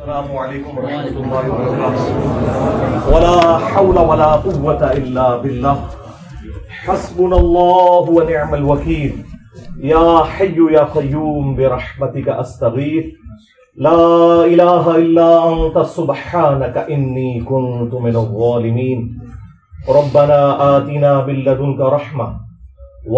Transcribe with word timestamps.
السلام 0.00 0.28
علیکم 0.40 0.76
ورحمۃ 0.78 1.16
اللہ 1.22 1.48
وبرکاتہ 1.54 3.08
ولا 3.14 3.40
حول 3.70 3.96
ولا 4.10 4.28
قوة 4.44 4.82
الا 4.90 5.24
بالله. 5.42 5.74
حسبنا 6.84 7.36
الله 7.36 8.14
ونعم 8.18 8.54
الوكيل. 8.58 9.12
يا 9.88 10.22
حي 10.36 10.56
يا 10.74 10.84
قيوم، 10.94 11.50
برحمتك 11.58 12.28
استغيث 12.28 13.10
لا 13.86 14.04
اله 14.44 14.94
الا 15.02 15.26
انت 15.48 15.82
سبحانك 15.96 16.76
اني 16.96 17.40
كنت 17.50 17.92
من 18.06 18.16
الظالمين. 18.22 19.02
ربنا 19.98 20.38
آتنا 20.76 21.12
من 21.26 21.42
لدنك 21.50 21.80
رحمة 21.96 22.28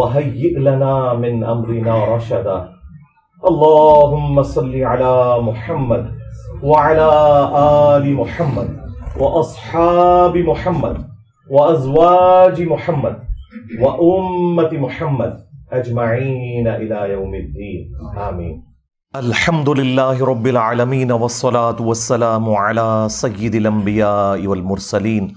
وهيئ 0.00 0.58
لنا 0.58 1.14
من 1.26 1.44
امرنا 1.44 2.00
رشدا. 2.14 2.58
اللهم 3.52 4.42
صل 4.56 4.74
على 4.94 5.14
محمد 5.50 6.10
وعلى 6.62 7.10
آل 7.96 8.14
محمد 8.14 8.70
وأصحاب 9.18 10.36
محمد 10.36 10.96
وأزواج 11.50 12.62
محمد 12.62 13.16
وأمة 13.80 14.72
محمد 14.72 15.32
أجمعين 15.72 16.66
إلى 16.68 17.10
يوم 17.12 17.34
الدين. 17.34 17.82
آمين. 18.28 18.62
الحمد 19.16 19.68
لله 19.68 20.24
رب 20.24 20.46
العالمين 20.46 21.12
والصلاة 21.12 21.82
والسلام 21.82 22.54
على 22.54 23.06
سيد 23.10 23.54
الأنبياء 23.54 24.46
والمرسلين 24.46 25.34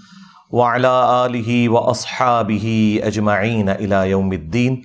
وعلى 0.51 1.25
آله 1.25 1.69
وأصحابه 1.69 2.99
أجمعين 3.03 3.69
إلى 3.69 4.09
يوم 4.09 4.33
الدين. 4.33 4.81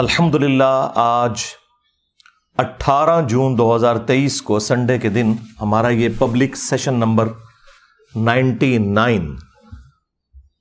الحمد 0.00 0.36
لله، 0.36 0.76
آج 1.24 1.36
اٹھارہ 2.56 3.28
جون 3.28 3.58
دو 3.58 3.76
ہزار 3.76 3.96
تیئیس 3.96 4.42
کو 4.42 4.58
سنڈے 4.58 4.98
کے 4.98 5.08
دن 5.08 5.32
ہمارا 5.60 5.88
یہ 5.88 6.08
public 6.18 6.56
session 6.56 6.94
number 6.94 7.28
ninety 8.16 8.78
nine 8.78 9.36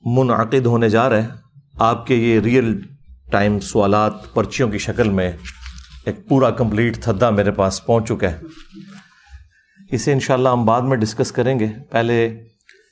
منعقد 0.05 0.65
ہونے 0.65 0.89
جا 0.89 1.09
رہا 1.09 1.17
ہے۔ 1.17 1.27
آپ 1.73 2.07
کے 2.07 2.15
یہ 2.15 2.39
ریئل 2.39 2.81
ٹائم 3.31 3.59
سوالات 3.59 4.33
پرچیوں 4.33 4.69
کی 4.69 4.77
شکل 4.77 5.09
میں 5.09 5.31
ایک 6.05 6.29
پورا 6.29 6.49
کمپلیٹ 6.49 7.03
تھدا 7.03 7.29
میرے 7.29 7.51
پاس 7.51 7.85
پہنچ 7.85 8.07
چکا 8.07 8.31
ہے۔ 8.31 8.39
اسے 9.91 10.13
انشاءاللہ 10.13 10.49
ہم 10.49 10.65
بعد 10.65 10.81
میں 10.81 10.97
ڈسکس 10.97 11.31
کریں 11.31 11.59
گے۔ 11.59 11.67
پہلے 11.91 12.43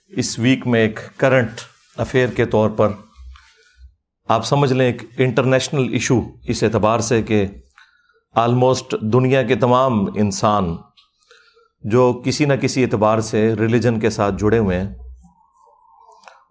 اس 0.09 0.39
ویک 0.39 0.67
میں 0.67 0.79
ایک 0.79 0.99
کرنٹ 1.17 1.51
افیئر 1.97 2.29
کے 2.29 2.45
طور 2.45 2.69
پر 2.69 2.89
آپ 4.27 4.45
سمجھ 4.45 4.73
لیں 4.73 4.85
ایک 4.85 5.01
انٹرنیشنل 5.17 5.93
ایشو 5.93 6.21
اس 6.43 6.63
اعتبار 6.63 6.99
سے 6.99 7.21
کہ 7.21 7.45
آلموسٹ 8.35 8.95
دنیا 9.01 9.43
کے 9.43 9.55
تمام 9.55 10.05
انسان 10.15 10.77
جو 11.83 12.21
کسی 12.25 12.45
نہ 12.45 12.53
کسی 12.53 12.83
اعتبار 12.83 13.19
سے 13.19 13.55
ریلیجن 13.55 13.99
کے 13.99 14.09
ساتھ 14.09 14.35
جڑے 14.39 14.57
ہوئے 14.57 14.79
ہیں، 14.79 14.95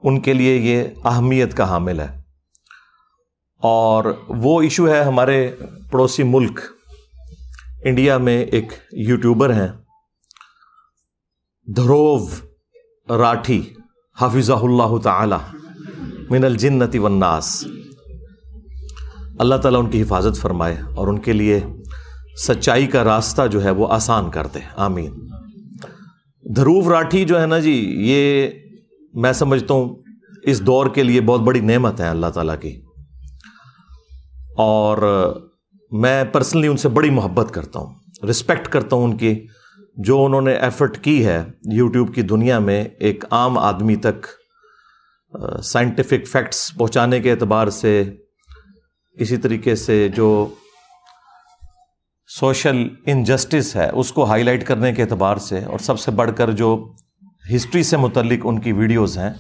ان 0.03 0.21
کے 0.21 0.33
لیے 0.33 0.57
یہ 0.57 0.85
اہمیت 1.05 1.57
کا 1.57 1.69
حامل 1.69 2.01
ہے۔ 2.01 2.23
اور 3.63 4.05
وہ 4.29 4.63
ایشو 4.63 4.89
ہے 4.89 5.03
ہمارے 5.03 5.57
پڑوسی 5.91 6.23
ملک 6.23 6.61
انڈیا 7.85 8.19
میں 8.19 8.45
ایک 8.45 8.73
یوٹیوبر 8.93 9.53
ہیں، 9.53 9.69
دھروو 11.77 12.27
راٹھی 13.19 13.75
حافظہ 14.21 14.53
اللہ 14.53 14.99
تعالی، 14.99 15.57
من 16.31 16.45
الجنتی 16.45 16.99
والناس۔ 16.99 17.65
اللہ 19.39 19.55
تعالیٰ 19.55 19.85
ان 19.85 19.91
کی 19.91 20.03
حفاظت 20.03 20.41
فرمائے 20.41 20.77
اور 20.95 21.09
ان 21.09 21.19
کے 21.19 21.33
لیے 21.33 21.61
سچائی 22.47 22.87
کا 22.87 23.05
راستہ 23.05 23.43
جو 23.47 23.65
ہے 23.65 23.71
وہ 23.71 23.87
آسان 23.91 24.31
کر 24.31 24.47
دے۔ 24.47 24.59
آمین۔ 24.77 25.13
دھروو 26.57 26.93
راٹھی 26.93 27.25
جو 27.25 27.41
ہے 27.41 27.47
نا 27.47 27.59
جی 27.59 27.95
یہ 27.97 28.49
میں 29.15 29.33
سمجھتا 29.33 29.75
ہوں 29.75 29.95
اس 30.43 30.67
دور 30.67 30.87
کے 30.87 31.03
لیے 31.03 31.21
بہت 31.21 31.41
بڑی 31.41 31.61
نعمت 31.61 32.01
ہے 32.01 32.09
اللہ 32.09 32.27
تعالیٰ 32.27 32.61
کی۔ 32.61 32.81
اور 34.57 34.99
میں 35.91 36.25
پرسنلی 36.25 36.69
ان 36.69 36.77
سے 36.77 36.89
بڑی 36.89 37.11
محبت 37.11 37.55
کرتا 37.55 37.79
ہوں 37.79 37.95
رسپیکٹ 38.31 38.69
کرتا 38.69 38.97
ہوں 38.97 39.05
ان 39.05 39.17
کی۔ 39.17 39.47
جو 39.97 40.25
انہوں 40.25 40.43
نے 40.43 40.53
ایفرٹ 40.53 40.99
کی 40.99 41.27
ہے 41.27 41.45
یوٹیوب 41.73 42.15
کی 42.15 42.23
دنیا 42.23 42.59
میں 42.59 42.85
ایک 42.85 43.25
عام 43.31 43.59
آدمی 43.59 43.97
تک 43.97 44.27
سائنٹیفک 45.65 46.29
فیکٹس 46.29 46.75
پہنچانے 46.79 47.21
کے 47.21 47.31
اعتبار 47.31 47.71
سے 47.71 48.05
اسی 49.13 49.37
طریقے 49.37 49.75
سے 49.75 50.09
جو 50.09 50.55
سوشل 52.27 52.89
انجسٹس 53.07 53.77
ہے، 53.77 53.91
اس 53.93 54.13
کو 54.13 54.25
ہائی 54.25 54.43
لائٹ 54.43 54.67
کرنے 54.67 54.93
کے 54.93 55.03
اعتبار 55.03 55.37
سے 55.37 55.65
اور 55.65 55.79
سب 55.79 56.01
سے 56.01 56.11
بڑھ 56.11 56.31
کر 56.37 56.51
جو 56.51 56.93
ہسٹری 57.57 57.83
سے 57.83 57.97
متعلق 57.97 58.41
ان 58.45 58.59
کی 58.59 58.73
ویڈیوز 58.73 59.19
ہیں، 59.19 59.31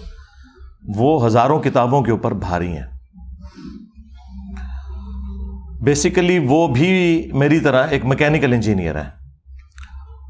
وہ 0.96 1.26
ہزاروں 1.26 1.62
کتابوں 1.62 2.02
کے 2.02 2.10
اوپر 2.10 2.32
بھاری 2.32 2.76
ہیں۔ 2.76 2.86
بیسیکلی 5.82 6.38
وہ 6.38 6.68
بھی 6.68 7.30
میری 7.34 7.60
طرح 7.60 7.86
ایک 7.86 8.04
میکینیکل 8.04 8.52
انجینئر 8.52 8.94
ہیں۔ 8.94 9.10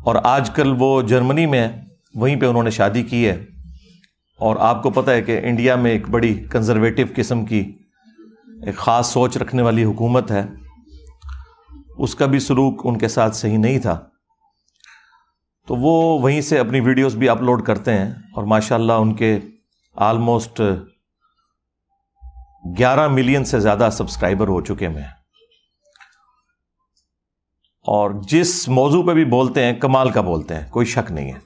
اور 0.05 0.15
آج 0.25 0.51
کل 0.51 0.75
وہ 0.79 1.03
جرمنی 1.03 1.47
میں 1.47 1.69
وہیں 2.15 2.37
پہ 2.37 2.47
انہوں 2.47 2.63
نے 2.63 2.71
شادی 2.71 3.03
کی 3.03 3.29
ہے۔ 3.29 3.45
اور 4.39 4.57
آپ 4.61 4.83
کو 4.83 4.91
پتہ 4.91 5.11
ہے 5.11 5.23
کہ 5.23 5.41
انڈیا 5.43 5.77
میں 5.77 5.91
ایک 5.91 6.11
بڑی 6.11 6.45
کنزرویٹو 6.51 7.03
قسم 7.17 7.45
کی 7.45 7.73
ایک 8.63 8.77
خاص 8.77 9.13
سوچ 9.13 9.37
رکھنے 9.37 9.63
والی 9.63 9.85
حکومت 9.85 10.31
ہے، 10.31 10.43
اس 11.99 12.15
کا 12.15 12.27
بھی 12.27 12.39
سلوک 12.39 12.81
ان 12.85 12.99
کے 12.99 13.09
ساتھ 13.09 13.37
صحیح 13.37 13.59
نہیں 13.59 13.79
تھا۔ 13.79 14.01
تو 15.69 15.77
وہ 15.77 16.19
وہیں 16.19 16.41
سے 16.41 16.59
اپنی 16.59 16.81
ویڈیوز 16.81 17.15
بھی 17.15 17.29
اپلوڈ 17.29 17.65
کرتے 17.67 17.99
ہیں 17.99 18.11
اور 18.11 18.45
ماشاء 18.45 18.77
اللہ 18.77 18.93
ان 18.93 19.15
کے 19.15 19.39
آلموسٹ 19.97 20.61
گیارہ 22.79 23.09
ملین 23.09 23.45
سے 23.45 23.61
زیادہ 23.61 23.89
سبسکرائبر 23.93 24.49
ہو 24.49 24.61
چکے 24.61 24.89
میں 24.89 25.03
اور 27.87 28.11
جس 28.29 28.69
موضوع 28.69 29.03
پہ 29.07 29.13
بھی 29.13 29.25
بولتے 29.25 29.65
ہیں، 29.65 29.73
کمال 29.73 30.11
کا 30.11 30.21
بولتے 30.21 30.55
ہیں، 30.55 30.69
کوئی 30.71 30.87
شک 30.87 31.13
نہیں 31.13 31.33
ہے۔ 31.33 31.39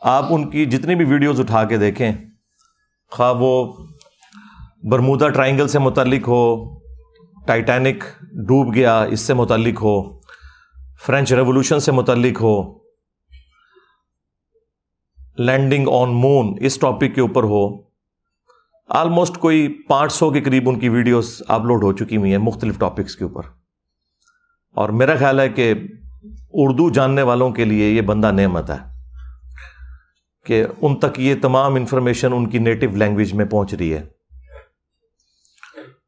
آپ 0.00 0.24
ان 0.30 0.50
کی 0.50 0.66
جتنی 0.66 0.94
بھی 0.94 1.04
ویڈیوز 1.04 1.40
اٹھا 1.40 1.64
کے 1.64 1.76
دیکھیں، 1.76 2.12
خواہ 3.10 3.34
وہ 3.38 3.72
برمودا 4.82 5.28
ٹرائنگل 5.28 5.68
سے 5.68 5.78
متعلق 5.78 6.28
ہو، 6.28 6.78
ٹائٹینک 7.46 8.04
ڈوب 8.22 8.74
گیا، 8.74 9.02
اس 9.02 9.20
سے 9.20 9.34
متعلق 9.34 9.82
ہو، 9.82 10.20
فرینچ 11.06 11.32
ریولوشن 11.32 11.80
سے 11.80 11.92
متعلق 11.92 12.42
ہو، 12.42 12.78
لینڈنگ 15.38 15.88
آن 15.88 16.10
مون 16.10 16.54
اس 16.60 16.78
ٹاپک 16.78 17.14
کے 17.14 17.20
اوپر 17.20 17.42
ہو، 17.42 17.82
آلموسٹ 18.88 19.38
کوئی 19.38 19.82
پانچ 19.88 20.12
سو 20.12 20.30
کے 20.30 20.40
قریب 20.40 20.68
ان 20.68 20.78
کی 20.78 20.88
ویڈیوز 20.88 21.42
اپلوڈ 21.48 21.82
ہو 21.84 21.92
چکی 21.92 22.16
ہوئی 22.16 22.30
ہیں 22.30 22.38
مختلف 22.38 22.78
ٹاپکس 22.78 23.16
کے 23.16 23.24
اوپر۔ 23.24 23.42
اور 24.74 24.88
میرا 24.88 25.16
خیال 25.16 25.40
ہے 25.40 25.48
کہ 25.48 25.74
اردو 26.52 26.90
جاننے 26.90 27.22
والوں 27.22 27.50
کے 27.50 27.64
لیے 27.64 27.90
یہ 27.90 28.00
بندہ 28.00 28.30
نعمت 28.32 28.70
ہے 28.70 28.76
کہ 30.46 30.64
ان 30.82 30.96
تک 30.96 31.20
یہ 31.20 31.34
تمام 31.42 31.74
انفارمیشن 31.74 32.32
ان 32.32 32.48
کی 32.48 32.58
نیٹو 32.58 32.96
لینگویج 32.96 33.34
میں 33.34 33.44
پہنچ 33.44 33.74
رہی 33.74 33.94
ہے۔ 33.94 34.15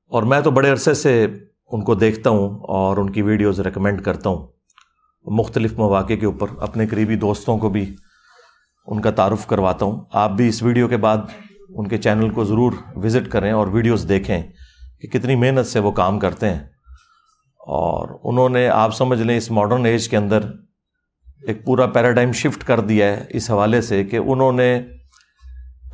اور 0.09 0.23
میں 0.23 0.41
تو 0.41 0.51
بڑے 0.51 0.71
عرصے 0.71 0.95
سے 0.95 1.27
ان 1.73 1.85
کو 1.85 1.95
دیکھتا 1.95 2.31
ہوں 2.31 2.61
اور 2.61 2.97
ان 2.97 3.11
کی 3.11 3.23
ویڈیوز 3.23 3.61
ریکمینڈ 3.61 4.03
کرتا 4.03 4.31
ہوں۔ 4.31 4.47
مختلف 5.25 5.79
مواقع 5.79 6.15
کے 6.15 6.27
اوپر 6.27 6.47
اپنے 6.61 6.87
قریبی 6.87 7.17
دوستوں 7.17 7.59
کو 7.59 7.69
بھی 7.69 7.97
ان 8.87 9.01
کا 9.01 9.11
تعارف 9.11 9.47
کرواتا 9.47 9.85
ہوں۔ 9.85 10.05
آپ 10.13 10.31
بھی 10.31 10.49
اس 10.49 10.63
ویڈیو 10.63 10.89
کے 10.89 10.97
بعد 10.97 11.17
ان 11.69 11.89
کے 11.89 11.99
چینل 11.99 12.31
کو 12.31 12.45
ضرور 12.45 12.73
وزٹ 12.97 13.31
کریں 13.31 13.53
اور 13.53 13.67
ویڈیوز 13.67 14.07
دیکھیں 14.09 14.43
کہ 15.01 15.09
کتنی 15.09 15.37
محنت 15.37 15.67
سے 15.67 15.79
وہ 15.79 15.91
کام 15.91 16.19
کرتے 16.19 16.49
ہیں۔ 16.49 16.61
اور 17.59 18.09
انہوں 18.25 18.49
نے 18.49 18.69
آپ 18.69 18.95
سمجھ 18.95 19.23
لیں 19.23 19.37
اس 19.37 19.51
ماڈرن 19.51 19.87
ایج 19.87 20.09
کے 20.09 20.17
اندر 20.17 20.41
ایک 21.43 21.65
پورا 21.65 21.87
پیراڈائم 21.87 22.33
شفٹ 22.33 22.65
کر 22.65 22.81
دیا 22.81 23.07
ہے 23.07 23.25
اس 23.29 23.51
حوالے 23.51 23.81
سے 23.81 24.05
کہ 24.05 24.17
انہوں 24.17 24.53
نے 24.53 24.83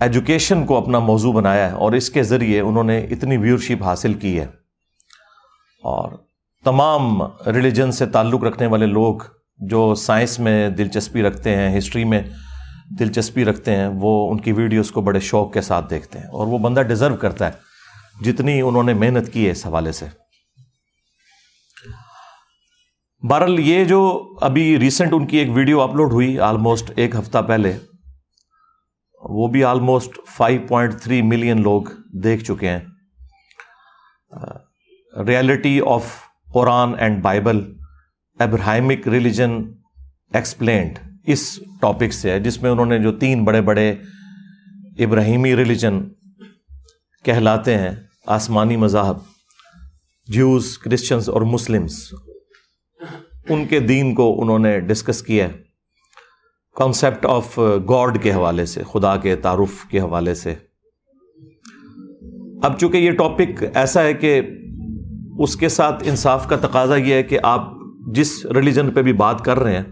ایجوکیشن 0.00 0.66
کو 0.66 0.76
اپنا 0.76 0.98
موضوع 0.98 1.32
بنایا 1.32 1.68
ہے 1.68 1.74
اور 1.74 1.92
اس 1.92 2.10
کے 2.10 2.22
ذریعے 2.22 2.60
انہوں 2.60 2.84
نے 2.84 2.98
اتنی 2.98 3.36
ویورشپ 3.36 3.82
حاصل 3.82 4.14
کی 4.14 4.40
ہے۔ 4.40 4.46
اور 5.82 6.12
تمام 6.64 7.22
ریلیجن 7.22 7.92
سے 7.92 8.06
تعلق 8.06 8.44
رکھنے 8.44 8.66
والے 8.66 8.86
لوگ 8.86 9.16
جو 9.58 9.94
سائنس 9.94 10.38
میں 10.38 10.68
دلچسپی 10.68 11.22
رکھتے 11.22 11.56
ہیں 11.56 11.78
ہسٹری 11.78 12.04
میں 12.04 12.22
دلچسپی 12.98 13.44
رکھتے 13.44 13.76
ہیں، 13.76 13.88
وہ 14.00 14.30
ان 14.30 14.40
کی 14.40 14.52
ویڈیوز 14.52 14.90
کو 14.90 15.00
بڑے 15.00 15.20
شوق 15.20 15.52
کے 15.52 15.60
ساتھ 15.60 15.90
دیکھتے 15.90 16.18
ہیں۔ 16.18 16.26
اور 16.26 16.46
وہ 16.46 16.58
بندہ 16.58 16.80
ڈیزرو 16.80 17.16
کرتا 17.16 17.46
ہے 17.46 17.52
جتنی 18.24 18.60
انہوں 18.60 18.82
نے 18.82 18.94
محنت 18.94 19.32
کی 19.32 19.46
ہے 19.46 19.50
اس 19.50 19.66
حوالے 19.66 19.92
سے۔ 19.92 20.06
بہرحال 23.28 23.60
یہ 23.60 23.84
جو 23.84 24.32
ابھی 24.40 24.78
ریسنٹ 24.78 25.12
ان 25.12 25.26
کی 25.26 25.36
ایک 25.36 25.48
ویڈیو 25.50 25.80
اپلوڈ 25.80 26.12
ہوئی 26.12 26.38
آلموسٹ 26.38 26.92
ایک 26.96 27.14
ہفتہ 27.14 27.38
پہلے 27.38 27.78
وہ 29.28 29.48
بھی 29.48 29.64
almost 29.64 30.18
five 30.28 30.60
point 30.68 31.00
three 31.00 31.22
million 31.22 31.62
لوگ 31.62 31.82
دیکھ 32.22 32.44
چکے 32.44 32.68
ہیں۔ 32.68 32.80
Reality 35.26 35.80
of 35.86 36.14
Quran 36.54 36.94
and 36.98 37.22
Bible 37.22 37.60
Abrahamic 38.40 39.08
religion 39.08 39.50
explained 40.32 40.98
us 41.26 41.60
topic 41.80 42.12
سے 42.12 42.30
ہے، 42.30 42.40
جس 42.40 42.62
میں 42.62 42.70
انہوں 42.70 42.86
نے 42.86 42.98
جو 42.98 43.12
تین 43.12 43.44
بڑے 43.44 43.60
بڑے 43.60 43.90
ابراہیمی 44.98 45.56
ریلیجن 45.56 46.00
کہلاتے 47.24 47.78
ہیں، 47.78 47.90
آسمانی 48.26 48.76
مذاہب 48.76 49.18
جیوز 50.28 50.78
کرسچنس 50.78 51.28
اور 51.28 51.42
مسلمس 51.42 52.14
ان 53.48 53.66
کے 53.66 53.80
دین 53.80 54.14
کو 54.14 54.42
انہوں 54.42 54.58
نے 54.58 54.80
ڈسکس 54.80 55.22
کیا 55.22 55.48
ہے۔ 55.48 55.63
کانسیپٹ 56.76 57.26
آف 57.26 57.58
گاڈ 57.88 58.22
کے 58.22 58.32
حوالے 58.32 58.66
سے، 58.66 58.82
خدا 58.92 59.16
کے 59.16 59.34
تعارف 59.36 59.84
کے 59.88 60.00
حوالے 60.00 60.34
سے۔ 60.34 60.54
اب 62.62 62.78
چونکہ 62.78 62.96
یہ 62.96 63.10
ٹاپک 63.10 63.62
ایسا 63.74 64.02
ہے 64.02 64.14
کہ 64.14 64.40
اس 65.38 65.56
کے 65.56 65.68
ساتھ 65.68 66.02
انصاف 66.06 66.48
کا 66.48 66.56
تقاضا 66.56 66.96
یہ 66.96 67.14
ہے 67.14 67.22
کہ 67.22 67.38
آپ 67.42 67.68
جس 68.14 68.46
ریلیجن 68.46 68.90
پہ 68.90 69.02
بھی 69.02 69.12
بات 69.12 69.44
کر 69.44 69.58
رہے 69.58 69.76
ہیں، 69.76 69.84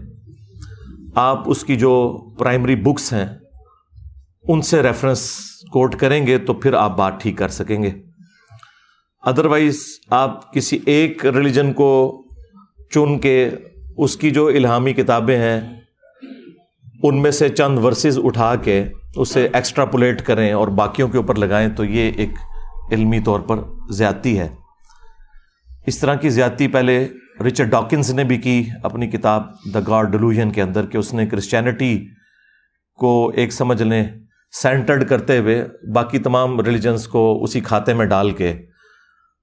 آپ 1.15 1.49
اس 1.49 1.63
کی 1.63 1.75
جو 1.75 1.93
پرائمری 2.39 2.75
بکس 2.75 3.13
ہیں، 3.13 3.25
ان 4.47 4.61
سے 4.61 4.81
ریفرنس 4.83 5.29
کوٹ 5.71 5.95
کریں 5.95 6.25
گے 6.27 6.37
تو 6.37 6.53
پھر 6.53 6.73
آپ 6.73 6.97
بات 6.97 7.21
ٹھیک 7.21 7.37
کر 7.37 7.47
سکیں 7.47 7.83
گے۔ 7.83 7.91
ادروائز 9.23 9.79
آپ 10.09 10.53
کسی 10.53 10.79
ایک 10.85 11.25
ریلیجن 11.25 11.73
کو 11.73 11.91
چن 12.91 13.17
کے 13.19 13.49
اس 13.97 14.17
کی 14.17 14.31
جو 14.31 14.47
الہامی 14.47 14.93
کتابیں 14.93 15.37
ہیں 15.37 15.61
ان 17.03 17.21
میں 17.21 17.31
سے 17.31 17.49
چند 17.49 17.79
ورسز 17.79 18.19
اٹھا 18.23 18.55
کے 18.55 18.83
اسے 19.15 19.47
ایکسٹراپولیٹ 19.53 20.21
کریں 20.21 20.53
اور 20.53 20.67
باقیوں 20.67 21.07
کے 21.07 21.17
اوپر 21.17 21.35
لگائیں 21.35 21.69
تو 21.69 21.85
یہ 21.85 22.11
ایک 22.15 22.29
علمی 22.91 23.19
طور 23.19 23.39
پر 23.39 23.55
زیادتی 23.89 24.39
ہے۔ 24.39 24.47
اس 25.87 25.99
طرح 25.99 26.15
کی 26.15 26.29
زیادتی 26.29 26.67
پہلے 26.67 27.07
رچرڈ 27.47 27.69
ڈاکنز 27.69 28.11
نے 28.11 28.23
بھی 28.23 28.37
کی 28.37 28.65
اپنی 28.83 29.07
کتاب 29.07 29.43
دا 29.73 29.79
گاڈ 29.87 30.11
ڈلوژن 30.11 30.51
کے 30.51 30.61
اندر 30.61 30.85
کہ 30.85 30.97
اس 30.97 31.13
نے 31.13 31.25
کرسچینٹی 31.25 32.07
کو 32.99 33.31
ایک 33.35 33.53
سمجھ 33.53 33.83
لیں 33.83 34.05
سینٹرڈ 34.51 35.09
کرتے 35.09 35.37
ہوئے 35.37 35.67
باقی 35.93 36.19
تمام 36.19 36.59
ریلیجنس 36.59 37.07
کو 37.07 37.43
اسی 37.43 37.59
کھاتے 37.59 37.93
میں 37.93 38.05
ڈال 38.05 38.31
کے 38.31 38.51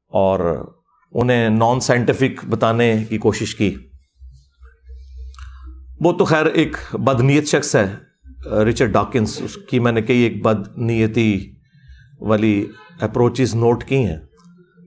اور 0.08 0.68
انہیں 1.12 1.48
نان 1.48 1.80
سائنٹیفک 1.80 2.44
بتانے 2.44 3.04
کی 3.08 3.18
کوشش 3.18 3.54
کی۔ 3.54 3.76
وہ 6.00 6.12
تو 6.12 6.24
خیر 6.24 6.46
ایک 6.46 6.76
بدنیت 6.92 7.46
شخص 7.46 7.76
ہے، 7.76 7.96
رچرڈ 8.52 8.92
ڈاکنس 8.92 9.42
اس 9.44 9.56
کی 9.56 9.78
میں 9.78 9.92
نے 9.92 10.02
کئی 10.02 10.18
ایک 10.18 10.42
بد 10.42 10.78
نیتی 10.78 11.52
والی 12.20 12.66
اپروچز 13.00 13.54
نوٹ 13.54 13.84
کی 13.84 13.96
ہیں۔ 13.96 14.16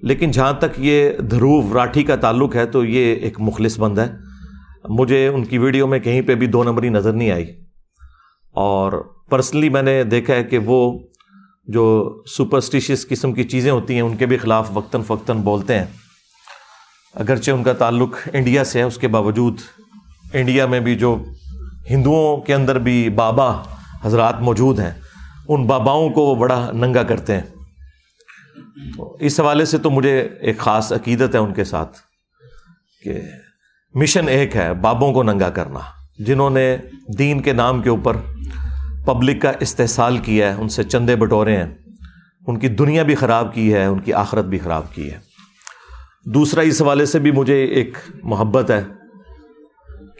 لیکن 0.01 0.31
جہاں 0.31 0.53
تک 0.53 0.65
یہ 0.77 1.11
دھروو 1.17 1.73
راٹھی 1.73 2.03
کا 2.03 2.15
تعلق 2.15 2.55
ہے 2.55 2.65
تو 2.65 2.85
یہ 2.85 3.15
ایک 3.15 3.39
مخلص 3.39 3.79
بند 3.79 3.99
ہے۔ 3.99 4.13
مجھے 4.89 5.27
ان 5.27 5.45
کی 5.45 5.57
ویڈیو 5.57 5.87
میں 5.87 5.99
کہیں 5.99 6.21
پہ 6.21 6.35
بھی 6.35 6.47
دو 6.47 6.63
نمبری 6.63 6.89
نظر 6.89 7.13
نہیں 7.13 7.31
آئی۔ 7.31 7.45
اور 8.51 8.91
پرسنلی 9.29 9.69
میں 9.69 9.81
نے 9.81 10.03
دیکھا 10.03 10.35
ہے 10.35 10.43
کہ 10.43 10.57
وہ 10.57 10.99
جو 11.67 12.17
سپرسٹیشیس 12.37 13.07
قسم 13.07 13.33
کی 13.33 13.43
چیزیں 13.43 13.71
ہوتی 13.71 13.93
ہیں، 13.93 14.01
ان 14.01 14.15
کے 14.15 14.25
بھی 14.25 14.37
خلاف 14.37 14.69
وقتاً 14.73 15.01
فوقتاً 15.01 15.37
بولتے 15.37 15.79
ہیں۔ 15.79 15.85
اگرچہ 17.13 17.51
ان 17.51 17.63
کا 17.63 17.73
تعلق 17.73 18.15
انڈیا 18.33 18.63
سے 18.63 18.79
ہے، 18.79 18.83
اس 18.83 18.97
کے 18.97 19.07
باوجود 19.07 19.59
انڈیا 20.33 20.65
میں 20.65 20.79
بھی 20.79 20.95
جو 20.95 21.23
ہندوؤں 21.89 22.37
کے 22.37 22.53
اندر 22.53 22.79
بھی 22.79 23.09
بابا 23.09 23.63
حضرات 24.03 24.41
موجود 24.41 24.79
ہیں، 24.79 24.91
ان 25.47 25.67
باباؤں 25.67 26.09
کو 26.09 26.21
وہ 26.21 26.35
بڑا 26.35 26.71
ننگا 26.71 27.03
کرتے 27.03 27.33
ہیں۔ 27.33 27.41
تو 28.97 29.17
اس 29.19 29.39
حوالے 29.39 29.65
سے 29.65 29.77
تو 29.77 29.89
مجھے 29.89 30.29
ایک 30.39 30.57
خاص 30.57 30.91
عقیدت 30.91 31.35
ہے 31.35 31.39
ان 31.39 31.53
کے 31.53 31.63
ساتھ 31.63 31.97
کہ 33.03 33.21
مشن 33.93 34.27
ایک 34.27 34.55
ہے، 34.55 34.73
بابوں 34.73 35.13
کو 35.13 35.23
ننگا 35.23 35.49
کرنا۔ 35.49 35.79
جنہوں 36.19 36.49
نے 36.49 36.77
دین 37.17 37.41
کے 37.41 37.53
نام 37.53 37.81
کے 37.81 37.89
اوپر 37.89 38.17
پبلک 39.05 39.41
کا 39.41 39.51
استحصال 39.59 40.17
کیا 40.17 40.55
ہے، 40.55 40.61
ان 40.61 40.69
سے 40.69 40.83
چندے 40.83 41.15
بٹورے 41.15 41.57
ہیں۔ 41.57 41.73
ان 42.47 42.59
کی 42.59 42.67
دنیا 42.67 43.03
بھی 43.03 43.15
خراب 43.15 43.53
کی 43.53 43.73
ہے، 43.73 43.85
ان 43.85 43.99
کی 43.99 44.13
آخرت 44.13 44.45
بھی 44.45 44.59
خراب 44.59 44.93
کی 44.93 45.11
ہے۔ 45.11 45.17
دوسرا 46.25 46.61
اس 46.61 46.81
حوالے 46.81 47.05
سے 47.05 47.19
بھی 47.19 47.31
مجھے 47.31 47.63
ایک 47.63 47.97
محبت 48.23 48.71
ہے۔ 48.71 48.83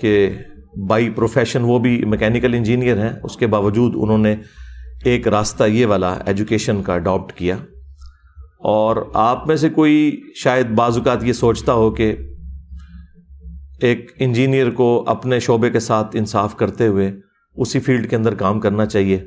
کہ 0.04 0.38
بائی 0.88 1.10
پروفیشن 1.10 1.62
وہ 1.64 1.80
بھی 1.80 2.06
میکینیکل 2.06 2.54
انجینئر 2.54 2.98
ہیں، 2.98 3.10
اس 3.24 3.38
کے 3.38 3.48
باوجود 3.48 3.94
انہوں 3.96 4.18
نے 4.18 4.36
ایک 5.04 5.28
راستہ 5.28 5.64
یہ 5.64 5.86
والا 5.86 6.14
ایجوکیشن 6.26 6.84
کا 6.84 6.94
اڈاپٹ 6.94 7.34
کیا۔ 7.34 7.56
اور 8.60 9.10
آپ 9.14 9.48
میں 9.48 9.56
سے 9.56 9.70
کوئی 9.70 10.22
شاید 10.36 10.68
بعض 10.68 10.98
اوقات 10.98 11.24
یہ 11.24 11.34
سوچتا 11.34 11.74
ہو 11.74 11.92
کہ 11.92 12.16
ایک 13.82 14.12
انجینئر 14.20 14.72
کو 14.72 15.04
اپنے 15.08 15.40
شعبے 15.40 15.70
کے 15.70 15.80
ساتھ 15.80 16.16
انصاف 16.16 16.56
کرتے 16.56 16.88
ہوئے 16.88 17.12
اسی 17.56 17.80
فیلڈ 17.80 18.10
کے 18.10 18.16
اندر 18.16 18.34
کام 18.34 18.60
کرنا 18.60 18.86
چاہیے۔ 18.86 19.24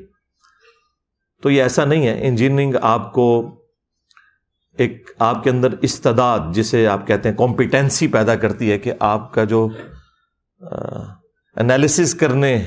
تو 1.41 1.51
یہ 1.51 1.63
ایسا 1.63 1.85
نہیں 1.85 2.07
ہے۔ 2.07 2.27
انجینئرنگ 2.27 2.75
آپ 2.81 3.13
کو 3.13 3.55
ایک 4.77 5.11
آپ 5.19 5.43
کے 5.43 5.49
اندر 5.49 5.67
استداد 5.81 6.39
جسے 6.53 6.87
آپ 6.87 7.07
کہتے 7.07 7.29
ہیں 7.29 7.35
کمپیٹنسی 7.35 8.07
پیدا 8.07 8.35
کرتی 8.35 8.71
ہے 8.71 8.79
کہ 8.79 8.91
آپ 8.99 9.33
کا 9.33 9.43
جو 9.43 9.69
انالیسس 10.61 12.13
کرنے 12.13 12.63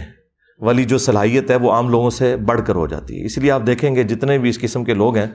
والی 0.59 0.85
جو 0.85 0.99
صلاحیت 0.99 1.51
ہے 1.51 1.57
وہ 1.57 1.73
عام 1.73 1.89
لوگوں 1.89 2.11
سے 2.11 2.37
بڑھ 2.37 2.61
کر 2.67 2.75
ہو 2.75 2.87
جاتی 2.87 3.21
ہے۔ 3.21 3.27
اس 3.27 3.39
لیے 3.39 3.51
آپ 3.51 3.63
دیکھیں 3.67 3.95
گے 3.95 4.03
جتنے 4.03 4.39
بھی 4.39 4.51
اس 4.51 4.59
قسم 4.59 4.85
کے 4.85 4.95
لوگ 4.95 5.17
ہیں، 5.17 5.27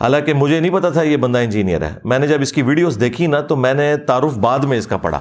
حالانکہ 0.00 0.32
مجھے 0.32 0.60
نہیں 0.60 0.72
پتا 0.72 0.90
تھا 0.90 1.02
یہ 1.02 1.16
بندہ 1.16 1.38
انجینئر 1.38 1.82
ہے۔ 1.82 1.94
میں 2.04 2.18
نے 2.18 2.26
جب 2.26 2.40
اس 2.40 2.52
کی 2.52 2.62
ویڈیوز 2.62 3.00
دیکھی 3.00 3.26
نا، 3.26 3.40
تو 3.40 3.56
میں 3.56 3.74
نے 3.74 3.96
تعارف 3.96 4.38
بعد 4.38 4.58
میں 4.58 4.78
اس 4.78 4.86
کا 4.86 4.96
پڑھا۔ 4.96 5.20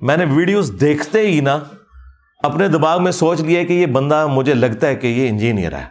میں 0.00 0.16
نے 0.16 0.24
ویڈیوز 0.24 0.72
دیکھتے 0.80 1.26
ہی 1.28 1.40
نا 1.40 1.58
اپنے 2.42 2.68
دماغ 2.68 3.02
میں 3.02 3.12
سوچ 3.12 3.40
لیا 3.40 3.64
کہ 3.64 3.72
یہ 3.72 3.86
بندہ 3.86 4.26
مجھے 4.26 4.54
لگتا 4.54 4.86
ہے 4.86 4.94
کہ 4.94 5.06
یہ 5.06 5.28
انجینئر 5.28 5.72
ہے۔ 5.72 5.84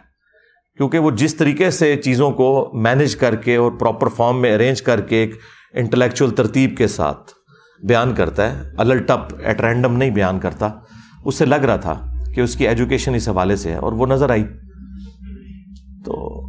کیونکہ 0.76 0.98
وہ 0.98 1.10
جس 1.10 1.34
طریقے 1.34 1.70
سے 1.70 1.96
چیزوں 1.96 2.30
کو 2.30 2.70
مینج 2.74 3.16
کر 3.16 3.34
کے 3.36 3.56
اور 3.56 3.72
پراپر 3.72 4.08
فارم 4.08 4.40
میں 4.40 4.54
ارینج 4.54 4.82
کر 4.82 5.00
کے 5.00 5.16
ایک 5.16 5.34
انٹلیکچوئل 5.74 6.30
ترتیب 6.30 6.76
کے 6.76 6.86
ساتھ 6.86 7.30
بیان 7.82 8.14
کرتا 8.14 8.50
ہے 8.50 8.70
الل 8.78 8.98
ٹپ 8.98 9.34
ایٹ 9.44 9.60
رینڈم 9.60 9.96
نہیں 9.96 10.10
بیان 10.10 10.40
کرتا۔ 10.40 10.68
اس 11.24 11.34
سے 11.34 11.44
لگ 11.44 11.54
رہا 11.54 11.76
تھا 11.76 12.14
کہ 12.34 12.40
اس 12.40 12.56
کی 12.56 12.68
ایجوکیشن 12.68 13.14
اس 13.14 13.28
حوالے 13.28 13.56
سے 13.56 13.70
ہے 13.70 13.76
اور 13.76 13.92
وہ 13.92 14.06
نظر 14.06 14.30
آئی۔ 14.30 14.44
تو 16.04 16.46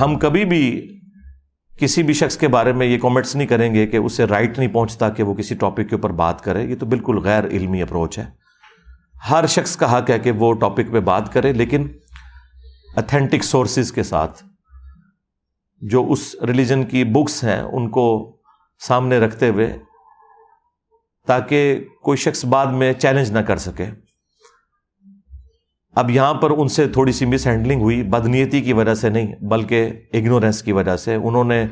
ہم 0.00 0.18
کبھی 0.18 0.44
بھی 0.44 0.92
کسی 1.78 2.02
بھی 2.02 2.14
شخص 2.14 2.36
کے 2.36 2.48
بارے 2.48 2.72
میں 2.72 2.86
یہ 2.86 2.98
کامنٹس 2.98 3.36
نہیں 3.36 3.46
کریں 3.46 3.74
گے 3.74 3.86
کہ 3.86 3.96
اسے 3.96 4.24
رائٹ 4.24 4.58
نہیں 4.58 4.68
پہنچتا 4.68 5.08
کہ 5.08 5.22
وہ 5.22 5.34
کسی 5.34 5.54
ٹاپک 5.54 5.88
کے 5.88 5.94
اوپر 5.94 6.10
بات 6.10 6.40
کرے۔ 6.40 6.64
یہ 6.64 6.74
تو 6.78 6.86
بالکل 6.86 7.18
غیر 7.18 7.44
علمی 7.44 7.82
اپروچ 7.82 8.18
ہے۔ 8.18 8.24
ہر 9.30 9.46
شخص 9.46 9.76
کا 9.76 9.98
حق 9.98 10.10
ہے 10.10 10.18
کہ 10.18 10.30
وہ 10.30 10.52
ٹاپک 10.52 10.92
پہ 10.92 11.00
بات 11.00 11.32
کرے، 11.32 11.52
لیکن 11.52 11.88
اتھینٹک 12.96 13.44
سورسز 13.44 13.92
کے 13.92 14.02
ساتھ 14.02 14.44
جو 15.80 16.12
اس 16.12 16.34
ریلیجن 16.46 16.84
کی 16.84 17.04
بکس 17.04 17.44
ہیں، 17.44 17.60
ان 17.60 17.90
کو 17.90 18.36
سامنے 18.78 19.18
رکھتے 19.18 19.48
ہوئے 19.48 19.78
تاکہ 21.26 21.84
کوئی 22.02 22.16
شخص 22.16 22.44
بعد 22.44 22.66
میں 22.66 22.92
چیلنج 22.92 23.30
نہ 23.30 23.38
کر 23.38 23.56
سکے۔ 23.56 23.86
اب 25.94 26.10
یہاں 26.10 26.34
پر 26.34 26.50
ان 26.50 26.68
سے 26.68 26.88
تھوڑی 26.88 27.12
سی 27.12 27.26
مس 27.26 27.46
ہینڈلنگ 27.46 27.80
ہوئی، 27.80 28.02
بدنیتی 28.02 28.60
کی 28.60 28.72
وجہ 28.72 28.94
سے 28.94 29.08
نہیں، 29.08 29.34
بلکہ 29.44 29.90
اگنورینس 30.12 30.62
کی 30.62 30.72
وجہ 30.72 30.96
سے۔ 30.96 31.14
انہوں 31.14 31.44
نے 31.44 31.66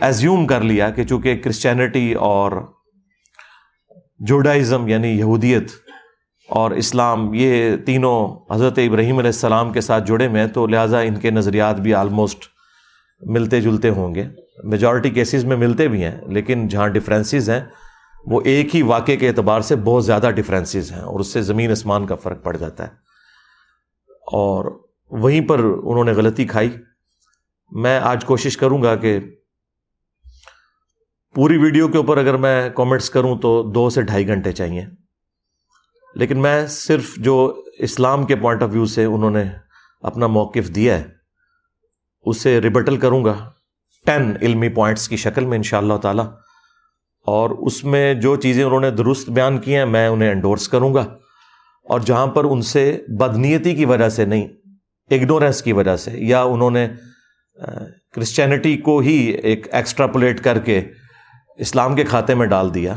ایزیوم 0.00 0.46
کر 0.46 0.60
لیا 0.60 0.90
کہ 0.90 1.04
چونکہ 1.04 1.36
کرسچینٹی 1.36 2.12
اور 2.14 2.52
جوڈائزم 4.18 4.88
یعنی 4.88 5.08
یہودیت 5.08 5.70
اور 6.48 6.70
اسلام، 6.70 7.34
یہ 7.34 7.76
تینوں 7.76 8.54
حضرت 8.54 8.78
ابراہیم 8.78 9.18
علیہ 9.18 9.28
السلام 9.28 9.72
کے 9.72 9.80
ساتھ 9.80 10.06
جڑے 10.06 10.28
میں، 10.28 10.46
تو 10.46 10.66
لہٰذا 10.66 11.00
ان 11.00 11.14
کے 11.14 11.30
نظریات 11.30 11.80
بھی 11.80 11.94
آلموسٹ 11.94 12.44
ملتے 13.20 13.60
جلتے 13.60 13.88
ہوں 13.88 14.14
گے۔ 14.14 14.24
میجورٹی 14.64 15.10
کیسز 15.10 15.44
میں 15.44 15.56
ملتے 15.56 15.88
بھی 15.88 16.04
ہیں، 16.04 16.16
لیکن 16.26 16.68
جہاں 16.68 16.88
ڈفرینسز 16.88 17.50
ہیں 17.50 17.60
وہ 18.30 18.40
ایک 18.44 18.76
ہی 18.76 18.82
واقعے 18.82 19.16
کے 19.16 19.28
اعتبار 19.28 19.60
سے 19.60 19.76
بہت 19.76 20.04
زیادہ 20.04 20.30
ڈفرینسز 20.36 20.92
ہیں 20.92 21.00
اور 21.00 21.20
اس 21.20 21.26
سے 21.26 21.42
زمین 21.42 21.70
آسمان 21.70 22.06
کا 22.06 22.14
فرق 22.14 22.42
پڑ 22.42 22.56
جاتا 22.56 22.84
ہے۔ 22.84 22.92
اور 24.10 24.84
وہیں 25.10 25.48
پر 25.48 25.58
انہوں 25.58 26.04
نے 26.04 26.12
غلطی 26.12 26.44
کھائی۔ 26.46 26.70
میں 27.70 27.98
آج 27.98 28.24
کوشش 28.24 28.56
کروں 28.56 28.82
گا 28.82 28.96
کہ 28.96 29.20
پوری 31.34 31.58
ویڈیو 31.58 31.88
کے 31.88 31.96
اوپر 31.96 32.16
اگر 32.16 32.36
میں 32.36 32.70
کامنٹس 32.70 33.10
کروں 33.10 33.38
تو 33.38 33.62
دو 33.62 33.90
سے 33.90 34.02
ڈھائی 34.02 34.26
گھنٹے 34.26 34.52
چاہیے۔ 34.52 34.86
لیکن 36.14 36.42
میں 36.42 36.66
صرف 36.66 37.16
جو 37.16 37.64
اسلام 37.78 38.26
کے 38.26 38.36
پوائنٹ 38.36 38.62
آف 38.62 38.68
ویو 38.72 38.86
سے 38.86 39.04
انہوں 39.04 39.30
نے 39.30 39.44
اپنا 40.00 40.26
موقف 40.26 40.74
دیا 40.74 40.98
ہے، 40.98 41.04
اسے 42.20 42.60
ریبٹل 42.60 42.96
کروں 42.96 43.24
گا۔ 43.24 43.50
ٹین 44.06 44.32
علمی 44.42 44.68
پوائنٹس 44.68 45.08
کی 45.08 45.16
شکل 45.16 45.44
میں 45.46 45.56
ان 45.56 45.62
شاء 45.62 45.78
اللہ 45.78 45.94
تعالی۔ 45.94 46.22
اور 47.26 47.50
اس 47.50 47.84
میں 47.84 48.14
جو 48.14 48.36
چیزیں 48.36 48.64
انہوں 48.64 48.80
نے 48.80 48.90
درست 48.90 49.30
بیان 49.30 49.58
کی 49.58 49.76
ہیں 49.76 49.86
میں 49.86 50.06
انہیں 50.08 50.30
انڈورس 50.30 50.68
کروں 50.68 50.94
گا۔ 50.94 51.04
اور 51.84 52.00
جہاں 52.00 52.26
پر 52.26 52.44
ان 52.44 52.62
سے 52.62 53.04
بدنیتی 53.08 53.74
کی 53.74 53.84
وجہ 53.84 54.08
سے 54.08 54.24
نہیں 54.24 54.46
اگنورینس 55.10 55.62
کی 55.62 55.72
وجہ 55.72 55.96
سے، 55.96 56.10
یا 56.14 56.42
انہوں 56.42 56.70
نے 56.70 56.88
کرسچینٹی 58.12 58.76
کو 58.76 58.98
ہی 58.98 59.16
ایک 59.42 59.74
ایکسٹراپولیٹ 59.74 60.40
کر 60.40 60.58
کے 60.58 60.80
اسلام 61.56 61.94
کے 61.94 62.04
کھاتے 62.04 62.34
میں 62.34 62.46
ڈال 62.46 62.74
دیا۔ 62.74 62.94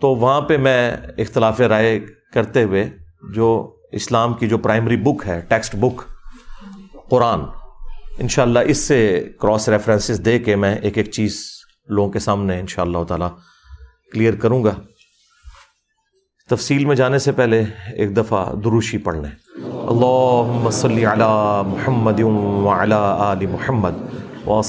تو 0.00 0.08
وہاں 0.08 0.40
پہ 0.40 0.56
میں 0.56 0.96
اختلاف 1.18 1.60
رائے 1.60 2.00
کرتے 2.34 2.62
ہوئے 2.62 2.88
جو 3.34 3.76
اسلام 3.92 4.34
کی 4.34 4.48
جو 4.48 4.58
پرائمری 4.58 4.96
بک 4.96 5.26
ہے 5.26 5.40
ٹیکسٹ 5.48 5.74
بک 5.76 6.02
قرآن، 7.10 7.40
انشاءاللہ 8.18 8.58
اس 8.58 8.78
سے 8.78 9.28
کراس 9.40 9.68
ریفرنسز 9.68 10.24
دے 10.24 10.38
کے 10.38 10.56
میں 10.56 10.74
ایک 10.76 10.98
ایک 10.98 11.10
چیز 11.10 11.40
لوگوں 11.90 12.12
کے 12.12 12.18
سامنے 12.18 12.60
ان 12.60 12.66
شاء 12.66 12.82
اللہ 12.82 13.04
تعالیٰ 13.04 13.38
کلیئر 14.12 14.34
کروں 14.34 14.64
گا۔ 14.64 14.74
تفصیل 16.48 16.84
میں 16.84 16.96
جانے 16.96 17.18
سے 17.18 17.32
پہلے 17.32 17.64
ایک 17.96 18.16
دفعہ 18.16 18.54
دروشی 18.54 18.98
پڑھ 18.98 19.16
لیں 19.16 19.30
اللہ 19.64 20.70
صلی 20.70 21.04
علی 21.04 21.62
محمد 21.66 22.20
وعلی 22.20 22.94
آل 22.98 23.46
محمد 23.46 23.92
و 24.46 24.60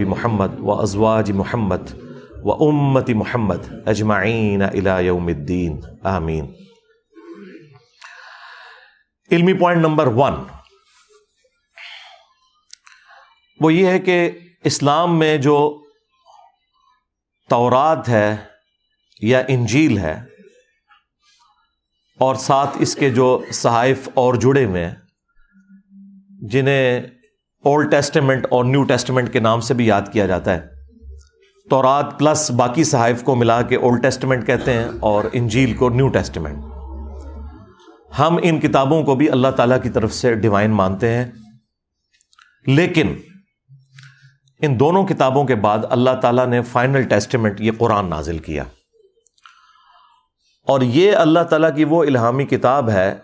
محمد 0.00 0.58
و 0.58 0.72
ازواج 0.72 1.32
محمد 1.32 1.94
و 2.42 2.52
امت 2.52 3.10
محمد 3.10 3.88
اجمعین 3.88 4.62
الى 4.62 5.06
یوم 5.06 5.26
الدین۔ 5.26 5.80
آمین۔ 6.02 6.52
علمی 9.32 9.52
پوائنٹ 9.52 9.80
نمبر 9.80 10.06
ون 10.06 10.34
وہ 13.60 13.72
یہ 13.72 13.86
ہے 13.86 13.98
کہ 13.98 14.30
اسلام 14.64 15.18
میں 15.18 15.36
جو 15.36 15.79
تورات 17.50 18.08
ہے 18.08 18.36
یا 19.20 19.42
انجیل 19.48 19.98
ہے 19.98 20.24
اور 22.18 22.34
ساتھ 22.34 22.70
اس 22.80 22.94
کے 22.94 23.10
جو 23.10 23.44
صحائف 23.52 24.08
اور 24.14 24.34
جڑے 24.34 24.64
ہوئے 24.64 24.84
ہیں، 24.84 24.94
جنہیں 26.40 27.00
اولڈ 27.64 27.90
ٹیسٹمنٹ 27.90 28.46
اور 28.50 28.64
نیو 28.64 28.84
ٹیسٹمنٹ 28.84 29.32
کے 29.32 29.40
نام 29.40 29.60
سے 29.60 29.74
بھی 29.74 29.86
یاد 29.86 30.02
کیا 30.12 30.26
جاتا 30.26 30.54
ہے۔ 30.54 30.60
تورات 31.70 32.18
پلس 32.18 32.50
باقی 32.50 32.84
صحائف 32.84 33.22
کو 33.22 33.34
ملا 33.34 33.62
کے 33.62 33.76
اولڈ 33.76 34.02
ٹیسٹمنٹ 34.02 34.46
کہتے 34.46 34.72
ہیں 34.72 34.84
اور 35.00 35.24
انجیل 35.32 35.76
کو 35.76 35.88
نیو 35.88 36.08
ٹیسٹمنٹ 36.08 36.64
ہم 38.18 38.38
ان 38.42 38.60
کتابوں 38.60 39.02
کو 39.02 39.14
بھی 39.14 39.30
اللہ 39.30 39.48
تعالیٰ 39.48 39.82
کی 39.82 39.90
طرف 39.90 40.14
سے 40.14 40.34
ڈیوائن 40.34 40.70
مانتے 40.70 41.12
ہیں۔ 41.12 41.24
لیکن 42.66 43.16
ان 44.62 44.80
دونوں 44.80 45.06
کتابوں 45.06 45.44
کے 45.44 45.54
بعد 45.54 45.78
اللہ 45.90 46.10
تعالیٰ 46.22 46.46
نے 46.46 46.62
فائنل 46.62 47.02
ٹیسٹمنٹ 47.02 47.60
یہ 47.60 47.70
قرآن 47.78 48.10
نازل 48.10 48.38
کیا۔ 48.38 48.64
اور 50.66 50.80
یہ 50.80 51.16
اللہ 51.16 51.40
تعالیٰ 51.40 51.76
کی 51.76 51.84
وہ 51.84 52.04
الہامی 52.04 52.44
کتاب 52.44 52.90
ہے 52.90 53.14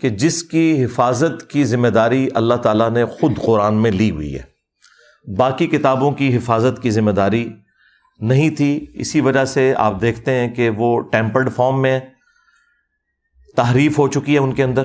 کہ 0.00 0.08
جس 0.08 0.42
کی 0.42 0.84
حفاظت 0.84 1.50
کی 1.50 1.64
ذمہ 1.64 1.88
داری 1.88 2.28
اللہ 2.34 2.54
تعالیٰ 2.54 2.90
نے 2.90 3.04
خود 3.04 3.32
قرآن 3.46 3.74
میں 3.74 3.90
لی 3.90 4.10
ہوئی 4.10 4.38
ہے۔ 4.38 4.42
باقی 5.36 5.66
کتابوں 5.66 6.12
کی 6.12 6.36
حفاظت 6.36 6.82
کی 6.82 6.90
ذمہ 6.90 7.10
داری 7.10 7.52
نہیں 8.20 8.50
تھی۔ 8.50 8.86
اسی 8.94 9.20
وجہ 9.20 9.44
سے 9.44 9.74
آپ 9.76 10.00
دیکھتے 10.00 10.34
ہیں 10.34 10.54
کہ 10.54 10.70
وہ 10.70 11.00
ٹیمپرڈ 11.00 11.52
فارم 11.56 11.82
میں 11.82 12.00
تحریف 13.56 13.98
ہو 13.98 14.08
چکی 14.08 14.34
ہے 14.34 14.38
ان 14.38 14.52
کے 14.52 14.64
اندر۔ 14.64 14.82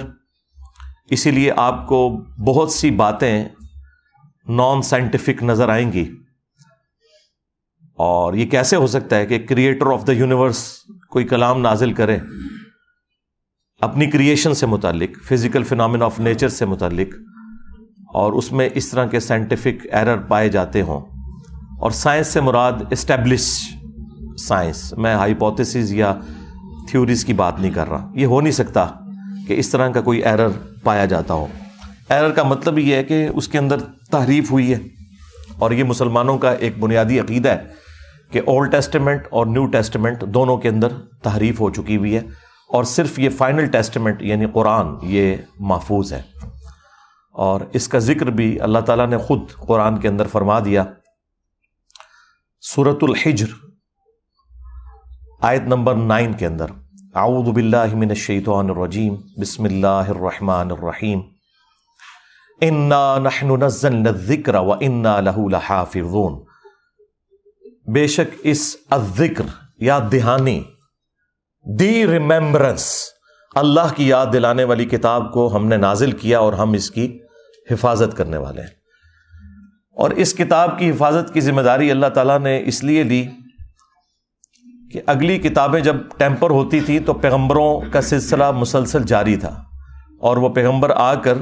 اسی 1.09 1.31
لیے 1.31 1.51
آپ 1.57 1.87
کو 1.87 2.09
بہت 2.45 2.71
سی 2.71 2.91
باتیں 2.91 3.45
نان 4.47 4.81
سائنٹیفک 4.81 5.43
نظر 5.43 5.69
آئیں 5.69 5.93
گی۔ 5.93 6.11
اور 7.95 8.33
یہ 8.33 8.45
کیسے 8.45 8.75
ہو 8.75 8.87
سکتا 8.87 9.15
ہے 9.15 9.25
کہ 9.25 9.39
کریٹر 9.39 9.93
آف 9.93 10.07
دا 10.07 10.11
یونیورس 10.11 10.67
کوئی 11.09 11.25
کلام 11.25 11.61
نازل 11.61 11.93
کرے؟ 11.93 12.17
اپنی 13.81 14.11
کریشن 14.11 14.53
سے 14.53 14.65
متعلق 14.65 15.23
فزیکل 15.23 15.63
فنامن 15.63 16.03
آف 16.03 16.19
نیچر 16.19 16.49
سے 16.49 16.65
متعلق، 16.65 17.15
اور 18.13 18.33
اس 18.33 18.51
میں 18.51 18.69
اس 18.73 18.89
طرح 18.89 19.05
کے 19.05 19.19
سائنٹیفک 19.19 19.87
ایرر 19.91 20.17
پائے 20.17 20.49
جاتے 20.49 20.81
ہوں۔ 20.81 20.99
اور 21.79 21.91
سائنس 21.91 22.27
سے 22.27 22.41
مراد 22.41 22.73
اسٹیبلش 22.89 23.75
سائنس 24.37 24.93
میں 24.97 25.15
ہائیپوتھس 25.15 25.75
یا 25.75 26.13
تھیوریز 26.91 27.25
کی 27.25 27.33
بات 27.33 27.59
نہیں 27.59 27.71
کر 27.71 27.89
رہا۔ 27.89 28.11
یہ 28.13 28.25
ہو 28.25 28.41
نہیں 28.41 28.51
سکتا 28.51 28.87
کہ 29.47 29.53
اس 29.59 29.69
طرح 29.69 29.89
کا 29.89 30.01
کوئی 30.01 30.23
ایرر 30.23 30.47
پایا 30.83 31.05
جاتا 31.05 31.33
ہو۔ 31.33 31.47
ایرر 32.09 32.29
کا 32.29 32.43
مطلب 32.43 32.79
یہ 32.79 32.95
ہے 32.95 33.03
کہ 33.03 33.27
اس 33.33 33.47
کے 33.47 33.57
اندر 33.57 33.77
تحریف 34.13 34.51
ہوئی 34.51 34.73
ہے 34.73 34.79
اور 35.59 35.71
یہ 35.71 35.83
مسلمانوں 35.83 36.37
کا 36.37 36.51
ایک 36.51 36.79
بنیادی 36.79 37.19
عقیدہ 37.19 37.49
ہے 37.49 37.67
کہ 38.31 38.41
اولڈ 38.45 38.71
ٹیسٹمنٹ 38.71 39.27
اور 39.31 39.45
نیو 39.45 39.65
ٹیسٹمنٹ 39.65 40.23
دونوں 40.33 40.57
کے 40.57 40.69
اندر 40.69 40.93
تحریف 41.23 41.59
ہو 41.59 41.69
چکی 41.69 41.97
ہوئی 41.97 42.15
ہے 42.15 42.21
اور 42.69 42.83
صرف 42.83 43.19
یہ 43.19 43.29
فائنل 43.29 43.65
ٹیسٹمنٹ 43.65 44.21
یعنی 44.21 44.45
قرآن 44.53 44.87
یہ 45.01 45.35
محفوظ 45.59 46.13
ہے 46.13 46.21
اور 47.35 47.61
اس 47.73 47.87
کا 47.87 47.99
ذکر 47.99 48.29
بھی 48.29 48.59
اللہ 48.61 48.79
تعالیٰ 48.79 49.07
نے 49.07 49.17
خود 49.17 49.39
قرآن 49.67 49.99
کے 49.99 50.07
اندر 50.07 50.27
فرما 50.27 50.59
دیا۔ 50.59 50.83
سورت 52.61 52.97
الحجر، 53.01 53.53
آیت 55.41 55.61
نمبر 55.61 55.95
نائن 55.95 56.33
کے 56.33 56.45
اندر۔ 56.45 56.65
اعوذ 57.15 57.49
باللہ 57.49 57.95
من 57.95 58.09
الشیطان 58.09 58.69
الرجیم، 58.69 59.15
بسم 59.41 59.63
اللہ 59.63 60.09
الرحمن 60.09 60.71
الرحیم۔ 60.71 61.21
انا 62.63 63.17
نحن 63.17 63.63
نزلنا 63.63 64.09
الذکر 64.09 64.55
و 64.55 64.73
انا 64.73 65.19
له 65.19 65.49
لحافظون 65.49 66.43
بے 67.93 68.07
شک 68.07 68.35
اس 68.43 68.75
الذکر 68.89 69.43
یا 69.77 69.99
دہانی 70.11 70.63
دی 71.79 72.07
ریمبرنس 72.07 73.03
اللہ 73.55 73.93
کی 73.95 74.07
یاد 74.07 74.25
دلانے 74.33 74.63
والی 74.63 74.85
کتاب 74.85 75.33
کو 75.33 75.55
ہم 75.55 75.67
نے 75.67 75.77
نازل 75.77 76.11
کیا 76.11 76.39
اور 76.39 76.53
ہم 76.53 76.73
اس 76.73 76.91
کی 76.91 77.19
حفاظت 77.71 78.17
کرنے 78.17 78.37
والے 78.37 78.61
ہیں۔ 78.61 78.69
اور 79.97 80.11
اس 80.11 80.33
کتاب 80.33 80.79
کی 80.79 80.89
حفاظت 80.89 81.33
کی 81.33 81.41
ذمہ 81.41 81.61
داری 81.61 81.91
اللہ 81.91 82.07
تعالیٰ 82.07 82.39
نے 82.39 82.63
اس 82.65 82.83
لیے 82.83 83.03
لی 83.03 83.27
کہ 84.93 85.01
اگلی 85.05 85.37
کتابیں 85.37 85.81
جب 85.81 85.95
ٹیمپر 86.17 86.49
ہوتی 86.49 86.79
تھیں 86.79 86.99
تو 86.99 87.13
پیغمبروں 87.13 87.81
کا 87.91 88.01
سلسلہ 88.01 88.51
مسلسل 88.51 89.03
جاری 89.03 89.35
تھا 89.35 89.63
اور 90.19 90.37
وہ 90.37 90.49
پیغمبر 90.49 90.89
آ 90.95 91.15
کر 91.15 91.37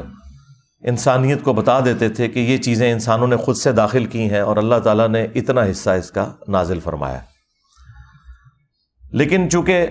انسانیت 0.83 1.43
کو 1.43 1.53
بتا 1.53 1.79
دیتے 1.79 2.09
تھے 2.09 2.27
کہ 2.27 2.39
یہ 2.39 2.57
چیزیں 2.57 2.91
انسانوں 2.91 3.27
نے 3.27 3.35
خود 3.37 3.55
سے 3.55 3.71
داخل 3.71 4.05
کی 4.05 4.29
ہیں 4.29 4.39
اور 4.39 4.57
اللہ 4.57 4.79
تعالیٰ 4.83 5.07
نے 5.09 5.23
اتنا 5.35 5.63
حصہ 5.71 5.89
اس 5.89 6.11
کا 6.11 6.25
نازل 6.47 6.79
فرمایا 6.79 7.19
لیکن 9.13 9.49
چونکہ 9.49 9.87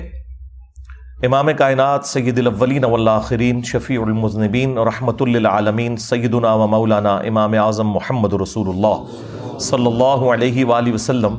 امام 1.24 1.48
کائنات 1.58 2.06
سید 2.06 2.38
الاولین 2.38 2.84
والآخرین، 2.84 3.62
شفیع 3.62 4.00
المذنبین 4.02 4.76
رحمۃ 4.78 5.22
للعالمین، 5.26 5.96
سیدنا 5.96 6.52
و 6.54 6.66
مولانا 6.66 7.14
امام 7.28 7.54
اعظم 7.58 7.88
محمد 7.88 8.34
رسول 8.42 8.68
اللہ 8.68 9.58
صلی 9.60 9.86
اللہ 9.86 10.26
علیہ 10.32 10.64
وآلہ 10.64 10.92
وسلم، 10.92 11.38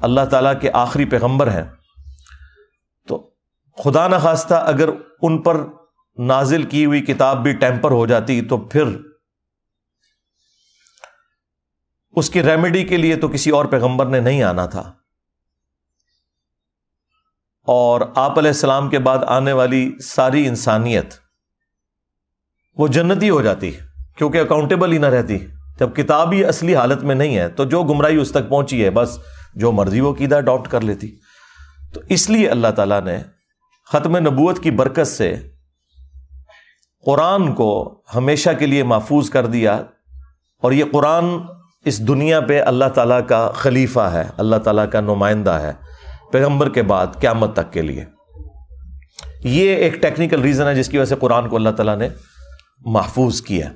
اللہ 0.00 0.24
تعالیٰ 0.30 0.52
کے 0.60 0.70
آخری 0.74 1.04
پیغمبر 1.04 1.50
ہیں۔ 1.50 1.64
تو 3.08 3.22
خدا 3.78 4.06
نخواستہ 4.08 4.54
اگر 4.66 4.88
ان 5.22 5.42
پر 5.42 5.56
نازل 6.18 6.62
کی 6.62 6.86
ہوئی 6.86 7.00
کتاب 7.00 7.42
بھی 7.42 7.52
ٹیمپر 7.52 7.90
ہو 7.90 8.06
جاتی 8.06 8.42
تو 8.42 8.56
پھر 8.56 8.84
اس 12.10 12.30
کی 12.30 12.42
ریمیڈی 12.42 12.84
کے 12.84 12.96
لیے 12.96 13.16
تو 13.16 13.28
کسی 13.28 13.50
اور 13.50 13.64
پیغمبر 13.64 14.06
نے 14.06 14.20
نہیں 14.20 14.42
آنا 14.42 14.66
تھا۔ 14.66 14.92
اور 17.64 18.00
آپ 18.14 18.38
علیہ 18.38 18.50
السلام 18.50 18.90
کے 18.90 18.98
بعد 18.98 19.18
آنے 19.26 19.52
والی 19.52 19.98
ساری 20.02 20.48
انسانیت 20.48 21.14
وہ 22.76 22.88
جنتی 22.88 23.30
ہو 23.30 23.42
جاتی 23.42 23.72
کیونکہ 24.16 24.38
اکاؤنٹیبل 24.38 24.92
ہی 24.92 24.98
نہ 24.98 25.06
رہتی۔ 25.06 25.38
جب 25.78 25.96
کتاب 25.96 26.32
ہی 26.32 26.44
اصلی 26.44 26.76
حالت 26.76 27.02
میں 27.02 27.14
نہیں 27.14 27.36
ہے 27.36 27.48
تو 27.48 27.64
جو 27.64 27.82
گمراہی 27.82 28.16
اس 28.16 28.30
تک 28.30 28.48
پہنچی 28.48 28.84
ہے، 28.84 28.90
بس 28.90 29.18
جو 29.54 29.72
مرضی 29.72 30.00
وہ 30.00 30.14
قیدا 30.14 30.36
اڈاپٹ 30.36 30.70
کر 30.70 30.80
لیتی۔ 30.80 31.16
تو 31.94 32.00
اس 32.08 32.30
لیے 32.30 32.48
اللہ 32.48 32.68
تعالیٰ 32.76 33.00
نے 33.00 33.22
ختم 33.86 34.16
نبوت 34.16 34.62
کی 34.62 34.70
برکت 34.70 35.06
سے 35.06 35.57
قرآن 37.08 37.54
کو 37.54 38.00
ہمیشہ 38.14 38.50
کے 38.58 38.66
لیے 38.66 38.82
محفوظ 38.82 39.30
کر 39.30 39.46
دیا 39.46 39.82
اور 40.62 40.72
یہ 40.72 40.84
قرآن 40.92 41.24
اس 41.84 42.08
دنیا 42.08 42.40
پہ 42.40 42.62
اللہ 42.62 42.84
تعالیٰ 42.84 43.20
کا 43.26 43.50
خلیفہ 43.54 44.00
ہے، 44.00 44.24
اللہ 44.36 44.56
تعالیٰ 44.56 44.90
کا 44.90 45.00
نمائندہ 45.00 45.50
ہے 45.50 45.72
پیغمبر 46.32 46.68
کے 46.68 46.82
بعد 46.82 47.06
قیامت 47.20 47.52
تک 47.52 47.72
کے 47.72 47.82
لیے۔ 47.82 48.04
یہ 49.44 49.76
ایک 49.76 49.94
ٹیکنیکل 49.94 50.40
ریزن 50.42 50.66
ہے 50.66 50.74
جس 50.74 50.88
کی 50.88 50.98
وجہ 50.98 51.04
سے 51.04 51.14
قرآن 51.16 51.48
کو 51.48 51.56
اللہ 51.56 51.70
تعالیٰ 51.70 51.96
نے 51.96 52.08
محفوظ 52.80 53.42
کیا۔ 53.42 53.72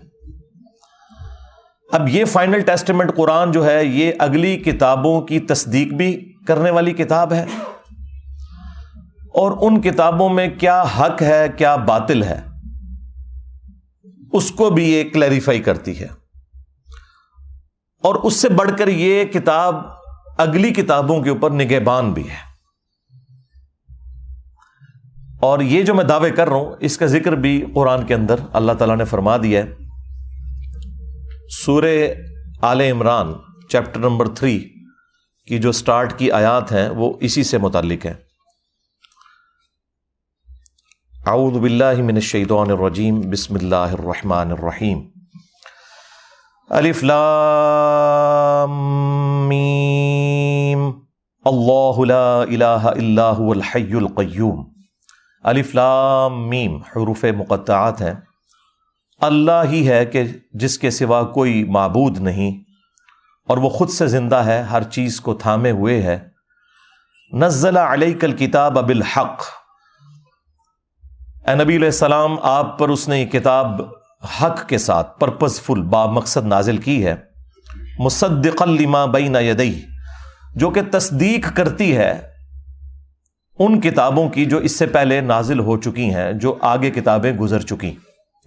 اب 1.93 2.09
یہ 2.09 2.25
فائنل 2.25 2.61
ٹیسٹمنٹ 2.61 3.17
قرآن 3.17 3.53
جو 3.53 3.67
ہے، 3.67 3.85
یہ 3.85 4.13
اگلی 4.19 4.57
کتابوں 4.57 5.21
کی 5.23 5.41
تصدیق 5.41 5.93
بھی 5.93 6.33
کرنے 6.47 6.71
والی 6.71 6.93
کتاب 6.93 7.33
ہے۔ 7.33 7.45
اور 9.35 9.53
ان 9.61 9.81
کتابوں 9.81 10.29
میں 10.29 10.49
کیا 10.49 10.83
حق 10.83 11.23
ہے، 11.23 11.47
کیا 11.57 11.77
باطل 11.77 12.23
ہے۔ 12.23 12.52
اس 14.33 14.51
کو 14.51 14.71
بھی 14.71 14.93
یہ 14.93 15.05
کلیریفائی 15.11 15.61
کرتی 15.61 16.01
ہے۔ 16.01 16.07
اور 18.03 18.15
اس 18.15 18.37
سے 18.37 18.49
بڑھ 18.49 18.71
کر 18.79 18.89
یہ 18.89 19.25
کتاب 19.25 19.75
اگلی 20.39 20.71
کتابوں 20.71 21.23
کے 21.23 21.31
اوپر 21.31 21.51
نگہبان 21.51 22.13
بھی 22.13 22.31
ہے۔ 22.31 22.53
اور 25.41 25.61
یہ 25.61 25.83
جو 25.83 25.95
میں 25.95 26.05
دعوے 26.05 26.31
کر 26.31 26.49
رہا 26.49 26.57
ہوں، 26.57 26.77
اس 26.81 26.99
کا 26.99 27.07
ذکر 27.07 27.33
بھی 27.33 27.65
قرآن 27.75 28.07
کے 28.07 28.15
اندر 28.15 28.35
اللہ 28.53 28.73
تعالیٰ 28.73 28.97
نے 28.97 29.05
فرما 29.05 29.37
دیا 29.37 29.65
ہے۔ 29.65 29.73
سور 31.65 31.85
آل 32.63 32.81
عمران، 32.81 33.33
چیپٹر 33.69 34.01
نمبر 34.01 34.29
تھری 34.29 34.69
کی 35.47 35.59
جو 35.59 35.73
سٹارٹ 35.73 36.19
کی 36.19 36.31
آیات 36.31 36.73
ہیں، 36.73 36.89
وہ 36.89 37.13
اسی 37.21 37.43
سے 37.43 37.59
متعلق 37.59 38.07
ہیں۔ 38.07 38.32
اعوذ 41.27 41.59
باللہ 41.59 42.03
من 42.03 42.15
الشیطان 42.15 42.71
الرجیم، 42.71 43.21
بسم 43.21 43.55
اللہ 43.55 43.77
الرحمن 43.77 44.53
الرحیم۔ 44.53 45.01
الف 46.71 47.05
لام 47.05 48.71
میم۔ 49.49 50.91
اللہ 51.45 52.01
لا 52.05 52.43
الہ 52.43 52.65
الا 52.65 53.33
هو 53.33 53.51
الحی 53.51 53.93
القیوم۔ 53.93 54.65
الف 55.43 55.75
لام 55.75 56.49
میم، 56.49 56.77
حروف 56.77 57.25
مقطعات 57.25 58.03
ہیں۔ 58.03 58.15
اللہ 59.21 59.63
ہی 59.71 59.89
ہے 59.89 60.07
کہ 60.07 60.23
جس 60.53 60.79
کے 60.79 60.91
سوا 60.91 61.23
کوئی 61.23 61.65
معبود 61.65 62.19
نہیں، 62.19 62.61
اور 63.49 63.59
وہ 63.59 63.69
خود 63.69 63.91
سے 63.91 64.07
زندہ 64.07 64.37
ہے، 64.37 64.63
ہر 64.63 64.83
چیز 64.83 65.21
کو 65.21 65.35
تھامے 65.35 65.71
ہوئے 65.71 66.03
ہے۔ 66.03 66.19
نزل 67.33 67.77
علیک 67.77 68.25
الکتاب 68.25 68.87
بالحق۔ 68.87 69.43
اے 71.47 71.55
نبی 71.55 71.77
علیہ 71.77 71.87
السلام، 71.87 72.37
آپ 72.43 72.79
پر 72.79 72.89
اس 72.89 73.09
نے 73.09 73.21
یہ 73.21 73.27
کتاب 73.27 73.81
حق 74.43 74.69
کے 74.69 74.79
ساتھ 74.79 75.21
پرپز 75.21 75.61
فل 75.61 75.83
با 75.83 76.07
مقصد 76.07 76.47
نازل 76.47 76.77
کی 76.77 77.07
ہے۔ 77.07 77.15
مصدق 77.99 78.63
لما 78.63 79.05
بین 79.05 79.37
یدئی 79.37 79.83
جو 80.55 80.71
کہ 80.71 80.81
تصدیق 80.91 81.57
کرتی 81.57 81.97
ہے 81.97 82.21
ان 83.59 83.81
کتابوں 83.81 84.29
کی 84.29 84.45
جو 84.45 84.59
اس 84.59 84.79
سے 84.79 84.87
پہلے 84.87 85.21
نازل 85.21 85.59
ہو 85.59 85.77
چکی 85.77 86.15
ہیں، 86.15 86.33
جو 86.33 86.59
آگے 86.61 86.91
کتابیں 86.91 87.33
گزر 87.33 87.61
چکی 87.61 87.95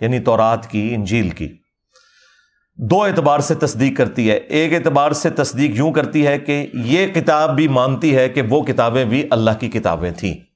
یعنی 0.01 0.19
تورات 0.19 0.69
کی، 0.69 0.95
انجیل 0.95 1.29
کی۔ 1.29 1.57
دو 2.75 3.03
اعتبار 3.03 3.39
سے 3.39 3.55
تصدیق 3.55 3.97
کرتی 3.97 4.31
ہے۔ 4.31 4.35
ایک 4.35 4.73
اعتبار 4.73 5.11
سے 5.11 5.29
تصدیق 5.29 5.71
یوں 5.75 5.91
کرتی 5.91 6.27
ہے 6.27 6.39
کہ 6.39 6.67
یہ 6.73 7.07
کتاب 7.07 7.55
بھی 7.55 7.67
مانتی 7.67 8.15
ہے 8.15 8.29
کہ 8.29 8.41
وہ 8.41 8.61
کتابیں 8.63 9.05
بھی 9.05 9.27
اللہ 9.31 9.51
کی 9.59 9.69
کتابیں 9.69 10.11
تھیں۔ 10.17 10.54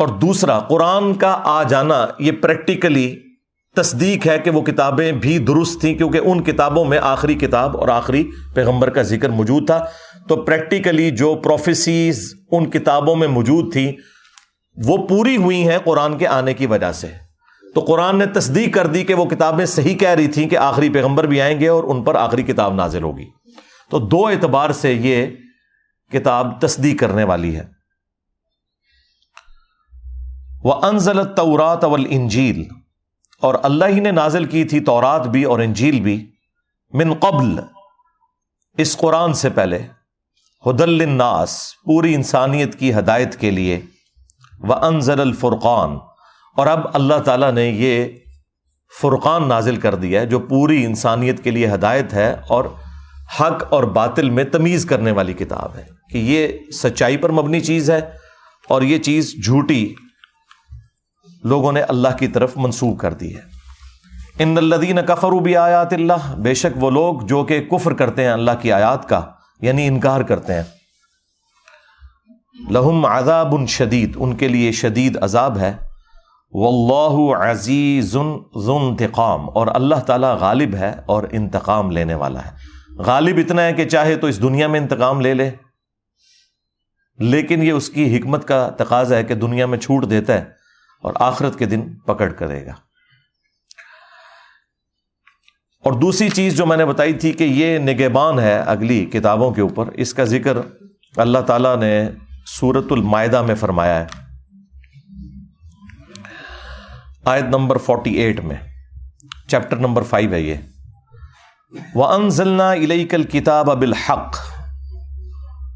اور 0.00 0.08
دوسرا، 0.08 0.58
قرآن 0.58 1.14
کا 1.14 1.40
آ 1.44 1.62
جانا، 1.62 2.06
یہ 2.18 2.32
پریکٹیکلی 2.32 3.16
تصدیق 3.76 4.26
ہے 4.26 4.38
کہ 4.38 4.50
وہ 4.50 4.62
کتابیں 4.62 5.12
بھی 5.12 5.38
درست 5.38 5.80
تھیں، 5.80 5.94
کیونکہ 5.94 6.20
ان 6.24 6.42
کتابوں 6.42 6.84
میں 6.84 6.98
آخری 7.02 7.34
کتاب 7.34 7.76
اور 7.76 7.88
آخری 7.88 8.30
پیغمبر 8.54 8.90
کا 8.90 9.02
ذکر 9.02 9.28
موجود 9.28 9.66
تھا۔ 9.66 9.84
تو 10.28 10.36
پریکٹیکلی 10.36 11.10
جو 11.10 11.34
پروفیسیز 11.34 12.34
ان 12.50 12.70
کتابوں 12.70 13.16
میں 13.16 13.28
موجود 13.28 13.72
تھی 13.72 13.96
وہ 14.86 14.96
پوری 14.96 15.36
ہوئی 15.36 15.68
ہیں 15.68 15.78
قرآن 15.84 16.18
کے 16.18 16.26
آنے 16.26 16.54
کی 16.54 16.66
وجہ 16.66 16.92
سے۔ 16.92 17.06
تو 17.74 17.80
قرآن 17.80 18.18
نے 18.18 18.26
تصدیق 18.26 18.74
کر 18.74 18.86
دی 18.86 19.04
کہ 19.04 19.14
وہ 19.14 19.24
کتابیں 19.24 19.66
صحیح 19.66 19.98
کہہ 19.98 20.08
رہی 20.08 20.26
تھیں 20.26 20.48
کہ 20.48 20.56
آخری 20.56 20.88
پیغمبر 20.88 21.26
بھی 21.26 21.40
آئیں 21.40 21.60
گے 21.60 21.68
اور 21.68 21.84
ان 21.84 22.04
پر 22.04 22.14
آخری 22.14 22.42
کتاب 22.42 22.74
نازل 22.74 23.02
ہوگی۔ 23.02 23.26
تو 23.90 23.98
دو 23.98 24.26
اعتبار 24.26 24.70
سے 24.70 24.92
یہ 24.92 25.26
کتاب 26.12 26.60
تصدیق 26.60 27.00
کرنے 27.00 27.24
والی 27.24 27.56
ہے۔ 27.56 27.79
وہ 30.64 30.74
انزل 30.82 31.34
تورات 31.34 31.84
اول 31.84 32.06
انجیل 32.10 32.64
اور 33.42 33.54
اللہ 33.62 33.84
ہی 33.84 34.00
نے 34.00 34.10
نازل 34.10 34.44
کی 34.44 34.64
تھی 34.64 34.80
تورات 34.80 35.28
بھی 35.28 35.44
اور 35.44 35.58
انجیل 35.58 36.00
بھی 36.00 36.30
من 36.92 37.14
قبل، 37.14 37.60
اس 38.78 38.96
قرآن 38.96 39.34
سے 39.34 39.50
پہلے۔ 39.50 39.78
حدل 40.66 41.00
الناس 41.00 41.72
پوری 41.84 42.14
انسانیت 42.14 42.78
کی 42.78 42.94
ہدایت 42.94 43.36
کے 43.36 43.50
لیے۔ 43.50 43.80
وہ 44.58 44.74
انزل 44.74 45.20
الفرقان۔ 45.20 45.96
اور 46.56 46.66
اب 46.66 46.80
اللہ 46.92 47.18
تعالیٰ 47.24 47.52
نے 47.52 47.66
یہ 47.66 48.04
فرقان 49.02 49.48
نازل 49.48 49.76
کر 49.76 49.94
دیا 49.94 50.20
ہے، 50.20 50.26
جو 50.26 50.38
پوری 50.38 50.84
انسانیت 50.84 51.44
کے 51.44 51.50
لیے 51.50 51.74
ہدایت 51.74 52.12
ہے 52.12 52.36
اور 52.48 52.64
حق 53.40 53.64
اور 53.70 53.84
باطل 53.84 54.30
میں 54.30 54.44
تمیز 54.44 54.86
کرنے 54.86 55.10
والی 55.10 55.32
کتاب 55.32 55.76
ہے۔ 55.76 55.86
کہ 56.10 56.18
یہ 56.18 56.48
سچائی 56.72 57.16
پر 57.16 57.30
مبنی 57.30 57.60
چیز 57.60 57.90
ہے 57.90 58.00
اور 58.68 58.82
یہ 58.82 58.98
چیز 58.98 59.34
جھوٹی 59.44 59.94
لوگوں 61.44 61.72
نے 61.72 61.82
اللہ 61.82 62.08
کی 62.18 62.28
طرف 62.28 62.52
منسوخ 62.56 63.00
کر 63.00 63.12
دی 63.12 63.36
ہے۔ 63.36 63.40
ان 64.38 64.58
الدین 64.58 64.98
کفر 65.06 65.32
بھی 65.32 65.56
آیات 65.56 65.92
اللہ، 65.92 66.34
بے 66.36 66.54
شک 66.54 66.84
وہ 66.84 66.90
لوگ 66.90 67.20
جو 67.20 67.44
کہ 67.44 67.60
کفر 67.60 67.92
کرتے 67.92 68.24
ہیں 68.24 68.30
اللہ 68.30 68.50
کی 68.60 68.72
آیات 68.72 69.08
کا 69.08 69.20
یعنی 69.60 69.86
انکار 69.86 70.20
کرتے 70.20 70.54
ہیں۔ 70.54 70.62
لہم 72.70 73.04
عذاب 73.04 73.66
شدید، 73.66 74.16
ان 74.16 74.36
کے 74.36 74.48
لیے 74.48 74.72
شدید 74.72 75.18
عذاب 75.22 75.58
ہے۔ 75.58 75.72
واللہ 76.52 77.36
عزیز 77.36 78.04
ذو 78.56 78.76
انتقام، 78.76 79.50
اور 79.54 79.66
اللہ 79.74 79.94
تعالیٰ 79.94 80.36
غالب 80.36 80.74
ہے 80.74 80.92
اور 81.06 81.22
انتقام 81.32 81.90
لینے 81.90 82.14
والا 82.14 82.44
ہے۔ 82.46 82.50
غالب 83.02 83.36
اتنا 83.36 83.62
ہے 83.62 83.72
کہ 83.72 83.88
چاہے 83.88 84.16
تو 84.16 84.26
اس 84.26 84.42
دنیا 84.42 84.66
میں 84.66 84.80
انتقام 84.80 85.20
لے 85.20 85.34
لے۔ 85.34 85.50
لیکن 87.18 87.62
یہ 87.62 87.72
اس 87.72 87.90
کی 87.90 88.18
حکمت 88.18 88.48
کا 88.48 88.70
تقاضا 88.76 89.16
ہے 89.16 89.24
کہ 89.24 89.34
دنیا 89.34 89.66
میں 89.66 89.78
چھوٹ 89.78 90.10
دیتا 90.10 90.32
ہے۔ 90.32 90.59
اور 91.02 91.12
آخرت 91.20 91.58
کے 91.58 91.66
دن 91.66 91.94
پکڑ 91.94 92.32
کرے 92.32 92.66
گا۔ 92.66 92.72
اور 95.84 95.92
دوسری 95.92 96.28
چیز 96.28 96.56
جو 96.56 96.66
میں 96.66 96.76
نے 96.76 96.84
بتائی 96.84 97.12
تھی 97.12 97.32
کہ 97.32 97.44
یہ 97.44 97.78
نگہبان 97.78 98.40
ہے 98.40 98.58
اگلی 98.58 99.04
کتابوں 99.04 99.50
کے 99.50 99.60
اوپر، 99.60 99.86
اس 99.86 100.14
کا 100.14 100.24
ذکر 100.24 100.56
اللہ 101.16 101.38
تعالیٰ 101.38 101.76
نے 101.76 102.10
سورت 102.46 102.86
المائدہ 102.90 103.42
میں 103.42 103.54
فرمایا 103.54 104.04
ہے۔ 104.04 104.06
آیت 107.24 107.44
نمبر 107.44 107.78
فورٹی 107.78 108.10
ایٹ 108.10 108.40
میں، 108.40 108.56
چیپٹر 109.48 109.76
نمبر 109.76 110.02
فائیو 110.02 110.32
ہے 110.32 110.40
یہ۔ 110.40 110.54
وہ 111.94 112.06
انزلنا 112.06 112.72
کل 113.10 113.22
کتاب 113.22 113.70
اب 113.70 113.82
الحق 113.82 114.36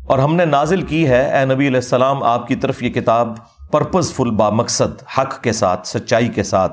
اور 0.07 0.19
ہم 0.19 0.35
نے 0.37 0.45
نازل 0.45 0.83
کی 0.83 1.09
ہے، 1.09 1.39
اے 1.39 1.45
نبی 1.45 1.67
علیہ 1.67 1.77
السلام، 1.77 2.23
آپ 2.23 2.49
کی 2.49 2.55
طرف 2.55 2.83
یہ 2.83 2.91
کتاب 2.91 3.35
پرپز 3.75 4.13
فل 4.13 4.31
با 4.31 4.49
مقصد 4.53 5.03
حق 5.19 5.43
کے 5.43 5.53
ساتھ 5.53 5.87
سچائی 5.89 6.29
کے 6.29 6.43
ساتھ 6.43 6.73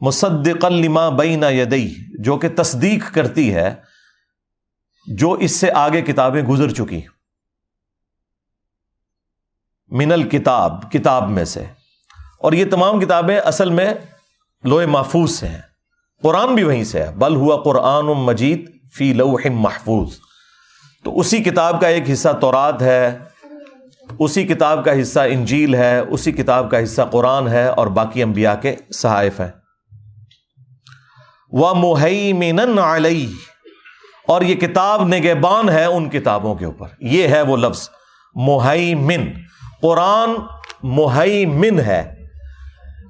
مصدق 0.00 0.64
لما 0.64 1.08
بین 1.18 1.44
یدئی 1.50 1.88
جو 2.24 2.36
کہ 2.36 2.48
تصدیق 2.56 3.12
کرتی 3.14 3.54
ہے 3.54 3.74
جو 5.06 5.32
اس 5.46 5.60
سے 5.60 5.70
آگے 5.74 6.02
کتابیں 6.02 6.42
گزر 6.42 6.72
چکی 6.74 7.00
من 9.90 10.12
الکتاب 10.12 10.90
کتاب 10.92 11.30
میں 11.30 11.44
سے 11.44 11.64
اور 12.40 12.52
یہ 12.52 12.70
تمام 12.70 13.00
کتابیں 13.00 13.38
اصل 13.38 13.70
میں 13.70 13.92
لوہے 14.64 14.86
محفوظ 14.86 15.30
سے 15.30 15.48
ہیں 15.48 15.60
قرآن 16.22 16.54
بھی 16.54 16.62
وہیں 16.62 16.84
سے 16.84 17.02
ہے 17.02 17.10
بل 17.16 17.36
ہوا 17.36 17.62
قرآن 17.62 18.06
مجید 18.24 18.68
فی 18.96 19.12
لوح 19.12 19.46
محفوظ 19.52 20.18
تو 21.04 21.18
اسی 21.20 21.42
کتاب 21.42 21.80
کا 21.80 21.88
ایک 21.88 22.10
حصہ 22.12 22.28
تورات 22.40 22.82
ہے 22.82 23.18
اسی 24.18 24.46
کتاب 24.46 24.84
کا 24.84 25.00
حصہ 25.00 25.20
انجیل 25.20 25.74
ہے، 25.74 25.98
اسی 25.98 26.32
کتاب 26.32 26.70
کا 26.70 26.82
حصہ 26.82 27.02
قرآن 27.02 27.48
ہے 27.48 27.66
اور 27.66 27.86
باقی 27.86 28.22
انبیاء 28.22 28.54
کے 28.54 28.76
صحائف 28.94 29.40
ہیں۔ 29.40 29.50
وہ 31.52 31.74
محمن 31.74 32.78
علیہ 32.78 33.28
اور 34.28 34.42
یہ 34.42 34.54
کتاب 34.54 35.08
نگہبان 35.08 35.68
ہے 35.68 35.84
ان 35.84 36.10
کتابوں 36.10 36.54
کے 36.54 36.64
اوپر۔ 36.64 36.86
یہ 37.00 37.28
ہے 37.28 37.42
وہ 37.42 37.56
لفظ۔ 37.56 37.90
محیمن 38.34 39.26
قرآن 39.82 40.30
محیمن 40.82 41.80
ہے۔ 41.80 42.14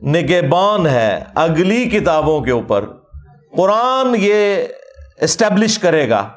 نگہبان 0.03 0.87
ہے۔ 0.87 1.23
اگلی 1.35 1.85
کتابوں 1.85 2.41
کے 2.41 2.51
اوپر۔ 2.51 2.85
قرآن 3.57 4.15
یہ 4.19 4.65
اسٹیبلش 5.17 5.79
کرے 5.79 6.09
گا۔ 6.09 6.29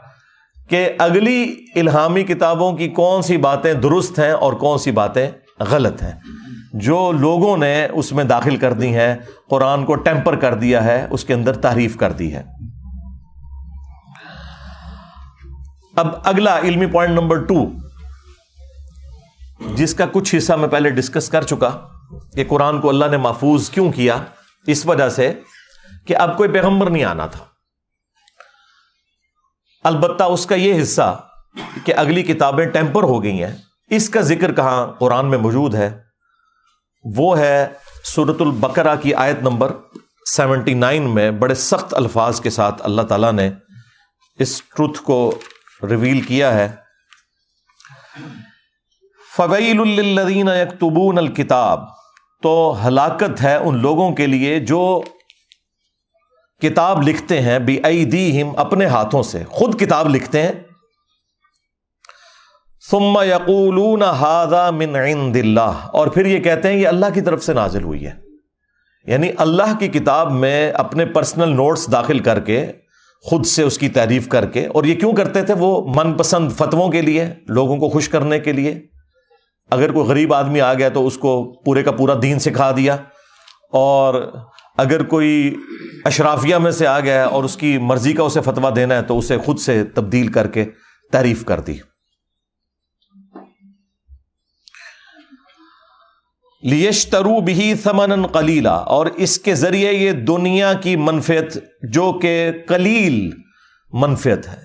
کہ 0.69 0.89
اگلی 0.97 1.65
الہامی 1.75 2.23
کتابوں 2.23 2.73
کی 2.73 2.89
کون 2.89 3.21
سی 3.21 3.37
باتیں 3.37 3.73
درست 3.73 4.19
ہیں 4.19 4.31
اور 4.31 4.53
کون 4.53 4.77
سی 4.77 4.91
باتیں 4.91 5.31
غلط 5.59 6.03
ہیں۔ 6.03 6.11
جو 6.73 7.11
لوگوں 7.11 7.57
نے 7.57 7.87
اس 7.93 8.11
میں 8.11 8.23
داخل 8.23 8.55
کر 8.55 8.73
دی 8.73 8.95
ہیں، 8.95 9.15
قرآن 9.49 9.85
کو 9.85 9.95
ٹیمپر 9.95 10.35
کر 10.35 10.53
دیا 10.53 10.83
ہے، 10.83 11.07
اس 11.09 11.23
کے 11.23 11.33
اندر 11.33 11.55
تعریف 11.55 11.97
کر 11.97 12.11
دی 12.11 12.35
ہے۔ 12.35 12.43
اب 15.95 16.07
اگلا 16.23 16.59
علمی 16.59 16.85
پوائنٹ 16.85 17.13
نمبر 17.13 17.45
ٹو 17.45 17.65
جس 19.75 19.93
کا 19.93 20.05
کچھ 20.11 20.35
حصہ 20.35 20.53
میں 20.53 20.67
پہلے 20.67 20.89
ڈسکس 20.89 21.29
کر 21.29 21.41
چکا 21.41 21.69
کہ 22.35 22.43
قرآن 22.47 22.81
کو 22.81 22.89
اللہ 22.89 23.05
نے 23.11 23.17
محفوظ 23.17 23.69
کیوں 23.69 23.91
کیا، 23.91 24.17
اس 24.67 24.85
وجہ 24.85 25.09
سے 25.09 25.33
کہ 26.05 26.15
اب 26.15 26.37
کوئی 26.37 26.49
پیغمبر 26.49 26.89
نہیں 26.89 27.03
آنا 27.03 27.25
تھا۔ 27.25 27.56
البتہ 29.87 30.23
اس 30.23 30.45
کا 30.45 30.55
یہ 30.55 30.81
حصہ 30.81 31.21
کہ 31.83 31.93
اگلی 31.97 32.23
کتابیں 32.23 32.65
ٹیمپر 32.65 33.03
ہو 33.03 33.23
گئی 33.23 33.43
ہیں۔ 33.43 33.55
اس 33.89 34.09
کا 34.09 34.21
ذکر 34.21 34.53
کہاں 34.53 34.87
قرآن 34.99 35.29
میں 35.29 35.37
موجود 35.37 35.75
ہے، 35.75 35.89
وہ 37.17 37.39
ہے 37.39 37.67
سورت 38.03 38.41
البقرہ 38.41 38.95
کی 38.95 39.13
آیت 39.13 39.41
نمبر 39.41 39.71
سیونٹی 40.31 40.73
نائن 40.73 41.13
میں 41.13 41.31
بڑے 41.31 41.53
سخت 41.53 41.93
الفاظ 41.93 42.41
کے 42.41 42.49
ساتھ 42.49 42.81
اللہ 42.85 43.01
تعالیٰ 43.01 43.31
نے 43.31 43.49
اس 44.39 44.61
ٹروتھ 44.63 45.01
کو 45.01 45.19
ریویل 45.89 46.21
کیا 46.21 46.53
ہے۔ 46.53 46.67
فویل 49.35 49.79
الدین 49.79 50.47
یکتبون 50.47 51.17
الکتاب 51.17 51.83
تو 52.43 52.79
ہلاکت 52.87 53.41
ہے 53.43 53.55
ان 53.55 53.81
لوگوں 53.81 54.11
کے 54.11 54.27
لیے 54.27 54.59
جو 54.59 55.03
کتاب 56.61 57.07
لکھتے 57.07 57.41
ہیں 57.41 57.59
بی 57.59 57.79
ائی 57.83 58.05
دی 58.05 58.41
ہم 58.41 58.51
اپنے 58.57 58.85
ہاتھوں 58.85 59.23
سے۔ 59.23 59.43
خود 59.49 59.79
کتاب 59.79 60.15
لکھتے 60.15 60.41
ہیں۔ 60.41 60.51
ثم 62.91 63.17
یقولون 63.21 64.03
هذا 64.03 64.69
من 64.69 64.95
عند 64.95 65.35
اللہ۔ 65.35 65.87
اور 65.93 66.07
پھر 66.07 66.25
یہ 66.25 66.39
کہتے 66.39 66.67
ہیں 66.67 66.75
یہ 66.75 66.87
اللہ 66.87 67.05
کی 67.13 67.21
طرف 67.21 67.43
سے 67.43 67.53
نازل 67.53 67.83
ہوئی 67.83 68.05
ہے۔ 68.05 68.11
یعنی 69.07 69.29
اللہ 69.37 69.79
کی 69.79 69.87
کتاب 69.87 70.31
میں 70.31 70.71
اپنے 70.71 71.05
پرسنل 71.05 71.55
نوٹس 71.55 71.91
داخل 71.91 72.19
کر 72.19 72.39
کے، 72.39 72.71
خود 73.21 73.45
سے 73.45 73.63
اس 73.63 73.77
کی 73.77 73.89
تعریف 73.89 74.27
کر 74.27 74.45
کے۔ 74.45 74.65
اور 74.65 74.83
یہ 74.83 74.95
کیوں 74.95 75.13
کرتے 75.13 75.41
تھے؟ 75.41 75.53
وہ 75.53 75.93
من 75.95 76.13
پسند 76.13 76.51
فتووں 76.51 76.89
کے 76.89 77.01
لیے، 77.01 77.29
لوگوں 77.47 77.77
کو 77.77 77.89
خوش 77.89 78.09
کرنے 78.09 78.39
کے 78.39 78.51
لیے۔ 78.51 78.79
اگر 79.71 79.91
کوئی 79.91 80.07
غریب 80.07 80.33
آدمی 80.33 80.61
آ 80.61 80.73
گیا 80.73 80.89
تو 80.89 81.07
اس 81.07 81.17
کو 81.17 81.53
پورے 81.65 81.83
کا 81.83 81.91
پورا 81.91 82.13
دین 82.21 82.39
سکھا 82.39 82.71
دیا۔ 82.71 82.97
اور 83.71 84.33
اگر 84.77 85.03
کوئی 85.03 85.55
اشرافیہ 86.05 86.55
میں 86.55 86.71
سے 86.71 86.87
آ 86.87 86.99
گیا 86.99 87.25
اور 87.25 87.43
اس 87.43 87.57
کی 87.57 87.77
مرضی 87.77 88.13
کا 88.13 88.23
اسے 88.23 88.41
فتوا 88.41 88.69
دینا 88.75 88.95
ہے 88.95 89.01
تو 89.01 89.17
اسے 89.17 89.37
خود 89.37 89.59
سے 89.59 89.83
تبدیل 89.83 90.27
کر 90.27 90.47
کے 90.47 90.65
تعریف 91.11 91.45
کر 91.45 91.59
دی۔ 91.59 91.77
لیشترو 96.63 97.39
بھی 97.39 97.73
ثمن 97.83 98.27
کلیلہ 98.27 98.69
اور 98.69 99.05
اس 99.05 99.39
کے 99.39 99.55
ذریعے 99.55 99.93
یہ 99.93 100.11
دنیا 100.11 100.73
کی 100.73 100.95
منفیت، 100.95 101.57
جو 101.93 102.19
کہ 102.21 102.51
کلیل 102.67 103.31
منفیت 103.93 104.47
ہے۔ 104.47 104.63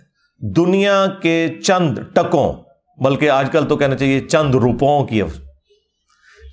دنیا 0.57 1.07
کے 1.23 1.49
چند 1.65 1.99
ٹکوں، 2.15 2.55
بلکہ 3.03 3.31
آج 3.31 3.53
کل 3.53 3.69
تو 3.69 3.77
کہنا 3.77 3.97
چاہیے 3.97 4.21
چند 4.21 4.55
روپوں 4.55 5.07
کی 5.07 5.23
اب، 5.23 5.29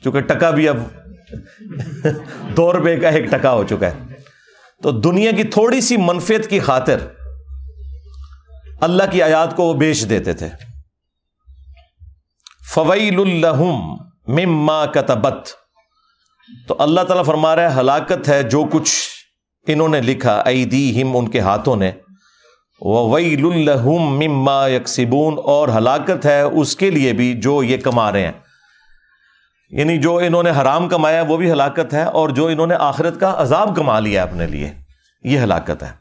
چونکہ 0.04 0.20
ٹکا 0.20 0.50
بھی 0.50 0.70
اب 0.70 0.78
دو 2.58 2.74
روپے 2.74 2.98
کا 2.98 3.10
ایک 3.10 3.26
ٹکا 3.26 3.54
ہو 3.54 3.64
چکا 3.64 3.88
ہے۔ 3.88 4.09
تو 4.84 4.92
دنیا 4.92 5.32
کی 5.32 5.44
تھوڑی 5.44 5.82
سی 5.82 5.98
منفیت 5.98 6.50
کی 6.50 6.60
خاطر 6.60 7.00
اللہ 8.82 9.04
کی 9.12 9.24
آیات 9.24 9.56
کو 9.56 9.64
وہ 9.64 9.74
بیچ 9.74 10.10
دیتے 10.10 10.34
تھے۔ 10.34 10.50
فویل 12.74 13.20
الحم 13.20 13.92
مما 14.28 14.86
کتبت 14.86 15.50
تو 16.68 16.76
اللہ 16.80 17.02
تعالیٰ 17.02 17.26
فرما 17.26 17.56
رہا 17.56 17.76
ہے، 17.76 17.80
ہلاکت 17.80 18.30
ہے 18.30 18.44
جو 18.44 18.64
کچھ 18.72 18.92
انہوں 19.68 19.90
نے 19.90 20.02
لکھا 20.02 20.42
ائی 20.46 20.66
دی 20.66 21.02
ہم 21.02 21.18
ان 21.18 21.30
کے 21.30 21.40
ہاتھوں 21.40 21.76
نے۔ 21.76 21.92
ویل 22.82 23.46
الحم 23.46 24.20
مما 24.20 24.68
یکسبون 24.68 25.36
اور 25.44 25.70
ہلاکت 25.70 26.26
ہے 26.26 26.42
اس 26.42 26.76
کے 26.76 26.92
لیے 26.92 27.14
بھی 27.14 27.34
جو 27.34 27.64
یہ 27.64 27.78
کما 27.78 28.12
رہے 28.12 28.26
ہیں۔ 28.26 28.32
یعنی 29.72 29.98
جو 29.98 30.16
انہوں 30.18 30.44
نے 30.44 30.52
حرام 30.52 30.88
کمایا 30.90 31.22
وہ 31.28 31.38
بھی 31.38 31.52
ہلاکت 31.52 31.94
ہے، 31.94 32.04
اور 32.04 32.30
جو 32.30 32.48
انہوں 32.48 32.68
نے 32.68 32.76
آخرت 32.82 33.20
کا 33.20 33.34
عذاب 33.38 33.76
کما 33.76 34.00
لیا 34.00 34.24
اپنے 34.24 34.46
لیے، 34.48 34.74
یہ 35.26 35.40
ہلاکت 35.40 35.84
ہے۔ 35.84 35.92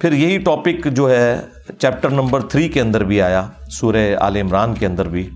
پھر 0.00 0.12
یہی 0.12 0.38
ٹاپک 0.38 0.86
جو 0.92 1.10
ہے 1.10 1.40
چیپٹر 1.78 2.10
نمبر 2.10 2.40
تھری 2.48 2.68
کے 2.68 2.80
اندر 2.80 3.04
بھی 3.04 3.20
آیا، 3.22 3.46
سورہ 3.70 4.06
عال 4.20 4.36
عمران 4.36 4.74
کے 4.74 4.86
اندر 4.86 5.08
بھی۔ 5.08 5.28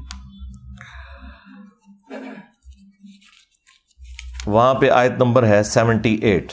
وہاں 4.46 4.74
پہ 4.74 4.90
آیت 4.90 5.18
نمبر 5.18 5.46
ہے 5.46 5.62
سیونٹی 5.62 6.14
ایٹ 6.22 6.52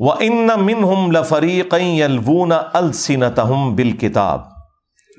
و 0.00 0.10
ان 0.12 0.50
من 0.56 0.84
ہم 0.84 1.10
لفریق 1.10 1.74
السنتہم 2.74 3.74
بالکتاب 3.76 4.40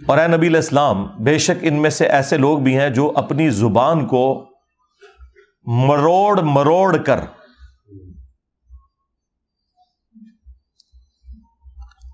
اور 0.06 0.18
اے 0.18 0.28
نبی 0.28 0.48
الاسلام 0.48 1.08
بے 1.20 1.38
شک 1.38 1.58
ان 1.62 1.82
میں 1.82 1.90
سے 1.90 2.06
ایسے 2.08 2.38
لوگ 2.38 2.60
بھی 2.60 2.80
ہیں 2.80 2.90
جو 2.90 3.12
اپنی 3.16 3.50
زبان 3.50 4.08
کو 4.08 4.50
مروڑ 5.66 6.42
مروڑ 6.42 6.98
کر 6.98 7.20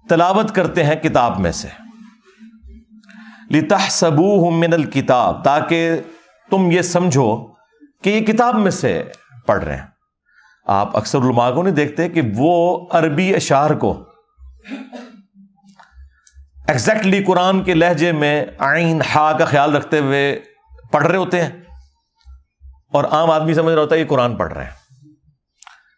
تلاوت 0.10 0.56
کرتے 0.56 0.84
ہیں 0.84 0.96
کتاب 0.96 1.40
میں 1.40 1.52
سے۔ 1.52 1.68
لتح 3.52 3.90
سبو 3.90 4.52
من 4.52 4.74
الکتاب 4.74 5.44
تاکہ 5.44 6.00
تم 6.50 6.72
یہ 6.72 6.82
سمجھو 6.82 7.48
کہ 8.04 8.10
یہ 8.10 8.26
کتاب 8.26 8.56
میں 8.56 8.72
سے 8.72 9.04
پڑھ 9.46 9.64
رہے 9.64 9.76
ہیں۔ 9.76 9.88
آپ 10.66 10.98
اکثر 10.98 11.18
علماء 11.18 11.52
کو 11.52 11.64
نہیں 11.64 11.76
دیکھتے 11.76 12.10
کہ 12.10 12.22
وہ 12.36 12.88
عربی 12.92 13.36
اشار 13.36 13.70
کو 13.70 14.04
ایگزیکٹلی 16.68 17.24
قرآن 17.24 17.64
کے 17.64 17.74
لہجے 17.74 18.12
میں 18.12 18.46
آئین 18.58 19.02
ہا 19.16 19.38
کا 19.38 19.46
خیال 19.46 19.76
رکھتے 19.76 20.00
ہوئے 20.00 20.40
پڑھ 20.92 21.08
رہے 21.08 21.18
ہوتے 21.18 21.44
ہیں 21.44 21.50
اور 22.94 23.04
عام 23.04 23.32
آدمی 23.32 23.54
سمجھ 23.54 23.74
رہا 23.74 23.82
ہوتا 23.82 23.96
ہے 23.96 24.00
یہ 24.00 24.06
قرآن 24.06 24.36
پڑھ 24.36 24.54
رہے 24.54 24.64
ہیں۔ 24.64 24.72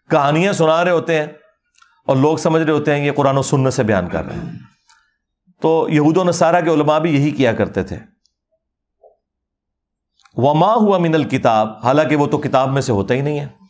کہانیاں 0.09 0.53
سنا 0.53 0.83
رہے 0.83 0.91
ہوتے 0.91 1.15
ہیں 1.15 1.27
اور 2.07 2.15
لوگ 2.15 2.37
سمجھ 2.37 2.63
رہے 2.63 2.73
ہوتے 2.73 2.95
ہیں 2.95 3.05
یہ 3.05 3.11
قرآن 3.11 3.37
و 3.37 3.41
سننے 3.41 3.71
سے 3.71 3.83
بیان 3.83 4.09
کر 4.09 4.25
رہے 4.25 4.35
ہیں۔ 4.35 4.51
تو 5.61 5.87
یہود 5.89 6.17
و 6.17 6.23
نصارہ 6.23 6.61
کے 6.61 6.69
علماء 6.69 6.99
بھی 6.99 7.15
یہی 7.15 7.31
کیا 7.31 7.53
کرتے 7.53 7.83
تھے۔ 7.83 7.97
وما 10.35 10.73
ہوا 10.73 10.97
من 10.97 11.15
الکتاب 11.15 11.67
حالانکہ 11.83 12.15
وہ 12.15 12.27
تو 12.27 12.37
کتاب 12.37 12.69
میں 12.69 12.81
سے 12.81 12.91
ہوتا 12.91 13.13
ہی 13.13 13.21
نہیں 13.21 13.39
ہے۔ 13.39 13.64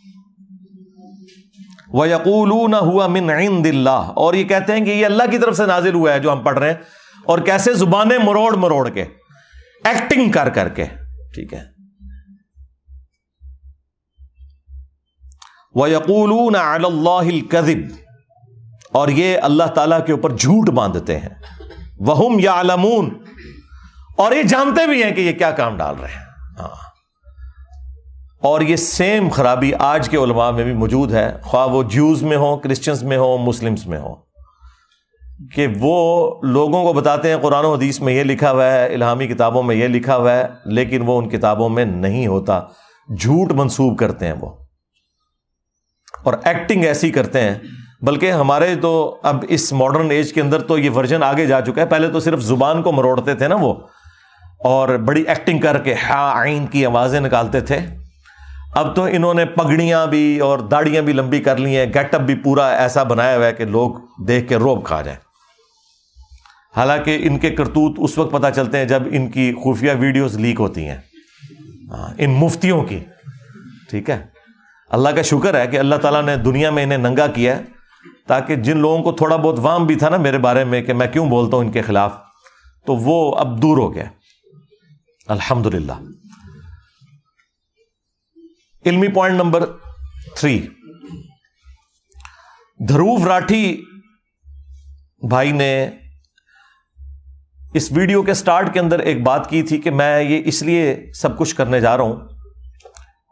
یقول 2.03 2.73
ہوا 2.73 3.07
من 3.07 3.29
عند 3.29 3.65
اللہ 3.65 3.89
اور 3.89 4.33
یہ 4.33 4.43
کہتے 4.43 4.73
ہیں 4.73 4.85
کہ 4.85 4.89
یہ 4.89 5.05
اللہ 5.05 5.23
کی 5.31 5.37
طرف 5.37 5.57
سے 5.57 5.65
نازل 5.65 5.93
ہوا 5.93 6.13
ہے 6.13 6.19
جو 6.19 6.31
ہم 6.31 6.39
پڑھ 6.43 6.59
رہے 6.59 6.67
ہیں 6.67 6.77
اور 7.25 7.39
کیسے 7.39 7.73
زبانیں 7.73 8.17
مروڑ 8.17 8.55
مروڑ 8.55 8.89
کے 8.89 9.01
ایکٹنگ 9.83 10.31
کر 10.31 10.49
کر 10.49 10.69
کے، 10.69 10.85
ٹھیک 11.33 11.53
ہے۔ 11.53 11.75
وہ 15.75 15.89
یقول 15.89 16.55
اللہ 16.55 17.69
اور 18.91 19.07
یہ 19.07 19.37
اللہ 19.41 19.63
تعالی 19.63 19.95
کے 20.05 20.11
اوپر 20.11 20.35
جھوٹ 20.35 20.69
باندھتے 20.69 21.19
ہیں۔ 21.19 21.29
وہ 21.99 22.41
یا 22.41 22.61
اور 24.17 24.31
یہ 24.31 24.43
جانتے 24.43 24.87
بھی 24.87 25.03
ہیں 25.03 25.11
کہ 25.11 25.21
یہ 25.21 25.31
کیا 25.31 25.51
کام 25.51 25.77
ڈال 25.77 25.95
رہے 25.95 26.07
ہیں۔ 26.07 26.21
ہاں۔ 26.59 26.84
اور 28.45 28.61
یہ 28.61 28.75
سیم 28.75 29.29
خرابی 29.29 29.71
آج 29.79 30.09
کے 30.09 30.17
علماء 30.17 30.51
میں 30.51 30.63
بھی 30.63 30.73
موجود 30.73 31.13
ہے۔ 31.13 31.37
خواہ 31.43 31.67
وہ 31.67 31.83
جیوز 31.83 32.23
میں 32.23 32.37
ہوں 32.37 32.57
کرسچنس 32.57 33.03
میں 33.03 33.17
ہوں 33.17 33.37
مسلمس 33.37 33.87
میں 33.87 33.99
ہوں۔ 33.99 34.15
کہ 35.55 35.67
وہ 35.79 36.31
لوگوں 36.43 36.83
کو 36.83 36.93
بتاتے 36.93 37.29
ہیں، 37.29 37.37
قرآن 37.41 37.65
و 37.65 37.73
حدیث 37.73 37.99
میں 37.99 38.13
یہ 38.13 38.23
لکھا 38.23 38.51
ہوا 38.51 38.71
ہے، 38.71 38.93
الہامی 38.93 39.27
کتابوں 39.27 39.63
میں 39.63 39.75
یہ 39.75 39.87
لکھا 39.87 40.15
ہوا 40.15 40.33
ہے، 40.33 40.45
لیکن 40.65 41.01
وہ 41.01 41.17
ان 41.17 41.29
کتابوں 41.29 41.69
میں 41.69 41.85
نہیں 41.85 42.27
ہوتا۔ 42.27 42.61
جھوٹ 43.19 43.51
منسوب 43.51 43.97
کرتے 43.97 44.25
ہیں 44.25 44.33
وہ۔ 44.41 44.49
اور 46.23 46.33
ایکٹنگ 46.43 46.83
ایسی 46.83 47.11
کرتے 47.11 47.41
ہیں۔ 47.41 47.55
بلکہ 48.01 48.31
ہمارے 48.31 48.75
تو 48.75 49.17
اب 49.23 49.45
اس 49.49 49.73
ماڈرن 49.73 50.11
ایج 50.11 50.33
کے 50.33 50.41
اندر 50.41 50.61
تو 50.61 50.77
یہ 50.77 50.89
ورژن 50.89 51.23
آگے 51.23 51.45
جا 51.45 51.61
چکا 51.61 51.81
ہے۔ 51.81 51.85
پہلے 51.85 52.07
تو 52.07 52.19
صرف 52.19 52.39
زبان 52.39 52.81
کو 52.81 52.91
مروڑتے 52.91 53.35
تھے 53.35 53.47
نا 53.47 53.55
وہ۔ 53.55 53.73
اور 54.63 54.89
بڑی 54.89 55.21
ایکٹنگ 55.21 55.59
کر 55.59 55.77
کے 55.77 55.93
ہا 55.93 56.31
آئین 56.39 56.65
کی 56.65 56.85
آوازیں 56.85 57.19
نکالتے 57.19 57.61
تھے۔ 57.61 58.04
اب 58.75 58.95
تو 58.95 59.03
انہوں 59.03 59.33
نے 59.33 59.45
پگڑیاں 59.45 60.07
بھی 60.07 60.39
اور 60.39 60.59
داڑیاں 60.59 61.01
بھی 61.01 61.13
لمبی 61.13 61.39
کر 61.39 61.57
لی 61.57 61.77
ہیں۔ 61.77 61.85
گیٹ 61.85 62.15
اپ 62.15 62.21
بھی 62.21 62.35
پورا 62.35 62.67
ایسا 62.67 63.03
بنایا 63.03 63.37
ہوا 63.37 63.45
ہے 63.45 63.53
کہ 63.53 63.65
لوگ 63.65 63.91
دیکھ 64.27 64.49
کے 64.49 64.55
روب 64.55 64.85
کھا 64.85 65.01
جائیں۔ 65.01 65.19
حالانکہ 66.77 67.17
ان 67.21 67.39
کے 67.39 67.49
کرتوت 67.49 67.95
اس 67.97 68.17
وقت 68.17 68.31
پتہ 68.31 68.47
چلتے 68.55 68.77
ہیں 68.77 68.85
جب 68.85 69.03
ان 69.11 69.29
کی 69.29 69.53
خفیہ 69.53 69.91
ویڈیوز 69.99 70.37
لیک 70.37 70.59
ہوتی 70.59 70.89
ہیں۔ 70.89 70.97
ہاں، 71.91 72.13
ان 72.17 72.31
مفتیوں 72.31 72.83
کی۔ 72.83 72.99
ٹھیک 73.89 74.09
ہے؟ 74.09 74.25
اللہ 74.89 75.09
کا 75.09 75.21
شکر 75.21 75.61
ہے 75.61 75.67
کہ 75.67 75.77
اللہ 75.77 75.95
تعالیٰ 75.95 76.23
نے 76.23 76.37
دنیا 76.37 76.69
میں 76.69 76.83
انہیں 76.83 76.97
ننگا 76.97 77.27
کیا 77.27 77.57
ہے، 77.57 77.63
تاکہ 78.27 78.55
جن 78.55 78.77
لوگوں 78.77 79.03
کو 79.03 79.11
تھوڑا 79.11 79.35
بہت 79.35 79.59
وام 79.61 79.85
بھی 79.85 79.95
تھا 79.95 80.09
نا 80.09 80.17
میرے 80.17 80.37
بارے 80.37 80.63
میں 80.63 80.81
کہ 80.81 80.93
میں 80.93 81.07
کیوں 81.07 81.25
بولتا 81.25 81.57
ہوں 81.57 81.63
ان 81.63 81.71
کے 81.71 81.81
خلاف، 81.81 82.13
تو 82.85 82.95
وہ 82.95 83.35
اب 83.35 83.61
دور 83.61 83.77
ہو 83.77 83.93
گیا۔ 83.93 84.05
الحمد 85.27 85.65
للہ 85.65 85.93
علمی 88.85 89.07
point 89.07 89.37
number 89.37 89.65
three 90.37 90.59
Dhruv 92.79 93.25
Rathee 93.27 93.81
بھائی 95.21 95.51
نے 95.51 95.87
اس 97.73 97.91
ویڈیو 97.91 98.21
کے 98.23 98.33
سٹارٹ 98.33 98.73
کے 98.73 98.79
اندر 98.79 98.99
ایک 99.01 99.23
بات 99.23 99.49
کی 99.49 99.61
تھی 99.63 99.81
کہ 99.81 99.91
میں 99.91 100.21
یہ 100.21 100.41
اس 100.45 100.61
لیے 100.63 100.95
سب 101.13 101.37
کچھ 101.37 101.55
کرنے 101.55 101.79
جا 101.81 101.95
رہا 101.97 102.03
ہوں 102.03 102.27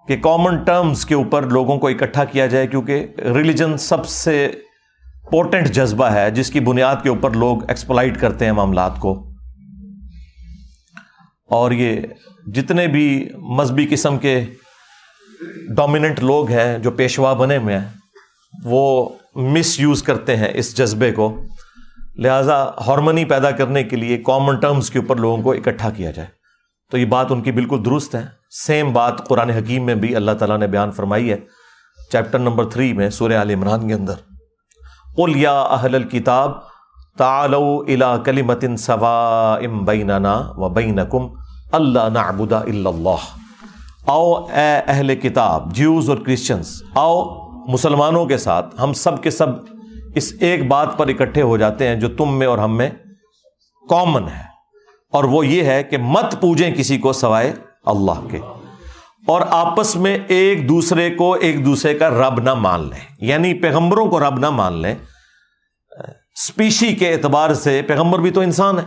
کہ 0.08 0.18
کامن 0.18 0.64
ٹرمز 0.64 1.06
کے 1.06 1.16
اوپر 1.16 1.48
لوگوں 1.50 1.78
کو 1.80 1.88
اکٹھا 1.88 2.26
کیا 2.26 2.46
جائے 2.46 2.68
کیونکہ 2.68 3.06
ریلیجن 3.36 3.78
سب 3.78 4.06
سے 4.06 4.36
پورٹنٹ 5.32 5.68
جذبہ 5.68 6.06
ہے 6.06 6.30
جس 6.32 6.50
کی 6.52 6.60
بنیاد 6.60 7.04
کے 7.04 7.10
اوپر 7.10 7.36
لوگ 7.36 7.64
ایکسپلائٹ 7.68 8.20
کرتے 8.22 8.46
ہیں 8.46 8.52
معاملات 8.52 9.00
کو 9.00 9.14
اور 11.50 11.72
یہ 11.72 12.02
جتنے 12.48 12.88
بھی 12.88 13.08
مذہبی 13.58 13.86
قسم 13.86 14.18
کے 14.18 14.44
ڈومیننٹ 15.76 16.20
لوگ 16.20 16.50
ہیں 16.50 16.78
جو 16.78 16.92
پیشوا 16.92 17.34
بنے 17.34 17.58
ہوئے 17.58 17.78
ہیں، 17.78 17.86
وہ 18.64 19.10
مس 19.36 19.80
یوز 19.80 20.04
کرتے 20.04 20.38
ہیں 20.38 20.48
اس 20.54 20.78
جذبے 20.78 21.12
کو۔ 21.12 21.42
لہذا 22.16 22.66
ہارمنی 22.88 23.26
پیدا 23.26 23.52
کرنے 23.52 23.84
کے 23.84 23.96
لیے 23.96 24.18
کامن 24.18 24.56
ٹرمز 24.56 24.90
کے 24.90 25.00
اوپر 25.00 25.16
لوگوں 25.16 25.44
کو 25.44 25.52
اکٹھا 25.52 25.90
کیا 25.90 26.12
جائے۔ 26.12 26.28
تو 26.92 26.98
یہ 26.98 27.06
بات 27.06 27.32
ان 27.32 27.42
کی 27.42 27.52
بالکل 27.52 27.86
درست 27.86 28.16
ہے۔ 28.16 28.26
سیم 28.68 28.94
بات 28.94 29.28
قرآن 29.28 29.50
حکیم 29.50 29.86
میں 29.86 29.96
بھی 29.96 30.16
اللہ 30.16 30.32
تعالیٰ 30.32 30.58
نے 30.58 30.68
بیان 30.68 30.92
فرمائی 30.92 31.32
ہے۔ 31.32 31.38
چیپٹر 32.12 32.40
نمبر 32.40 32.70
تھری 32.70 32.94
میں 32.94 33.10
سورہ 33.10 33.34
عال 33.34 33.50
عمران 33.50 33.88
کے 33.88 33.94
اندر۔ 33.94 34.14
قل 35.16 35.36
یا 35.36 35.62
اہل 35.62 35.96
الکتاب 35.96 36.52
تالو 37.18 37.84
الا 37.88 38.18
کلیمتن 38.18 38.78
سوا 38.78 39.56
ام 39.56 39.86
بیننا 39.86 40.52
و 40.56 40.70
بینکم 40.70 41.28
اللہ 41.72 42.10
نعبد 42.14 42.54
الا 42.54 42.90
اللہ 42.90 43.43
آؤ 44.08 44.34
اے 44.34 44.82
اہل 44.88 45.16
کتاب 45.16 45.76
جیوز 45.76 46.10
اور 46.10 46.18
کرسچنس 46.18 46.84
آؤ 46.96 47.50
مسلمانوں 47.68 48.26
کے 48.26 48.38
ساتھ، 48.38 48.76
ہم 48.82 48.94
سب 48.94 49.24
کے 49.24 49.30
سب 49.30 49.48
اس 50.16 50.34
ایک 50.40 50.68
بات 50.68 50.98
پر 50.98 51.08
اکٹھے 51.08 51.42
ہو 51.42 51.58
جاتے 51.58 51.88
ہیں 51.88 51.96
جو 51.96 52.10
تم 52.10 52.40
میں 52.40 52.48
اور 52.48 52.58
ہم 52.58 52.78
میں 52.78 52.90
کامن 53.90 54.24
ہے۔ 54.24 54.44
اور 55.12 55.24
وہ 55.24 55.48
یہ 55.48 55.64
ہے 55.64 55.84
کہ 55.84 55.98
مت 55.98 56.42
پوجیں 56.42 56.76
کسی 56.76 56.98
کو 56.98 57.14
سوائے 57.14 57.54
اللہ 57.86 58.28
کے۔ 58.32 58.40
اور 59.28 59.42
آپس 59.50 59.96
میں 59.96 60.18
ایک 60.28 60.70
دوسرے 60.70 61.16
کو 61.16 61.34
ایک 61.34 61.66
دوسرے 61.66 61.94
کا 61.94 62.10
رب 62.10 62.40
نہ 62.40 62.54
مان 62.54 62.80
لیں۔ 62.80 63.00
یعنی 63.20 63.54
پیغمبروں 63.54 64.06
کو 64.06 64.20
رب 64.20 64.40
نہ 64.40 64.50
مان 64.50 64.74
لیں۔ 64.74 64.96
اسپیشی 66.36 66.96
کے 66.96 67.14
اعتبار 67.14 67.54
سے 67.54 67.82
پیغمبر 67.82 68.20
بھی 68.20 68.32
تو 68.32 68.42
انسان 68.42 68.80
ہے۔ 68.80 68.84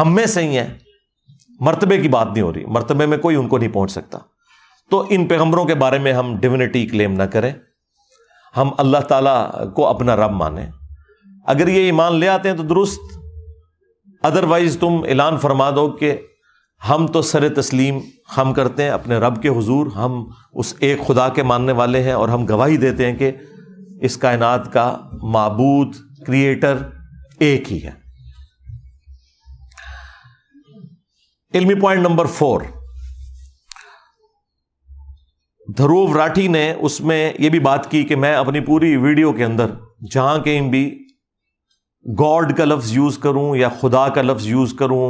ہم 0.00 0.14
میں 0.14 0.26
سے 0.26 0.42
ہی 0.42 0.58
ہیں۔ 0.58 0.74
مرتبے 1.60 1.98
کی 1.98 2.08
بات 2.08 2.28
نہیں 2.32 2.42
ہو 2.42 2.52
رہی، 2.52 2.64
مرتبے 2.64 3.06
میں 3.06 3.18
کوئی 3.18 3.36
ان 3.36 3.48
کو 3.48 3.58
نہیں 3.58 3.72
پہنچ 3.72 3.90
سکتا۔ 3.90 4.18
تو 4.90 5.06
ان 5.08 5.26
پیغمبروں 5.26 5.64
کے 5.64 5.74
بارے 5.74 5.98
میں 5.98 6.12
ہم 6.12 6.36
ڈیونٹی 6.36 6.86
کلیم 6.86 7.12
نہ 7.12 7.22
کریں۔ 7.22 7.52
ہم 8.56 8.70
اللہ 8.78 8.98
تعالیٰ 8.98 9.50
کو 9.74 9.86
اپنا 9.86 10.16
رب 10.16 10.30
مانیں۔ 10.30 10.66
اگر 11.46 11.68
یہ 11.68 11.80
ایمان 11.80 12.14
لے 12.14 12.28
آتے 12.28 12.50
ہیں 12.50 12.56
تو 12.56 12.62
درست۔ 12.62 13.00
ادروائز 14.22 14.76
تم 14.80 15.00
اعلان 15.08 15.38
فرما 15.38 15.70
دو 15.70 15.90
کہ 15.90 16.16
ہم 16.88 17.06
تو 17.06 17.22
سر 17.22 17.54
تسلیم 17.54 17.98
ہم 18.36 18.52
کرتے 18.52 18.82
ہیں، 18.82 18.90
اپنے 18.90 19.16
رب 19.16 19.42
کے 19.42 19.48
حضور۔ 19.48 19.86
ہم 19.86 20.26
اس 20.52 20.74
ایک 20.78 21.06
خدا 21.06 21.28
کے 21.28 21.42
ماننے 21.42 21.72
والے 21.72 22.02
ہیں 22.02 22.12
اور 22.12 22.28
ہم 22.28 22.48
گواہی 22.48 22.76
دیتے 22.76 23.10
ہیں 23.10 23.16
کہ 23.16 23.30
اس 24.00 24.16
کائنات 24.16 24.72
کا 24.72 24.96
معبود 25.22 25.94
کریٹر 26.26 26.76
ایک 27.38 27.72
ہی 27.72 27.84
ہے۔ 27.84 28.07
علمی 31.54 31.74
point 31.74 32.02
number 32.02 32.26
four 32.26 32.60
Dhruv 35.68 36.06
Rathee 36.14 36.46
نے 36.48 36.72
اس 36.78 37.00
میں 37.00 37.32
یہ 37.38 37.48
بھی 37.48 37.58
بات 37.58 37.90
کی 37.90 38.02
کہ 38.04 38.16
میں 38.16 38.34
اپنی 38.34 38.60
پوری 38.60 38.96
ویڈیو 38.96 39.32
کے 39.32 39.44
اندر 39.44 39.70
جہاں 40.10 40.38
کہیں 40.38 40.68
بھی 40.70 40.82
گاڈ 42.06 42.56
کا 42.56 42.64
لفظ 42.64 42.92
یوز 42.92 43.18
کروں 43.18 43.56
یا 43.56 43.68
خدا 43.80 44.08
کا 44.08 44.22
لفظ 44.22 44.46
یوز 44.46 44.74
کروں 44.78 45.08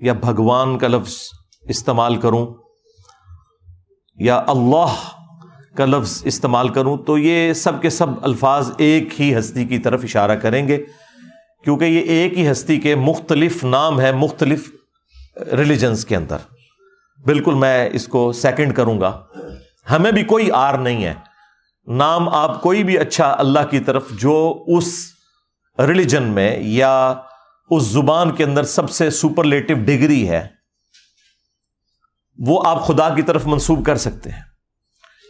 یا 0.00 0.12
بھگوان 0.12 0.76
کا 0.78 0.88
لفظ 0.88 1.16
استعمال 1.66 2.16
کروں 2.16 2.46
یا 4.18 4.42
اللہ 4.46 4.96
کا 5.76 5.84
لفظ 5.84 6.20
استعمال 6.24 6.68
کروں 6.68 6.96
تو 6.96 7.18
یہ 7.18 7.52
سب 7.52 7.80
کے 7.82 7.90
سب 7.90 8.24
الفاظ 8.24 8.70
ایک 8.78 9.20
ہی 9.20 9.36
ہستی 9.38 9.64
کی 9.64 9.78
طرف 9.78 10.04
اشارہ 10.04 10.34
کریں 10.36 10.66
گے 10.68 10.84
کیونکہ 11.64 11.84
یہ 11.84 12.10
ایک 12.10 12.38
ہی 12.38 12.50
ہستی 12.50 12.76
کے 12.80 12.94
مختلف 12.94 13.64
نام 13.64 14.00
ہے 14.00 14.12
مختلف 14.12 14.68
ریلیجنس 15.56 16.04
کے 16.04 16.16
اندر۔ 16.16 16.36
بالکل 17.24 17.54
میں 17.54 17.88
اس 17.92 18.08
کو 18.08 18.32
سیکنڈ 18.32 18.76
کروں 18.76 19.00
گا۔ 19.00 19.20
ہمیں 19.90 20.12
بھی 20.12 20.24
کوئی 20.24 20.50
آر 20.50 20.74
نہیں 20.74 21.04
ہے۔ 21.04 21.14
نام 21.86 22.28
آپ 22.28 22.62
کوئی 22.62 22.84
بھی 22.84 22.98
اچھا 22.98 23.36
اللہ 23.38 23.58
کی 23.70 23.80
طرف 23.80 24.10
جو 24.10 24.64
اس 24.66 24.92
ریلیجن 25.78 26.22
میں 26.22 26.58
یا 26.60 27.14
اس 27.70 27.82
زبان 27.82 28.30
کے 28.30 28.44
اندر 28.44 28.62
سب 28.62 28.90
سے 28.90 29.10
سپرلیٹو 29.10 29.74
ڈگری 29.74 30.28
ہے، 30.28 30.48
وہ 32.38 32.62
آپ 32.64 32.86
خدا 32.86 33.08
کی 33.08 33.22
طرف 33.22 33.46
منسوب 33.46 33.86
کر 33.86 33.96
سکتے 33.96 34.30
ہیں۔ 34.30 34.42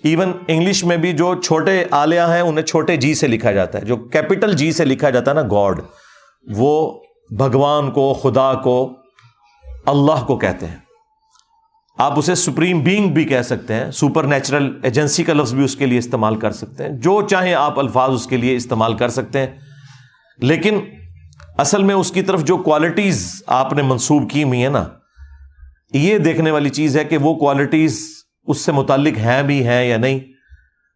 ایون 0.05 0.33
انگلش 0.49 0.85
میں 0.85 0.97
بھی 0.97 1.13
جو 1.13 1.35
چھوٹے 1.35 1.85
آلیا 1.91 2.35
ہیں، 2.35 2.41
انہیں 2.41 2.65
چھوٹے 2.65 2.97
جی 2.97 3.15
سے 3.15 3.27
لکھا 3.27 3.53
جاتا 3.53 3.79
ہے۔ 3.79 3.85
جو 3.85 3.97
کیپٹل 3.97 4.57
جی 4.57 4.73
سے 4.73 4.85
لکھا 4.85 5.11
جاتا 5.11 5.31
ہے 5.31 5.35
نا، 5.37 5.43
گاڈ، 5.43 5.81
وہ 6.51 7.01
بھگوان 7.31 7.91
کو، 7.91 8.15
خدا 8.15 8.55
کو 8.55 8.97
اللہ 9.89 10.25
کو 10.27 10.37
کہتے 10.37 10.67
ہیں۔ 10.67 10.77
آپ 11.99 12.19
اسے 12.19 12.35
سپریم 12.35 12.81
بینگ 12.81 13.09
بھی 13.09 13.25
کہہ 13.25 13.43
سکتے 13.43 13.75
ہیں 13.75 13.91
سپر 13.91 14.25
نیچرل 14.25 14.81
ایجنسی 14.83 15.25
کا 15.25 15.33
لفظ 15.33 15.55
بھی 15.55 15.65
اس 15.65 15.77
کے 15.77 15.87
لیے 15.87 15.99
استعمال 15.99 16.37
کر 16.37 16.51
سکتے 16.51 16.85
ہیں۔ 16.85 16.91
جو 16.91 17.23
چاہیں 17.23 17.55
آپ 17.55 17.79
الفاظ 17.79 18.11
اس 18.11 18.27
کے 18.27 18.37
لیے 18.37 18.57
استعمال 18.57 18.95
کر 18.95 19.09
سکتے 19.09 19.39
ہیں۔ 19.39 19.47
لیکن 20.39 20.81
اصل 21.59 21.83
میں 21.83 21.95
اس 21.95 22.11
کی 22.11 22.23
طرف 22.23 22.45
جو 22.45 22.57
کوالٹیز 22.57 23.43
آپ 23.47 23.73
نے 23.73 23.83
منسوب 23.83 24.31
کی 24.31 24.43
ہوئی 24.43 24.63
ہیں 24.63 24.69
نا، 24.69 24.85
یہ 25.93 26.19
دیکھنے 26.19 26.51
والی 26.51 26.69
چیز 26.69 26.97
ہے 26.97 27.05
کہ 27.05 27.17
وہ 27.17 27.35
کوالٹیز 27.35 28.09
اس 28.47 28.61
سے 28.61 28.73
متعلق 28.73 29.19
ہیں 29.19 29.43
بھی 29.43 29.67
ہیں 29.67 29.85
یا 29.85 29.97
نہیں۔ 29.97 30.21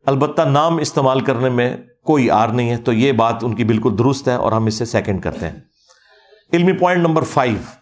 البتہ 0.06 0.42
نام 0.42 0.76
استعمال 0.76 1.20
کرنے 1.20 1.48
میں 1.48 1.76
کوئی 2.04 2.30
آر 2.30 2.48
نہیں 2.48 2.70
ہے، 2.70 2.76
تو 2.76 2.92
یہ 2.92 3.12
بات 3.12 3.36
ان 3.42 3.54
کی 3.54 3.64
بالکل 3.64 3.94
درست 3.98 4.28
ہے 4.28 4.34
اور 4.34 4.52
ہم 4.52 4.66
اسے 4.66 4.84
سیکنڈ 4.84 5.22
کرتے 5.22 5.48
ہیں۔ 5.48 5.60
علمی 6.52 6.72
پوائنٹ 6.72 7.00
نمبر 7.00 7.22
فائیو 7.22 7.81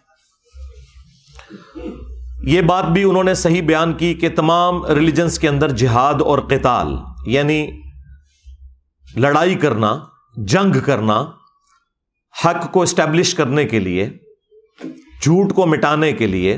یہ 2.43 2.61
بات 2.61 2.85
بھی 2.85 3.03
انہوں 3.03 3.23
نے 3.23 3.33
صحیح 3.33 3.61
بیان 3.61 3.93
کی 3.93 4.13
کہ 4.13 4.29
تمام 4.35 4.85
ریلیجنس 4.85 5.39
کے 5.39 5.47
اندر 5.47 5.71
جہاد 5.75 6.21
اور 6.21 6.39
قتال 6.39 6.95
یعنی 7.25 7.65
لڑائی 9.17 9.55
کرنا، 9.55 9.97
جنگ 10.37 10.79
کرنا، 10.85 11.21
حق 12.35 12.71
کو 12.71 12.81
اسٹیبلش 12.81 13.33
کرنے 13.33 13.65
کے 13.65 13.79
لیے، 13.79 14.09
جھوٹ 15.21 15.53
کو 15.53 15.65
مٹانے 15.65 16.11
کے 16.13 16.27
لیے 16.27 16.57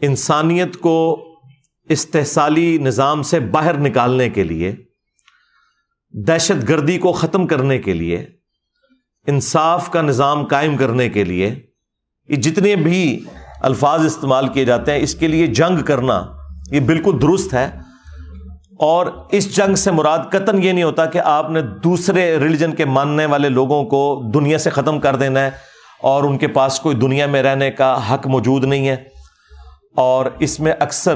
انسانیت 0.00 0.76
کو 0.76 0.96
استحصالی 1.88 2.78
نظام 2.78 3.22
سے 3.22 3.40
باہر 3.40 3.78
نکالنے 3.78 4.28
کے 4.30 4.44
لیے، 4.44 4.74
دہشت 6.14 6.68
گردی 6.68 6.98
کو 6.98 7.12
ختم 7.12 7.46
کرنے 7.46 7.78
کے 7.78 7.94
لیے، 7.94 8.26
انصاف 9.26 9.90
کا 9.90 10.02
نظام 10.02 10.44
قائم 10.46 10.76
کرنے 10.76 11.08
کے 11.08 11.24
لیے، 11.24 11.54
یہ 12.28 12.36
جتنے 12.36 12.76
بھی 12.76 13.24
الفاظ 13.64 14.06
استعمال 14.06 14.48
کیے 14.48 14.64
جاتے 14.64 14.92
ہیں، 14.92 14.98
اس 14.98 15.14
کے 15.14 15.26
لیے 15.26 15.46
جنگ 15.46 15.82
کرنا 15.82 16.26
یہ 16.70 16.80
بالکل 16.80 17.18
درست 17.22 17.54
ہے۔ 17.54 17.70
اور 18.78 19.06
اس 19.32 19.56
جنگ 19.56 19.74
سے 19.74 19.90
مراد 19.90 20.18
قطن 20.30 20.62
یہ 20.62 20.72
نہیں 20.72 20.84
ہوتا 20.84 21.06
کہ 21.06 21.18
آپ 21.18 21.50
نے 21.50 21.62
دوسرے 21.62 22.38
ریلیجن 22.38 22.72
کے 22.72 22.84
ماننے 22.84 23.26
والے 23.26 23.48
لوگوں 23.48 23.84
کو 23.84 24.22
دنیا 24.34 24.58
سے 24.58 24.70
ختم 24.70 25.00
کر 25.00 25.16
دینا 25.16 25.40
ہے 25.40 25.50
اور 26.02 26.22
ان 26.22 26.38
کے 26.38 26.46
پاس 26.46 26.80
کوئی 26.80 26.96
دنیا 26.96 27.26
میں 27.26 27.42
رہنے 27.42 27.70
کا 27.70 28.14
حق 28.14 28.26
موجود 28.26 28.64
نہیں 28.64 28.88
ہے۔ 28.88 28.96
اور 29.96 30.26
اس 30.38 30.60
میں 30.60 30.72
اکثر 30.80 31.14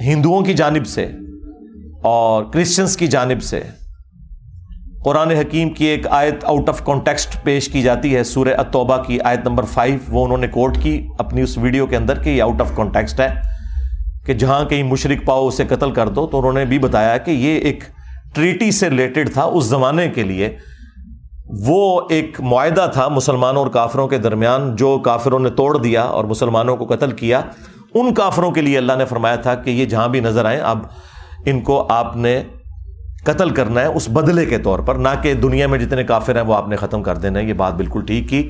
ہندوؤں 0.00 0.42
کی 0.42 0.54
جانب 0.54 0.86
سے 0.86 1.10
اور 2.02 2.44
کرسچنس 2.44 2.96
کی 2.96 3.06
جانب 3.06 3.42
سے 3.42 3.60
قرآن 5.04 5.30
حکیم 5.30 5.70
کی 5.70 5.84
ایک 5.84 6.06
آیت 6.06 6.44
آؤٹ 6.44 6.68
آف 6.68 6.84
کانٹیکسٹ 6.84 7.42
پیش 7.42 7.68
کی 7.68 7.82
جاتی 7.82 8.16
ہے، 8.16 8.24
سورہ 8.24 8.48
اتوبہ 8.58 8.96
کی 8.96 9.20
آیت 9.20 9.48
نمبر 9.48 9.64
فائیو 9.64 9.98
وہ 10.08 10.24
انہوں 10.24 10.38
نے 10.38 10.46
کوٹ 10.48 10.78
کی 10.82 11.08
اپنی 11.18 11.40
اس 11.40 11.58
ویڈیو 11.58 11.86
کے 11.86 11.96
اندر 11.96 12.18
کہ 12.18 12.30
یہ 12.30 12.42
آؤٹ 12.42 12.60
آف 12.60 12.76
کانٹیکسٹ 12.76 13.20
ہے 13.20 13.34
کہ 14.26 14.34
جہاں 14.34 14.64
کہیں 14.64 14.82
مشرق 14.82 15.26
پاؤ 15.26 15.46
اسے 15.46 15.64
قتل 15.68 15.90
کر 15.90 16.08
دو۔ 16.08 16.26
تو 16.26 16.38
انہوں 16.38 16.52
نے 16.52 16.64
بھی 16.64 16.78
بتایا 16.78 17.16
کہ 17.16 17.30
یہ 17.30 17.58
ایک 17.58 17.84
ٹریٹی 18.34 18.70
سے 18.70 18.90
ریلیٹڈ 18.90 19.32
تھا 19.32 19.42
اس 19.42 19.64
زمانے 19.64 20.08
کے 20.08 20.22
لیے۔ 20.22 20.56
وہ 21.66 22.00
ایک 22.10 22.40
معاہدہ 22.40 22.90
تھا 22.92 23.08
مسلمانوں 23.08 23.62
اور 23.62 23.70
کافروں 23.70 24.08
کے 24.08 24.18
درمیان 24.18 24.76
جو 24.76 24.98
کافروں 24.98 25.38
نے 25.38 25.50
توڑ 25.50 25.78
دیا 25.78 26.02
اور 26.02 26.24
مسلمانوں 26.24 26.76
کو 26.76 26.84
قتل 26.84 27.10
کیا۔ 27.10 27.40
ان 27.94 28.14
کافروں 28.14 28.50
کے 28.50 28.60
لیے 28.60 28.78
اللہ 28.78 28.92
نے 28.98 29.04
فرمایا 29.04 29.36
تھا 29.36 29.54
کہ 29.54 29.70
یہ 29.70 29.86
جہاں 29.86 30.08
بھی 30.08 30.20
نظر 30.20 30.44
آئیں، 30.44 30.60
اب 30.60 30.78
ان 31.46 31.60
کو 31.60 31.86
آپ 31.88 32.16
نے 32.16 32.42
قتل 33.24 33.50
کرنا 33.54 33.80
ہے 33.80 33.86
اس 33.86 34.08
بدلے 34.10 34.44
کے 34.46 34.58
طور 34.58 34.78
پر، 34.78 34.94
نہ 34.96 35.08
کہ 35.22 35.34
دنیا 35.42 35.66
میں 35.66 35.78
جتنے 35.78 36.04
کافر 36.04 36.36
ہیں 36.36 36.42
وہ 36.44 36.54
آپ 36.54 36.68
نے 36.68 36.76
ختم 36.76 37.02
کر 37.02 37.16
دینا 37.16 37.38
ہے 37.38 37.44
یہ 37.44 37.52
بات 37.54 37.74
بالکل 37.74 38.04
ٹھیک 38.06 38.28
کی 38.28 38.42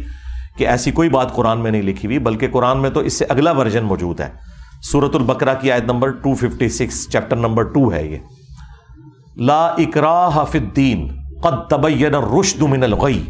کہ 0.59 0.67
ایسی 0.69 0.91
کوئی 0.93 1.09
بات 1.09 1.35
قرآن 1.35 1.61
میں 1.61 1.71
نہیں 1.71 1.83
لکھی 1.83 2.07
ہوئی، 2.07 2.19
بلکہ 2.21 2.49
قرآن 2.53 2.83
میں 2.83 2.91
تو 2.91 3.01
اس 3.01 3.19
سے 3.19 3.25
اگلا 3.29 3.53
ورژن 3.53 3.85
موجود 3.85 4.21
ہے۔ 4.21 4.31
سورت 4.83 5.15
البکرا 5.17 5.55
کی 5.55 5.73
آیت 5.73 5.85
نمبر 5.85 6.13
256 6.25 7.07
چیپٹر 7.11 7.37
نمبر 7.39 7.65
2 7.75 7.93
ہے 7.93 8.07
یہ۔ 8.07 8.19
لا 9.41 9.65
اکراہ 9.79 10.45
فی 10.51 10.59
الدین، 10.59 11.07
قد 11.43 11.69
تبین 11.71 12.15
الرشد 12.15 12.63
من 12.65 12.83
الغی۔ 12.83 13.23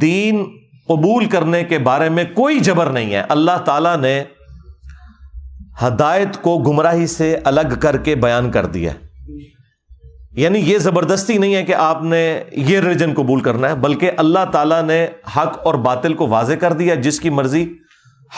دین 0.00 0.42
قبول 0.88 1.24
کرنے 1.28 1.62
کے 1.64 1.78
بارے 1.80 2.08
میں 2.08 2.24
کوئی 2.34 2.60
جبر 2.60 2.90
نہیں 2.90 3.12
ہے۔ 3.14 3.22
اللہ 3.28 3.56
تعالی 3.64 3.94
نے 4.00 4.22
ہدایت 5.82 6.40
کو 6.42 6.58
گمراہی 6.60 7.06
سے 7.08 7.34
الگ 7.44 7.74
کر 7.80 7.96
کے 7.98 8.14
بیان 8.24 8.50
کر 8.50 8.66
دیا 8.68 8.92
یعنی 10.32 10.58
یہ 10.58 10.78
زبردستی 10.78 11.38
نہیں 11.38 11.54
ہے 11.54 11.64
کہ 11.64 11.74
آپ 11.74 12.02
نے 12.02 12.44
یہ 12.52 12.80
ریلیجن 12.80 13.14
قبول 13.16 13.40
کرنا 13.40 13.68
ہے، 13.68 13.74
بلکہ 13.74 14.10
اللہ 14.16 14.44
تعالیٰ 14.52 14.82
نے 14.82 15.06
حق 15.36 15.58
اور 15.64 15.74
باطل 15.74 16.14
کو 16.14 16.28
واضح 16.28 16.54
کر 16.54 16.72
دیا، 16.72 16.94
جس 16.94 17.20
کی 17.20 17.30
مرضی 17.30 17.72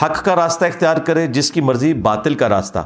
حق 0.03 0.25
کا 0.25 0.37
راستہ 0.37 0.65
اختیار 0.65 0.97
کرے، 0.97 1.27
جس 1.27 1.53
کی 1.53 1.61
مرضی 1.61 1.95
باطل 1.95 2.35
کا 2.35 2.49
راستہ۔ 2.49 2.79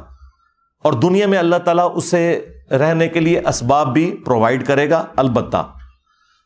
اور 0.84 0.92
دنیا 0.92 1.26
میں 1.26 1.38
اللہ 1.38 1.56
تعالیٰ 1.56 1.92
اسے 1.94 2.46
رہنے 2.70 3.08
کے 3.08 3.20
لیے 3.20 3.38
اسباب 3.38 3.92
بھی 3.92 4.16
پرووائڈ 4.26 4.66
کرے 4.66 4.90
گا، 4.90 5.04
البتہ 5.16 5.66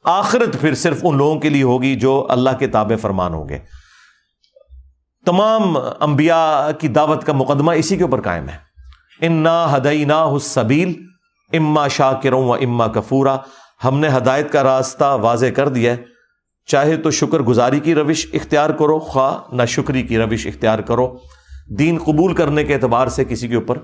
آخرت 0.05 0.61
پھر 0.61 0.75
صرف 0.75 1.01
ان 1.03 1.17
لوگوں 1.17 1.41
کے 1.41 1.49
لیے 1.49 1.63
ہوگی 1.63 1.95
جو 1.95 2.27
اللہ 2.31 2.51
کے 2.59 2.67
تابع 2.67 2.97
فرمان 2.97 3.35
ہوں 3.35 3.49
گے۔ 3.49 3.59
تمام 5.27 5.77
انبیاء 6.01 6.71
کی 6.79 6.89
دعوت 6.89 7.25
کا 7.25 7.33
مقدمہ 7.33 7.73
اسی 7.73 7.97
کے 7.97 8.03
اوپر 8.03 8.21
قائم 8.21 8.49
ہے۔ 8.49 8.57
انا 9.21 9.77
ہدئی 9.77 10.05
نا 10.05 10.25
حسبیل 10.37 11.12
اما 11.53 11.89
شاہ 11.89 12.13
کروں 12.23 12.45
و 12.45 12.53
اما 12.53 12.87
کفورا۔ 12.87 13.37
ہم 13.85 13.99
نے 13.99 14.09
ہدایت 14.09 14.53
کا 14.53 14.63
راستہ 14.63 15.19
واضح 15.23 15.47
کر 15.47 15.69
دیا 15.69 15.95
چاہے 16.67 16.97
تو 16.97 17.11
شکر 17.11 17.39
گزاری 17.41 17.81
کی 17.81 17.95
روش 17.95 18.27
اختیار 18.33 18.71
کرو، 18.71 18.99
خواہ 18.99 19.55
نہ 19.55 19.63
شکری 19.65 20.03
کی 20.03 20.19
روش 20.19 20.47
اختیار 20.47 20.79
کرو۔ 20.79 21.19
دین 21.79 21.99
قبول 21.99 22.35
کرنے 22.35 22.65
کے 22.65 22.75
اعتبار 22.75 23.07
سے 23.07 23.25
کسی 23.25 23.49
کے 23.49 23.55
اوپر 23.55 23.79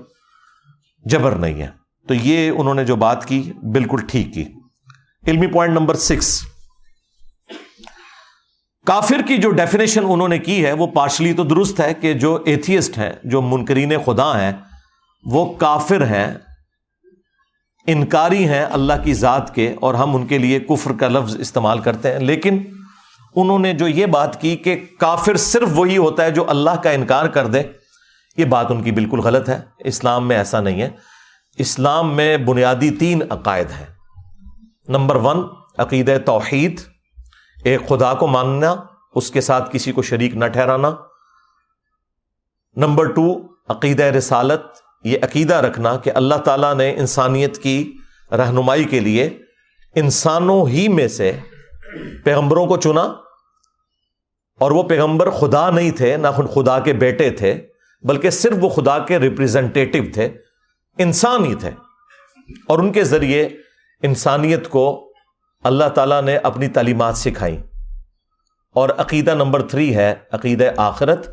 جبر 1.05 1.31
نہیں 1.31 1.61
ہے۔ 1.61 1.67
تو 2.07 2.13
یہ 2.13 2.49
انہوں 2.49 2.73
نے 2.73 2.85
جو 2.85 2.95
بات 2.95 3.25
کی، 3.25 3.51
بالکل 3.73 3.97
ٹھیک 4.07 4.33
کی۔ 4.33 4.43
علمی 5.27 5.47
پوائنٹ 5.47 5.73
نمبر 5.73 5.95
سکس۔ 5.95 6.41
کافر 8.85 9.21
کی 9.27 9.37
جو 9.37 9.51
ڈیفینیشن 9.51 10.01
انہوں 10.09 10.27
نے 10.27 10.37
کی 10.37 10.65
ہے، 10.65 10.71
وہ 10.71 10.87
پارشلی 10.87 11.33
تو 11.33 11.43
درست 11.43 11.79
ہے 11.79 11.93
کہ 11.93 12.13
جو 12.13 12.43
ایتھیسٹ 12.45 12.97
ہیں، 12.97 13.13
جو 13.23 13.41
منکرین 13.41 13.93
خدا 14.05 14.41
ہیں، 14.41 14.51
وہ 15.25 15.53
کافر 15.53 16.05
ہیں۔ 16.05 16.33
انکاری 17.91 18.47
ہیں 18.47 18.65
اللہ 18.65 18.93
کی 19.03 19.13
ذات 19.13 19.55
کے 19.55 19.75
اور 19.81 19.93
ہم 19.93 20.15
ان 20.15 20.27
کے 20.27 20.37
لیے 20.37 20.59
کفر 20.59 20.91
کا 20.99 21.07
لفظ 21.07 21.39
استعمال 21.39 21.79
کرتے 21.79 22.11
ہیں۔ 22.11 22.19
لیکن 22.19 22.63
انہوں 23.35 23.59
نے 23.59 23.73
جو 23.73 23.87
یہ 23.87 24.05
بات 24.05 24.41
کی 24.41 24.55
کہ 24.55 24.85
کافر 24.99 25.37
صرف 25.37 25.67
وہی 25.71 25.97
ہوتا 25.97 26.23
ہے 26.23 26.31
جو 26.31 26.49
اللہ 26.49 26.69
کا 26.69 26.89
انکار 26.89 27.25
کر 27.25 27.47
دے، 27.47 27.61
یہ 28.37 28.45
بات 28.45 28.71
ان 28.71 28.83
کی 28.83 28.91
بالکل 28.91 29.19
غلط 29.19 29.49
ہے۔ 29.49 29.61
اسلام 29.79 30.27
میں 30.27 30.37
ایسا 30.37 30.61
نہیں 30.61 30.81
ہے۔ 30.81 30.89
اسلام 31.57 32.15
میں 32.15 32.37
بنیادی 32.37 32.91
تین 32.91 33.21
عقائد 33.29 33.71
ہیں۔ 33.71 33.87
نمبر 34.87 35.15
ون 35.15 35.37
عقید 35.77 36.09
توحید۔ 36.25 36.81
ایک 37.63 37.87
خدا 37.89 38.13
کو 38.13 38.27
ماننا، 38.27 38.75
اس 39.15 39.31
کے 39.31 39.41
ساتھ 39.41 39.69
کسی 39.73 39.91
کو 39.91 40.01
شریک 40.01 40.35
نہ 40.35 40.45
ٹھہرانا۔ 40.45 40.91
نمبر 42.75 43.05
ٹو 43.05 43.39
عقید 43.69 43.99
رسالت۔ 43.99 44.88
یہ 45.03 45.17
عقیدہ 45.21 45.53
رکھنا 45.53 45.97
کہ 45.97 46.11
اللہ 46.15 46.35
تعالیٰ 46.35 46.75
نے 46.75 46.95
انسانیت 46.97 47.63
کی 47.63 47.97
رہنمائی 48.31 48.83
کے 48.83 48.99
لیے 48.99 49.37
انسانوں 49.95 50.67
ہی 50.67 50.87
میں 50.87 51.07
سے 51.07 51.31
پیغمبروں 52.23 52.67
کو 52.67 52.77
چنا 52.77 53.01
اور 54.59 54.71
وہ 54.71 54.83
پیغمبر 54.83 55.29
خدا 55.29 55.69
نہیں 55.69 55.91
تھے، 55.91 56.17
نہ 56.17 56.27
خدا 56.27 56.79
کے 56.79 56.93
بیٹے 56.93 57.29
تھے، 57.29 57.67
بلکہ 58.01 58.29
صرف 58.29 58.57
وہ 58.61 58.69
خدا 58.69 58.99
کے 58.99 59.19
ریپرزینٹیو 59.19 60.03
تھے، 60.13 60.29
انسان 60.97 61.45
ہی 61.45 61.55
تھے۔ 61.55 61.71
اور 62.67 62.79
ان 62.79 62.91
کے 62.91 63.03
ذریعے 63.03 63.49
انسانیت 64.03 64.69
کو 64.69 65.13
اللہ 65.63 65.89
تعالیٰ 65.89 66.21
نے 66.21 66.37
اپنی 66.37 66.67
تعلیمات 66.67 67.17
سکھائی۔ 67.17 67.57
اور 68.73 68.89
عقیدہ 68.89 69.31
نمبر 69.31 69.61
تھری 69.61 69.95
ہے، 69.95 70.15
عقیدہ 70.31 70.71
آخرت، 70.77 71.29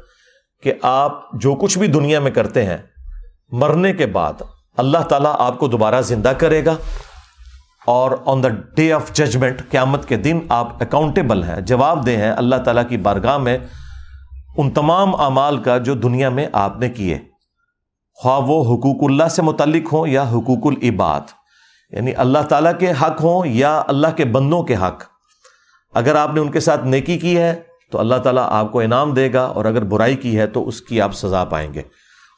کہ 0.63 0.73
آپ 0.83 1.33
جو 1.33 1.55
کچھ 1.55 1.79
بھی 1.79 1.87
دنیا 1.87 2.21
میں 2.21 2.31
کرتے 2.31 2.65
ہیں 2.65 2.79
مرنے 3.53 3.93
کے 3.93 4.07
بعد 4.07 4.33
اللہ 4.77 4.99
تعالیٰ 4.99 5.35
آپ 5.39 5.59
کو 5.59 5.69
دوبارہ 5.69 6.01
زندہ 6.01 6.29
کرے 6.29 6.65
گا 6.65 6.75
اور 7.87 8.11
on 8.27 8.43
the 8.43 8.49
day 8.49 8.93
of 8.93 9.13
judgement 9.13 9.63
قیامت 9.71 10.09
کے 10.09 10.17
دن 10.17 10.41
آپ 10.49 10.83
اکاؤنٹیبل 10.83 11.43
ہیں، 11.43 11.61
جواب 11.61 12.07
دہ 12.07 12.11
ہیں 12.11 12.31
اللہ 12.31 12.57
تعالیٰ 12.57 12.89
کی 12.89 12.97
بارگاہ 12.97 13.39
میں 13.39 13.59
ان 14.57 14.71
تمام 14.71 15.21
اعمال 15.21 15.59
کا 15.59 15.79
جو 15.79 15.95
دنیا 15.95 16.29
میں 16.29 16.47
آپ 16.53 16.81
نے 16.81 16.89
کیے۔ 16.89 17.19
خواہ 18.15 18.41
وہ 18.41 18.63
حقوق 18.65 19.11
اللہ 19.11 19.29
سے 19.29 19.43
متعلق 19.43 19.93
ہوں 19.93 20.07
یا 20.07 20.23
حقوق 20.23 20.67
العباد 20.67 21.21
یعنی 21.91 22.15
اللہ 22.15 22.39
تعالیٰ 22.49 22.73
کے 22.79 22.91
حق 22.91 23.23
ہوں 23.23 23.47
یا 23.47 23.83
اللہ 23.87 24.07
کے 24.17 24.25
بندوں 24.25 24.63
کے 24.63 24.75
حق۔ 24.75 25.05
اگر 25.95 26.15
آپ 26.15 26.35
نے 26.35 26.41
ان 26.41 26.51
کے 26.51 26.61
ساتھ 26.61 26.85
نیکی 26.85 27.19
کی 27.19 27.39
ہے 27.39 27.55
تو 27.93 28.01
اللہ 28.01 28.17
تعالیٰ 28.17 28.47
آپ 28.51 28.73
کو 28.73 28.81
انعام 28.81 29.15
دے 29.15 29.33
گا 29.33 29.45
اور 29.45 29.65
اگر 29.65 29.85
برائی 29.85 30.17
کی 30.17 30.39
ہے 30.39 30.47
تو 30.47 30.69
اس 30.69 30.81
کی 30.81 31.01
آپ 31.01 31.15
سزا 31.15 31.45
پائیں 31.45 31.75
گے۔ 31.75 31.83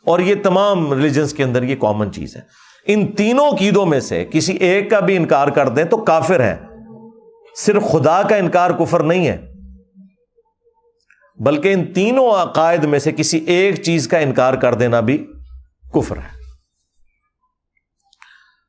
اور 0.08 0.18
یہ 0.18 0.34
تمام 0.42 0.92
ریلیجنس 0.92 1.32
کے 1.32 1.44
اندر 1.44 1.62
یہ 1.62 1.76
کامن 1.76 2.12
چیز 2.12 2.36
ہے۔ 2.36 2.40
ان 2.86 3.12
تینوں 3.12 3.50
قیدوں 3.58 3.86
میں 3.86 4.00
سے 4.00 4.24
کسی 4.24 4.52
ایک 4.52 4.90
کا 4.90 5.00
بھی 5.00 5.16
انکار 5.16 5.48
کر 5.48 5.68
دیں 5.68 5.84
تو 5.84 5.96
کافر 5.96 6.40
ہے 6.40 6.56
صرف 7.56 7.82
خدا 7.82 8.22
کا 8.22 8.36
انکار 8.36 8.70
کفر 8.70 9.02
نہیں 9.02 9.28
ہے۔ 9.28 9.52
بلکہ 11.36 11.72
ان 11.72 11.92
تینوں 11.92 12.30
عقائد 12.30 12.84
میں 12.84 12.98
سے 12.98 13.12
کسی 13.12 13.38
ایک 13.38 13.82
چیز 13.82 14.08
کا 14.08 14.18
انکار 14.18 14.54
کر 14.54 14.74
دینا 14.74 15.00
بھی 15.00 15.26
کفر 15.94 16.16
ہے۔ 16.16 16.38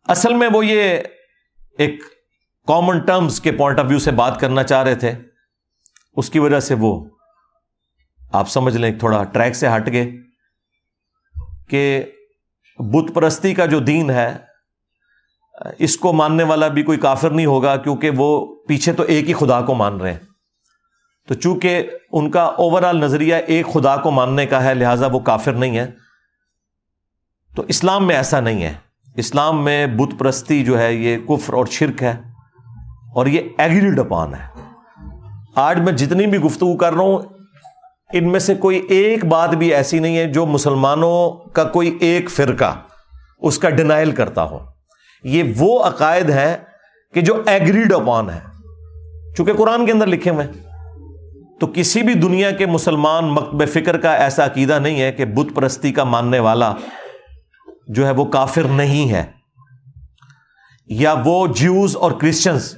اصل 0.07 0.33
میں 0.33 0.49
وہ 0.53 0.65
یہ 0.65 0.99
ایک 1.77 2.01
کامن 2.67 2.99
ٹرمز 2.99 3.41
کے 3.41 3.51
پوائنٹ 3.51 3.79
آف 3.79 3.85
ویو 3.89 3.99
سے 3.99 4.11
بات 4.11 4.39
کرنا 4.39 4.63
چاہ 4.63 4.83
رہے 4.83 4.95
تھے۔ 4.95 5.11
اس 6.15 6.29
کی 6.29 6.39
وجہ 6.39 6.59
سے 6.59 6.75
وہ، 6.79 7.05
آپ 8.33 8.49
سمجھ 8.49 8.77
لیں، 8.77 8.99
تھوڑا 8.99 9.23
ٹریک 9.23 9.55
سے 9.55 9.67
ہٹ 9.67 9.91
گئے۔ 9.91 10.11
کہ 11.69 12.03
بت 12.79 13.15
پرستی 13.15 13.53
کا 13.53 13.65
جو 13.65 13.79
دین 13.79 14.09
ہے، 14.09 14.37
اس 15.79 15.97
کو 15.97 16.13
ماننے 16.13 16.43
والا 16.43 16.67
بھی 16.67 16.83
کوئی 16.83 16.97
کافر 16.97 17.29
نہیں 17.29 17.45
ہوگا 17.45 17.77
کیونکہ 17.77 18.09
وہ 18.17 18.55
پیچھے 18.67 18.93
تو 18.93 19.03
ایک 19.03 19.27
ہی 19.27 19.33
خدا 19.33 19.61
کو 19.61 19.73
مان 19.73 20.01
رہے 20.01 20.11
ہیں۔ 20.11 20.19
تو 21.27 21.33
چونکہ 21.33 21.89
ان 22.11 22.31
کا 22.31 22.41
اوور 22.41 22.83
آل 22.83 22.97
نظریہ 22.97 23.35
ایک 23.35 23.65
خدا 23.73 23.97
کو 23.97 24.11
ماننے 24.11 24.45
کا 24.45 24.63
ہے، 24.63 24.73
لہذا 24.73 25.07
وہ 25.07 25.19
کافر 25.19 25.51
نہیں 25.51 25.77
ہے 25.77 25.91
تو 27.55 27.63
اسلام 27.67 28.07
میں 28.07 28.15
ایسا 28.15 28.39
نہیں 28.39 28.63
ہے۔ 28.63 28.73
اسلام 29.15 29.63
میں 29.63 29.87
بت 29.87 30.19
پرستی 30.19 30.63
جو 30.63 30.79
ہے، 30.79 30.93
یہ 30.93 31.17
کفر 31.17 31.53
اور 31.53 31.65
شرک 31.65 32.03
ہے 32.03 32.21
اور 33.15 33.25
یہ 33.25 33.41
ایگریڈ 33.57 33.99
اپان 33.99 34.33
ہے۔ 34.33 34.47
آج 35.55 35.79
میں 35.79 35.93
جتنی 35.93 36.27
بھی 36.27 36.37
گفتگو 36.37 36.77
کر 36.77 36.93
رہا 36.93 37.01
ہوں 37.01 37.38
ان 38.13 38.31
میں 38.31 38.39
سے 38.39 38.55
کوئی 38.55 38.85
ایک 38.89 39.25
بات 39.25 39.49
بھی 39.49 39.73
ایسی 39.73 39.99
نہیں 39.99 40.17
ہے 40.17 40.25
جو 40.25 40.45
مسلمانوں 40.45 41.49
کا 41.49 41.63
کوئی 41.63 41.97
ایک 42.01 42.29
فرقہ 42.29 42.75
اس 43.39 43.59
کا 43.59 43.69
ڈینائل 43.69 44.11
کرتا 44.11 44.43
ہو۔ 44.43 44.59
یہ 45.23 45.43
وہ 45.57 45.83
عقائد 45.83 46.29
ہے 46.29 46.57
کہ 47.13 47.21
جو 47.21 47.43
ایگریڈ 47.45 47.93
اپان 47.93 48.29
ہے 48.29 48.39
چونکہ 49.37 49.53
قرآن 49.53 49.85
کے 49.85 49.91
اندر 49.91 50.07
لکھے 50.07 50.31
ہوئے 50.31 50.47
تو 51.59 51.67
کسی 51.67 52.01
بھی 52.01 52.13
دنیا 52.13 52.51
کے 52.51 52.65
مسلمان 52.65 53.25
مکب 53.25 53.67
فکر 53.67 53.97
کا 53.97 54.15
ایسا 54.15 54.45
عقیدہ 54.45 54.79
نہیں 54.79 55.01
ہے 55.01 55.11
کہ 55.11 55.25
بت 55.25 55.55
پرستی 55.55 55.91
کا 55.91 56.03
ماننے 56.03 56.39
والا 56.39 56.73
جو 57.87 58.05
ہے 58.05 58.11
وہ 58.11 58.25
کافر 58.25 58.63
نہیں 58.63 59.11
ہے۔ 59.11 59.25
یا 60.87 61.15
وہ 61.25 61.47
جیوز 61.47 61.97
اور 61.97 62.11
کرسچنس 62.11 62.75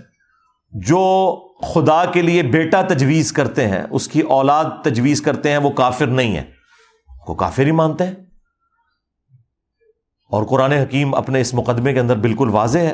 جو 0.72 1.36
خدا 1.62 2.06
کے 2.06 2.22
لیے 2.22 2.44
بیٹا 2.44 2.82
تجویز 2.82 3.34
کرتے 3.34 3.68
ہیں، 3.68 3.84
اس 3.92 4.08
کی 4.08 4.22
اولاد 4.22 4.66
تجویز 4.84 5.22
کرتے 5.22 5.50
ہیں، 5.50 5.58
وہ 5.58 5.70
کافر 5.70 6.08
نہیں 6.08 6.38
ہے 6.38 6.44
وہ 7.28 7.36
کافر 7.36 7.66
ہی 7.66 7.72
مانتے 7.72 8.04
ہیں۔ 8.04 8.14
اور 10.30 10.44
قرآن 10.44 10.72
حکیم 10.72 11.16
اپنے 11.16 11.42
اس 11.42 11.54
مقدمے 11.54 11.94
کے 11.94 12.00
اندر 12.00 12.16
بالکل 12.16 12.50
واضح 12.50 12.80
ہے۔ 12.80 12.94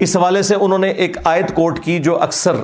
اس 0.00 0.16
حوالے 0.16 0.42
سے 0.42 0.54
انہوں 0.54 0.78
نے 0.78 0.88
ایک 0.88 1.16
آیت 1.24 1.54
کوٹ 1.54 1.80
کی 1.84 1.98
جو 1.98 2.22
اکثر 2.22 2.54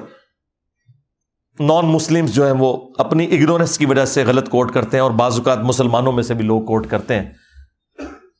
نان 1.60 1.86
مسلم 1.86 2.26
جو 2.26 2.44
ہیں، 2.44 2.54
وہ 2.58 2.88
اپنی 2.98 3.24
اگنورنس 3.24 3.78
کی 3.78 3.86
وجہ 3.86 4.04
سے 4.04 4.24
غلط 4.24 4.48
کوٹ 4.48 4.72
کرتے 4.72 4.96
ہیں 4.96 5.02
اور 5.02 5.10
بعض 5.10 5.38
اوقات 5.38 5.58
مسلمانوں 5.58 6.12
میں 6.12 6.22
سے 6.22 6.34
بھی 6.34 6.44
لوگ 6.44 6.62
کوٹ 6.62 6.86
کرتے 6.86 7.20
ہیں۔ 7.20 7.30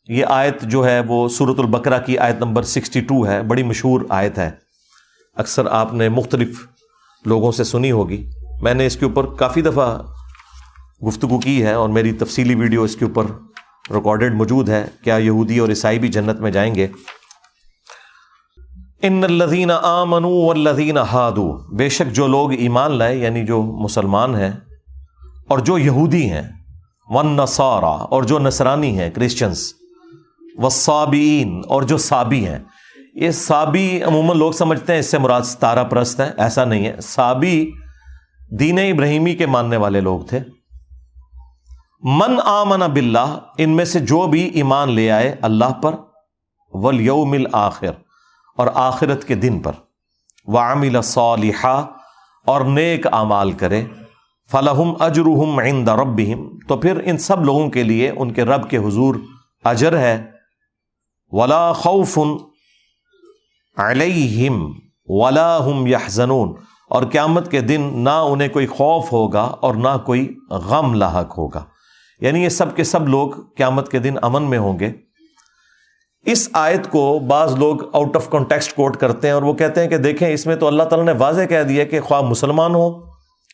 یہ 0.08 0.24
آیت 0.28 0.62
جو 0.62 0.86
ہے، 0.86 1.00
وہ 1.00 1.28
سورت 1.28 1.58
البکرا 1.58 1.98
کی 1.98 2.18
آیت 2.18 2.36
نمبر 2.36 2.62
سکسٹی 2.62 3.00
ٹو 3.00 3.26
ہے، 3.26 3.42
بڑی 3.42 3.62
مشہور 3.62 4.00
آیت 4.08 4.38
ہے۔ 4.38 4.67
اکثر 5.38 5.66
آپ 5.66 5.94
نے 5.94 6.08
مختلف 6.08 6.66
لوگوں 7.24 7.52
سے 7.52 7.64
سنی 7.64 7.90
ہوگی۔ 7.90 8.30
میں 8.62 8.74
نے 8.74 8.86
اس 8.86 8.96
کے 8.96 9.04
اوپر 9.04 9.26
کافی 9.26 9.62
دفعہ 9.62 9.98
گفتگو 11.06 11.38
کی 11.38 11.62
ہے 11.62 11.72
اور 11.72 11.88
میری 11.88 12.12
تفصیلی 12.12 12.54
ویڈیو 12.54 12.82
اس 12.82 12.96
کے 12.96 13.04
اوپر 13.04 13.24
ریکارڈڈ 13.94 14.34
موجود 14.34 14.68
ہے۔ 14.68 14.86
کیا 15.04 15.14
یہودی 15.14 15.58
اور 15.58 15.68
عیسائی 15.68 15.98
بھی 15.98 16.08
جنت 16.08 16.40
میں 16.40 16.50
جائیں 16.50 16.74
گے؟ 16.74 16.86
ان 19.02 19.24
الذین 19.24 19.70
آمنوا 19.70 20.46
والذین 20.46 20.96
ہادو 20.96 21.76
بے 21.76 21.88
شک 21.88 22.12
جو 22.12 22.26
لوگ 22.26 22.52
ایمان 22.52 22.92
لائے 22.92 23.16
یعنی 23.16 23.44
جو 23.44 23.62
مسلمان 23.62 24.34
ہیں 24.34 24.50
اور 25.48 25.58
جو 25.58 25.78
یہودی 25.78 26.30
ہیں۔ 26.30 26.42
ون 27.08 27.26
نسارا 27.26 27.86
اور 27.86 28.22
جو 28.22 28.38
نصرانی 28.38 28.98
ہیں 28.98 29.10
کرسچنس 29.10 29.72
وصابین 30.58 31.62
اور 31.68 31.82
جو 31.82 31.98
سابی 31.98 32.46
ہیں۔ 32.46 32.58
یہ 33.20 33.30
سابی 33.30 34.02
عموماً 34.02 34.38
لوگ 34.38 34.52
سمجھتے 34.52 34.92
ہیں 34.92 35.00
اس 35.00 35.10
سے 35.10 35.18
مراد 35.18 35.40
ستارہ 35.40 35.84
پرست 35.84 36.20
ہے 36.20 36.30
ایسا 36.38 36.64
نہیں 36.64 36.86
ہے۔ 36.86 37.00
سابی 37.00 37.70
دین 38.50 38.78
ابراہیمی 38.78 39.34
کے 39.34 39.46
ماننے 39.46 39.76
والے 39.76 40.00
لوگ 40.00 40.20
تھے۔ 40.20 40.40
من 42.02 42.36
آمن 42.44 42.80
باللہ، 42.80 43.38
ان 43.58 43.70
میں 43.70 43.84
سے 43.84 43.98
جو 43.98 44.26
بھی 44.26 44.44
ایمان 44.44 44.92
لے 44.92 45.10
آئے 45.10 45.36
اللہ 45.42 45.72
پر 45.72 45.94
ولیوم 46.72 47.34
آخر 47.52 47.90
اور 48.56 48.66
آخرت 48.74 49.24
کے 49.24 49.34
دن 49.34 49.60
پر۔ 49.60 49.72
وعمل 50.46 51.02
صالحہ 51.02 51.86
اور 52.46 52.60
نیک 52.60 53.06
اعمال 53.06 53.52
کرے۔ 53.52 53.84
فلاحم 54.52 54.92
اجرحم 55.00 55.58
عند 55.58 55.88
ربہم، 55.88 56.58
تو 56.68 56.76
پھر 56.76 57.00
ان 57.04 57.18
سب 57.18 57.44
لوگوں 57.44 57.70
کے 57.70 57.82
لیے 57.82 58.10
ان 58.10 58.32
کے 58.32 58.44
رب 58.44 58.70
کے 58.70 58.76
حضور 58.76 59.14
اجر 59.64 59.98
ہے۔ 59.98 60.24
ولا 61.30 61.72
خوف 61.72 62.18
علیہم 63.78 64.72
ولا 65.06 65.64
ہم 65.64 65.86
یحزنون، 65.86 66.54
اور 66.90 67.02
قیامت 67.02 67.50
کے 67.50 67.60
دن 67.60 67.90
نہ 67.94 68.10
انہیں 68.10 68.48
کوئی 68.48 68.66
خوف 68.66 69.12
ہوگا 69.12 69.40
اور 69.40 69.74
نہ 69.74 69.96
کوئی 70.06 70.28
غم 70.50 70.94
لاحق 70.94 71.38
ہوگا۔ 71.38 71.64
یعنی 72.20 72.42
یہ 72.44 72.48
سب 72.48 72.76
کے 72.76 72.84
سب 72.84 73.08
لوگ 73.08 73.30
قیامت 73.56 73.90
کے 73.90 73.98
دن 73.98 74.14
امن 74.22 74.42
میں 74.42 74.58
ہوں 74.58 74.78
گے۔ 74.78 74.90
اس 76.26 76.48
آیت 76.52 76.90
کو 76.90 77.18
بعض 77.18 77.54
لوگ 77.56 77.82
آؤٹ 77.92 78.16
آف 78.16 78.28
کانٹیکسٹ 78.30 78.74
کوٹ 78.76 78.96
کرتے 78.96 79.26
ہیں 79.26 79.34
اور 79.34 79.42
وہ 79.42 79.52
کہتے 79.52 79.80
ہیں 79.80 79.88
کہ 79.88 79.98
دیکھیں، 79.98 80.28
اس 80.28 80.46
میں 80.46 80.56
تو 80.56 80.66
اللہ 80.66 80.82
تعالیٰ 80.82 81.06
نے 81.06 81.18
واضح 81.18 81.42
کہہ 81.42 81.62
دیا 81.62 81.84
کہ 81.84 82.00
خواہ 82.00 82.20
مسلمان 82.20 82.74
ہوں، 82.74 83.00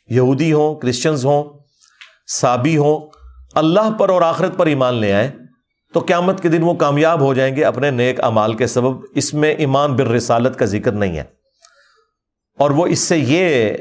یہودی 0.09 0.53
ہوں 0.53 0.75
کرسچنز 0.75 1.25
ہوں، 1.25 1.45
سابی 2.41 2.77
ہوں، 2.77 2.99
اللہ 3.55 3.91
پر 3.99 4.09
اور 4.09 4.22
آخرت 4.22 4.57
پر 4.57 4.66
ایمان 4.66 4.95
لے 4.95 5.12
آئے 5.12 5.31
تو 5.95 6.01
قیامت 6.01 6.42
کے 6.42 6.49
دن 6.49 6.62
وہ 6.62 6.74
کامیاب 6.74 7.20
ہو 7.20 7.34
جائیں 7.34 7.57
گے 7.57 7.64
اپنے 7.64 7.90
نیک 7.90 8.24
امال 8.24 8.55
کے 8.55 8.66
سبب۔ 8.66 8.97
اس 9.14 9.34
میں 9.34 9.51
ایمان 9.51 9.97
بر 9.97 10.07
رسالت 10.07 10.59
کا 10.59 10.64
ذکر 10.64 10.92
نہیں 10.92 11.16
ہے۔ 11.16 11.24
اور 12.59 12.70
وہ 12.70 12.86
اس 12.86 12.99
سے 12.99 13.18
یہ 13.18 13.72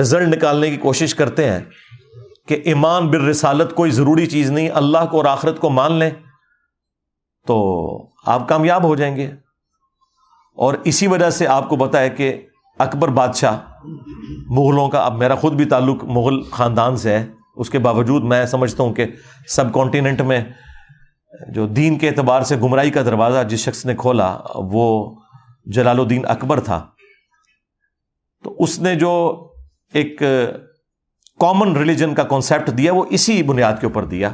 رزلٹ 0.00 0.36
نکالنے 0.36 0.70
کی 0.70 0.76
کوشش 0.76 1.14
کرتے 1.14 1.50
ہیں 1.50 1.60
کہ 2.48 2.60
ایمان 2.64 3.08
بر 3.08 3.20
رسالت 3.20 3.74
کوئی 3.74 3.90
ضروری 3.90 4.26
چیز 4.26 4.50
نہیں، 4.50 4.70
اللہ 4.70 4.98
کو 5.10 5.16
اور 5.16 5.24
آخرت 5.24 5.60
کو 5.60 5.70
مان 5.70 5.92
لیں 5.92 6.10
تو 7.46 7.88
آپ 8.26 8.48
کامیاب 8.48 8.84
ہو 8.84 8.96
جائیں 8.96 9.16
گے۔ 9.16 9.26
اور 10.54 10.74
اسی 10.84 11.06
وجہ 11.06 11.30
سے 11.30 11.46
آپ 11.46 11.68
کو 11.68 11.76
بتایا 11.76 12.08
کہ 12.08 12.46
اکبر 12.78 13.08
بادشاہ 13.08 13.58
مغلوں 14.46 14.88
کا، 14.88 15.04
اب 15.04 15.18
میرا 15.18 15.34
خود 15.34 15.52
بھی 15.52 15.64
تعلق 15.64 16.04
مغل 16.04 16.42
خاندان 16.42 16.96
سے 16.96 17.18
ہے۔ 17.18 17.26
اس 17.56 17.70
کے 17.70 17.78
باوجود 17.78 18.24
میں 18.24 18.46
سمجھتا 18.46 18.82
ہوں 18.82 18.94
کہ 18.94 19.04
سب 19.48 19.72
کانٹیننٹ 19.72 20.20
میں 20.20 20.44
جو 21.48 21.66
دین 21.66 21.98
کے 21.98 22.08
اعتبار 22.08 22.42
سے 22.42 22.56
گمراہی 22.56 22.90
کا 22.90 23.02
دروازہ 23.02 23.48
جس 23.48 23.60
شخص 23.60 23.86
نے 23.86 23.94
کھولا، 23.94 24.36
وہ 24.54 25.14
جلال 25.66 26.00
الدین 26.00 26.22
اکبر 26.28 26.60
تھا۔ 26.60 26.86
تو 28.44 28.54
اس 28.58 28.78
نے 28.80 28.94
جو 28.94 29.12
ایک 29.92 30.22
کامن 31.40 31.76
ریلیجن 31.76 32.14
کا 32.14 32.22
کانسیپٹ 32.22 32.70
دیا، 32.78 32.92
وہ 32.92 33.04
اسی 33.10 33.42
بنیاد 33.42 33.72
کے 33.80 33.86
اوپر 33.86 34.04
دیا 34.04 34.30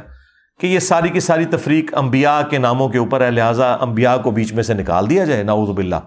کہ 0.59 0.67
یہ 0.67 0.79
ساری 0.79 1.09
کی 1.09 1.19
ساری 1.19 1.45
تفریق 1.45 1.93
انبیاء 1.97 2.39
کے 2.49 2.57
ناموں 2.57 2.89
کے 2.89 2.97
اوپر 2.97 3.21
ہے، 3.21 3.31
لہٰذا 3.31 3.73
انبیاء 3.73 4.15
کو 4.17 4.31
بیچ 4.31 4.53
میں 4.53 4.63
سے 4.63 4.73
نکال 4.73 5.09
دیا 5.09 5.25
جائے 5.25 5.43
ناؤز 5.43 5.69
باللہ۔ 5.69 5.99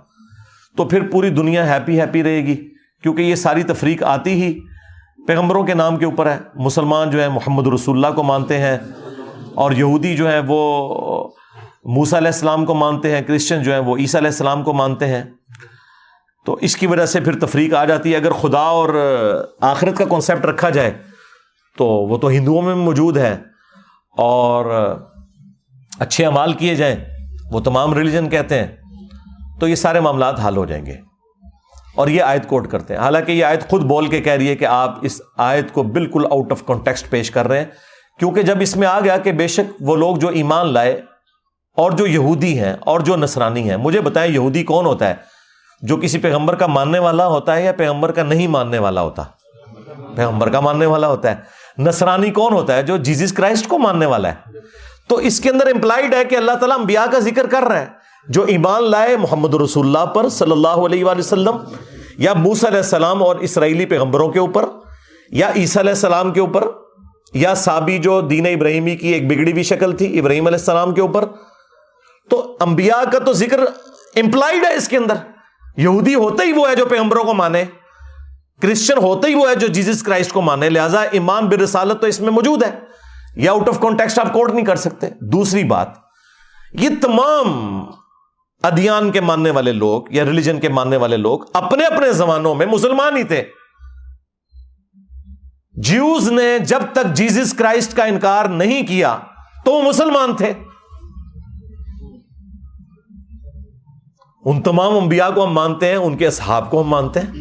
تو 0.76 0.84
پھر 0.84 1.09
پوری 1.11 1.30
دنیا 1.30 1.66
ہیپی 1.66 2.01
ہیپی 2.01 2.22
رہے 2.22 2.47
گی، 2.47 2.57
کیونکہ 3.03 3.22
یہ 3.22 3.34
ساری 3.34 3.62
تفریق 3.62 4.03
آتی 4.03 4.43
ہی 4.43 4.59
پیغمبروں 5.26 5.64
کے 5.64 5.74
نام 5.74 5.97
کے 5.97 6.05
اوپر 6.05 6.30
ہے۔ 6.30 6.39
مسلمان 6.55 7.11
جو 7.11 7.22
ہے 7.22 7.28
محمد 7.28 7.66
رسول 7.66 7.97
اللہ 7.97 8.14
کو 8.16 8.22
مانتے 8.22 8.59
ہیں 8.59 8.76
اور 9.59 9.72
یہودی 9.72 10.16
جو 10.16 10.32
ہے 10.32 10.40
وہ 10.46 11.28
موسا 11.84 12.18
علیہ 12.18 12.28
السلام 12.28 12.64
کو 12.64 12.74
مانتے 12.74 13.14
ہیں، 13.14 13.22
کرسچن 13.22 13.62
جو 13.62 13.72
ہے 13.72 13.78
وہ 13.78 13.96
عیسیٰ 13.96 14.20
علیہ 14.20 14.30
السلام 14.30 14.62
کو 14.62 14.72
مانتے 14.72 15.06
ہیں۔ 15.06 15.24
تو 16.46 16.54
اس 16.54 16.76
کی 16.76 16.86
وجہ 16.86 17.06
سے 17.06 17.20
پھر 17.20 17.38
تفریق 17.38 17.74
آ 17.74 17.84
جاتی 17.84 18.12
ہے۔ 18.12 18.16
اگر 18.16 18.32
خدا 18.32 18.59
اور 18.59 18.94
آخرت 19.61 19.98
کا 19.98 20.04
کانسیپٹ 20.04 20.46
رکھا 20.46 20.70
جائے 20.70 20.90
تو 21.78 21.86
وہ 21.86 22.18
تو 22.18 22.28
ہندوؤں 22.28 22.62
میں 22.62 22.74
موجود 22.74 23.16
ہے۔ 23.16 23.36
اور 24.16 24.66
اچھے 25.98 26.26
امال 26.26 26.52
کیے 26.52 26.74
جائیں، 26.74 26.96
وہ 27.52 27.61
تمام 27.61 27.94
ریلیجن 27.94 28.28
کہتے 28.28 28.59
ہیں۔ 28.59 28.76
تو 29.61 29.68
یہ 29.68 29.74
سارے 29.74 30.00
معاملات 30.00 30.40
حل 30.48 30.56
ہو 30.56 30.64
جائیں 30.64 30.86
گے۔ 30.86 30.94
اور 31.94 32.09
یہ 32.09 32.22
آیت 32.22 32.48
کوٹ 32.48 32.68
کرتے 32.68 32.94
ہیں۔ 32.94 33.00
حالانکہ 33.00 33.32
یہ 33.32 33.44
آیت 33.44 33.70
خود 33.70 33.82
بول 33.82 34.06
کے 34.06 34.20
کہہ 34.20 34.32
رہی 34.32 34.48
ہے 34.48 34.56
کہ 34.56 34.64
آپ 34.64 34.98
اس 35.02 35.22
آیت 35.36 35.72
کو 35.72 35.82
بالکل 35.82 36.24
آؤٹ 36.30 36.52
آف 36.52 36.62
کانٹیکسٹ 36.66 37.11
پیش 37.11 37.30
کر 37.30 37.48
رہے 37.48 37.59
ہیں۔ 37.59 37.66
کیونکہ 38.18 38.42
جب 38.42 38.56
اس 38.60 38.76
میں 38.76 38.88
آ 38.88 39.00
گیا 39.00 39.16
کہ 39.16 39.32
بے 39.32 39.48
شک 39.48 39.72
وہ 39.80 39.96
لوگ 39.96 40.16
جو 40.16 40.28
ایمان 40.28 40.72
لائے 40.72 41.02
اور 41.76 41.92
جو 41.92 42.06
یہودی 42.06 42.58
ہیں 42.58 42.74
اور 42.80 43.00
جو 43.00 43.16
نسرانی 43.16 43.70
ہیں، 43.70 43.76
مجھے 43.76 44.00
بتائیں 44.00 44.34
یہودی 44.34 44.62
کون 44.62 44.86
ہوتا 44.86 45.08
ہے؟ 45.08 45.14
جو 45.82 45.96
کسی 45.96 46.18
پیغمبر 46.18 46.54
کا 46.54 46.66
ماننے 46.66 46.98
والا 46.98 47.26
ہوتا 47.26 47.56
ہے 47.56 47.64
یا 47.64 47.72
پیغمبر 47.72 48.12
کا 48.12 48.22
نہیں 48.22 48.48
ماننے 48.48 48.78
والا 48.78 49.00
ہوتا؟ 49.00 49.22
پیغمبر 50.16 50.48
کا 50.48 50.60
ماننے 50.60 50.86
والا 50.86 51.08
ہوتا 51.08 51.30
ہے۔ 51.30 51.36
نسرانی 51.82 52.30
کون 52.30 52.52
ہوتا 52.52 52.76
ہے 52.76 52.82
جو 52.82 52.96
جیزس 52.96 53.32
کرائسٹ 53.32 53.68
کو 53.68 53.78
ماننے 53.78 54.06
والا 54.06 54.28
ہے؟ 54.28 54.34
تو 55.08 55.16
اس 55.16 55.40
کے 55.40 55.50
اندر 55.50 55.66
امپلائڈ 55.66 56.14
ہے 56.14 56.24
کہ 56.24 56.36
اللہ 56.36 56.52
تعالیٰ 56.52 56.78
انبیاء 56.78 57.04
کا 57.12 57.18
ذکر 57.18 57.46
کر 57.46 57.62
رہا 57.62 57.80
ہے۔ 57.80 57.86
جو 58.28 58.42
ایمان 58.42 58.90
لائے 58.90 59.16
محمد 59.16 59.54
رسول 59.54 59.86
اللہ 59.86 60.06
پر 60.06 60.28
صلی 60.28 60.52
اللہ 60.52 60.68
علیہ 60.68 61.04
وآلہ 61.04 61.18
وسلم 61.18 61.56
یا 62.18 62.34
موس 62.34 62.64
علیہ 62.64 62.76
السلام 62.76 63.22
اور 63.22 63.36
اسرائیلی 63.36 63.86
پیغمبروں 63.86 64.28
کے 64.28 64.38
اوپر 64.38 64.64
یا 65.30 65.50
عیسیٰ 65.56 65.82
علیہ 65.82 65.92
السلام 65.92 66.32
کے 66.32 66.40
اوپر 66.40 66.68
یا 67.35 67.55
سابی 67.55 67.99
جو 67.99 68.20
دین 68.20 68.47
ابراہیمی 68.47 68.97
کی 68.97 69.09
ایک 69.09 69.26
بگڑی 69.26 69.53
ہوئی 69.53 69.62
شکل 69.62 69.97
تھی، 69.97 70.18
ابراہیم 70.18 70.47
علیہ 70.47 70.59
السلام 70.59 70.95
کے 70.95 71.01
اوپر۔ 71.01 71.24
تو 72.31 72.57
انبیاء 72.61 73.11
کا 73.12 73.18
تو 73.18 73.33
ذکر 73.33 73.61
امپلائڈ 74.16 74.64
ہے 74.64 74.74
اس 74.74 74.89
کے 74.89 74.97
اندر۔ 74.97 75.14
یہودی 75.76 76.14
ہوتا 76.14 76.45
ہی 76.45 76.53
وہ 76.53 76.70
ہے 76.70 76.76
جو 76.76 76.87
پیغمبروں 76.87 77.24
کو 77.24 77.35
مانے، 77.35 77.64
کرسچن 78.62 78.99
ہوتا 78.99 79.29
ہی 79.29 79.35
وہ 79.35 79.51
ہے 79.51 79.55
جو 79.55 79.66
جیزس 79.66 80.03
کرائسٹ 80.03 80.33
کو 80.33 80.41
مانے۔ 80.41 80.70
لہٰذا 80.70 81.01
ایمان 81.03 81.47
برسالت 81.47 82.01
تو 82.01 82.07
اس 82.07 82.20
میں 82.20 82.31
موجود 82.31 82.62
ہے۔ 82.62 82.70
یا 83.37 83.53
آؤٹ 83.53 83.68
آف 83.68 83.81
کانٹیکسٹ 83.81 84.18
آپ 84.18 84.33
کوٹ 84.33 84.55
نہیں 84.55 84.64
کر 84.64 84.76
سکتے۔ 84.76 85.07
دوسری 85.20 85.64
بات، 85.64 85.89
یہ 86.72 86.89
تمام 87.03 87.85
ادیان 88.62 89.11
کے 89.11 89.20
ماننے 89.20 89.51
والے 89.51 89.72
لوگ 89.72 90.03
یا 90.11 90.24
ریلیجن 90.24 90.61
کے 90.61 90.68
ماننے 90.68 90.97
والے 90.97 91.16
لوگ 91.16 91.39
اپنے 91.53 91.85
اپنے 91.85 92.12
زمانوں 92.12 92.55
میں 92.55 92.66
مسلمان 92.66 93.16
ہی 93.16 93.22
تھے۔ 93.22 93.45
جیوز 95.83 96.31
نے 96.31 96.59
جب 96.59 96.83
تک 96.93 97.14
جیزس 97.14 97.55
کرائسٹ 97.55 97.97
کا 97.97 98.05
انکار 98.05 98.45
نہیں 98.45 98.87
کیا 98.87 99.18
تو 99.64 99.72
وہ 99.72 99.83
مسلمان 99.83 100.37
تھے۔ 100.37 100.53
ان 104.45 104.62
تمام 104.62 104.97
انبیاء 104.97 105.31
کو 105.31 105.45
ہم 105.45 105.53
مانتے 105.53 105.87
ہیں، 105.87 105.97
ان 105.97 106.16
کے 106.16 106.26
اصحاب 106.26 106.70
کو 106.70 106.83
ہم 106.83 106.89
مانتے 106.89 107.20
ہیں۔ 107.20 107.33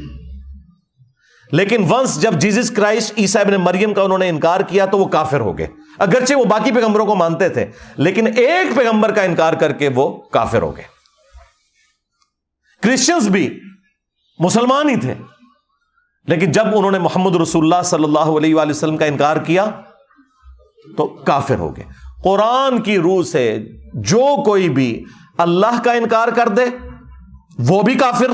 لیکن 1.52 1.84
ونس 1.90 2.22
جب 2.22 2.34
جیزس 2.34 2.72
کرائسٹ 2.72 3.14
عیسا 3.18 3.40
ابن 3.40 3.54
مریم 3.54 3.94
کا 3.94 4.02
انہوں 4.02 4.18
نے 4.18 4.30
انکار 4.30 4.60
کیا 4.60 4.86
تو 4.86 4.98
وہ 4.98 5.06
کافر 5.06 5.40
ہو 5.40 5.58
گئے۔ 5.58 5.68
اگرچہ 5.98 6.34
وہ 6.34 6.46
باقی 6.46 6.72
پیغمبروں 6.72 7.06
کو 7.06 7.16
مانتے 7.16 7.50
تھے، 7.50 7.66
لیکن 7.98 8.28
ایک 8.28 8.76
پیغمبر 8.76 9.12
کا 9.12 9.22
انکار 9.22 9.54
کر 9.54 9.74
کے 9.74 9.90
وہ 9.96 10.22
کافر 10.22 10.62
ہو 10.62 10.78
گئے۔ 10.78 10.84
کرسچنس 12.84 13.28
بھی 13.28 13.60
مسلمان 14.40 14.90
ہی 14.90 14.96
تھے۔ 14.96 15.14
لیکن 16.28 16.52
جب 16.52 16.66
انہوں 16.74 16.92
نے 16.92 17.00
محمد 17.00 17.36
رسول 17.36 17.64
اللہ 17.64 17.84
صلی 17.84 18.04
اللہ 18.04 18.20
علیہ 18.20 18.56
وآلہ 18.56 18.70
وسلم 18.70 18.98
کا 18.98 19.06
انکار 19.06 19.38
کیا 19.38 19.66
تو 20.98 21.06
کافر 21.08 21.60
ہو 21.60 21.78
گئے۔ 21.78 21.86
قرآن 22.24 22.82
کی 22.82 22.98
روح 22.98 23.24
سے 23.24 23.60
جو 23.94 24.44
کوئی 24.44 24.70
بھی 24.70 25.04
اللہ 25.38 25.82
کا 25.84 25.92
انکار 25.92 26.28
کر 26.28 26.50
دے، 26.50 26.66
وہ 27.60 27.82
بھی 27.82 27.96
کافر۔ 27.96 28.28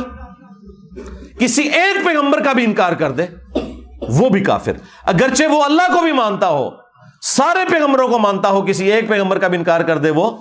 کسی 1.40 1.62
ایک 1.62 2.06
پیغمبر 2.06 2.44
کا 2.44 2.54
بھی 2.54 2.64
انکار 2.64 2.92
کر 2.92 3.12
دے، 3.12 3.26
وہ 4.10 4.30
بھی 4.30 4.44
کافر۔ 4.44 4.72
اگرچہ 5.04 5.44
وہ 5.52 5.64
اللہ 5.64 5.94
کو 5.94 6.04
بھی 6.04 6.12
مانتا 6.12 6.50
ہو، 6.50 6.70
سارے 7.22 7.60
پیغمبروں 7.70 8.08
کو 8.08 8.20
مانتا 8.20 8.50
ہو، 8.50 8.62
کسی 8.62 8.92
ایک 8.92 9.10
پیغمبر 9.10 9.40
کا 9.40 9.48
بھی 9.48 9.58
انکار 9.58 9.82
کر 9.82 9.98
دے، 9.98 10.10
وہ 10.10 10.38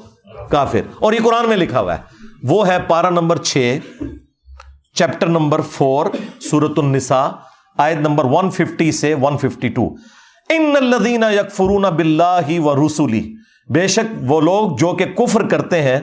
کافر۔ 0.51 0.81
اور 0.99 1.13
یہ 1.13 1.21
قرآن 1.25 1.49
میں 1.49 1.57
لکھا 1.57 1.81
ہوا 1.81 1.95
ہے۔ 1.95 2.03
وہ 2.43 2.67
ہے 2.67 2.79
پارا 2.89 3.11
نمبر 3.11 3.37
چھ۔ 3.37 3.79
چیپٹر 4.95 5.27
نمبر 5.27 5.61
فور 5.61 6.07
سورت 6.41 6.79
النساء 6.79 7.29
آیت 7.79 7.97
نمبر 7.97 8.25
ون 8.25 8.51
ففٹی 8.51 8.93
سے 8.93 9.15
ون 9.15 9.37
ففٹی 9.39 9.69
ٹو 9.69 9.95
ان 10.49 10.75
الدین 10.77 11.25
یک 11.31 11.55
فرون 11.55 11.83
بلّہ 11.83 12.61
و 12.61 12.87
رسولی 12.87 13.35
بے 13.71 13.87
شک 13.89 14.15
وہ 14.27 14.41
لوگ 14.41 14.77
جو 14.77 14.93
کہ 14.93 15.05
کفر 15.05 15.49
کرتے 15.49 15.83
ہیں 15.83 16.01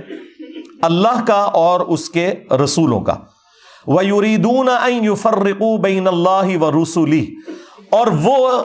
اللہ 0.82 1.26
کا 1.28 1.34
اور 1.34 1.80
اس 1.80 2.10
کے 2.10 2.34
رسولوں 2.64 3.02
کا 3.02 3.16
وہ 3.88 4.06
یوریدون 4.06 5.16
فرقو 5.16 5.78
بین 5.78 6.08
اللہ 6.08 6.58
و 6.58 6.84
رسولی 6.84 7.36
اور 7.92 8.08
وہ 8.08 8.64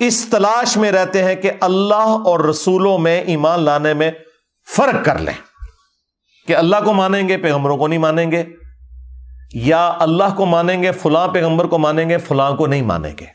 اس 0.00 0.26
تلاش 0.30 0.76
میں 0.76 0.92
رہتے 0.92 1.24
ہیں 1.24 1.34
کہ 1.34 1.50
اللہ 1.60 2.18
اور 2.24 2.40
رسولوں 2.40 2.98
میں 2.98 3.20
ایمان 3.20 3.62
لانے 3.62 3.94
میں 3.94 4.10
فرق 4.76 5.04
کر 5.04 5.18
لیں۔ 5.18 5.34
کہ 6.46 6.56
اللہ 6.56 6.76
کو 6.84 6.92
مانیں 6.92 7.28
گے، 7.28 7.36
پیغمبروں 7.36 7.76
کو 7.76 7.88
نہیں 7.88 7.98
مانیں 7.98 8.30
گے۔ 8.30 8.44
یا 9.54 9.96
اللہ 9.98 10.34
کو 10.36 10.46
مانیں 10.46 10.82
گے، 10.82 10.92
فلاں 10.92 11.28
پیغمبر 11.28 11.64
کو 11.64 11.78
مانیں 11.78 12.08
گے، 12.08 12.18
فلاں 12.18 12.52
کو 12.52 12.66
نہیں 12.66 12.82
مانیں 12.82 13.12
گے۔ 13.20 13.26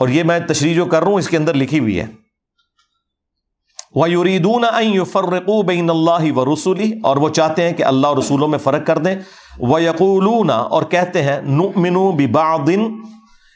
اور 0.00 0.08
یہ 0.08 0.22
میں 0.22 0.40
تشریح 0.40 0.74
جو 0.74 0.86
کر 0.86 1.00
رہا 1.00 1.06
ہوں، 1.06 1.14
اس 1.14 1.28
کے 1.28 1.36
اندر 1.36 1.54
لکھی 1.54 1.78
ہوئی 1.78 2.00
ہے۔ 2.00 2.06
وہ 3.94 4.10
یوریدون 4.10 5.04
فرقو 5.04 5.62
بین 5.62 5.90
اللہ 5.90 6.32
و 6.32 6.54
رسولی 6.54 6.92
اور 7.02 7.16
وہ 7.16 7.28
چاہتے 7.28 7.62
ہیں 7.62 7.72
کہ 7.72 7.82
اللہ 7.82 8.06
رسولوں 8.18 8.48
میں 8.48 8.58
فرق 8.58 8.86
کر 8.86 8.98
دیں۔ 8.98 9.14
وہ 9.58 9.82
یقولون 9.82 10.50
اور 10.50 10.82
کہتے 10.82 11.22
ہیں 11.22 11.42
نؤمنو 11.42 12.12
ببعض، 12.12 12.70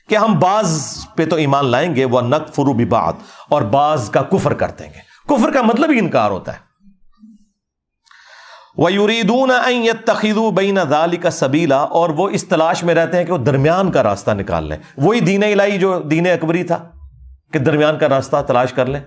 کہ 0.09 0.17
ہم 0.17 0.39
بعض 0.39 0.99
پہ 1.15 1.27
تو 1.27 1.37
ایمان 1.37 1.67
لائیں 1.67 1.97
گے۔ 1.97 2.05
وہ 2.05 2.21
نق 2.21 2.55
فرو 2.55 2.73
ببعض، 2.73 3.15
اور 3.49 3.63
بعض 3.63 4.11
کا 4.11 4.23
کفر 4.23 4.55
کر 4.55 4.71
دیں 4.71 4.87
گے۔ 4.87 4.99
کفر 5.29 5.51
کا 5.53 5.63
مطلب 5.63 5.91
ہی 5.91 5.99
انکار 5.99 6.31
ہوتا 6.31 6.53
ہے۔ 6.53 6.66
وہ 8.77 8.93
یوریدون 8.93 9.51
تخیدو 10.05 10.51
بین 10.51 10.79
دالی 10.91 11.17
کا 11.17 11.31
سبیلا 11.31 11.77
اور 11.77 12.11
وہ 12.11 12.29
اس 12.29 12.45
تلاش 12.49 12.83
میں 12.85 12.95
رہتے 12.95 13.17
ہیں 13.17 13.25
کہ 13.25 13.33
وہ 13.33 13.39
درمیان 13.39 13.91
کا 13.93 14.03
راستہ 14.03 14.31
نکال 14.31 14.69
لیں۔ 14.69 14.77
وہی 14.97 15.21
دین 15.21 15.45
الہی 15.45 15.79
جو 15.79 16.01
دین 16.01 16.27
اکبری 16.27 16.63
تھا 16.63 16.91
کہ 17.53 17.59
درمیان 17.59 17.99
کا 17.99 18.09
راستہ 18.09 18.37
تلاش 18.47 18.73
کر 18.73 18.87
لیں 18.87 19.01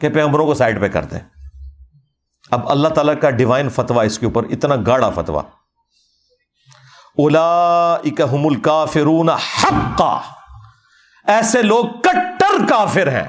کہ 0.00 0.08
پیغمبروں 0.08 0.46
کو 0.46 0.54
سائڈ 0.54 0.80
پہ 0.80 0.88
کر 0.88 1.04
دیں۔ 1.04 1.20
اب 2.50 2.68
اللہ 2.68 2.88
تعالیٰ 2.88 3.14
کا 3.20 3.30
ڈیوائن 3.30 3.68
فتوا 3.68 4.02
اس 4.02 4.18
کے 4.18 4.26
اوپر، 4.26 4.42
اتنا 4.50 4.74
گاڑا 4.86 5.10
فتوا 5.10 5.42
اولا 7.18 7.94
اکم 7.94 8.46
الکا 8.46 8.84
فرون 8.84 9.28
ایسے 11.26 11.62
لوگ 11.62 11.84
کٹر 11.84 12.66
کافر 12.68 13.12
ہیں 13.12 13.28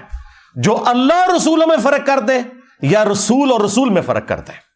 جو 0.56 0.84
اللہ 0.86 1.30
رسولوں 1.36 1.68
میں 1.68 1.78
فرق 1.84 2.06
کر 2.06 2.20
دیں 2.20 2.40
یا 2.82 3.06
رسول 3.06 3.52
اور 3.52 3.62
رسول 3.62 3.90
میں 3.90 4.02
فرق 4.02 4.28
کرتے 4.28 4.54
ہیں 4.54 4.67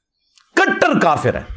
کٹر 0.55 0.99
کافر 0.99 1.35
ہیں 1.35 1.49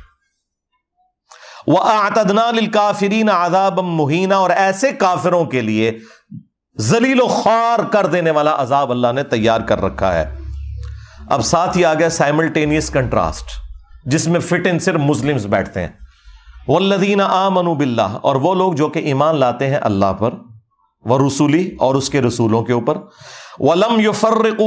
وہ 1.66 1.78
آتدنا 1.82 2.50
کافرین 2.72 3.30
آداب 3.30 3.78
مہینہ 3.82 4.34
اور 4.34 4.50
ایسے 4.50 4.92
کافروں 4.98 5.44
کے 5.44 5.60
لیے 5.60 5.98
زلیل 6.76 7.20
و 7.20 7.26
خوار 7.26 7.78
کر 7.92 8.06
دینے 8.06 8.30
عذاب 8.30 8.60
عذاب 8.60 8.90
اللہ 8.90 9.12
نے 9.12 9.22
تیار 9.22 9.60
کر 9.60 9.80
رکھا 9.80 10.12
ہے 10.14 10.24
اب 11.28 11.44
ساتھ 11.44 11.76
ہی 11.76 11.84
آ 11.84 11.92
گیا 11.94 12.08
سائملٹینیس 12.10 12.90
کنٹراسٹ 12.90 13.50
جس 14.04 14.26
میں 14.26 14.40
فٹ 14.40 14.66
ان 14.66 14.78
صرف 14.78 15.00
مسلم 15.00 15.36
بیٹھتے 15.50 15.80
ہیں 15.80 15.88
وہ 16.68 16.80
لدین 16.80 17.20
آ 17.20 17.48
منو 17.48 17.74
اور 18.20 18.36
وہ 18.36 18.54
لوگ 18.54 18.72
جو 18.72 18.88
کہ 18.88 18.98
ایمان 19.04 19.36
لاتے 19.36 19.68
ہیں 19.70 19.78
اللہ 19.82 20.12
پر 20.12 20.34
وہ 21.04 21.18
رسولی 21.26 21.68
اور 21.78 21.94
اس 21.94 22.08
کے 22.10 22.22
رسولوں 22.22 22.62
کے 22.64 22.72
اوپر 22.72 22.98
ولم 23.58 24.00
یو 24.00 24.12
فرق 24.12 24.60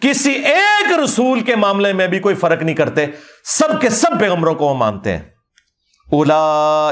کسی 0.00 0.32
ایک 0.32 0.98
رسول 1.04 1.40
کے 1.40 1.56
معاملے 1.56 1.92
میں 1.92 2.06
بھی 2.06 2.18
کوئی 2.18 2.34
فرق 2.34 2.62
نہیں 2.62 2.76
کرتے۔ 2.76 3.06
سب 3.44 3.80
کے 3.80 3.90
سب 3.90 4.20
پیغمبروں 4.20 4.54
کو 4.54 4.64
وہ 4.64 4.74
مانتے 4.74 5.12
ہیں۔ 5.12 5.22
اولا 6.12 6.90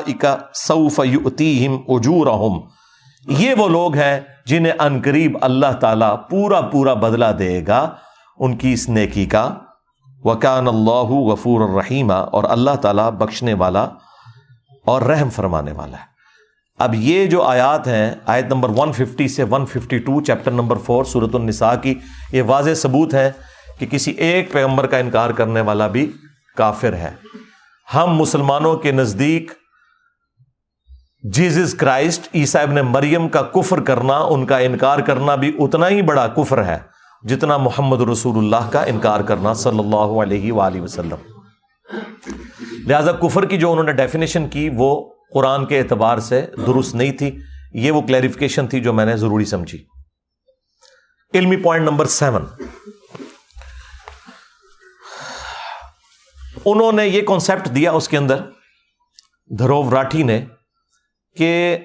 سوف 0.54 1.00
اجور 1.88 2.26
یہ 3.28 3.54
وہ 3.54 3.68
لوگ 3.68 3.94
ہیں 3.94 4.20
جنہیں 4.46 4.72
انقریب 4.78 5.38
اللہ 5.40 5.72
تعالی 5.80 6.06
پورا 6.30 6.60
پورا 6.60 6.94
بدلا 6.94 7.30
دے 7.38 7.66
گا۔ 7.66 7.90
ان 8.38 8.56
کی 8.56 8.72
اس 8.72 8.88
نیکی 8.88 9.26
کا۔ 9.26 9.54
وکان 10.24 10.68
اللہ 10.68 11.32
غفور 11.32 11.68
الرحیمہ 11.68 12.12
اور 12.12 12.44
اللہ 12.44 12.76
تعالیٰ 12.82 13.10
بخشنے 13.10 13.54
والا 13.54 13.88
اور 14.84 15.02
رحم 15.02 15.30
فرمانے 15.30 15.72
والا 15.72 15.96
ہے۔ 15.96 16.15
اب 16.78 16.94
یہ 16.94 17.26
جو 17.26 17.42
آیات 17.42 17.86
ہیں، 17.88 18.14
آیت 18.26 18.44
نمبر 18.44 18.68
150 18.70 19.28
سے 19.28 19.44
152 19.44 20.20
چیپٹر 20.26 20.50
نمبر 20.52 20.76
4 20.88 21.04
سورت 21.04 21.34
النساء 21.34 21.74
کی 21.82 21.94
یہ 22.32 22.42
واضح 22.46 22.74
ثبوت 22.76 23.14
ہے 23.14 23.30
کہ 23.78 23.86
کسی 23.86 24.10
ایک 24.26 24.52
پیغمبر 24.52 24.86
کا 24.86 24.98
انکار 24.98 25.30
کرنے 25.38 25.60
والا 25.60 25.86
بھی 25.86 26.10
کافر 26.56 26.92
ہے۔ 26.92 27.10
ہم 27.88 28.14
مسلمانوں 28.16 28.74
کے 28.76 28.92
نزدیک 28.92 29.50
جیزس 31.24 31.74
کرائسٹ، 31.74 32.28
عیسیٰ 32.34 32.62
ابن 32.62 32.80
مریم 32.86 33.28
کا 33.28 33.42
کفر 33.54 33.80
کرنا، 33.80 34.18
ان 34.18 34.46
کا 34.46 34.58
انکار 34.58 34.98
کرنا 35.06 35.34
بھی 35.34 35.52
اتنا 35.58 35.88
ہی 35.88 36.02
بڑا 36.02 36.26
کفر 36.36 36.64
ہے 36.64 36.78
جتنا 37.24 37.56
محمد 37.56 38.00
رسول 38.10 38.38
اللہ 38.38 38.70
کا 38.72 38.82
انکار 38.84 39.20
کرنا 39.28 39.54
صلی 39.64 39.78
اللہ 39.78 40.20
علیہ 40.22 40.52
وآلہ 40.52 40.80
وسلم۔ 40.80 41.34
لہذا 42.86 43.12
کفر 43.20 43.46
کی 43.46 43.58
جو 43.58 43.72
انہوں 43.72 43.84
نے 43.84 43.92
ڈیفینیشن 43.92 44.48
کی 44.48 44.68
وہ 44.76 44.94
قرآن 45.34 45.66
کے 45.66 45.78
اعتبار 45.78 46.18
سے 46.18 46.46
درست 46.66 46.94
نہیں 46.94 47.12
تھی، 47.12 47.38
یہ 47.72 47.90
وہ 47.90 48.02
کلیریفکیشن 48.02 48.66
تھی 48.66 48.80
جو 48.80 48.92
میں 48.92 49.06
نے 49.06 49.16
ضروری 49.16 49.44
سمجھی۔ 49.44 49.84
علمی 51.34 51.56
پوائنٹ 51.56 51.84
نمبر 51.84 52.06
سیون 52.06 52.44
انہوں 56.64 56.92
نے 56.92 57.06
یہ 57.06 57.22
کانسیپٹ 57.22 57.74
دیا 57.74 57.92
اس 57.92 58.08
کے 58.08 58.16
اندر۔ 58.16 58.42
دھرو 59.58 59.90
راٹھی 59.90 60.22
نے 60.22 60.44
کہ 61.36 61.78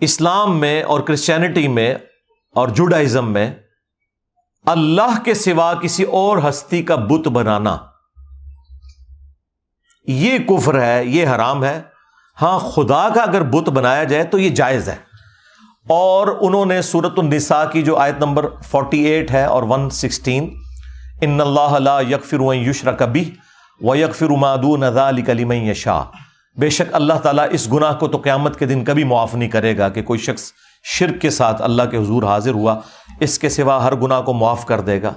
اسلام 0.00 0.60
میں 0.60 0.82
اور 0.82 1.00
کرسچینٹی 1.00 1.68
میں 1.68 1.94
اور 2.54 2.68
جوڈائزم 2.68 3.32
میں 3.32 3.54
اللہ 4.66 5.22
کے 5.24 5.34
سوا 5.34 5.74
کسی 5.74 6.02
اور 6.02 6.38
ہستی 6.48 6.82
کا 6.82 6.96
بت 6.96 7.28
بنانا۔ 7.28 7.76
یہ 10.06 10.38
کفر 10.38 10.80
ہے، 10.80 11.04
یہ 11.04 11.26
حرام 11.26 11.64
ہے۔ 11.64 11.80
ہاں 12.42 12.58
خدا 12.58 13.08
کا 13.14 13.22
اگر 13.22 13.42
بت 13.42 13.68
بنایا 13.68 14.04
جائے 14.04 14.24
تو 14.24 14.38
یہ 14.38 14.50
جائز 14.50 14.88
ہے۔ 14.88 14.96
اور 15.88 16.26
انہوں 16.40 16.66
نے 16.66 16.82
سورت 16.82 17.18
النساء 17.18 17.64
کی 17.72 17.82
جو 17.82 17.96
آیت 17.96 18.14
نمبر 18.18 18.46
48 18.76 19.30
ہے 19.30 19.44
اور 19.44 19.62
116 19.62 20.48
ان 21.20 21.40
اللہ 21.40 22.00
یکفر 22.10 22.54
یشر 22.54 22.92
کبھی 22.92 23.30
و 23.80 23.96
یکفر 23.96 24.26
امادو 24.30 24.76
نزا 24.76 25.08
علی 25.08 25.22
کلیم 25.22 25.72
شاہ 25.72 26.04
بے 26.58 26.70
شک 26.70 26.94
اللہ 26.94 27.14
تعالیٰ 27.14 27.46
اس 27.50 27.72
گناہ 27.72 27.92
کو 27.92 28.08
تو 28.08 28.18
قیامت 28.18 28.58
کے 28.58 28.66
دن 28.66 28.84
کبھی 28.84 29.04
معاف 29.04 29.34
نہیں 29.34 29.48
کرے 29.48 29.78
گا 29.78 29.88
کہ 29.88 30.02
کوئی 30.02 30.20
شخص 30.20 30.52
شرک 30.84 31.20
کے 31.20 31.30
ساتھ 31.30 31.62
اللہ 31.62 31.82
کے 31.82 31.96
حضور 31.96 32.22
حاضر 32.22 32.50
ہوا، 32.50 32.80
اس 33.20 33.38
کے 33.38 33.48
سوا 33.48 33.84
ہر 33.84 33.94
گناہ 33.94 34.20
کو 34.20 34.32
معاف 34.32 34.66
کر 34.66 34.80
دے 34.80 35.02
گا، 35.02 35.12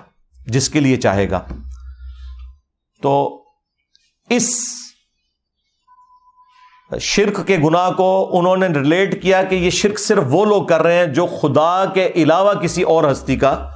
جس 0.48 0.70
کے 0.70 0.80
لیے 0.80 0.98
چاہے 0.98 1.30
گا۔ 1.30 1.42
تو 3.02 3.39
اس 4.30 4.50
شرک 7.02 7.48
کے 7.48 7.58
گناہ 7.58 7.92
کو 7.92 8.30
انہوں 8.40 8.58
نے 8.58 8.68
ریلیٹ 8.68 9.22
کیا 9.22 9.44
کہ 9.44 9.56
یہ 9.56 9.70
شرک 9.70 10.00
صرف 10.00 10.24
وہ 10.28 10.46
لوگ 10.46 10.66
کر 10.66 10.82
رہے 10.82 10.98
ہیں 10.98 11.06
جو 11.06 11.26
خدا 11.42 11.86
کے 11.94 12.12
علاوہ 12.16 12.54
کسی 12.54 12.84
اور 12.84 13.12
ہستی 13.12 13.36
کا 13.36 13.70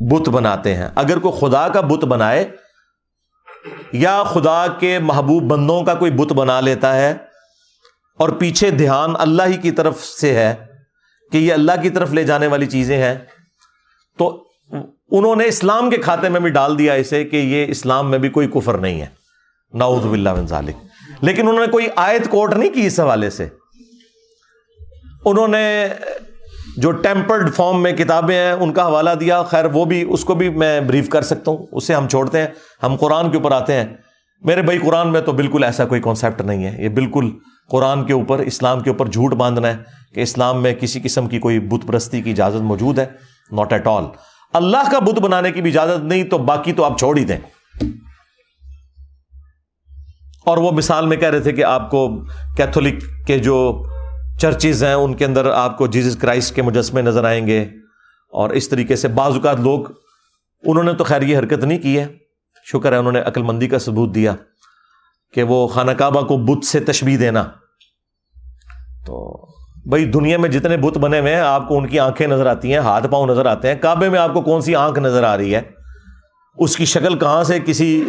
بت 0.00 0.28
بناتے 0.28 0.74
ہیں۔ 0.74 0.88
اگر 0.94 1.18
کوئی 1.18 1.40
خدا 1.40 1.68
کا 1.68 1.80
بت 1.80 2.04
بنائے 2.04 2.50
یا 3.92 4.22
خدا 4.22 4.66
کے 4.80 4.98
محبوب 4.98 5.42
بندوں 5.42 5.82
کا 5.82 5.94
کوئی 5.94 6.10
بت 6.10 6.32
بنا 6.32 6.60
لیتا 6.60 6.96
ہے 6.96 7.14
اور 8.18 8.28
پیچھے 8.28 8.70
دھیان 8.70 9.14
اللہ 9.18 9.42
ہی 9.42 9.56
کی 9.56 9.70
طرف 9.70 10.04
سے 10.04 10.34
ہے 10.34 10.54
کہ 11.32 11.38
یہ 11.38 11.52
اللہ 11.52 11.72
کی 11.82 11.90
طرف 11.90 12.12
لے 12.12 12.24
جانے 12.24 12.46
والی 12.46 12.66
چیزیں 12.66 13.02
ہیں، 13.02 13.14
تو 14.18 14.44
انہوں 15.10 15.36
نے 15.36 15.44
اسلام 15.44 15.90
کے 15.90 15.96
کھاتے 15.96 16.28
میں 16.28 16.40
بھی 16.40 16.50
ڈال 16.50 16.78
دیا 16.78 16.92
اسے 16.92 17.24
کہ 17.24 17.36
یہ 17.36 17.66
اسلام 17.68 18.10
میں 18.10 18.18
بھی 18.18 18.28
کوئی 18.28 18.48
کفر 18.48 18.78
نہیں 18.78 19.00
ہے۔ 19.00 19.25
ناؤز 19.74 20.06
باللہ 20.06 20.34
من 20.34 20.46
ذالک۔ 20.46 20.76
لیکن 21.20 21.48
انہوں 21.48 21.66
نے 21.66 21.72
کوئی 21.72 21.86
آیت 21.96 22.30
کوٹ 22.30 22.54
نہیں 22.54 22.70
کی 22.70 22.86
اس 22.86 23.00
حوالے 23.00 23.30
سے۔ 23.30 23.48
انہوں 25.24 25.48
نے 25.48 25.88
جو 26.76 26.90
ٹیمپرڈ 26.90 27.54
فارم 27.54 27.82
میں 27.82 27.92
کتابیں 27.92 28.36
ہیں، 28.36 28.52
ان 28.52 28.72
کا 28.72 28.86
حوالہ 28.86 29.10
دیا۔ 29.20 29.42
خیر، 29.42 29.64
وہ 29.64 29.84
بھی، 29.84 30.04
اس 30.08 30.24
کو 30.24 30.34
بھی 30.34 30.48
میں 30.48 30.80
بریف 30.80 31.08
کر 31.08 31.22
سکتا 31.22 31.50
ہوں۔ 31.50 31.66
اسے 31.72 31.94
ہم 31.94 32.08
چھوڑتے 32.08 32.38
ہیں۔ 32.38 32.46
ہم 32.82 32.96
قرآن 32.96 33.30
کے 33.30 33.36
اوپر 33.36 33.52
آتے 33.52 33.72
ہیں۔ 33.72 33.84
میرے 34.42 34.62
بھائی، 34.62 34.78
قرآن 34.78 35.12
میں 35.12 35.20
تو 35.20 35.32
بالکل 35.32 35.64
ایسا 35.64 35.84
کوئی 35.84 36.00
کانسیپٹ 36.00 36.40
نہیں 36.40 36.64
ہے۔ 36.64 36.84
یہ 36.84 36.88
بالکل 36.88 37.30
قرآن 37.70 38.04
کے 38.04 38.12
اوپر، 38.12 38.38
اسلام 38.38 38.80
کے 38.80 38.90
اوپر 38.90 39.06
جھوٹ 39.06 39.32
باندھنا 39.32 39.68
ہے 39.68 39.76
کہ 40.14 40.20
اسلام 40.20 40.62
میں 40.62 40.74
کسی 40.74 41.00
قسم 41.00 41.26
کی 41.26 41.38
کوئی 41.38 41.60
بت 41.60 41.86
پرستی 41.86 42.22
کی 42.22 42.30
اجازت 42.30 42.62
موجود 42.62 42.98
ہے۔ 42.98 43.06
ناٹ 43.52 43.72
ایٹ 43.72 43.86
آل 43.86 44.04
اللہ 44.52 44.90
کا 44.92 44.98
بت 44.98 45.18
بنانے 45.18 45.52
کی 45.52 45.62
بھی 45.62 45.70
اجازت 45.70 46.04
نہیں 46.04 46.24
تو 46.24 46.38
باقی 46.38 46.72
تو 46.72 46.84
آپ 46.84 46.98
چھوڑ 46.98 47.16
ہی 47.18 47.24
دیں۔ 47.24 47.36
اور 50.46 50.58
وہ 50.58 50.72
مثال 50.72 51.06
میں 51.06 51.16
کہہ 51.16 51.30
رہے 51.30 51.40
تھے 51.40 51.52
کہ 51.52 51.64
آپ 51.64 51.90
کو 51.90 52.24
کیتھولک 52.56 53.26
کے 53.26 53.38
جو 53.38 53.84
چرچز 54.40 54.84
ہیں، 54.84 54.94
ان 54.94 55.14
کے 55.14 55.24
اندر 55.24 55.50
آپ 55.50 55.78
کو 55.78 55.86
جیزس 55.86 56.16
کرائسٹ 56.16 56.54
کے 56.54 56.62
مجسمے 56.62 57.02
نظر 57.02 57.24
آئیں 57.24 57.46
گے۔ 57.46 57.62
اور 58.32 58.50
اس 58.50 58.68
طریقے 58.68 58.96
سے 58.96 59.08
بعض 59.08 59.32
اوقات 59.32 59.60
لوگ، 59.60 59.80
انہوں 60.62 60.84
نے 60.84 60.92
تو 60.92 61.04
خیر 61.04 61.22
یہ 61.22 61.38
حرکت 61.38 61.64
نہیں 61.64 61.78
کی 61.78 61.98
ہے۔ 61.98 62.06
شکر 62.64 62.92
ہے، 62.92 62.96
انہوں 62.96 63.12
نے 63.12 63.20
عقل 63.20 63.42
مندی 63.42 63.68
کا 63.68 63.78
ثبوت 63.78 64.14
دیا 64.14 64.34
کہ 65.34 65.42
وہ 65.42 65.66
خانہ 65.66 65.90
کعبہ 65.90 66.20
کو 66.20 66.36
بت 66.36 66.64
سے 66.64 66.80
تشبیح 66.80 67.16
دینا۔ 67.20 67.44
تو 69.06 69.46
بھائی، 69.86 70.04
دنیا 70.04 70.38
میں 70.38 70.48
جتنے 70.48 70.76
بت 70.76 70.98
بنے 70.98 71.20
ہوئے 71.20 71.34
ہیں، 71.34 71.42
آپ 71.42 71.68
کو 71.68 71.78
ان 71.78 71.86
کی 71.86 72.00
آنکھیں 72.00 72.26
نظر 72.26 72.46
آتی 72.46 72.72
ہیں، 72.72 72.78
ہاتھ 72.78 73.06
پاؤں 73.06 73.26
نظر 73.26 73.46
آتے 73.46 73.68
ہیں۔ 73.68 73.74
کعبے 73.74 74.08
میں 74.08 74.18
آپ 74.18 74.34
کو 74.34 74.40
کون 74.40 74.60
سی 74.60 74.74
آنکھ 74.74 74.98
نظر 74.98 75.24
آ 75.24 75.36
رہی 75.36 75.54
ہے؟ 75.54 75.60
اس 76.58 76.76
کی 76.76 76.84
شکل 76.84 77.18
کہاں 77.18 77.44
سے 77.44 77.58
کسی 77.60 78.04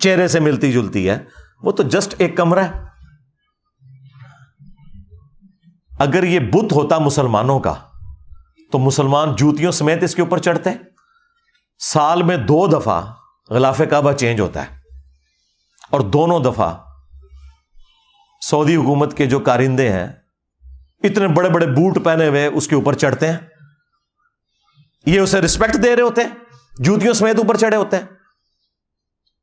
چہرے 0.00 0.28
سے 0.28 0.40
ملتی 0.40 0.72
جلتی 0.72 1.08
ہے؟ 1.08 1.41
وہ 1.62 1.72
تو 1.72 1.82
جسٹ 1.82 2.14
ایک 2.18 2.36
کمرہ 2.36 2.60
ہے۔ 2.60 2.82
اگر 5.98 6.22
یہ 6.22 6.40
بت 6.40 6.72
ہوتا 6.72 6.98
مسلمانوں 6.98 7.60
کا، 7.60 7.74
تو 8.72 8.78
مسلمان 8.78 9.36
جوتیوں 9.36 9.72
سمیت 9.72 10.02
اس 10.02 10.14
کے 10.14 10.22
اوپر 10.22 10.38
چڑھتے 10.38 10.70
سال 11.78 12.22
میں 12.22 12.36
دو 12.36 12.66
دفعہ 12.66 13.14
غلاف 13.50 13.80
کعبہ 13.90 14.12
چینج 14.12 14.40
ہوتا 14.40 14.66
ہے۔ 14.66 14.76
اور 15.90 16.00
دونوں 16.00 16.40
دفعہ 16.40 16.74
سعودی 18.50 18.76
حکومت 18.76 19.16
کے 19.16 19.26
جو 19.26 19.40
کارندے 19.40 19.92
ہیں، 19.92 20.08
اتنے 21.02 21.28
بڑے 21.28 21.50
بڑے 21.50 21.66
بوٹ 21.66 22.04
پہنے 22.04 22.28
ہوئے 22.28 22.46
اس 22.46 22.68
کے 22.68 22.74
اوپر 22.74 22.94
چڑھتے 22.94 23.28
ہیں۔ 23.28 23.38
یہ 25.06 25.20
اسے 25.20 25.40
رسپیکٹ 25.40 25.82
دے 25.82 25.96
رہے 25.96 26.02
ہوتے 26.02 26.20
ہیں، 26.20 26.30
جوتیوں 26.78 27.14
سمیت 27.14 27.36
اوپر 27.36 27.56
چڑھے 27.56 27.76
ہوتے 27.76 27.96
ہیں۔ 27.96 28.21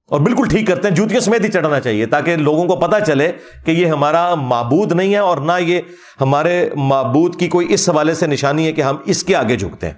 اور 0.10 0.20
بالکل 0.20 0.48
ٹھیک 0.50 0.68
کرتے 0.68 0.88
ہیں، 0.88 0.96
جوتیوں 0.96 1.22
سمیت 1.22 1.42
ہی 1.42 1.52
چڑھنا 1.52 1.80
چاہیے 1.80 2.06
تاکہ 2.06 2.36
لوگوں 2.36 2.66
کو 2.68 2.76
پتا 2.76 3.00
چلے 3.00 3.32
کہ 3.66 3.72
یہ 3.72 3.86
ہمارا 3.86 4.36
معبود 4.36 4.92
نہیں 4.92 5.14
ہے 5.14 5.18
اور 5.18 5.38
نہ 5.38 5.52
یہ 5.60 5.82
ہمارے 6.22 6.70
معبود 6.76 7.40
کی 7.40 7.48
کوئی 7.48 7.74
اس 7.74 7.90
حوالے 7.90 8.14
سے 8.14 8.28
نشانی 8.28 8.68
ہے 8.68 8.72
کہ 8.72 8.82
ہم 8.82 8.96
اس 9.06 9.24
کے 9.24 9.36
آگے 9.36 9.56
جھکتے 9.56 9.88
ہیں۔ 9.88 9.94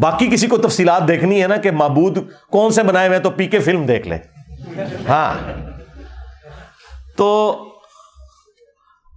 باقی 0.00 0.26
کسی 0.26 0.46
کو 0.46 0.56
تفصیلات 0.56 1.08
دیکھنی 1.08 1.42
ہے 1.42 1.46
نا 1.46 1.56
کہ 1.56 1.70
معبود 1.70 2.18
کون 2.50 2.72
سے 2.72 2.82
بنائے 2.82 3.08
ہوئے 3.08 3.18
تو 3.18 3.30
پی 3.30 3.46
کے 3.46 3.58
فلم 3.58 3.86
دیکھ 3.86 4.08
لے 4.08 4.16
ہاں۔ 5.08 5.34
تو 7.16 7.58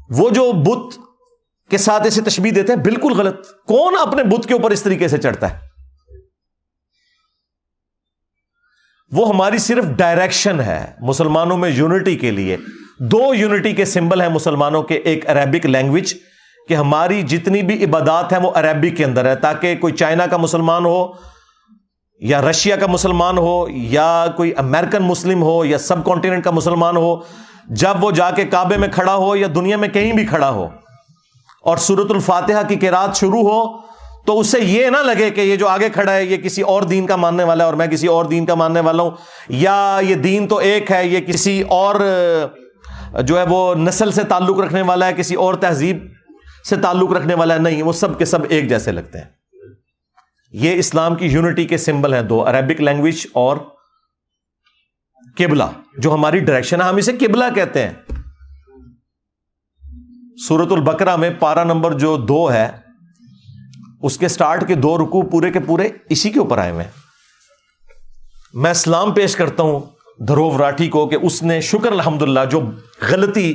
وہ 0.10 0.30
جو 0.30 0.52
بت 0.52 0.98
کے 1.70 1.78
ساتھ 1.78 2.08
اسے 2.08 2.22
تشبیح 2.22 2.52
دیتے 2.56 2.74
ہیں، 2.74 2.80
بالکل 2.80 3.14
غلط۔ 3.14 3.48
کون 3.68 3.96
اپنے 4.02 4.24
بت 4.24 4.48
کے 4.48 4.54
اوپر 4.54 4.72
اس 4.72 4.84
طریقے 4.84 5.08
سے 5.08 5.18
چڑھتا 5.18 5.54
ہے؟ 5.54 5.63
وہ 9.16 9.30
ہماری 9.30 9.58
صرف 9.58 9.86
ڈائریکشن 9.86 10.60
ہے 10.60 10.86
مسلمانوں 11.00 11.58
میں 11.58 11.70
یونٹی 11.70 12.16
کے 12.16 12.32
لیے۔ 12.32 12.58
دو 13.00 13.34
یونٹی 13.36 13.74
کے 13.74 13.86
سمبل 13.86 14.22
ہیں 14.22 14.30
مسلمانوں 14.30 14.84
کے، 14.84 14.96
ایک 14.96 15.30
عربک 15.30 15.66
لینگویج 15.66 16.14
کہ 16.68 16.74
ہماری 16.74 17.22
جتنی 17.22 17.62
بھی 17.62 17.86
عبادات 17.86 18.34
ہیں 18.34 18.40
وہ 18.40 18.52
عربک 18.56 18.98
کے 18.98 19.06
اندر 19.06 19.26
ہے 19.26 19.36
تاکہ 19.36 19.76
کوئی 19.76 19.94
چائنا 19.94 20.26
کا 20.26 20.38
مسلمان 20.38 20.86
ہو 20.86 21.08
یا 22.20 22.42
رشیا 22.42 22.76
کا 22.76 22.88
مسلمان 22.88 23.38
ہو 23.38 23.66
یا 23.70 24.26
کوئی 24.38 24.54
امریکن 24.58 25.04
مسلم 25.04 25.44
ہو 25.44 25.66
یا 25.66 25.78
سب 25.78 26.06
کانٹیننٹ 26.06 26.44
کا 26.44 26.52
مسلمان 26.52 26.98
ہو، 26.98 27.16
جب 27.70 28.04
وہ 28.04 28.12
جا 28.12 28.32
کے 28.32 28.46
کعبے 28.46 28.78
میں 28.78 28.88
کھڑا 28.88 29.16
ہو 29.16 29.36
یا 29.36 29.48
دنیا 29.56 29.78
میں 29.78 29.90
کہیں 29.90 30.14
بھی 30.14 30.26
کھڑا 30.26 30.50
ہو۔ 30.50 30.68
اور 31.64 31.78
سورت 31.78 32.12
الفاتحہ 32.12 32.68
کی 32.68 32.76
کیرات 32.76 33.16
شروع 33.16 33.42
ہو 33.42 33.83
تو 34.26 34.40
اس 34.40 34.48
سے 34.48 34.60
یہ 34.60 34.90
نہ 34.90 34.98
لگے 34.98 35.30
کہ 35.30 35.42
یہ 35.42 35.56
جو 35.56 35.68
آگے 35.68 35.90
کھڑا 35.90 36.14
ہے، 36.14 36.26
یہ 36.26 36.38
کسی 36.38 36.62
اور 36.62 36.82
دین 36.82 37.08
کا 37.08 37.16
ماننے 37.16 37.44
والا 37.44 37.64
ہے 37.64 37.66
اور 37.66 37.74
میں 37.74 37.88
کسی 37.88 38.08
اور 38.08 38.26
دین 38.26 38.46
کا 38.46 38.56
ماننے 38.56 38.80
والا 38.80 39.04
ہوں، 39.04 39.12
یا 39.50 40.00
یہ 40.02 40.16
دین 40.16 40.48
تو 40.48 40.58
ایک 40.58 40.92
ہے، 40.92 41.08
یہ 41.08 41.20
کسی 41.20 41.62
اور 41.62 41.96
جو 43.24 43.38
ہے 43.38 43.44
وہ 43.50 43.76
نسل 43.76 44.12
سے 44.12 44.24
تعلق 44.24 44.60
رکھنے 44.60 44.82
والا 44.82 45.08
ہے، 45.08 45.14
کسی 45.14 45.36
اور 45.36 45.54
تہذیب 45.54 45.98
سے 46.70 46.76
تعلق 46.76 47.12
رکھنے 47.12 47.34
والا 47.34 47.54
ہے، 47.54 47.60
نہیں، 47.60 47.84
وہ 47.84 47.94
سب 47.94 48.18
کے 48.18 48.26
سب 48.26 48.40
ایک 48.50 48.70
جیسے 48.70 48.92
لگتے 48.92 49.18
ہیں۔ 49.18 49.26
یہ 50.52 50.74
اسلام 50.74 51.16
کی 51.16 51.26
یونٹی 51.26 51.66
کے 51.66 51.78
سمبل 51.78 52.14
ہیں 52.14 52.22
دو 52.22 52.48
عربک 52.48 52.82
لینگویج 52.82 53.28
اور 53.34 53.58
قبلہ 55.38 55.64
جو 55.98 56.14
ہماری 56.14 56.40
ڈائریکشن 56.40 56.82
ہے۔ 56.82 56.86
ہم 56.86 56.96
اسے 56.96 57.12
قبلہ 57.12 57.46
کہتے 57.56 57.88
ہیں۔ 57.88 57.94
سورت 60.48 60.72
البکرا 60.72 61.16
میں 61.16 61.30
پارا 61.40 61.64
نمبر 61.64 61.92
جو 61.92 62.18
دو 62.18 62.54
ہے 62.54 62.83
اس 64.04 64.18
کے 64.18 64.28
سٹارٹ 64.28 64.68
کے 64.68 64.76
دو 64.76 64.98
رکو 64.98 65.22
پورے 65.22 65.52
کے 65.52 65.60
پورے 65.60 65.90
اسی 66.10 66.30
کے 66.30 66.40
اوپر 66.40 66.58
آئے 66.58 66.72
ہوئے 66.72 66.86
میں 68.54 68.74
سلام 68.74 69.12
پیش 69.12 69.36
کرتا 69.36 69.64
ہوں 69.64 69.80
دھرو 70.28 70.58
راٹھی 70.58 70.88
کو 70.88 71.08
کہ 71.08 71.18
اس 71.22 71.44
نے 71.44 71.62
شکر 71.62 71.92
الحمد 71.92 72.24
جو 72.52 72.62
غلطی 73.10 73.54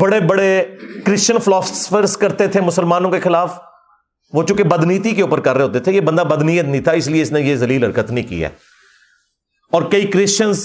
بڑے 0.00 0.20
بڑے 0.20 0.64
کرسچن 1.06 1.38
فلاسفرس 1.38 2.16
کرتے 2.16 2.46
تھے 2.46 2.60
مسلمانوں 2.60 3.10
کے 3.10 3.20
خلاف، 3.20 3.58
وہ 4.32 4.42
چونکہ 4.42 4.64
بدنیتی 4.64 5.10
کے 5.10 5.22
اوپر 5.22 5.40
کر 5.40 5.56
رہے 5.56 5.64
ہوتے 5.64 5.80
تھے، 5.80 5.92
یہ 5.92 6.00
بندہ 6.00 6.22
بدنیت 6.22 6.64
نہیں 6.64 6.80
تھا، 6.80 6.92
اس 6.92 7.08
لیے 7.08 7.22
اس 7.22 7.32
نے 7.32 7.40
یہ 7.40 7.56
ذلیل 7.56 7.84
حرکت 7.84 8.10
نہیں 8.10 8.26
کی 8.26 8.42
ہے۔ 8.44 8.48
اور 9.72 9.82
کئی 9.82 10.06
کرسچنس 10.06 10.64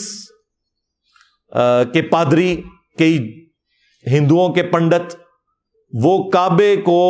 کے 1.94 2.02
پادری، 2.02 2.62
کئی 2.98 3.18
ہندوؤں 4.06 4.54
کے 4.54 4.64
پنڈت، 4.64 5.16
وہ 5.94 6.30
کعبے 6.32 6.76
کو 6.76 7.02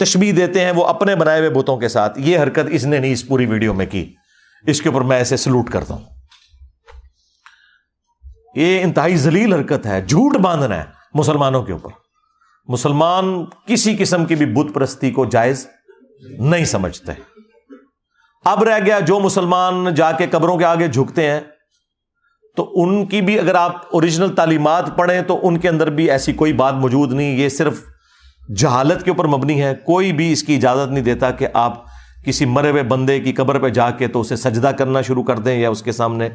تشبیح 0.00 0.32
دیتے 0.36 0.64
ہیں 0.64 0.72
وہ 0.72 0.84
اپنے 0.84 1.16
بنائے 1.16 1.38
ہوئے 1.38 1.50
بتوں 1.50 1.76
کے 1.76 1.88
ساتھ۔ 1.88 2.18
یہ 2.18 2.38
حرکت 2.38 2.68
اس 2.70 2.84
نے 2.84 2.98
نہیں 2.98 3.12
اس 3.12 3.28
پوری 3.28 3.46
ویڈیو 3.46 3.74
میں 3.74 3.86
کی۔ 3.86 4.14
اس 4.66 4.82
کے 4.82 4.88
اوپر 4.88 5.00
میں 5.00 5.16
ایسے 5.16 5.36
سلوٹ 5.36 5.70
کرتا 5.70 5.94
ہوں۔ 5.94 6.04
یہ 8.54 8.82
انتہائی 8.82 9.16
ذلیل 9.16 9.52
حرکت 9.52 9.86
ہے، 9.86 10.02
جھوٹ 10.02 10.36
باندھنا 10.36 10.76
ہے 10.76 10.84
مسلمانوں 11.14 11.62
کے 11.62 11.72
اوپر۔ 11.72 11.90
مسلمان 12.66 13.44
کسی 13.66 13.96
قسم 13.98 14.24
کی 14.24 14.34
بھی 14.34 14.46
بت 14.46 14.74
پرستی 14.74 15.10
کو 15.10 15.24
جائز 15.24 15.66
نہیں 16.38 16.64
سمجھتے۔ 16.64 17.12
اب 18.44 18.62
رہ 18.62 18.78
گیا 18.86 19.00
جو 19.00 19.20
مسلمان 19.20 19.94
جا 19.94 20.12
کے 20.12 20.26
قبروں 20.26 20.58
کے 20.58 20.64
آگے 20.64 20.88
جھکتے 20.88 21.30
ہیں، 21.30 21.40
تو 22.56 22.70
ان 22.74 23.06
کی 23.06 23.20
بھی 23.20 23.38
اگر 23.38 23.54
آپ 23.54 23.76
اوریجنل 23.92 24.34
تعلیمات 24.34 24.96
پڑھیں، 24.96 25.22
تو 25.22 25.48
ان 25.48 25.58
کے 25.58 25.68
اندر 25.68 25.90
بھی 25.90 26.10
ایسی 26.10 26.32
کوئی 26.32 26.52
بات 26.52 26.74
موجود 26.74 27.12
نہیں۔ 27.12 27.36
یہ 27.36 27.48
صرف 27.48 27.80
جہالت 28.56 29.02
کے 29.02 29.10
اوپر 29.10 29.24
مبنی 29.24 29.62
ہے، 29.62 29.74
کوئی 29.74 30.12
بھی 30.12 30.32
اس 30.32 30.42
کی 30.42 30.56
اجازت 30.56 30.92
نہیں 30.92 31.04
دیتا 31.04 31.30
کہ 31.30 31.46
آپ 31.54 31.84
کسی 32.24 32.44
مرے 32.44 32.70
ہوئے 32.70 32.82
بندے 32.82 33.20
کی 33.20 33.32
قبر 33.32 33.58
پہ 33.58 33.68
جا 33.68 33.90
کے 33.90 34.08
تو 34.08 34.20
اسے 34.20 34.36
سجدہ 34.36 34.68
کرنا 34.68 35.02
شروع 35.02 35.22
کر 35.22 35.38
دیں 35.38 35.58
یا 35.58 35.70
اس 35.70 35.82
کے 35.82 35.92
سامنے 35.92 36.28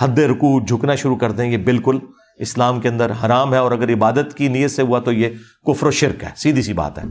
حد 0.00 0.18
رکو 0.18 0.64
جھکنا 0.64 0.94
شروع 0.94 1.16
کر 1.16 1.32
دیں۔ 1.32 1.46
یہ 1.46 1.56
بالکل 1.56 1.98
اسلام 2.36 2.80
کے 2.80 2.88
اندر 2.88 3.12
حرام 3.24 3.52
ہے 3.52 3.58
اور 3.58 3.72
اگر 3.72 3.92
عبادت 3.92 4.34
کی 4.34 4.48
نیت 4.48 4.70
سے 4.70 4.82
ہوا 4.82 4.98
تو 4.98 5.12
یہ 5.12 5.28
کفر 5.66 5.86
و 5.86 5.90
شرک 5.90 6.24
ہے، 6.24 6.28
سیدھی 6.36 6.62
سی 6.62 6.72
بات 6.72 6.98
ہے۔ 6.98 7.04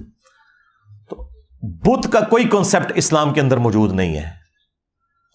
تو 1.10 1.30
بت 1.62 2.12
کا 2.12 2.20
کوئی 2.20 2.44
کانسیپٹ 2.44 2.92
اسلام 2.96 3.34
کے 3.34 3.42
اندر 3.42 3.58
موجود 3.58 3.94
نہیں 3.94 4.18
ہے۔ 4.18 4.30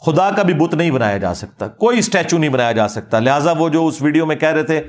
خدا 0.07 0.31
کا 0.31 0.43
بھی 0.43 0.55
بت 0.55 0.75
نہیں 0.75 0.91
بنایا 0.91 1.19
جا 1.19 1.35
سکتا، 1.35 1.69
کوئی 1.69 1.99
اسٹیچو 1.99 2.39
نہیں 2.39 2.51
بنایا 2.51 2.73
جا 2.73 2.89
سکتا۔ 2.89 3.19
لہٰذا 3.19 3.53
وہ 3.53 3.69
جو 3.69 3.87
اس 3.87 4.03
ویڈیو 4.03 4.27
میں 4.27 4.37
کہہ 4.37 4.49
رہے 4.49 4.63
تھے 4.63 4.83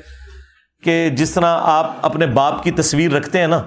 کہ 0.84 1.10
جس 1.10 1.32
طرح 1.32 1.60
آپ 1.62 1.96
اپنے 2.02 2.28
باپ 2.28 2.64
کی 2.64 2.72
تصویر 2.72 3.12
رکھتے 3.12 3.40
ہیں 3.40 3.48
نا 3.48 3.62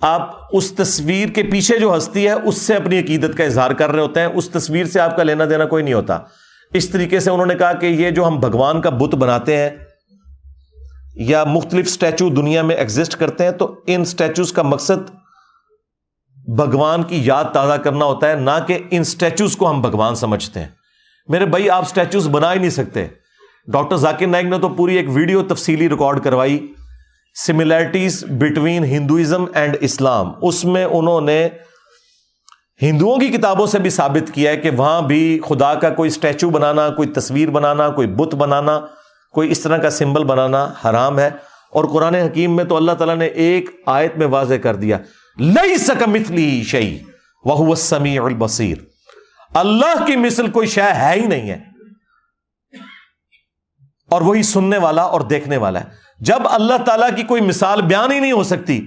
آپ 0.00 0.38
اس 0.52 0.72
تصویر 0.72 1.28
کے 1.28 1.42
پیچھے 1.42 1.78
جو 1.78 1.96
ہستی 1.96 2.26
ہے، 2.26 2.32
اس 2.32 2.58
سے 2.58 2.74
اپنی 2.74 2.98
عقیدت 2.98 3.36
کا 3.36 3.44
اظہار 3.44 3.70
کر 3.70 3.90
رہے 3.90 4.00
ہوتے 4.00 4.20
ہیں۔ 4.20 4.26
اس 4.26 4.50
تصویر 4.50 4.84
سے 4.84 5.00
آپ 5.00 5.16
کا 5.16 5.22
لینا 5.22 5.44
دینا 5.50 5.64
کوئی 5.64 5.84
نہیں 5.84 5.94
ہوتا۔ 5.94 6.18
اس 6.72 6.88
طریقے 6.88 7.20
سے 7.20 7.30
انہوں 7.30 7.46
نے 7.46 7.54
کہا 7.54 7.72
کہ 7.72 7.86
یہ 7.86 8.10
جو 8.10 8.26
ہم 8.26 8.40
بھگوان 8.40 8.80
کا 8.80 8.90
بت 8.90 9.14
بناتے 9.14 9.56
ہیں 9.56 9.70
یا 11.14 11.44
مختلف 11.44 11.86
اسٹیچو 11.86 12.28
دنیا 12.28 12.62
میں 12.62 12.76
ایگزٹ 12.76 13.16
کرتے 13.16 13.44
ہیں، 13.44 13.50
تو 13.50 13.80
ان 13.86 14.00
اسٹیچوز 14.00 14.52
کا 14.52 14.62
مقصد 14.62 15.10
بھگوان 16.56 17.02
کی 17.02 17.20
یاد 17.24 17.44
تازہ 17.52 17.74
کرنا 17.74 18.04
ہوتا 18.04 18.28
ہے، 18.28 18.34
نہ 18.34 18.58
کہ 18.66 18.78
ان 18.90 19.00
اسٹیچوز 19.00 19.56
کو 19.56 19.70
ہم 19.70 19.80
بھگوان 19.80 20.14
سمجھتے 20.14 20.60
ہیں۔ 20.60 20.68
میرے 21.28 21.46
بھائی، 21.46 21.70
آپ 21.70 21.82
اسٹیچوز 21.82 22.28
بنا 22.28 22.52
ہی 22.52 22.58
نہیں 22.58 22.70
سکتے۔ 22.70 23.06
ڈاکٹر 23.66 23.96
ذاکر 23.96 24.26
نائک 24.26 24.46
نے 24.46 24.58
تو 24.58 24.68
پوری 24.68 24.96
ایک 24.96 25.06
ویڈیو 25.08 25.42
تفصیلی 25.42 25.88
ریکارڈ 25.88 26.24
کروائی۔ 26.24 26.72
Similarities 27.34 28.24
between 28.24 28.84
Hinduism 28.84 29.44
and 29.54 29.76
Islam 29.80 30.32
اس 30.42 30.64
میں 30.64 30.84
انہوں 30.84 31.20
نے 31.20 31.48
ہندوؤں 32.82 33.18
کی 33.18 33.28
کتابوں 33.28 33.66
سے 33.66 33.78
بھی 33.78 33.90
ثابت 33.90 34.34
کیا 34.34 34.50
ہے 34.50 34.56
کہ 34.56 34.70
وہاں 34.70 35.02
بھی 35.02 35.40
خدا 35.48 35.74
کا 35.74 35.90
کوئی 35.90 36.08
اسٹیچو 36.08 36.50
بنانا، 36.50 36.90
کوئی 36.90 37.08
تصویر 37.08 37.48
بنانا، 37.48 37.88
کوئی 37.88 38.06
بت 38.06 38.34
بنانا، 38.34 38.80
کوئی 39.32 39.50
اس 39.50 39.60
طرح 39.60 39.76
کا 39.76 39.90
سمبل 39.90 40.24
بنانا 40.24 40.72
حرام 40.84 41.18
ہے۔ 41.18 41.30
اور 41.70 41.84
قرآن 41.84 42.14
حکیم 42.14 42.56
میں 42.56 42.64
تو 42.64 42.76
اللہ 42.76 42.92
تعالیٰ 42.92 43.16
نے 43.16 43.26
ایک 43.26 43.70
آیت 43.86 44.16
میں 44.16 44.26
واضح 44.26 44.54
کر 44.54 44.76
دیا 44.76 44.98
لئی 45.38 45.78
سکمتلی 45.78 46.62
شعی 46.62 46.98
وہ 47.44 47.74
سمیع 47.74 48.24
البصیر 48.24 48.78
اللہ 49.54 50.04
کی 50.06 50.16
مثل 50.16 50.50
کوئی 50.50 50.66
شے 50.66 50.82
ہے 50.82 51.12
ہی 51.14 51.26
نہیں 51.26 51.50
ہے۔ 51.50 51.58
اور 54.10 54.20
وہی 54.20 54.42
سننے 54.42 54.78
والا 54.78 55.02
اور 55.02 55.20
دیکھنے 55.20 55.56
والا 55.56 55.80
ہے۔ 55.80 56.09
جب 56.20 56.48
اللہ 56.50 56.76
تعالیٰ 56.84 57.08
کی 57.16 57.22
کوئی 57.22 57.42
مثال 57.42 57.82
بیان 57.82 58.12
ہی 58.12 58.18
نہیں 58.18 58.32
ہو 58.32 58.42
سکتی، 58.42 58.80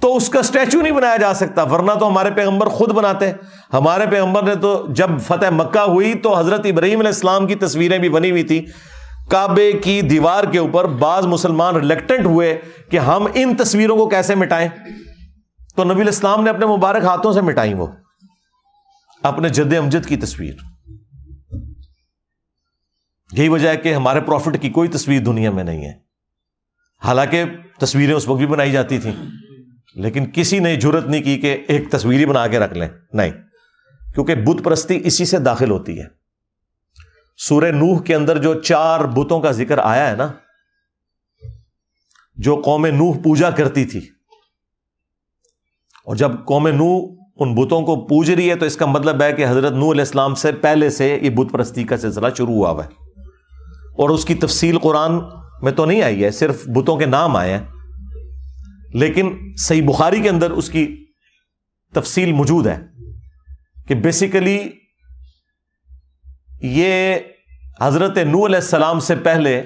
تو 0.00 0.16
اس 0.16 0.28
کا 0.28 0.38
اسٹیچو 0.38 0.80
نہیں 0.80 0.92
بنایا 0.92 1.16
جا 1.16 1.34
سکتا، 1.34 1.62
ورنہ 1.62 1.92
تو 1.92 2.08
ہمارے 2.08 2.30
پیغمبر 2.30 2.68
خود 2.68 2.92
بناتے۔ 2.92 3.32
ہمارے 3.72 4.06
پیغمبر 4.06 4.42
نے 4.42 4.54
تو 4.54 4.86
جب 4.88 5.10
فتح 5.26 5.50
مکہ 5.50 5.78
ہوئی 5.78 6.14
تو 6.14 6.38
حضرت 6.38 6.60
ابراہیم 6.64 6.98
علیہ 6.98 7.08
السلام 7.08 7.46
کی 7.46 7.54
تصویریں 7.54 7.98
بھی 7.98 8.08
بنی 8.08 8.30
ہوئی 8.30 8.42
تھی 8.42 8.66
کعبے 9.30 9.72
کی 9.72 10.00
دیوار 10.00 10.44
کے 10.44 10.58
اوپر 10.58 10.84
بعض 10.84 11.26
مسلمان 11.26 11.76
ریلیکٹنٹ 11.76 12.26
ہوئے 12.26 12.60
کہ 12.90 12.98
ہم 12.98 13.26
ان 13.34 13.54
تصویروں 13.56 13.96
کو 13.96 14.08
کیسے 14.08 14.34
مٹائیں۔ 14.34 14.68
تو 15.76 15.84
نبی 15.84 16.00
الاسلام 16.00 16.44
نے 16.44 16.50
اپنے 16.50 16.66
مبارک 16.66 17.04
ہاتھوں 17.04 17.32
سے 17.32 17.40
مٹائی 17.40 17.74
وہ، 17.74 17.86
اپنے 19.22 19.48
جد 19.48 19.72
امجد 19.78 20.06
کی 20.06 20.16
تصویر۔ 20.16 20.71
یہی 23.32 23.48
وجہ 23.48 23.68
ہے 23.68 23.76
کہ 23.76 23.94
ہمارے 23.94 24.20
پروفٹ 24.20 24.60
کی 24.60 24.68
کوئی 24.70 24.88
تصویر 24.88 25.22
دنیا 25.22 25.50
میں 25.50 25.64
نہیں 25.64 25.84
ہے۔ 25.84 25.92
حالانکہ 27.02 27.44
تصویریں 27.80 28.14
اس 28.14 28.28
وقت 28.28 28.38
بھی 28.38 28.46
بنائی 28.46 28.72
جاتی 28.72 28.98
تھیں، 28.98 29.12
لیکن 29.94 30.26
کسی 30.34 30.58
نے 30.58 30.74
ضرورت 30.80 31.06
نہیں 31.06 31.22
کی 31.22 31.38
کہ 31.38 31.56
ایک 31.68 31.90
تصویر 31.90 32.18
ہی 32.18 32.26
بنا 32.26 32.46
کے 32.46 32.58
رکھ 32.58 32.74
لیں۔ 32.74 32.88
نہیں، 33.12 33.30
کیونکہ 34.14 34.34
بت 34.34 34.64
پرستی 34.64 35.00
اسی 35.04 35.24
سے 35.24 35.38
داخل 35.38 35.70
ہوتی 35.70 35.98
ہے۔ 36.00 36.04
سورہ 37.38 37.70
نوح 37.70 38.02
کے 38.02 38.14
اندر 38.14 38.38
جو 38.38 38.54
چار 38.60 39.04
بتوں 39.14 39.40
کا 39.40 39.50
ذکر 39.50 39.78
آیا 39.78 40.10
ہے 40.10 40.16
نا، 40.16 40.28
جو 42.36 42.60
قوم 42.64 42.86
نوح 42.86 43.16
پوجا 43.24 43.50
کرتی 43.50 43.84
تھی، 43.84 44.00
اور 46.06 46.16
جب 46.16 46.30
قوم 46.44 46.68
نو 46.68 46.90
ان 47.36 47.54
بتوں 47.54 47.82
کو 47.82 47.94
پوج 48.06 48.30
رہی 48.30 48.50
ہے 48.50 48.54
تو 48.56 48.66
اس 48.66 48.76
کا 48.76 48.86
مطلب 48.86 49.22
ہے 49.22 49.32
کہ 49.32 49.46
حضرت 49.46 49.72
نو 49.72 49.90
علیہ 49.92 50.00
السلام 50.00 50.34
سے 50.34 50.52
پہلے 50.52 50.90
سے 50.90 51.18
یہ 51.22 51.30
بت 51.30 51.52
پرستی 51.52 51.84
کا 51.84 51.96
سلسلہ 51.96 52.26
شروع 52.36 52.54
ہوا 52.54 52.70
ہوا 52.70 52.84
ہے۔ 52.84 53.11
اور 53.96 54.10
اس 54.10 54.24
کی 54.24 54.34
تفصیل 54.34 54.78
قرآن 54.78 55.12
میں 55.62 55.72
تو 55.72 55.84
نہیں 55.84 56.02
آئی 56.02 56.24
ہے، 56.24 56.30
صرف 56.30 56.68
بتوں 56.68 56.96
کے 56.96 57.06
نام 57.06 57.36
آئے 57.36 57.52
ہیں۔ 57.52 57.64
لیکن 58.94 59.52
صحیح 59.56 59.88
بخاری 59.88 60.20
کے 60.20 60.28
اندر 60.28 60.50
اس 60.50 60.70
کی 60.70 61.04
تفصیل 61.92 62.32
موجود 62.32 62.66
ہے 62.66 62.78
کہ 63.88 63.94
بیسیکلی 63.94 64.68
یہ 66.62 67.16
حضرت 67.80 68.18
نو 68.18 68.46
علیہ 68.46 68.56
السلام 68.56 69.00
سے 69.00 69.16
پہلے 69.16 69.62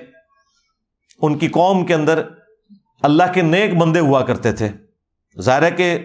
ان 1.22 1.38
کی 1.38 1.48
قوم 1.48 1.86
کے 1.86 1.94
اندر 1.94 2.22
اللہ 3.02 3.22
کے 3.34 3.42
نیک 3.42 3.76
بندے 3.76 4.00
ہوا 4.00 4.22
کرتے 4.22 4.52
تھے۔ 4.52 4.68
ظاہر 5.40 5.62
ہے 5.62 5.70
کہ 5.70 5.98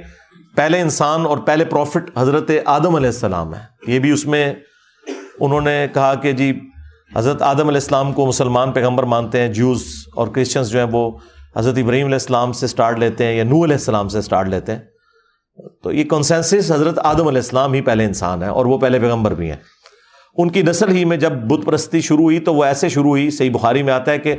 پہلے 0.55 0.81
انسان 0.81 1.25
اور 1.25 1.37
پہلے 1.37 1.65
پروفٹ 1.65 2.17
حضرت 2.17 2.51
آدم 2.65 2.95
علیہ 2.95 3.07
السلام 3.07 3.55
ہے 3.55 3.61
یہ 3.87 3.99
بھی 3.99 4.11
اس 4.11 4.25
میں 4.25 4.53
انہوں 5.39 5.61
نے 5.61 5.87
کہا 5.93 6.15
کہ 6.15 6.31
جی 6.31 6.59
حضرت 7.15 7.41
آدم 7.41 7.59
علیہ 7.59 7.71
السلام 7.71 8.13
کو 8.13 8.25
مسلمان 8.25 8.71
پیغمبر 8.71 9.03
مانتے 9.03 9.39
ہیں 9.39 9.53
جوز 9.53 9.83
اور 10.15 10.27
کرسچنس 10.27 10.69
جو 10.69 10.79
ہیں 10.79 10.87
وہ 10.91 11.11
حضرت 11.55 11.77
ابراہیم 11.77 12.05
علیہ 12.05 12.15
السلام 12.15 12.51
سے 12.51 12.65
اسٹارٹ 12.65 12.99
لیتے 12.99 13.25
ہیں 13.25 13.37
یا 13.37 13.43
نو 13.43 13.63
علیہ 13.63 13.75
السلام 13.75 14.09
سے 14.09 14.19
اسٹارٹ 14.19 14.47
لیتے 14.47 14.71
ہیں۔ 14.71 14.79
تو 15.83 15.91
یہ 15.91 16.03
کنسنسس 16.03 16.71
حضرت 16.71 16.99
آدم 16.99 17.27
علیہ 17.27 17.41
السلام 17.41 17.73
ہی 17.73 17.81
پہلے 17.81 18.05
انسان 18.05 18.43
ہے 18.43 18.47
اور 18.47 18.65
وہ 18.65 18.77
پہلے 18.77 18.99
پیغمبر 18.99 19.33
بھی 19.33 19.49
ہیں۔ 19.49 19.57
ان 20.37 20.51
کی 20.51 20.61
نسل 20.61 20.91
ہی 20.91 21.05
میں 21.05 21.17
جب 21.17 21.31
بت 21.31 21.65
پرستی 21.65 22.01
شروع 22.01 22.23
ہوئی 22.23 22.39
تو 22.39 22.55
وہ 22.55 22.63
ایسے 22.63 22.89
شروع 22.89 23.09
ہوئی، 23.09 23.29
صحیح 23.29 23.51
بخاری 23.51 23.83
میں 23.83 23.93
آتا 23.93 24.11
ہے 24.11 24.19
کہ 24.19 24.35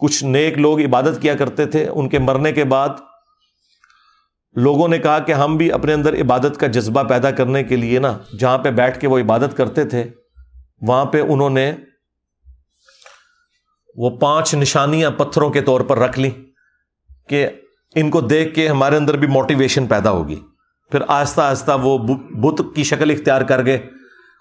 کچھ 0.00 0.24
نیک 0.24 0.58
لوگ 0.58 0.80
عبادت 0.80 1.22
کیا 1.22 1.34
کرتے 1.34 1.66
تھے، 1.66 1.88
ان 1.88 2.08
کے 2.08 2.18
مرنے 2.18 2.52
کے 2.52 2.64
بعد 2.64 2.88
لوگوں 4.54 4.88
نے 4.88 4.98
کہا 4.98 5.18
کہ 5.18 5.32
ہم 5.32 5.56
بھی 5.56 5.72
اپنے 5.72 5.92
اندر 5.92 6.14
عبادت 6.14 6.60
کا 6.60 6.66
جذبہ 6.66 7.02
پیدا 7.02 7.30
کرنے 7.30 7.64
کے 7.64 7.76
لیے 7.76 7.98
نا، 7.98 8.18
جہاں 8.38 8.58
پہ 8.58 8.70
بیٹھ 8.70 9.00
کے 9.00 9.08
وہ 9.08 9.18
عبادت 9.18 9.56
کرتے 9.56 9.84
تھے، 9.84 10.04
وہاں 10.80 11.04
پہ 11.04 11.20
انہوں 11.20 11.50
نے 11.50 11.72
وہ 13.98 14.10
پانچ 14.10 14.54
نشانیاں 14.54 15.10
پتھروں 15.10 15.50
کے 15.50 15.60
طور 15.60 15.80
پر 15.80 15.98
رکھ 15.98 16.18
لی 16.18 16.30
کہ 17.28 17.46
ان 17.94 18.10
کو 18.10 18.20
دیکھ 18.20 18.54
کے 18.54 18.68
ہمارے 18.68 18.96
اندر 18.96 19.16
بھی 19.16 19.28
موٹیویشن 19.28 19.86
پیدا 19.86 20.10
ہوگی۔ 20.10 20.40
پھر 20.90 21.00
آہستہ 21.08 21.40
آہستہ 21.40 21.72
وہ 21.82 21.98
بت 22.30 22.62
کی 22.74 22.82
شکل 22.82 23.10
اختیار 23.10 23.40
کر 23.40 23.66
گئے 23.66 23.78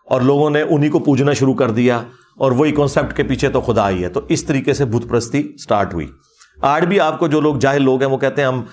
اور 0.10 0.22
لوگوں 0.22 0.50
نے 0.50 0.62
انہیں 0.62 0.92
کو 0.92 1.00
پوجنا 1.00 1.34
شروع 1.34 1.54
کر 1.54 1.72
دیا 1.72 1.98
اور 2.38 2.52
وہی 2.52 2.72
کانسیپٹ 2.72 3.18
کے 3.18 3.24
پیچھے 3.24 3.50
تو 3.50 3.62
خدا 3.62 3.84
آئی 3.84 4.04
ہے۔ 4.04 4.10
تو 4.10 4.22
اس 4.30 4.44
طریقے 4.44 4.74
سے 4.74 4.86
بت 4.86 5.10
پرستی 5.10 5.52
اسٹارٹ 5.56 5.94
ہوئی۔ 5.94 6.08
آج 6.62 6.86
بھی 6.86 7.00
آپ 7.00 7.20
کو 7.20 7.28
جو 7.28 7.42
لوگ 7.42 7.56
جاہل 7.56 7.84
لوگ 7.84 8.02
ہیں 8.02 8.10
وہ 8.10 8.18
کہتے 8.18 8.42
ہیں 8.42 8.48
ہم 8.48 8.64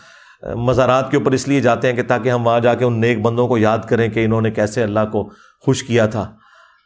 مزارات 0.55 1.11
کے 1.11 1.17
اوپر 1.17 1.33
اس 1.33 1.49
لیے 1.49 1.61
جاتے 1.61 1.89
ہیں 1.89 1.97
کہ 1.97 2.03
تاکہ 2.03 2.29
ہم 2.29 2.47
وہاں 2.47 2.61
جا 2.61 2.75
کے 2.75 2.85
ان 2.85 3.01
نیک 3.01 3.23
بندوں 3.23 3.49
کو 3.49 3.59
یاد 3.59 3.79
کریں 3.89 4.09
کہ 4.09 4.25
انہوں 4.25 4.41
نے 4.41 4.51
کیسے 4.51 4.83
اللہ 4.83 5.01
کو 5.13 5.31
خوش 5.61 5.83
کیا 5.83 6.07
تھا۔ 6.07 6.33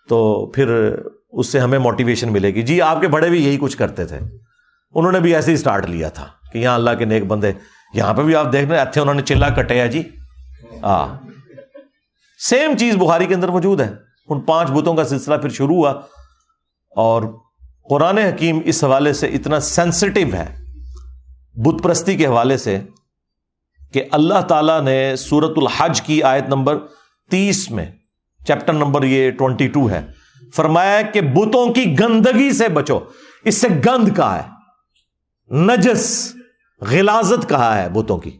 تو 0.08 0.46
پھر 0.46 0.94
اس 1.30 1.46
سے 1.46 1.58
ہمیں 1.58 1.78
موٹیویشن 1.78 2.32
ملے 2.32 2.54
گی۔ 2.54 2.62
جی 2.62 2.82
آپ 2.82 3.00
کے 3.00 3.08
بڑے 3.08 3.28
بھی 3.28 3.46
یہی 3.46 3.58
کچھ 3.60 3.76
کرتے 3.76 4.04
تھے۔ 4.04 4.18
انہوں 4.94 5.12
نے 5.12 5.20
بھی 5.20 5.34
ایسے 5.34 5.50
ہی 5.50 5.54
اسٹارٹ 5.54 5.86
لیا 5.86 6.08
تھا 6.08 6.26
کہ 6.52 6.58
یہاں 6.58 6.74
اللہ 6.74 6.90
کے 6.98 7.04
نیک 7.04 7.26
بندے، 7.26 7.52
یہاں 7.94 8.14
پہ 8.14 8.22
بھی 8.22 8.36
آپ 8.36 8.52
دیکھ 8.52 8.68
رہے 8.68 8.78
اتھے 8.78 8.90
اچھا، 8.90 9.00
انہوں 9.00 9.14
نے 9.14 9.22
چلا، 9.22 9.48
کٹے 9.48 9.88
جی 9.88 10.02
ہاں۔ 10.82 11.26
سیم 12.48 12.76
چیز 12.76 12.96
بخاری 12.96 13.26
کے 13.26 13.34
اندر 13.34 13.48
موجود 13.48 13.80
ہے۔ 13.80 13.88
ان 14.28 14.40
پانچ 14.40 14.70
بتوں 14.70 14.94
کا 14.94 15.04
سلسلہ 15.04 15.34
پھر 15.34 15.48
شروع 15.48 15.76
ہوا۔ 15.76 15.90
اور 16.96 17.22
قرآن 17.90 18.18
حکیم 18.18 18.60
اس 18.64 18.84
حوالے 18.84 19.12
سے 19.12 19.26
اتنا 19.26 19.60
سینسٹیو 19.60 20.26
ہے، 20.34 20.64
بت 21.54 21.82
پرستی 21.82 22.16
کے 22.16 22.26
حوالے 22.26 22.56
سے، 22.56 22.80
کہ 23.92 24.04
اللہ 24.12 24.40
تعالیٰ 24.40 24.82
نے 24.82 25.16
سورت 25.16 25.52
الحج 25.56 26.02
کی 26.02 26.22
آیت 26.22 26.48
نمبر 26.48 26.78
تیس 27.30 27.70
میں 27.70 27.86
چیپٹر 28.48 28.72
نمبر 28.72 29.02
یہ 29.02 29.30
ٹوینٹی 29.30 29.68
ٹو 29.68 29.90
ہے۔ 29.90 30.06
فرمایا 30.54 31.02
کہ 31.02 31.20
بتوں 31.20 31.72
کی 31.74 31.98
گندگی 31.98 32.52
سے 32.52 32.68
بچو۔ 32.68 32.98
اس 33.44 33.54
سے 33.54 33.68
گند 33.68 34.16
کہا 34.16 34.42
ہے۔ 34.42 34.58
نجس، 35.54 36.34
غلازت 36.80 37.48
کہا 37.48 37.82
ہے 37.82 37.88
بتوں 37.88 38.18
کی۔ 38.18 38.30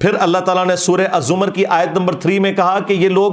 پھر 0.00 0.14
اللہ 0.20 0.38
تعالیٰ 0.38 0.66
نے 0.66 0.76
سورہ 0.76 1.00
ازمر 1.12 1.50
کی 1.50 1.66
آیت 1.66 1.98
نمبر 1.98 2.14
تھری 2.14 2.38
میں 2.38 2.52
کہا 2.52 2.80
کہ 2.80 2.92
یہ 2.92 3.08
لوگ 3.08 3.32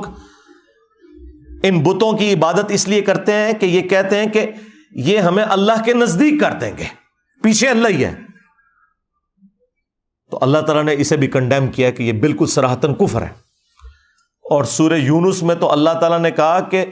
ان 1.63 1.79
بتوں 1.79 2.17
کی 2.17 2.33
عبادت 2.33 2.65
اس 2.69 2.87
لیے 2.87 3.01
کرتے 3.01 3.33
ہیں 3.33 3.53
کہ 3.53 3.65
یہ 3.65 3.81
کہتے 3.81 4.19
ہیں 4.19 4.27
کہ 4.27 4.51
یہ 4.91 5.19
ہمیں 5.19 5.43
اللہ 5.43 5.83
کے 5.85 5.93
نزدیک 5.93 6.41
کر 6.41 6.51
دیں 6.51 6.77
گے۔ 6.77 6.85
پیچھے 7.43 7.67
اللہ 7.67 7.87
ہی 7.87 8.05
ہے۔ 8.05 8.15
تو 10.31 10.39
اللہ 10.41 10.57
تعالیٰ 10.57 10.83
نے 10.83 10.95
اسے 10.97 11.17
بھی 11.17 11.27
کنڈیم 11.27 11.67
کیا 11.67 11.91
کہ 11.91 12.03
یہ 12.03 12.13
بالکل 12.13 12.45
سراہتن 12.45 12.95
کفر 12.95 13.21
ہے۔ 13.21 13.46
اور 14.49 14.63
سورہ 14.63 14.93
یونس 14.93 15.43
میں 15.43 15.55
تو 15.55 15.71
اللہ 15.71 15.89
تعالیٰ 15.89 16.19
نے 16.19 16.31
کہا 16.31 16.59
کہ 16.59 16.85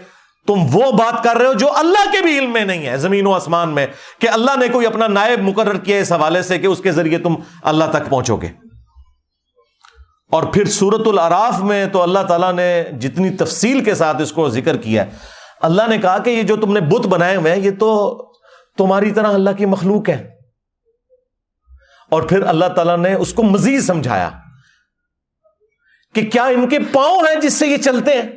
تم 0.47 0.53
وہ 0.73 0.91
بات 0.91 1.23
کر 1.23 1.37
رہے 1.37 1.45
ہو 1.45 1.53
جو 1.53 1.77
اللہ 1.77 2.11
کے 2.11 2.21
بھی 2.21 2.39
علم 2.39 2.53
میں 2.53 2.65
نہیں 2.65 2.85
ہے، 2.85 2.97
زمین 2.97 3.27
و 3.27 3.33
آسمان 3.33 3.69
میں، 3.69 3.87
کہ 4.19 4.29
اللہ 4.29 4.59
نے 4.59 4.67
کوئی 4.67 4.87
اپنا 4.87 5.07
نائب 5.07 5.39
مقرر 5.39 5.77
کیا 5.77 5.97
اس 5.97 6.11
حوالے 6.11 6.41
سے 6.41 6.59
کہ 6.59 6.67
اس 6.67 6.79
کے 6.79 6.91
ذریعے 6.91 7.17
تم 7.17 7.35
اللہ 7.63 7.85
تک 7.89 8.09
پہنچو 8.09 8.35
گے۔ 8.35 8.47
اور 10.31 10.43
پھر 10.43 10.65
سورت 10.65 11.07
العراف 11.07 11.59
میں 11.59 11.85
تو 11.85 12.01
اللہ 12.01 12.19
تعالیٰ 12.27 12.53
نے 12.53 12.83
جتنی 13.01 13.29
تفصیل 13.29 13.83
کے 13.83 13.95
ساتھ 13.95 14.21
اس 14.21 14.31
کو 14.31 14.49
ذکر 14.49 14.77
کیا 14.77 15.05
ہے، 15.05 15.09
اللہ 15.61 15.83
نے 15.89 15.97
کہا 15.97 16.17
کہ 16.17 16.29
یہ 16.29 16.43
جو 16.43 16.55
تم 16.55 16.73
نے 16.73 16.79
بت 16.79 17.07
بنائے 17.07 17.35
ہوئے 17.35 17.55
ہیں، 17.55 17.61
یہ 17.61 17.71
تو 17.79 18.21
تمہاری 18.77 19.11
طرح 19.11 19.27
اللہ 19.27 19.49
کی 19.57 19.65
مخلوق 19.65 20.09
ہے۔ 20.09 20.29
اور 22.11 22.21
پھر 22.21 22.41
اللہ 22.41 22.65
تعالیٰ 22.65 22.97
نے 22.97 23.13
اس 23.13 23.33
کو 23.33 23.43
مزید 23.43 23.81
سمجھایا۔ 23.81 24.29
کہ 26.15 26.21
کیا 26.21 26.45
ان 26.45 26.69
کے 26.69 26.79
پاؤں 26.79 27.19
ہیں 27.19 27.41
جس 27.41 27.53
سے 27.53 27.67
یہ 27.67 27.77
چلتے 27.77 28.11
ہیں؟ 28.11 28.31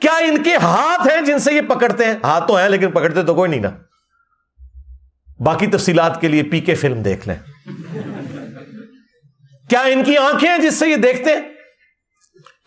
کیا 0.00 0.16
ان 0.16 0.42
کے 0.42 0.56
ہاتھ 0.56 1.08
ہیں 1.08 1.20
جن 1.20 1.38
سے 1.38 1.52
یہ 1.52 1.60
پکڑتے 1.60 2.04
ہیں؟ 2.04 2.14
ہاتھ 2.24 2.48
تو 2.48 2.56
ہیں 2.56 2.68
لیکن 2.68 2.90
پکڑتے 2.90 3.22
تو 3.22 3.34
کوئی 3.34 3.50
نہیں 3.50 3.60
نا۔ 3.60 3.70
باقی 5.40 5.66
تفصیلات 5.66 6.20
کے 6.20 6.28
لیے 6.28 6.42
پی 6.42 6.60
کے 6.60 6.74
فلم 6.74 7.02
دیکھ 7.02 7.28
لیں۔ 7.28 7.36
کیا 9.68 9.80
ان 9.80 10.04
کی 10.04 10.16
آنکھیں 10.16 10.50
ہیں 10.50 10.58
جس 10.58 10.78
سے 10.78 10.88
یہ 10.88 10.96
دیکھتے 10.96 11.30
ہیں؟ 11.30 11.40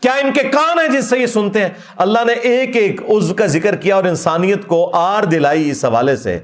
کیا 0.02 0.12
ان 0.12 0.32
کے 0.32 0.42
کان 0.42 0.78
ہیں 0.78 0.88
جس 0.88 1.10
سے 1.10 1.18
یہ 1.18 1.26
سنتے 1.26 1.60
ہیں؟ 1.60 1.70
اللہ 1.96 2.18
نے 2.26 2.32
ایک 2.32 2.76
ایک 2.76 3.00
عز 3.02 3.32
کا 3.38 3.46
ذکر 3.46 3.76
کیا 3.76 3.94
اور 3.94 4.04
انسانیت 4.04 4.66
کو 4.66 4.90
آر 4.94 5.22
دلائی 5.22 5.70
اس 5.70 5.84
حوالے 5.84 6.16
سے۔ 6.16 6.38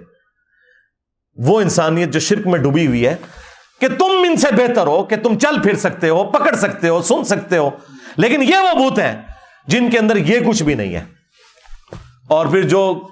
وہ 1.36 1.60
انسانیت 1.60 2.10
جو 2.10 2.20
شرک 2.20 2.46
میں 2.46 2.58
ڈوبی 2.58 2.86
ہوئی 2.86 3.06
ہے 3.06 3.16
کہ 3.80 3.88
تم 3.88 4.10
ان 4.28 4.36
سے 4.36 4.52
بہتر 4.52 4.86
ہو، 4.86 5.02
کہ 5.02 5.16
تم 5.16 5.38
چل 5.38 5.62
پھر 5.62 5.76
سکتے 5.76 6.08
ہو، 6.08 6.24
پکڑ 6.24 6.54
سکتے 6.54 6.88
ہو، 6.88 7.02
سن 7.02 7.24
سکتے 7.24 7.56
ہو۔ 7.56 7.70
لیکن 8.16 8.42
یہ 8.42 8.56
وہ 8.56 8.78
بوت 8.78 8.98
ہیں 8.98 9.22
جن 9.66 9.90
کے 9.90 9.98
اندر 9.98 10.16
یہ 10.16 10.40
کچھ 10.46 10.62
بھی 10.62 10.74
نہیں 10.74 10.94
ہے۔ 10.94 11.04
اور 12.28 12.46
پھر 12.46 12.68
جو 12.68 13.06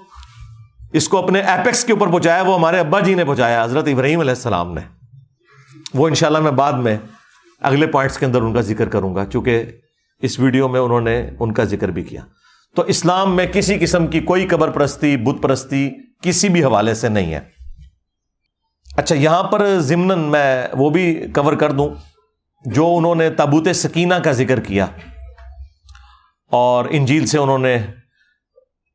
اس 0.93 1.09
کو 1.09 1.17
اپنے 1.17 1.41
ایپیکس 1.41 1.83
کے 1.83 1.93
اوپر 1.93 2.07
پہنچایا، 2.07 2.41
وہ 2.41 2.55
ہمارے 2.55 2.79
ابا 2.79 2.99
جی 2.99 3.13
نے 3.13 3.25
پہنچایا، 3.25 3.63
حضرت 3.63 3.87
ابراہیم 3.87 4.19
علیہ 4.19 4.31
السلام 4.31 4.73
نے۔ 4.73 4.81
وہ 5.93 6.07
انشاءاللہ 6.07 6.39
میں 6.39 6.51
بعد 6.51 6.73
میں 6.73 6.97
اگلے 7.61 7.87
پوائنٹس 7.87 8.17
کے 8.17 8.25
اندر 8.25 8.41
ان 8.41 8.53
کا 8.53 8.61
ذکر 8.61 8.89
کروں 8.89 9.15
گا، 9.15 9.25
چونکہ 9.25 9.63
اس 10.21 10.39
ویڈیو 10.39 10.67
میں 10.67 10.79
انہوں 10.79 11.01
نے 11.01 11.29
ان 11.39 11.53
کا 11.53 11.63
ذکر 11.63 11.87
بھی 11.87 12.03
کیا۔ 12.03 12.21
تو 12.75 12.81
اسلام 12.81 13.35
میں 13.35 13.45
کسی 13.45 13.77
قسم 13.79 14.07
کی 14.07 14.19
کوئی 14.19 14.47
قبر 14.47 14.69
پرستی، 14.69 15.17
بت 15.17 15.43
پرستی، 15.43 15.89
کسی 16.21 16.49
بھی 16.49 16.63
حوالے 16.63 16.93
سے 16.93 17.09
نہیں 17.09 17.33
ہے۔ 17.33 17.58
اچھا 18.97 19.15
یہاں 19.15 19.43
پر 19.43 19.79
ضمن 19.79 20.19
میں 20.19 20.67
وہ 20.73 20.89
بھی 20.89 21.25
کور 21.35 21.53
کر 21.53 21.71
دوں، 21.71 21.89
جو 22.65 22.97
انہوں 22.97 23.15
نے 23.15 23.29
تابوت 23.29 23.67
سکینہ 23.75 24.15
کا 24.15 24.31
ذکر 24.31 24.59
کیا۔ 24.59 24.87
اور 26.51 26.85
انجیل 26.89 27.25
سے 27.25 27.37
انہوں 27.37 27.57
نے 27.57 27.77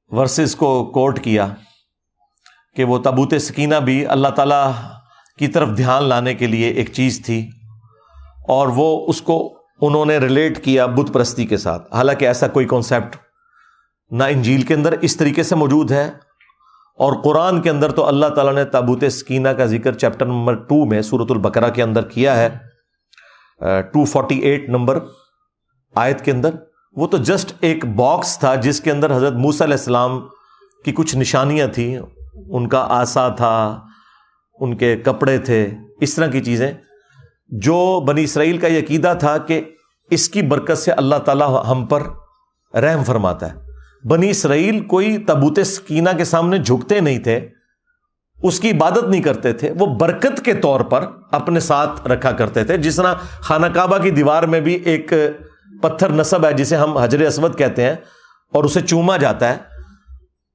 ورسز 0.08 0.56
کو 0.56 0.84
کوٹ 0.84 1.20
کیا 1.20 1.46
کہ 2.76 2.84
وہ 2.84 2.98
تابوت 2.98 3.34
سکینہ 3.40 3.74
بھی 3.74 4.06
اللہ 4.06 4.28
تعالی 4.28 4.70
کی 5.38 5.48
طرف 5.48 5.68
دھیان 5.76 6.02
لانے 6.02 6.34
کے 6.34 6.46
لیے 6.46 6.68
ایک 6.68 6.92
چیز 6.92 7.22
تھی۔ 7.26 7.50
اور 8.48 8.68
وہ 8.68 9.06
اس 9.08 9.22
کو 9.22 9.58
انہوں 9.80 10.06
نے 10.06 10.18
ریلیٹ 10.18 10.64
کیا 10.64 10.86
بت 10.86 11.12
پرستی 11.12 11.46
کے 11.46 11.56
ساتھ۔ 11.56 11.94
حالانکہ 11.94 12.24
ایسا 12.24 12.48
کوئی 12.48 12.66
کانسیپٹ 12.66 13.16
نہ 14.10 14.24
انجیل 14.24 14.62
کے 14.62 14.74
اندر 14.74 14.92
اس 14.92 15.16
طریقے 15.16 15.42
سے 15.42 15.54
موجود 15.54 15.90
ہے۔ 15.90 16.10
اور 16.94 17.12
قرآن 17.22 17.62
کے 17.62 17.70
اندر 17.70 17.92
تو 17.92 18.06
اللہ 18.06 18.26
تعالیٰ 18.26 18.54
نے 18.54 18.64
تابوت 18.64 19.04
سکینہ 19.10 19.48
کا 19.48 19.66
ذکر 19.66 19.92
چیپٹر 19.92 20.26
نمبر 20.26 20.54
ٹو 20.54 20.84
میں 20.84 21.02
سورت 21.02 21.30
البقرہ 21.30 21.70
کے 21.70 21.82
اندر 21.82 22.04
کیا 22.04 22.36
ہے۔ 22.36 22.48
ٹو 23.82 24.04
فورٹی 24.04 24.38
ایٹ 24.38 24.68
نمبر 24.68 24.98
آیت 25.94 26.24
کے 26.24 26.30
اندر۔ 26.30 26.50
وہ 26.92 27.06
تو 27.06 27.16
جسٹ 27.16 27.52
ایک 27.60 27.86
باکس 27.86 28.38
تھا 28.38 28.54
جس 28.54 28.80
کے 28.80 28.90
اندر 28.90 29.16
حضرت 29.16 29.32
موس 29.32 29.62
علیہ 29.62 29.74
السلام 29.74 30.20
کی 30.84 30.92
کچھ 30.92 31.16
نشانیاں 31.16 31.66
تھیں۔ 31.66 31.98
ان 32.34 32.68
کا 32.68 32.86
آسا 32.88 33.28
تھا، 33.28 33.80
ان 34.60 34.76
کے 34.76 34.96
کپڑے 34.96 35.38
تھے، 35.38 35.70
اس 36.00 36.14
طرح 36.14 36.26
کی 36.26 36.40
چیزیں۔ 36.40 36.72
جو 37.48 38.00
بنی 38.00 38.24
اسرائیل 38.24 38.58
کا 38.58 38.66
یہ 38.66 38.78
عقیدہ 38.78 39.14
تھا 39.18 39.38
کہ 39.38 39.64
اس 40.10 40.28
کی 40.28 40.42
برکت 40.42 40.78
سے 40.78 40.92
اللہ 40.92 41.16
تعالیٰ 41.16 41.64
ہم 41.68 41.86
پر 41.86 42.02
رحم 42.74 43.04
فرماتا 43.04 43.54
ہے۔ 43.54 43.63
بنی 44.04 44.30
اسرائیل 44.30 44.80
کوئی 44.84 45.16
تبوت 45.18 45.58
سکینہ 45.66 46.10
کے 46.16 46.24
سامنے 46.24 46.58
جھکتے 46.58 47.00
نہیں 47.00 47.18
تھے، 47.18 47.48
اس 48.42 48.60
کی 48.60 48.70
عبادت 48.70 49.04
نہیں 49.04 49.22
کرتے 49.22 49.52
تھے، 49.52 49.72
وہ 49.78 49.86
برکت 49.86 50.44
کے 50.44 50.54
طور 50.54 50.80
پر 50.80 51.06
اپنے 51.30 51.60
ساتھ 51.60 52.06
رکھا 52.08 52.32
کرتے 52.32 52.64
تھے۔ 52.64 52.76
جس 52.76 52.96
طرح 52.96 53.14
خانہ 53.40 53.66
کعبہ 53.66 53.98
کی 53.98 54.10
دیوار 54.10 54.42
میں 54.42 54.60
بھی 54.60 54.74
ایک 54.74 55.12
پتھر 55.82 56.08
نصب 56.08 56.44
ہے، 56.46 56.52
جسے 56.52 56.76
ہم 56.76 56.96
حجر 56.98 57.20
اسود 57.20 57.58
کہتے 57.58 57.84
ہیں، 57.84 57.94
اور 58.52 58.64
اسے 58.64 58.80
چوما 58.80 59.16
جاتا 59.16 59.48
ہے۔ 59.48 59.56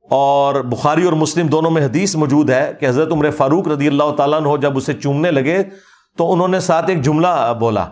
اور 0.10 0.62
بخاری 0.62 1.04
اور 1.04 1.14
مسلم 1.14 1.48
دونوں 1.48 1.72
میں 1.72 1.86
حدیث 1.86 2.16
موجود 2.16 2.50
ہے 2.50 2.72
کہ 2.80 2.86
حضرت 2.86 3.12
عمر 3.12 3.30
فاروق 3.32 3.68
رضی 3.68 3.88
اللہ 3.88 4.12
تعالیٰ 4.18 4.42
نے 4.42 4.58
جب 4.62 4.78
اسے 4.78 4.94
چومنے 4.94 5.32
لگے 5.32 5.58
تو 6.18 6.32
انہوں 6.34 6.48
نے 6.48 6.60
ساتھ 6.60 6.90
ایک 6.90 7.02
جملہ 7.02 7.54
بولا 7.60 7.88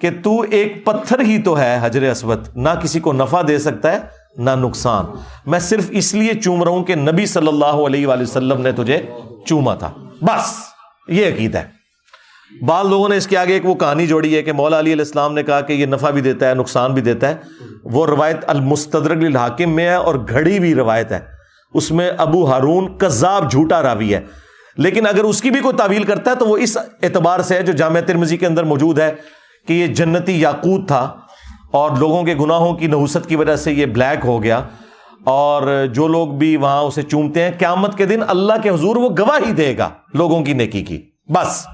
کہ 0.00 0.10
تو 0.24 0.40
ایک 0.50 0.84
پتھر 0.86 1.20
ہی 1.20 1.42
تو 1.42 1.58
ہے 1.58 1.78
حجر 1.82 2.10
اسود، 2.10 2.48
نہ 2.56 2.68
کسی 2.82 3.00
کو 3.00 3.12
نفع 3.12 3.42
دے 3.48 3.58
سکتا 3.58 3.92
ہے 3.92 3.98
نہ 4.36 4.50
نقصان۔ 4.50 5.04
میں 5.46 5.58
صرف 5.58 5.84
اس 5.90 6.14
لیے 6.14 6.34
چوم 6.34 6.62
رہا 6.62 6.70
ہوں 6.70 6.84
کہ 6.84 6.94
نبی 6.94 7.26
صلی 7.26 7.48
اللہ 7.48 7.64
علیہ 7.64 8.06
وآلہ 8.06 8.22
وسلم 8.22 8.60
نے 8.60 8.72
تجھے 8.72 9.02
چوما 9.46 9.74
تھا۔ 9.74 9.92
بس، 10.22 10.54
یہ 11.08 11.26
عقید 11.26 11.54
ہے۔ 11.54 11.76
بعض 12.66 12.86
لوگوں 12.86 13.08
نے 13.08 13.16
اس 13.16 13.26
کے 13.26 13.36
آگے 13.36 13.52
ایک 13.52 13.66
وہ 13.66 13.74
کہانی 13.74 14.06
جوڑی 14.06 14.36
ہے 14.36 14.42
کہ 14.42 14.52
مولا 14.52 14.78
علی 14.78 14.92
علیہ 14.92 15.04
السلام 15.04 15.34
نے 15.34 15.42
کہا 15.42 15.60
کہ 15.60 15.72
یہ 15.72 15.86
نفع 15.86 16.10
بھی 16.10 16.20
دیتا 16.20 16.48
ہے، 16.48 16.54
نقصان 16.54 16.92
بھی 16.94 17.02
دیتا 17.02 17.28
ہے۔ 17.28 17.34
وہ 17.84 18.06
روایت 18.06 18.36
المستدرک 18.46 19.24
الحاکم 19.24 19.70
میں 19.70 19.88
ہے 19.88 19.94
اور 19.94 20.14
گھڑی 20.14 20.58
بھی 20.58 20.74
روایت 20.74 21.12
ہے۔ 21.12 21.20
اس 21.74 21.92
میں 21.92 22.10
ابو 22.18 22.50
ہارون 22.50 22.98
کذاب 22.98 23.50
جھوٹا 23.50 23.82
راوی 23.82 24.14
ہے۔ 24.14 24.20
لیکن 24.76 25.06
اگر 25.06 25.24
اس 25.24 25.42
کی 25.42 25.50
بھی 25.50 25.60
کوئی 25.60 25.76
تعویل 25.76 26.04
کرتا 26.04 26.30
ہے 26.30 26.36
تو 26.36 26.46
وہ 26.46 26.56
اس 26.56 26.78
اعتبار 27.02 27.40
سے 27.40 27.54
ہے 27.54 27.62
جو 27.62 27.72
جامع 27.72 28.00
ترمزی 28.00 28.36
کے 28.36 28.46
اندر 28.46 28.64
موجود 28.64 28.98
ہے 28.98 29.14
کہ 29.68 29.72
یہ 29.72 29.86
جنتی 29.86 30.40
یاقوت 30.40 30.88
تھا۔ 30.88 31.14
اور 31.70 31.96
لوگوں 31.96 32.24
کے 32.24 32.34
گناہوں 32.34 32.74
کی 32.74 32.86
نحوست 32.86 33.28
کی 33.28 33.36
وجہ 33.36 33.56
سے 33.56 33.72
یہ 33.72 33.86
بلیک 33.86 34.24
ہو 34.24 34.42
گیا 34.42 34.62
اور 35.24 35.86
جو 35.86 36.08
لوگ 36.08 36.28
بھی 36.28 36.56
وہاں 36.56 36.82
اسے 36.82 37.02
چومتے 37.02 37.42
ہیں، 37.42 37.50
قیامت 37.58 37.98
کے 37.98 38.06
دن 38.06 38.20
اللہ 38.28 38.52
کے 38.62 38.70
حضور 38.70 38.96
وہ 38.96 39.08
گواہی 39.18 39.52
دے 39.52 39.78
گا 39.78 39.88
لوگوں 40.14 40.44
کی 40.44 40.52
نیکی 40.52 40.84
کی۔ 40.84 41.10
بس۔ 41.34 41.66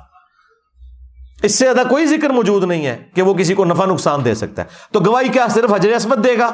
اس 1.43 1.59
سے 1.59 1.65
زیادہ 1.65 1.87
کوئی 1.89 2.07
ذکر 2.07 2.31
موجود 2.31 2.65
نہیں 2.65 2.87
ہے 2.87 3.05
کہ 3.15 3.23
وہ 3.23 3.35
کسی 3.35 3.55
کو 3.55 3.65
نفع 3.65 3.85
نقصان 3.85 4.25
دے 4.25 4.35
سکتا 4.35 4.63
ہے۔ 4.63 4.69
تو 4.93 5.01
گواہی 5.01 5.29
کیا 5.29 5.49
صرف 5.49 5.73
حجر 5.73 5.93
اسمت 5.93 6.25
دے 6.25 6.39
گا؟ 6.39 6.51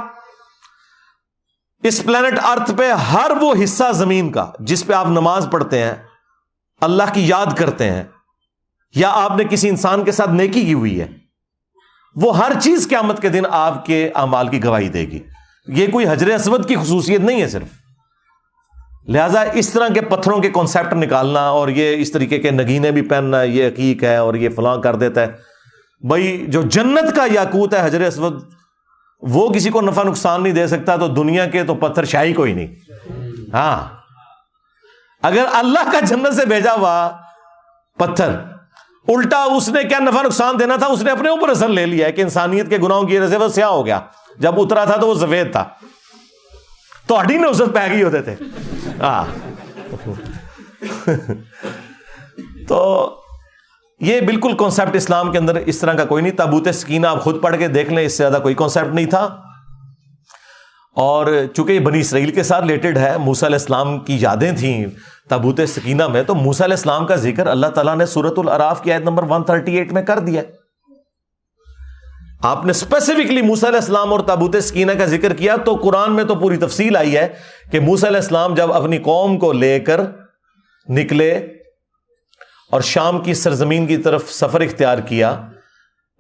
اس 1.82 2.05
پلانٹ 2.05 2.39
ارتھ 2.45 2.70
پہ 2.76 2.93
ہر 2.93 3.30
وہ 3.41 3.55
حصہ 3.64 3.93
زمین 3.93 4.32
کا 4.32 4.51
جس 4.61 4.86
پہ 4.86 4.93
آپ 4.93 5.07
نماز 5.07 5.49
پڑھتے 5.51 5.84
ہیں، 5.84 5.95
اللہ 6.80 7.03
کی 7.12 7.28
یاد 7.28 7.47
کرتے 7.57 7.91
ہیں، 7.91 8.05
یا 8.95 9.11
آپ 9.11 9.36
نے 9.36 9.45
کسی 9.51 9.68
انسان 9.68 10.05
کے 10.05 10.12
ساتھ 10.12 10.30
نیکی 10.30 10.64
کی 10.64 10.74
ہوئی 10.74 11.01
ہے۔ 11.01 11.28
وہ 12.17 12.39
ہر 12.39 12.53
چیز 12.61 12.89
قیامت 12.89 13.23
کے 13.23 13.29
دن 13.29 13.43
آپ 13.51 13.87
کے 13.87 14.11
اعمال 14.15 14.49
کی 14.49 14.65
گواہی 14.65 14.89
دے 14.89 15.01
گی۔ 15.01 15.19
یہ 15.67 15.87
کوئی 15.87 16.09
حجر 16.09 16.35
اسود 16.35 16.69
کی 16.69 16.77
خصوصیت 16.77 17.21
نہیں 17.21 17.43
ہے 17.43 17.49
صرف۔ 17.49 17.69
لہذا 19.09 19.45
اس 19.53 19.71
طرح 19.71 19.89
کے 19.89 20.01
پتھروں 20.01 20.39
کے 20.39 20.51
کانسیپٹ 20.51 20.93
نکالنا 20.93 21.49
اور 21.49 21.69
یہ 21.69 21.97
اس 21.97 22.13
طریقے 22.13 22.39
کے 22.39 22.51
نگینے 22.51 22.91
بھی 22.91 23.03
پہننا، 23.03 23.43
یہ 23.43 23.69
حقیق 23.69 24.05
ہے 24.05 24.17
اور 24.17 24.35
یہ 24.35 24.49
فلاں 24.49 24.77
کر 24.77 24.97
دیتا 24.97 25.21
ہے۔ 25.21 25.27
بھائی، 26.07 26.45
جو 26.49 26.63
جنت 26.63 27.17
کا 27.17 27.27
یاقوت 27.33 27.75
ہے 27.75 27.87
حجر 27.87 28.01
اسود، 28.01 28.43
وہ 29.23 29.49
کسی 29.49 29.71
کو 29.71 29.81
نفع 29.81 30.03
نقصان 30.03 30.43
نہیں 30.43 30.53
دے 30.53 30.67
سکتا، 30.67 30.97
تو 30.97 31.09
دنیا 31.09 31.47
کے 31.47 31.65
تو 31.65 31.75
پتھر 31.75 32.05
شاہی 32.05 32.33
کوئی 32.33 32.53
نہیں۔ 32.53 32.67
ہاں۔ 33.53 33.99
اگر 35.23 35.45
اللہ 35.53 35.91
کا 35.93 36.01
جنت 36.01 36.35
سے 36.35 36.47
بھیجا 36.47 36.73
ہوا 36.73 37.11
پتھر 37.99 38.29
الٹا 39.09 39.43
اس 39.43 39.69
نے 39.69 39.85
کیا 39.85 39.99
نفع 39.99 40.23
نقصان 40.23 40.59
دینا 40.59 40.77
تھا؟ 40.77 40.87
اس 40.87 41.03
نے 41.03 41.11
اپنے 41.11 41.29
اوپر 41.29 41.49
اثر 41.49 41.69
لے 41.69 41.87
لیا 41.87 42.07
ہے 42.07 42.13
کہ 42.13 42.23
انسانیت 42.23 42.71
کے 42.71 42.79
گناہوں 42.79 43.03
کی 43.03 43.19
وجہ 43.19 43.29
سے 43.29 43.37
وہ 43.37 43.49
سیاہ 43.49 43.69
ہو 43.69 43.87
گیا۔ 43.87 44.01
جب 44.39 44.61
اترا 44.61 44.85
تھا 44.85 44.97
تو 44.97 45.09
وہ 45.09 45.15
سفید 45.15 45.53
تھا۔ 45.53 45.65
تو 47.07 47.21
ہڈی 47.21 47.37
نے 47.37 47.47
اسے 47.47 47.65
پہ 47.67 47.91
گئی 47.91 48.03
ہوتے 48.03 48.23
تھے۔ 48.23 48.35
ہاں۔ 49.01 49.25
تو 52.69 53.11
یہ 54.01 54.21
بالکل 54.21 54.57
کانسیپٹ 54.57 54.97
اسلام 54.97 55.33
کے 55.33 55.39
اندر 55.39 55.55
اس 55.55 55.79
طرح 55.79 55.93
کا 55.93 56.05
کوئی 56.05 56.23
نہیں۔ 56.23 56.37
تابوت 56.37 56.69
سکینہ 56.75 57.07
آپ 57.07 57.23
خود 57.23 57.43
پڑھ 57.43 57.57
کے 57.59 57.69
دیکھ 57.69 57.93
لیں، 57.93 58.07
اس 58.07 58.13
سے 58.13 58.17
زیادہ 58.17 58.43
کوئی 58.43 58.55
کانسیپٹ 58.55 58.95
نہیں 58.95 59.07
تھا۔ 59.07 59.43
اور 61.01 61.27
چونکہ 61.55 61.73
یہ 61.73 61.81
بنی 61.81 61.99
اسرائیل 62.01 62.31
کے 62.35 62.43
ساتھ 62.43 62.65
ریلیٹڈ 62.65 62.97
ہے 62.99 63.17
موسا 63.25 63.47
علیہ 63.47 63.59
السلام 63.59 63.99
کی 64.05 64.17
یادیں 64.21 64.51
تھیں 64.53 64.87
تابوت 65.29 65.61
سکینہ 65.69 66.07
میں، 66.09 66.23
تو 66.23 66.35
موسا 66.35 66.65
علیہ 66.65 66.77
السلام 66.77 67.07
کا 67.07 67.17
ذکر 67.25 67.47
اللہ 67.47 67.67
تعالیٰ 67.75 67.97
نے 67.97 68.07
سورت 68.07 68.39
العراف 68.39 68.83
کی 68.83 68.93
عید 68.93 69.03
نمبر 69.05 69.25
138 69.27 69.93
میں 69.93 70.03
کر 70.03 70.19
دیا 70.21 70.43
آپ 72.47 72.65
نے 72.65 72.71
اسپیسیفکلی 72.71 73.43
موسا 73.43 73.69
علیہ 73.69 73.79
السلام 73.79 74.13
اور 74.13 74.21
تابوت 74.27 74.57
سکینہ 74.63 74.93
کا 74.99 75.05
ذکر 75.07 75.33
کیا 75.35 75.57
تو 75.65 75.75
قرآن 75.83 76.13
میں 76.15 76.25
تو 76.25 76.35
پوری 76.41 76.57
تفصیل 76.57 76.97
آئی 76.97 77.17
ہے 77.17 77.27
کہ 77.73 77.81
موسا 77.81 78.09
علیہ 78.09 78.21
السلام 78.21 78.55
جب 78.55 78.73
اپنی 78.73 78.99
قوم 79.05 79.39
کو 79.39 79.53
لے 79.53 79.79
کر 79.81 80.01
نکلے 80.89 81.33
اور 82.71 82.81
شام 82.85 83.19
کی 83.23 83.35
سرزمین 83.35 83.87
کی 83.87 83.97
طرف 83.97 84.31
سفر 84.33 84.61
اختیار 84.61 84.99
کیا، 85.09 85.35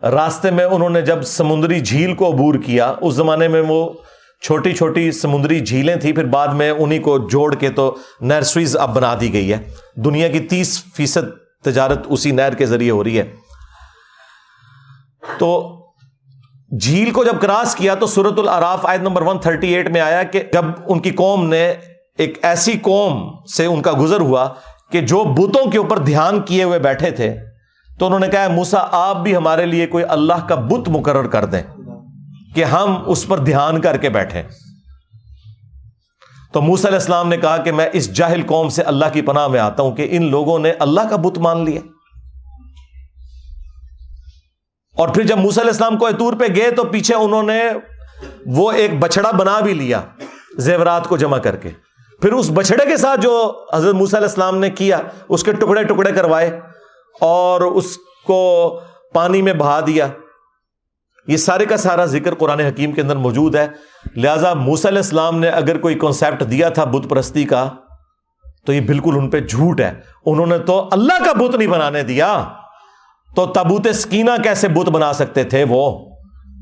راستے 0.02 0.50
میں 0.50 0.64
انہوں 0.64 0.90
نے 0.90 1.02
جب 1.02 1.22
سمندری 1.26 1.80
جھیل 1.80 2.14
کو 2.14 2.30
عبور 2.32 2.54
کیا، 2.66 2.94
اس 3.00 3.14
زمانے 3.14 3.48
میں 3.48 3.62
وہ 3.68 3.88
چھوٹی 4.40 4.72
چھوٹی 4.72 5.12
سمندری 5.12 5.60
جھیلیں 5.60 5.96
تھیں، 5.96 6.12
پھر 6.12 6.24
بعد 6.24 6.48
میں 6.48 6.70
انہیں 6.70 6.98
کو 6.98 7.18
جوڑ 7.18 7.54
کے 7.54 7.70
تو 7.70 7.96
نرسریز 8.20 8.76
اب 8.76 8.94
بنا 8.94 9.14
دی 9.20 9.32
گئی 9.32 9.52
ہے 9.52 9.58
دنیا 9.96 10.28
کی 10.28 10.40
تیس 10.40 10.84
فیصد 10.94 11.30
تجارت 11.64 12.06
اسی 12.08 12.30
نہر 12.30 12.54
کے 12.54 12.66
ذریعے 12.66 12.90
ہو 12.90 13.04
رہی 13.04 13.18
ہے۔ 13.18 13.24
تو 15.38 15.74
جھیل 16.80 17.10
کو 17.10 17.24
جب 17.24 17.40
کراس 17.40 17.74
کیا 17.74 17.94
تو 17.94 18.06
سورت 18.06 18.38
العراف 18.38 18.86
آیت 18.86 19.00
نمبر 19.00 19.22
138 19.22 19.90
میں 19.90 20.00
آیا 20.00 20.22
کہ 20.22 20.42
جب 20.52 20.64
ان 20.86 21.00
کی 21.00 21.10
قوم 21.10 21.48
نے 21.48 21.74
ایک 22.18 22.38
ایسی 22.42 22.72
قوم 22.82 23.30
سے 23.56 23.66
ان 23.66 23.82
کا 23.82 23.92
گزر 24.00 24.20
ہوا 24.20 24.48
کہ 24.92 25.00
جو 25.00 25.24
بتوں 25.24 25.70
کے 25.70 25.78
اوپر 25.78 25.98
دھیان 25.98 26.40
کیے 26.40 26.64
ہوئے 26.64 26.78
بیٹھے 26.78 27.10
تھے، 27.10 27.36
تو 27.98 28.06
انہوں 28.06 28.20
نے 28.20 28.28
کہا 28.28 28.48
موسا 28.48 28.86
آپ 28.90 29.16
بھی 29.16 29.36
ہمارے 29.36 29.66
لیے 29.66 29.86
کوئی 29.86 30.04
اللہ 30.08 30.46
کا 30.48 30.54
بت 30.54 30.88
مقرر 30.88 31.26
کر 31.26 31.44
دیں۔ 31.44 31.62
کہ 32.54 32.64
ہم 32.64 33.02
اس 33.06 33.26
پر 33.26 33.38
دھیان 33.38 33.80
کر 33.80 33.96
کے 33.96 34.08
بیٹھے 34.08 34.42
تو 36.52 36.60
موسا 36.60 36.88
علیہ 36.88 36.98
السلام 36.98 37.28
نے 37.28 37.36
کہا 37.36 37.56
کہ 37.56 37.72
میں 37.72 37.88
اس 37.92 38.12
جاہل 38.12 38.42
قوم 38.46 38.68
سے 38.68 38.82
اللہ 38.82 39.04
کی 39.12 39.22
پناہ 39.22 39.48
میں 39.48 39.60
آتا 39.60 39.82
ہوں 39.82 39.92
کہ 39.92 40.08
ان 40.10 40.30
لوگوں 40.30 40.58
نے 40.58 40.70
اللہ 40.70 41.00
کا 41.10 41.16
بت 41.16 41.38
مان 41.38 41.64
لیا۔ 41.64 41.80
اور 44.96 45.08
پھر 45.08 45.22
جب 45.22 45.38
موسا 45.38 45.60
علیہ 45.60 45.70
السلام 45.70 45.98
کو 45.98 46.06
اتور 46.06 46.32
پہ 46.32 46.44
گئے 46.56 46.70
تو 46.70 46.84
پیچھے 46.84 47.14
انہوں 47.14 47.42
نے 47.42 47.60
وہ 48.46 48.72
ایک 48.72 48.98
بچڑا 48.98 49.30
بنا 49.30 49.60
بھی 49.60 49.74
لیا 49.74 50.00
زیورات 50.58 51.08
کو 51.08 51.16
جمع 51.16 51.38
کر 51.38 51.56
کے۔ 51.56 51.70
پھر 52.22 52.32
اس 52.32 52.50
بچڑے 52.54 52.84
کے 52.88 52.96
ساتھ 52.96 53.20
جو 53.20 53.64
حضرت 53.74 53.94
موسیٰ 53.94 54.18
علیہ 54.18 54.28
السلام 54.28 54.58
نے 54.58 54.70
کیا، 54.70 54.98
اس 55.28 55.42
کے 55.42 55.52
ٹکڑے 55.52 55.84
ٹکڑے 55.84 56.12
کروائے 56.12 56.60
اور 57.20 57.60
اس 57.60 57.98
کو 58.26 58.80
پانی 59.14 59.42
میں 59.42 59.52
بہا 59.52 59.80
دیا۔ 59.86 60.08
یہ 61.28 61.36
سارے 61.36 61.64
کا 61.64 61.76
سارا 61.76 62.04
ذکر 62.04 62.34
قرآن 62.34 62.60
حکیم 62.60 62.92
کے 62.92 63.00
اندر 63.00 63.16
موجود 63.16 63.54
ہے۔ 63.54 63.66
لہذا 64.16 64.54
موسیٰ 64.54 64.90
علیہ 64.90 64.98
السلام 64.98 65.38
نے 65.38 65.48
اگر 65.48 65.78
کوئی 65.78 65.94
کانسیپٹ 65.94 66.50
دیا 66.50 66.68
تھا 66.68 66.84
بت 66.84 67.10
پرستی 67.10 67.44
کا، 67.44 67.70
تو 68.66 68.72
یہ 68.72 68.80
بالکل 68.80 69.14
ان 69.16 69.30
پہ 69.30 69.40
جھوٹ 69.40 69.80
ہے۔ 69.80 69.92
انہوں 70.26 70.46
نے 70.46 70.58
تو 70.58 70.88
اللہ 70.92 71.24
کا 71.24 71.32
بت 71.32 71.54
نہیں 71.54 71.68
بنانے 71.68 72.02
دیا۔ 72.02 72.44
تو 73.36 73.46
تبوت 73.46 73.86
سکینہ 73.94 74.30
کیسے 74.42 74.68
بت 74.68 74.88
بنا 74.88 75.12
سکتے 75.12 75.44
تھے 75.44 75.64
وہ؟ 75.68 76.10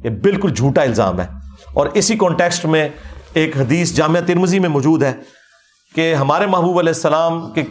یہ 0.05 0.11
بالکل 0.11 0.51
جھوٹا 0.51 0.83
الزام 0.83 1.21
ہے۔ 1.21 1.27
اور 1.75 1.87
اسی 1.95 2.17
کانٹیکسٹ 2.17 2.67
میں 2.67 2.89
ایک 3.33 3.57
حدیث 3.57 3.95
جامعہ 3.95 4.21
ترمزی 4.27 4.59
میں 4.59 4.69
موجود 4.69 5.03
ہے 5.03 5.13
کہ 5.95 6.15
ہمارے 6.15 6.47
محبوب 6.47 6.79
علیہ 6.79 6.93
السلام 6.95 7.53
کے 7.53 7.63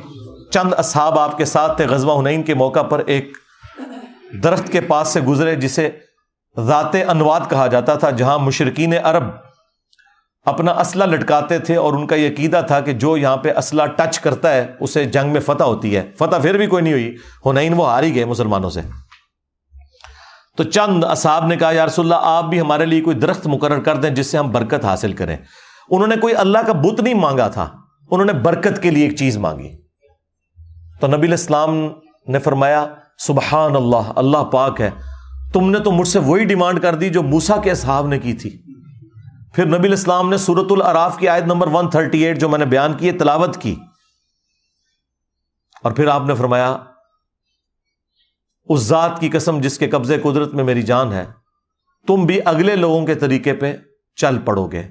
چند 0.52 0.74
اصحاب 0.78 1.20
آپ 1.20 1.38
کے 1.38 1.46
ساتھ 1.46 1.78
تھے 1.78 1.88
غزوہ 1.88 2.22
ہنین 2.22 2.43
کے 2.43 2.54
موقع 2.54 2.82
پر 2.82 3.02
ایک 3.06 3.38
درخت 4.43 4.72
کے 4.72 4.82
پاس 4.82 5.08
سے 5.08 5.22
گزرے، 5.22 5.56
جسے 5.56 5.89
ذات 6.60 6.95
انواد 7.10 7.39
کہا 7.49 7.68
جاتا 7.68 7.95
تھا، 7.95 8.10
جہاں 8.10 8.39
مشرقین 8.39 8.93
عرب 9.03 9.24
اپنا 10.45 10.72
اسلحہ 10.72 11.08
لٹکاتے 11.08 11.60
تھے 11.60 11.76
اور 11.76 11.93
ان 11.93 12.08
کا 12.08 12.16
یہ 12.16 12.30
عقیدہ 12.30 12.62
تھا 12.68 12.80
کہ 12.80 12.93
جو 12.93 13.18
یہاں 13.18 13.38
پہ 13.38 13.58
اسلحہ 13.58 13.86
ٹچ 13.86 14.20
کرتا 14.20 14.53
ہے، 14.53 14.72
اسے 14.80 15.06
جنگ 15.06 15.32
میں 15.32 15.41
فتح 15.41 15.64
ہوتی 15.64 15.97
ہے۔ 15.97 16.12
فتح 16.18 16.36
پھر 16.41 16.58
بھی 16.58 16.68
کوئی 16.68 16.84
نہیں 16.84 16.93
ہوئی۔ 16.93 17.16
ہنین 17.45 17.74
وہ 17.74 17.89
ہاری 17.89 18.16
گئے 18.16 18.26
مسلمانوں 18.26 18.70
سے۔ 18.70 18.82
تو 20.58 20.64
چند 20.64 21.03
اصحاب 21.03 21.45
نے 21.45 21.58
کہا، 21.58 21.72
یا 21.72 21.86
رسول 21.86 22.06
اللہ 22.06 22.28
آپ 22.28 22.43
بھی 22.43 22.62
ہمارے 22.62 22.86
لیے 22.86 23.01
کوئی 23.01 23.16
درخت 23.16 23.47
مقرر 23.47 23.80
کر 23.80 23.95
دیں 23.95 24.10
جس 24.10 24.28
سے 24.28 24.38
ہم 24.38 24.51
برکت 24.51 24.86
حاصل 24.86 25.14
کریں۔ 25.14 25.38
انہوں 25.91 26.08
نے 26.08 26.16
کوئی 26.16 26.36
اللہ 26.36 26.58
کا 26.68 26.74
بت 26.74 26.99
نہیں 26.99 27.14
مانگا 27.14 27.47
تھا۔ 27.47 27.70
انہوں 28.12 28.26
نے 28.26 28.34
برکت 28.34 28.84
کے 28.84 28.91
لیے 28.91 29.08
ایک 29.08 29.18
چیز 29.18 29.38
مانگی۔ 29.38 29.76
تو 31.01 31.08
نبی 31.08 31.28
الاسلام 31.28 31.88
نے 32.28 32.39
فرمایا، 32.39 32.86
سبحان 33.18 33.76
اللہ 33.76 34.12
اللہ 34.16 34.43
پاک 34.43 34.82
ہے۔ 34.82 34.89
تم 35.56 35.70
نے 35.70 35.80
تو 35.80 35.91
مجھ 35.91 36.08
سے 36.08 36.20
وہی 36.20 36.45
ڈیمانڈ 36.45 36.82
کر 36.82 36.95
دی 36.95 37.10
جو 37.10 37.24
موسا 37.24 37.58
کے 37.58 37.72
اصحاب 37.72 38.08
نے 38.08 38.20
کی 38.20 38.34
تھی۔ 38.34 38.64
پھر 39.53 39.66
نبی 39.66 39.88
الاسلام 39.88 40.30
نے 40.30 40.38
سورت 40.38 40.72
العراف 40.72 41.18
کی 41.18 41.30
آیت 41.30 41.43
نمبر 41.43 41.68
138 41.68 42.39
جو 42.39 42.49
میں 42.49 42.60
نے 42.60 42.66
بیان 42.66 42.93
کی 42.93 43.12
تلاوت 43.12 43.58
کی۔ 43.58 43.76
اور 45.84 45.91
پھر 45.91 46.08
آپ 46.08 46.22
نے 46.28 46.36
فرمایا، 46.36 46.78
اس 48.66 48.80
ذات 48.80 49.20
کی 49.20 49.30
قسم 49.30 49.62
جس 49.62 49.78
کے 49.78 49.88
قبضے 49.88 50.20
قدرت 50.20 50.53
میں 50.53 50.64
میری 50.64 50.82
جان 50.82 51.14
ہے، 51.14 51.26
تم 52.08 52.26
بھی 52.26 52.39
اگلے 52.45 52.76
لوگوں 52.76 53.06
کے 53.06 53.16
طریقے 53.16 53.53
پہ 53.53 53.78
چل 54.16 54.38
پڑو 54.45 54.68
گے۔ 54.68 54.84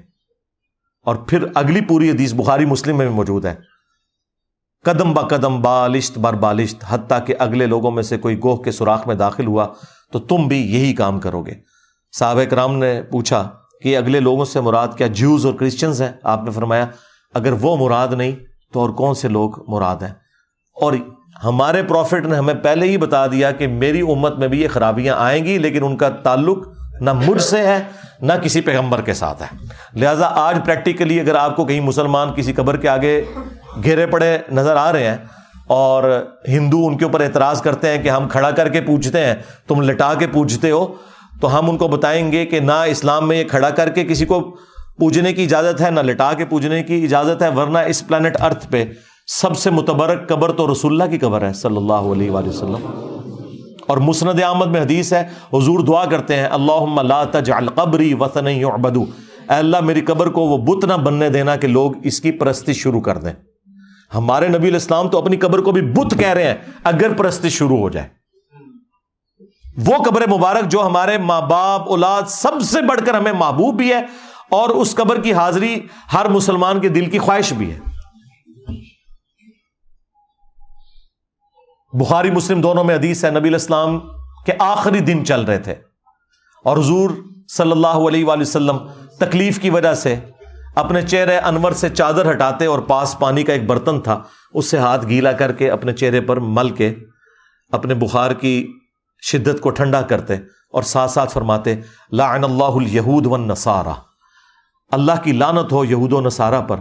اور 1.03 1.15
پھر 1.15 1.45
اگلی 1.55 1.81
پوری 1.81 2.09
حدیث 2.09 2.33
بخاری 2.33 2.65
مسلم 2.65 2.97
میں 2.97 3.05
بھی 3.05 3.15
موجود 3.15 3.45
ہے۔ 3.45 3.55
قدم 4.85 5.13
با 5.13 5.21
قدم 5.21 5.61
بالشت 5.61 6.17
بر 6.17 6.33
بالشت، 6.33 6.83
حتیٰ 6.87 7.25
کہ 7.25 7.35
اگلے 7.39 7.65
لوگوں 7.65 7.91
میں 7.91 8.03
سے 8.03 8.17
کوئی 8.17 8.39
گوہ 8.43 8.55
کے 8.55 8.71
سوراخ 8.71 9.07
میں 9.07 9.15
داخل 9.15 9.47
ہوا۔ 9.47 9.67
تو 10.15 10.19
تم 10.19 10.47
بھی 10.47 10.73
یہی 10.73 10.93
کام 10.93 11.19
کرو 11.19 11.41
گے۔ 11.41 11.51
صحابہ 12.11 12.43
کرام 12.43 12.77
نے 12.77 13.01
پوچھا 13.11 13.49
کہ 13.81 13.97
اگلے 13.97 14.19
لوگوں 14.19 14.45
سے 14.45 14.59
مراد 14.59 14.87
کیا 14.97 15.07
جوز 15.07 15.45
اور 15.45 15.53
کرسچنز 15.53 16.01
ہیں؟ 16.01 16.11
آپ 16.23 16.43
نے 16.43 16.51
فرمایا، 16.51 16.85
اگر 17.33 17.51
وہ 17.51 17.77
مراد 17.77 18.07
نہیں 18.07 18.31
تو 18.73 18.79
اور 18.79 18.89
کون 18.89 19.15
سے 19.15 19.27
لوگ 19.27 19.51
مراد 19.71 19.95
ہیں؟ 19.95 20.13
اور 20.81 20.93
ہمارے 21.43 21.83
پروفٹ 21.83 22.25
نے 22.25 22.35
ہمیں 22.35 22.53
پہلے 22.53 22.85
ہی 22.85 22.97
بتا 22.97 23.27
دیا 23.27 23.51
کہ 23.51 23.67
میری 23.67 24.01
امت 24.01 24.37
میں 24.37 24.47
بھی 24.47 24.61
یہ 24.61 24.67
خرابیاں 24.67 25.15
آئیں 25.17 25.45
گی، 25.45 25.57
لیکن 25.57 25.83
ان 25.83 25.97
کا 25.97 26.09
تعلق 26.09 26.67
نہ 27.01 27.13
مجھ 27.13 27.41
سے 27.41 27.67
ہے، 27.67 27.83
نہ 28.21 28.33
کسی 28.33 28.61
پیغمبر 28.61 29.01
کے 29.01 29.13
ساتھ 29.13 29.41
ہے۔ 29.41 29.57
لہٰذا 29.95 30.25
آج 30.25 30.57
پریکٹیکلی 30.65 31.19
اگر 31.19 31.35
آپ 31.35 31.55
کو 31.55 31.65
کہیں 31.65 31.81
مسلمان 31.81 32.33
کسی 32.35 32.53
قبر 32.53 32.77
کے 32.77 32.89
آگے 32.89 33.23
گھیرے 33.83 34.07
پڑے 34.07 34.37
نظر 34.51 34.75
آ 34.75 34.91
رہے 34.91 35.07
ہیں 35.07 35.17
اور 35.67 36.25
ہندو 36.47 36.87
ان 36.87 36.97
کے 36.97 37.05
اوپر 37.05 37.21
اعتراض 37.21 37.61
کرتے 37.61 37.89
ہیں 37.89 38.03
کہ 38.03 38.09
ہم 38.09 38.27
کھڑا 38.27 38.51
کر 38.51 38.69
کے 38.69 38.81
پوچھتے 38.81 39.25
ہیں، 39.25 39.35
تم 39.67 39.81
لٹا 39.81 40.13
کے 40.13 40.27
پوچھتے 40.27 40.71
ہو، 40.71 40.93
تو 41.41 41.59
ہم 41.59 41.69
ان 41.69 41.77
کو 41.77 41.87
بتائیں 41.87 42.31
گے 42.31 42.45
کہ 42.45 42.59
نہ 42.59 42.83
اسلام 42.87 43.27
میں 43.27 43.37
یہ 43.37 43.43
کھڑا 43.43 43.69
کر 43.69 43.89
کے 43.89 44.03
کسی 44.03 44.25
کو 44.25 44.41
پوجنے 44.97 45.33
کی 45.33 45.43
اجازت 45.43 45.81
ہے، 45.81 45.91
نہ 45.91 45.99
لٹا 45.99 46.33
کے 46.33 46.45
پوجنے 46.45 46.83
کی 46.83 47.03
اجازت 47.03 47.41
ہے، 47.41 47.49
ورنہ 47.49 47.77
اس 47.77 48.07
پلانٹ 48.07 48.37
ارتھ 48.41 48.67
پہ 48.71 48.85
سب 49.41 49.57
سے 49.57 49.69
متبرک 49.69 50.29
قبر 50.29 50.51
تو 50.51 50.71
رسول 50.71 50.91
اللہ 50.91 51.11
کی 51.11 51.17
قبر 51.17 51.41
ہے 51.41 51.53
صلی 51.53 51.77
اللہ 51.77 51.93
علیہ 51.93 52.31
وآلہ 52.31 52.49
وسلم۔ 52.49 53.09
اور 53.87 53.97
مسند 53.97 54.39
احمد 54.43 54.65
میں 54.65 54.81
حدیث 54.81 55.13
ہے، 55.13 55.27
حضور 55.53 55.79
دعا 55.79 56.05
کرتے 56.05 56.35
ہیں 56.35 56.47
اللہ 56.51 57.01
لا 57.01 57.23
تجعل 57.23 57.67
قبری 57.67 58.13
وطن 58.13 58.47
یعبدو۔ 58.47 59.01
اے 59.01 59.55
اللہ، 59.55 59.81
میری 59.81 60.01
قبر 60.01 60.29
کو 60.29 60.41
وہ 60.41 60.57
بت 60.57 60.85
نہ 60.85 60.93
بننے 60.93 61.29
دینا 61.29 61.55
کہ 61.55 61.67
لوگ 61.67 61.91
اس 62.03 62.21
کی 62.21 62.31
پرستی 62.31 62.73
شروع 62.73 63.01
کر 63.01 63.17
دیں۔ 63.17 63.33
ہمارے 64.13 64.47
نبی 64.47 64.67
الاسلام 64.67 65.09
تو 65.09 65.17
اپنی 65.17 65.37
قبر 65.37 65.59
کو 65.59 65.71
بھی 65.71 65.81
بت 65.81 66.19
کہہ 66.19 66.27
رہے 66.27 66.47
ہیں، 66.47 66.55
اگر 66.83 67.13
پرستی 67.13 67.49
شروع 67.49 67.77
ہو 67.77 67.89
جائے۔ 67.89 68.07
وہ 69.87 70.03
قبر 70.03 70.27
مبارک 70.27 70.69
جو 70.69 70.85
ہمارے 70.85 71.17
ماں 71.17 71.41
باپ، 71.41 71.89
اولاد 71.89 72.21
سب 72.27 72.61
سے 72.61 72.81
بڑھ 72.81 73.01
کر 73.05 73.13
ہمیں 73.13 73.33
محبوب 73.33 73.75
بھی 73.75 73.93
ہے، 73.93 73.99
اور 74.51 74.69
اس 74.69 74.95
قبر 74.95 75.21
کی 75.21 75.33
حاضری 75.33 75.79
ہر 76.13 76.29
مسلمان 76.29 76.79
کے 76.79 76.89
دل 76.89 77.09
کی 77.09 77.19
خواہش 77.19 77.53
بھی 77.53 77.71
ہے۔ 77.71 77.79
بخاری 81.93 82.31
مسلم 82.31 82.61
دونوں 82.61 82.83
میں 82.83 82.95
حدیث 82.95 83.25
ہے، 83.25 83.31
نبی 83.31 83.49
الاسلام 83.49 83.99
کے 84.45 84.51
آخری 84.59 84.99
دن 84.99 85.25
چل 85.25 85.41
رہے 85.41 85.57
تھے۔ 85.57 85.75
اور 86.65 86.77
حضور 86.77 87.09
صلی 87.47 87.71
اللہ 87.71 87.87
علیہ 87.87 88.25
وآلہ 88.25 88.41
وسلم 88.41 88.77
تکلیف 89.19 89.59
کی 89.59 89.69
وجہ 89.69 89.93
سے 89.93 90.15
اپنے 90.75 91.01
چہرے 91.01 91.37
انور 91.37 91.71
سے 91.71 91.89
چادر 91.89 92.31
ہٹاتے 92.31 92.65
اور 92.65 92.79
پاس 92.79 93.19
پانی 93.19 93.43
کا 93.43 93.53
ایک 93.53 93.65
برتن 93.67 94.01
تھا، 94.01 94.23
اس 94.53 94.71
سے 94.71 94.77
ہاتھ 94.77 95.05
گیلا 95.05 95.31
کر 95.31 95.51
کے 95.51 95.71
اپنے 95.71 95.93
چہرے 95.93 96.21
پر 96.21 96.37
مل 96.37 96.69
کے 96.69 96.95
اپنے 97.71 97.93
بخار 97.93 98.31
کی 98.31 98.73
شدت 99.21 99.61
کو 99.61 99.69
ٹھنڈا 99.69 100.01
کرتے 100.01 100.33
اور 100.71 100.83
ساتھ 100.83 101.11
ساتھ 101.11 101.33
فرماتے، 101.33 101.75
لعن 102.11 102.43
اللہ 102.43 102.63
الیہود 102.63 103.25
والنصارہ۔ 103.25 103.93
اللہ 104.91 105.11
کی 105.23 105.31
لانت 105.31 105.71
ہو 105.71 105.85
یہود 105.85 106.13
و 106.13 106.21
نصارہ 106.21 106.61
پر۔ 106.61 106.79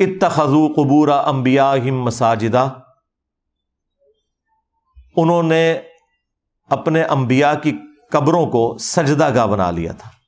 اتخذو 0.00 0.72
قبور 0.76 1.08
انبیاءہم 1.08 2.02
مساجدہ۔ 2.02 2.68
انہوں 5.16 5.42
نے 5.42 5.80
اپنے 6.70 7.02
انبیاء 7.02 7.52
کی 7.62 7.72
قبروں 8.10 8.46
کو 8.46 8.76
سجدہ 8.80 9.34
گاہ 9.34 9.46
بنا 9.46 9.70
لیا 9.70 9.92
تھا۔ 9.92 10.19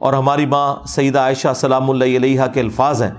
اور 0.00 0.12
ہماری 0.12 0.46
ماں 0.46 0.76
سیدہ 0.86 1.18
عائشہ 1.18 1.48
سلام 1.56 1.90
اللہ 1.90 2.04
علیہ 2.04 2.40
کے 2.54 2.60
الفاظ 2.60 3.02
ہیں 3.02 3.10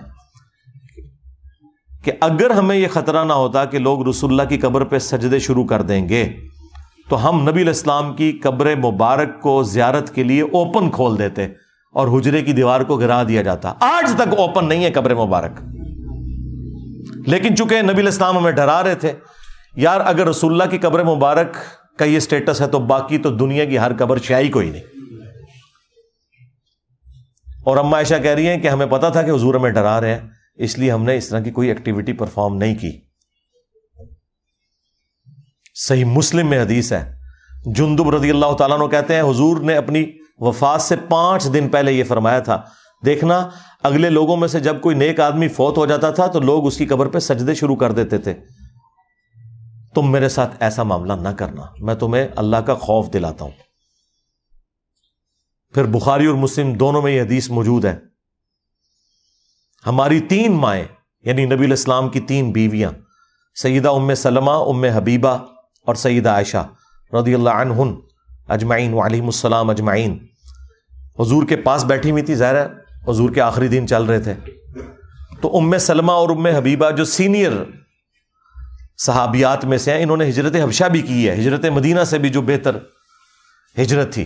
کہ 2.06 2.12
اگر 2.22 2.50
ہمیں 2.50 2.76
یہ 2.76 2.88
خطرہ 2.94 3.24
نہ 3.24 3.34
ہوتا 3.34 3.66
کہ 3.66 3.80
لوگ 3.80 4.08
رسول 4.08 4.32
اللہ 4.32 4.50
کی 4.50 4.58
قبر 4.58 4.84
پہ 4.84 5.00
سجدے 5.00 5.40
شروع 5.40 5.66
کر 5.66 5.82
دیں 5.82 6.10
گے، 6.10 6.34
تو 7.10 7.30
ہم 7.30 7.50
نبی 7.50 7.62
الاسلام 7.62 8.16
کی 8.16 8.32
قبر 8.32 8.76
مبارک 8.76 9.42
کو 9.42 9.64
زیارت 9.64 10.16
کے 10.16 10.24
لیے 10.24 10.42
اوپن 10.42 10.90
کھول 10.90 11.18
دیتے 11.18 11.48
اور 11.94 12.08
حجرے 12.08 12.42
کی 12.42 12.54
دیوار 12.54 12.82
کو 12.82 12.98
گرا 12.98 13.24
دیا 13.24 13.42
جاتا۔ 13.42 13.74
آج 13.80 14.12
تک 14.16 14.34
اوپن 14.38 14.68
نہیں 14.68 14.84
ہے 14.84 14.92
قبر 14.92 15.16
مبارک۔ 15.16 15.60
لیکن 17.28 17.56
چونکہ 17.56 17.82
نبی 17.82 18.02
الاسلام 18.02 18.38
ہمیں 18.38 18.52
ڈرا 18.52 18.84
رہے 18.84 18.96
تھے، 18.96 19.12
یار 19.76 20.02
اگر 20.06 20.28
رسول 20.28 20.52
اللہ 20.52 20.72
کی 20.72 20.78
قبر 20.78 21.04
مبارک 21.04 21.58
کا 22.00 22.06
یہ 22.06 22.20
سٹیٹس 22.20 22.62
ہے 22.62 22.68
تو 22.68 22.80
باقی 22.80 23.18
تو 23.18 23.30
دنیا 23.30 23.66
کی 23.66 23.78
ہر 23.80 23.92
قبر 23.98 24.18
شاہی 24.18 24.50
کوئی 24.50 24.70
نہیں۔ 24.70 25.01
اور 27.66 27.78
اما 27.78 27.98
عائشہ 27.98 28.16
کہہ 28.24 28.32
رہی 28.32 28.48
ہیں 28.48 28.58
کہ 28.58 28.68
ہمیں 28.68 28.86
پتا 28.86 29.10
تھا 29.10 29.22
کہ 29.22 29.32
حضور 29.32 29.56
ہمیں 29.56 29.72
ڈرا 29.72 30.02
رہے 30.02 30.14
ہیں، 30.14 30.22
اس 30.56 30.78
لیے 30.78 30.92
ہم 30.92 31.04
نے 31.04 31.18
اس 31.18 31.30
طرح 31.30 31.40
کی 31.40 31.52
کوئی 31.52 31.70
ایکٹیویٹی 31.70 32.14
پرفارم 32.14 32.58
نہیں 32.58 32.76
کی۔ 32.76 33.02
صحیح 35.76 36.06
مسلم 36.06 36.48
میں 36.48 36.62
حدیث 36.62 36.94
ہے۔ 36.94 37.16
جندب 37.66 38.10
رضی 38.10 38.30
اللہ 38.30 38.54
تعالیٰ 38.58 38.80
نے 38.80 38.88
کہتے 38.88 39.16
ہیں، 39.16 39.22
حضور 39.22 39.62
نے 39.62 39.76
اپنی 39.76 40.06
وفات 40.38 40.82
سے 40.82 40.96
پانچ 41.10 41.54
دن 41.54 41.70
پہلے 41.70 41.92
یہ 41.92 42.04
فرمایا 42.04 42.40
تھا۔ 42.40 42.62
دیکھنا، 43.06 43.50
اگلے 43.84 44.10
لوگوں 44.10 44.38
میں 44.38 44.48
سے 44.48 44.60
جب 44.60 44.82
کوئی 44.82 44.96
نیک 44.96 45.20
آدمی 45.20 45.48
فوت 45.48 45.78
ہو 45.78 45.86
جاتا 45.86 46.12
تھا 46.12 46.28
تو 46.28 46.40
لوگ 46.40 46.68
اس 46.68 46.78
کی 46.78 46.86
قبر 46.86 47.08
پہ 47.08 47.20
سجدے 47.20 47.54
شروع 47.54 47.76
کر 47.76 47.92
دیتے 47.92 48.18
تھے۔ 48.18 48.34
تم 49.96 50.12
میرے 50.12 50.30
ساتھ 50.30 50.56
ایسا 50.60 50.84
معاملہ 50.84 51.14
نہ 51.14 51.30
کرنا، 51.30 51.62
میں 51.80 51.96
تمہیں 51.96 52.28
اللہ 52.36 52.58
کا 52.58 52.74
خوف 52.74 53.14
دلاتا 53.14 53.46
ہوں۔ 53.46 53.71
پھر 55.74 55.84
بخاری 55.84 56.26
اور 56.26 56.36
مسلم 56.36 56.74
دونوں 56.74 57.02
میں 57.02 57.12
یہ 57.12 57.22
حدیث 57.22 57.50
موجود 57.50 57.86
ہے 57.86 57.96
ہماری 59.86 60.20
تین 60.20 60.52
مائیں 60.52 60.84
یعنی 61.24 61.46
نبی 61.46 61.66
الاسلام 61.66 62.10
کی 62.10 62.20
تین 62.20 62.52
بیویاں، 62.52 62.92
سیدہ 63.56 63.90
ام 63.90 64.14
سلمہ، 64.14 64.52
ام 64.52 64.84
حبیبہ 64.84 65.38
اور 65.86 65.96
سیدہ 65.96 66.30
عائشہ 66.30 66.68
رضی 67.14 67.34
اللہ 67.34 67.50
عنہن 67.50 67.94
اجمعین 68.48 68.94
وعلیہم 68.94 69.26
السلام 69.26 69.70
اجمعین۔ 69.70 70.18
حضور 71.20 71.48
کے 71.48 71.56
پاس 71.56 71.84
بیٹھی 71.84 72.12
ہوئی 72.12 72.24
تھی، 72.24 72.36
ظاہر 72.36 72.66
حضور 73.08 73.30
کے 73.30 73.42
آخری 73.42 73.68
دن 73.68 73.88
چل 73.88 74.04
رہے 74.04 74.20
تھے۔ 74.20 74.34
تو 75.42 75.58
ام 75.58 75.78
سلمہ 75.78 76.12
اور 76.12 76.30
ام 76.30 76.46
حبیبہ 76.46 76.92
جو 76.92 77.06
سینئر 77.06 77.52
صحابیات 78.98 79.66
میں 79.66 79.78
سے 79.78 79.94
ہیں، 79.94 80.04
انہوں 80.04 80.18
نے 80.18 80.30
ہجرت 80.30 80.56
حبشہ 80.56 80.86
بھی 80.86 81.02
کی 81.02 81.30
ہے، 81.30 81.34
ہجرت 81.34 81.66
مدینہ 81.66 82.04
سے 82.04 82.18
بھی 82.18 82.30
جو 82.30 82.42
بہتر 82.42 82.76
ہجرت 83.82 84.14
تھی۔ 84.14 84.26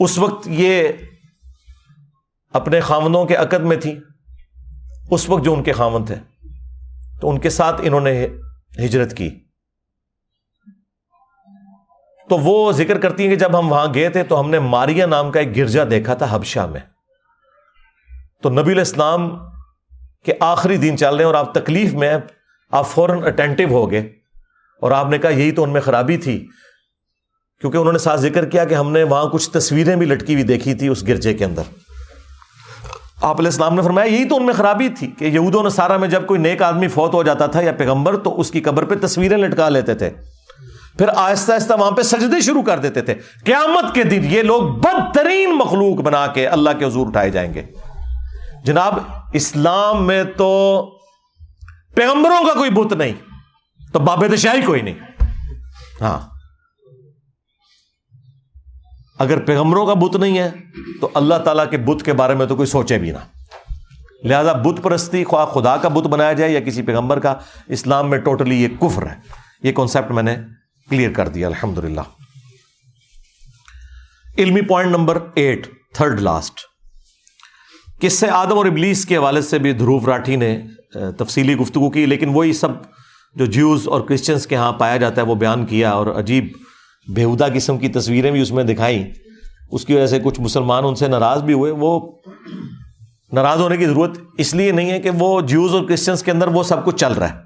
اس 0.00 0.18
وقت 0.18 0.48
یہ 0.50 0.88
اپنے 2.52 2.80
خامدوں 2.80 3.24
کے 3.24 3.36
عقد 3.36 3.60
میں 3.60 3.76
تھی۔ 3.76 3.98
اس 5.10 5.28
وقت 5.28 5.44
جو 5.44 5.54
ان 5.54 5.62
کے 5.62 5.72
خامن 5.72 6.04
تھے۔ 6.04 6.14
تو 7.20 7.30
ان 7.30 7.38
کے 7.38 7.50
ساتھ 7.50 7.80
انہوں 7.84 8.00
نے 8.00 8.26
ہجرت 8.84 9.16
کی۔ 9.16 9.30
تو 12.28 12.38
وہ 12.38 12.72
ذکر 12.72 13.00
کرتی 13.00 13.22
ہیں 13.22 13.30
کہ 13.30 13.36
جب 13.36 13.58
ہم 13.58 13.72
وہاں 13.72 13.86
گئے 13.94 14.08
تھے 14.08 14.24
تو 14.24 14.40
ہم 14.40 14.50
نے 14.50 14.58
ماریا 14.58 15.06
نام 15.06 15.32
کا 15.32 15.40
ایک 15.40 15.56
گرجا 15.56 15.84
دیکھا 15.90 16.14
تھا 16.14 16.26
حبشہ 16.30 16.60
میں۔ 16.60 16.80
تو 18.42 18.50
نبی 18.50 18.72
الاسلام 18.72 19.38
کے 20.24 20.32
آخری 20.40 20.76
دن 20.76 20.96
چل 20.96 21.10
رہے 21.10 21.24
ہیں 21.24 21.32
اور 21.32 21.34
آپ 21.34 21.54
تکلیف 21.54 21.94
میں 21.94 22.16
آپ 22.70 22.88
فوراً 22.88 23.24
اٹینٹو 23.24 23.62
ہو 23.70 23.90
گئے۔ 23.90 24.00
اور 24.80 24.90
آپ 24.90 25.06
نے 25.06 25.18
کہا 25.18 25.30
یہی 25.30 25.52
تو 25.52 25.62
ان 25.62 25.70
میں 25.70 25.80
خرابی 25.80 26.16
تھی۔ 26.16 26.48
کیونکہ 27.64 27.78
انہوں 27.78 27.92
نے 27.92 27.98
ساتھ 27.98 28.20
ذکر 28.20 28.44
کیا 28.44 28.64
کہ 28.64 28.74
ہم 28.74 28.92
نے 28.92 29.02
وہاں 29.02 29.24
کچھ 29.24 29.50
تصویریں 29.50 29.96
بھی 29.96 30.06
لٹکی 30.06 30.32
ہوئی 30.32 30.44
دیکھی 30.44 30.74
تھی 30.74 30.88
اس 30.88 31.08
گرجے 31.08 31.34
کے 31.34 31.44
اندر۔ 31.44 31.62
آپ 33.22 33.38
علیہ 33.38 33.48
السلام 33.48 33.74
نے 33.74 33.82
فرمایا 33.82 34.14
یہی 34.14 34.24
تو 34.24 34.36
ان 34.36 34.46
میں 34.46 34.54
خرابی 34.54 34.88
تھی 34.88 35.06
کہ 35.06 35.24
یہود 35.24 35.54
و 35.54 35.62
نصارہ 35.62 35.98
میں 35.98 36.08
جب 36.08 36.26
کوئی 36.26 36.40
نیک 36.40 36.62
آدمی 36.62 36.88
فوت 36.88 37.14
ہو 37.14 37.22
جاتا 37.22 37.46
تھا 37.46 37.60
یا 37.60 37.72
پیغمبر 37.72 38.16
تو 38.16 38.40
اس 38.40 38.50
کی 38.50 38.60
قبر 38.60 38.84
پہ 38.84 39.06
تصویریں 39.06 39.36
لٹکا 39.36 39.68
لیتے 39.68 39.94
تھے۔ 39.94 40.10
پھر 40.98 41.08
آہستہ 41.16 41.52
آہستہ 41.52 41.72
وہاں 41.78 41.90
پہ 41.90 42.02
سجدے 42.02 42.40
شروع 42.40 42.62
کر 42.62 42.78
دیتے 42.78 43.02
تھے۔ 43.02 43.14
قیامت 43.44 43.94
کے 43.94 44.02
دن 44.02 44.24
یہ 44.24 44.42
لوگ 44.42 44.62
بدترین 44.62 45.56
مخلوق 45.56 45.96
بنا 46.00 46.26
کے 46.26 46.48
اللہ 46.48 46.70
کے 46.78 46.84
حضور 46.84 47.06
اٹھائے 47.06 47.30
جائیں 47.30 47.54
گے۔ 47.54 47.62
جناب، 48.64 48.98
اسلام 49.32 50.06
میں 50.06 50.24
تو 50.36 50.82
پیغمبروں 51.94 52.46
کا 52.46 52.52
کوئی 52.52 52.70
بت 52.70 52.92
نہیں، 52.92 53.12
تو 53.92 53.98
باب 53.98 54.36
شاہی 54.36 54.62
کوئی 54.62 54.82
نہیں۔ 54.82 54.94
ہاں۔ 56.00 56.33
اگر 59.18 59.40
پیغمبروں 59.40 59.86
کا 59.86 59.94
بت 59.94 60.16
نہیں 60.16 60.38
ہے، 60.38 60.50
تو 61.00 61.08
اللہ 61.14 61.38
تعالیٰ 61.44 61.70
کے 61.70 61.76
بت 61.78 62.02
کے 62.04 62.12
بارے 62.12 62.34
میں 62.34 62.46
تو 62.46 62.56
کوئی 62.56 62.66
سوچے 62.66 62.98
بھی 62.98 63.10
نہ۔ 63.10 63.18
لہذا 64.24 64.52
بت 64.62 64.82
پرستی، 64.82 65.22
خواہ 65.24 65.46
خدا 65.46 65.76
کا 65.76 65.88
بت 65.88 66.06
بنایا 66.06 66.32
جائے 66.32 66.52
یا 66.52 66.60
کسی 66.60 66.82
پیغمبر 66.82 67.20
کا، 67.20 67.34
اسلام 67.68 68.10
میں 68.10 68.18
ٹوٹلی 68.18 68.62
یہ 68.62 68.68
کفر 68.80 69.06
ہے۔ 69.06 69.14
یہ 69.62 69.72
کانسیپٹ 69.72 70.10
میں 70.10 70.22
نے 70.22 70.36
کلیئر 70.88 71.12
کر 71.12 71.28
دیا 71.28 71.46
الحمد 71.46 71.78
للہ 71.78 72.00
علمی 74.38 74.60
point 74.60 74.90
number 74.90 75.18
eight 75.34 75.66
third 75.94 76.20
last 76.20 76.60
کس 78.00 78.18
سے 78.18 78.28
آدم 78.28 78.56
اور 78.58 78.66
ابلیس 78.66 79.04
کے 79.06 79.16
حوالے 79.16 79.42
سے 79.42 79.58
بھی 79.58 79.72
دھروف 79.72 80.04
راٹھی 80.04 80.36
نے 80.36 80.56
تفصیلی 81.18 81.56
گفتگو 81.56 81.90
کی، 81.90 82.06
لیکن 82.06 82.28
وہی 82.28 82.52
سب 82.52 82.68
جو 83.36 83.46
جیوز 83.46 83.88
اور 83.88 84.00
کرسچنس 84.00 84.46
کے 84.46 84.56
ہاں 84.56 84.72
پایا 84.72 84.96
جاتا 84.96 85.20
ہے، 85.22 85.26
وہ 85.26 85.34
بیان 85.34 85.64
کیا 85.66 85.90
اور 85.90 86.06
عجیب 86.16 86.48
بےحدہ 87.08 87.46
قسم 87.54 87.78
کی 87.78 87.88
تصویریں 87.88 88.30
بھی 88.30 88.40
اس 88.40 88.52
میں 88.52 88.64
دکھائیں 88.64 89.04
اس 89.70 89.84
کی 89.84 89.94
وجہ 89.94 90.06
سے 90.06 90.18
کچھ 90.24 90.40
مسلمان 90.40 90.84
ان 90.86 90.94
سے 90.94 91.08
ناراض 91.08 91.42
بھی 91.42 91.54
ہوئے۔ 91.54 91.70
وہ 91.70 92.12
ناراض 93.32 93.60
ہونے 93.60 93.76
کی 93.76 93.86
ضرورت 93.86 94.18
اس 94.38 94.54
لیے 94.54 94.72
نہیں 94.72 94.90
ہے 94.90 95.00
کہ 95.00 95.10
وہ 95.10 95.40
جیوز 95.40 95.74
اور 95.74 95.84
کرسچنس 95.84 96.22
کے 96.22 96.30
اندر 96.30 96.46
وہ 96.46 96.62
سب 96.62 96.84
کچھ 96.84 96.96
چل 96.96 97.12
رہا 97.12 97.28
ہے۔ 97.28 97.38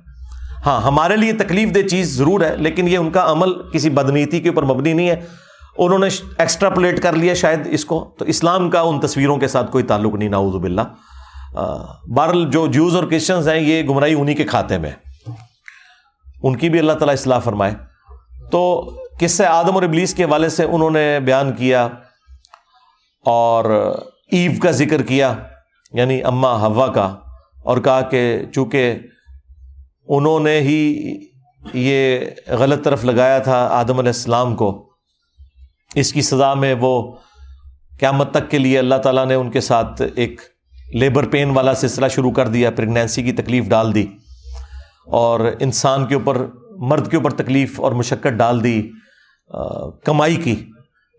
ہاں 0.67 0.81
ہمارے 0.81 1.17
لیے 1.17 1.33
تکلیف 1.33 1.75
دہ 1.75 1.89
چیز 1.89 2.17
ضرور 2.17 2.41
ہے، 2.41 2.57
لیکن 2.57 2.89
یہ 2.89 2.99
ان 2.99 3.11
کا 3.11 3.33
عمل 3.33 3.49
کسی 3.73 3.91
بدنیتی 3.91 4.41
کے 4.41 4.49
اوپر 4.49 4.63
مبنی 4.63 4.93
نہیں 4.93 5.09
ہے۔ 5.09 5.21
انہوں 5.79 5.99
نے 5.99 6.09
ایکسٹرا 6.39 6.71
پلیٹ 6.71 7.03
کر 7.03 7.13
لیا 7.13 7.35
شاید 7.35 7.61
اس 7.71 7.85
کو۔ 7.85 8.11
تو 8.19 8.25
اسلام 8.25 8.71
کا 8.71 8.81
ان 8.81 9.01
تصویروں 9.01 9.37
کے 9.37 9.49
ساتھ 9.49 9.73
کوئی 9.73 9.85
تعلق 9.85 10.15
نہیں 10.15 10.29
ناؤز 10.29 10.55
باللہ۔ 10.55 10.81
بہرل 12.07 12.51
جو 12.51 12.67
جوز 12.67 12.97
اور 12.97 13.05
کرسچنز 13.05 13.49
ہیں، 13.49 13.61
یہ 13.61 13.83
گمراہی 13.83 14.15
انہی 14.15 14.35
کے 14.35 14.45
کھاتے 14.45 14.79
میں 14.79 14.91
ان 16.43 16.57
کی 16.57 16.69
بھی 16.69 16.79
اللہ 16.79 16.93
تعالیٰ 16.93 17.15
اصلاح 17.15 17.39
فرمائے۔ 17.39 17.75
تو 18.53 18.91
کس 19.21 19.33
سے 19.33 19.47
آدم 19.47 19.75
اور 19.75 19.83
ابلیس 19.83 20.15
کے 20.15 20.25
والے 20.25 20.49
سے 20.49 20.65
انہوں 20.65 20.91
نے 20.91 21.19
بیان 21.25 21.53
کیا 21.53 21.87
اور 23.27 23.65
ایو 24.33 24.53
کا 24.63 24.71
ذکر 24.73 25.03
کیا 25.03 25.33
یعنی 25.93 26.23
اما 26.25 26.53
ہوا 26.61 26.87
کا، 26.93 27.07
اور 27.63 27.79
کہا 27.79 28.01
کہ 28.11 28.21
چونکہ 28.55 28.99
انہوں 30.09 30.41
نے 30.41 30.61
ہی 30.61 30.83
یہ 31.75 32.21
غلط 32.59 32.85
طرف 32.85 33.05
لگایا 33.05 33.39
تھا 33.39 33.67
آدم 33.73 33.99
علیہ 33.99 34.13
السلام 34.15 34.55
کو، 34.57 34.69
اس 35.95 36.13
کی 36.13 36.23
سزا 36.23 36.53
میں 36.55 36.75
وہ 36.81 37.01
قیامت 38.01 38.31
تک 38.33 38.51
کے 38.51 38.59
لیے 38.59 38.79
اللہ 38.79 38.99
تعالیٰ 39.03 39.27
نے 39.27 39.35
ان 39.35 39.51
کے 39.51 39.61
ساتھ 39.63 40.03
ایک 40.15 40.41
لیبر 40.95 41.29
پین 41.29 41.51
والا 41.51 41.75
سلسلہ 41.75 42.09
شروع 42.11 42.31
کر 42.33 42.49
دیا 42.49 42.71
پریگنینسی 42.71 43.23
کی 43.23 43.33
تکلیف 43.33 43.65
ڈال 43.69 43.95
دی، 43.95 44.07
اور 45.17 45.41
انسان 45.61 46.07
کے 46.07 46.15
اوپر، 46.15 46.45
مرد 46.91 47.11
کے 47.11 47.17
اوپر 47.17 47.33
تکلیف 47.35 47.81
اور 47.81 47.93
مشقت 47.95 48.39
ڈال 48.39 48.63
دی۔ 48.65 48.81
کمائی 50.05 50.37
کی۔ 50.37 50.65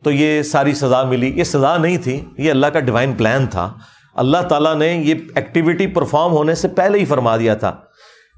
تو 0.03 0.11
یہ 0.11 0.41
ساری 0.41 0.73
سزا 0.73 1.03
ملی۔ 1.03 1.39
یہ 1.39 1.43
سزا 1.43 1.77
نہیں 1.77 1.97
تھی، 1.97 2.25
یہ 2.37 2.51
اللہ 2.51 2.67
کا 2.67 2.79
ڈیوائن 2.79 3.13
پلان 3.13 3.47
تھا۔ 3.47 3.73
اللہ 4.15 4.37
تعالیٰ 4.37 4.75
نے 4.75 4.87
یہ 4.87 5.15
ایکٹیویٹی 5.35 5.87
پرفارم 5.87 6.31
ہونے 6.31 6.55
سے 6.55 6.67
پہلے 6.67 6.99
ہی 6.99 7.05
فرما 7.05 7.37
دیا 7.37 7.55
تھا۔ 7.55 7.75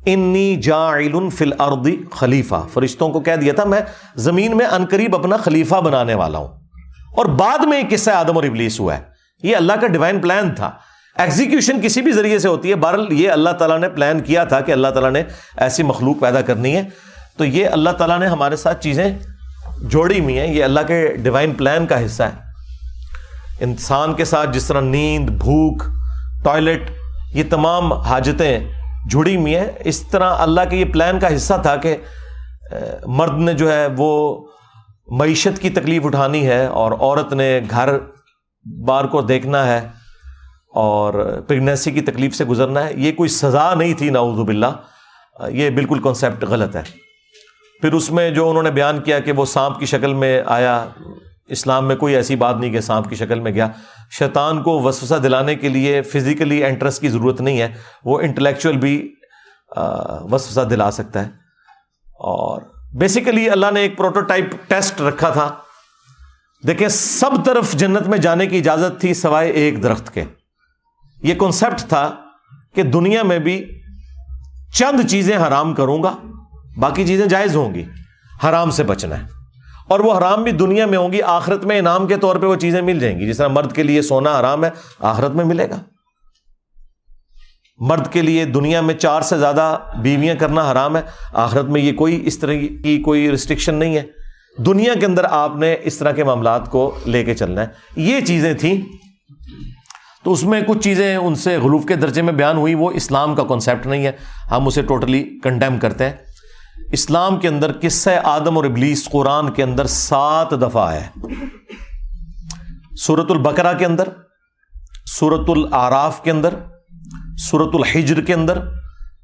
انی 0.05 0.55
جا 0.55 0.91
فل 1.37 1.53
اردی 1.59 1.97
خلیفہ 2.11 2.55
فرشتوں 2.73 3.09
کو 3.09 3.19
کہہ 3.19 3.35
دیا 3.35 3.53
تھا، 3.53 3.63
میں 3.63 3.81
زمین 4.15 4.57
میں 4.57 4.65
انقریب 4.65 5.15
اپنا 5.15 5.37
خلیفہ 5.37 5.75
بنانے 5.75 6.13
والا 6.13 6.37
ہوں۔ 6.37 6.47
اور 7.17 7.25
بعد 7.25 7.59
میں 7.59 7.81
قصہ 7.89 8.11
آدم 8.11 8.35
اور 8.35 8.43
ابلیس 8.43 8.79
ہوا 8.79 8.97
ہے۔ 8.97 9.03
یہ 9.43 9.55
اللہ 9.55 9.73
کا 9.73 9.87
ڈیوائن 9.87 10.19
پلان 10.19 10.55
تھا۔ 10.55 10.71
ایگزیکیوشن 11.15 11.81
کسی 11.81 12.01
بھی 12.01 12.11
ذریعے 12.11 12.39
سے 12.39 12.47
ہوتی 12.47 12.69
ہے۔ 12.69 12.75
بہرحال 12.75 13.13
یہ 13.13 13.29
اللہ 13.29 13.49
تعالیٰ 13.49 13.79
نے 13.79 13.89
پلان 13.89 14.19
کیا 14.19 14.43
تھا 14.43 14.61
کہ 14.61 14.71
اللہ 14.71 14.87
تعالیٰ 14.87 15.11
نے 15.11 15.23
ایسی 15.57 15.83
مخلوق 15.83 16.21
پیدا 16.21 16.41
کرنی 16.41 16.75
ہے۔ 16.75 16.83
تو 17.37 17.45
یہ 17.45 17.67
اللہ 17.67 17.89
تعالیٰ 17.89 18.19
نے 18.19 18.27
ہمارے 18.27 18.55
ساتھ 18.55 18.83
چیزیں 18.83 19.19
جوڑی 19.81 20.19
ہوئی 20.19 20.39
ہیں، 20.39 20.53
یہ 20.53 20.63
اللہ 20.63 20.79
کے 20.87 21.15
ڈیوائن 21.23 21.53
پلان 21.53 21.85
کا 21.87 22.05
حصہ 22.05 22.23
ہے۔ 22.23 22.51
انسان 23.61 24.13
کے 24.13 24.25
ساتھ 24.25 24.49
جس 24.53 24.65
طرح 24.65 24.81
نیند، 24.81 25.29
بھوک 25.29 25.83
ٹوائلٹ 26.43 26.89
یہ 27.33 27.43
تمام 27.49 27.93
حاجتیں 27.93 28.59
جڑی 29.09 29.35
ہوئی 29.35 29.55
ہیں، 29.55 29.67
اس 29.79 29.99
طرح 30.01 30.33
اللہ 30.37 30.61
کے 30.69 30.77
یہ 30.77 30.85
پلان 30.85 31.19
کا 31.19 31.35
حصہ 31.35 31.53
تھا 31.61 31.75
کہ 31.75 31.97
مرد 33.05 33.39
نے 33.39 33.53
جو 33.53 33.71
ہے 33.71 33.87
وہ 33.97 34.11
معیشت 35.07 35.59
کی 35.59 35.69
تکلیف 35.69 36.05
اٹھانی 36.05 36.47
ہے 36.47 36.65
اور 36.65 36.91
عورت 36.91 37.33
نے 37.33 37.59
گھر 37.69 37.89
بار 38.87 39.05
کو 39.05 39.21
دیکھنا 39.21 39.65
ہے 39.67 39.79
اور 40.73 41.41
پریگنینسی 41.47 41.91
کی 41.91 42.01
تکلیف 42.01 42.35
سے 42.35 42.45
گزرنا 42.45 42.85
ہے۔ 42.85 42.93
یہ 42.95 43.11
کوئی 43.11 43.29
سزا 43.29 43.73
نہیں 43.73 43.93
تھی، 43.93 44.09
نعوذ 44.09 44.45
باللہ۔ 44.45 45.49
یہ 45.49 45.69
بالکل 45.69 45.99
کانسیپٹ 45.99 46.43
غلط 46.43 46.75
ہے۔ 46.75 46.81
پھر 47.81 47.93
اس 47.93 48.11
میں 48.11 48.31
جو 48.31 48.49
انہوں 48.49 48.63
نے 48.63 48.71
بیان 48.71 48.99
کیا 48.99 49.19
کہ 49.19 49.31
وہ 49.31 49.45
سانپ 49.45 49.79
کی 49.79 49.85
شکل 49.85 50.13
میں 50.13 50.41
آیا، 50.45 50.85
اسلام 51.47 51.87
میں 51.87 51.95
کوئی 51.95 52.15
ایسی 52.15 52.35
بات 52.35 52.57
نہیں 52.57 52.71
کہ 52.71 52.81
سانپ 52.81 53.09
کی 53.09 53.15
شکل 53.15 53.39
میں 53.39 53.51
گیا۔ 53.51 53.67
شیطان 54.11 54.63
کو 54.63 54.81
وسوسہ 54.81 55.13
دلانے 55.13 55.55
کے 55.55 55.69
لیے 55.69 56.01
فزیکلی 56.01 56.65
انٹرس 56.65 56.99
کی 56.99 57.09
ضرورت 57.09 57.41
نہیں 57.41 57.61
ہے، 57.61 57.73
وہ 58.05 58.21
انٹلیکچوئل 58.21 58.77
بھی 58.77 59.15
وسوسہ 60.31 60.61
دلا 60.61 60.91
سکتا 60.91 61.25
ہے۔ 61.25 61.29
اور 62.19 62.61
بیسیکلی 62.93 63.49
اللہ 63.49 63.71
نے 63.73 63.79
ایک 63.79 63.97
پروٹوٹائپ 63.97 64.45
ٹیسٹ 64.67 65.01
رکھا 65.01 65.29
تھا۔ 65.29 65.55
دیکھیں، 66.67 66.87
سب 66.87 67.31
طرف 67.45 67.71
جنت 67.71 68.07
میں 68.07 68.17
جانے 68.17 68.45
کی 68.45 68.57
اجازت 68.57 69.01
تھی 69.01 69.13
سوائے 69.13 69.49
ایک 69.49 69.83
درخت 69.83 70.13
کے۔ 70.13 70.23
یہ 71.23 71.33
کانسیپٹ 71.35 71.81
تھا 71.89 72.15
کہ 72.75 72.83
دنیا 72.83 73.23
میں 73.23 73.39
بھی 73.39 73.81
چند 74.73 75.07
چیزیں 75.09 75.37
حرام 75.37 75.73
کروں 75.73 76.03
گا۔ 76.03 76.15
باقی 76.77 77.07
چیزیں 77.07 77.25
جائز 77.25 77.55
ہوں 77.55 77.73
گی۔ 77.73 77.83
حرام 78.43 78.71
سے 78.71 78.83
بچنا 78.83 79.17
ہے۔ 79.17 79.23
اور 79.89 79.99
وہ 79.99 80.17
حرام 80.17 80.43
بھی 80.43 80.51
دنیا 80.51 80.85
میں 80.85 80.97
ہوں 80.97 81.11
گی، 81.11 81.21
آخرت 81.21 81.65
میں 81.65 81.79
انعام 81.79 82.07
کے 82.07 82.17
طور 82.17 82.35
پہ 82.35 82.45
وہ 82.45 82.55
چیزیں 82.55 82.81
مل 82.81 82.99
جائیں 82.99 83.19
گی۔ 83.19 83.27
جس 83.27 83.37
طرح 83.37 83.47
مرد 83.47 83.73
کے 83.73 83.83
لیے 83.83 84.01
سونا 84.01 84.39
حرام 84.39 84.63
ہے، 84.63 84.69
آخرت 84.99 85.31
میں 85.31 85.45
ملے 85.45 85.69
گا۔ 85.69 85.75
مرد 87.77 88.11
کے 88.11 88.21
لیے 88.21 88.45
دنیا 88.45 88.81
میں 88.81 88.95
چار 88.95 89.21
سے 89.21 89.37
زیادہ 89.37 89.77
بیویاں 90.01 90.35
کرنا 90.35 90.71
حرام 90.71 90.97
ہے، 90.97 91.01
آخرت 91.33 91.65
میں 91.65 91.81
یہ 91.81 91.93
کوئی 91.93 92.21
اس 92.25 92.39
طرح 92.39 92.53
کی 92.53 93.01
کوئی 93.05 93.31
ریسٹرکشن 93.31 93.75
نہیں 93.75 93.95
ہے۔ 93.95 94.03
دنیا 94.57 94.93
کے 94.99 95.05
اندر 95.05 95.25
آپ 95.29 95.55
نے 95.55 95.75
اس 95.83 95.97
طرح 95.97 96.11
کے 96.11 96.23
معاملات 96.23 96.71
کو 96.71 96.95
لے 97.05 97.23
کے 97.23 97.35
چلنا 97.35 97.61
ہے۔ 97.61 97.67
یہ 97.95 98.21
چیزیں 98.21 98.53
تھیں۔ 98.53 98.81
تو 100.23 100.31
اس 100.31 100.43
میں 100.43 100.61
کچھ 100.67 100.79
چیزیں 100.79 101.15
ان 101.15 101.35
سے 101.35 101.57
غلوف 101.57 101.85
کے 101.85 101.95
درجے 101.95 102.21
میں 102.21 102.33
بیان 102.33 102.57
ہوئی، 102.57 102.73
وہ 102.73 102.91
اسلام 102.91 103.35
کا 103.35 103.43
کانسیپٹ 103.43 103.87
نہیں 103.87 104.05
ہے۔ 104.05 104.11
ہم 104.51 104.67
اسے 104.67 104.81
ٹوٹلی 104.81 105.39
کنڈیم 105.43 105.79
کرتے 105.79 106.03
ہیں۔ 106.03 106.13
اسلام 106.91 107.39
کے 107.39 107.47
اندر 107.47 107.71
قصہ 107.81 108.09
آدم 108.23 108.57
اور 108.57 108.65
ابلیس 108.65 109.09
قرآن 109.09 109.51
کے 109.51 109.63
اندر 109.63 109.85
سات 109.85 110.51
دفعہ 110.51 110.93
ہے۔ 110.93 111.07
سورت 112.97 113.31
البقرہ 113.31 113.77
کے 113.77 113.85
اندر 113.85 114.07
سورت 115.05 115.49
العراف 115.49 116.23
کے 116.23 116.31
اندر 116.31 116.53
سورت 117.37 117.69
الحجر 117.73 118.21
کے 118.21 118.33
اندر 118.33 118.59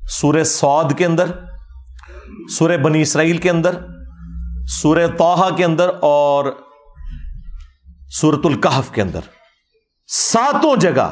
سور 0.10 0.44
سعود 0.44 0.98
کے 0.98 1.06
اندر 1.06 1.32
سور 2.58 2.78
بنی 2.78 3.02
اسرائیل 3.02 3.38
کے 3.38 3.50
اندر 3.50 3.76
سور 4.68 4.98
توحا 5.18 5.50
کے 5.50 5.66
اندر 5.66 5.90
اور 6.02 6.46
سورت 8.12 8.46
القحف 8.46 8.92
کے 8.92 9.02
اندر۔ 9.02 9.20
ساتوں 10.08 10.76
جگہ 10.76 11.12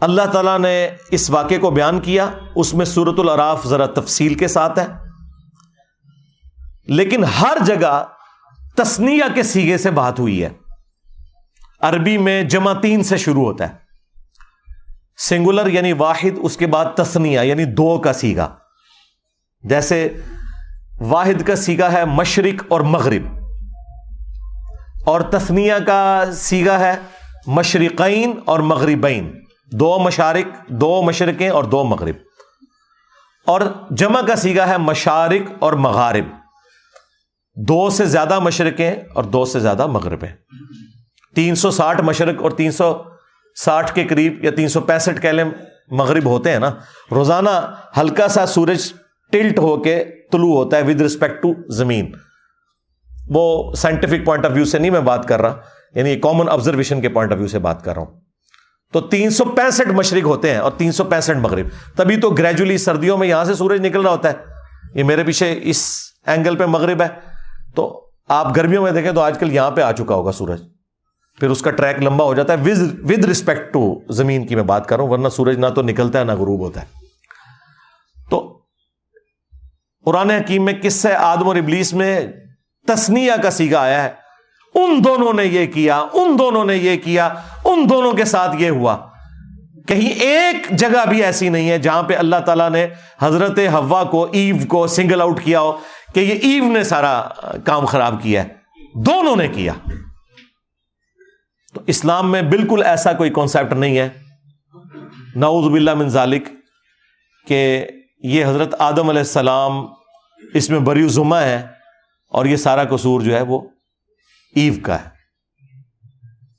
اللہ 0.00 0.22
تعالیٰ 0.32 0.58
نے 0.58 0.90
اس 1.10 1.30
واقعے 1.30 1.58
کو 1.58 1.70
بیان 1.70 2.00
کیا، 2.00 2.30
اس 2.54 2.74
میں 2.74 2.86
سورت 2.86 3.18
العراف 3.18 3.66
ذرا 3.66 3.86
تفصیل 3.86 4.34
کے 4.34 4.48
ساتھ 4.48 4.78
ہے۔ 4.78 4.86
لیکن 6.84 7.24
ہر 7.24 7.56
جگہ 7.66 8.04
تسنیہ 8.76 9.22
کے 9.34 9.42
سیگے 9.42 9.78
سے 9.78 9.90
بات 9.90 10.20
ہوئی 10.20 10.44
ہے۔ 10.44 10.48
عربی 11.80 12.18
میں 12.18 12.42
جمع 12.42 12.72
تین 12.72 13.02
سے 13.02 13.16
شروع 13.16 13.44
ہوتا 13.44 13.68
ہے۔ 13.68 13.74
سنگولر 15.18 15.66
یعنی 15.66 15.92
واحد، 15.92 16.38
اس 16.42 16.56
کے 16.56 16.66
بعد 16.66 16.84
تسنیہ 16.96 17.40
یعنی 17.40 17.64
دو 17.64 17.98
کا 17.98 18.12
سیگا۔ 18.12 18.48
جیسے 19.62 20.08
واحد 21.00 21.42
کا 21.46 21.56
سیگا 21.56 21.92
ہے 21.92 22.04
مشرق 22.04 22.64
اور 22.68 22.80
مغرب۔ 22.80 23.38
اور 25.06 25.20
تسنیہ 25.20 25.74
کا 25.86 26.24
سیگا 26.32 26.78
ہے 26.78 26.96
مشرقین 27.46 28.32
اور 28.44 28.58
مغربین۔ 28.58 29.47
دو 29.72 29.98
مشارق، 29.98 30.68
دو 30.68 31.02
مشرقیں 31.02 31.48
اور 31.48 31.64
دو 31.64 31.84
مغرب۔ 31.84 32.14
اور 33.46 33.60
جمع 33.90 34.20
کا 34.20 34.36
سیگا 34.36 34.68
ہے 34.68 34.78
مشارق 34.78 35.52
اور 35.58 35.72
مغارب۔ 35.72 36.24
دو 37.54 37.90
سے 37.90 38.04
زیادہ 38.04 38.38
مشرقیں 38.38 38.94
اور 39.14 39.24
دو 39.24 39.44
سے 39.44 39.60
زیادہ 39.60 39.86
مغربیں۔ 39.86 40.28
تین 41.34 41.54
سو 41.54 41.70
ساٹھ 41.70 42.00
مشرق 42.00 42.42
اور 42.42 42.50
تین 42.50 42.70
سو 42.70 43.02
ساٹھ 43.64 43.94
کے 43.94 44.04
قریب 44.04 44.44
یا 44.44 44.50
تین 44.50 44.68
سو 44.68 44.80
پینسٹھ 44.80 45.22
کیلے 45.22 45.44
مغرب 45.90 46.24
ہوتے 46.24 46.52
ہیں 46.52 46.58
نا۔ 46.58 46.70
روزانہ 47.10 47.74
ہلکا 48.00 48.28
سا 48.28 48.46
سورج 48.46 48.92
ٹلٹ 49.32 49.58
ہو 49.58 49.82
کے 49.82 50.04
طلوع 50.32 50.54
ہوتا 50.54 50.76
ہے 50.76 50.82
ود 50.82 51.00
رسپیکٹ 51.00 51.42
ٹو 51.42 51.72
زمین۔ 51.72 52.12
وہ 53.28 53.74
سائنٹیفک 53.74 54.26
پوائنٹ 54.26 54.44
آف 54.44 54.52
ویو 54.54 54.64
سے 54.64 54.78
نہیں 54.78 54.90
میں 54.90 55.00
بات 55.00 55.28
کر 55.28 55.40
رہا 55.40 55.56
یعنی 55.94 56.16
کامن 56.16 56.48
آبزرویشن 56.48 57.00
کے 57.00 57.08
پوائنٹ 57.08 57.32
آف 57.32 57.38
ویو 57.38 57.48
سے 57.48 57.58
بات 57.58 57.84
کر 57.84 57.94
رہا 57.94 58.02
ہوں۔ 58.02 58.27
تو 58.92 59.00
تین 59.00 59.30
سو 59.30 59.44
پینسٹھ 59.44 59.88
مشرق 59.88 60.24
ہوتے 60.24 60.50
ہیں 60.50 60.58
اور 60.58 60.72
تین 60.72 60.92
سو 60.92 61.04
پینسٹھ 61.04 61.38
مغرب۔ 61.38 61.66
تبھی 61.96 62.16
تو 62.16 62.30
گریجولی 62.30 62.78
سردیوں 62.78 63.18
میں 63.18 63.28
یہاں 63.28 63.44
سے 63.44 63.54
سورج 63.54 63.86
نکل 63.86 64.00
رہا 64.00 64.10
ہوتا 64.10 64.28
ہے۔ 64.28 64.34
یہ 64.94 65.04
میرے 65.04 65.24
پیچھے 65.24 65.60
اس 65.62 66.00
اینگل 66.26 66.56
پہ 66.56 66.64
مغرب 66.64 67.02
ہے۔ 67.02 67.08
تو 67.74 68.10
آپ 68.28 68.56
گرمیوں 68.56 68.82
میں 68.82 68.92
دیکھیں 68.92 69.12
تو 69.12 69.20
آج 69.20 69.38
کل 69.38 69.52
یہاں 69.52 69.70
پہ 69.70 69.80
آ 69.80 69.92
چکا 69.92 70.14
ہوگا 70.14 70.32
سورج۔ 70.32 70.62
پھر 71.40 71.50
اس 71.50 71.62
کا 71.62 71.70
ٹریک 71.70 72.02
لمبا 72.02 72.24
ہو 72.24 72.34
جاتا 72.34 72.52
ہے۔ 72.52 72.72
ود 73.02 73.24
ریسپیکٹ 73.24 73.72
ٹو 73.72 74.00
زمین 74.10 74.46
کی 74.46 74.54
میں 74.54 74.62
بات 74.62 74.86
کر 74.86 74.96
رہا 74.96 75.04
ہوں، 75.04 75.10
ورنہ 75.10 75.28
سورج 75.28 75.58
نہ 75.58 75.66
تو 75.66 75.82
نکلتا 75.82 76.18
ہے، 76.18 76.24
نہ 76.24 76.32
غروب 76.32 76.60
ہوتا 76.60 76.82
ہے۔ 76.82 76.86
تو 78.30 78.60
قرآن 80.04 80.30
حکیم 80.30 80.64
میں 80.64 80.72
کس 80.72 80.94
سے 80.94 81.14
آدم 81.14 81.48
اور 81.48 81.56
ابلیس 81.56 81.94
میں 81.94 82.26
تسنیا 82.86 83.36
کا 83.36 83.50
سیگا 83.50 83.80
آیا 83.80 84.04
ہے۔ 84.04 84.27
ان 84.74 85.04
دونوں 85.04 85.32
نے 85.32 85.44
یہ 85.44 85.66
کیا، 85.66 85.98
ان 85.98 86.38
دونوں 86.38 86.64
نے 86.64 86.76
یہ 86.76 86.96
کیا، 86.96 87.34
ان 87.64 87.90
دونوں 87.90 88.12
کے 88.12 88.24
ساتھ 88.24 88.56
یہ 88.58 88.70
ہوا۔ 88.70 88.96
کہیں 89.88 90.08
ایک 90.08 90.70
جگہ 90.70 91.06
بھی 91.08 91.22
ایسی 91.22 91.48
نہیں 91.48 91.70
ہے 91.70 91.78
جہاں 91.78 92.02
پہ 92.02 92.16
اللہ 92.16 92.36
تعالیٰ 92.36 92.70
نے 92.70 92.86
حضرت 93.20 93.58
ہوا 93.58 94.04
کو، 94.04 94.26
ایو 94.32 94.56
کو 94.68 94.86
سنگل 94.86 95.20
آؤٹ 95.20 95.42
کیا 95.44 95.60
ہو 95.60 95.72
کہ 96.14 96.20
یہ 96.20 96.34
ایو 96.42 96.64
نے 96.64 96.84
سارا 96.84 97.22
کام 97.64 97.84
خراب 97.84 98.22
کیا 98.22 98.44
ہے۔ 98.44 98.48
دونوں 98.94 99.36
نے 99.36 99.48
کیا۔ 99.48 99.72
تو 101.74 101.80
اسلام 101.86 102.30
میں 102.30 102.42
بالکل 102.42 102.82
ایسا 102.84 103.12
کوئی 103.12 103.30
کانسیپٹ 103.30 103.72
نہیں 103.72 103.98
ہے۔ 103.98 104.08
نعوذ 105.36 105.64
باللہ 105.64 105.94
من 105.94 106.08
ذالک 106.08 106.48
کہ 107.46 107.86
یہ 108.22 108.44
حضرت 108.44 108.74
آدم 108.78 109.08
علیہ 109.08 109.20
السلام 109.20 109.86
اس 110.54 110.70
میں 110.70 110.78
بری 110.78 111.08
زما 111.08 111.42
ہے 111.42 111.66
اور 112.30 112.46
یہ 112.46 112.56
سارا 112.56 112.84
قصور 112.84 113.20
جو 113.20 113.36
ہے 113.36 113.42
وہ 113.42 113.60
ایو 114.54 114.72
کا 114.82 114.94
ہے۔ 114.94 115.18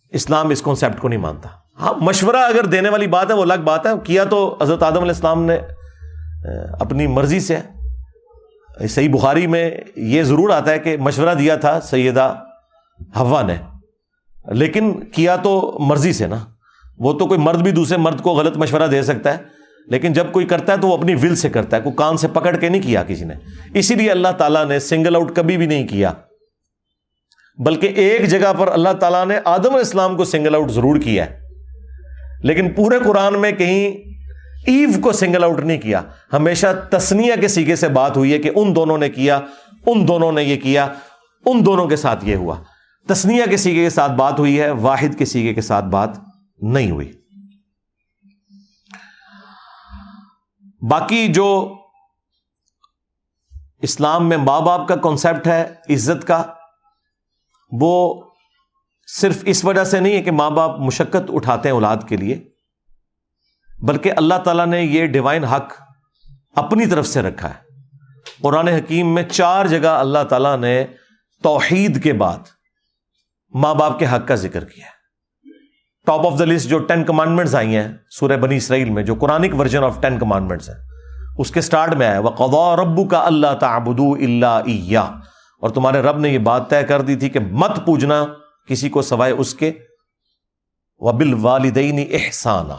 اسلام 0.09 0.49
اس 0.49 0.61
کانسیپٹ 0.61 0.99
کو 0.99 1.09
نہیں 1.09 1.19
مانتا۔ 1.19 1.49
ہاں 1.79 1.93
مشورہ 2.01 2.35
اگر 2.35 2.65
دینے 2.65 2.89
والی 2.89 3.07
بات 3.07 3.29
ہے، 3.29 3.35
وہ 3.35 3.41
الگ 3.41 3.61
بات 3.63 3.85
ہے۔ 3.85 3.91
کیا 4.03 4.23
تو 4.23 4.57
حضرت 4.61 4.83
آدم 4.83 4.97
علیہ 4.97 5.07
السلام 5.07 5.43
نے 5.43 5.57
اپنی 6.79 7.07
مرضی 7.07 7.39
سے، 7.39 7.57
صحیح 8.89 9.09
بخاری 9.09 9.47
میں 9.47 9.71
یہ 9.95 10.23
ضرور 10.23 10.49
آتا 10.49 10.71
ہے 10.71 10.79
کہ 10.79 10.97
مشورہ 10.97 11.33
دیا 11.33 11.55
تھا 11.55 11.79
سیدہ 11.81 12.35
ہوا 13.15 13.41
نے۔ 13.41 13.55
لیکن 14.51 15.03
کیا 15.03 15.35
تو 15.35 15.77
مرضی 15.79 16.13
سے 16.13 16.27
نا۔ 16.27 16.37
وہ 16.97 17.13
تو 17.13 17.25
کوئی 17.25 17.39
مرد 17.39 17.61
بھی 17.61 17.71
دوسرے 17.71 17.97
مرد 17.97 18.21
کو 18.21 18.31
غلط 18.31 18.57
مشورہ 18.57 18.87
دے 18.87 19.01
سکتا 19.01 19.33
ہے، 19.33 19.43
لیکن 19.87 20.13
جب 20.13 20.31
کوئی 20.31 20.45
کرتا 20.45 20.73
ہے 20.73 20.77
تو 20.77 20.87
وہ 20.87 20.97
اپنی 20.97 21.15
ول 21.15 21.35
سے 21.35 21.49
کرتا 21.49 21.77
ہے۔ 21.77 21.81
کوئی 21.81 21.95
کان 21.95 22.17
سے 22.17 22.27
پکڑ 22.27 22.55
کے 22.55 22.69
نہیں 22.69 22.81
کیا 22.81 23.03
کسی 23.03 23.25
نے۔ 23.25 23.33
اسی 23.73 23.95
لیے 23.95 24.11
اللہ 24.11 24.27
تعالیٰ 24.37 24.65
نے 24.65 24.79
سنگل 24.79 25.15
آؤٹ 25.15 25.35
کبھی 25.35 25.57
بھی 25.57 25.65
نہیں 25.65 25.87
کیا۔ 25.87 26.13
بلکہ 27.65 27.87
ایک 27.87 28.27
جگہ 28.27 28.53
پر 28.59 28.67
اللہ 28.67 28.93
تعالیٰ 28.99 29.25
نے 29.25 29.39
آدم 29.45 29.65
علیہ 29.65 29.77
السلام 29.77 30.17
کو 30.17 30.25
سنگل 30.25 30.55
آؤٹ 30.55 30.71
ضرور 30.71 30.99
کیا 30.99 31.25
ہے۔ 31.25 31.39
لیکن 32.43 32.69
پورے 32.69 32.99
قرآن 32.99 33.41
میں 33.41 33.51
کہیں 33.51 33.87
ایو 34.67 34.89
کو 35.01 35.11
سنگل 35.11 35.43
آؤٹ 35.43 35.59
نہیں 35.59 35.81
کیا۔ 35.81 36.01
ہمیشہ 36.33 36.67
تسنیا 36.91 37.35
کے 37.35 37.47
سیگے 37.47 37.75
سے 37.75 37.89
بات 37.89 38.17
ہوئی 38.17 38.33
ہے 38.33 38.37
کہ 38.37 38.51
ان 38.55 38.75
دونوں 38.75 38.97
نے 38.97 39.09
کیا، 39.09 39.39
ان 39.85 40.07
دونوں 40.07 40.31
نے 40.31 40.43
یہ 40.43 40.57
کیا، 40.57 40.87
ان 41.45 41.65
دونوں 41.65 41.87
کے 41.87 41.95
ساتھ 41.95 42.25
یہ 42.25 42.35
ہوا۔ 42.35 42.55
تسنیا 43.07 43.45
کے 43.45 43.57
سیگے 43.57 43.83
کے 43.83 43.89
ساتھ 43.89 44.11
بات 44.11 44.39
ہوئی 44.39 44.61
ہے، 44.61 44.71
واحد 44.71 45.17
کے 45.17 45.25
سیگے 45.25 45.53
کے 45.53 45.61
ساتھ 45.61 45.85
بات 45.85 46.09
نہیں 46.61 46.91
ہوئی۔ 46.91 47.11
باقی 50.81 51.27
جو 51.27 51.77
اسلام 53.81 54.29
میں 54.29 54.37
ماں 54.37 54.61
باپ 54.61 54.87
کا 54.87 54.95
کانسیپٹ 54.95 55.47
ہے، 55.47 55.73
عزت 55.89 56.27
کا 56.27 56.43
وہ 57.71 58.23
صرف 59.07 59.43
اس 59.45 59.63
وجہ 59.65 59.83
سے 59.83 59.99
نہیں 59.99 60.13
ہے 60.13 60.21
کہ 60.21 60.31
ماں 60.31 60.49
باپ 60.49 60.79
مشقت 60.79 61.31
اٹھاتے 61.33 61.69
ہیں 61.69 61.73
اولاد 61.73 61.97
کے 62.07 62.17
لیے، 62.17 62.37
بلکہ 63.69 64.11
اللہ 64.17 64.37
تعالیٰ 64.43 64.65
نے 64.67 64.81
یہ 64.81 65.05
ڈیوائن 65.05 65.43
حق 65.43 65.73
اپنی 66.55 66.85
طرف 66.85 67.07
سے 67.07 67.21
رکھا 67.21 67.49
ہے۔ 67.49 67.67
قرآن 68.41 68.67
حکیم 68.67 69.13
میں 69.15 69.23
چار 69.23 69.65
جگہ 69.65 69.87
اللہ 69.87 70.23
تعالیٰ 70.29 70.57
نے 70.57 70.85
توحید 71.43 72.03
کے 72.03 72.13
بعد 72.13 72.47
ماں 73.53 73.73
باپ 73.75 73.99
کے 73.99 74.05
حق 74.05 74.27
کا 74.27 74.35
ذکر 74.35 74.65
کیا 74.65 74.85
ہے۔ 74.85 74.97
ٹاپ 76.07 76.25
آف 76.27 76.39
دا 76.39 76.45
لسٹ 76.45 76.69
جو 76.69 76.79
ٹین 76.79 77.03
کمانڈمنٹس 77.03 77.55
آئی 77.55 77.75
ہیں، 77.75 77.87
سورہ 78.11 78.37
بنی 78.37 78.57
اسرائیل 78.57 78.89
میں 78.89 79.03
جو 79.03 79.15
Quranic 79.15 79.55
version 79.55 79.83
of 79.83 80.01
ten 80.01 80.19
commandments 80.19 80.69
ہیں، 80.69 80.77
اس 81.37 81.51
کے 81.51 81.61
سٹارٹ 81.61 81.93
میں 81.93 82.07
آیا 82.07 82.19
وہ 82.19 82.29
قدا 82.29 82.75
ربو 82.75 83.03
کا 83.05 83.25
اللہ 83.25 83.53
تعبدو 83.59 84.13
اللہ 84.13 84.61
اور 85.59 85.69
تمہارے 85.69 86.01
رب 86.01 86.19
نے 86.19 86.29
یہ 86.29 86.37
بات 86.37 86.69
طے 86.69 86.83
کر 86.83 87.01
دی 87.01 87.15
تھی 87.15 87.29
کہ 87.29 87.39
مت 87.39 87.85
پوجنا 87.85 88.25
کسی 88.67 88.89
کو 88.89 89.01
سوائے 89.01 89.33
اس 89.33 89.53
کے۔ 89.53 89.71
وبل 90.99 91.33
والدین 91.33 92.07
احسانہ 92.11 92.73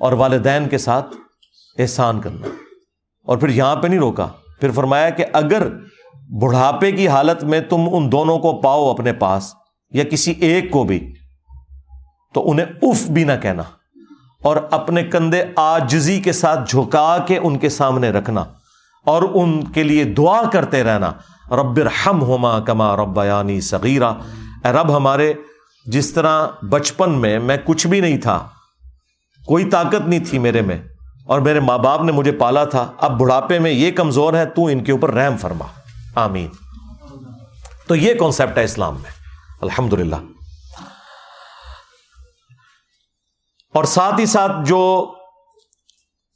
اور 0.00 0.12
والدین 0.12 0.68
کے 0.68 0.78
ساتھ 0.78 1.16
احسان 1.78 2.20
کرنا۔ 2.20 2.46
اور 3.22 3.38
پھر 3.38 3.48
یہاں 3.48 3.76
پہ 3.76 3.88
نہیں 3.88 3.98
روکا، 3.98 4.26
پھر 4.60 4.70
فرمایا 4.70 5.10
کہ 5.10 5.24
اگر 5.32 5.68
بڑھاپے 6.40 6.92
کی 6.92 7.08
حالت 7.08 7.44
میں 7.44 7.60
تم 7.60 7.80
ان 7.92 8.12
دونوں 8.12 8.38
کو 8.38 8.60
پاؤ 8.60 8.90
اپنے 8.90 9.12
پاس 9.12 9.54
یا 9.90 10.04
کسی 10.04 10.30
ایک 10.30 10.70
کو 10.70 10.84
بھی، 10.84 11.14
تو 12.34 12.50
انہیں 12.50 12.66
اف 12.82 13.02
بھی 13.02 13.24
نہ 13.24 13.32
کہنا۔ 13.42 13.62
اور 14.42 14.56
اپنے 14.70 15.02
کندھے 15.04 15.44
آجزی 15.56 16.20
کے 16.20 16.32
ساتھ 16.32 16.70
جھکا 16.70 17.18
کے 17.26 17.38
ان 17.38 17.58
کے 17.58 17.68
سامنے 17.68 18.10
رکھنا۔ 18.10 18.44
اور 19.06 19.22
ان 19.34 19.64
کے 19.64 19.82
لیے 19.82 20.04
دعا 20.04 20.50
کرتے 20.52 20.84
رہنا۔ 20.84 21.12
رب 21.52 21.78
ہم 22.06 22.22
ہوما 22.22 22.60
کما 22.60 22.96
رب 22.96 23.24
یعنی 23.26 23.60
صغیرہ 23.60 24.12
رب 24.64 24.96
ہمارے، 24.96 25.32
جس 25.86 26.12
طرح 26.12 26.46
بچپن 26.62 27.10
میں 27.10 27.38
میں 27.38 27.56
کچھ 27.64 27.86
بھی 27.86 28.00
نہیں 28.00 28.18
تھا، 28.18 28.48
کوئی 29.46 29.64
طاقت 29.64 30.08
نہیں 30.08 30.24
تھی 30.28 30.38
میرے 30.38 30.60
میں، 30.60 30.82
اور 31.26 31.40
میرے 31.40 31.60
ماں 31.60 31.78
باپ 31.78 32.02
نے 32.02 32.12
مجھے 32.12 32.32
پالا 32.32 32.64
تھا، 32.64 32.92
اب 32.98 33.20
بڑھاپے 33.20 33.58
میں 33.58 33.70
یہ 33.70 33.90
کمزور 33.90 34.34
ہے، 34.34 34.46
تو 34.46 34.66
ان 34.66 34.84
کے 34.84 34.92
اوپر 34.92 35.10
رحم 35.10 35.36
فرما۔ 35.36 35.66
آمین۔ 36.14 36.48
تو 37.86 37.94
یہ 37.96 38.14
کانسیپٹ 38.14 38.58
ہے 38.58 38.64
اسلام 38.64 38.94
میں۔ 38.94 39.10
الحمد 39.60 39.92
للہ 39.92 40.16
اور 43.74 43.84
ساتھ 43.84 44.20
ہی 44.20 44.26
ساتھ 44.26 44.52
جو 44.64 45.14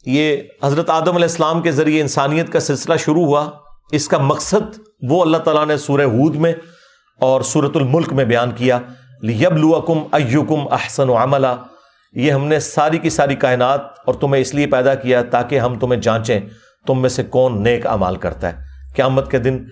یہ 0.07 0.37
حضرت 0.63 0.91
آدم 0.91 1.15
علیہ 1.15 1.25
السلام 1.25 1.63
کے 1.63 1.73
ذریعے 1.73 2.01
انسانیت 2.01 2.53
کا 2.53 2.61
سلسلہ 2.61 2.97
شروع 2.97 3.25
ہوا، 3.27 3.51
اس 3.93 4.09
کا 4.09 4.19
مقصد 4.19 4.79
وہ 5.03 5.23
اللہ 5.23 5.37
تعالیٰ 5.37 5.67
نے 5.67 5.77
سورہ 5.77 6.03
ہود 6.03 6.37
میں 6.37 6.53
اور 7.21 7.41
سورت 7.41 7.77
الملک 7.77 8.13
میں 8.13 8.25
بیان 8.25 8.51
کیا 8.51 8.79
یب 9.23 9.57
لکم 9.57 9.99
ایوکم 10.13 10.61
احسن 10.71 11.09
و 11.09 11.17
عملہ 11.17 11.47
یہ 12.13 12.33
ہم 12.33 12.47
نے 12.47 12.61
ساری 12.61 12.99
کی 12.99 13.11
ساری 13.11 13.35
کائنات 13.35 13.81
اور 14.07 14.15
تمہیں 14.15 14.43
اس 14.43 14.55
لیے 14.55 14.67
پیدا 14.67 14.95
کیا 14.95 15.23
تاکہ 15.23 15.59
ہم 15.59 15.79
تمہیں 15.79 16.01
جانچیں 16.01 16.41
تم 16.87 17.03
میں 17.03 17.09
سے 17.09 17.25
کون 17.25 17.63
نیک 17.63 17.87
امال 17.87 18.17
کرتا 18.17 18.49
ہے۔ 18.49 18.65
قیامت 18.97 19.31
کے 19.31 19.39
دن 19.39 19.65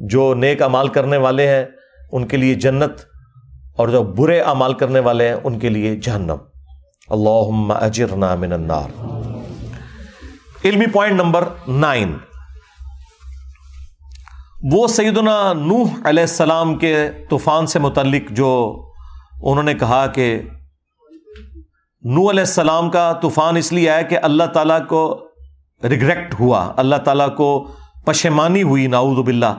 جو 0.00 0.34
نیک 0.34 0.62
امال 0.62 0.88
کرنے 0.88 1.16
والے 1.16 1.48
ہیں، 1.48 1.64
ان 2.12 2.26
کے 2.26 2.36
لیے 2.36 2.54
جنت 2.54 2.92
اور 3.76 3.88
جو 3.88 4.02
برے 4.02 4.40
امال 4.40 4.74
کرنے 4.74 5.00
والے 5.00 5.28
ہیں، 5.28 5.36
ان 5.44 5.58
کے 5.58 5.68
لیے 5.68 5.96
جہنم۔ 5.96 6.36
اللہ 7.08 7.72
اجرنا 7.72 8.34
من 8.34 8.52
النار۔ 8.52 9.02
علمی 10.64 10.86
پوائنٹ 10.86 11.14
نمبر 11.14 11.44
نائن۔ 11.68 12.14
وہ 14.72 14.86
سیدنا 14.88 15.52
نوح 15.52 15.96
علیہ 16.04 16.22
السلام 16.22 16.74
کے 16.78 16.94
طوفان 17.30 17.66
سے 17.66 17.78
متعلق 17.78 18.30
جو 18.30 18.52
انہوں 19.42 19.62
نے 19.62 19.74
کہا 19.74 20.06
کہ 20.06 20.26
نو 22.04 22.28
علیہ 22.30 22.40
السلام 22.40 22.88
کا 22.90 23.12
طوفان 23.22 23.56
اس 23.56 23.72
لیے 23.72 23.90
آیا 23.90 24.02
کہ 24.02 24.18
اللہ 24.22 24.46
تعالیٰ 24.54 24.78
کو 24.88 25.02
ریگریکٹ 25.82 26.34
ہوا، 26.40 26.72
اللہ 26.76 26.96
تعالیٰ 27.04 27.28
کو 27.36 27.50
پشمانی 28.06 28.62
ہوئی 28.62 28.86
ناؤد 28.86 29.18
باللہ، 29.18 29.52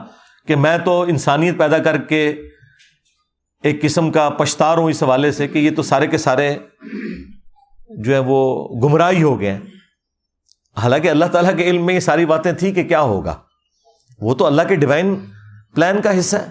کہ 0.48 0.56
میں 0.56 0.76
تو 0.84 1.00
انسانیت 1.02 1.58
پیدا 1.58 1.78
کر 1.78 1.96
کے 2.08 2.26
ایک 3.64 3.82
قسم 3.82 4.10
کا 4.10 4.28
پچھتار 4.38 4.78
ہوں 4.78 4.90
اس 4.90 5.02
حوالے 5.02 5.32
سے 5.32 5.48
کہ 5.48 5.58
یہ 5.58 5.70
تو 5.76 5.82
سارے 5.82 6.06
کے 6.06 6.18
سارے 6.18 6.54
جو 8.04 8.12
ہے 8.14 8.18
وہ 8.26 8.44
گمراہی 8.82 9.22
ہو 9.22 9.38
گئے 9.40 9.58
حالانکہ 10.76 11.10
اللہ 11.10 11.24
تعالیٰ 11.32 11.56
کے 11.56 11.70
علم 11.70 11.86
میں 11.86 11.94
یہ 11.94 12.00
ساری 12.00 12.26
باتیں 12.26 12.52
تھیں 12.52 12.72
کہ 12.74 12.88
کیا 12.88 13.00
ہوگا۔ 13.00 13.38
وہ 14.20 14.34
تو 14.34 14.46
اللہ 14.46 14.62
کے 14.68 14.74
ڈیوائن 14.74 15.16
پلان 15.74 16.02
کا 16.02 16.18
حصہ 16.18 16.36
ہے۔ 16.36 16.50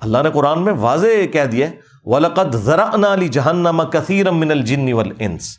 اللہ 0.00 0.18
نے 0.22 0.30
قرآن 0.30 0.64
میں 0.64 0.72
واضح 0.72 1.26
کہہ 1.32 1.44
دیا 1.44 1.66
ولقد 2.04 2.54
ذرا 2.54 3.12
علی 3.12 3.28
جہنم 3.28 3.82
کثیر 3.92 4.30
من 4.30 4.50
الجن 4.50 4.92
والانس 4.92 5.58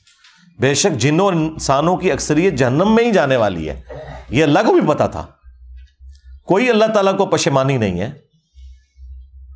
بے 0.59 0.73
شک 0.73 0.97
جنوں 0.97 1.27
انسانوں 1.27 1.97
کی 1.97 2.11
اکثریت 2.11 2.53
جہنم 2.53 2.95
میں 2.95 3.03
ہی 3.03 3.11
جانے 3.11 3.35
والی 3.35 3.69
ہے۔ 3.69 3.81
یہ 4.29 4.43
اللہ 4.43 4.59
کو 4.59 4.73
بھی 4.73 4.87
پتا 4.87 5.07
تھا۔ 5.07 5.25
کوئی 6.45 6.69
اللہ 6.69 6.85
تعالیٰ 6.85 7.17
کو 7.17 7.25
پشمانی 7.25 7.77
نہیں 7.77 8.01
ہے۔ 8.01 8.11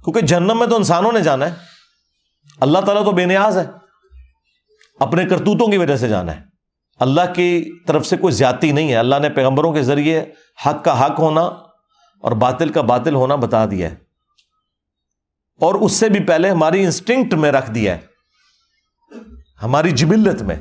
کیونکہ 0.03 0.21
جہنم 0.21 0.59
میں 0.59 0.67
تو 0.67 0.75
انسانوں 0.75 1.11
نے 1.11 1.21
جانا 1.21 1.45
ہے۔ 1.45 1.51
اللہ 2.61 2.79
تعالیٰ 2.79 3.05
تو 3.05 3.11
بے 3.11 3.25
نیاز 3.25 3.57
ہے۔ 3.57 3.65
اپنے 4.99 5.25
کرتوتوں 5.25 5.67
کی 5.67 5.77
وجہ 5.77 5.95
سے 5.95 6.07
جانا 6.07 6.35
ہے۔ 6.35 6.48
اللہ 6.99 7.33
کی 7.35 7.71
طرف 7.87 8.05
سے 8.05 8.17
کوئی 8.17 8.33
زیادتی 8.33 8.71
نہیں 8.71 8.89
ہے۔ 8.89 8.95
اللہ 8.95 9.15
نے 9.21 9.29
پیغمبروں 9.29 9.71
کے 9.71 9.81
ذریعے 9.81 10.25
حق 10.65 10.83
کا 10.83 11.05
حق 11.05 11.19
ہونا 11.19 11.41
اور 12.21 12.31
باطل 12.31 12.69
کا 12.69 12.81
باطل 12.81 13.15
ہونا 13.15 13.35
بتا 13.35 13.65
دیا 13.65 13.91
ہے۔ 13.91 13.95
اور 15.61 15.75
اس 15.75 15.91
سے 15.91 16.09
بھی 16.09 16.19
پہلے 16.19 16.49
ہماری 16.49 16.83
انسٹنکٹ 16.83 17.33
میں 17.33 17.51
رکھ 17.51 17.71
دیا 17.71 17.95
ہے۔ 17.95 17.99
ہماری 19.63 19.91
جبلت 19.91 20.41
میں 20.41 20.55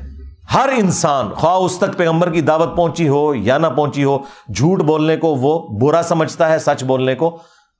ہر 0.53 0.69
انسان 0.77 1.29
خواہ 1.29 1.55
اس 1.55 1.77
تک 1.77 1.97
پیغمبر 1.97 2.31
کی 2.31 2.41
دعوت 2.41 2.77
پہنچی 2.77 3.07
ہو 3.07 3.35
یا 3.35 3.57
نہ 3.57 3.67
پہنچی 3.67 4.03
ہو، 4.03 4.19
جھوٹ 4.55 4.81
بولنے 4.81 5.17
کو 5.17 5.35
وہ 5.35 5.79
برا 5.79 6.01
سمجھتا 6.03 6.51
ہے، 6.51 6.59
سچ 6.59 6.83
بولنے 6.83 7.15
کو 7.15 7.37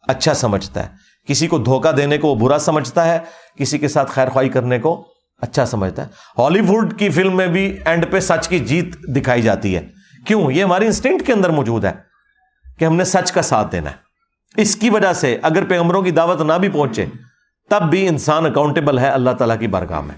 اچھا 0.07 0.33
سمجھتا 0.33 0.83
ہے۔ 0.83 0.89
کسی 1.27 1.47
کو 1.47 1.57
دھوکہ 1.57 1.91
دینے 1.91 2.17
کو 2.17 2.27
وہ 2.27 2.35
برا 2.35 2.59
سمجھتا 2.59 3.05
ہے، 3.05 3.19
کسی 3.57 3.77
کے 3.77 3.87
ساتھ 3.87 4.11
خیر 4.11 4.29
خواہی 4.29 4.49
کرنے 4.49 4.79
کو 4.79 5.03
اچھا 5.41 5.65
سمجھتا 5.65 6.05
ہے۔ 6.05 6.41
ہالی 6.41 6.61
ووڈ 6.61 6.99
کی 6.99 7.09
فلم 7.09 7.37
میں 7.37 7.47
بھی 7.47 7.77
اینڈ 7.85 8.05
پہ 8.11 8.19
سچ 8.19 8.47
کی 8.47 8.59
جیت 8.59 8.99
دکھائی 8.99 9.41
جاتی 9.41 9.75
ہے۔ 9.75 9.87
کیوں؟ 10.25 10.51
یہ 10.51 10.63
ہماری 10.63 10.85
انسٹنکٹ 10.85 11.25
کے 11.25 11.33
اندر 11.33 11.49
موجود 11.49 11.85
ہے 11.85 11.91
کہ 12.77 12.85
ہم 12.85 12.95
نے 12.95 13.03
سچ 13.03 13.31
کا 13.31 13.41
ساتھ 13.41 13.71
دینا 13.71 13.91
ہے۔ 13.91 13.95
اس 14.61 14.75
کی 14.75 14.89
وجہ 14.89 15.13
سے 15.13 15.37
اگر 15.41 15.63
پیغمبروں 15.63 16.01
کی 16.01 16.11
دعوت 16.11 16.41
نہ 16.41 16.53
بھی 16.53 16.69
پہنچے، 16.69 17.05
تب 17.69 17.81
بھی 17.89 18.07
انسان 18.07 18.45
اکاؤنٹیبل 18.45 18.99
ہے، 18.99 19.09
اللہ 19.09 19.29
تعالیٰ 19.29 19.59
کی 19.59 19.67
بارگاہ 19.67 20.01
میں۔ 20.01 20.15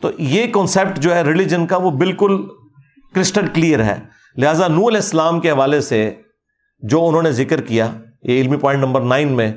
تو 0.00 0.10
یہ 0.18 0.46
کانسیپٹ 0.52 0.98
جو 0.98 1.14
ہے 1.14 1.22
ریلیجن 1.22 1.66
کا 1.66 1.76
وہ 1.76 1.90
بالکل 1.90 2.46
کرسٹل 3.14 3.46
کلیئر 3.46 3.84
ہے۔ 3.84 4.00
لہذا 4.36 4.68
نو 4.68 4.88
علیہ 4.88 4.98
السلام 4.98 5.40
کے 5.40 5.50
حوالے 5.50 5.80
سے 5.80 6.14
جو 6.80 7.08
انہوں 7.08 7.22
نے 7.22 7.32
ذکر 7.32 7.60
کیا، 7.60 7.92
یہ 8.22 8.40
علمی 8.40 8.56
پوائنٹ 8.56 8.82
نمبر 8.82 9.00
نائن 9.00 9.28
میں، 9.28 9.52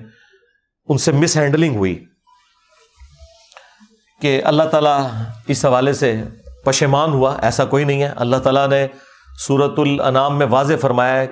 ان 0.89 0.97
سے 0.97 1.11
مس 1.11 1.37
ہینڈلنگ 1.37 1.75
ہوئی۔ 1.75 2.05
کہ 4.21 4.41
اللہ 4.43 4.63
تعالیٰ 4.63 5.09
اس 5.47 5.65
حوالے 5.65 5.93
سے 5.93 6.23
پشیمان 6.65 7.13
ہوا، 7.13 7.37
ایسا 7.41 7.65
کوئی 7.65 7.83
نہیں 7.83 8.03
ہے۔ 8.03 8.07
اللہ 8.07 8.35
تعالیٰ 8.35 8.67
نے 8.67 8.87
سورت 9.39 9.79
الانام 9.79 10.37
میں 10.37 10.47
واضح 10.49 10.73
فرمایا 10.81 11.13
ہے 11.13 11.27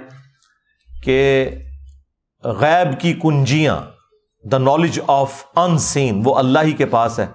کہ 1.03 1.49
غیب 2.43 2.99
کی 2.99 3.14
کنجیاں 3.14 3.81
دا 4.47 4.57
نالج 4.57 4.99
آف 5.07 5.43
ان 5.55 5.77
سین 5.77 6.22
وہ 6.26 6.35
اللہ 6.35 6.60
ہی 6.60 6.72
کے 6.72 6.85
پاس 6.85 7.19
ہے۔ 7.19 7.27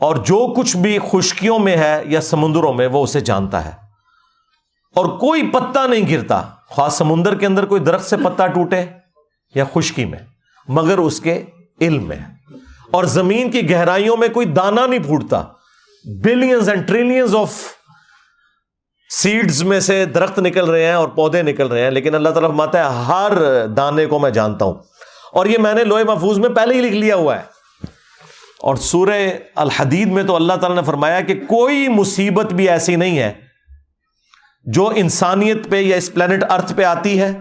اور 0.00 0.16
جو 0.16 0.54
کچھ 0.54 0.76
بھی 0.76 0.98
خشکیوں 1.12 1.58
میں 1.58 1.76
ہے 1.76 2.02
یا 2.04 2.20
سمندروں 2.20 2.72
میں، 2.72 2.86
وہ 2.86 3.02
اسے 3.02 3.20
جانتا 3.20 3.64
ہے۔ 3.64 3.72
اور 4.96 5.06
کوئی 5.06 5.50
پتا 5.50 5.86
نہیں 5.86 6.08
گرتا۔ 6.10 6.42
خاص 6.76 6.94
سمندر 6.94 7.34
کے 7.34 7.46
اندر 7.46 7.64
کوئی 7.64 7.80
درخت 7.80 8.06
سے 8.06 8.16
پتا 8.16 8.46
ٹوٹے 8.46 8.84
یا 9.54 9.64
خشکی 9.74 10.04
میں، 10.04 10.18
مگر 10.68 10.98
اس 10.98 11.20
کے 11.20 11.44
علم 11.80 12.04
میں۔ 12.04 12.16
ہے 12.16 12.39
اور 12.90 13.04
زمین 13.04 13.50
کی 13.50 13.70
گہرائیوں 13.70 14.16
میں 14.16 14.28
کوئی 14.28 14.46
دانا 14.46 14.86
نہیں 14.86 15.02
پھوٹتا۔ 15.02 15.44
Billions 16.24 16.68
and 16.68 16.88
trillions 16.88 17.36
of 17.36 17.52
seeds 19.10 19.62
میں 19.62 19.80
سے 19.80 20.04
درخت 20.04 20.38
نکل 20.38 20.64
رہے 20.70 20.86
ہیں 20.86 20.92
اور 20.92 21.08
پودے 21.08 21.42
نکل 21.42 21.66
رہے 21.66 21.84
ہیں، 21.84 21.90
لیکن 21.90 22.14
اللہ 22.14 22.28
تعالیٰ 22.28 22.50
ماتا 22.50 22.78
ہے، 22.78 23.04
ہر 23.04 23.32
دانے 23.66 24.06
کو 24.06 24.18
میں 24.18 24.30
جانتا 24.30 24.64
ہوں۔ 24.64 24.74
اور 25.32 25.46
یہ 25.46 25.58
میں 25.58 25.74
نے 25.74 25.84
لوہے 25.84 26.04
محفوظ 26.04 26.38
میں 26.38 26.48
پہلے 26.48 26.74
ہی 26.74 26.80
لکھ 26.80 26.94
لیا 26.94 27.16
ہوا 27.16 27.36
ہے۔ 27.36 27.42
اور 28.60 28.76
سورہ 28.76 29.28
الحدید 29.56 30.08
میں 30.08 30.22
تو 30.22 30.36
اللہ 30.36 30.52
تعالیٰ 30.52 30.78
نے 30.78 30.86
فرمایا 30.86 31.20
کہ 31.20 31.34
کوئی 31.34 31.88
مصیبت 31.88 32.52
بھی 32.52 32.68
ایسی 32.68 32.96
نہیں 32.96 33.18
ہے 33.18 33.32
جو 34.64 34.92
انسانیت 34.96 35.70
پہ 35.70 35.76
یا 35.76 35.96
اس 35.96 36.12
پلانٹ 36.12 36.44
ارتھ 36.50 36.74
پہ 36.74 36.82
آتی 36.82 37.20
ہے 37.20 37.32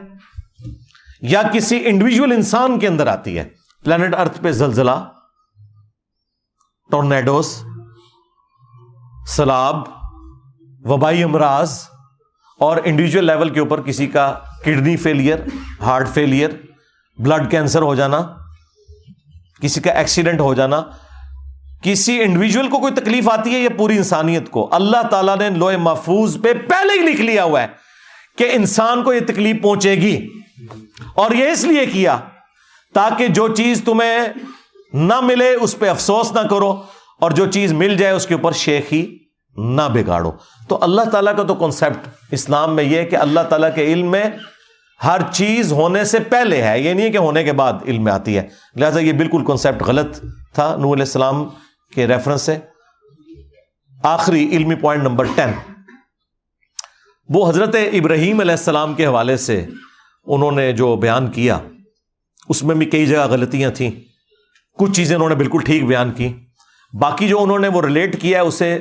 یا 1.22 1.42
کسی 1.54 1.82
انڈیویجل 1.86 2.32
انسان 2.32 2.80
کے 2.80 2.88
اندر 2.88 3.08
آتی 3.08 3.40
ہے۔ 3.40 3.48
پلانٹ 3.84 4.16
ارتھ 4.16 4.42
پہ 4.42 4.52
زلزلہ 4.52 5.10
ٹورنیڈوز، 6.92 7.48
سلاب، 9.28 9.84
وبائی 10.82 11.24
امراض 11.24 11.78
اور 12.60 12.78
انڈیویجل 12.84 13.26
لیول 13.26 13.50
کے 13.50 13.60
اوپر 13.60 13.82
کسی 13.82 14.08
کا 14.08 14.34
kidney 14.64 14.96
failure 14.98 15.40
heart 15.82 16.10
failure 16.14 16.50
blood 17.20 17.50
cancer 17.52 17.82
ہو 17.82 17.94
جانا، 17.96 18.22
کسی 19.62 19.82
کا 19.82 19.92
ایکسیڈنٹ 19.92 20.40
ہو 20.40 20.54
جانا، 20.54 20.82
کسی 21.84 22.22
انڈیویجل 22.24 22.68
کو 22.70 22.80
کوئی 22.80 22.94
تکلیف 22.94 23.30
آتی 23.30 23.54
ہے 23.54 23.60
یا 23.60 23.70
پوری 23.78 23.98
انسانیت 23.98 24.50
کو، 24.52 24.68
اللہ 24.72 25.08
تعالیٰ 25.12 25.38
نے 25.38 25.50
لوہے 25.50 25.78
محفوظ 25.78 26.38
پہ 26.44 26.54
پہلے 26.70 27.00
ہی 27.00 27.08
لکھ 27.08 27.22
لیا 27.22 27.44
ہوا 27.44 27.62
ہے 27.62 27.68
کہ 28.38 28.50
انسان 28.54 29.04
کو 29.04 29.14
یہ 29.14 29.26
تکلیف 29.28 29.62
پہنچے 29.64 29.96
گی 29.96 30.16
اور 31.16 31.32
یہ 31.32 31.52
اس 31.52 31.64
لیے 31.64 31.86
کیا 31.86 32.18
تاکہ 32.96 33.28
جو 33.28 33.48
چیز 33.56 33.82
تمہیں 33.86 34.20
نہ 34.94 35.20
ملے 35.22 35.54
اس 35.62 35.80
پہ 35.80 35.90
افسوس 35.90 36.32
نہ 36.32 36.40
کرو 36.40 36.82
اور 37.20 37.32
جو 37.32 37.46
چیز 37.46 37.74
مل 37.74 37.98
جائے 37.98 38.14
اس 38.14 38.28
کے 38.28 38.34
اوپر 38.34 38.52
شیخی 38.52 39.18
نہ 39.58 39.82
بگاڑو۔ 39.94 40.32
تو 40.70 40.78
اللہ 40.82 41.02
تعالیٰ 41.02 41.38
کا 41.38 41.44
تو 41.44 41.56
کانسیپٹ 41.56 42.08
اسلام 42.32 42.76
میں 42.76 42.84
یہ 42.84 43.04
کہ 43.04 43.16
اللہ 43.16 43.40
تعالیٰ 43.40 43.76
کے 43.76 43.94
علم 43.94 44.12
میں 44.12 44.24
ہر 45.04 45.22
چیز 45.32 45.72
ہونے 45.72 46.04
سے 46.04 46.20
پہلے 46.20 46.64
ہے۔ 46.64 46.80
یہ 46.80 46.94
نہیں 46.94 47.10
کہ 47.10 47.18
ہونے 47.18 47.44
کے 47.44 47.54
بعد 47.54 47.74
علم 47.86 48.04
میں 48.04 48.12
آتی 48.12 48.38
ہے۔ 48.38 48.48
لہٰذا 48.76 49.00
یہ 49.00 49.14
بالکل 49.14 49.46
کانسیپٹ 49.46 49.84
غلط 49.84 50.26
تھا۔ 50.54 50.70
نور 50.70 50.94
علیہ 50.94 51.04
السلام 51.04 51.50
کے 51.96 52.08
ریفرنس 52.08 52.42
سے۔ 52.42 52.58
آخری 54.04 54.48
علمی 54.48 54.76
پوائنٹ 54.76 55.04
نمبر 55.04 55.26
ٹین 55.36 55.50
وہ 57.30 57.50
حضرت 57.50 57.76
ابراہیم 57.94 58.40
علیہ 58.40 58.52
السلام 58.52 58.94
کے 58.94 59.06
حوالے 59.06 59.38
سے 59.38 59.66
انہوں 60.26 60.52
نے 60.52 60.74
جو 60.74 60.96
بیان 60.96 61.32
کیا، 61.32 61.60
اس 62.50 62.64
میں 62.64 62.76
بھی 62.76 62.86
کئی 62.86 63.06
جگہ 63.06 63.28
غلطیاں 63.28 63.72
تھیں۔ 63.72 64.09
کچھ 64.80 64.92
چیزیں 64.92 65.16
انہوں 65.16 65.30
نے 65.30 65.36
بالکل 65.36 65.60
ٹھیک 65.66 65.86
بیان 65.86 66.12
کی۔ 66.12 66.34
باقی 66.94 67.28
جو 67.28 67.44
انہوں 67.44 67.60
نے 67.60 67.68
وہ 67.68 67.82
ریلیٹ 67.82 68.22
کیا 68.22 68.42
ہے، 68.42 68.44
اسے 68.44 68.80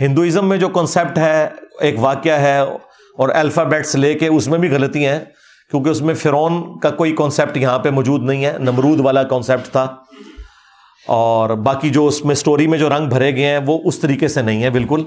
ہندوازم 0.00 0.48
میں 0.48 0.56
جو 0.56 0.68
کانسیپٹ 0.68 1.18
ہے، 1.18 1.48
ایک 1.80 1.94
واقعہ 1.98 2.40
ہے 2.40 2.58
اور 2.58 3.28
الفابیٹس 3.28 3.94
لے 3.94 4.14
کے 4.14 4.26
اس 4.26 4.48
میں 4.48 4.58
بھی 4.58 4.70
غلطیاں 4.70 5.12
ہیں، 5.12 5.24
کیونکہ 5.70 5.90
اس 5.90 6.02
میں 6.02 6.14
فرون 6.14 6.78
کا 6.78 6.90
کوئی 6.90 7.12
کانسیپٹ 7.12 7.56
یہاں 7.56 7.78
پہ 7.78 7.90
موجود 7.90 8.22
نہیں 8.22 8.44
ہے، 8.44 8.56
نمرود 8.58 9.00
والا 9.00 9.22
کانسیپٹ 9.22 9.68
تھا۔ 9.68 9.94
اور 11.06 11.50
باقی 11.50 11.90
جو 11.90 12.06
اس 12.06 12.24
میں 12.24 12.32
اسٹوری 12.32 12.66
میں 12.66 12.78
جو 12.78 12.88
رنگ 12.88 13.08
بھرے 13.08 13.36
گئے 13.36 13.46
ہیں، 13.46 13.58
وہ 13.66 13.78
اس 13.84 13.98
طریقے 13.98 14.28
سے 14.28 14.42
نہیں 14.42 14.62
ہے 14.62 14.70
بالکل۔ 14.70 15.02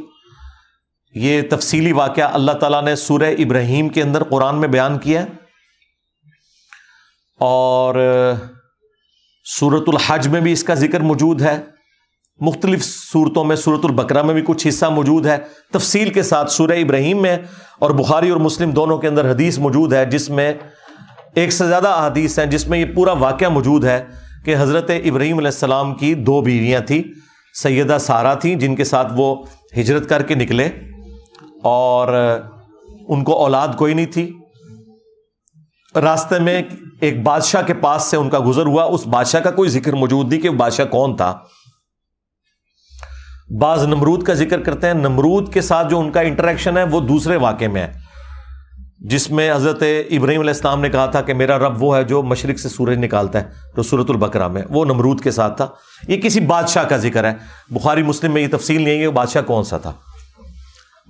یہ 1.15 1.41
تفصیلی 1.49 1.91
واقعہ 1.91 2.33
اللہ 2.33 2.51
تعالیٰ 2.51 2.83
نے 2.83 2.95
سورہ 2.95 3.23
ابراہیم 3.23 3.89
کے 3.89 4.03
اندر 4.03 4.23
قرآن 4.23 4.55
میں 4.55 4.67
بیان 4.67 4.97
کیا 4.97 5.25
اور 7.39 7.95
سورت 9.57 9.83
الحج 9.87 10.27
میں 10.27 10.41
بھی 10.41 10.51
اس 10.51 10.63
کا 10.63 10.73
ذکر 10.73 10.99
موجود 10.99 11.41
ہے۔ 11.41 11.61
مختلف 12.39 12.85
صورتوں 12.85 13.43
میں 13.43 13.55
صورت 13.55 13.85
البکرا 13.85 14.21
میں 14.21 14.33
بھی 14.33 14.41
کچھ 14.45 14.67
حصہ 14.67 14.85
موجود 14.85 15.25
ہے۔ 15.25 15.37
تفصیل 15.73 16.09
کے 16.09 16.23
ساتھ 16.23 16.51
سورہ 16.51 16.71
ابراہیم 16.71 17.21
میں 17.21 17.37
اور 17.79 17.91
بخاری 17.91 18.29
اور 18.29 18.37
مسلم 18.37 18.71
دونوں 18.71 18.97
کے 18.97 19.07
اندر 19.07 19.31
حدیث 19.31 19.59
موجود 19.59 19.93
ہے، 19.93 20.05
جس 20.05 20.29
میں 20.29 20.53
ایک 21.35 21.51
سے 21.51 21.67
زیادہ 21.67 22.03
حدیث 22.05 22.39
ہیں، 22.39 22.45
جس 22.45 22.67
میں 22.67 22.79
یہ 22.79 22.85
پورا 22.85 23.11
واقعہ 23.11 23.49
موجود 23.49 23.85
ہے 23.85 24.05
کہ 24.45 24.55
حضرت 24.59 24.91
ابراہیم 25.05 25.37
علیہ 25.37 25.47
السلام 25.47 25.95
کی 25.95 26.13
دو 26.13 26.41
بیویاں 26.41 26.79
تھیں، 26.79 27.03
سیدہ 27.53 27.97
سارا 27.99 28.33
تھیں، 28.33 28.55
جن 28.55 28.75
کے 28.75 28.83
ساتھ 28.83 29.13
وہ 29.15 29.45
ہجرت 29.77 30.09
کر 30.09 30.21
کے 30.21 30.35
نکلے۔ 30.35 30.69
اور 31.63 32.07
ان 33.07 33.23
کو 33.23 33.33
اولاد 33.33 33.67
کوئی 33.77 33.93
نہیں 33.93 34.05
تھی۔ 34.05 34.38
راستے 35.95 36.39
میں 36.39 36.61
ایک 37.01 37.23
بادشاہ 37.23 37.61
کے 37.61 37.73
پاس 37.73 38.03
سے 38.03 38.17
ان 38.17 38.29
کا 38.29 38.39
گزر 38.45 38.65
ہوا۔ 38.65 38.83
اس 38.83 39.07
بادشاہ 39.07 39.39
کا 39.39 39.51
کوئی 39.51 39.69
ذکر 39.69 39.93
موجود 39.93 40.33
نہیں 40.33 40.41
کہ 40.41 40.49
بادشاہ 40.49 40.85
کون 40.85 41.15
تھا۔ 41.15 41.39
بعض 43.59 43.83
نمرود 43.83 44.23
کا 44.23 44.33
ذکر 44.33 44.61
کرتے 44.61 44.87
ہیں۔ 44.87 44.93
نمرود 44.93 45.53
کے 45.53 45.61
ساتھ 45.61 45.89
جو 45.89 45.99
ان 45.99 46.11
کا 46.11 46.21
انٹریکشن 46.21 46.77
ہے، 46.77 46.83
وہ 46.83 46.99
دوسرے 46.99 47.35
واقعے 47.35 47.67
میں 47.67 47.81
ہے۔ 47.81 47.93
جس 48.99 49.31
میں 49.31 49.55
حضرت 49.55 49.83
ابراہیم 50.09 50.39
علیہ 50.39 50.53
السلام 50.53 50.81
نے 50.81 50.89
کہا 50.89 51.05
تھا 51.05 51.21
کہ 51.21 51.33
میرا 51.33 51.57
رب 51.57 51.83
وہ 51.83 51.97
ہے 51.97 52.03
جو 52.03 52.21
مشرق 52.21 52.59
سے 52.59 52.69
سورج 52.69 52.97
نکالتا 52.97 53.41
ہے 53.41 53.49
تو 53.75 53.83
سورت 53.83 54.05
البکرا 54.09 54.47
میں۔ 54.47 54.61
وہ 54.69 54.85
نمرود 54.85 55.21
کے 55.21 55.31
ساتھ 55.31 55.57
تھا۔ 55.57 55.67
یہ 56.07 56.21
کسی 56.21 56.39
بادشاہ 56.39 56.83
کا 56.83 56.97
ذکر 56.97 57.23
ہے۔ 57.23 57.33
بخاری 57.69 58.03
مسلم 58.03 58.33
میں 58.33 58.41
یہ 58.41 58.47
تفصیل 58.51 58.81
نہیں 58.81 59.01
ہے 59.01 59.07
وہ 59.07 59.11
بادشاہ 59.11 59.41
کون 59.41 59.63
سا 59.63 59.77
تھا۔ 59.77 59.91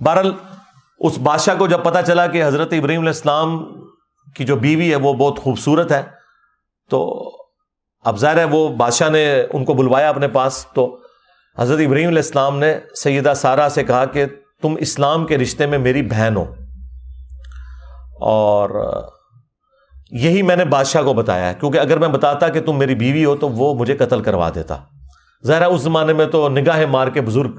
بہرحال، 0.00 0.32
اس 0.98 1.18
بادشاہ 1.18 1.54
کو 1.58 1.66
جب 1.66 1.84
پتا 1.84 2.02
چلا 2.02 2.26
کہ 2.26 2.46
حضرت 2.46 2.72
ابراہیم 2.72 3.00
علیہ 3.00 3.10
السلام 3.10 3.66
کی 4.36 4.44
جو 4.44 4.56
بیوی 4.56 4.90
ہے 4.90 4.96
وہ 4.96 5.12
بہت 5.12 5.38
خوبصورت 5.38 5.92
ہے۔ 5.92 6.02
تو 6.90 7.30
اب 8.04 8.18
ظاہر 8.18 8.36
ہے 8.36 8.44
وہ 8.44 8.68
بادشاہ 8.68 9.08
نے 9.08 9.42
ان 9.52 9.64
کو 9.64 9.74
بلوایا 9.74 10.08
اپنے 10.08 10.28
پاس۔ 10.28 10.66
تو 10.74 10.98
حضرت 11.58 11.80
ابراہیم 11.86 12.08
علیہ 12.08 12.18
السلام 12.18 12.58
نے 12.58 12.78
سیدہ 12.94 13.32
سارا 13.36 13.68
سے 13.68 13.84
کہا 13.84 14.04
کہ 14.04 14.24
تم 14.62 14.74
اسلام 14.78 15.26
کے 15.26 15.38
رشتے 15.38 15.66
میں 15.66 15.78
میری 15.78 16.02
بہن 16.02 16.36
ہو۔ 16.36 16.54
اور 18.20 18.92
یہی 20.10 20.42
میں 20.42 20.56
نے 20.56 20.64
بادشاہ 20.64 21.02
کو 21.02 21.12
بتایا 21.12 21.48
ہے۔ 21.48 21.54
کیونکہ 21.60 21.78
اگر 21.78 21.98
میں 21.98 22.08
بتاتا 22.08 22.48
کہ 22.48 22.60
تم 22.60 22.78
میری 22.78 22.94
بیوی 22.94 23.24
ہو 23.24 23.36
تو 23.36 23.48
وہ 23.48 23.74
مجھے 23.74 23.96
قتل 23.96 24.22
کروا 24.22 24.50
دیتا۔ 24.54 24.76
ظاہر 25.46 25.66
اس 25.66 25.80
زمانے 25.80 26.12
میں 26.12 26.26
تو 26.26 26.48
نگاہیں 26.48 26.86
مار 26.86 27.08
کے 27.08 27.20
بزرگ 27.20 27.50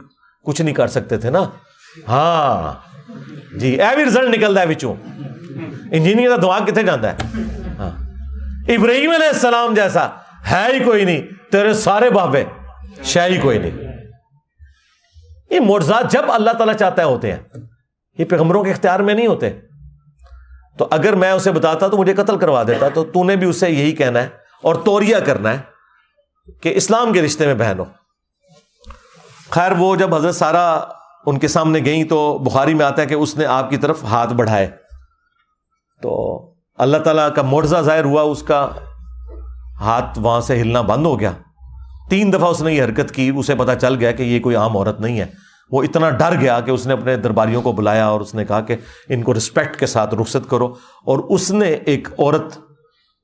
کچھ 0.46 0.62
نہیں 0.62 0.76
کر 0.76 0.88
سکتے 0.88 1.18
تھے 1.18 1.30
نا۔ 1.30 1.50
ہاں۔ 2.08 2.92
جی 3.60 3.82
اے 3.82 3.96
بھی 3.96 4.06
رزلٹ 4.06 4.38
نکلتا 4.38 4.62
ہے 4.62 4.66
بچوں 4.66 4.96
انجینئر 5.92 6.30
کا 6.30 6.36
دماغ 6.42 6.66
کتنے 6.66 6.84
جانا 6.84 7.12
ہے؟ 7.12 7.16
ہاں۔ 7.78 7.92
ابراہیم 8.68 9.12
علیہ 9.12 9.28
السلام 9.28 9.74
جیسا 9.74 10.08
ہے 10.52 10.68
ہی 10.74 10.84
کوئی 10.84 11.06
نہیں، 11.06 11.52
تیرے 11.52 11.74
سارے 11.74 12.10
بابے 12.10 12.44
شاہی 13.04 13.38
کوئی 13.38 13.60
نہیں۔ 13.60 13.72
یہ 15.50 15.60
مرزاد 15.60 16.04
جب 16.12 16.32
اللہ 16.32 16.52
تعالیٰ 16.52 16.76
چاہتا 16.76 17.02
ہے 17.02 17.08
ہوتے 17.08 17.32
ہیں، 17.32 17.40
یہ 18.18 18.26
پیغمبروں 18.26 18.64
کے 18.64 18.72
اختیار 18.72 19.00
میں 19.00 19.14
نہیں 19.14 19.28
ہوتے۔ 19.28 19.50
تو 20.78 20.88
اگر 20.92 21.14
میں 21.14 21.32
اسے 21.32 21.52
بتاتا 21.52 21.88
تو 21.88 21.98
مجھے 21.98 22.14
قتل 22.14 22.38
کروا 22.38 22.64
دیتا، 22.68 22.90
تو 22.90 23.04
تو 23.04 23.24
نے 23.24 23.36
بھی 23.36 23.48
اسے 23.48 23.70
یہی 23.70 23.92
کہنا 23.92 24.22
ہے 24.22 24.30
اور 24.64 24.76
توریا 24.76 25.20
کرنا 25.20 25.54
ہے 25.54 25.60
کہ 26.62 26.74
اسلام 26.76 27.14
کے 27.14 27.22
رشتے 27.22 27.46
میں 27.46 27.56
بہن 27.56 27.80
ہو 27.80 27.86
خیر، 29.50 29.72
وہ 29.72 29.96
جب 29.96 30.16
حضرت 30.16 30.36
سارا 30.36 30.80
ان 31.26 31.40
کے 31.40 31.48
سامنے 31.48 31.80
گئی 31.86 32.04
تو 32.04 32.38
بخاری 32.38 32.74
میں 32.74 32.86
آتا 32.86 33.02
ہے 33.02 33.08
کہ 33.08 33.14
اس 33.14 33.38
نے 33.38 33.46
آپ 33.46 33.70
کی 33.70 33.78
طرف 33.78 34.04
ہاتھ 34.04 34.34
بڑھائے۔ 34.34 34.81
تو 36.02 36.42
اللہ 36.78 36.98
تعالیٰ 36.98 37.34
کا 37.34 37.42
مرزا 37.42 37.82
ظاہر 37.82 38.04
ہوا، 38.04 38.22
اس 38.22 38.44
کا 38.44 38.68
ہاتھ 39.80 40.20
وہاں 40.20 40.42
سے 40.42 40.62
ہلنا 40.62 40.82
بند 40.82 41.06
ہو 41.06 41.20
گیا۔ 41.20 41.32
تین 42.10 42.34
دفعہ 42.34 42.50
اس 42.50 42.62
نے 42.62 42.74
یہ 42.74 42.84
حرکت 42.84 43.12
کی، 43.12 43.32
اسے 43.36 43.56
پتا 43.56 43.76
چل 43.76 43.96
گیا 43.96 44.12
کہ 44.12 44.24
یہ 44.24 44.40
کوئی 44.40 44.56
عام 44.56 44.78
عورت 44.78 45.02
نہیں 45.02 45.20
ہے۔ 45.20 45.26
وہ 45.72 45.84
اتنا 45.84 46.10
ڈر 46.10 46.40
گیا 46.40 46.60
کہ 46.60 46.72
اس 46.72 46.88
نے 46.88 46.94
اپنے 46.94 47.16
درباریوں 47.16 47.62
کو 47.62 47.72
بلایا 47.72 48.08
اور 48.08 48.22
اس 48.22 48.36
نے 48.36 48.46
کہا 48.46 48.62
کہ 48.62 48.76
ان 49.10 49.24
کو 49.24 49.34
رسپیکٹ 49.34 49.76
کے 49.76 49.86
ساتھ 49.86 50.16
رخصت 50.16 50.50
کرو۔ 50.50 50.68
اور 51.06 51.20
اس 51.20 51.52
نے 51.52 51.66
ایک 51.66 52.08
عورت 52.20 52.58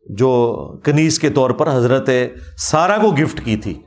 جو 0.09 0.55
کنیز 0.83 1.19
کے 1.19 1.29
طور 1.29 1.49
پر 1.49 1.75
حضرت 1.75 2.09
سارا 2.57 2.97
کو 2.97 3.11
گفٹ 3.11 3.45
کی 3.45 3.57
تھی۔ 3.57 3.81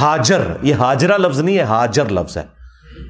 ہاجر 0.00 0.40
یہ 0.62 0.74
ہاجرا 0.74 1.16
لفظ 1.16 1.40
نہیں 1.40 1.56
ہے 1.56 1.62
ہاجر 1.62 2.04
لفظ 2.10 2.36
ہے۔ 2.36 2.55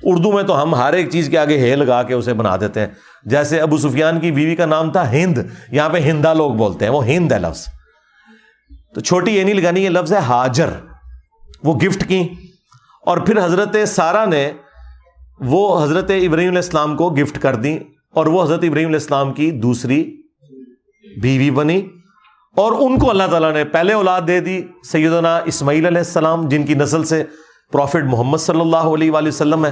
اردو 0.03 0.33
میں 0.33 0.43
تو 0.43 0.63
ہم 0.63 0.75
ہر 0.75 0.93
ایک 0.93 1.11
چیز 1.11 1.29
کے 1.29 1.39
آگے 1.39 1.71
ہے 1.71 1.77
لگا 1.77 2.03
کے 2.03 2.15
اسے 2.15 2.35
بنا 2.35 2.57
دیتے 2.57 2.81
ہیں۔ 2.81 2.87
جیسے 3.25 3.61
ابو 3.61 3.77
سفیان 3.77 4.21
کی 4.21 4.31
بیوی 4.31 4.57
کا 4.57 4.67
نام 4.67 4.93
تھا 4.93 5.13
ہند، 5.13 5.39
یہاں 5.71 5.89
پہ 5.89 5.99
ہندا 5.99 6.33
لوگ 6.33 6.53
بولتے 6.53 6.85
ہیں، 6.85 6.93
وہ 6.93 7.07
ہند 7.07 7.33
ہے 7.33 7.39
لفظ۔ 7.39 7.67
تو 8.95 9.01
چھوٹی 9.01 9.31
یہ 9.31 9.45
نہیں 9.45 9.55
لگانی، 9.55 9.85
یہ 9.85 9.89
لفظ 9.89 10.13
ہے 10.13 10.19
ہاجر۔ 10.19 10.71
وہ 11.65 11.75
گفٹ 11.75 12.09
کی۔ 12.09 12.29
اور 13.07 13.19
پھر 13.19 13.45
حضرت 13.45 13.77
سارا 13.87 14.25
نے 14.25 14.53
وہ 15.41 15.85
حضرت 15.85 16.05
ابراہیم 16.05 16.49
علیہ 16.49 16.49
السلام 16.49 16.97
کو 16.97 17.11
گفٹ 17.11 17.39
کر 17.39 17.55
دی، 17.55 17.79
اور 18.11 18.27
وہ 18.27 18.43
حضرت 18.43 18.65
ابراہیم 18.65 18.89
علیہ 18.89 19.01
السلام 19.01 19.33
کی 19.33 19.51
دوسری 19.51 20.23
بیوی 21.23 21.51
بنی۔ 21.51 21.83
اور 22.57 22.73
ان 22.73 22.99
کو 22.99 23.11
اللہ 23.11 23.23
تعالیٰ 23.31 23.53
نے 23.53 23.65
پہلے 23.65 23.93
اولاد 23.93 24.21
دے 24.27 24.41
دی، 24.41 24.63
سیدنا 24.85 25.39
اسماعیل 25.39 25.87
علیہ 25.87 25.99
السلام، 25.99 26.49
جن 26.49 26.63
کی 26.63 26.75
نسل 26.75 27.05
سے 27.05 27.25
پروفٹ 27.73 28.05
محمد 28.05 28.39
صلی 28.39 28.61
اللہ 28.61 28.77
علیہ 28.77 29.11
وآلہ 29.11 29.29
وسلم 29.29 29.67
ہے۔ 29.67 29.71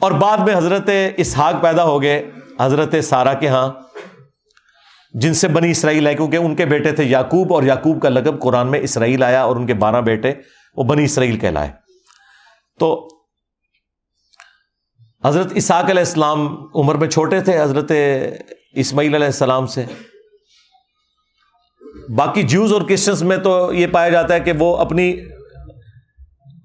اور 0.00 0.12
بعد 0.12 0.38
میں 0.38 0.56
حضرت 0.56 0.90
اسحاق 1.16 1.62
پیدا 1.62 1.84
ہو 1.84 2.02
گئے، 2.02 2.30
حضرت 2.60 2.94
سارا 3.04 3.34
کے 3.34 3.48
ہاں 3.48 3.72
جن 5.14 5.34
سے 5.34 5.48
بنی 5.48 5.70
اسرائیل 5.70 6.06
ہے 6.06 6.14
کیونکہ 6.14 6.36
ان 6.36 6.54
کے 6.54 6.64
بیٹے 6.64 6.92
تھے 6.92 7.04
یعقوب، 7.04 7.54
اور 7.54 7.62
یعقوب 7.62 8.02
کا 8.02 8.08
لقب 8.08 8.40
قرآن 8.42 8.70
میں 8.70 8.80
اسرائیل 8.80 9.22
آیا، 9.22 9.42
اور 9.42 9.56
ان 9.56 9.66
کے 9.66 9.74
بارہ 9.74 10.00
بیٹے، 10.00 10.34
وہ 10.76 10.84
بنی 10.84 11.04
اسرائیل 11.04 11.38
کہلائے۔ 11.38 11.70
تو 12.78 13.08
حضرت 15.24 15.52
اسحاق 15.54 15.84
علیہ 15.84 15.98
السلام 15.98 16.66
عمر 16.74 16.94
میں 16.94 17.08
چھوٹے 17.08 17.40
تھے، 17.40 17.62
حضرت 17.62 17.92
اسماعیل 18.72 19.14
علیہ 19.14 19.26
السلام 19.26 19.66
سے۔ 19.66 19.84
باقی 22.16 22.42
جوز 22.42 22.72
اور 22.72 22.82
کرسچنس 22.82 23.22
میں 23.22 23.36
تو 23.36 23.72
یہ 23.72 23.86
پایا 23.86 24.08
جاتا 24.08 24.34
ہے 24.34 24.40
کہ 24.40 24.52
وہ 24.58 24.76
اپنی 24.76 25.16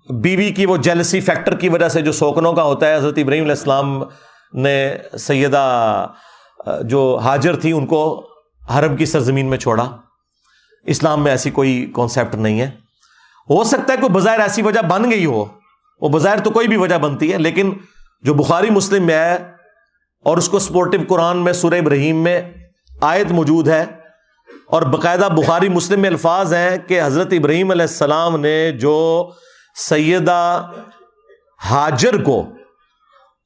بیوی 0.10 0.52
کی 0.52 0.66
وہ 0.66 0.78
جیلسی 0.78 1.20
فیکٹر 1.20 1.56
کی 1.56 1.70
وجہ 1.70 1.90
سے 1.90 2.02
جو 2.02 2.12
سوکنوں 2.12 2.54
کا 2.54 2.64
ہوتا 2.64 2.88
ہے، 2.88 2.96
حضرت 2.96 3.18
ابراہیم 3.18 3.44
علیہ 3.44 3.54
السلام 3.54 4.04
نے 4.54 4.98
سیدہ، 5.20 6.08
جو 6.82 7.20
حاجر 7.24 7.56
تھی، 7.56 7.72
ان 7.72 7.86
کو 7.86 8.28
حرم 8.76 8.96
کی 8.96 9.06
سرزمین 9.06 9.46
میں 9.46 9.58
چھوڑا۔ 9.58 9.92
اسلام 10.84 11.24
میں 11.24 11.32
ایسی 11.32 11.52
کوئی 11.52 11.92
کانسیپٹ 11.96 12.36
نہیں 12.36 12.62
ہے۔ 12.62 12.72
ہو 13.50 13.64
سکتا 13.64 13.94
ہے 13.94 13.98
کوئی 13.98 14.10
بظاہر 14.10 14.40
ایسی 14.40 14.62
وجہ 14.62 14.82
بن 14.82 15.12
گئی 15.12 15.26
ہو۔ 15.26 15.46
وہ 16.02 16.10
بظاہر 16.10 16.40
تو 16.40 16.52
کوئی 16.52 16.68
بھی 16.68 16.78
وجہ 16.78 16.98
بنتی 16.98 17.34
ہے، 17.34 17.38
لیکن 17.38 17.74
جو 18.22 18.34
بخاری 18.34 18.70
مسلم 18.70 19.06
میں 19.06 19.16
ہے 19.16 19.38
اور 20.24 20.38
اس 20.38 20.50
کو 20.50 20.60
سپورٹو 20.60 20.98
قرآن 21.08 21.38
میں، 21.38 21.54
سورہ 21.54 21.74
ابراہیم 21.74 22.24
میں 22.24 22.42
آیت 23.02 23.32
موجود 23.32 23.68
ہے۔ 23.68 23.86
اور 24.68 24.82
باقاعدہ 24.82 25.30
بخاری 25.38 25.70
مسلم 25.70 26.00
میں 26.00 26.10
الفاظ 26.10 26.54
ہیں 26.54 26.78
کہ 26.88 27.02
حضرت 27.04 27.28
ابراہیم 27.32 27.72
علیہ 27.72 27.82
السلام 27.82 28.42
نے 28.42 28.72
جو 28.72 29.30
سیدہ 29.76 30.72
حاجر 31.64 32.24
کو 32.24 32.50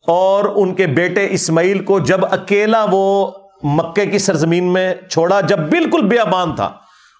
اور 0.08 0.46
ان 0.56 0.76
کے 0.76 0.88
بیٹے 0.88 1.28
اسماعیل 1.32 1.84
کو 1.84 2.00
جب 2.00 2.26
اکیلا 2.26 2.86
وہ 2.92 3.32
مکے 3.64 4.06
کی 4.06 4.20
سرزمین 4.20 4.74
میں 4.74 4.96
چھوڑا، 5.12 5.42
جب 5.42 5.60
بالکل 5.60 6.08
بیابان 6.08 6.56
تھا، 6.56 6.68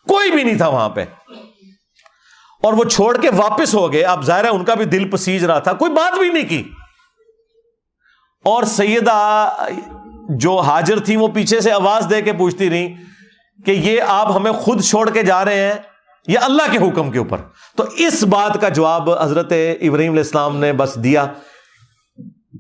کوئی 0.08 0.32
بھی 0.32 0.44
نہیں 0.44 0.58
تھا 0.58 0.68
وہاں 0.68 0.90
پہ۔ 0.90 1.06
اور 2.64 2.74
وہ 2.74 2.84
چھوڑ 2.84 3.18
کے 3.18 3.30
واپس 3.38 3.76
ہو 3.76 3.94
گئے۔ 3.94 4.04
اب 4.04 4.24
ظاہر 4.24 4.44
ہے 4.44 4.50
ان 4.50 4.66
کا 4.66 4.74
بھی 4.74 4.86
دل 4.86 5.10
پسیج 5.10 5.46
رہا 5.46 5.60
تھا، 5.60 5.74
کوئی 5.74 5.92
بات 5.92 6.20
بھی 6.20 6.30
نہیں 6.30 6.50
کی۔ 6.50 6.64
اور 8.46 8.64
سیدہ 8.64 9.50
جو 10.30 10.60
حاجر 10.60 11.00
تھی، 11.00 11.16
وہ 11.16 11.28
پیچھے 11.28 11.62
سے 11.62 11.72
آواز 11.72 12.08
دے 12.10 12.22
کے 12.22 12.34
پوچھتی 12.34 12.70
رہی 12.70 12.96
کہ 13.66 13.72
یہ 13.72 14.02
آپ 14.08 14.36
ہمیں 14.36 14.52
خود 14.52 14.84
چھوڑ 14.84 15.10
کے 15.10 15.24
جا 15.24 15.46
رہے 15.46 15.68
ہیں؟ 15.68 15.97
یا 16.28 16.40
اللہ 16.44 16.72
کے 16.72 16.78
حکم 16.78 17.12
کے 17.12 17.18
اوپر۔ 17.20 17.38
تو 17.76 17.84
اس 17.96 18.24
بات 18.24 18.62
کا 18.62 18.70
جواب 18.70 19.10
حضرت 19.10 19.54
ابراہیم 19.82 20.12
علیہ 20.12 20.24
السلام 20.24 20.58
نے 20.58 20.74
بس 20.74 20.96
دیا 21.04 21.26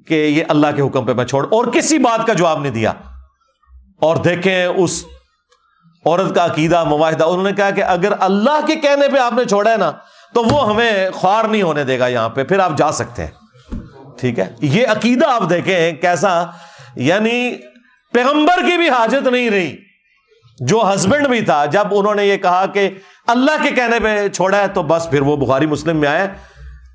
کہ 0.07 0.13
یہ 0.13 0.43
اللہ 0.47 0.67
کے 0.75 0.81
حکم 0.81 1.05
پہ 1.05 1.13
میں 1.13 1.25
چھوڑ، 1.25 1.45
اور 1.51 1.65
کسی 1.65 1.97
بات 1.97 2.27
کا 2.27 2.33
جواب 2.33 2.61
نہیں 2.61 2.71
دیا۔ 2.71 2.93
اور 4.01 4.15
دیکھیں 4.15 4.65
اس 4.65 5.03
عورت 6.05 6.35
کا 6.35 6.45
عقیدہ 6.45 6.83
معاہدہ 6.83 7.23
انہوں 7.23 7.43
نے 7.43 7.51
کہا 7.51 7.69
کہ 7.69 7.83
اگر 7.83 8.11
اللہ 8.19 8.65
کے 8.67 8.75
کہنے 8.75 9.07
پہ 9.07 9.17
آپ 9.17 9.33
نے 9.33 9.45
چھوڑا 9.45 9.71
ہے 9.71 9.77
نا، 9.77 9.91
تو 10.33 10.43
وہ 10.43 10.69
ہمیں 10.69 11.09
خوار 11.09 11.45
نہیں 11.45 11.61
ہونے 11.61 11.83
دے 11.83 11.99
گا 11.99 12.07
یہاں 12.07 12.29
پہ، 12.29 12.43
پھر 12.43 12.59
آپ 12.59 12.77
جا 12.77 12.91
سکتے 12.91 13.25
ہیں۔ 13.25 13.31
ٹھیک 14.19 14.39
ہے؟ 14.39 14.55
یہ 14.61 14.87
عقیدہ 14.87 15.25
آپ 15.27 15.49
دیکھیں 15.49 15.91
کیسا 15.91 16.45
یعنی 16.95 17.55
پیغمبر 18.13 18.59
کی 18.59 18.77
بھی 18.77 18.89
حاجت 18.89 19.27
نہیں 19.27 19.49
رہی۔ 19.49 19.75
جو 20.59 20.81
ہسبینڈ 20.95 21.27
بھی 21.27 21.41
تھا، 21.41 21.65
جب 21.65 21.87
انہوں 21.91 22.15
نے 22.15 22.25
یہ 22.25 22.37
کہا 22.37 22.65
کہ 22.65 22.89
اللہ 23.27 23.63
کے 23.63 23.71
کہنے 23.71 23.99
پہ 23.99 24.27
چھوڑا 24.27 24.57
ہے 24.57 24.67
تو 24.67 24.83
بس 24.83 25.09
پھر 25.09 25.21
وہ 25.21 25.37
بخاری 25.37 25.65
مسلم 25.65 25.97
میں 25.97 26.09
آیا 26.09 26.25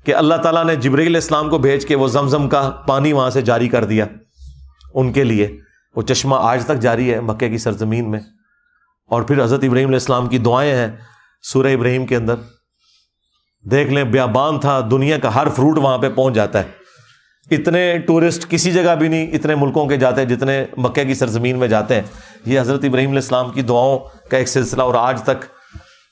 کہ 0.05 0.15
اللہ 0.15 0.35
تعالیٰ 0.35 0.65
نے 0.65 0.75
جبریل 0.75 1.15
اسلام 1.15 1.49
کو 1.49 1.57
بھیج 1.57 1.85
کے 1.85 1.95
وہ 1.95 2.07
زمزم 2.07 2.49
کا 2.49 2.69
پانی 2.69 3.13
وہاں 3.13 3.29
سے 3.29 3.41
جاری 3.41 3.67
کر 3.67 3.85
دیا 3.85 4.05
ان 4.93 5.13
کے 5.13 5.23
لیے۔ 5.23 5.59
وہ 5.95 6.01
چشمہ 6.01 6.35
آج 6.39 6.65
تک 6.65 6.79
جاری 6.79 7.13
ہے 7.13 7.19
مکے 7.19 7.49
کی 7.49 7.57
سرزمین 7.57 8.11
میں۔ 8.11 8.19
اور 9.09 9.21
پھر 9.21 9.43
حضرت 9.43 9.63
ابراہیم 9.63 9.87
علیہ 9.87 9.95
السلام 9.95 10.27
کی 10.27 10.37
دعائیں 10.37 10.75
ہیں 10.75 10.87
سورہ 11.41 11.67
ابراہیم 11.67 12.05
کے 12.05 12.15
اندر۔ 12.15 12.35
دیکھ 13.71 13.89
لیں، 13.89 14.03
بیابان 14.03 14.59
تھا، 14.59 14.87
دنیا 14.91 15.17
کا 15.17 15.35
ہر 15.35 15.49
فروٹ 15.49 15.77
وہاں 15.77 15.97
پہ 15.97 16.09
پہنچ 16.09 16.35
جاتا 16.35 16.59
ہے۔ 16.59 16.63
اتنے 17.51 17.97
ٹورسٹ 17.97 18.49
کسی 18.49 18.71
جگہ 18.71 18.95
بھی 18.95 19.07
نہیں، 19.07 19.31
اتنے 19.31 19.55
ملکوں 19.55 19.85
کے 19.85 19.97
جاتے 19.97 20.21
ہیں 20.21 20.29
جتنے 20.29 20.65
مکے 20.77 21.05
کی 21.05 21.13
سرزمین 21.13 21.59
میں 21.59 21.67
جاتے 21.67 21.95
ہیں۔ 21.95 22.01
یہ 22.45 22.59
حضرت 22.59 22.83
ابراہیم 22.83 23.09
علیہ 23.09 23.21
السلام 23.21 23.51
کی 23.51 23.61
دعاؤں 23.61 23.99
کا 24.29 24.37
ایک 24.37 24.47
سلسلہ 24.47 24.81
اور 24.81 24.95
آج 24.95 25.23
تک 25.23 25.45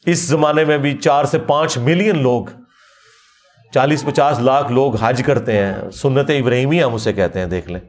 اس 0.06 0.28
زمانے 0.28 0.64
میں 0.64 0.78
بھی 0.78 0.98
چار 0.98 1.26
سے 1.26 1.40
پانچ 1.40 1.78
ملین 1.78 2.22
لوگ، 2.22 2.46
چالیس 3.74 4.06
پچاس 4.06 4.40
لاکھ 4.40 4.72
لوگ 4.72 4.96
حج 4.96 5.24
کرتے 5.26 5.58
ہیں۔ 5.58 5.74
سنت 5.94 6.30
ابراہیمی 6.30 6.84
ہم 6.84 6.94
اسے 6.94 7.14
کہتے 7.14 7.40
ہیں، 7.40 7.46
دیکھ 7.46 7.72
لیں۔ 7.72 7.80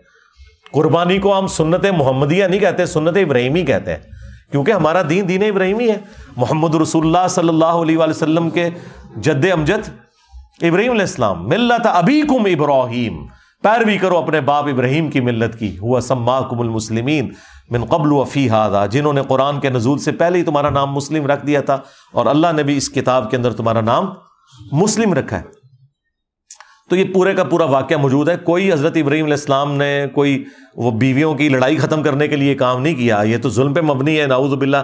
قربانی 0.73 1.19
کو 1.19 1.39
ہم 1.39 1.47
سنت 1.47 1.87
محمدیہ 1.99 2.45
نہیں 2.45 2.61
کہتے، 2.61 2.87
سنت 2.87 3.17
ابراہیمی 3.17 3.65
کہتے 3.65 3.91
ہیں۔ 3.91 3.99
کیونکہ 4.51 4.73
ہمارا 4.73 5.03
دین 5.09 5.29
دین 5.29 5.43
ابراہیمی 5.43 5.91
ہے۔ 5.91 5.99
محمد 6.37 6.75
رسول 6.75 7.07
اللہ 7.07 7.29
صلی 7.31 7.49
اللہ 7.49 7.65
علیہ 7.65 7.99
وسلم 7.99 8.51
کے 8.51 8.71
جد 9.17 9.45
امجد 9.53 9.89
ابراہیم 10.63 10.91
علیہ 10.91 11.01
السلام، 11.01 11.49
ملت 11.49 11.87
ابھی 11.87 12.23
کم 12.23 12.45
ابراہیم۔ 12.45 13.27
پیروی 13.63 13.99
کرو 13.99 14.19
اپنے 14.19 14.41
باپ 14.41 14.65
ابراہیم 14.65 15.11
کی 15.11 15.21
ملت 15.21 15.59
کی۔ 15.59 15.79
ہوا 15.79 16.01
سما 16.01 16.41
کم 16.41 16.61
المسلمین۔ 16.61 17.33
من 17.71 17.85
قبل 17.85 18.13
وفی 18.13 18.49
ہادا 18.49 18.85
جنہوں 18.87 19.13
نے 19.13 19.23
قرآن 19.29 19.61
کے 19.61 19.71
نزول 19.71 19.99
سے 19.99 20.13
پہلے 20.13 20.39
ہی 20.39 20.45
تمہارا 20.45 20.71
نام 20.71 20.93
مسلم 20.93 21.27
رکھ 21.27 21.47
دیا 21.47 21.61
تھا، 21.61 21.79
اور 22.13 22.27
اللہ 22.27 22.53
نے 22.53 22.63
بھی 22.63 22.77
اس 22.77 22.89
کتاب 22.91 23.31
کے 23.31 23.37
اندر 23.37 23.53
تمہارا 23.53 23.81
نام 23.81 24.09
مسلم 24.73 25.13
رکھا 25.15 25.39
ہے۔ 25.39 25.61
تو 26.91 26.97
یہ 26.97 27.13
پورے 27.15 27.35
کا 27.35 27.45
پورا 27.45 27.65
واقعہ 27.65 27.97
موجود 27.97 28.29
ہے۔ 28.29 28.37
کوئی 28.37 28.73
حضرت 28.73 28.97
ابراہیم 28.97 29.25
علیہ 29.25 29.35
السلام 29.35 29.75
نے 29.77 30.05
کوئی 30.15 30.43
وہ 30.77 30.91
بیویوں 30.91 31.35
کی 31.35 31.49
لڑائی 31.49 31.77
ختم 31.77 32.03
کرنے 32.03 32.29
کے 32.29 32.37
لیے 32.37 32.55
کام 32.55 32.83
نہیں 32.83 32.95
کیا۔ 32.95 33.21
یہ 33.27 33.39
تو 33.43 33.51
ظلم 33.51 33.75
پہ 33.75 33.81
مبنی 33.83 34.19
ہے۔ 34.21 34.27
ناؤز 34.27 34.55
باللہ 34.55 34.77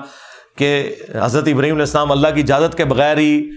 کہ 0.58 0.70
حضرت 1.22 1.48
ابراہیم 1.48 1.74
علیہ 1.74 1.82
السلام 1.82 2.12
اللہ 2.12 2.28
کی 2.34 2.40
اجازت 2.40 2.76
کے 2.76 2.84
بغیر 2.84 3.18
ہی 3.18 3.48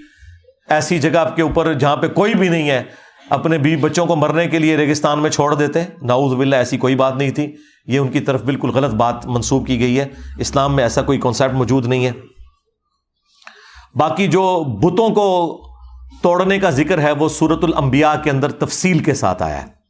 ایسی 0.70 1.00
جگہ 1.00 1.24
کے 1.36 1.42
اوپر 1.42 1.74
جہاں 1.74 1.96
پہ 1.96 2.08
کوئی 2.10 2.34
بھی 2.34 2.50
نہیں 2.50 2.70
ہے، 2.70 2.84
اپنے 3.30 3.58
بیوی 3.58 3.82
بچوں 3.82 4.06
کو 4.06 4.16
مرنے 4.16 4.48
کے 4.48 4.60
لیے 4.60 4.78
ریگستان 4.78 5.22
میں 5.22 5.30
چھوڑ 5.30 5.54
دیتے۔ 5.56 5.84
ناؤز 6.02 6.34
باللہ، 6.34 6.56
ایسی 6.56 6.78
کوئی 6.78 6.96
بات 6.96 7.16
نہیں 7.18 7.32
تھی۔ 7.32 7.52
یہ 7.86 8.00
ان 8.00 8.08
کی 8.08 8.20
طرف 8.20 8.44
بالکل 8.44 8.70
غلط 8.70 8.94
بات 8.94 9.26
منسوخ 9.26 9.68
کی 9.68 9.80
گئی 9.80 10.00
ہے۔ 10.00 10.08
اسلام 10.38 10.76
میں 10.76 10.84
ایسا 10.84 11.02
کوئی 11.02 11.20
کانسیپٹ 11.20 11.54
موجود 11.54 11.86
نہیں 11.86 12.06
ہے۔ 12.06 12.12
باقی 13.96 14.28
جو 14.28 14.64
بتوں 14.64 15.10
کو 15.10 15.58
توڑنے 16.24 16.60
کا 16.60 16.70
ذکر 16.70 17.00
ہے، 17.00 17.12
وہ 17.12 17.30
سورت 17.30 17.64
الانبیاء 17.64 18.14
کے 18.24 18.30
اندر 18.30 18.52
تفصیل 18.52 19.00
کے 19.00 19.14
ساتھ 19.14 19.44
آیا 19.44 19.64
ہے۔ 19.64 19.82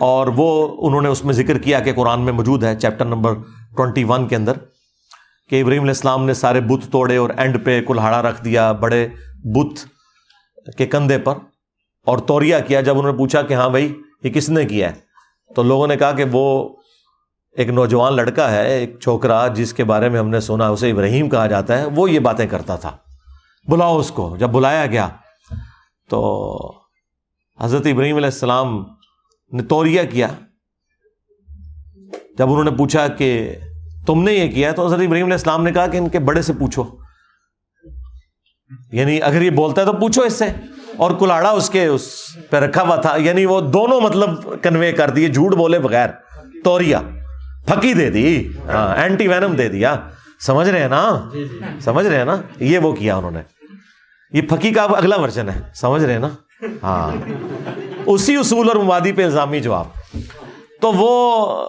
اور 0.00 0.26
وہ 0.26 0.76
انہوں 0.86 1.02
نے 1.02 1.08
اس 1.08 1.24
میں 1.24 1.34
ذکر 1.34 1.58
کیا 1.58 1.80
کہ 1.80 1.92
قرآن 1.92 2.20
میں 2.20 2.32
موجود 2.32 2.64
ہے 2.64 2.76
چیپٹر 2.76 3.04
نمبر 3.04 3.34
ٹوینٹی 3.76 4.04
ون 4.04 4.28
کے 4.28 4.36
اندر، 4.36 4.52
کہ 5.50 5.60
ابراہیم 5.60 5.82
علیہ 5.82 5.90
السلام 5.90 6.26
نے 6.26 6.34
سارے 6.34 6.60
بت 6.60 6.92
توڑے 6.92 7.16
اور 7.16 7.30
اینڈ 7.36 7.64
پہ 7.64 7.82
کلہاڑا 7.82 8.22
رکھ 8.22 8.44
دیا 8.44 8.72
بڑے 8.72 9.08
بت 9.44 9.86
کے 10.78 10.86
کندھے 10.86 11.18
پر۔ 11.18 11.34
اور 12.06 12.18
توریا 12.18 12.60
کیا 12.60 12.80
جب 12.80 12.98
انہوں 12.98 13.12
نے 13.12 13.18
پوچھا 13.18 13.42
کہ 13.42 13.54
ہاں 13.54 13.68
بھائی، 13.68 13.94
یہ 14.24 14.30
کس 14.30 14.48
نے 14.48 14.64
کیا 14.64 14.90
ہے؟ 14.90 15.07
تو 15.56 15.62
لوگوں 15.62 15.86
نے 15.86 15.96
کہا 15.96 16.12
کہ 16.12 16.24
وہ 16.32 16.76
ایک 17.52 17.68
نوجوان 17.68 18.16
لڑکا 18.16 18.50
ہے، 18.50 18.78
ایک 18.78 19.00
چھوکرا 19.00 19.46
جس 19.46 19.72
کے 19.72 19.84
بارے 19.84 20.08
میں 20.08 20.20
ہم 20.20 20.28
نے 20.28 20.40
سنا، 20.40 20.68
اسے 20.68 20.90
ابراہیم 20.90 21.30
کہا 21.30 21.46
جاتا 21.46 21.78
ہے، 21.78 21.84
وہ 21.84 22.10
یہ 22.10 22.18
باتیں 22.18 22.46
کرتا 22.46 22.76
تھا۔ 22.76 22.96
بلاؤ 23.68 23.98
اس 23.98 24.10
کو۔ 24.10 24.36
جب 24.36 24.48
بلایا 24.48 24.86
گیا 24.86 25.08
تو 26.10 26.56
حضرت 27.60 27.86
ابراہیم 27.86 28.16
علیہ 28.16 28.26
السلام 28.26 28.84
نے 29.52 29.62
توریا 29.62 30.04
کیا۔ 30.04 30.28
جب 32.38 32.50
انہوں 32.50 32.64
نے 32.64 32.70
پوچھا 32.70 33.08
کہ 33.08 33.56
تم 34.06 34.22
نے 34.22 34.32
یہ 34.32 34.52
کیا 34.52 34.72
تو 34.72 34.86
حضرت 34.86 34.98
ابراہیم 34.98 35.24
علیہ 35.24 35.34
السلام 35.34 35.64
نے 35.64 35.72
کہا 35.72 35.86
کہ 35.86 35.96
ان 35.96 36.08
کے 36.08 36.18
بڑے 36.18 36.42
سے 36.42 36.52
پوچھو۔ 36.52 36.84
یعنی 38.92 39.22
اگر 39.22 39.42
یہ 39.42 39.50
بولتا 39.50 39.80
ہے 39.80 39.86
تو 39.86 39.92
پوچھو 39.92 40.22
اس 40.22 40.32
سے۔ 40.32 40.46
اور 40.98 41.10
کلاڑا 41.10 41.50
اس 41.50 41.70
کے 41.70 41.86
اس 41.86 42.10
پہ 42.50 42.56
رکھا 42.56 42.82
ہوا 42.82 42.96
تھا 42.96 43.16
یعنی 43.16 43.46
وہ 43.46 43.60
دونوں 43.60 44.00
مطلب 44.00 44.30
کنوے 44.62 44.92
کر 44.92 45.10
دیے 45.10 45.28
جھوٹ 45.28 45.54
بولے 45.54 45.78
بغیر۔ 45.78 46.08
توریا 46.64 47.00
پھکی 47.66 47.94
دے 47.94 48.10
دی 48.10 48.48
ہاں 48.68 48.96
اینٹی 48.96 49.28
وینم 49.28 49.52
دے 49.52 49.68
دیا۔ 49.68 49.96
سمجھ 50.40 50.68
رہے 50.68 50.80
ہیں 50.80 50.88
نا؟ 50.88 51.30
سمجھ 51.80 52.06
رہے 52.06 52.16
ہیں 52.16 52.24
نا؟ 52.24 52.36
یہ 52.60 52.78
وہ 52.78 52.92
کیا 52.92 53.16
انہوں 53.16 53.30
نے۔ 53.30 53.40
یہ 54.32 54.42
پھکی 54.42 54.70
کا 54.70 54.82
اگلا 54.82 55.20
ورژن 55.20 55.48
ہے 55.48 55.60
سمجھ 55.74 56.02
رہے 56.02 56.12
ہیں 56.12 56.20
نا؟ 56.20 56.28
ہاں۔ 56.82 57.16
اسی 58.06 58.36
اصول 58.36 58.68
اور 58.68 58.76
مبادی 58.76 59.12
پہ 59.12 59.24
الزامی 59.24 59.60
جواب۔ 59.60 59.86
تو 60.80 60.92
وہ 60.92 61.68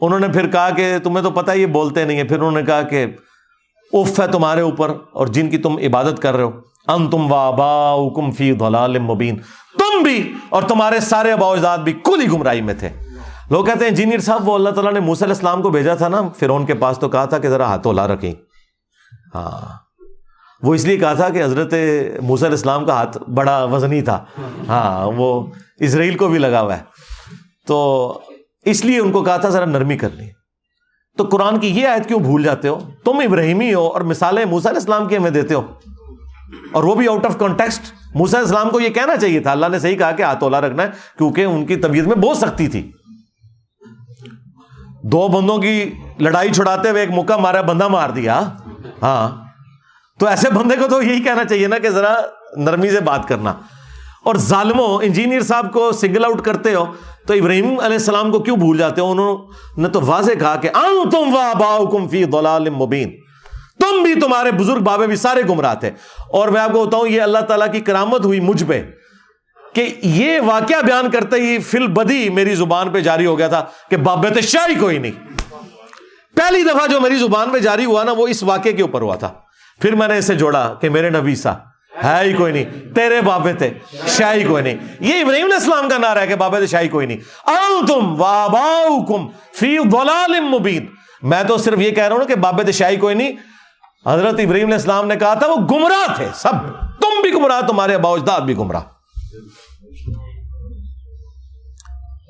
انہوں 0.00 0.20
نے 0.20 0.28
پھر 0.28 0.48
کہا 0.48 0.70
کہ 0.70 0.98
تمہیں 1.02 1.24
تو 1.24 1.30
پتا 1.30 1.52
یہ 1.52 1.66
بولتے 1.66 2.04
نہیں 2.04 2.18
ہے 2.18 2.24
پھر 2.24 2.36
انہوں 2.36 2.50
نے 2.50 2.62
کہا 2.62 2.82
کہ 2.82 3.06
اف 3.92 4.20
ہے 4.20 4.26
تمہارے 4.26 4.60
اوپر 4.60 4.90
اور 5.12 5.26
جن 5.26 5.50
کی 5.50 5.58
تم 5.58 5.76
عبادت 5.76 6.22
کر 6.22 6.34
رہے 6.34 6.44
ہو۔ 6.44 6.69
ان 6.88 7.10
تم 7.10 7.32
وا 7.32 8.30
فی 8.36 8.52
دلال 8.52 8.98
مبین۔ 8.98 9.36
تم 9.78 10.02
بھی 10.02 10.34
اور 10.48 10.62
تمہارے 10.62 11.00
سارے 11.00 11.32
ابا 11.32 11.46
اجداد 11.46 11.78
بھی 11.78 11.92
کل 11.92 12.20
ہی 12.20 12.32
گمراہی 12.32 12.60
میں 12.60 12.74
تھے۔ 12.74 12.88
لوگ 13.50 13.64
کہتے 13.64 13.80
ہیں، 13.80 13.88
انجینئر 13.88 14.18
صاحب، 14.18 14.48
وہ 14.48 14.54
اللہ 14.54 14.70
تعالیٰ 14.70 14.92
نے 14.92 15.00
موسی 15.00 15.24
علیہ 15.24 15.34
السلام 15.34 15.62
کو 15.62 15.70
بھیجا 15.70 15.94
تھا 15.94 16.08
نا 16.08 16.22
پھر 16.22 16.50
ان 16.50 16.66
کے 16.66 16.74
پاس 16.74 16.98
تو 16.98 17.08
کہا 17.08 17.24
تھا 17.24 17.38
کہ 17.38 17.48
ذرا 17.48 17.64
ہاتھوں 17.64 17.92
لا 17.92 18.06
رکھیں۔ 18.06 18.32
ہاں۔ 19.34 19.78
وہ 20.62 20.74
اس 20.74 20.84
لیے 20.84 20.96
کہا 20.96 21.14
تھا 21.14 21.28
کہ 21.28 21.44
حضرت 21.44 21.74
موسی 22.22 22.46
علیہ 22.46 22.56
السلام 22.56 22.84
کا 22.84 22.92
ہاتھ 22.92 23.30
بڑا 23.30 23.64
وزنی 23.64 24.02
تھا۔ 24.02 24.24
ہاں 24.68 25.06
وہ 25.06 25.46
اسرائیل 25.80 26.16
کو 26.16 26.28
بھی 26.28 26.38
لگا 26.38 26.60
ہوا 26.60 26.78
ہے۔ 26.78 26.82
تو 27.66 28.20
اس 28.64 28.84
لیے 28.84 29.00
ان 29.00 29.12
کو 29.12 29.22
کہا 29.22 29.36
تھا، 29.36 29.48
ذرا 29.48 29.64
نرمی 29.64 29.96
کرنی 29.96 30.28
تو 31.18 31.24
قرآن 31.24 31.58
کی 31.58 31.68
یہ 31.68 31.86
آیت 31.86 32.08
کیوں 32.08 32.20
بھول 32.20 32.42
جاتے 32.42 32.68
ہو؟ 32.68 32.78
تم 33.04 33.18
ابراہیمی 33.18 33.74
ہو 33.74 33.86
اور 33.86 34.00
مثالیں 34.00 34.44
موسا 34.44 34.68
علیہ 34.68 34.80
السلام 34.80 35.08
کی 35.08 35.16
ہمیں 35.16 35.30
دیتے 35.30 35.54
ہو۔ 35.54 35.62
اور 36.72 36.84
وہ 36.84 36.94
بھی 36.94 37.08
آؤٹ 37.08 37.26
آف 37.26 37.38
کانٹیکسٹ 37.38 37.82
موسا 38.14 38.38
علیہ 38.38 38.48
السلام 38.48 38.70
کو 38.70 38.80
یہ 38.80 38.88
کہنا 38.88 39.16
چاہیے 39.16 39.40
تھا، 39.40 39.50
اللہ 39.50 39.66
نے 39.66 39.78
صحیح 39.78 39.96
کہا 39.96 40.10
کہ 40.10 40.22
ہاتھولا 40.22 40.60
رکھنا 40.60 40.82
ہے، 40.82 40.88
کیونکہ 41.18 41.44
ان 41.44 41.66
کی 41.66 41.76
طبیعت 41.76 42.06
میں 42.06 42.16
بہت 42.16 42.36
سختی 42.36 42.68
تھی۔ 42.68 42.92
دو 45.02 45.28
بندوں 45.28 45.58
کی 45.58 45.90
لڑائی 46.18 46.52
چھڑاتے 46.52 46.90
ہوئے 46.90 47.00
ایک 47.00 47.10
موقع 47.10 47.36
مارا، 47.36 47.60
بندہ 47.60 47.88
مار 47.88 48.10
دیا۔ 48.10 48.42
ہاں۔ 49.02 49.44
تو 50.18 50.26
ایسے 50.26 50.50
بندے 50.50 50.76
کو 50.76 50.88
تو 50.88 51.02
یہی 51.02 51.22
کہنا 51.22 51.44
چاہیے 51.44 51.66
نا 51.66 51.78
کہ 51.78 51.90
ذرا 51.90 52.14
نرمی 52.56 52.90
سے 52.90 53.00
بات 53.00 53.28
کرنا۔ 53.28 53.54
اور 54.24 54.34
ظالموں، 54.34 55.04
انجینئر 55.04 55.40
صاحب 55.40 55.72
کو 55.72 55.92
سنگل 55.92 56.24
آؤٹ 56.24 56.40
کرتے 56.40 56.74
ہو، 56.74 56.84
تو 57.26 57.34
ابراہیم 57.34 57.66
علیہ 57.66 57.96
السلام 57.96 58.32
کو 58.32 58.38
کیوں 58.38 58.56
بھول 58.56 58.78
جاتے 58.78 59.00
ہو؟ 59.00 59.10
انہوں 59.10 59.38
نے 59.76 59.88
تو 59.88 60.00
واضح 60.02 60.32
کہا 60.32 60.56
کہ 60.56 60.68
تم 61.12 61.34
وا 61.34 62.08
فی 62.10 62.24
مبین۔ 62.70 63.19
تم 63.80 64.02
بھی 64.02 64.20
تمہارے 64.20 64.50
بزرگ 64.50 64.78
بابے 64.78 65.06
بھی 65.06 65.16
سارے 65.16 65.42
گمراہ 65.48 65.74
تھے۔ 65.74 65.90
اور 66.28 66.48
میں 66.48 66.60
آپ 66.60 66.72
کو 66.72 66.84
بتاؤں، 66.84 67.08
یہ 67.08 67.22
اللہ 67.22 67.38
تعالیٰ 67.38 67.72
کی 67.72 67.80
کرامت 67.80 68.24
ہوئی 68.24 68.40
مجھ 68.40 68.64
پہ 68.64 68.82
کہ 69.74 69.94
یہ 70.02 70.40
واقعہ 70.40 70.82
بیان 70.82 71.10
کرتے 71.10 71.36
ہی 71.36 71.58
فل 71.58 71.86
بدی 71.86 72.28
میری 72.28 72.54
زبان 72.54 72.90
پہ 72.90 73.00
جاری 73.00 73.26
ہو 73.26 73.38
گیا 73.38 73.48
تھا 73.48 73.64
کہ 73.90 73.96
بابت 73.96 74.38
شاہی 74.40 74.74
کوئی 74.74 74.98
نہیں۔ 74.98 75.12
پہلی 76.36 76.62
دفعہ 76.62 76.86
جو 76.86 77.00
میری 77.00 77.16
زبان 77.16 77.50
پہ 77.50 77.58
جاری 77.58 77.84
ہوا 77.84 78.04
نا، 78.04 78.12
وہ 78.12 78.28
اس 78.28 78.42
واقعے 78.42 78.72
کے 78.72 78.82
اوپر 78.82 79.00
ہوا 79.00 79.16
تھا۔ 79.16 79.32
پھر 79.80 79.94
میں 79.94 80.08
نے 80.08 80.18
اسے 80.18 80.34
جوڑا 80.34 80.74
کہ 80.80 80.88
میرے 80.88 81.10
نبی 81.10 81.34
سا، 81.34 81.52
ہے 82.04 82.20
ہی 82.20 82.32
کوئی 82.32 82.52
نہیں، 82.52 82.94
تیرے 82.94 83.20
بابے 83.20 83.52
تھے 83.52 83.70
شاہی 84.06 84.44
کوئی 84.44 84.62
نہیں۔ 84.62 84.76
یہ 85.00 85.20
ابراہیم 85.20 85.44
علیہ 85.44 85.54
السلام 85.54 85.88
کا 85.88 85.98
نعرہ 85.98 86.18
ہے 86.18 86.26
کہ 86.26 86.34
بابے 86.34 86.58
تھے 86.58 86.66
شاہی 86.66 86.88
کوئی 86.88 87.06
نہیں۔ 87.06 87.50
انتم 87.50 88.20
واباؤکم 88.20 89.28
فی 89.54 89.78
ضلال 89.78 90.40
مبین۔ 90.40 90.86
میں 91.22 91.42
تو 91.48 91.56
صرف 91.56 91.78
یہ 91.78 91.90
کہہ 91.90 92.04
رہا 92.04 92.16
ہوں 92.16 92.24
کہ 92.24 92.34
بابے 92.34 92.62
تھے 92.62 92.72
شاہی 92.72 92.96
کوئی 92.96 93.14
نہیں 93.14 93.32
حضرت 94.06 94.34
ابراہیم 94.38 94.66
علیہ 94.66 94.74
السلام 94.74 95.06
نے 95.06 95.16
کہا 95.16 95.34
تھا 95.34 95.46
وہ 95.46 95.56
گمراہ 95.56 96.16
تھے 96.16 96.26
سب۔ 96.34 96.50
تم 97.00 97.22
بھی 97.22 97.30
گمراہ، 97.32 97.60
تمہارے 97.66 97.94
ابا 97.94 98.10
اجداد 98.10 98.40
بھی 98.40 98.56
گمراہ۔ 98.56 98.80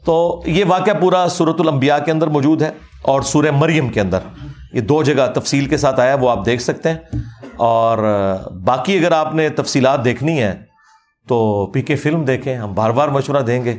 تو 0.06 0.42
یہ 0.47 0.64
واقعہ 0.68 0.92
پورا 1.01 1.26
سورت 1.30 1.60
الانبیاء 1.60 1.98
کے 1.98 2.10
اندر 2.10 2.26
موجود 2.26 2.62
ہے 2.62 2.70
اور 3.02 3.22
سورہ 3.22 3.51
مریم 3.51 3.88
کے 3.88 4.01
اندر۔ 4.01 4.18
یہ 4.72 4.80
دو 4.80 5.02
جگہ 5.02 5.26
تفصیل 5.34 5.66
کے 5.66 5.76
ساتھ 5.76 6.01
آیا، 6.01 6.14
وہ 6.14 6.30
آپ 6.30 6.47
دیکھ 6.47 6.62
سکتے 6.62 6.88
ہیں۔ 6.88 6.97
اور 7.56 7.98
باقی 8.64 8.98
اگر 8.98 9.12
آپ 9.12 9.34
نے 9.34 9.48
تفصیلات 9.48 10.05
دیکھنی 10.05 10.42
ہے 10.42 10.62
تو 11.28 11.66
پی 11.66 11.82
کے 11.82 11.97
فلم 11.97 12.24
دیکھیں، 12.24 12.56
ہم 12.56 12.74
بار 12.74 12.90
بار 12.90 13.09
مشورہ 13.09 13.42
دیں 13.42 13.64
گے۔ 13.64 13.76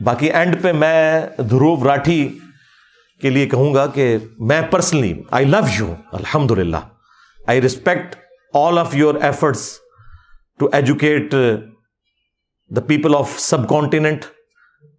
باقی 0.00 0.26
اینڈ 0.26 0.62
پہ 0.62 0.72
میں 0.72 1.20
دھروب 1.38 1.84
راٹھی 1.84 2.38
کے 3.20 3.30
لیے 3.30 3.46
کہوں 3.46 3.74
گا 3.74 3.86
کہ 3.86 4.18
میں 4.38 4.62
پرسنلی 4.62 5.12
آئی 5.30 5.44
لو 5.44 5.58
یو 5.78 5.94
الحمد 6.12 6.50
للہ 6.50 6.76
I 7.46 7.62
respect 7.62 8.16
all 8.54 8.78
of 8.78 8.94
your 8.96 9.14
efforts 9.14 9.78
to 10.58 10.68
educate 10.72 11.34
the 12.70 12.80
people 12.80 13.14
of 13.14 13.38
subcontinent 13.68 14.24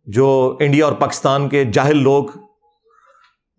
جو 0.05 0.57
انڈیا 0.59 0.85
اور 0.85 0.93
پاکستان 0.93 1.49
کے 1.49 1.63
جاہل 1.65 1.97
لوگ، 1.97 2.25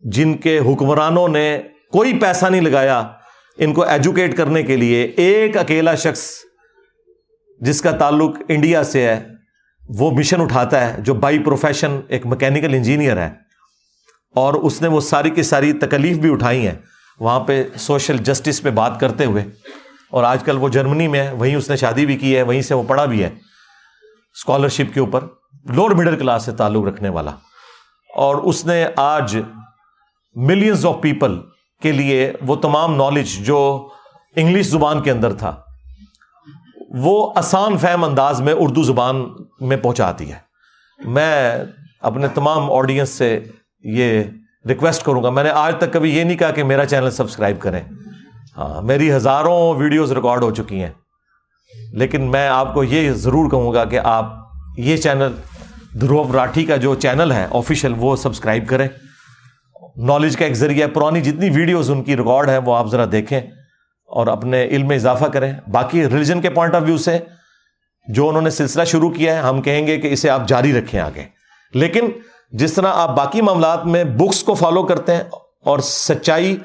جن 0.00 0.36
کے 0.36 0.58
حکمرانوں 0.58 1.28
نے 1.28 1.62
کوئی 1.92 2.18
پیسہ 2.18 2.46
نہیں 2.46 2.60
لگایا 2.60 3.12
ان 3.58 3.72
کو 3.74 3.82
ایجوکیٹ 3.82 4.36
کرنے 4.36 4.62
کے 4.62 4.76
لیے۔ 4.76 5.02
ایک 5.02 5.56
اکیلا 5.56 5.94
شخص 5.94 6.30
جس 7.60 7.82
کا 7.82 7.90
تعلق 7.90 8.36
انڈیا 8.48 8.84
سے 8.84 9.02
ہے، 9.02 9.28
وہ 9.98 10.10
مشن 10.10 10.40
اٹھاتا 10.40 10.86
ہے، 10.86 11.02
جو 11.02 11.14
بائی 11.14 11.38
پروفیشن 11.38 12.00
ایک 12.08 12.26
مکینیکل 12.26 12.74
انجینئر 12.74 13.16
ہے۔ 13.16 13.45
اور 14.36 14.54
اس 14.54 14.80
نے 14.82 14.88
وہ 14.88 15.00
ساری 15.00 15.30
کی 15.30 15.42
ساری 15.42 15.72
تکلیف 15.72 16.16
بھی 16.16 16.32
اٹھائی 16.32 16.66
ہیں۔ 16.66 16.74
وہاں 17.20 17.40
پہ 17.40 17.62
سوشل 17.76 18.16
جسٹس 18.18 18.62
پہ 18.62 18.70
بات 18.70 19.00
کرتے 19.00 19.24
ہوئے، 19.24 19.44
اور 20.10 20.24
آج 20.24 20.42
کل 20.44 20.56
وہ 20.56 20.68
جرمنی 20.68 21.08
میں 21.08 21.20
ہے، 21.20 21.32
وہیں 21.32 21.56
اس 21.56 21.70
نے 21.70 21.76
شادی 21.76 22.06
بھی 22.06 22.16
کی 22.16 22.36
ہے، 22.36 22.42
وہیں 22.42 22.62
سے 22.62 22.74
وہ 22.74 22.82
پڑھا 22.82 23.04
بھی 23.04 23.22
ہے۔ 23.22 23.30
اسکالرشپ 24.34 24.94
کے 24.94 25.00
اوپر 25.00 25.24
لوور 25.64 25.90
مڈل 25.90 26.18
کلاس 26.18 26.44
سے 26.44 26.52
تعلق 26.52 26.84
رکھنے 26.84 27.08
والا۔ 27.08 27.30
اور 28.16 28.36
اس 28.36 28.64
نے 28.66 28.84
آج 28.96 29.36
ملینز 30.34 30.86
آف 30.86 30.96
پیپل 31.00 31.38
کے 31.82 31.92
لیے 31.92 32.32
وہ 32.46 32.56
تمام 32.56 32.96
نالج 32.96 33.28
جو 33.46 33.88
انگلش 34.36 34.66
زبان 34.66 35.02
کے 35.02 35.10
اندر 35.10 35.32
تھا، 35.32 35.54
وہ 36.94 37.32
آسان 37.36 37.76
فہم 37.78 38.04
انداز 38.04 38.40
میں 38.40 38.54
اردو 38.58 38.82
زبان 38.82 39.24
میں 39.60 39.76
پہنچاتی 39.76 40.30
ہے۔ 40.32 40.38
میں 40.98 41.56
اپنے 42.00 42.28
تمام 42.28 42.72
آڈینس 42.72 43.08
سے 43.08 43.40
یہ 43.84 44.22
ریکویسٹ 44.68 45.02
کروں 45.04 45.22
گا. 45.22 45.30
میں 45.30 45.42
نے 45.44 45.50
آج 45.50 45.74
تک 45.78 45.92
کبھی 45.92 46.16
یہ 46.16 46.24
نہیں 46.24 46.36
کہا 46.36 46.50
کہ 46.50 46.64
میرا 46.64 46.86
چینل 46.86 47.10
سبسکرائب 47.10 47.60
کریں. 47.60 47.80
ہاں 48.56 48.82
میری 48.82 49.12
ہزاروں 49.12 49.74
ویڈیوز 49.74 50.12
ریکارڈ 50.12 50.42
ہو 50.42 50.50
چکی 50.50 50.82
ہیں. 50.82 50.90
لیکن 51.92 52.30
میں 52.30 52.46
آپ 52.48 52.74
کو 52.74 52.84
یہ 52.84 53.12
ضرور 53.12 53.50
کہوں 53.50 53.72
گا 53.74 53.84
کہ 53.84 53.98
آپ 54.04 54.34
یہ 54.76 54.96
چینل 54.96 55.32
دھرو 56.00 56.24
راٹھی 56.32 56.64
کا 56.64 56.76
جو 56.76 56.94
چینل 56.94 57.32
ہے 57.32 57.46
آفیشیل 57.50 57.92
وہ 57.96 58.16
سبسکرائب 58.16 58.68
کریں. 58.68 58.88
نالج 59.96 60.36
کا 60.36 60.44
ایک 60.44 60.54
ذریعہ 60.54 60.86
پرانی 60.88 61.20
جتنی 61.20 61.50
ویڈیوز 61.50 61.90
ان 61.90 62.02
کی 62.02 62.16
ریکارڈ 62.16 62.50
ہے 62.50 62.58
وہ 62.58 62.76
آپ 62.76 62.90
ذرا 62.90 63.04
دیکھیں 63.12 63.40
اور 64.10 64.26
اپنے 64.26 64.64
علم 64.64 64.88
میں 64.88 64.96
اضافہ 64.96 65.24
کریں. 65.24 65.52
باقی 65.72 66.08
ریلیجن 66.08 66.40
کے 66.40 66.50
پوائنٹ 66.50 66.74
آف 66.74 66.82
ویو 66.82 66.96
سے 66.98 67.18
جو 68.06 68.28
انہوں 68.28 68.42
نے 68.42 68.50
سلسلہ 68.50 68.84
شروع 68.84 69.10
کیا 69.10 69.34
ہے، 69.34 69.40
ہم 69.40 69.62
کہیں 69.62 69.86
گے 69.86 69.96
کہ 69.96 70.12
اسے 70.12 70.30
آپ 70.30 70.48
جاری 70.48 70.78
رکھیں 70.78 71.00
آگے. 71.00 71.24
لیکن 71.74 72.10
جس 72.50 72.72
طرح 72.72 72.92
آپ 72.94 73.16
باقی 73.16 73.40
معاملات 73.40 73.86
میں 73.86 74.04
بکس 74.04 74.42
کو 74.42 74.54
فالو 74.54 74.82
کرتے 74.82 75.16
ہیں 75.16 75.22
اور 75.64 75.78
سچائی 75.78 76.56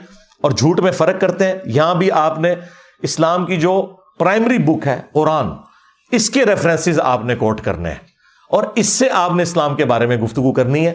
اور 0.41 0.51
جھوٹ 0.51 0.79
میں 0.79 0.91
فرق 0.91 1.21
کرتے 1.21 1.47
ہیں، 1.47 1.53
یہاں 1.65 1.95
بھی 1.95 2.11
آپ 2.11 2.39
نے 2.39 2.55
اسلام 3.01 3.45
کی 3.45 3.57
جو 3.57 3.95
پرائمری 4.19 4.57
بک 4.57 4.87
ہے، 4.87 5.01
قرآن، 5.13 5.47
اس 6.11 6.29
کے 6.29 6.45
ریفرنسز 6.45 6.99
آپ 6.99 7.25
نے 7.25 7.35
کوٹ 7.35 7.61
کرنے 7.61 7.89
ہیں۔ 7.89 8.11
اور 8.49 8.63
اس 8.75 8.89
سے 8.89 9.09
آپ 9.13 9.31
نے 9.31 9.43
اسلام 9.43 9.75
کے 9.75 9.85
بارے 9.85 10.05
میں 10.05 10.17
گفتگو 10.17 10.53
کرنی 10.53 10.87
ہے۔ 10.87 10.93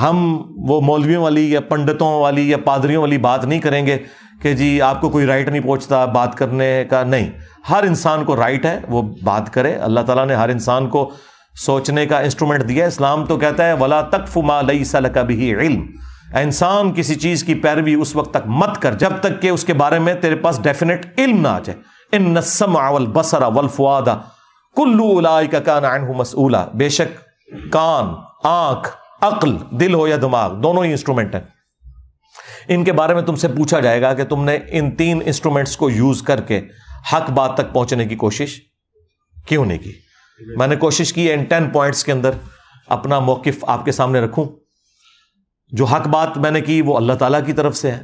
ہم 0.00 0.42
وہ 0.56 0.80
مولویوں 0.80 1.22
والی 1.22 1.52
یا 1.52 1.60
پنڈتوں 1.60 2.20
والی 2.20 2.50
یا 2.50 2.56
پادریوں 2.56 3.02
والی 3.02 3.18
بات 3.18 3.44
نہیں 3.44 3.60
کریں 3.60 3.86
گے 3.86 3.98
کہ 4.42 4.52
جی 4.52 4.82
آپ 4.82 5.00
کو 5.00 5.08
کوئی 5.08 5.26
رائٹ 5.26 5.48
نہیں 5.48 5.62
پہنچتا 5.62 6.04
بات 6.04 6.34
کرنے 6.34 6.84
کا، 6.90 7.04
نہیں۔ 7.04 7.30
ہر 7.70 7.82
انسان 7.82 8.24
کو 8.24 8.36
رائٹ 8.36 8.66
ہے، 8.66 8.80
وہ 8.88 9.02
بات 9.22 9.52
کرے۔ 9.52 9.74
اللہ 9.74 10.00
تعالیٰ 10.00 10.26
نے 10.26 10.34
ہر 10.34 10.48
انسان 10.48 10.88
کو 10.88 11.10
سوچنے 11.54 12.06
کا 12.06 12.18
انسٹرومنٹ 12.18 12.68
دیا 12.68 12.86
اسلام 12.86 13.24
تو 13.26 13.36
کہتا 13.36 13.66
ہے، 13.66 13.72
ولا 13.72 14.00
تک 14.00 14.36
ما 14.36 14.60
لئی 14.60 14.84
سل 14.84 15.06
کا 15.14 15.22
بھی 15.22 15.54
علم 15.54 15.86
انسان، 16.34 16.92
کسی 16.92 17.14
چیز 17.14 17.44
کی 17.44 17.54
پیروی 17.54 17.94
اس 17.94 18.16
وقت 18.16 18.30
تک 18.30 18.46
مت 18.46 18.82
کر، 18.82 18.94
جب 18.94 19.10
تک 19.20 19.42
کہ 19.42 19.48
اس 19.48 19.64
کے 19.64 19.72
بارے 19.72 19.98
میں 19.98 20.14
تیرے 20.14 20.36
پاس 20.36 20.62
ڈیفینیٹ 20.62 21.18
علم 21.18 21.40
نہ 21.40 21.48
آ 21.48 21.58
جائے۔ 21.58 21.78
ان 22.16 22.34
نسم 22.34 22.76
اول 22.76 23.06
بسرا 23.06 23.48
کلو 24.76 25.20
کا 25.50 25.60
کان 25.60 25.84
مسولہ 26.16 26.56
بے 26.74 26.88
شک، 26.88 27.18
کان، 27.72 28.14
آنکھ، 28.44 28.88
عقل، 29.20 29.56
دل 29.70 29.94
ہو 29.94 30.08
یا 30.08 30.16
دماغ، 30.22 30.54
دونوں 30.54 30.84
ہی 30.84 30.90
انسٹرومنٹ 30.90 31.34
ہیں۔ 31.34 31.42
ان 32.68 32.84
کے 32.84 32.92
بارے 32.92 33.14
میں 33.14 33.22
تم 33.22 33.34
سے 33.34 33.48
پوچھا 33.48 33.80
جائے 33.80 34.02
گا 34.02 34.14
کہ 34.14 34.24
تم 34.24 34.44
نے 34.44 34.58
ان 34.68 34.90
تین 34.90 35.22
انسٹرومنٹس 35.26 35.76
کو 35.76 35.90
یوز 35.90 36.22
کر 36.22 36.40
کے 36.40 36.60
حق 37.12 37.30
بات 37.30 37.54
تک 37.54 37.72
پہنچنے 37.72 38.04
کی 38.06 38.16
کوشش 38.16 38.60
کیوں 39.46 39.64
نہیں 39.64 39.78
کی؟ 39.78 39.92
میں 40.56 40.66
نے 40.66 40.76
کوشش 40.76 41.12
کی 41.12 41.32
ان 41.32 41.44
ٹین 41.44 41.70
پوائنٹس 41.70 42.04
کے 42.04 42.12
اندر 42.12 42.30
اپنا 42.88 43.18
موقف 43.18 43.64
آپ 43.66 43.84
کے 43.84 43.92
سامنے 43.92 44.20
رکھوں۔ 44.20 44.44
جو 45.68 45.84
حق 45.84 46.08
بات 46.08 46.38
میں 46.38 46.50
نے 46.50 46.60
کی 46.60 46.82
وہ 46.82 46.96
اللہ 46.96 47.12
تعالیٰ 47.12 47.40
کی 47.46 47.52
طرف 47.52 47.76
سے 47.76 47.90
ہے۔ 47.90 48.02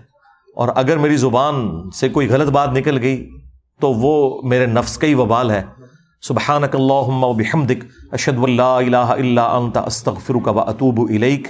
اور 0.57 0.69
اگر 0.75 0.97
میری 0.97 1.17
زبان 1.17 1.91
سے 1.91 2.09
کوئی 2.09 2.29
غلط 2.29 2.51
بات 2.51 2.69
نکل 2.73 3.03
گئی 3.03 3.31
تو 3.81 3.93
وہ 3.93 4.43
میرے 4.43 4.67
نفس 4.67 4.99
کا 4.99 5.07
ہی 5.07 5.15
وبال 5.15 5.51
ہے۔ 5.51 5.63
سبحانک 6.23 6.77
اللہم 6.77 7.25
و 7.25 7.33
بحمدک، 7.33 7.85
اشہد 8.13 8.39
واللہ 8.39 8.63
الہ 8.63 8.97
الا 8.97 9.57
انت، 9.57 9.77
استغفرک 9.77 10.49
و 10.49 10.61
اتوب 10.61 11.01
الیک۔ 11.11 11.49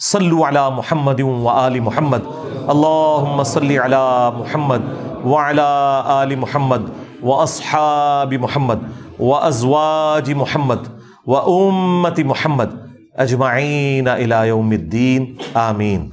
صلو 0.00 0.44
علی 0.48 0.74
محمد 0.76 1.20
و 1.20 1.48
آل 1.48 1.80
محمد۔ 1.80 2.18
اللہم 2.66 3.42
صلی 3.42 3.78
علی 3.78 4.38
محمد 4.38 4.78
و 5.24 5.36
علی 5.36 5.62
آل 6.04 6.34
محمد 6.34 6.90
و 7.22 7.40
اصحاب 7.40 8.34
محمد۔ 8.40 9.09
و 9.20 9.34
ازواج 9.36 10.32
محمد 10.32 10.86
و 11.26 11.36
امت 11.36 12.20
محمد 12.20 12.74
اجمعین 13.14 14.08
الى 14.08 14.46
یوم 14.48 14.70
الدین 14.70 15.34
آمین 15.54 16.08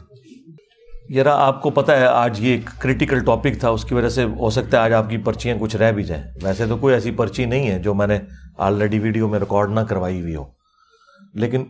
ذرا 1.13 1.35
آپ 1.37 1.61
کو 1.61 1.69
پتہ 1.69 1.91
ہے 1.91 2.05
آج 2.05 2.39
یہ 2.45 2.51
ایک 2.51 2.69
کریٹیکل 2.79 3.19
ٹاپک 3.19 3.59
تھا 3.59 3.69
اس 3.69 3.85
کی 3.85 3.95
وجہ 3.95 4.09
سے 4.09 4.23
ہو 4.39 4.49
سکتا 4.49 4.77
ہے 4.77 4.83
آج 4.83 4.93
آپ 4.93 5.09
کی 5.09 5.17
پرچیاں 5.17 5.55
کچھ 5.59 5.75
رہ 5.75 5.91
بھی 5.91 6.03
جائیں 6.03 6.23
ویسے 6.43 6.65
تو 6.65 6.77
کوئی 6.77 6.93
ایسی 6.93 7.11
پرچی 7.11 7.45
نہیں 7.45 7.71
ہے 7.71 7.79
جو 7.79 7.93
میں 7.93 8.07
نے 8.07 8.19
آلریڈی 8.57 8.99
ویڈیو 8.99 9.27
میں 9.27 9.39
ریکارڈ 9.39 9.71
نہ 9.71 9.79
کروائی 9.79 10.21
ہوئی 10.21 10.35
ہو 10.35 10.43
لیکن 11.33 11.63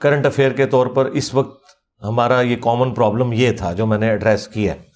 کرنٹ 0.00 0.26
افیئر 0.26 0.52
کے 0.52 0.66
طور 0.66 0.86
پر 0.86 1.06
اس 1.12 1.34
وقت 1.34 1.74
ہمارا 2.02 2.40
یہ 2.40 2.56
کامن 2.56 2.94
پرابلم 2.94 3.32
یہ 3.32 3.52
تھا 3.52 3.72
جو 3.72 3.86
میں 3.86 3.98
نے 3.98 4.10
ایڈریس 4.10 4.48
کیا 4.48 4.72
ہے 4.72 4.88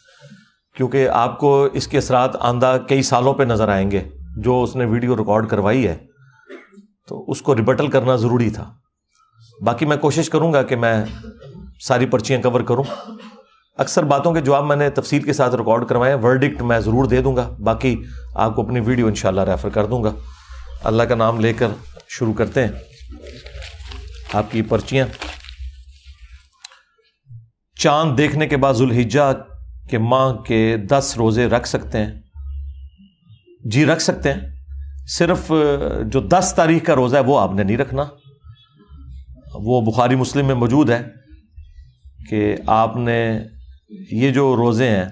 کیونکہ 0.76 1.09
آپ 1.09 1.38
کو 1.38 1.62
اس 1.72 1.88
کے 1.88 1.98
اثرات 1.98 2.36
آندہ 2.40 2.76
کئی 2.88 3.02
سالوں 3.02 3.34
پہ 3.34 3.42
نظر 3.42 3.68
آئیں 3.68 3.90
گے 3.90 4.01
جو 4.36 4.62
اس 4.62 4.77
نے 4.77 4.85
ویڈیو 4.85 5.16
ریکارڈ 5.16 5.48
کروائی 5.48 5.86
ہے، 5.86 5.97
تو 7.09 7.24
اس 7.28 7.43
کو 7.43 7.56
ریبٹل 7.56 7.86
کرنا 7.86 8.16
ضروری 8.16 8.51
تھا۔ 8.51 8.74
باقی 9.61 9.86
میں 9.86 9.97
کوشش 9.97 10.31
کروں 10.31 10.52
گا 10.52 10.62
کہ 10.62 10.77
میں 10.77 11.05
ساری 11.81 12.06
پرچیاں 12.06 12.43
کور 12.43 12.61
کروں۔ 12.61 12.85
اکثر 13.77 14.02
باتوں 14.02 14.32
کے 14.32 14.40
جواب 14.40 14.65
میں 14.65 14.77
نے 14.77 14.90
تفصیل 14.90 15.23
کے 15.23 15.32
ساتھ 15.32 15.55
ریکارڈ 15.55 15.89
کروائے 15.89 16.15
ورڈکٹ 16.15 16.62
میں 16.62 16.81
ضرور 16.81 17.05
دے 17.05 17.23
دوں 17.23 17.36
گا۔ 17.36 17.56
باقی 17.59 18.02
آپ 18.35 18.56
کو 18.56 18.62
اپنی 18.62 18.81
ویڈیو 18.81 19.06
انشاءاللہ 19.06 19.40
ریفر 19.40 19.69
کر 19.69 19.86
دوں 19.86 20.05
گا۔ 20.05 20.11
اللہ 20.85 21.02
کا 21.02 21.15
نام 21.15 21.40
لے 21.40 21.52
کر 21.52 21.69
شروع 22.09 22.32
کرتے 22.32 22.62
ہیں۔ 22.62 22.73
آپ 24.32 24.47
کی 24.51 24.62
پرچیاں۔ 24.62 25.06
چاند 27.78 28.19
دیکھنے 28.19 28.47
کے 28.47 28.56
بعد 28.56 28.74
ذوالحجہ 28.74 29.32
کے 29.90 29.98
ماہ 29.98 30.32
کے 30.32 30.77
دس 30.77 31.15
روزے 31.16 31.47
رکھ 31.47 31.69
سکتے 31.69 31.98
ہیں۔ 31.98 32.23
جی 33.64 33.84
رکھ 33.86 34.02
سکتے 34.02 34.32
ہیں۔ 34.32 34.40
صرف 35.08 35.52
جو 36.02 36.20
دس 36.20 36.52
تاریخ 36.56 36.84
کا 36.84 36.94
روزہ 36.94 37.16
ہے، 37.16 37.22
وہ 37.22 37.38
آپ 37.40 37.54
نے 37.54 37.62
نہیں 37.62 37.76
رکھنا۔ 37.76 38.04
وہ 39.54 39.80
بخاری 39.80 40.14
مسلم 40.14 40.46
میں 40.46 40.54
موجود 40.54 40.90
ہے 40.90 41.02
کہ 42.30 42.56
آپ 42.66 42.96
نے 42.96 43.40
یہ 44.12 44.30
جو 44.30 44.56
روزے 44.56 44.88
ہیں، 44.88 45.04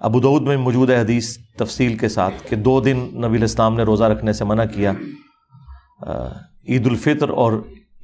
ابو 0.00 0.20
دعود 0.20 0.42
میں 0.42 0.56
موجود 0.56 0.90
ہے 0.90 1.00
حدیث 1.00 1.36
تفصیل 1.58 1.96
کے 1.96 2.08
ساتھ 2.08 2.34
کہ 2.48 2.56
دو 2.56 2.80
دن 2.80 2.96
نبی 2.96 3.36
الاسلام 3.38 3.76
نے 3.76 3.82
روزہ 3.82 4.04
رکھنے 4.04 4.32
سے 4.32 4.44
منع 4.44 4.64
کیا 4.64 4.92
عید 6.68 6.86
الفطر 6.86 7.28
اور 7.28 7.52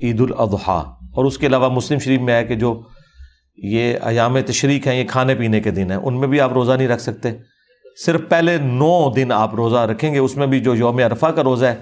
عید 0.03 0.21
الاضحیٰ 0.21 0.83
اور 1.13 1.25
اس 1.25 1.39
کے 1.39 1.47
علاوہ 1.47 1.69
مسلم 1.69 1.99
شریف 1.99 2.21
میں 2.21 2.35
ہے 2.35 2.45
کہ 2.45 2.55
جو 2.55 2.81
یہ 3.57 3.95
ایام 4.03 4.41
تشریق 4.41 4.87
ہیں، 4.87 4.95
یہ 4.95 5.05
کھانے 5.05 5.35
پینے 5.35 5.61
کے 5.61 5.71
دن 5.71 5.91
ہیں، 5.91 5.99
ان 5.99 6.21
میں 6.21 6.29
بھی 6.29 6.41
آپ 6.41 6.53
روزہ 6.53 6.73
نہیں 6.73 6.89
رکھ 6.89 7.03
سکتے۔ 7.03 7.33
صرف 8.05 8.21
پہلے 8.29 8.57
نو 8.57 9.13
دن 9.13 9.33
آپ 9.33 9.55
روزہ 9.55 9.77
رکھیں 9.77 10.15
گے، 10.15 10.19
اس 10.19 10.37
میں 10.37 10.47
بھی 10.47 10.61
جو 10.61 10.75
یوم 10.75 10.99
عرفہ 10.99 11.27
کا 11.27 11.43
روزہ 11.43 11.67
ہے، 11.67 11.77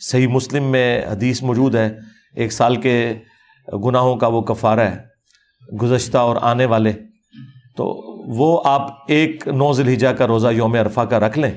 صحیح 0.00 0.26
مسلم 0.26 0.64
میں 0.64 1.02
حدیث 1.06 1.42
موجود 1.42 1.74
ہے، 1.74 1.98
ایک 2.36 2.52
سال 2.52 2.76
کے 2.76 3.14
گناہوں 3.86 4.16
کا 4.16 4.26
وہ 4.26 4.40
کفارہ 4.40 4.80
ہے، 4.80 4.96
گزشتہ 5.82 6.18
اور 6.18 6.36
آنے 6.40 6.64
والے۔ 6.64 6.92
تو 7.76 7.84
وہ 8.38 8.62
آپ 8.64 8.98
ایک 9.08 9.48
نو 9.48 9.72
ذلحجہ 9.72 10.08
کا 10.08 10.26
روزہ 10.26 10.48
یوم 10.48 10.74
عرفہ 10.74 11.00
کا 11.00 11.20
رکھ 11.20 11.38
لیں۔ 11.38 11.50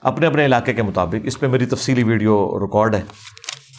اپنے 0.00 0.26
اپنے 0.26 0.44
علاقے 0.44 0.72
کے 0.72 0.82
مطابق، 0.82 1.14
اس 1.24 1.40
پہ 1.40 1.46
میری 1.46 1.66
تفصیلی 1.66 2.02
ویڈیو 2.02 2.58
ریکارڈ 2.60 2.94
ہے۔ 2.94 3.02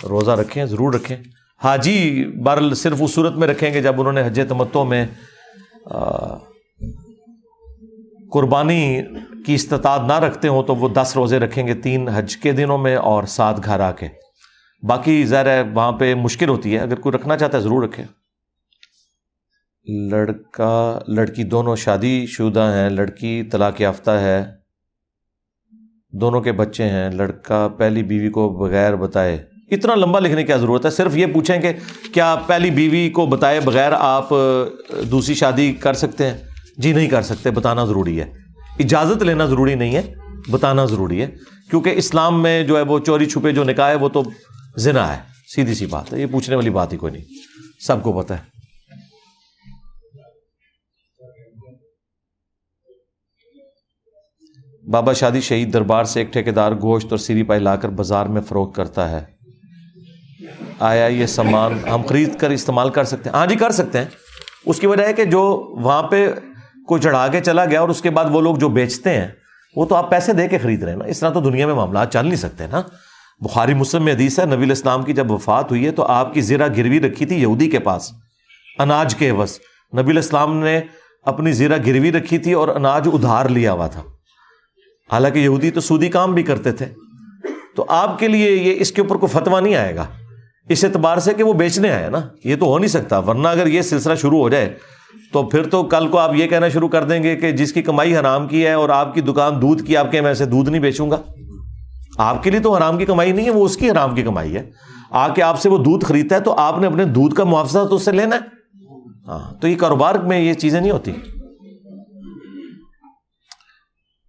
روزہ 0.09 0.31
رکھیں، 0.31 0.65
ضرور 0.65 0.93
رکھیں۔ 0.93 1.17
حاجی 1.63 2.25
بر 2.43 2.73
صرف 2.73 2.97
اس 2.99 3.13
صورت 3.13 3.35
میں 3.35 3.47
رکھیں 3.47 3.73
گے 3.73 3.81
جب 3.81 3.99
انہوں 3.99 4.13
نے 4.13 4.25
حج 4.25 4.41
تمتوں 4.49 4.85
میں 4.85 5.05
قربانی 8.31 9.01
کی 9.47 9.53
استطاعت 9.53 10.01
نہ 10.07 10.13
رکھتے 10.13 10.47
ہوں 10.47 10.63
تو 10.63 10.75
وہ 10.75 10.89
دس 10.89 11.13
روزے 11.15 11.39
رکھیں 11.39 11.67
گے 11.67 11.73
تین 11.73 12.09
حج 12.09 12.37
کے 12.37 12.51
دنوں 12.51 12.77
میں 12.77 12.95
اور 12.95 13.23
سات 13.23 13.65
گھر 13.65 13.79
آ 13.79 13.91
کے۔ 13.91 14.07
باقی 14.83 15.25
ظاہر 15.25 15.45
ہے 15.45 15.61
وہاں 15.61 15.91
پہ 15.91 16.15
مشکل 16.15 16.49
ہوتی 16.49 16.73
ہے۔ 16.73 16.79
اگر 16.79 16.95
کوئی 16.95 17.15
رکھنا 17.15 17.37
چاہتا 17.37 17.57
ہے 17.57 17.63
ضرور 17.63 17.83
رکھے 17.83 18.03
لڑکا، 20.11 20.99
لڑکی 21.07 21.43
دونوں 21.43 21.75
شادی 21.75 22.25
شدہ 22.25 22.71
ہیں۔ 22.75 22.89
لڑکی 22.89 23.43
طلاق 23.51 23.81
یافتہ 23.81 24.11
ہے۔ 24.11 24.45
دونوں 26.11 26.41
کے 26.41 26.51
بچے 26.51 26.83
ہیں۔ 26.83 27.09
لڑکا 27.09 27.67
پہلی 27.77 28.03
بیوی 28.03 28.29
کو 28.29 28.49
بغیر 28.49 28.95
بتائے۔ 28.95 29.45
اتنا 29.71 29.95
لمبا 29.95 30.19
لکھنے 30.19 30.43
کی 30.43 30.53
ضرورت 30.59 30.85
ہے؟ 30.85 30.89
صرف 30.89 31.17
یہ 31.17 31.25
پوچھیں 31.33 31.61
کہ 31.61 31.73
کیا 32.13 32.35
پہلی 32.47 32.71
بیوی 32.71 33.09
کو 33.09 33.25
بتائے 33.25 33.59
بغیر 33.59 33.91
آپ 33.91 34.29
دوسری 35.11 35.35
شادی 35.35 35.73
کر 35.73 35.93
سکتے 35.93 36.29
ہیں؟ 36.29 36.37
جی 36.77 36.93
نہیں 36.93 37.09
کر 37.09 37.21
سکتے، 37.21 37.51
بتانا 37.51 37.85
ضروری 37.85 38.21
ہے۔ 38.21 38.46
اجازت 38.79 39.23
لینا 39.23 39.45
ضروری 39.45 39.75
نہیں 39.75 39.95
ہے، 39.95 40.13
بتانا 40.49 40.85
ضروری 40.85 41.21
ہے۔ 41.21 41.31
کیونکہ 41.69 41.89
اسلام 41.89 42.43
میں 42.43 42.63
جو 42.63 42.77
ہے 42.77 42.81
وہ 42.81 42.99
چوری 42.99 43.25
چھپے 43.25 43.51
جو 43.51 43.63
نکاح 43.63 43.89
ہے، 43.89 43.95
وہ 43.95 44.09
تو 44.09 44.23
زنا 44.77 45.17
ہے۔ 45.17 45.21
سیدھی 45.55 45.73
سی 45.73 45.85
بات 45.85 46.13
ہے، 46.13 46.21
یہ 46.21 46.25
پوچھنے 46.31 46.55
والی 46.55 46.69
بات 46.69 46.93
ہی 46.93 46.97
کوئی 46.97 47.13
نہیں۔ 47.13 47.23
سب 47.79 48.03
کو 48.03 48.21
پتا 48.21 48.37
ہے۔ 48.37 48.57
بابا 54.91 55.13
شادی 55.13 55.41
شہید 55.41 55.73
دربار 55.73 56.03
سے 56.03 56.19
ایک 56.19 56.33
ٹھیکیدار 56.33 56.71
گوشت 56.71 57.07
اور 57.09 57.17
سیری 57.17 57.43
پائی 57.43 57.61
لا 57.61 57.75
کر 57.75 57.89
بازار 57.89 58.25
میں 58.25 58.41
فروخت 58.41 58.75
کرتا 58.75 59.11
ہے۔ 59.11 59.25
آیا 60.79 61.07
یہ 61.07 61.25
سامان 61.25 61.73
ہم 61.89 62.01
خرید 62.01 62.39
کر 62.39 62.49
استعمال 62.49 62.89
کر 62.89 63.03
سکتے 63.03 63.29
ہیں۔ 63.29 63.37
ہاں 63.37 63.47
جی 63.47 63.55
کر 63.55 63.69
سکتے 63.69 63.97
ہیں۔ 63.97 64.05
اس 64.65 64.79
کی 64.79 64.87
وجہ 64.87 65.03
ہے 65.03 65.13
کہ 65.13 65.25
جو 65.25 65.67
وہاں 65.81 66.03
پہ 66.03 66.33
کوئی 66.87 67.01
چڑھا 67.01 67.27
کے 67.27 67.41
چلا 67.41 67.65
گیا 67.65 67.81
اور 67.81 67.89
اس 67.89 68.01
کے 68.01 68.09
بعد 68.09 68.25
وہ 68.31 68.41
لوگ 68.41 68.55
جو 68.55 68.69
بیچتے 68.69 69.09
ہیں، 69.09 69.27
وہ 69.75 69.85
تو 69.85 69.95
آپ 69.95 70.11
پیسے 70.11 70.33
دے 70.33 70.47
کے 70.47 70.57
خرید 70.57 70.83
رہے 70.83 70.91
ہیں 70.91 70.99
نا۔ 70.99 71.05
اس 71.05 71.19
طرح 71.19 71.29
تو 71.29 71.39
دنیا 71.39 71.67
میں 71.67 71.75
معاملات 71.75 72.13
چل 72.13 72.25
نہیں 72.25 72.35
سکتے 72.35 72.67
نا۔ 72.67 72.81
بخاری 73.39 73.73
مسلم 73.73 74.03
میں 74.03 74.13
حدیث 74.13 74.39
ہے، 74.39 74.45
نبی 74.45 74.63
الاسلام 74.63 75.03
کی 75.03 75.13
جب 75.13 75.31
وفات 75.31 75.71
ہوئی 75.71 75.85
ہے 75.85 75.91
تو 75.91 76.03
آپ 76.03 76.33
کی 76.33 76.41
زیرہ 76.41 76.67
گروی 76.77 77.01
رکھی 77.01 77.25
تھی 77.25 77.41
یہودی 77.41 77.69
کے 77.69 77.79
پاس، 77.79 78.11
اناج 78.79 79.15
کے 79.15 79.29
عوض۔ 79.29 79.59
نبی 79.97 80.11
الاسلام 80.11 80.57
نے 80.57 80.81
اپنی 81.23 81.51
زیرہ 81.51 81.77
گروی 81.87 82.11
رکھی 82.11 82.37
تھی 82.37 82.53
اور 82.53 82.67
اناج 82.67 83.07
ادھار 83.13 83.49
لیا 83.49 83.73
ہوا 83.73 83.87
تھا۔ 83.87 84.01
حالانکہ 85.11 85.39
یہودی 85.39 85.71
تو 85.71 85.81
سودی 85.81 86.09
کام 86.09 86.33
بھی 86.33 86.43
کرتے 86.43 86.71
تھے۔ 86.71 86.85
تو 87.75 87.85
آپ 87.89 88.19
کے 88.19 88.27
لیے 88.27 88.51
یہ 88.51 88.75
اس 88.79 88.91
کے 88.91 89.01
اوپر 89.01 89.15
کوئی 89.15 89.39
فتوا 89.39 89.59
نہیں 89.59 89.75
آئے 89.75 89.95
گا۔ 89.95 90.05
اس 90.69 90.85
اعتبار 90.85 91.17
سے 91.17 91.33
کہ 91.33 91.43
وہ 91.43 91.53
بیچنے 91.53 91.91
آئے 91.91 92.09
نا۔ 92.09 92.19
یہ 92.43 92.55
تو 92.55 92.65
ہو 92.65 92.77
نہیں 92.77 92.87
سکتا، 92.87 93.19
ورنہ 93.19 93.47
اگر 93.47 93.67
یہ 93.67 93.81
سلسلہ 93.81 94.15
شروع 94.15 94.39
ہو 94.39 94.49
جائے 94.49 94.73
تو 95.33 95.43
پھر 95.43 95.69
تو 95.69 95.83
کل 95.83 96.07
کو 96.07 96.19
آپ 96.19 96.35
یہ 96.35 96.47
کہنا 96.47 96.69
شروع 96.69 96.87
کر 96.87 97.03
دیں 97.03 97.23
گے 97.23 97.35
کہ 97.35 97.51
جس 97.51 97.73
کی 97.73 97.81
کمائی 97.81 98.17
حرام 98.17 98.47
کی 98.47 98.65
ہے 98.65 98.73
اور 98.73 98.89
آپ 98.89 99.13
کی 99.13 99.21
دکان 99.21 99.61
دودھ 99.61 99.83
کی، 99.83 99.97
آپ 99.97 100.11
کے 100.11 100.21
میں 100.21 100.33
سے 100.33 100.45
دودھ 100.45 100.69
نہیں 100.69 100.81
بیچوں 100.81 101.11
گا۔ 101.11 101.21
آپ 102.17 102.43
کے 102.43 102.49
لیے 102.49 102.59
تو 102.59 102.75
حرام 102.75 102.97
کی 102.97 103.05
کمائی 103.05 103.31
نہیں 103.31 103.45
ہے، 103.45 103.51
وہ 103.51 103.65
اس 103.65 103.77
کی 103.77 103.91
حرام 103.91 104.15
کی 104.15 104.23
کمائی 104.23 104.55
ہے۔ 104.55 104.71
آ 105.11 105.33
کے 105.33 105.43
آپ 105.43 105.61
سے 105.61 105.69
وہ 105.69 105.77
دودھ 105.77 106.05
خریدتا 106.05 106.35
ہے 106.35 106.39
تو 106.39 106.55
آپ 106.57 106.79
نے 106.79 106.87
اپنے 106.87 107.05
دودھ 107.05 107.35
کا 107.35 107.43
معاوضہ 107.43 107.85
تو 107.89 107.95
اس 107.95 108.05
سے 108.05 108.11
لینا 108.11 108.35
ہے۔ 108.35 108.41
ہاں 109.27 109.61
تو 109.61 109.67
یہ 109.67 109.75
کاروبار 109.75 110.15
میں 110.15 110.39
یہ 110.39 110.53
چیزیں 110.53 110.81
نہیں 110.81 110.91
ہوتی۔ 110.91 111.11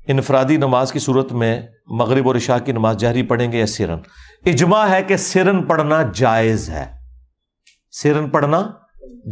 انفرادی 0.09 0.57
نماز 0.57 0.93
کی 0.93 0.99
صورت 0.99 1.33
میں 1.33 1.63
مغرب 1.87 2.27
اور 2.27 2.37
عشاء 2.37 2.59
کی 2.59 2.73
نماز 2.73 2.97
جہری 2.97 3.23
پڑھیں 3.23 3.53
گے 3.53 3.59
یا 3.59 3.67
سیرن 3.67 3.99
اجماع 4.47 4.89
ہے 4.89 5.03
کہ 5.03 5.17
سیرن 5.17 5.63
پڑھنا 5.63 6.03
جائز 6.15 6.71
ہے۔ 6.71 6.87
سیرن 7.91 8.29
پڑھنا 8.29 8.71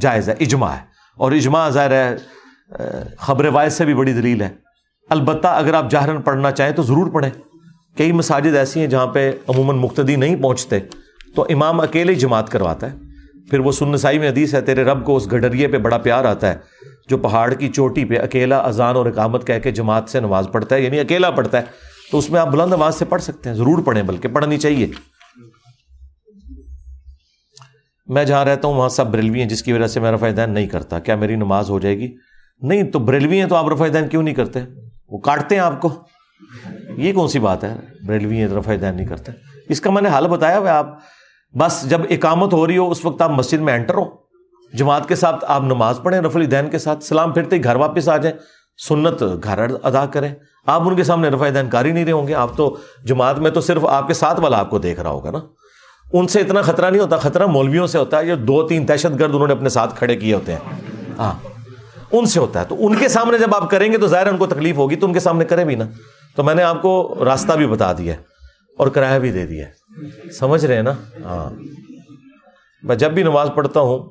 جائز 0.00 0.28
ہے، 0.28 0.34
اجماع 0.40 0.70
ہے۔ 0.70 0.95
اور 1.16 1.32
اجماع 1.32 1.68
ظاہر 1.70 1.92
ہے 1.92 2.16
خبر 3.18 3.44
وائز 3.44 3.72
سے 3.72 3.84
بھی 3.84 3.94
بڑی 3.94 4.12
دلیل 4.12 4.42
ہے۔ 4.42 4.48
البتہ 5.10 5.48
اگر 5.48 5.74
آپ 5.74 5.90
جاہرن 5.90 6.20
پڑھنا 6.22 6.50
چاہیں 6.50 6.72
تو 6.72 6.82
ضرور 6.82 7.10
پڑھیں۔ 7.10 7.30
کئی 7.96 8.12
مساجد 8.12 8.56
ایسی 8.56 8.80
ہیں 8.80 8.86
جہاں 8.86 9.06
پہ 9.06 9.30
عموماً 9.48 9.76
مقتدی 9.76 10.16
نہیں 10.16 10.36
پہنچتے، 10.36 10.78
تو 11.36 11.46
امام 11.50 11.80
اکیلے 11.80 12.12
ہی 12.12 12.18
جماعت 12.18 12.48
کرواتا 12.48 12.90
ہے۔ 12.90 12.96
پھر 13.50 13.58
وہ 13.58 13.72
سنسائی 13.72 14.18
میں 14.18 14.28
حدیث 14.28 14.54
ہے، 14.54 14.60
تیرے 14.60 14.84
رب 14.84 15.04
کو 15.04 15.16
اس 15.16 15.32
گڈریے 15.32 15.68
پہ 15.68 15.78
بڑا 15.78 15.98
پیار 15.98 16.24
آتا 16.24 16.48
ہے، 16.48 16.58
جو 17.08 17.18
پہاڑ 17.18 17.52
کی 17.54 17.68
چوٹی 17.68 18.04
پہ 18.04 18.18
اکیلا 18.18 18.56
اذان 18.58 18.96
اور 18.96 19.06
اقامت 19.06 19.46
کہہ 19.46 19.58
کے 19.62 19.70
جماعت 19.70 20.08
سے 20.10 20.20
نماز 20.20 20.48
پڑھتا 20.52 20.76
ہے 20.76 20.80
یعنی 20.80 21.00
اکیلا 21.00 21.30
پڑھتا 21.30 21.58
ہے۔ 21.58 21.64
تو 22.10 22.18
اس 22.18 22.30
میں 22.30 22.40
آپ 22.40 22.48
بلند 22.48 22.72
آواز 22.72 22.94
سے 22.94 23.04
پڑھ 23.04 23.22
سکتے 23.22 23.48
ہیں، 23.50 23.56
ضرور 23.56 23.82
پڑھیں، 23.82 24.02
بلکہ 24.02 24.28
پڑھنی 24.28 24.58
چاہیے۔ 24.58 24.86
میں 28.08 28.24
جہاں 28.24 28.44
رہتا 28.44 28.68
ہوں، 28.68 28.74
وہاں 28.74 28.88
سب 28.88 29.06
بریلوی 29.06 29.40
ہیں، 29.40 29.48
جس 29.48 29.62
کی 29.62 29.72
وجہ 29.72 29.86
سے 29.86 30.00
میں 30.00 30.12
رفا 30.12 30.28
دین 30.36 30.50
نہیں 30.50 30.66
کرتا۔ 30.66 30.98
کیا 30.98 31.16
میری 31.16 31.36
نماز 31.36 31.70
ہو 31.70 31.78
جائے 31.78 31.98
گی؟ 31.98 32.16
نہیں، 32.62 32.82
تو 32.82 32.98
بریلوی 32.98 33.40
ہیں 33.40 33.46
تو 33.46 33.54
آپ 33.54 33.68
رفا 33.68 33.86
دین 33.88 34.08
کیوں 34.08 34.22
نہیں 34.22 34.34
کرتے؟ 34.34 34.60
وہ 35.08 35.18
کاٹتے 35.18 35.54
ہیں 35.54 35.62
آپ 35.62 35.80
کو۔ 35.80 35.88
یہ 36.96 37.12
کون 37.12 37.28
سی 37.28 37.38
بات 37.38 37.64
ہے؟ 37.64 37.76
بریلوی 38.06 38.36
ہیں 38.36 38.48
رفا 38.48 38.74
دین 38.80 38.96
نہیں 38.96 39.06
کرتے۔ 39.06 39.32
اس 39.68 39.80
کا 39.80 39.90
میں 39.90 40.02
نے 40.02 40.08
حال 40.08 40.28
بتایا 40.28 40.58
ہوا 40.58 40.70
آپ 40.70 40.98
بس 41.58 41.90
جب 41.90 42.00
اقامت 42.10 42.52
ہو 42.52 42.66
رہی 42.66 42.76
ہو، 42.76 42.90
اس 42.90 43.04
وقت 43.04 43.22
آپ 43.22 43.30
مسجد 43.30 43.60
میں 43.60 43.74
انٹر 43.74 43.94
ہو۔ 43.94 44.04
جماعت 44.74 45.08
کے 45.08 45.14
ساتھ 45.14 45.44
آپ 45.48 45.62
نماز 45.62 46.00
پڑھیں 46.02 46.20
رف 46.20 46.36
الدین 46.36 46.70
کے 46.70 46.78
ساتھ۔ 46.78 47.04
سلام 47.04 47.32
پھرتے 47.32 47.64
گھر 47.64 47.76
واپس 47.76 48.08
آ 48.08 48.16
جائیں۔ 48.16 48.36
سنت 48.88 49.22
گھر 49.44 49.66
ادا 49.82 50.06
کریں۔ 50.06 50.34
آپ 50.66 50.88
ان 50.88 50.96
کے 50.96 51.04
سامنے 51.04 51.28
رفا 51.28 51.48
دین 51.48 51.68
کاری 51.70 51.92
نہیں 51.92 52.04
رہے 52.04 52.12
ہوں 52.12 52.28
گے۔ 52.28 52.34
آپ 52.34 52.56
تو 52.56 52.76
جماعت 53.04 53.38
میں 53.38 53.50
تو 53.50 53.60
صرف 53.60 53.84
آپ 53.84 54.08
کے 54.08 54.14
ساتھ 54.14 54.40
والا 54.40 54.58
آپ 54.58 54.70
کو 54.70 54.78
دیکھ 54.78 55.00
رہا 55.00 55.10
ہوگا 55.10 55.30
نا۔ 55.30 55.38
ان 56.12 56.26
سے 56.26 56.40
اتنا 56.40 56.62
خطرہ 56.62 56.90
نہیں 56.90 57.02
ہوتا، 57.02 57.16
خطرہ 57.16 57.46
مولویوں 57.46 57.86
سے 57.86 57.98
ہوتا 57.98 58.18
ہے 58.18 58.26
جو 58.26 58.36
دو 58.36 58.68
تین 58.68 58.88
دہشت 58.88 59.20
گرد 59.20 59.34
انہوں 59.34 59.46
نے 59.46 59.52
اپنے 59.52 59.68
ساتھ 59.68 59.98
کھڑے 59.98 60.16
کیے 60.16 60.34
ہوتے 60.34 60.52
ہیں۔ 60.52 60.58
ہاں 61.18 61.32
ان 62.12 62.26
سے 62.26 62.40
ہوتا 62.40 62.60
ہے۔ 62.60 62.64
تو 62.64 62.86
ان 62.86 62.94
کے 62.94 63.08
سامنے 63.08 63.38
جب 63.38 63.54
آپ 63.54 63.70
کریں 63.70 63.92
گے 63.92 63.98
تو 63.98 64.06
ظاہر 64.06 64.26
ان 64.26 64.36
کو 64.36 64.46
تکلیف 64.46 64.76
ہوگی، 64.76 64.96
تو 64.96 65.06
ان 65.06 65.12
کے 65.12 65.20
سامنے 65.20 65.44
کریں 65.44 65.64
بھی 65.64 65.74
نا۔ 65.74 65.84
تو 66.36 66.42
میں 66.42 66.54
نے 66.54 66.62
آپ 66.62 66.82
کو 66.82 67.18
راستہ 67.24 67.52
بھی 67.52 67.66
بتا 67.66 67.92
دیا 67.92 68.14
اور 68.78 68.86
کرایہ 68.86 69.18
بھی 69.18 69.32
دے 69.32 69.46
دیا 69.46 69.66
سمجھ 70.38 70.66
رہے 70.66 70.76
ہیں 70.76 70.82
نا؟ 70.82 70.92
ہاں۔ 71.24 71.54
میں 72.82 72.96
جب 72.96 73.10
بھی 73.10 73.22
نماز 73.22 73.48
پڑھتا 73.54 73.80
ہوں 73.80 74.10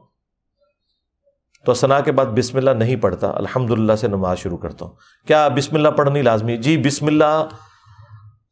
تو 1.66 1.74
سنا 1.74 2.00
کے 2.00 2.12
بعد 2.12 2.26
بسم 2.26 2.58
اللہ 2.58 2.72
نہیں 2.72 2.96
پڑھتا۔ 2.96 3.32
الحمد 3.36 3.72
للہ 3.72 3.94
سے 3.94 4.08
نماز 4.08 4.38
شروع 4.38 4.58
کرتا 4.58 4.86
ہوں۔ 4.86 4.94
کیا 5.28 5.48
بسم 5.48 5.76
اللہ 5.76 5.90
پڑھنی 5.90 6.22
لازمی 6.22 6.58
جی 6.58 6.78
بسم 6.78 7.06
اللہ 7.06 7.48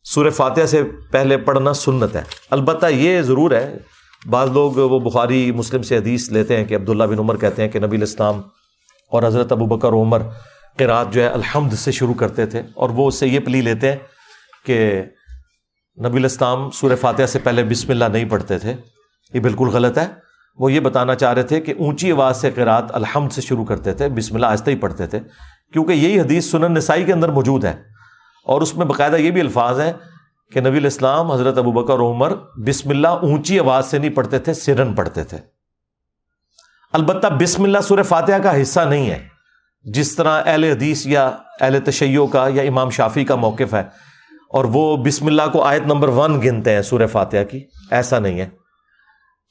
سور 0.04 0.30
فاتحہ 0.30 0.66
سے 0.66 0.84
پہلے 1.12 1.38
پڑھنا 1.38 1.74
سنت 1.74 2.16
ہے۔ 2.16 2.22
البتہ 2.50 2.86
یہ 2.86 3.22
ضرور 3.22 3.52
ہے، 3.52 3.78
بعض 4.30 4.50
لوگ 4.50 4.72
وہ 4.72 5.00
بخاری، 5.00 5.52
مسلم 5.52 5.82
سے 5.82 5.98
حدیث 5.98 6.30
لیتے 6.30 6.58
ہیں 6.58 6.66
کہ 6.66 6.76
عبداللہ 6.76 7.04
بن 7.04 7.20
عمر 7.20 7.38
کہتے 7.38 7.62
ہیں 7.62 7.70
کہ 7.70 7.80
نبی 7.80 7.98
الاسلام 7.98 8.42
اور 9.12 9.24
حضرت 9.24 9.52
ابو 9.52 9.66
بکر 9.66 9.90
عمر 9.90 10.22
کے 10.78 10.88
رات 10.88 11.14
جو 11.14 11.22
ہے 11.22 11.28
الحمد 11.28 11.74
سے 11.74 11.92
شروع 11.92 12.14
کرتے 12.14 12.46
تھے 12.46 12.62
اور 12.74 12.90
وہ 12.90 13.08
اس 13.08 13.16
سے 13.16 13.28
یہ 13.28 13.40
پلی 13.40 13.62
لیتے 13.62 13.92
ہیں 13.92 13.98
کہ 14.66 15.04
نبی 16.06 16.18
الاسلام 16.18 16.72
سور 16.72 16.96
فاتحہ 17.02 17.26
سے 17.26 17.40
پہلے 17.40 17.64
بسم 17.64 17.92
اللہ 17.92 18.06
نہیں 18.06 18.26
پڑھتے 18.26 18.60
تھے۔ 18.60 18.74
یہ 19.34 19.40
بالکل 19.40 19.68
غلط 19.68 19.98
ہے۔ 19.98 20.08
وہ 20.60 20.72
یہ 20.72 20.80
بتانا 20.80 21.16
چاہ 21.16 21.34
رہے 21.34 21.44
تھے 21.44 21.62
کہ 21.62 21.74
اونچی 21.80 22.12
آواز 22.12 22.42
سے 22.42 22.52
قرات 22.52 22.96
الحمد 22.96 23.30
سے 23.30 23.42
شروع 23.42 23.66
کرتے 23.66 23.94
تھے، 23.94 24.10
بسم 24.10 24.36
اللہ 24.36 24.46
آہستہ 24.46 24.70
ہی 24.70 24.76
پڑھتے 24.76 25.08
تھے۔ 25.08 25.20
کیونکہ 25.74 25.92
یہی 25.92 26.20
حدیث 26.20 26.52
سنن 26.52 26.74
نسائی 26.74 27.06
کے 27.06 27.14
اندر 27.14 27.30
موجود 27.30 27.66
ہے۔ 27.66 27.94
اور 28.48 28.62
اس 28.62 28.76
میں 28.76 28.86
باقاعدہ 28.86 29.16
یہ 29.16 29.32
بھی 29.32 29.42
الفاظ 29.42 29.80
ہیں 29.80 29.92
کہ 30.52 30.62
نبی 30.62 30.78
الاسلام 30.78 31.32
حضرت 31.32 31.58
ابو 31.58 31.72
بکر، 31.72 32.00
عمر 32.02 32.34
بسم 32.66 32.90
اللہ 32.90 33.24
اونچی 33.24 33.60
آواز 33.60 33.86
سے 33.86 33.98
نہیں 33.98 34.16
پڑھتے 34.16 34.40
تھے، 34.40 34.54
سرن 34.54 34.94
پڑھتے 34.94 35.24
تھے۔ 35.24 35.38
البتہ 36.94 37.28
بسم 37.40 37.64
اللہ 37.64 37.82
سور 37.84 38.04
فاتحہ 38.04 38.40
کا 38.44 38.62
حصہ 38.62 38.80
نہیں 38.80 39.10
ہے۔ 39.10 39.20
جس 39.86 40.16
طرح 40.16 40.42
اہل 40.46 40.64
حدیث 40.64 41.06
یا 41.08 41.30
اہل 41.62 41.80
تشیع 41.86 42.26
کا 42.32 42.48
یا 42.50 42.64
امام 42.64 42.90
شافی 42.90 43.24
کا 43.26 43.36
موقف 43.36 43.74
ہے، 43.74 43.84
اور 44.52 44.66
وہ 44.66 44.86
بسم 44.98 45.26
اللہ 45.28 45.50
کو 45.54 45.62
آیت 45.64 45.86
نمبر 45.86 46.08
ون 46.10 46.42
گنتے 46.42 46.74
ہیں 46.74 46.82
سور 46.82 47.06
فاتحہ 47.08 47.44
کی، 47.44 47.64
ایسا 47.92 48.20
نہیں 48.20 48.40
ہے۔ 48.40 48.50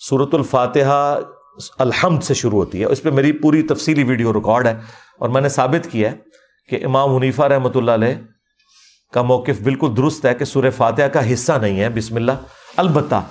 صورت 0.00 0.34
الفاتحہ 0.34 1.20
الحمد 1.78 2.22
سے 2.22 2.34
شروع 2.34 2.58
ہوتی 2.58 2.80
ہے۔ 2.80 2.84
اس 2.84 3.02
پہ 3.02 3.10
میری 3.10 3.32
پوری 3.32 3.62
تفصیلی 3.62 4.04
ویڈیو 4.04 4.32
ریکارڈ 4.32 4.66
ہے 4.66 4.76
اور 5.18 5.28
میں 5.28 5.40
نے 5.40 5.48
ثابت 5.48 5.90
کیا 5.90 6.10
ہے 6.10 6.16
کہ 6.70 6.84
امام 6.84 7.14
حنیفہ 7.16 7.42
رحمۃ 7.44 7.74
اللہ 7.74 7.90
علیہ 7.90 8.14
کا 9.12 9.22
موقف 9.22 9.62
بالکل 9.62 9.88
درست 9.96 10.26
ہے 10.26 10.34
کہ 10.34 10.44
سورہ 10.44 10.70
فاتحہ 10.70 11.04
کا 11.04 11.32
حصہ 11.32 11.52
نہیں 11.60 11.80
ہے، 11.80 11.88
بسم 11.88 12.16
اللہ۔ 12.16 12.32
البتہ 12.76 13.22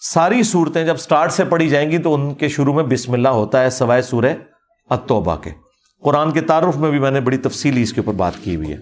ساری 0.00 0.42
صورتیں 0.42 0.84
جب 0.84 0.96
سٹارٹ 0.96 1.32
سے 1.32 1.44
پڑھی 1.44 1.68
جائیں 1.68 1.90
گی 1.90 1.98
تو 1.98 2.14
ان 2.14 2.34
کے 2.34 2.48
شروع 2.48 2.74
میں 2.74 2.84
بسم 2.84 3.12
اللہ 3.12 3.28
ہوتا 3.28 3.62
ہے، 3.62 3.70
سوائے 3.70 4.02
سورہ 4.02 4.32
اتوبہ 4.90 5.36
کے۔ 5.36 5.50
قرآن 6.02 6.30
کے 6.30 6.40
تعارف 6.40 6.76
میں 6.76 6.90
بھی 6.90 6.98
میں 6.98 7.10
نے 7.10 7.20
بڑی 7.20 7.36
تفصیلی 7.36 7.82
اس 7.82 7.92
کے 7.92 8.00
اوپر 8.00 8.18
بات 8.18 8.32
کی 8.42 8.56
ہوئی 8.56 8.72
ہے۔ 8.72 8.78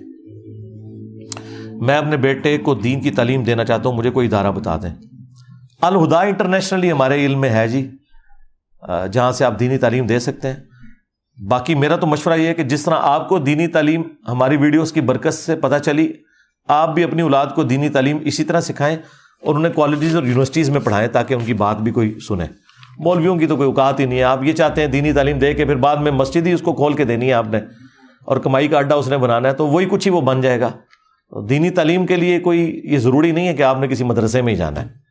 میں 1.81 1.97
اپنے 1.99 2.17
بیٹے 2.17 2.59
کو 2.59 2.75
دین 2.75 3.01
کی 3.01 3.11
تعلیم 3.11 3.43
دینا 3.43 3.65
چاہتا 3.65 3.89
ہوں، 3.89 3.97
مجھے 3.97 4.11
کوئی 4.11 4.27
ادارہ 4.27 4.51
بتا 4.51 4.77
دیں۔ 4.77 4.95
الہدا 5.83 6.21
انٹرنیشنلی 6.21 6.93
ہمارے 6.93 7.25
علم 7.27 7.41
میں 7.41 7.51
ہے 7.51 7.69
جی 7.69 7.91
جہاں 9.13 9.33
سے 9.33 9.45
آپ 9.45 9.61
دینی 9.61 9.79
تعلیم 9.79 10.07
دے 10.07 10.19
سکتے 10.19 10.49
ہیں۔ 10.49 10.57
باقی 11.51 11.75
میرا 11.75 11.97
تو 11.97 12.07
مشورہ 12.07 12.35
یہ 12.35 12.47
ہے 12.47 12.55
کہ 12.55 12.63
جس 12.63 12.85
طرح 12.85 12.95
آپ 12.99 13.29
کو 13.29 13.39
دینی 13.39 13.67
تعلیم 13.67 14.03
ہماری 14.29 14.57
ویڈیوز 14.57 14.93
کی 14.93 15.01
برکت 15.01 15.35
سے 15.35 15.57
پتہ 15.57 15.79
چلی، 15.79 16.13
آپ 16.69 16.95
بھی 16.95 17.05
اپنی 17.05 17.23
اولاد 17.23 17.47
کو 17.55 17.63
دینی 17.63 17.89
تعلیم 17.89 18.19
اسی 18.25 18.45
طرح 18.45 18.61
سکھائیں 18.61 18.97
اور 19.43 19.55
انہیں 19.55 19.73
کالجز 19.73 20.15
اور 20.15 20.25
یونیورسٹیز 20.25 20.71
میں 20.71 20.81
پڑھائیں 20.81 21.09
تاکہ 21.09 21.35
ان 21.35 21.45
کی 21.45 21.55
بات 21.55 21.77
بھی 21.77 21.93
کوئی 21.93 22.19
سنیں۔ 22.29 22.47
مولویوں 22.99 23.37
کی 23.37 23.47
تو 23.47 23.57
کوئی 23.57 23.67
اوقات 23.67 24.01
ہی 24.01 24.05
نہیں 24.05 24.19
ہے۔ 24.19 24.25
آپ 24.25 24.45
یہ 24.45 24.53
چاہتے 24.53 24.81
ہیں 24.81 24.89
دینی 24.89 25.13
تعلیم 25.13 25.39
دے 25.39 25.55
کے 25.55 25.65
پھر 25.65 25.77
بعد 25.77 25.97
میں 25.97 26.13
مسجد 26.13 26.47
ہی 26.47 26.53
اس 26.53 26.63
کو 26.63 26.73
کھول 26.73 26.93
کے 26.93 27.05
دینی 27.05 27.29
ہے 27.29 27.33
آپ 27.33 27.47
نے 27.47 27.59
اور 28.25 28.37
کمائی 28.37 28.69
کا 28.69 28.79
اڈا 28.79 28.95
اس 28.95 29.09
نے 29.09 29.19
بنانا 29.19 29.49
ہے، 29.49 29.55
تو 29.55 29.67
وہی 29.67 29.87
کچھ 29.87 30.09
ہی 30.09 30.13
وہ 30.13 30.21
بن 30.21 30.41
جائے 30.41 30.61
گا۔ 30.61 30.71
دینی 31.49 31.71
تعلیم 31.71 32.07
کے 32.07 32.17
لیے 32.17 32.41
کوئی 32.41 32.81
یہ 32.85 32.99
ضروری 32.99 33.33
نہیں 33.33 33.49
ہے 33.49 33.55
کہ 33.55 33.63
آپ 33.63 33.79
نے 33.81 33.89
کسی 33.89 34.05
مدرسے 34.05 34.43
میں 34.43 34.53
ہی 34.53 34.59
جانا 34.59 34.83
ہے۔ 34.83 35.04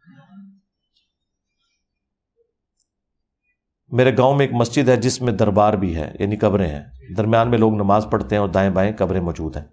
میرے 3.95 4.17
گاؤں 4.17 4.35
میں 4.35 4.45
ایک 4.45 4.55
مسجد 4.55 4.89
ہے 4.89 4.95
جس 4.95 5.21
میں 5.21 5.33
دربار 5.33 5.73
بھی 5.73 5.95
ہے 5.95 6.15
یعنی 6.19 6.35
قبریں 6.35 6.67
ہیں۔ 6.67 6.81
درمیان 7.17 7.49
میں 7.49 7.57
لوگ 7.57 7.73
نماز 7.73 8.05
پڑھتے 8.11 8.35
ہیں 8.35 8.41
اور 8.41 8.49
دائیں 8.49 8.69
بائیں 8.69 8.91
قبریں 8.97 9.21
موجود 9.21 9.57
ہیں۔ 9.57 9.63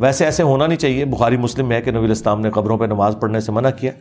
ویسے 0.00 0.24
ایسے 0.24 0.42
ہونا 0.42 0.66
نہیں 0.66 0.78
چاہیے۔ 0.78 1.04
بخاری 1.04 1.36
مسلم 1.36 1.68
میں 1.68 1.76
ہے 1.76 1.82
کہ 1.82 1.90
نبی 1.90 2.04
الاسلام 2.04 2.40
نے 2.40 2.50
قبروں 2.50 2.78
پہ 2.78 2.84
نماز 2.84 3.16
پڑھنے 3.20 3.40
سے 3.40 3.52
منع 3.52 3.70
کیا، 3.70 3.92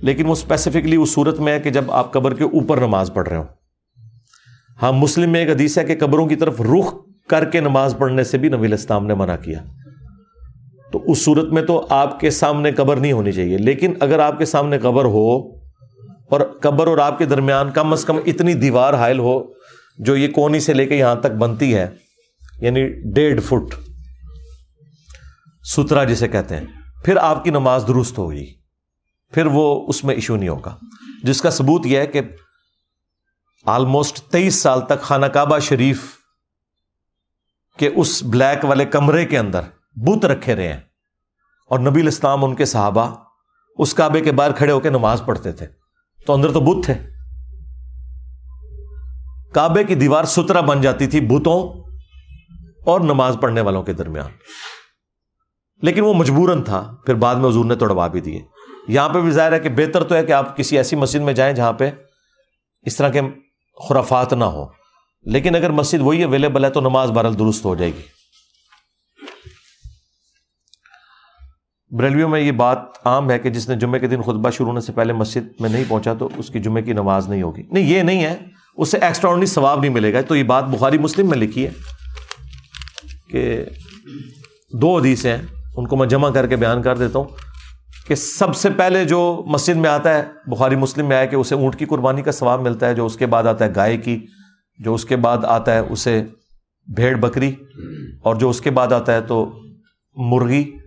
لیکن 0.00 0.26
وہ 0.26 0.32
اسپیسیفکلی 0.32 0.96
اس 0.96 1.14
صورت 1.14 1.40
میں 1.40 1.52
ہے 1.52 1.60
کہ 1.60 1.70
جب 1.70 1.90
آپ 1.90 2.12
قبر 2.12 2.34
کے 2.34 2.44
اوپر 2.44 2.80
نماز 2.80 3.10
پڑھ 3.14 3.28
رہے 3.28 3.36
ہو 3.36 3.42
ہاں 4.82 4.92
مسلم 4.92 5.30
میں 5.30 5.40
ایک 5.40 5.48
حدیث 5.48 5.78
ہے 5.78 5.84
کہ 5.84 5.96
قبروں 5.98 6.26
کی 6.26 6.36
طرف 6.36 6.60
رخ 6.60 6.94
کر 7.28 7.44
کے 7.44 7.60
نماز 7.60 7.94
پڑھنے 7.98 8.24
سے 8.24 8.38
بھی 8.38 8.48
نبی 8.48 8.66
الاسلام 8.66 9.06
نے 9.06 9.14
منع 9.14 9.36
کیا۔ 9.36 9.58
تو 10.92 11.02
اس 11.06 11.24
صورت 11.24 11.52
میں 11.52 11.62
تو 11.62 11.86
آپ 11.90 12.20
کے 12.20 12.30
سامنے 12.30 12.72
قبر 12.72 12.96
نہیں 12.96 13.12
ہونی 13.12 13.32
چاہیے، 13.32 13.58
لیکن 13.58 13.94
اگر 14.00 14.18
آپ 14.18 14.38
کے 14.38 14.44
سامنے 14.44 14.78
قبر 14.78 15.04
ہو 15.04 15.59
اور 16.30 16.40
قبر 16.62 16.86
اور 16.86 16.98
آپ 16.98 17.18
کے 17.18 17.24
درمیان 17.24 17.70
کم 17.70 17.92
از 17.92 18.04
کم 18.04 18.16
اتنی 18.26 18.54
دیوار 18.54 18.94
حائل 18.94 19.18
ہو 19.18 19.42
جو 19.98 20.16
یہ 20.16 20.28
کونی 20.28 20.60
سے 20.60 20.72
لے 20.72 20.86
کے 20.86 20.96
یہاں 20.96 21.14
تک 21.14 21.26
بنتی 21.26 21.74
ہے 21.74 21.86
یعنی 22.60 22.88
ڈیڑھ 23.14 23.40
فٹ 23.40 23.74
سترا 25.64 26.04
جسے 26.04 26.28
کہتے 26.28 26.56
ہیں۔ 26.56 26.64
پھر 27.04 27.16
آپ 27.16 27.44
کی 27.44 27.50
نماز 27.50 27.84
درست 27.88 28.18
ہوگی 28.18 28.54
پھر 29.32 29.46
وہ 29.46 29.88
اس 29.88 30.04
میں 30.04 30.14
ایشو 30.14 30.36
نہیں 30.36 30.48
ہوگا۔ 30.48 30.76
جس 31.22 31.42
کا 31.42 31.50
ثبوت 31.50 31.86
یہ 31.86 31.98
ہے 31.98 32.06
کہ 32.06 32.20
آلموسٹ 33.66 34.20
تیئیس 34.20 34.54
سال 34.54 34.80
تک 34.80 35.00
خانہ 35.00 35.26
کعبہ 35.26 35.58
شریف 35.58 36.00
کے 37.78 37.90
اس 37.96 38.22
بلیک 38.22 38.64
والے 38.64 38.84
کمرے 38.84 39.24
کے 39.24 39.38
اندر 39.38 39.60
بت 39.96 40.24
رکھے 40.24 40.56
رہے 40.56 40.72
ہیں۔ 40.72 40.80
اور 41.70 41.78
نبی 41.78 42.00
الاسلام 42.00 42.44
ان 42.44 42.54
کے 42.54 42.64
صحابہ 42.64 43.14
اس 43.78 43.94
کعبے 43.94 44.20
کے 44.20 44.32
باہر 44.32 44.52
کھڑے 44.52 44.72
ہو 44.72 44.80
کے 44.80 44.90
نماز 44.90 45.22
پڑھتے 45.24 45.52
تھے۔ 45.52 45.79
تو 46.26 46.32
اندر 46.32 46.52
تو 46.52 46.60
بت 46.60 46.84
تھے 46.84 46.94
کعبے 49.54 49.84
کی 49.84 49.94
دیوار 49.94 50.24
سترا 50.24 50.60
بن 50.60 50.80
جاتی 50.80 51.06
تھی 51.06 51.20
بتوں 51.20 51.90
اور 52.86 53.00
نماز 53.00 53.36
پڑھنے 53.40 53.60
والوں 53.60 53.82
کے 53.82 53.92
درمیان۔ 53.92 54.30
لیکن 55.82 56.00
وہ 56.00 56.14
مجبوراً 56.14 56.62
تھا۔ 56.62 56.94
پھر 57.06 57.14
بعد 57.14 57.34
میں 57.34 57.48
حضور 57.48 57.64
نے 57.64 57.74
توڑوا 57.74 58.06
بھی 58.06 58.20
دیے۔ 58.20 58.40
یہاں 58.88 59.08
پہ 59.08 59.20
بھی 59.20 59.30
ظاہر 59.30 59.52
ہے 59.52 59.60
کہ 59.60 59.68
بہتر 59.68 60.04
تو 60.04 60.14
ہے 60.14 60.24
کہ 60.24 60.32
آپ 60.32 60.56
کسی 60.56 60.76
ایسی 60.76 60.96
مسجد 60.96 61.20
میں 61.20 61.32
جائیں 61.32 61.54
جہاں 61.54 61.72
پہ 61.72 61.90
اس 62.82 62.96
طرح 62.96 63.08
کے 63.08 63.20
خرافات 63.88 64.32
نہ 64.32 64.44
ہو 64.44 64.66
لیکن 65.22 65.56
اگر 65.56 65.70
مسجد 65.70 66.00
وہی 66.00 66.22
اویلیبل 66.22 66.64
ہے 66.64 66.70
تو 66.70 66.80
نماز 66.80 67.10
بہرحال 67.10 67.38
درست 67.38 67.64
ہو 67.64 67.74
جائے 67.74 67.90
گی۔ 67.94 68.19
بریلویوں 71.90 72.28
میں 72.28 72.40
یہ 72.40 72.52
بات 72.52 72.78
عام 73.04 73.30
ہے 73.30 73.38
کہ 73.38 73.50
جس 73.50 73.68
نے 73.68 73.76
جمعے 73.76 74.00
کے 74.00 74.06
دن 74.06 74.22
خطبہ 74.22 74.50
شروع 74.50 74.68
ہونے 74.68 74.80
سے 74.80 74.92
پہلے 74.92 75.12
مسجد 75.12 75.60
میں 75.60 75.70
نہیں 75.70 75.84
پہنچا 75.88 76.14
تو 76.14 76.28
اس 76.36 76.48
کی 76.48 76.58
جمعے 76.58 76.82
کی 76.82 76.92
نماز 76.92 77.28
نہیں 77.28 77.42
ہوگی۔ 77.42 77.62
نہیں، 77.70 77.84
یہ 77.84 78.02
نہیں 78.02 78.24
ہے۔ 78.24 78.36
اس 78.76 78.90
سے 78.90 78.98
ایکسٹرا 78.98 79.46
ثواب 79.46 79.80
نہیں 79.80 79.90
ملے 79.90 80.14
گا۔ 80.14 80.20
تو 80.20 80.36
یہ 80.36 80.42
بات 80.42 80.64
بخاری 80.64 80.98
مسلم 80.98 81.28
میں 81.28 81.38
لکھی 81.38 81.66
ہے 81.66 81.70
کہ 83.30 83.64
دو 84.72 84.98
حدیثیں 84.98 85.36
ہیں۔ 85.36 85.46
ان 85.76 85.86
کو 85.86 85.96
میں 85.96 86.06
جمع 86.06 86.30
کر 86.30 86.46
کے 86.46 86.56
بیان 86.56 86.82
کر 86.82 86.98
دیتا 86.98 87.18
ہوں 87.18 87.28
کہ 88.08 88.14
سب 88.14 88.56
سے 88.56 88.70
پہلے 88.70 89.04
جو 89.04 89.42
مسجد 89.46 89.76
میں 89.76 89.90
آتا 89.90 90.14
ہے، 90.14 90.22
بخاری 90.46 90.76
مسلم 90.76 91.06
میں 91.06 91.16
آیا 91.16 91.24
کہ 91.24 91.36
اسے 91.36 91.54
اونٹ 91.54 91.76
کی 91.76 91.84
قربانی 91.84 92.22
کا 92.22 92.32
ثواب 92.32 92.60
ملتا 92.60 92.88
ہے، 92.88 92.94
جو 92.94 93.06
اس 93.06 93.16
کے 93.16 93.26
بعد 93.26 93.44
آتا 93.44 93.64
ہے 93.64 93.72
گائے 93.76 93.96
کی، 93.96 94.26
جو 94.78 94.94
اس 94.94 95.04
کے 95.04 95.16
بعد 95.16 95.38
آتا 95.44 95.74
ہے 95.74 95.78
اسے 95.78 96.24
بھیڑ 96.96 97.16
بکری، 97.16 97.54
اور 98.22 98.36
جو 98.36 98.50
اس 98.50 98.60
کے 98.60 98.70
بعد 98.70 98.92
آتا 98.92 99.12
ہے 99.12 99.20
تو 99.20 99.58
مرغی۔ 100.16 100.79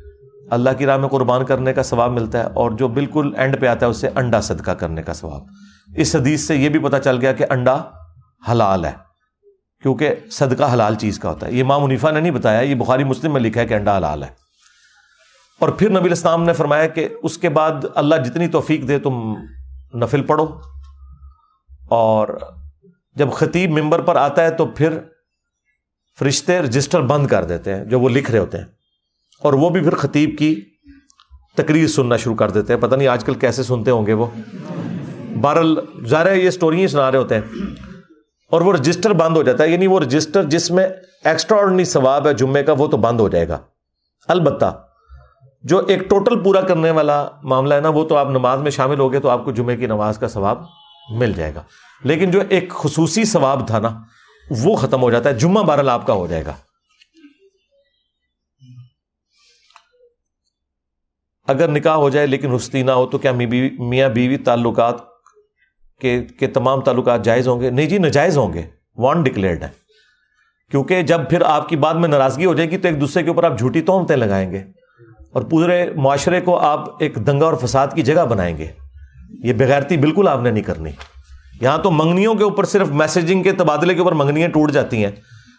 اللہ 0.54 0.70
کی 0.78 0.86
راہ 0.86 0.98
میں 0.98 1.10
قربان 1.10 1.46
کرنے 1.46 1.74
کا 1.74 1.84
ثواب 1.84 2.12
ملتا 2.12 2.40
ہے 2.40 2.44
اور 2.44 2.72
جو 2.72 2.88
بالکل 2.88 3.34
اینڈ 3.38 3.62
پہ 3.62 3.66
آتا 3.66 3.86
ہے 3.86 3.92
اسے 3.92 4.10
انڈا 4.16 4.42
صدقہ 4.42 4.72
کرنے 4.72 5.04
کا 5.04 5.14
ثواب۔ 5.14 5.42
اس 5.96 6.16
حدیث 6.16 6.48
سے 6.48 6.56
یہ 6.56 6.70
بھی 6.70 6.80
پتا 6.80 7.00
چل 7.00 7.22
گیا 7.22 7.34
کہ 7.34 7.46
انڈا 7.50 7.82
حلال 8.52 8.86
ہے، 8.86 8.92
کیونکہ 9.82 10.16
صدقہ 10.32 10.74
حلال 10.74 10.96
چیز 10.96 11.20
کا 11.20 11.30
ہوتا 11.30 11.48
ہے۔ 11.48 11.52
یہ 11.54 11.64
ماں 11.64 11.80
منیفا 11.80 12.12
نے 12.12 12.20
نہیں 12.20 12.32
بتایا، 12.32 12.60
یہ 12.60 12.76
بخاری 12.76 13.04
مسلم 13.04 13.34
میں 13.34 13.42
لکھا 13.42 13.62
ہے 13.62 13.66
کہ 13.66 13.74
انڈا 13.74 13.98
حلال 13.98 14.24
ہے۔ 14.24 14.30
اور 15.60 15.70
پھر 15.70 15.90
نبی 15.90 16.06
الاسلام 16.06 16.44
نے 16.44 16.54
فرمایا 16.54 16.88
کہ 16.88 17.10
اس 17.24 17.38
کے 17.38 17.50
بعد 17.50 17.72
اللہ 17.96 18.16
جتنی 18.16 18.48
توفیق 18.48 18.88
دے، 18.88 19.00
تم 19.00 19.34
نفل 19.94 20.22
پڑھو۔ 20.22 20.46
اور 21.90 22.40
جب 23.16 23.32
خطیب 23.32 23.72
ممبر 23.72 24.02
پر 24.02 24.16
آتا 24.16 24.44
ہے 24.44 24.50
تو 24.50 24.66
پھر 24.66 25.00
فرشتے 26.20 26.60
رجسٹر 26.60 27.02
بند 27.02 27.28
کر 27.28 27.44
دیتے 27.44 27.76
ہیں، 27.76 27.86
جو 27.86 28.00
وہ 28.00 28.10
لکھ 28.10 28.32
رہے 28.32 28.40
ہوتے 28.40 28.58
ہیں۔ 28.58 28.83
اور 29.44 29.54
وہ 29.54 29.70
بھی 29.70 29.82
پھر 29.82 29.96
خطیب 29.96 30.36
کی 30.40 30.62
تقریر 31.56 31.88
سننا 31.88 32.18
شروع 32.18 32.36
کر 32.36 32.50
دیتے 32.50 32.74
ہیں۔ 32.74 32.82
پتہ 32.82 32.96
نہیں 32.96 33.08
آج 33.08 33.24
کل 33.24 33.34
کیسے 33.34 33.64
سنتے 33.64 33.92
ہوں 33.92 34.06
گے 34.06 34.14
وہ۔ 34.14 34.26
بہرحال 35.42 35.78
ظاہر 36.06 36.36
یہ 36.36 36.48
اسٹوری 36.48 36.88
سنا 36.88 37.12
رہے 37.12 37.20
ہوتے 37.20 37.36
ہیں۔ 37.36 37.42
اور 38.52 38.62
وہ 38.62 38.74
رجسٹر 38.74 39.14
بند 39.14 39.38
ہو 39.38 39.44
جاتا 39.44 39.64
ہے۔ 39.64 39.70
یعنی 39.70 39.88
وہ 39.88 40.00
رجسٹر 40.00 40.44
جس 40.44 40.72
میں 40.72 40.88
ایکسٹرا 41.24 41.84
ثواب 41.84 42.28
ہے 42.28 42.34
جمعے 42.34 42.64
کا، 42.64 42.74
وہ 42.78 42.88
تو 42.88 42.98
بند 42.98 43.20
ہو 43.20 43.30
جائے 43.30 43.48
گا۔ 43.48 43.58
البتہ 44.28 44.84
جو 45.64 45.86
ایک 45.88 46.10
ٹوٹل 46.10 46.44
پورا 46.44 46.62
کرنے 46.62 46.92
والا 46.92 47.28
معاملہ 47.44 47.74
ہے 47.74 47.82
نا، 47.82 47.90
وہ 47.90 48.04
تو 48.04 48.16
آپ 48.18 48.30
نماز 48.30 48.60
میں 48.60 48.72
شامل 48.72 49.00
ہو 49.00 49.12
گئے 49.12 49.20
تو 49.20 49.30
آپ 49.30 49.46
کو 49.46 49.52
جمعے 49.52 49.78
کی 49.78 49.86
نماز 49.86 50.18
کا 50.18 50.28
ثواب 50.28 50.64
مل 51.10 51.34
جائے 51.34 51.56
گا۔ 51.56 51.64
لیکن 52.04 52.32
جو 52.32 52.42
ایک 52.50 52.70
خصوصی 52.70 53.24
ثواب 53.24 53.68
تھا 53.68 53.80
نا، 53.80 54.02
وہ 54.60 54.76
ختم 54.76 55.02
ہو 55.02 55.12
جاتا 55.12 55.30
ہے۔ 55.30 55.36
جمعہ 55.36 55.64
بہرحال 55.64 55.90
آپ 55.90 56.08
کا 56.08 56.14
ہو 56.14 56.28
جائے 56.28 56.46
گا۔ 56.46 56.54
اگر 61.48 61.68
نکاح 61.68 61.94
ہو 61.94 62.10
جائے 62.10 62.28
لیکن 62.28 62.52
رستی 62.52 62.82
نہ 62.82 62.92
ہو 62.92 63.06
تو 63.06 63.18
کیا 63.18 63.32
میاں 63.80 64.10
بیوی 64.10 64.38
تعلقات 64.38 64.96
کے 66.02 66.24
کے 66.40 66.48
تمام 66.48 66.82
تعلقات 66.82 67.26
جائز 67.26 67.48
ہوں 67.48 67.62
گے؟ 67.62 67.70
نہیں 67.70 67.86
جی 67.86 67.98
ناجائز 67.98 68.38
ہوں 68.38 68.54
گے۔ 68.54 68.62
وان 68.98 69.24
ڈکلیئرڈ 69.24 69.64
ہے۔ 69.64 69.68
کیونکہ 70.72 71.02
جب 71.02 71.22
پھر 71.30 71.42
آپ 71.42 71.70
کی 71.70 71.76
بات 71.76 71.96
میں 71.96 72.10
ناراضگی 72.10 72.46
ہو 72.46 72.54
جائے 72.54 72.72
گی 72.72 72.78
تو 72.78 72.88
ایک 72.88 73.02
دوسرے 73.02 73.24
کے 73.24 73.30
اوپر 73.30 73.44
آپ 73.44 73.58
جھوٹی 73.58 73.82
تومتیں 73.82 74.16
لگائیں 74.16 74.52
گے 74.52 74.64
اور 75.34 75.42
پورے 75.42 75.90
معاشرے 75.96 76.42
کو 76.42 76.58
آپ 76.60 76.80
ایک 77.00 77.16
دنگا 77.28 77.46
اور 77.46 77.54
فساد 77.54 77.88
کی 77.96 78.02
جگہ 78.02 78.26
بنائیں 78.26 78.58
گے۔ 78.58 78.68
یہ 79.44 79.54
بغیرتی 79.54 79.98
بالکل 79.98 80.28
آپ 80.28 80.42
نے 80.42 80.52
نہیں 80.52 80.64
کرنی۔ 80.64 80.92
یہاں 81.62 81.78
تو 81.78 81.92
منگنیوں 81.92 82.36
کے 82.36 82.44
اوپر 82.44 82.64
صرف 82.64 82.88
میسجنگ 82.88 83.44
کے 83.44 83.52
تبادلے 83.52 83.94
کے 83.94 84.00
اوپر 84.00 84.12
منگنیاں 84.12 84.48
ٹوٹ 84.48 84.72
جاتی 84.72 85.06
ہیں۔ 85.06 85.12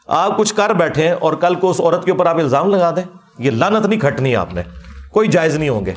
آپ 0.06 0.36
کچھ 0.36 0.54
کر 0.54 0.70
بیٹھے 0.70 1.10
اور 1.10 1.32
کل 1.32 1.54
کو 1.54 1.70
اس 1.70 1.80
عورت 1.80 2.04
کے 2.04 2.10
اوپر 2.10 2.26
آپ 2.26 2.36
الزام 2.36 2.70
لگا 2.70 2.90
دیں۔ 2.96 3.02
یہ 3.38 3.50
لانت 3.50 3.86
نہیں 3.86 4.00
کھٹنی 4.00 4.36
آپ 4.36 4.54
نے۔ 4.54 4.62
کوئی 5.14 5.28
جائز 5.28 5.56
نہیں 5.56 5.68
ہوں 5.68 5.86
گے۔ 5.86 5.92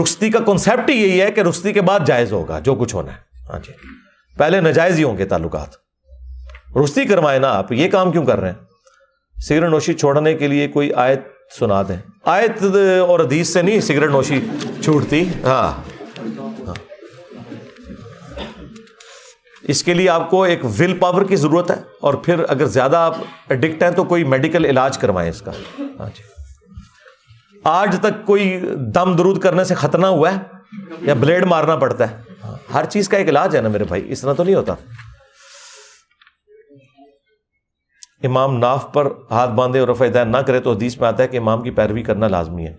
رخصتی 0.00 0.30
کا 0.30 0.38
کنسپٹ 0.38 0.90
ہی 0.90 0.94
یہی 0.94 1.22
ہے 1.22 1.30
کہ 1.30 1.40
رخصتی 1.40 1.72
کے 1.72 1.80
بعد 1.80 2.00
جائز 2.06 2.32
ہوگا، 2.32 2.58
جو 2.58 2.74
کچھ 2.74 2.94
ہونا 2.94 3.12
ہے۔ 3.12 3.16
ہاں 3.52 3.58
جی۔ 3.58 3.72
پہلے 4.38 4.60
نجائز 4.60 4.98
ہی 4.98 5.04
ہوں 5.04 5.18
گے 5.18 5.24
تعلقات۔ 5.24 5.68
رخصتی 6.76 7.04
کروائے 7.04 7.38
نا 7.38 7.48
آپ، 7.48 7.72
یہ 7.72 7.88
کام 7.88 8.12
کیوں 8.12 8.26
کر 8.26 8.40
رہے 8.40 8.48
ہیں؟ 8.48 8.64
سگریٹ 9.48 9.62
نوشی 9.62 9.94
چھوڑنے 9.94 10.34
کے 10.34 10.48
لیے 10.48 10.68
کوئی 10.68 10.92
آیت 10.92 11.20
سنا 11.58 11.82
دیں۔ 11.82 11.96
آیت 12.24 12.62
اور 13.08 13.20
حدیث 13.20 13.48
سے 13.48 13.62
نہیں، 13.62 13.80
سگریٹ 13.80 14.10
نوشی 14.10 14.40
چھوٹتی 14.82 15.24
ہاں۔ 15.44 15.82
ہاں۔ 16.66 16.74
اس 19.62 19.82
کے 19.82 19.94
لیے 19.94 20.08
آپ 20.08 20.30
کو 20.30 20.42
ایک 20.42 20.64
ول 20.64 20.98
پاور 20.98 21.22
کی 21.22 21.36
ضرورت 21.36 21.70
ہے 21.70 21.76
اور 22.00 22.14
پھر 22.14 22.44
اگر 22.48 22.66
زیادہ 22.66 22.96
آپ 22.96 23.16
اڈکٹ 23.50 23.82
ہیں 23.82 23.90
تو 23.90 24.04
کوئی 24.04 24.24
میڈیکل 24.24 24.64
علاج 24.64 24.98
کروائیں 24.98 25.30
اس 25.30 25.42
کا۔ 25.42 25.52
ہاں 25.78 26.08
جی۔ 26.16 26.35
آج 27.68 27.96
تک 28.00 28.26
کوئی 28.26 28.60
دم 28.94 29.16
درود 29.16 29.38
کرنے 29.38 29.64
سے 29.64 29.74
خطرہ 29.74 30.06
ہوا 30.06 30.32
ہے 30.32 30.36
یا 31.00 31.14
بلیڈ 31.14 31.44
مارنا 31.44 31.76
پڑتا 31.76 32.10
ہے؟ 32.10 32.16
ہر 32.74 32.84
چیز 32.84 33.08
کا 33.08 33.16
ایک 33.16 33.28
علاج 33.28 33.56
ہے 33.56 33.60
نا 33.60 33.68
میرے 33.68 33.84
بھائی، 33.84 34.12
اس 34.12 34.20
طرح 34.20 34.32
تو 34.32 34.44
نہیں 34.44 34.54
ہوتا۔ 34.54 34.74
امام 38.22 38.58
ناف 38.58 38.92
پر 38.92 39.08
ہاتھ 39.30 39.50
باندھے 39.50 39.80
اور 39.80 39.88
رفع 39.88 40.06
نہ 40.24 40.36
کرے 40.36 40.60
تو 40.60 40.72
حدیث 40.72 40.98
میں 40.98 41.08
آتا 41.08 41.22
ہے 41.22 41.28
کہ 41.28 41.36
امام 41.36 41.62
کی 41.62 41.70
پیروی 41.70 42.02
کرنا 42.02 42.28
لازمی 42.28 42.66
ہے۔ 42.66 42.76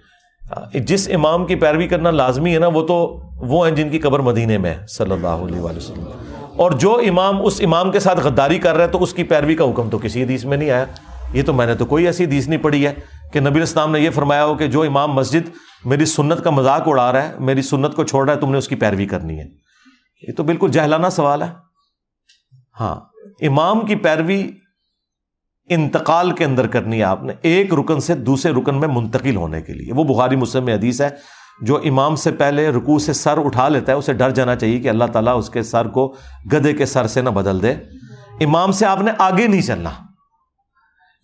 جس 0.79 1.09
امام 1.13 1.45
کی 1.45 1.55
پیروی 1.55 1.87
کرنا 1.87 2.11
لازمی 2.11 2.53
ہے 2.53 2.59
نا، 2.59 2.67
وہ 2.67 2.87
تو 2.87 3.21
وہ 3.35 3.67
ہیں 3.67 3.75
جن 3.75 3.89
کی 3.89 3.99
قبر 3.99 4.19
مدینے 4.19 4.57
میں 4.57 4.73
ہے، 4.73 4.85
صلی 4.89 5.11
اللہ 5.11 5.27
علیہ 5.27 5.59
وآلہ 5.59 5.77
وسلم۔ 5.77 6.11
اور 6.55 6.71
جو 6.71 7.01
امام 7.07 7.45
اس 7.45 7.61
امام 7.63 7.91
کے 7.91 7.99
ساتھ 7.99 8.19
غداری 8.19 8.59
کر 8.59 8.75
رہا 8.75 8.83
ہے 8.83 8.89
تو 8.89 9.03
اس 9.03 9.13
کی 9.13 9.23
پیروی 9.23 9.55
کا 9.55 9.63
حکم 9.63 9.89
تو 9.89 9.97
کسی 9.97 10.23
حدیث 10.23 10.45
میں 10.45 10.57
نہیں 10.57 10.71
آیا۔ 10.71 10.85
یہ 11.33 11.43
تو 11.43 11.53
میں 11.53 11.65
نے 11.65 11.75
تو 11.75 11.85
کوئی 11.85 12.05
ایسی 12.05 12.25
حدیث 12.25 12.47
نہیں 12.47 12.63
پڑھی 12.63 12.87
ہے 12.87 12.93
کہ 13.33 13.39
نبی 13.39 13.61
اسلام 13.61 13.91
نے 13.91 13.99
یہ 13.99 14.09
فرمایا 14.09 14.45
ہو 14.45 14.55
کہ 14.55 14.67
جو 14.67 14.81
امام 14.81 15.11
مسجد 15.11 15.49
میری 15.85 16.05
سنت 16.05 16.43
کا 16.43 16.49
مذاق 16.49 16.81
اڑا 16.85 17.11
رہا 17.11 17.29
ہے، 17.29 17.33
میری 17.39 17.61
سنت 17.61 17.95
کو 17.95 18.03
چھوڑ 18.03 18.25
رہا 18.25 18.35
ہے، 18.35 18.39
تم 18.39 18.51
نے 18.51 18.57
اس 18.57 18.67
کی 18.67 18.75
پیروی 18.75 19.05
کرنی 19.05 19.39
ہے۔ 19.39 19.45
یہ 20.27 20.33
تو 20.37 20.43
بالکل 20.43 20.71
جہلانہ 20.71 21.07
سوال 21.11 21.43
ہے۔ 21.43 21.47
ہاں 22.79 22.95
امام 23.41 23.85
کی 23.85 23.95
پیروی 23.95 24.51
انتقال 25.69 26.31
کے 26.31 26.45
اندر 26.45 26.67
کرنی 26.67 26.97
ہے 26.97 27.03
آپ 27.03 27.23
نے، 27.23 27.33
ایک 27.41 27.73
رکن 27.73 27.99
سے 27.99 28.13
دوسرے 28.15 28.51
رکن 28.51 28.79
میں 28.79 28.87
منتقل 28.87 29.35
ہونے 29.35 29.61
کے 29.61 29.73
لیے۔ 29.73 29.93
وہ 29.93 30.03
بخاری 30.03 30.35
مسلم 30.35 30.65
میں 30.65 30.73
حدیث 30.73 31.01
ہے، 31.01 31.09
جو 31.61 31.77
امام 31.77 32.15
سے 32.15 32.31
پہلے 32.31 32.69
رکو 32.69 32.99
سے 32.99 33.13
سر 33.13 33.45
اٹھا 33.45 33.69
لیتا 33.69 33.91
ہے، 33.91 33.97
اسے 33.97 34.13
ڈر 34.13 34.29
جانا 34.29 34.55
چاہیے 34.55 34.79
کہ 34.79 34.87
اللہ 34.87 35.05
تعالیٰ 35.13 35.37
اس 35.37 35.49
کے 35.49 35.63
سر 35.63 35.87
کو 35.87 36.15
گدے 36.53 36.73
کے 36.73 36.85
سر 36.85 37.07
سے 37.07 37.21
نہ 37.21 37.29
بدل 37.29 37.61
دے۔ 37.61 37.73
امام 38.45 38.71
سے 38.71 38.85
آپ 38.85 39.01
نے 39.01 39.11
آگے 39.17 39.47
نہیں 39.47 39.61
چلنا۔ 39.61 39.89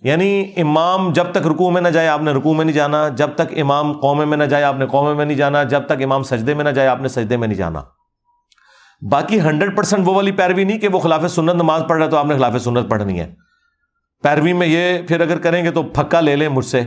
یعنی 0.03 0.51
امام 0.57 1.13
جب 1.13 1.25
تک 1.31 1.47
رکو 1.47 1.71
میں 1.71 1.81
نہ 1.81 1.87
جائے 1.87 2.07
آپ 2.07 2.21
نے 2.21 2.31
رکو 2.31 2.53
میں 2.53 2.65
نہیں 2.65 2.75
جانا، 2.75 3.07
جب 3.07 3.29
تک 3.35 3.59
امام 3.61 3.93
قومے 3.93 4.25
میں 4.25 4.37
نہ 4.37 4.43
جائے 4.43 4.63
آپ 4.63 4.75
نے 4.75 4.87
قومے 4.87 5.13
میں 5.13 5.25
نہیں 5.25 5.37
جانا، 5.37 5.63
جب 5.63 5.85
تک 5.85 6.03
امام 6.03 6.23
سجدے 6.23 6.53
میں 6.53 6.63
نہ 6.63 6.69
جائے 6.69 6.87
آپ 6.87 7.01
نے 7.01 7.07
سجدے 7.07 7.37
میں 7.37 7.47
نہیں 7.47 7.57
جانا۔ 7.57 7.81
باقی 9.11 9.41
ہنڈریڈ 9.41 9.77
پرسینٹ 9.77 10.07
وہ 10.07 10.13
والی 10.13 10.31
پیروی 10.31 10.63
نہیں 10.63 10.79
کہ 10.79 10.87
وہ 10.87 10.99
خلاف 10.99 11.31
سنت 11.31 11.55
نماز 11.55 11.83
پڑھ 11.87 11.97
رہا 11.97 12.05
ہے 12.05 12.11
تو 12.11 12.17
آپ 12.17 12.25
نے 12.25 12.35
خلاف 12.35 12.61
سنت 12.61 12.89
پڑھنی 12.89 13.19
ہے۔ 13.19 13.33
پیروی 14.23 14.53
میں 14.53 14.67
یہ 14.67 15.01
پھر 15.07 15.21
اگر 15.21 15.37
کریں 15.37 15.65
گے 15.65 15.71
تو 15.71 15.83
پھکا 15.83 16.19
لے 16.19 16.35
لیں 16.35 16.49
مجھ 16.49 16.65
سے 16.65 16.81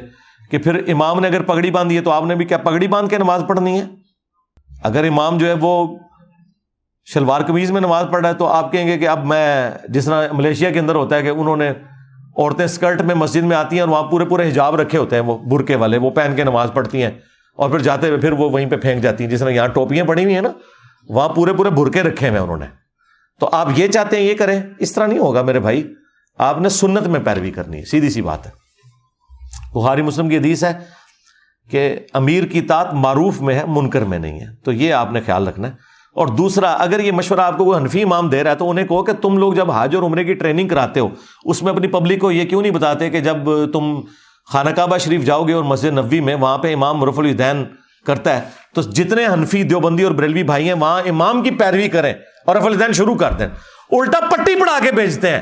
کہ 0.51 0.59
پھر 0.59 0.83
امام 0.89 1.21
نے 1.21 1.29
اگر 1.29 1.43
پگڑی 1.43 1.71
باندھی 1.71 1.97
ہے 1.97 2.01
تو 2.01 2.11
آپ 2.11 2.25
نے 2.25 2.35
بھی 2.35 2.45
کیا 2.45 2.59
پگڑی 2.59 2.89
باندھ 2.89 3.11
کے 3.11 3.19
نماز 3.19 3.45
پڑھنی 3.49 3.81
ہے؟ 3.81 3.85
اگر 4.85 5.05
امام 5.05 5.39
جو 5.39 5.47
ہے 5.47 5.55
وہ 5.61 5.99
شلوار 7.05 7.41
قمیض 7.41 7.71
میں 7.71 7.81
نماز 7.81 8.07
پڑھ 8.11 8.21
رہا 8.21 8.29
ہے 8.29 8.35
تو 8.35 8.47
آپ 8.47 8.73
کہیں 8.73 8.87
گے 8.87 8.99
کہ 8.99 9.09
اب 9.09 9.25
میں 9.25 9.71
جس 9.89 10.05
طرح 10.05 10.29
ملیشیا 10.33 10.71
کے 10.71 10.79
اندر 10.79 10.95
ہوتا 10.95 11.17
ہے 11.17 11.23
کہ 11.23 11.29
انہوں 11.29 11.57
نے 11.57 11.73
عورتیں 12.39 12.65
اسکرٹ 12.65 13.01
میں 13.01 13.15
مسجد 13.15 13.43
میں 13.43 13.57
آتی 13.57 13.75
ہیں 13.77 13.81
اور 13.81 13.89
وہاں 13.89 14.03
پورے 14.03 14.25
پورے 14.25 14.49
حجاب 14.49 14.75
رکھے 14.75 14.99
ہوتے 14.99 15.17
ہیں، 15.17 15.23
وہ 15.23 15.39
برقے 15.39 15.77
والے، 15.77 15.99
وہ 15.99 16.11
پہن 16.11 16.33
کے 16.37 16.45
نماز 16.45 16.71
پڑھتی 16.75 17.03
ہیں۔ 17.03 17.11
اور 17.57 17.71
پھر 17.71 17.79
جاتے 17.79 18.09
ہوئے 18.09 18.19
پھر 18.19 18.33
وہ 18.33 18.51
وہیں 18.51 18.67
پہ 18.67 18.77
پھینک 18.77 19.03
جاتی 19.03 19.25
ہیں، 19.25 19.31
جس 19.31 19.41
طرح 19.41 19.51
یہاں 19.51 19.69
ٹوپیاں 19.69 20.05
پڑی 20.05 20.25
ہوئی 20.25 20.35
ہیں 20.35 20.43
نا، 20.43 20.49
وہاں 21.09 21.29
پورے 21.29 21.53
پورے 21.53 21.71
برقے 21.71 22.03
رکھے 22.03 22.29
ہوئے 22.29 22.41
انہوں 22.41 22.57
نے۔ 22.57 22.67
تو 23.41 23.49
آپ 23.53 23.69
یہ 23.77 23.89
چاہتے 23.89 24.17
ہیں 24.17 24.23
یہ 24.23 24.35
کریں، 24.35 24.61
اس 24.79 24.93
طرح 24.93 25.07
نہیں 25.07 25.19
ہوگا 25.19 25.43
میرے 25.43 25.61
بھائی۔ 25.61 25.95
آپ 26.39 26.61
نے 26.61 26.69
سنت 26.69 27.07
میں 27.07 27.21
پیروی 27.21 27.51
کرنی 27.51 27.79
ہے، 27.79 27.85
سیدھی 27.85 28.11
سی 28.11 28.23
بات 28.23 28.47
ہے۔ 28.47 28.51
بخاری 29.75 30.03
مسلم 30.03 30.29
کی 30.29 30.37
حدیث 30.37 30.65
ہے 30.65 30.73
کہ 31.71 31.97
امیر 32.13 32.45
کی 32.45 32.61
تات 32.61 32.95
معروف 32.95 33.41
میں 33.41 33.55
ہے، 33.55 33.63
منکر 33.67 34.03
میں 34.03 34.19
نہیں 34.19 34.41
ہے۔ 34.41 34.47
تو 34.65 34.73
یہ 34.73 34.93
آپ 34.93 35.13
نے 35.13 35.21
خیال 35.21 35.49
رکھنا 35.49 35.69
ہے۔ 35.69 35.96
اور 36.17 36.27
دوسرا، 36.27 36.73
اگر 36.73 37.01
یہ 37.01 37.13
مشورہ 37.13 37.41
آپ 37.41 37.57
کو 37.59 37.65
کوئی 37.65 37.79
حنفی 37.79 38.03
امام 38.03 38.29
دے 38.29 38.43
رہا 38.45 38.51
ہے 38.51 38.57
تو 38.57 38.71
انہیں 38.71 38.87
کہو 38.87 39.03
کہ 39.05 39.13
تم 39.13 39.39
لوگ 39.39 39.53
جب 39.53 39.71
حاج 39.71 39.95
اور 39.95 40.03
عمرے 40.03 40.25
کی 40.25 40.35
ٹریننگ 40.35 40.69
کراتے 40.69 41.01
ہو، 41.01 41.09
اس 41.45 41.63
میں 41.63 41.73
اپنی 41.73 41.89
پبلک 41.89 42.21
کو 42.21 42.31
یہ 42.31 42.45
کیوں 42.45 42.63
نہیں 42.63 42.73
بتاتے 42.73 43.11
کہ 43.11 43.21
جب 43.21 43.37
تم 43.73 44.01
خانہ 44.53 44.71
کعبہ 44.71 44.99
شریف 44.99 45.25
جاؤ 45.25 45.45
گے 45.45 45.53
اور 45.53 45.65
مسجد 45.65 45.99
نبوی 45.99 46.21
میں 46.21 46.35
وہاں 46.35 46.59
پہ 46.59 46.73
امام 46.75 46.99
مرف 46.99 47.19
الدین 47.19 47.65
کرتا 48.07 48.37
ہے، 48.37 48.41
تو 48.75 48.83
جتنے 48.83 49.27
حنفی 49.27 49.63
دیوبندی 49.63 50.03
اور 50.03 50.13
بریلوی 50.13 50.43
بھائی 50.43 50.67
ہیں، 50.67 50.75
وہاں 50.75 51.01
امام 51.09 51.43
کی 51.43 51.51
پیروی 51.51 51.89
کریں 51.89 52.13
اور 52.47 52.57
رف 52.57 52.67
الدین 52.67 52.93
شروع 52.93 53.15
کر 53.15 53.33
دیں۔ 53.33 53.49
الٹا 53.91 54.21
پٹی 54.31 54.61
پڑھا 54.61 54.79
کے 54.83 54.93
بھیجتے 54.93 55.31
ہیں 55.31 55.41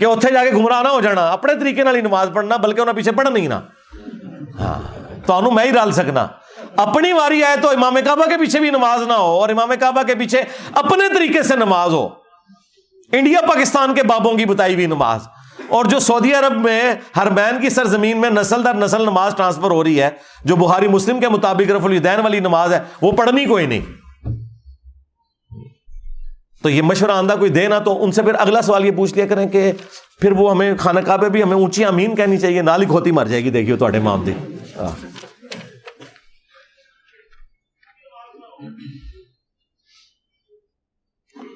کہ 0.00 0.04
اتنے 0.04 0.30
جا 0.32 0.44
کے 0.44 0.50
گمراہ 0.50 0.82
نہ 0.82 0.88
ہو 0.88 1.00
جانا، 1.00 1.26
اپنے 1.28 1.52
طریقے 1.60 1.84
نال 1.84 1.96
ہی 1.96 2.00
نماز 2.00 2.30
پڑھنا، 2.34 2.56
بلکہ 2.56 2.80
انہیں 2.80 2.94
پیچھے 2.94 3.12
پڑھنا 3.12 3.38
ہی 3.38 3.46
نہ۔ 3.46 3.54
ہاں 4.60 4.78
تو 5.26 5.50
میں 5.50 5.64
ہی 5.64 5.70
ڈال 5.70 5.92
سکنا۔ 5.92 6.26
اپنی 6.76 7.12
واری 7.12 7.44
آئے 7.44 7.56
تو 7.62 7.68
امام 7.68 7.96
کعبہ 8.04 8.24
کے 8.24 8.36
پیچھے 8.36 8.60
بھی 8.60 8.70
نماز 8.70 9.02
نہ 9.02 9.12
ہو 9.12 9.40
اور 9.40 9.48
امام 9.48 9.72
کعبہ 9.80 10.02
کے 10.02 10.14
پیچھے 10.14 10.42
اپنے 10.72 11.14
طریقے 11.14 11.42
سے 11.42 11.56
نماز 11.56 11.92
ہو۔ 11.92 12.08
انڈیا 13.12 13.40
پاکستان 13.46 13.94
کے 13.94 14.02
بابوں 14.02 14.34
کی 14.34 14.44
بتائی 14.44 14.74
ہوئی 14.74 14.86
نماز۔ 14.86 15.20
اور 15.68 15.84
جو 15.84 15.98
سعودی 15.98 16.34
عرب 16.34 16.60
میں 16.60 16.94
ہر 17.16 17.30
بین 17.30 17.60
کی 17.60 17.70
سرزمین 17.70 18.20
میں 18.20 18.30
نسل 18.30 18.64
در 18.64 18.74
نسل 18.74 19.02
نماز 19.02 19.34
ٹرانسفر 19.36 19.70
ہو 19.70 19.84
رہی 19.84 20.02
ہے، 20.02 20.10
جو 20.44 20.56
بہاری 20.56 20.88
مسلم 20.88 21.20
کے 21.20 21.28
مطابق 21.28 21.70
رف 21.70 21.84
الدین 21.84 22.20
والی 22.20 22.40
نماز 22.40 22.72
ہے، 22.72 22.80
وہ 23.02 23.12
پڑھنی 23.12 23.44
کوئی 23.44 23.66
نہیں۔ 23.66 23.80
تو 26.62 26.70
یہ 26.70 26.82
مشورہ 26.82 27.10
آندہ 27.10 27.34
کوئی 27.38 27.50
دے 27.50 27.68
نا 27.68 27.78
تو 27.78 28.04
ان 28.04 28.12
سے 28.12 28.22
پھر 28.22 28.34
اگلا 28.38 28.62
سوال 28.62 28.84
یہ 28.84 28.90
پوچھ 28.90 29.14
لیا 29.14 29.26
کریں 29.26 29.48
کہ 29.48 29.72
پھر 30.20 30.32
وہ 30.32 30.50
ہمیں 30.50 30.74
کھانا 30.78 31.00
کعبے 31.00 31.28
بھی 31.28 31.42
ہمیں 31.42 31.56
اونچی 31.56 31.84
امین 31.84 32.16
کہنی 32.16 32.38
چاہیے 32.38 32.62
نالی 32.62 32.86
کھوتی 32.86 33.10
مر 33.10 33.26
جائے 33.26 33.44
گی، 33.44 33.50
دیکھیے 33.50 33.76
تو 33.76 33.88
مام 34.02 34.24
دی 34.24 34.32
جی۔ 34.32 34.56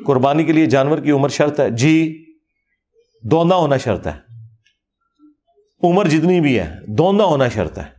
قربانی 0.06 0.44
کے 0.44 0.52
لیے 0.52 0.66
جانور 0.66 0.98
کی 0.98 1.10
عمر 1.10 1.28
شرط 1.28 1.60
ہے۔ 1.60 1.70
جی 1.70 2.24
دوندا 3.22 3.56
ہونا 3.56 3.76
شرط 3.76 4.06
ہے۔ 4.06 4.12
عمر 5.82 6.04
جتنی 6.04 6.40
بھی 6.40 6.58
ہے 6.58 6.74
دوندا 6.86 7.24
ہونا 7.24 7.48
شرط 7.48 7.78
ہے۔ 7.78 7.96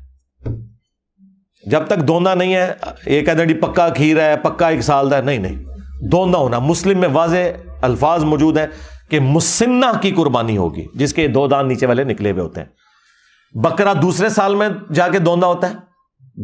جب 1.65 1.87
تک 1.87 1.99
دوندا 1.99 2.33
نہیں 2.33 2.55
ہے 2.55 2.73
ایک 3.05 3.29
ادھر 3.29 3.45
جی 3.45 3.53
پکا 3.53 3.89
کھیر 3.89 4.19
ہے، 4.19 4.35
پکا 4.37 4.67
ایک 4.67 4.81
سال 4.81 5.13
ہے۔ 5.13 5.21
نہیں 5.21 5.37
نہیں۔ 5.37 5.63
دوندا 6.11 6.37
ہونا۔ 6.37 6.59
مسلم 6.59 6.99
میں 6.99 7.09
واضح 7.09 7.37
الفاظ 7.81 8.23
موجود 8.23 8.57
ہیں 8.57 8.67
کہ 9.09 9.19
مسنہ 9.19 9.85
کی 10.01 10.11
قربانی 10.11 10.57
ہوگی، 10.57 10.85
جس 10.93 11.13
کے 11.13 11.27
دو 11.27 11.47
دان 11.47 11.67
نیچے 11.67 11.85
والے 11.85 12.03
نکلے 12.03 12.31
ہوئے 12.31 12.41
ہوتے 12.41 12.61
ہیں۔ 12.61 12.67
بکرا 13.53 13.93
دوسرے 14.01 14.29
سال 14.29 14.55
میں 14.55 14.69
جا 14.93 15.07
کے 15.07 15.19
دوندا 15.19 15.47
ہوتا 15.47 15.69
ہے۔ 15.69 15.75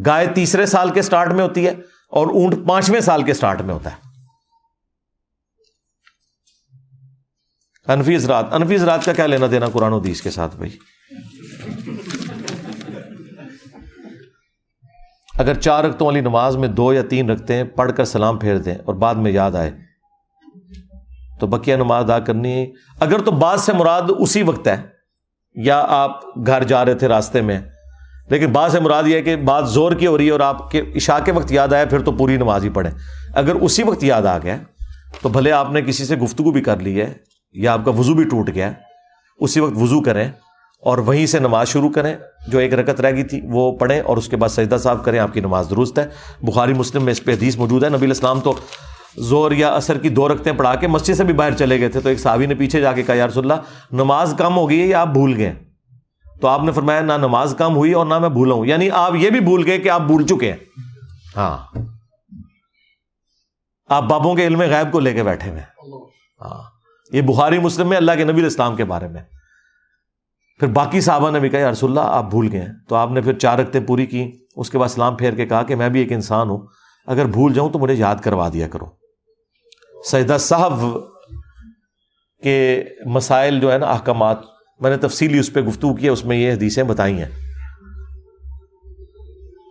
گائے 0.06 0.26
تیسرے 0.26 0.66
سال 0.66 0.90
کے 0.90 1.02
سٹارٹ 1.02 1.32
میں 1.32 1.44
ہوتی 1.44 1.66
ہے 1.66 1.70
اور 2.10 2.26
اونٹ 2.26 2.68
پانچویں 2.68 3.00
سال 3.00 3.22
کے 3.22 3.34
سٹارٹ 3.34 3.60
میں 3.60 3.74
ہوتا 3.74 3.90
ہے۔ 3.90 4.03
انفیز 7.88 8.26
رات 8.26 8.52
انفیز 8.52 8.84
رات 8.84 9.04
کا 9.04 9.12
کیا 9.12 9.26
لینا 9.26 9.46
دینا 9.50 9.66
قرآن 9.72 9.92
و 9.92 9.98
حدیث 9.98 10.20
کے 10.22 10.30
ساتھ 10.30 10.56
بھائی؟ 10.56 10.70
اگر 15.38 15.54
چار 15.54 15.84
رختوں 15.84 16.06
والی 16.06 16.20
نماز 16.20 16.56
میں 16.56 16.68
دو 16.68 16.92
یا 16.92 17.02
تین 17.08 17.30
رکھتے 17.30 17.54
ہیں 17.54 17.64
پڑھ 17.64 17.92
کر 17.96 18.04
سلام 18.04 18.38
پھیر 18.38 18.58
دیں 18.58 18.74
اور 18.84 18.94
بعد 18.94 19.14
میں 19.14 19.32
یاد 19.32 19.54
آئے، 19.54 19.70
تو 21.40 21.46
بکیا 21.46 21.76
نماز 21.76 22.04
ادا 22.04 22.18
کرنی 22.18 22.52
ہے۔ 22.52 22.66
اگر 23.00 23.18
تو 23.18 23.30
بعد 23.30 23.58
سے 23.58 23.72
مراد 23.72 24.10
اسی 24.18 24.42
وقت 24.42 24.68
ہے، 24.68 24.76
یا 25.56 25.84
آپ 25.88 26.20
گھر 26.46 26.64
جا 26.64 26.84
رہے 26.84 26.94
تھے 26.94 27.08
راستے 27.08 27.40
میں، 27.40 27.60
لیکن 28.30 28.52
بعد 28.52 28.70
سے 28.70 28.80
مراد 28.80 29.06
یہ 29.06 29.16
ہے 29.16 29.22
کہ 29.22 29.36
بات 29.36 29.68
زور 29.68 29.92
کی 29.92 30.06
ہو 30.06 30.16
رہی 30.18 30.26
ہے 30.26 30.30
اور 30.30 30.40
آپ 30.40 30.70
کے 30.70 30.82
عشاء 30.96 31.18
کے 31.24 31.32
وقت 31.32 31.52
یاد 31.52 31.72
آیا 31.72 31.84
پھر 31.84 32.02
تو 32.02 32.12
پوری 32.12 32.36
نماز 32.36 32.64
ہی 32.64 32.70
پڑھیں۔ 32.70 32.92
اگر 33.34 33.54
اسی 33.54 33.82
وقت 33.82 34.04
یاد 34.04 34.22
آ 34.22 34.38
گیا، 34.38 34.56
تو 35.22 35.28
بھلے 35.28 35.52
آپ 35.52 35.72
نے 35.72 35.82
کسی 35.82 36.04
سے 36.04 36.16
گفتگو 36.16 36.50
بھی 36.50 36.62
کر 36.62 36.80
لی 36.80 37.00
ہے 37.00 37.12
یا 37.54 37.72
آپ 37.72 37.84
کا 37.84 37.90
وضو 37.90 38.14
بھی 38.14 38.24
ٹوٹ 38.24 38.50
گیا 38.54 38.72
اسی 39.38 39.60
وقت 39.60 39.72
وضو 39.76 40.02
کریں 40.02 40.28
اور 40.80 40.98
وہیں 40.98 41.26
سے 41.26 41.38
نماز 41.38 41.68
شروع 41.68 41.88
کریں، 41.88 42.16
جو 42.48 42.58
ایک 42.58 42.74
رکت 42.74 43.00
رہ 43.00 43.12
گئی 43.12 43.24
تھی، 43.24 43.40
وہ 43.44 43.78
پڑھیں 43.78 44.00
اور 44.00 44.16
اس 44.16 44.28
کے 44.28 44.36
بعد 44.36 44.48
سجدہ 44.48 44.76
صاف 44.76 45.04
کریں، 45.04 45.18
آپ 45.18 45.32
کی 45.32 45.40
نماز 45.40 45.70
درست 45.70 45.98
ہے۔ 45.98 46.08
بخاری 46.42 46.74
مسلم 46.74 47.04
میں 47.04 47.12
اس 47.12 47.24
پہ 47.24 47.32
حدیث 47.32 47.56
موجود 47.56 47.84
ہے، 47.84 47.88
نبی 47.88 48.10
اسلام 48.10 48.40
تو 48.40 48.54
زور 49.16 49.52
یا 49.52 49.68
اثر 49.68 49.98
کی 49.98 50.08
دو 50.08 50.28
رکھتے 50.28 50.52
پڑھا 50.52 50.74
کے 50.74 50.86
مسجد 50.86 51.14
سے 51.14 51.24
بھی 51.24 51.34
باہر 51.34 51.54
چلے 51.54 51.80
گئے 51.80 51.88
تھے، 51.88 52.00
تو 52.00 52.08
ایک 52.08 52.20
صحابی 52.20 52.46
نے 52.46 52.54
پیچھے 52.54 52.80
جا 52.80 52.92
کے 52.92 53.02
کہا 53.02 53.14
یارس 53.14 53.38
اللہ، 53.38 53.54
نماز 53.92 54.34
کم 54.38 54.56
ہو 54.56 54.70
گئی 54.70 54.80
ہے 54.80 54.86
یا 54.86 55.00
آپ 55.00 55.08
بھول 55.08 55.36
گئے 55.36 55.54
تو 56.40 56.48
آپ 56.48 56.62
نے 56.62 56.72
فرمایا، 56.72 57.00
نہ 57.00 57.12
نماز 57.12 57.54
کم 57.58 57.76
ہوئی 57.76 57.92
اور 57.92 58.06
نہ 58.06 58.18
میں 58.18 58.28
بھولا 58.28 58.54
ہوں 58.54 58.66
یعنی 58.66 58.90
آپ 58.90 59.14
یہ 59.14 59.30
بھی 59.30 59.40
بھول 59.40 59.66
گئے 59.66 59.78
کہ 59.78 59.88
آپ 59.88 60.00
بھول 60.00 60.26
چکے 60.26 60.52
ہیں۔ 60.52 60.58
ہاں۔ 61.36 61.78
آپ 63.88 64.02
بابوں 64.02 64.34
کے 64.34 64.46
علم 64.46 64.60
غیب 64.60 64.92
کو 64.92 65.00
لے 65.00 65.12
کے 65.12 65.22
بیٹھے 65.22 65.50
ہوئے 65.50 65.62
ہاں۔ 66.40 66.73
یہ 67.14 67.22
بخاری 67.22 67.58
مسلم 67.58 67.88
میں 67.88 67.96
اللہ 67.96 68.12
کے 68.16 68.24
نبی 68.24 68.44
اسلام 68.44 68.76
کے 68.76 68.84
بارے 68.84 69.08
میں 69.08 69.22
پھر 70.60 70.68
باقی 70.68 71.00
صحابہ 71.00 71.30
نے 71.30 71.40
بھی 71.40 71.48
کہا 71.48 71.70
رسول 71.70 71.90
اللہ، 71.90 72.12
آپ 72.12 72.30
بھول 72.30 72.48
گئے 72.52 72.60
ہیں۔ 72.60 72.72
تو 72.88 72.94
آپ 72.96 73.10
نے 73.10 73.20
پھر 73.20 73.32
چار 73.38 73.58
رکھتے 73.58 73.80
پوری 73.80 74.06
کی 74.06 74.32
اس 74.56 74.70
کے 74.70 74.78
بعد 74.78 74.88
سلام 74.88 75.16
پھیر 75.16 75.32
کے 75.32 75.46
کہا 75.46 75.62
کہ 75.62 75.76
میں 75.76 75.88
بھی 75.88 76.00
ایک 76.00 76.12
انسان 76.12 76.50
ہوں۔ 76.50 76.66
اگر 77.06 77.26
بھول 77.26 77.54
جاؤں 77.54 77.70
تو 77.70 77.78
مجھے 77.78 77.94
یاد 77.94 78.16
کروا 78.16 78.48
دیا 78.52 78.68
کرو۔ 78.68 78.84
سجدہ 80.10 80.36
صاحب 80.40 80.72
کے 82.42 82.84
مسائل 83.06 83.60
جو 83.60 83.72
ہے 83.72 83.78
نا، 83.78 83.86
احکامات، 83.86 84.38
میں 84.80 84.90
نے 84.90 84.96
تفصیلی 84.96 85.38
اس 85.38 85.52
پہ 85.52 85.60
گفتگو 85.60 85.94
کیا 85.94 86.12
اس 86.12 86.24
میں 86.24 86.36
یہ 86.36 86.52
حدیثیں 86.52 86.82
بتائی 86.82 87.22
ہیں۔ 87.22 87.30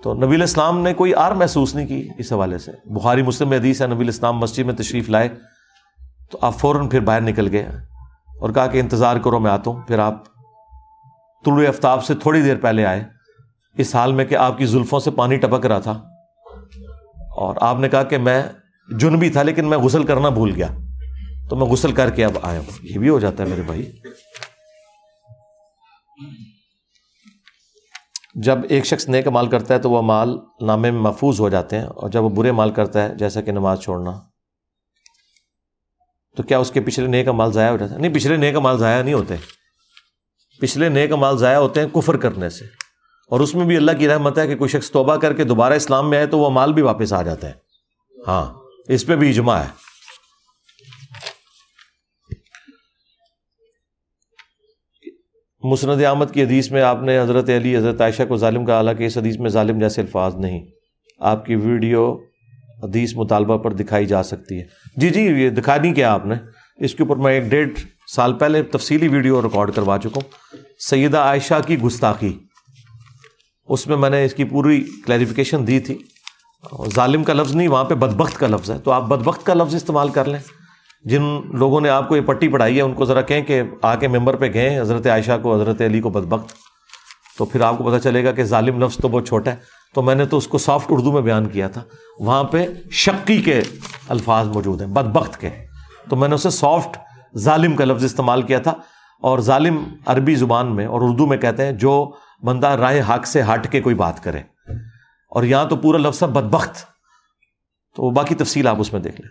تو 0.03 0.13
نبی 0.13 0.35
الاسلام 0.35 0.79
نے 0.79 0.93
کوئی 0.93 1.13
آر 1.13 1.31
محسوس 1.31 1.75
نہیں 1.75 1.87
کی 1.87 2.07
اس 2.17 2.33
حوالے 2.33 2.57
سے۔ 2.57 2.71
بخاری 2.85 3.21
مسلم 3.21 3.49
میں 3.49 3.57
حدیث 3.57 3.81
ہے، 3.81 3.87
نبی 3.87 4.03
الاسلام 4.03 4.37
مسجد 4.37 4.63
میں 4.63 4.73
تشریف 4.73 5.09
لائے۔ 5.09 5.29
تو 6.33 6.39
آپ 6.41 6.55
فوراً 6.55 6.89
پھر 6.89 6.99
باہر 6.99 7.21
نکل 7.21 7.51
گئے 7.51 7.63
اور 8.41 8.49
کہا 8.49 8.67
کہ 8.67 8.79
انتظار 8.79 9.15
کرو 9.15 9.39
میں 9.39 9.51
آتا 9.51 9.71
ہوں، 9.71 9.81
پھر 9.81 9.99
آپ 9.99 10.23
طلوع 11.45 11.67
آفتاب 11.67 12.03
سے 12.03 12.15
تھوڑی 12.15 12.41
دیر 12.41 12.57
پہلے 12.57 12.85
آئے۔ 12.85 13.03
اس 13.77 13.95
حال 13.95 14.13
میں 14.13 14.25
کہ 14.25 14.35
آپ 14.35 14.57
کی 14.57 14.65
زلفوں 14.65 14.99
سے 14.99 15.11
پانی 15.11 15.35
ٹپک 15.35 15.65
رہا 15.65 15.79
تھا۔ 15.79 15.91
اور 17.37 17.55
آپ 17.61 17.79
نے 17.79 17.89
کہا 17.89 18.03
کہ 18.03 18.17
میں 18.17 18.43
جن 18.99 19.19
بھی 19.19 19.29
تھا 19.29 19.43
لیکن 19.43 19.69
میں 19.69 19.77
غسل 19.77 20.03
کرنا 20.03 20.29
بھول 20.29 20.55
گیا۔ 20.55 20.67
تو 21.49 21.55
میں 21.55 21.65
غسل 21.65 21.91
کر 21.91 22.09
کے 22.09 22.25
اب 22.25 22.31
آیا 22.41 22.59
ہوں۔ 22.59 22.77
یہ 22.83 22.99
بھی 22.99 23.09
ہو 23.09 23.19
جاتا 23.19 23.43
ہے 23.43 23.49
میرے 23.49 23.61
بھائی۔ 23.61 23.91
جب 28.35 28.57
ایک 28.69 28.85
شخص 28.85 29.09
نیک 29.09 29.27
مال 29.27 29.47
کرتا 29.47 29.73
ہے 29.73 29.79
تو 29.79 29.91
وہ 29.91 30.01
مال 30.01 30.39
نامے 30.61 30.91
میں 30.91 31.01
محفوظ 31.01 31.39
ہو 31.39 31.49
جاتے 31.49 31.77
ہیں 31.77 31.85
اور 31.85 32.09
جب 32.09 32.23
وہ 32.23 32.29
برے 32.29 32.51
مال 32.51 32.69
کرتا 32.69 33.03
ہے، 33.03 33.15
جیسا 33.15 33.41
کہ 33.41 33.51
نماز 33.51 33.79
چھوڑنا۔ 33.79 34.32
تو 36.37 36.43
کیا 36.43 36.59
اس 36.59 36.71
کے 36.71 36.81
پچھلے 36.81 37.07
نیک 37.07 37.27
مال 37.27 37.51
ضائع 37.51 37.69
ہو 37.69 37.77
جاتا 37.77 37.95
ہے 37.95 37.99
نہیں، 37.99 38.13
پچھلے 38.13 38.37
نیک 38.37 38.55
مال 38.55 38.77
ضائع 38.77 39.03
نہیں 39.03 39.13
ہوتے۔ 39.13 39.35
پچھلے 40.59 40.89
نیک 40.89 41.11
مال 41.11 41.37
ضائع 41.37 41.57
ہوتے 41.57 41.81
ہیں 41.81 41.87
کفر 41.87 42.17
کرنے 42.17 42.49
سے۔ 42.49 42.65
اور 43.29 43.39
اس 43.39 43.55
میں 43.55 43.65
بھی 43.65 43.77
اللہ 43.77 43.91
کی 43.99 44.07
رحمت 44.07 44.37
ہے 44.37 44.47
کہ 44.47 44.55
کوئی 44.55 44.69
شخص 44.69 44.91
توبہ 44.91 45.15
کر 45.15 45.33
کے 45.33 45.43
دوبارہ 45.43 45.73
اسلام 45.73 46.09
میں 46.09 46.17
آئے 46.17 46.27
تو 46.27 46.39
وہ 46.39 46.49
مال 46.49 46.73
بھی 46.73 46.81
واپس 46.81 47.13
آ 47.13 47.21
جاتے 47.21 47.47
ہیں 47.47 47.53
ہاں 48.27 48.53
اس 48.87 49.05
پہ 49.05 49.15
بھی 49.15 49.29
اجماع 49.29 49.57
ہے۔ 49.57 49.83
مسند 55.63 56.03
احمد 56.03 56.25
کی 56.33 56.43
حدیث 56.43 56.71
میں 56.71 56.81
آپ 56.81 57.01
نے 57.01 57.19
حضرت 57.19 57.49
علی، 57.49 57.77
حضرت 57.77 58.01
عائشہ 58.01 58.23
کو 58.27 58.37
ظالم 58.37 58.65
کا 58.65 58.73
حالانکہ 58.73 59.03
اس 59.03 59.17
حدیث 59.17 59.37
میں 59.37 59.49
ظالم 59.49 59.79
جیسے 59.79 60.01
الفاظ 60.01 60.35
نہیں۔ 60.35 60.65
آپ 61.19 61.45
کی 61.45 61.55
ویڈیو 61.55 62.17
حدیث 62.83 63.15
مطالبہ 63.15 63.57
پر 63.57 63.73
دکھائی 63.73 64.05
جا 64.05 64.23
سکتی 64.23 64.59
ہے۔ 64.59 64.63
جی 64.95 65.09
جی 65.09 65.21
یہ 65.21 65.49
دکھا 65.49 65.77
نہیں 65.77 65.93
کیا 65.93 66.13
آپ 66.13 66.25
نے؟ 66.25 66.35
اس 66.77 66.95
کے 66.95 67.03
اوپر 67.03 67.15
میں 67.15 67.33
ایک 67.33 67.43
ڈیڑھ 67.43 67.69
سال 68.15 68.33
پہلے 68.33 68.63
تفصیلی 68.63 69.07
ویڈیو 69.07 69.41
ریکارڈ 69.41 69.71
کروا 69.75 69.97
چکا 69.97 70.19
ہوں۔ 70.23 70.57
سیدہ 70.79 71.17
عائشہ 71.17 71.53
کی 71.67 71.79
گستاخی۔ 71.79 72.33
اس 73.69 73.87
میں 73.87 73.97
میں 73.97 74.09
نے 74.09 74.25
اس 74.25 74.33
کی 74.33 74.43
پوری 74.43 74.85
کلیریفیکیشن 75.05 75.67
دی 75.67 75.79
تھی۔ 75.79 75.97
ظالم 76.95 77.23
کا 77.23 77.33
لفظ 77.33 77.55
نہیں، 77.55 77.67
وہاں 77.67 77.83
پہ 77.83 77.93
بدبخت 77.93 78.37
کا 78.37 78.47
لفظ 78.47 78.71
ہے۔ 78.71 78.79
تو 78.79 78.91
آپ 78.91 79.07
بدبخت 79.07 79.45
کا 79.45 79.53
لفظ 79.53 79.75
استعمال 79.75 80.09
کر 80.09 80.25
لیں۔ 80.25 80.39
جن 81.03 81.21
لوگوں 81.53 81.81
نے 81.81 81.89
آپ 81.89 82.09
کو 82.09 82.15
یہ 82.15 82.21
پٹی 82.21 82.47
پڑھائی 82.47 82.77
ہے، 82.77 82.81
ان 82.81 82.93
کو 82.93 83.05
ذرا 83.05 83.21
کہیں 83.21 83.41
کہ 83.41 83.61
آ 83.81 83.95
کے 83.95 84.07
ممبر 84.07 84.35
پہ 84.35 84.53
گئے 84.53 84.79
حضرت 84.79 85.07
عائشہ 85.07 85.31
کو، 85.41 85.55
حضرت 85.55 85.81
علی 85.81 86.01
کو 86.01 86.09
بدبخت۔ 86.09 86.53
تو 87.37 87.45
پھر 87.45 87.61
آپ 87.61 87.77
کو 87.77 87.83
پتہ 87.83 87.97
چلے 87.97 88.23
گا 88.23 88.31
کہ 88.31 88.43
ظالم 88.43 88.83
لفظ 88.83 88.97
تو 88.97 89.07
بہت 89.07 89.27
چھوٹا 89.27 89.51
ہے۔ 89.51 89.55
تو 89.93 90.01
میں 90.01 90.15
نے 90.15 90.25
تو 90.25 90.37
اس 90.37 90.47
کو 90.47 90.57
سافٹ 90.57 90.87
اردو 90.89 91.11
میں 91.11 91.21
بیان 91.21 91.45
کیا 91.45 91.67
تھا۔ 91.67 91.81
وہاں 92.19 92.43
پہ 92.43 92.65
شکی 92.91 93.41
کے 93.41 93.61
الفاظ 94.09 94.47
موجود 94.47 94.81
ہیں، 94.81 94.87
بدبخت 94.87 95.41
کے۔ 95.41 95.49
تو 96.09 96.15
میں 96.15 96.27
نے 96.27 96.35
اسے 96.35 96.49
سافٹ 96.49 96.97
ظالم 97.37 97.75
کا 97.75 97.85
لفظ 97.85 98.03
استعمال 98.03 98.41
کیا 98.41 98.59
تھا۔ 98.59 98.73
اور 99.21 99.39
ظالم 99.39 99.83
عربی 100.05 100.35
زبان 100.35 100.75
میں 100.75 100.85
اور 100.85 101.01
اردو 101.03 101.27
میں 101.27 101.37
کہتے 101.37 101.65
ہیں، 101.65 101.71
جو 101.71 102.11
بندہ 102.43 102.67
رائے 102.67 103.01
حق 103.09 103.27
سے 103.27 103.41
ہٹ 103.41 103.71
کے 103.71 103.81
کوئی 103.81 103.95
بات 103.95 104.23
کرے۔ 104.23 104.39
اور 105.29 105.43
یہاں 105.43 105.65
تو 105.65 105.75
پورا 105.75 105.97
لفظ 105.97 106.23
ہے 106.23 106.27
بدبخت۔ 106.27 106.75
تو 107.95 108.09
باقی 108.09 108.35
تفصیل 108.35 108.67
آپ 108.67 108.75
اس 108.79 108.93
میں 108.93 109.01
دیکھ 109.01 109.21
لیں۔ 109.21 109.29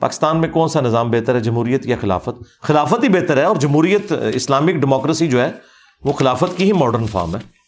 پاکستان 0.00 0.36
میں 0.36 0.48
کون 0.48 0.68
سا 0.68 0.80
نظام 0.80 1.10
بہتر 1.10 1.34
ہے، 1.34 1.40
جمہوریت 1.40 1.86
یا 1.86 1.96
خلافت؟ 2.00 2.62
خلافت 2.62 3.04
ہی 3.04 3.08
بہتر 3.08 3.36
ہے 3.36 3.42
اور 3.42 3.56
جمہوریت 3.56 4.12
اسلامک 4.34 4.74
ڈیموکریسی 4.74 5.28
جو 5.28 5.40
ہے، 5.40 5.52
وہ 6.04 6.12
خلافت 6.12 6.56
کی 6.56 6.64
ہی 6.64 6.72
ماڈرن 6.72 7.06
فارم 7.06 7.36
ہے۔ 7.36 7.59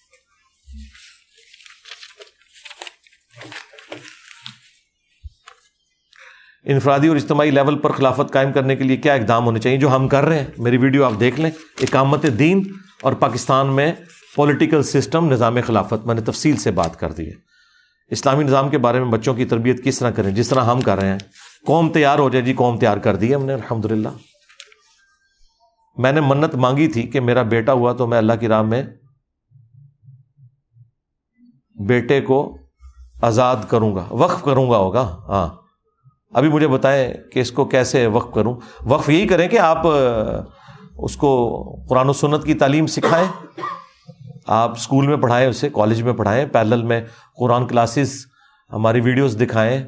انفرادی 6.65 7.09
اور 7.09 7.17
اجتماعی 7.17 7.51
لیول 7.51 7.79
پر 7.79 7.93
خلافت 7.93 8.33
قائم 8.33 8.53
کرنے 8.53 8.77
کے 8.77 8.85
لیے 8.85 8.97
کیا 8.97 9.15
اقدام 9.15 9.47
ہونے 9.47 9.61
چاہیے 9.61 9.79
جو 9.79 9.97
ہم 9.97 10.09
کر 10.09 10.25
رہے 10.25 10.39
ہیں؟ 10.39 10.47
میری 10.59 10.77
ویڈیو 10.77 11.05
آپ 11.05 11.13
دیکھ 11.21 11.41
لیں۔ 11.41 11.51
اقامت 11.81 12.23
دین 12.39 12.63
اور 13.03 13.13
پاکستان 13.13 13.67
میں 13.67 13.93
پولیٹیکل 14.37 14.83
سسٹم 14.83 15.33
نظام 15.33 15.57
خلافت۔ 15.67 16.07
میں 16.07 16.15
نے 16.15 16.21
تفصیل 16.21 16.57
سے 16.57 16.71
بات 16.71 17.01
کر 17.01 17.13
دی 17.13 17.27
ہے۔ 17.27 17.33
اسلامی 18.11 18.45
نظام 18.45 18.69
کے 18.69 18.79
بارے 18.79 19.01
میں 19.01 19.13
بچوں 19.13 19.35
کی 19.35 19.45
تربیت 19.45 19.85
کس 19.85 19.99
طرح 19.99 20.11
کریں؟ 20.11 20.31
جس 20.31 20.49
طرح 20.49 20.61
ہم 20.61 20.81
کر 20.81 20.99
رہے 20.99 21.09
ہیں۔ 21.09 21.19
قوم 21.67 21.93
تیار 21.93 22.19
ہو 22.19 22.29
جائے 22.29 22.45
جی 22.45 22.53
قوم 22.53 22.79
تیار 22.79 22.97
کر 22.97 23.17
دی 23.17 23.31
ہے 23.31 23.35
ہم 23.35 23.45
نے 23.45 23.55
الحمد 23.55 23.85
للہ 23.85 24.09
میں 25.97 26.13
نے 26.13 26.21
منت 26.21 26.55
مانگی 26.55 26.89
تھی 26.89 27.03
کہ 27.03 27.21
میرا 27.21 27.43
بیٹا 27.43 27.73
ہوا 27.73 27.93
تو 27.93 28.07
میں 28.07 28.19
اللہ 28.19 28.33
کی 28.41 28.49
راہ 28.49 28.63
میں 28.63 28.83
بیٹے 31.87 32.21
کو 32.21 32.59
آزاد 33.23 33.57
کروں 33.69 33.95
گا، 33.95 34.07
وقف 34.11 34.43
کروں 34.43 34.71
گا 34.71 34.77
ہوگا۔ 34.77 35.21
ہاں۔ 35.29 35.62
ابھی 36.33 36.49
مجھے 36.49 36.69
بتائیں 36.69 37.13
کہ 37.33 37.41
اس 37.41 37.53
کو 37.53 37.65
کیسے 37.65 38.07
وقف 38.07 38.35
کروں۔ 38.35 38.55
وقف 38.83 39.09
یہی 39.09 39.27
کریں 39.27 39.49
کہ 39.49 39.59
آپ 39.59 39.87
اس 40.99 41.17
کو 41.17 41.31
قرآن 41.89 42.09
و 42.09 42.13
سنت 42.13 42.45
کی 42.45 42.55
تعلیم 42.55 42.87
سکھائیں۔ 42.87 43.27
آپ 44.47 44.71
اسکول 44.71 45.07
میں 45.07 45.17
پڑھائیں، 45.17 45.49
اسے 45.49 45.69
کالج 45.69 46.03
میں 46.03 46.13
پڑھائیں 46.13 46.45
پیرل 46.47 46.83
میں 46.83 47.01
قرآن 47.39 47.67
کلاسز، 47.67 48.27
ہماری 48.73 49.01
ویڈیوز 49.01 49.37
دکھائیں، 49.41 49.83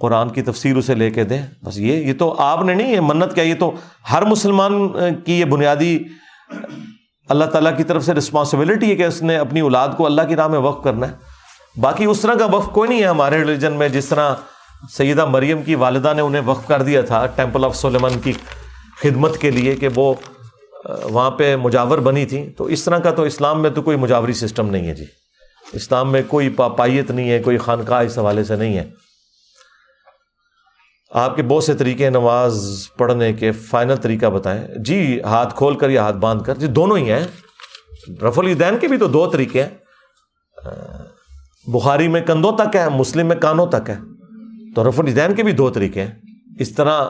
قرآن 0.00 0.28
کی 0.28 0.42
تفسیر 0.42 0.76
اسے 0.76 0.94
لے 0.94 1.10
کے 1.10 1.24
دیں۔ 1.24 1.42
بس 1.64 1.78
یہ 1.78 1.94
یہ 1.96 2.12
تو 2.12 2.34
آپ 2.38 2.64
نے 2.64 2.74
نہیں، 2.74 2.92
یہ 2.92 3.00
منت 3.00 3.34
کیا، 3.34 3.44
یہ 3.44 3.54
تو 3.58 3.72
ہر 4.12 4.22
مسلمان 4.22 4.88
کی 5.24 5.40
یہ 5.40 5.44
بنیادی، 5.44 5.98
اللہ 7.28 7.44
تعالیٰ 7.44 7.76
کی 7.76 7.84
طرف 7.84 8.04
سے 8.04 8.14
رسپانسبلٹی 8.14 8.90
ہے 8.90 8.96
کہ 8.96 9.02
اس 9.02 9.22
نے 9.22 9.36
اپنی 9.36 9.60
اولاد 9.60 9.88
کو 9.96 10.06
اللہ 10.06 10.22
کی 10.28 10.36
راہ 10.36 10.48
میں 10.48 10.58
وقف 10.58 10.84
کرنا 10.84 11.08
ہے۔ 11.08 11.12
باقی 11.80 12.04
اس 12.04 12.20
طرح 12.20 12.34
کا 12.34 12.46
وقف 12.46 12.66
کوئی 12.66 12.88
نہیں 12.88 13.00
ہے 13.00 13.06
ہمارے 13.06 13.38
ریلیجن 13.38 13.72
میں، 13.72 13.88
جس 13.88 14.06
طرح 14.06 14.34
سیدہ 14.90 15.24
مریم 15.24 15.62
کی 15.62 15.74
والدہ 15.74 16.12
نے 16.16 16.22
انہیں 16.22 16.42
وقف 16.46 16.66
کر 16.66 16.82
دیا 16.82 17.02
تھا 17.02 17.26
ٹیمپل 17.26 17.64
آف 17.64 17.76
سلیمن 17.76 18.20
کی 18.20 18.32
خدمت 19.02 19.38
کے 19.38 19.50
لیے 19.50 19.74
کہ 19.74 19.88
وہ 19.94 20.14
وہاں 21.02 21.30
پہ 21.30 21.56
مجاور 21.56 21.98
بنی 21.98 22.26
تھی 22.26 22.50
تو 22.50 22.64
اس 22.64 22.84
طرح 22.84 22.98
کا 22.98 23.10
تو 23.10 23.22
اسلام 23.22 23.62
میں 23.62 23.70
تو 23.70 23.82
کوئی 23.82 23.96
مجاوری 23.96 24.32
سسٹم 24.32 24.70
نہیں 24.70 24.88
ہے 24.88 24.94
جی۔ 24.94 25.04
اسلام 25.72 26.12
میں 26.12 26.22
کوئی 26.28 26.48
پاپائیت 26.48 27.10
نہیں 27.10 27.30
ہے، 27.30 27.42
کوئی 27.42 27.58
خانقاہ 27.58 28.02
اس 28.02 28.18
حوالے 28.18 28.44
سے 28.44 28.56
نہیں 28.56 28.78
ہے۔ 28.78 28.90
آپ 31.10 31.36
کے 31.36 31.42
بہت 31.42 31.64
سے 31.64 31.74
طریقے 31.74 32.10
نماز 32.10 32.68
پڑھنے 32.96 33.32
کے 33.32 33.52
فائنل 33.52 33.96
طریقہ 33.96 34.26
بتائیں۔ 34.26 34.66
جی 34.84 35.20
ہاتھ 35.20 35.54
کھول 35.54 35.78
کر 35.78 35.90
یا 35.90 36.02
ہاتھ 36.02 36.16
باندھ 36.16 36.44
کر 36.44 36.54
جی 36.54 36.66
دونوں 36.66 36.98
ہی 36.98 37.12
ہیں۔ 37.12 37.24
رف 38.22 38.38
الدین 38.38 38.78
کے 38.78 38.88
بھی 38.88 38.98
تو 38.98 39.06
دو 39.06 39.30
طریقے 39.30 39.62
ہیں۔ 39.62 39.70
بخاری 41.66 42.08
میں 42.08 42.20
کندھوں 42.20 42.52
تک 42.52 42.76
ہے، 42.76 42.88
مسلم 42.88 43.26
میں 43.26 43.36
کانوں 43.36 43.66
تک 43.66 43.90
ہے۔ 43.90 44.15
تو 44.76 44.88
رف 44.88 45.00
الدین 45.00 45.34
کے 45.34 45.42
بھی 45.42 45.52
دو 45.52 45.70
طریقے 45.70 46.02
ہیں۔ 46.02 46.10
اس 46.58 46.74
طرح 46.74 47.04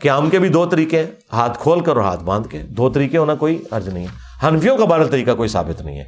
قیام 0.00 0.30
کے 0.30 0.38
بھی 0.38 0.48
دو 0.48 0.66
طریقے 0.66 0.98
ہیں، 0.98 1.06
ہاتھ 1.32 1.58
کھول 1.58 1.80
کر 1.80 1.96
اور 1.96 2.04
ہاتھ 2.04 2.24
باندھ 2.24 2.48
کے۔ 2.48 2.58
دو 2.58 2.90
طریقے 2.90 3.18
ہونا 3.18 3.34
کوئی 3.34 3.62
عرض 3.70 3.88
نہیں 3.88 4.06
ہے۔ 4.06 4.46
ہنفیوں 4.46 4.76
کا 4.76 4.84
بارہ 4.84 5.04
طریقہ 5.04 5.30
کوئی 5.30 5.48
ثابت 5.48 5.80
نہیں 5.80 5.98
ہے۔ 5.98 6.04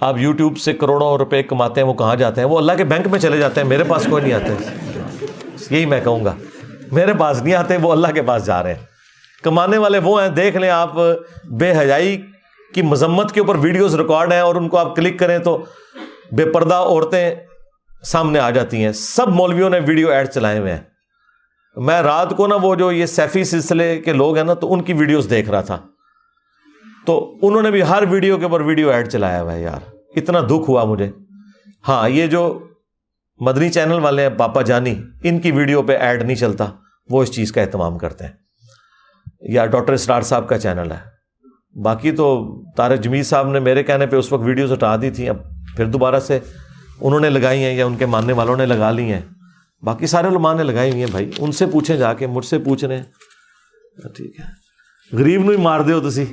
آپ 0.00 0.18
یوٹیوب 0.18 0.58
سے 0.58 0.72
کروڑوں 0.72 1.18
روپے 1.18 1.42
کماتے 1.42 1.80
ہیں، 1.80 1.88
وہ 1.88 1.94
کہاں 1.94 2.16
جاتے 2.16 2.40
ہیں؟ 2.40 2.48
وہ 2.48 2.58
اللہ 2.58 2.72
کے 2.76 2.84
بینک 2.84 3.06
میں 3.06 3.18
چلے 3.18 3.38
جاتے 3.38 3.60
ہیں، 3.60 3.68
میرے 3.68 3.84
پاس 3.84 4.06
کوئی 4.10 4.22
نہیں 4.22 4.32
آتے۔ 4.32 4.52
یہی 5.70 5.86
میں 5.86 6.00
کہوں 6.00 6.24
گا۔ 6.24 6.34
میرے 6.92 7.12
پاس 7.12 7.42
نہیں 7.42 7.54
آتے، 7.54 7.76
وہ 7.76 7.92
اللہ 7.92 8.08
کے 8.08 8.22
پاس 8.22 8.46
جا 8.46 8.62
رہے 8.62 8.74
ہیں۔ 8.74 8.82
کمانے 9.42 9.78
والے 9.78 9.98
وہ 9.98 10.22
ہیں، 10.22 10.28
دیکھ 10.28 10.56
لیں 10.56 10.70
آپ 10.70 10.92
بے 11.44 11.78
حیائی 11.78 12.22
کی 12.74 12.82
مذمت 12.82 13.32
کے 13.32 13.40
اوپر 13.40 13.54
ویڈیوز 13.54 13.94
ریکارڈ 13.94 14.32
ہیں 14.32 14.40
اور 14.40 14.54
ان 14.54 14.68
کو 14.68 14.76
آپ 14.78 14.96
کلک 14.96 15.18
کریں 15.18 15.38
تو 15.38 15.64
بے 16.32 16.44
پردہ 16.44 16.74
عورتیں 16.74 17.34
سامنے 18.02 18.38
آ 18.38 18.50
جاتی 18.50 18.84
ہیں۔ 18.84 18.92
سب 18.92 19.28
مولویوں 19.28 19.70
نے 19.70 19.78
ویڈیو 19.86 20.10
ایڈ 20.10 20.28
چلائے 20.28 20.58
ہوئے 20.58 20.72
ہیں۔ 20.72 20.80
میں 21.76 22.02
رات 22.02 22.36
کو 22.36 22.46
نا 22.46 22.56
وہ 22.62 22.74
جو 22.74 22.92
یہ 22.92 23.06
سیفی 23.06 23.44
سلسلے 23.44 24.00
کے 24.00 24.12
لوگ 24.12 24.36
ہیں 24.36 24.44
نا، 24.44 24.54
تو 24.54 24.72
ان 24.72 24.82
کی 24.82 24.92
ویڈیوز 24.92 25.26
دیکھ 25.30 25.50
رہا 25.50 25.60
تھا۔ 25.60 25.78
تو 27.06 27.38
انہوں 27.42 27.62
نے 27.62 27.70
بھی 27.70 27.82
ہر 27.82 28.02
ویڈیو 28.10 28.36
کے 28.36 28.44
اوپر 28.44 28.60
ویڈیو 28.60 28.90
ایڈ 28.90 29.08
چلایا 29.08 29.42
ہوا 29.42 29.52
ہے 29.52 29.62
یار۔ 29.62 29.94
اتنا 30.16 30.40
دکھ 30.40 30.70
ہوا 30.70 30.84
مجھے۔ 30.84 31.10
ہاں 31.88 32.08
یہ 32.08 32.26
جو 32.26 32.66
مدنی 33.40 33.70
چینل 33.70 33.98
والے 34.02 34.22
ہیں، 34.22 34.38
پاپا 34.38 34.62
جانی، 34.62 35.02
ان 35.24 35.40
کی 35.40 35.52
ویڈیو 35.52 35.82
پہ 35.82 35.96
ایڈ 35.96 36.22
نہیں 36.22 36.36
چلتا۔ 36.36 36.64
وہ 37.10 37.22
اس 37.22 37.32
چیز 37.32 37.52
کا 37.52 37.60
اہتمام 37.60 37.98
کرتے 37.98 38.24
ہیں۔ 38.24 38.32
یا 39.40 39.66
ڈاکٹر 39.66 39.92
اسٹار 39.92 40.22
صاحب 40.22 40.48
کا 40.48 40.58
چینل 40.58 40.92
ہے۔ 40.92 41.18
باقی 41.82 42.12
تو 42.12 42.54
تارک 42.76 43.00
جمیل 43.00 43.22
صاحب 43.22 43.48
نے 43.48 43.60
میرے 43.60 43.82
کہنے 43.82 44.06
پہ 44.06 44.16
اس 44.16 44.32
وقت 44.32 44.42
ویڈیوز 44.44 44.72
ہٹا 44.72 44.96
دی 44.96 45.10
تھی 45.10 45.28
اب 45.28 45.36
پھر 45.76 45.84
دوبارہ 45.84 46.20
سے 46.20 46.38
انہوں 47.00 47.20
نے 47.20 47.30
لگائی 47.30 47.64
ہیں 47.64 47.74
یا 47.74 47.86
ان 47.86 47.96
کے 47.96 48.06
ماننے 48.06 48.32
والوں 48.32 48.56
نے 48.56 48.66
لگا 48.66 48.90
لی 48.90 49.12
ہیں۔ 49.12 49.20
باقی 49.82 50.06
سارے 50.06 50.26
علماء 50.26 50.54
نے 50.54 50.62
لگائی 50.62 50.90
ہوئی 50.90 51.02
ہیں 51.02 51.10
بھائی۔ 51.10 51.30
ان 51.38 51.52
سے 51.52 51.66
پوچھیں 51.66 51.96
جا 51.96 52.14
کے، 52.14 52.26
مجھ 52.26 52.44
سے 52.44 52.58
پوچھ 52.58 52.84
رہے 52.84 52.96
ہیں۔ 52.96 53.04
ٹھیک 54.16 54.40
ہے۔ 54.40 54.44
غریب 55.12 55.44
نو 55.44 55.50
ہی 55.50 55.56
مار 55.56 55.80
دو 55.80 56.10
تھی 56.10 56.24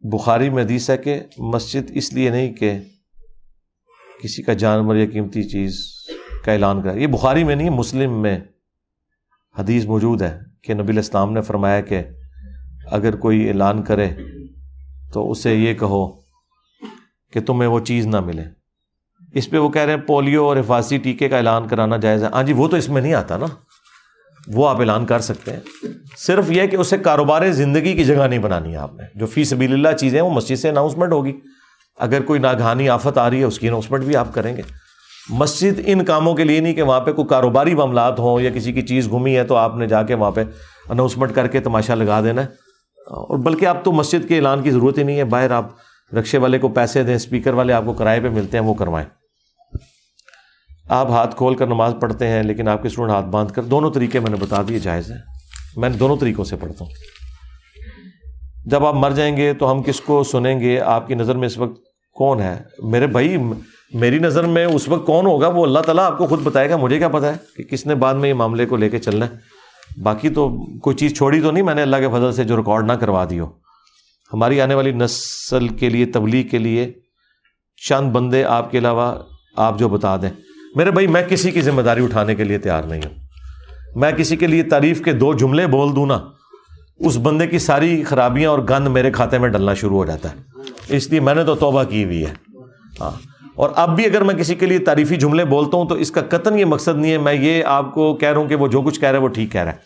بخاری 0.00 0.50
میں 0.50 0.64
حدیث 0.64 0.90
ہے 0.90 0.96
کہ 0.96 1.20
مسجد 1.38 1.90
اس 1.94 2.12
لیے 2.12 2.30
نہیں 2.30 2.52
کہ 2.54 2.78
کسی 4.22 4.42
کا 4.42 4.52
جانور 4.52 4.96
یا 4.96 5.06
قیمتی 5.12 5.42
چیز 5.42 5.86
کا 6.44 6.52
اعلان 6.52 6.82
کرا 6.82 6.92
یہ 6.92 7.06
بخاری 7.06 7.44
میں 7.44 7.56
نہیں، 7.56 7.70
مسلم 7.70 8.22
میں 8.22 8.40
حدیث 9.58 9.84
موجود 9.84 10.22
ہے 10.22 10.38
کہ 10.62 10.74
نبی 10.74 10.92
الاسلام 10.92 11.32
نے 11.32 11.42
فرمایا 11.42 11.80
کہ 11.80 12.02
اگر 12.90 13.16
کوئی 13.16 13.48
اعلان 13.48 13.82
کرے 13.82 14.08
تو 15.12 15.30
اسے 15.30 15.54
یہ 15.54 15.74
کہو 15.74 16.08
کہ 17.32 17.40
تمہیں 17.46 17.68
وہ 17.68 17.80
چیز 17.80 18.06
نہ 18.06 18.20
ملے۔ 18.20 18.42
اس 19.34 19.50
پہ 19.50 19.58
وہ 19.58 19.68
کہہ 19.68 19.82
رہے 19.82 19.92
ہیں 19.92 20.00
پولیو 20.00 20.44
اور 20.44 20.56
حفاظتی 20.56 20.98
ٹیکے 20.98 21.28
کا 21.28 21.36
اعلان 21.36 21.68
کرانا 21.68 21.96
جائز 21.96 22.22
ہے۔ 22.22 22.28
ہاں 22.28 22.42
جی 22.42 22.52
وہ 22.52 22.68
تو 22.68 22.76
اس 22.76 22.88
میں 22.88 23.02
نہیں 23.02 23.14
آتا 23.14 23.36
نا۔ 23.36 23.46
وہ 24.46 24.68
آپ 24.68 24.80
اعلان 24.80 25.06
کر 25.06 25.20
سکتے 25.20 25.52
ہیں۔ 25.52 25.60
صرف 26.18 26.50
یہ 26.50 26.66
کہ 26.66 26.76
اسے 26.76 26.98
کاروبار 26.98 27.52
زندگی 27.52 27.92
کی 27.92 28.04
جگہ 28.04 28.28
نہیں 28.28 28.38
بنانی 28.38 28.72
ہے 28.72 28.76
آپ 28.76 28.94
نے۔ 28.94 29.02
جو 29.14 29.26
فی 29.26 29.44
سبیل 29.44 29.72
اللہ 29.72 29.96
چیزیں 29.96 30.20
وہ 30.20 30.30
مسجد 30.30 30.56
سے 30.56 30.68
اناؤنسمنٹ 30.68 31.12
ہوگی۔ 31.12 31.32
اگر 31.98 32.22
کوئی 32.22 32.40
ناگہانی 32.40 32.88
آفت 32.88 33.18
آ 33.18 33.30
رہی 33.30 33.38
ہے، 33.38 33.44
اس 33.44 33.58
کی 33.58 33.68
اناؤنسمنٹ 33.68 34.04
بھی 34.04 34.16
آپ 34.16 34.34
کریں 34.34 34.56
گے۔ 34.56 34.62
مسجد 35.28 35.80
ان 35.86 36.04
کاموں 36.04 36.34
کے 36.34 36.44
لیے 36.44 36.60
نہیں 36.60 36.74
کہ 36.74 36.82
وہاں 36.82 37.00
پہ 37.00 37.12
کوئی 37.12 37.28
کاروباری 37.28 37.74
معاملات 37.74 38.18
ہوں 38.18 38.40
یا 38.40 38.50
کسی 38.50 38.72
کی 38.72 38.82
چیز 38.82 39.08
گھومی 39.08 39.36
ہے 39.36 39.44
تو 39.44 39.56
آپ 39.56 39.76
نے 39.76 39.86
جا 39.86 40.02
کے 40.02 40.14
وہاں 40.14 40.30
پہ 40.30 40.44
اناؤنسمنٹ 40.88 41.34
کر 41.34 41.46
کے 41.46 41.60
تماشا 41.60 41.94
لگا 41.94 42.22
دینا 42.22 42.42
ہے۔ 42.42 42.46
اور 43.06 43.38
بلکہ 43.38 43.66
اب 43.66 43.84
تو 43.84 43.92
مسجد 43.92 44.28
کے 44.28 44.36
اعلان 44.36 44.62
کی 44.62 44.70
ضرورت 44.70 44.98
ہی 44.98 45.02
نہیں 45.02 45.18
ہے۔ 45.18 45.24
باہر 45.24 45.50
آپ 45.50 45.66
رکشے 46.18 46.38
والے 46.38 46.58
کو 46.58 46.68
پیسے 46.68 47.02
دیں 47.02 47.14
اسپیکر 47.14 47.52
والے 47.52 47.72
آپ 47.72 47.84
کو 47.84 47.92
کرائے 47.92 48.20
پہ 48.20 48.28
ملتے 48.28 48.58
ہیں، 48.58 48.64
وہ 48.64 48.74
کروائیں۔ 48.74 49.08
آپ 50.88 51.10
ہاتھ 51.10 51.36
کھول 51.36 51.54
کر 51.54 51.66
نماز 51.66 51.94
پڑھتے 52.00 52.28
ہیں، 52.28 52.42
لیکن 52.42 52.68
آپ 52.68 52.82
کے 52.82 52.88
اسٹوڈنٹ 52.88 53.14
ہاتھ 53.14 53.26
باندھ 53.26 53.52
کر، 53.52 53.62
دونوں 53.62 53.90
طریقے 53.90 54.20
میں 54.20 54.30
نے 54.30 54.36
بتا 54.36 54.56
دیے 54.68 54.78
جائز 54.78 55.10
ہیں 55.10 55.18
میں 55.76 55.90
دونوں 55.90 56.16
طریقوں 56.16 56.44
سے 56.44 56.56
پڑھتا 56.56 56.84
ہوں۔ 56.84 56.92
جب 58.66 58.86
آپ 58.86 58.94
مر 58.94 59.10
جائیں 59.10 59.36
گے 59.36 59.54
تو 59.54 59.72
ہم 59.72 59.82
کس 59.82 60.00
کو 60.00 60.24
سنیں 60.24 60.60
گے؟ 60.60 60.80
آپ 60.80 61.08
کی 61.08 61.14
نظر 61.14 61.34
میں 61.34 61.46
اس 61.46 61.58
وقت 61.58 61.80
کون 62.14 62.40
ہے؟ 62.40 62.62
میرے 62.78 63.06
بھائی، 63.06 63.36
میری 63.94 64.18
نظر 64.18 64.44
میں 64.44 64.64
اس 64.64 64.88
وقت 64.88 65.06
کون 65.06 65.26
ہوگا؟ 65.26 65.48
وہ 65.48 65.64
اللہ 65.64 65.78
تعالیٰ 65.78 66.04
آپ 66.04 66.18
کو 66.18 66.26
خود 66.26 66.42
بتائے 66.42 66.70
گا، 66.70 66.76
مجھے 66.76 66.98
کیا 66.98 67.08
پتا 67.08 67.28
ہے 67.28 67.36
کہ 67.56 67.62
کس 67.62 67.86
نے 67.86 67.94
بعد 67.94 68.14
میں 68.14 68.28
یہ 68.28 68.34
معاملے 68.34 68.66
کو 68.66 68.76
لے 68.76 68.88
کے 68.88 68.98
چلنا 68.98 69.26
ہے۔ 69.26 69.59
باقی 70.02 70.28
تو 70.28 70.66
کوئی 70.78 70.96
چیز 70.96 71.16
چھوڑی 71.16 71.40
تو 71.40 71.50
نہیں 71.50 71.64
میں 71.64 71.74
نے 71.74 71.82
اللہ 71.82 71.96
کے 71.96 72.08
فضل 72.08 72.32
سے 72.32 72.44
جو 72.44 72.56
ریکارڈ 72.56 72.86
نہ 72.86 72.92
کروا 72.92 73.24
دی 73.30 73.40
ہو 73.40 73.46
ہماری 74.32 74.60
آنے 74.60 74.74
والی 74.74 74.92
نسل 74.92 75.68
کے 75.68 75.88
لیے، 75.88 76.06
تبلیغ 76.06 76.48
کے 76.48 76.58
لیے 76.58 76.92
چند 77.88 78.10
بندے 78.10 78.44
آپ 78.44 78.70
کے 78.70 78.78
علاوہ 78.78 79.14
آپ 79.56 79.78
جو 79.78 79.88
بتا 79.88 80.16
دیں۔ 80.16 80.30
میرے 80.74 80.90
بھائی، 80.90 81.06
میں 81.06 81.22
کسی 81.22 81.50
کی 81.50 81.60
ذمہ 81.60 81.82
داری 81.82 82.04
اٹھانے 82.04 82.34
کے 82.34 82.44
لیے 82.44 82.58
تیار 82.58 82.82
نہیں 82.82 83.00
ہوں۔ 83.04 83.14
میں 83.94 84.12
کسی 84.12 84.36
کے 84.36 84.46
لیے 84.46 84.62
تعریف 84.62 85.04
کے 85.04 85.12
دو 85.12 85.34
جملے 85.34 85.66
بول 85.66 85.96
دوں 85.96 86.06
نا، 86.06 86.20
اس 86.98 87.18
بندے 87.22 87.46
کی 87.46 87.58
ساری 87.58 88.04
خرابیاں 88.04 88.50
اور 88.50 88.58
گند 88.58 88.88
میرے 88.88 89.10
کھاتے 89.10 89.38
میں 89.38 89.48
ڈلنا 89.48 89.74
شروع 89.74 89.96
ہو 89.96 90.04
جاتا 90.04 90.28
ہے۔ 90.30 90.36
اس 90.88 91.10
لیے 91.10 91.20
میں 91.20 91.34
نے 91.34 91.44
تو 91.44 91.54
توبہ 91.54 91.84
کی 91.84 92.04
ہوئی 92.04 92.26
ہے۔ 92.26 92.34
ہاں۔ 93.00 93.29
اور 93.60 93.70
اب 93.76 93.96
بھی 93.96 94.06
اگر 94.06 94.20
میں 94.20 94.34
کسی 94.34 94.54
کے 94.54 94.66
لیے 94.66 94.78
تعریفی 94.78 95.16
جملے 95.16 95.44
بولتا 95.44 95.76
ہوں 95.76 95.88
تو 95.88 95.94
اس 95.94 96.10
کا 96.10 96.20
قطن 96.20 96.58
یہ 96.58 96.64
مقصد 96.64 96.96
نہیں 96.96 97.12
ہے، 97.12 97.18
میں 97.18 97.32
یہ 97.32 97.64
آپ 97.64 97.94
کو 97.94 98.14
کہہ 98.14 98.28
رہا 98.28 98.38
ہوں 98.38 98.48
کہ 98.48 98.54
وہ 98.54 98.68
جو 98.68 98.82
کچھ 98.82 99.00
کہہ 99.00 99.08
رہا 99.08 99.18
ہے 99.18 99.22
وہ 99.22 99.28
ٹھیک 99.28 99.52
کہہ 99.52 99.60
رہا 99.60 99.72
ہے۔ 99.72 99.76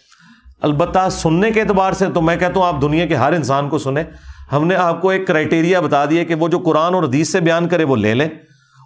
البتہ 0.63 1.09
سننے 1.11 1.51
کے 1.51 1.61
اعتبار 1.61 1.93
سے 1.93 2.07
تو 2.15 2.21
میں 2.21 2.37
کہتا 2.37 2.61
ہوں 2.61 2.67
آپ 2.67 2.83
دنیا 2.83 3.07
کے 3.07 3.15
ہر 3.15 3.33
انسان 3.33 3.69
کو 3.69 3.79
سنیں۔ 3.79 4.05
ہم 4.53 4.67
نے 4.67 4.75
آپ 4.75 5.03
کو 5.03 5.09
ایک 5.09 5.27
کرائٹیریا 5.27 5.81
بتا 5.81 6.05
دیا 6.05 6.25
کہ 6.25 6.35
وہ 6.35 6.49
جو 6.49 6.59
قرآن 6.59 6.95
اور 6.95 7.03
حدیث 7.03 7.29
سے 7.29 7.41
بیان 7.41 7.69
کرے 7.69 7.85
وہ 7.85 7.97
لے 7.97 8.15
لیں۔ 8.15 8.29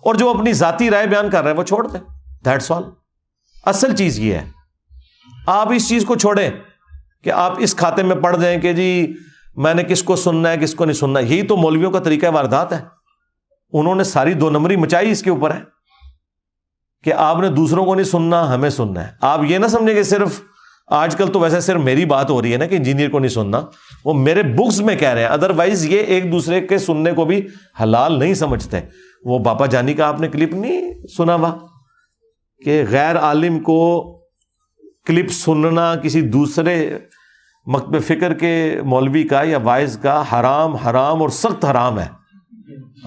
اور 0.05 0.15
جو 0.15 0.31
اپنی 0.31 0.53
ذاتی 0.53 0.91
رائے 0.91 1.07
بیان 1.07 1.31
کر 1.31 1.43
رہے 1.43 1.51
ہیں 1.51 1.59
وہ 1.59 1.63
چھوڑ 1.63 1.87
دیں۔ 1.87 2.01
دیٹس 2.45 2.73
آل 2.73 2.83
اصل 3.67 3.97
چیز 3.97 4.19
یہ 4.19 4.35
ہے۔ 4.35 4.45
آپ 5.47 5.73
اس 5.73 5.89
چیز 5.89 6.05
کو 6.05 6.15
چھوڑیں 6.15 6.51
کہ 7.25 7.31
آپ 7.31 7.53
اس 7.59 7.75
کھاتے 7.75 8.03
میں 8.03 8.17
پڑھ 8.17 8.37
دیں 8.41 8.59
کہ 8.59 8.73
جی 8.73 9.15
میں 9.57 9.75
نے 9.75 9.83
کس 9.83 10.03
کو 10.03 10.17
سننا 10.17 10.51
ہے، 10.51 10.57
کس 10.57 10.75
کو 10.75 10.85
نہیں 10.85 10.95
سننا۔ 10.95 11.21
یہی 11.21 11.43
تو 11.43 11.57
مولویوں 11.57 11.91
کا 11.91 11.99
طریقہ 11.99 12.27
واردات 12.27 12.73
ہے۔ 12.73 12.98
انہوں 13.73 13.95
نے 13.95 14.05
ساری 14.05 14.35
دو 14.35 14.51
نمبری 14.51 14.77
مچائی 14.77 15.11
اس 15.11 15.23
کے 15.23 15.31
اوپر 15.31 15.55
ہے 15.55 15.61
کہ 17.05 17.13
آپ 17.13 17.37
نے 17.37 17.49
دوسروں 17.49 17.85
کو 17.85 17.95
نہیں 17.95 18.05
سننا، 18.05 18.55
ہمیں 18.55 18.71
سننا 18.71 19.07
ہے۔ 19.07 19.13
آپ 19.21 19.41
یہ 19.45 19.59
نہ 19.59 19.67
سمجھیں 19.67 19.95
کہ 19.95 20.03
صرف 20.03 20.41
آج 20.87 21.17
کل 21.17 21.27
تو 21.33 21.41
ویسے 21.41 21.61
صرف 21.61 21.81
میری 21.81 22.05
بات 22.05 22.31
ہو 22.31 22.43
رہی 22.43 22.53
ہے 22.53 22.57
نا 22.57 22.67
کہ 22.67 22.75
انجینئر 22.75 23.11
کو 23.11 23.19
نہیں 23.19 23.29
سننا۔ 23.29 23.61
وہ 24.05 24.13
میرے 24.13 24.43
بکس 24.43 24.81
میں 24.81 24.97
کہہ 24.97 25.09
رہے 25.09 25.21
ہیں۔ 25.21 25.29
ادر 25.29 25.51
وائز 25.51 25.85
یہ 25.85 25.99
ایک 25.99 26.33
دوسرے 26.33 26.61
کے 26.61 26.79
سننے 26.79 27.13
کو 27.13 27.25
بھی 27.25 27.47
حلال 27.83 28.19
نہیں 28.19 28.35
سمجھتے۔ 28.35 28.81
وہ 29.25 29.39
باپا 29.39 29.67
جانی 29.67 29.95
کا 29.95 30.07
آپ 30.07 30.21
نے 30.21 30.29
کلپ 30.29 30.55
نہیں 30.55 31.07
سنا 31.17 31.35
ہوا 31.35 31.57
کہ 32.65 32.85
غیر 32.91 33.19
عالم 33.19 33.59
کو 33.59 34.13
کلپ 35.07 35.31
سننا 35.31 35.95
کسی 35.95 36.21
دوسرے 36.21 36.99
مکتب 37.67 38.03
فکر 38.03 38.35
کے 38.35 38.81
مولوی 38.85 39.23
کا 39.23 39.43
یا 39.43 39.59
وائز 39.59 39.99
کا 40.03 40.25
حرام 40.33 40.75
حرام 40.75 41.21
اور 41.21 41.29
سخت 41.29 41.65
حرام 41.65 42.01
ہے۔ 42.01 42.18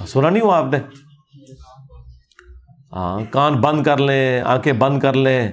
سنا 0.08 0.30
نہیں 0.30 0.44
ہوا 0.44 0.58
آپ 0.58 0.66
نے؟ 0.66 0.78
ہاں 2.94 3.20
کان 3.32 3.54
بند 3.54 3.84
کر 3.84 3.98
لیں، 3.98 4.42
آنکھیں 4.42 4.74
بند 4.74 5.00
کر 5.00 5.14
لیں۔ 5.14 5.52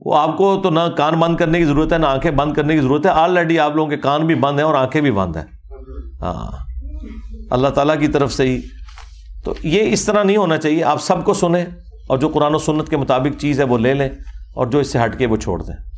وہ 0.00 0.18
آپ 0.18 0.36
کو 0.36 0.60
تو 0.62 0.70
نہ 0.70 0.80
کان 0.96 1.14
بند 1.14 1.36
کرنے 1.36 1.58
کی 1.58 1.64
ضرورت 1.64 1.92
ہے، 1.92 1.98
نہ 1.98 2.06
آنکھیں 2.06 2.32
بند 2.32 2.54
کرنے 2.54 2.74
کی 2.74 2.80
ضرورت 2.80 3.06
ہے۔ 3.06 3.10
آلریڈی 3.10 3.58
آپ 3.58 3.76
لوگوں 3.76 3.90
کے 3.90 3.96
کان 3.96 4.26
بھی 4.26 4.34
بند 4.34 4.58
ہیں 4.58 4.66
اور 4.66 4.74
آنکھیں 4.74 5.02
بھی 5.02 5.10
بند 5.10 5.36
ہیں۔ 5.36 5.44
ہاں 6.20 6.52
اللہ 7.50 7.68
تعالیٰ 7.68 8.00
کی 8.00 8.08
طرف 8.08 8.32
سے 8.32 8.48
ہی۔ 8.48 8.60
تو 9.44 9.54
یہ 9.62 9.92
اس 9.92 10.04
طرح 10.04 10.22
نہیں 10.22 10.36
ہونا 10.36 10.56
چاہیے، 10.56 10.84
آپ 10.84 11.02
سب 11.02 11.24
کو 11.24 11.34
سنیں 11.34 11.64
اور 12.08 12.18
جو 12.18 12.28
قرآن 12.28 12.54
و 12.54 12.58
سنت 12.58 12.88
کے 12.88 12.96
مطابق 12.96 13.40
چیز 13.40 13.60
ہے 13.60 13.64
وہ 13.64 13.78
لے 13.78 13.94
لیں 13.94 14.08
اور 14.54 14.66
جو 14.66 14.78
اس 14.78 14.92
سے 14.92 14.98
ہٹ 15.04 15.18
کے 15.18 15.26
وہ 15.26 15.36
چھوڑ 15.36 15.62
دیں۔ 15.62 15.89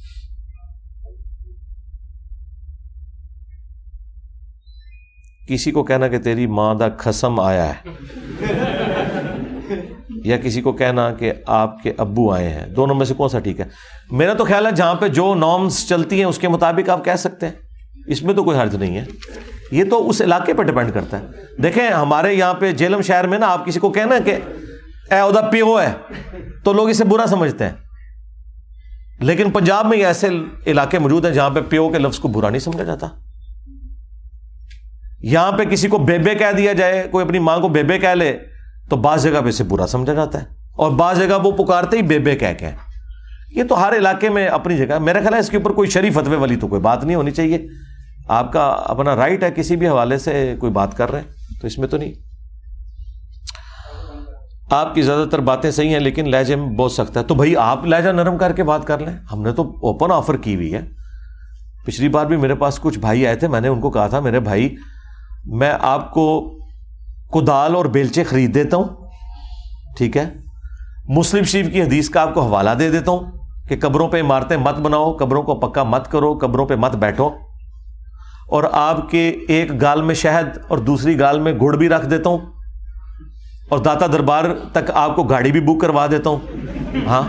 کسی 5.53 5.71
کو 5.71 5.85
کہنا 5.85 6.09
کہ 6.09 6.19
تیری 6.19 6.47
ماں 6.47 6.75
دا 6.75 6.89
کھسم 6.89 7.41
آیا 7.41 7.73
ہے 7.73 7.89
یا 10.25 10.37
کسی 10.37 10.63
کو 10.63 10.73
کہنا 10.73 11.15
کہ 11.15 11.33
آپ 11.47 11.83
کے 11.83 11.93
ابو 11.99 12.33
آئے 12.33 12.49
ہیں 12.49 12.67
دونوں 12.67 12.95
میں 12.95 13.07
سے 13.07 13.15
کون 13.15 13.29
سا 13.29 13.39
ٹھیک 13.39 13.61
ہے؟ 13.61 13.65
میرا 14.11 14.35
تو 14.35 14.45
خیال 14.45 14.67
ہے 14.67 14.73
جہاں 14.73 14.95
پہ 14.95 15.09
جو 15.09 15.35
نارمس 15.35 15.89
چلتی 15.89 16.17
ہیں 16.17 16.25
اس 16.25 16.39
کے 16.39 16.49
مطابق 16.49 16.91
آپ 16.91 17.05
کہہ 17.05 17.17
سکتے 17.17 17.47
ہیں۔ 17.47 17.55
اس 18.07 18.23
میں 18.23 18.35
تو 18.35 18.45
کوئی 18.45 18.59
حرج 18.59 18.77
نہیں 18.77 18.97
ہے۔ 18.97 19.05
یہ 19.71 19.85
تو 19.91 20.09
اس 20.09 20.23
علاقے 20.23 20.55
پہ 20.55 20.63
ڈپینڈ 20.63 20.95
کرتا 20.95 21.19
ہے۔ 21.19 21.27
دیکھیں 21.63 21.91
ہمارے 21.91 22.35
یہاں 22.35 22.55
پہ 22.55 22.73
جیلم 22.73 23.01
شہر 23.01 23.27
میں 23.27 23.39
نا 23.39 23.47
آپ 23.47 23.67
کسی 23.67 23.81
کو 23.81 23.91
کہنا 23.91 24.15
کہ 24.25 24.37
اے 25.11 25.21
ادا 25.21 25.41
پیو 25.41 25.81
ہے 25.81 25.93
تو 26.65 26.73
لوگ 26.73 26.89
اسے 26.89 27.05
برا 27.05 27.27
سمجھتے 27.27 27.65
ہیں۔ 27.65 27.73
لیکن 29.21 29.51
پنجاب 29.51 29.87
میں 29.87 29.99
یہ 29.99 30.07
ایسے 30.07 30.29
علاقے 30.67 30.99
موجود 30.99 31.25
ہیں 31.25 31.33
جہاں 31.33 31.51
پہ 31.51 31.61
پیو 31.69 31.89
کے 31.89 31.99
لفظ 31.99 32.19
کو 32.19 32.29
برا 32.29 32.49
نہیں 32.49 32.61
سمجھا 32.61 32.85
جاتا۔ 32.85 33.07
یہاں 35.23 35.53
پہ 35.53 35.65
کسی 35.65 35.89
کو 35.89 35.99
بیبے 35.99 36.35
کہہ 36.35 36.53
دیا 36.57 36.73
جائے، 36.73 37.09
کوئی 37.11 37.27
اپنی 37.27 37.39
ماں 37.39 37.59
کو 37.59 37.69
بیبے 37.69 37.99
کہہ 37.99 38.09
لے، 38.09 38.39
تو 38.91 38.97
بعض 38.97 39.23
جگہ 39.23 39.41
پہ 39.41 39.49
اسے 39.49 39.65
برا 39.65 39.87
سمجھا 39.87 40.15
جاتا 40.15 40.41
ہے۔ 40.41 40.47
اور 40.73 40.91
بعض 40.91 41.19
جگہ 41.19 41.39
وہ 41.43 41.51
پکارتے 41.51 41.97
ہی 41.97 42.03
بیبے 42.03 42.37
کہہ 42.37 42.55
کے 42.59 42.71
یہ 43.51 43.63
تو 43.69 43.83
ہر 43.83 43.93
علاقے 43.97 44.29
میں 44.29 44.47
اپنی 44.47 44.77
جگہ، 44.77 44.99
میرا 44.99 45.21
خیال 45.21 45.35
ہے 45.35 45.39
اس 45.39 45.49
کے 45.51 45.57
اوپر 45.57 45.71
کوئی 45.71 45.91
شریف 45.91 46.15
فتوے 46.15 46.37
والی 46.37 46.57
تو 46.57 46.69
کوئی 46.69 46.81
بات 46.81 47.05
نہیں 47.05 47.17
ہونی 47.17 47.31
چاہیے۔ 47.31 47.67
آپ 48.29 48.53
کا 48.53 48.65
اپنا 48.65 49.17
رائٹ 49.17 49.43
ہے، 49.43 49.51
کسی 49.51 49.77
بھی 49.77 49.89
حوالے 49.89 50.19
سے 50.19 50.57
کوئی 50.59 50.73
بات 50.73 50.97
کر 50.97 51.11
رہے 51.13 51.21
ہیں، 51.21 51.61
تو 51.61 51.67
اس 51.67 51.79
میں 51.79 51.89
تو 51.89 51.97
نہیں۔ 51.97 52.13
آپ 54.71 54.95
کی 54.95 55.03
زیادہ 55.03 55.29
تر 55.29 55.39
باتیں 55.39 55.71
صحیح 55.71 55.89
ہیں، 55.89 56.01
لیکن 56.01 56.31
لہجے 56.31 56.57
میں 56.57 56.67
بہت 56.67 56.93
سکتا 56.93 57.21
ہے۔ 57.21 57.25
تو 57.25 57.35
بھائی، 57.35 57.57
آپ 57.57 57.87
لہجہ 57.87 58.09
نرم 58.09 58.39
کر 58.39 58.53
کے 58.53 58.65
بات 58.65 58.87
کر 58.87 58.99
لیں۔ 58.99 59.13
ہم 59.33 59.43
نے 59.43 59.53
تو 59.53 59.63
اوپن 59.63 60.13
آفر 60.13 60.37
کی 60.37 60.55
ہوئی 60.55 60.75
ہے۔ 60.75 60.81
پچھلی 61.87 62.09
بار 62.09 62.27
بھی 62.27 62.37
میرے 62.37 62.55
پاس 62.55 62.79
کچھ 62.79 62.99
بھائی 62.99 63.27
آئے 63.27 63.37
تھے، 63.37 63.49
میں 63.49 63.61
نے 63.61 63.69
ان 63.69 63.81
کو 63.81 63.91
کہا 63.91 64.07
تھا، 64.07 64.21
میرے 64.21 64.41
بھائی 64.41 64.75
میں 65.45 65.73
آپ 65.81 66.11
کو 66.11 66.51
کدال 67.35 67.75
اور 67.75 67.85
بیلچے 67.85 68.25
خرید 68.25 68.55
دیتا 68.55 68.77
ہوں، 68.77 68.85
ٹھیک 69.97 70.17
ہے؟ 70.17 70.25
مسلم 71.09 71.45
شریف 71.45 71.73
کی 71.73 71.83
حدیث 71.83 72.11
کا 72.11 72.23
آپ 72.23 72.35
کو 72.35 72.43
حوالہ 72.43 72.71
دے 72.71 72.91
دیتا 72.91 73.11
ہوں 73.11 73.21
کہ 73.69 73.77
قبروں 73.81 74.09
پہ 74.09 74.21
عمارتیں 74.21 74.57
مت 74.57 74.75
بناؤ، 74.75 75.13
قبروں 75.13 75.43
کو 75.43 75.55
پکا 75.55 75.83
مت 75.83 76.11
کرو، 76.11 76.39
قبروں 76.39 76.67
پہ 76.67 76.77
مت 76.77 76.97
بیٹھو۔ 76.97 77.31
اور 78.49 78.65
آپ 78.73 79.11
کے 79.11 79.37
ایک 79.49 79.81
گال 79.81 80.03
میں 80.03 80.15
شہد 80.15 80.59
اور 80.69 80.79
دوسری 80.79 81.21
گال 81.21 81.41
میں 81.41 81.53
گڑ 81.53 81.77
بھی 81.77 81.89
رکھ 81.89 82.07
دیتا 82.07 82.31
ہوں۔ 82.31 82.39
اور 83.69 83.79
داتا 83.79 84.07
دربار 84.07 84.45
تک 84.73 84.91
آپ 84.95 85.17
کو 85.17 85.23
گاڑی 85.23 85.53
بھی 85.53 85.61
بک 85.61 85.81
کروا 85.81 86.07
دیتا 86.07 86.31
ہوں۔ 86.31 86.39
ہاں؟ 87.07 87.23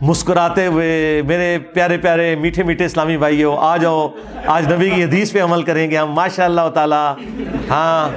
مسکراتے 0.00 0.66
ہوئے 0.66 1.22
میرے 1.26 1.58
پیارے 1.58 1.98
پیارے 1.98 2.36
میٹھے 2.36 2.62
میٹھے 2.62 2.84
اسلامی 2.84 3.16
بھائی 3.16 3.44
ہو 3.44 3.56
آ 3.56 3.76
جاؤ، 3.76 4.08
آج 4.46 4.72
نبی 4.72 4.90
کی 4.90 5.04
حدیث 5.04 5.32
پہ 5.32 5.42
عمل 5.42 5.62
کریں 5.62 5.90
گے 5.90 5.96
ہم 5.96 6.12
ماشاء 6.12 6.44
اللہ 6.44 6.68
تعالیٰ۔ 6.74 7.14
ہاں 7.70 8.08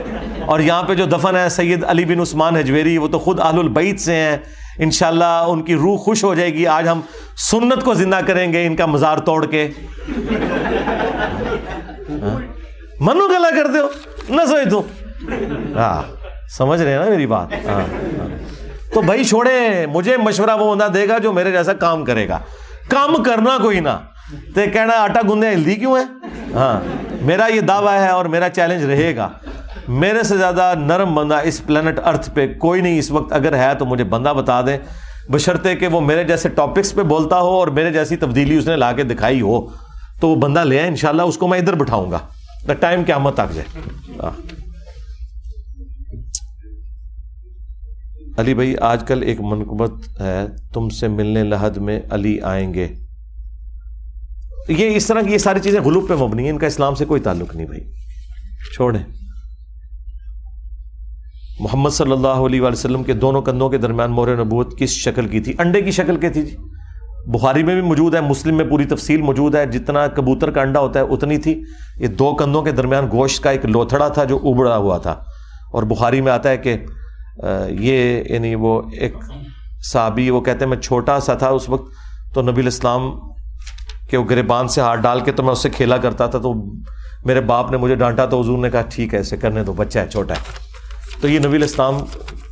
اور 0.45 0.60
یہاں 0.60 0.84
پہ 0.84 0.93
جو 0.93 1.06
دفن 1.06 1.35
ہے، 1.35 1.49
سید 1.49 1.84
علی 1.88 2.06
بن 2.06 2.19
عثمان 2.19 2.56
حجویری، 2.56 2.97
وہ 2.97 3.07
تو 3.07 3.19
خود 3.19 3.39
آل 3.39 3.60
البعید 3.60 3.99
سے 3.99 4.15
ہیں۔ 4.15 4.38
انشاءاللہ 4.80 5.43
ان 5.47 5.61
کی 5.61 5.76
روح 5.76 5.97
خوش 5.97 6.23
ہو 6.23 6.35
جائے 6.35 6.53
گی۔ 6.53 6.68
آج 6.68 6.88
ہم 6.88 7.01
سنت 7.51 7.84
کو 7.84 7.93
زندہ 7.93 8.19
کریں 8.27 8.53
گے 8.53 8.65
ان 8.65 8.76
کا 8.76 8.85
مزار 8.85 9.18
توڑ 9.18 9.45
کے۔ 9.45 9.68
ہاں؟ 12.10 12.39
منو 12.99 13.27
گلا 13.27 13.49
کر 13.49 13.68
دو 13.68 13.88
نہ 14.30 14.41
سوچ 14.47 14.72
دو 14.72 14.81
ہاں 15.76 16.01
سمجھ 16.49 16.81
رہے 16.81 16.91
ہیں 16.91 16.99
نا 16.99 17.10
میری 17.10 17.26
بات؟ 17.26 17.47
ہاں۔, 17.53 17.81
ہاں۔ 17.81 18.48
تو 18.94 19.02
بھائی 19.02 19.24
چھوڑے، 19.24 19.86
مجھے 19.94 20.18
مشورہ 20.18 20.57
وہ 20.60 20.76
بندہ 20.76 20.88
دے 20.94 21.07
گا 21.07 21.18
جو 21.18 21.34
میرے 21.34 21.52
جیسا 21.52 21.74
کام 21.74 22.06
کرے 22.06 22.28
گا۔ 22.28 22.40
کام 22.90 23.24
کرنا 23.24 23.57
کوئی 23.61 23.80
نہ۔ 23.80 23.98
تو 24.56 24.61
کہنا 24.74 24.94
آٹا 24.98 25.20
گندے 25.30 25.49
ہلدی 25.49 25.76
کیوں 25.76 25.98
ہے 25.98 26.03
ہاں 26.53 26.80
میرا 27.22 27.48
یہ 27.48 27.61
دعویٰ 27.61 27.99
ہے 27.99 28.10
اور 28.10 28.26
میرا 28.26 28.49
چیلنج 28.49 28.86
رہے 28.86 29.16
گا۔ 29.16 29.30
میرے 29.88 30.24
سے 30.24 30.38
زیادہ 30.38 30.74
نرم 30.78 31.16
بندہ 31.16 31.40
اس 31.44 31.66
پلانٹ 31.66 31.99
ارتھ 32.06 32.30
پہ 32.34 32.53
کوئی 32.53 32.82
نہیں، 32.82 32.99
اس 32.99 33.11
وقت 33.11 33.34
اگر 33.34 33.57
ہے 33.57 33.76
تو 33.76 33.86
مجھے 33.86 34.03
بندہ 34.03 34.30
بتا 34.30 34.61
دیں۔ 34.61 34.78
بشرطے 35.32 35.76
کہ 35.76 35.88
وہ 35.88 36.02
میرے 36.02 36.24
جیسے 36.24 36.49
ٹاپکس 36.49 36.95
پہ 36.95 37.02
بولتا 37.02 37.40
ہو 37.40 37.49
اور 37.49 37.68
میرے 37.68 37.91
جیسی 37.91 38.16
تبدیلی 38.16 38.57
اس 38.57 38.68
نے 38.68 38.76
لا 38.76 38.91
کے 38.91 39.03
دکھائی 39.03 39.41
ہو۔ 39.41 39.68
تو 40.20 40.28
وہ 40.28 40.36
بندہ 40.36 40.60
لے 40.60 40.80
آئے 40.80 40.88
ان 40.88 40.95
شاء 40.95 41.10
اللہ 41.10 41.22
اس 41.22 41.38
کو 41.38 41.48
میں 41.48 41.60
ادھر 41.60 41.76
بٹھاؤں 41.76 42.11
گا۔ 42.11 42.18
دا 42.68 42.74
ٹائم 42.74 43.03
کیا 43.03 43.18
مت 43.18 43.40
آگ 43.40 43.48
جائے 43.53 43.80
ہاں۔ 44.24 44.68
علی 48.40 48.53
بھائی، 48.53 48.78
آج 48.78 49.03
کل 49.07 49.24
ایک 49.24 49.41
منقبت 49.41 50.22
ہے، 50.22 50.48
تم 50.74 50.90
سے 50.90 51.07
ملنے 51.07 51.44
لحد 51.44 51.70
میں 51.70 51.99
علی 52.10 52.41
آئیں 52.41 52.74
گے۔ 52.74 52.88
یہ 54.68 54.95
اس 54.95 55.07
طرح 55.07 55.22
کی 55.22 55.34
یہ 55.34 55.38
ساری 55.38 55.60
چیزیں 55.60 55.82
غلوب 55.82 56.10
پہ 56.10 56.14
مبنی 56.14 56.44
ہیں، 56.44 56.49
ان 56.49 56.57
کا 56.57 56.68
اسلام 56.68 56.95
سے 56.95 57.06
کوئی 57.06 57.22
تعلق 57.22 57.56
نہیں 57.56 57.66
بھائی۔ 57.66 57.82
چھوڑیں۔ 58.76 59.03
محمد 61.60 61.90
صلی 61.90 62.11
اللہ 62.11 62.28
علیہ 62.28 62.61
وسلم 62.61 63.03
کے 63.03 63.14
دونوں 63.14 63.41
کندھوں 63.41 63.70
کے 63.70 63.78
درمیان 63.78 64.11
مور 64.11 64.28
نبوت 64.28 64.78
کس 64.78 64.90
شکل 64.90 65.28
کی 65.28 65.40
تھی؟ 65.40 65.53
انڈے 65.60 65.82
کی 65.82 65.91
شکل 65.91 66.18
کی 66.18 66.30
تھی 66.30 66.41
جی۔ 66.41 66.57
بخاری 67.28 67.64
میں 67.64 67.74
بھی 67.74 67.82
موجود 67.82 68.16
ہے، 68.16 68.22
مسلم 68.22 68.57
میں 68.57 68.66
پوری 68.66 68.86
تفصیل 68.86 69.22
موجود 69.22 69.56
ہے، 69.56 69.66
جتنا 69.66 70.07
کبوتر 70.07 70.52
کا 70.52 70.61
انڈا 70.61 70.80
ہوتا 70.80 70.99
ہے 70.99 71.06
اتنی 71.06 71.38
تھی۔ 71.38 71.64
یہ 71.98 72.07
دو 72.07 72.36
کندھوں 72.36 72.61
کے 72.61 72.72
درمیان 72.72 73.07
گوشت 73.11 73.44
کا 73.44 73.49
ایک 73.49 73.66
لوتھڑا 73.66 74.07
تھا 74.07 74.24
جو 74.24 74.40
ابڑا 74.44 74.78
ہوا 74.78 74.98
تھا۔ 74.98 75.11
اور 75.72 75.84
بخاری 75.84 76.22
میں 76.22 76.32
آتا 76.32 76.49
ہے 76.49 76.57
کہ 76.57 76.78
یہ 77.80 78.23
یعنی 78.30 78.56
وہ 78.56 78.81
ایک 78.91 79.14
صحابی، 79.91 80.30
وہ 80.30 80.41
کہتے 80.41 80.60
ہیں 80.60 80.69
میں 80.69 80.77
چھوٹا 80.77 81.19
سا 81.19 81.34
تھا 81.34 81.49
اس 81.49 81.69
وقت، 81.69 81.91
تو 82.34 82.41
نبی 82.41 82.61
الاسلام 82.61 83.11
کے 84.10 84.18
وہ 84.18 84.26
گربان 84.30 84.68
سے 84.68 84.81
ہاتھ 84.81 85.01
ڈال 85.01 85.19
کے 85.19 85.31
تو 85.31 85.43
میں 85.43 85.51
اس 85.51 85.64
سے 85.64 85.69
کھیلا 85.69 85.97
کرتا 85.97 86.27
تھا، 86.27 86.39
تو 86.39 86.53
میرے 87.26 87.41
باپ 87.41 87.72
نے 87.72 87.77
مجھے 87.77 87.95
ڈانٹا، 87.95 88.26
تو 88.26 88.41
حضور 88.41 88.57
نے 88.57 88.69
کہا 88.69 88.81
ٹھیک 88.81 89.14
ہے، 89.14 89.19
ایسے 89.19 89.38
کرنے 89.38 89.64
تو 89.64 89.73
بچہ 89.73 89.99
ہے، 89.99 90.07
چھوٹا 90.07 90.34
ہے۔ 90.34 90.41
تو 91.22 91.27
یہ 91.27 91.39
نبی 91.39 91.56
الاسلام 91.57 91.93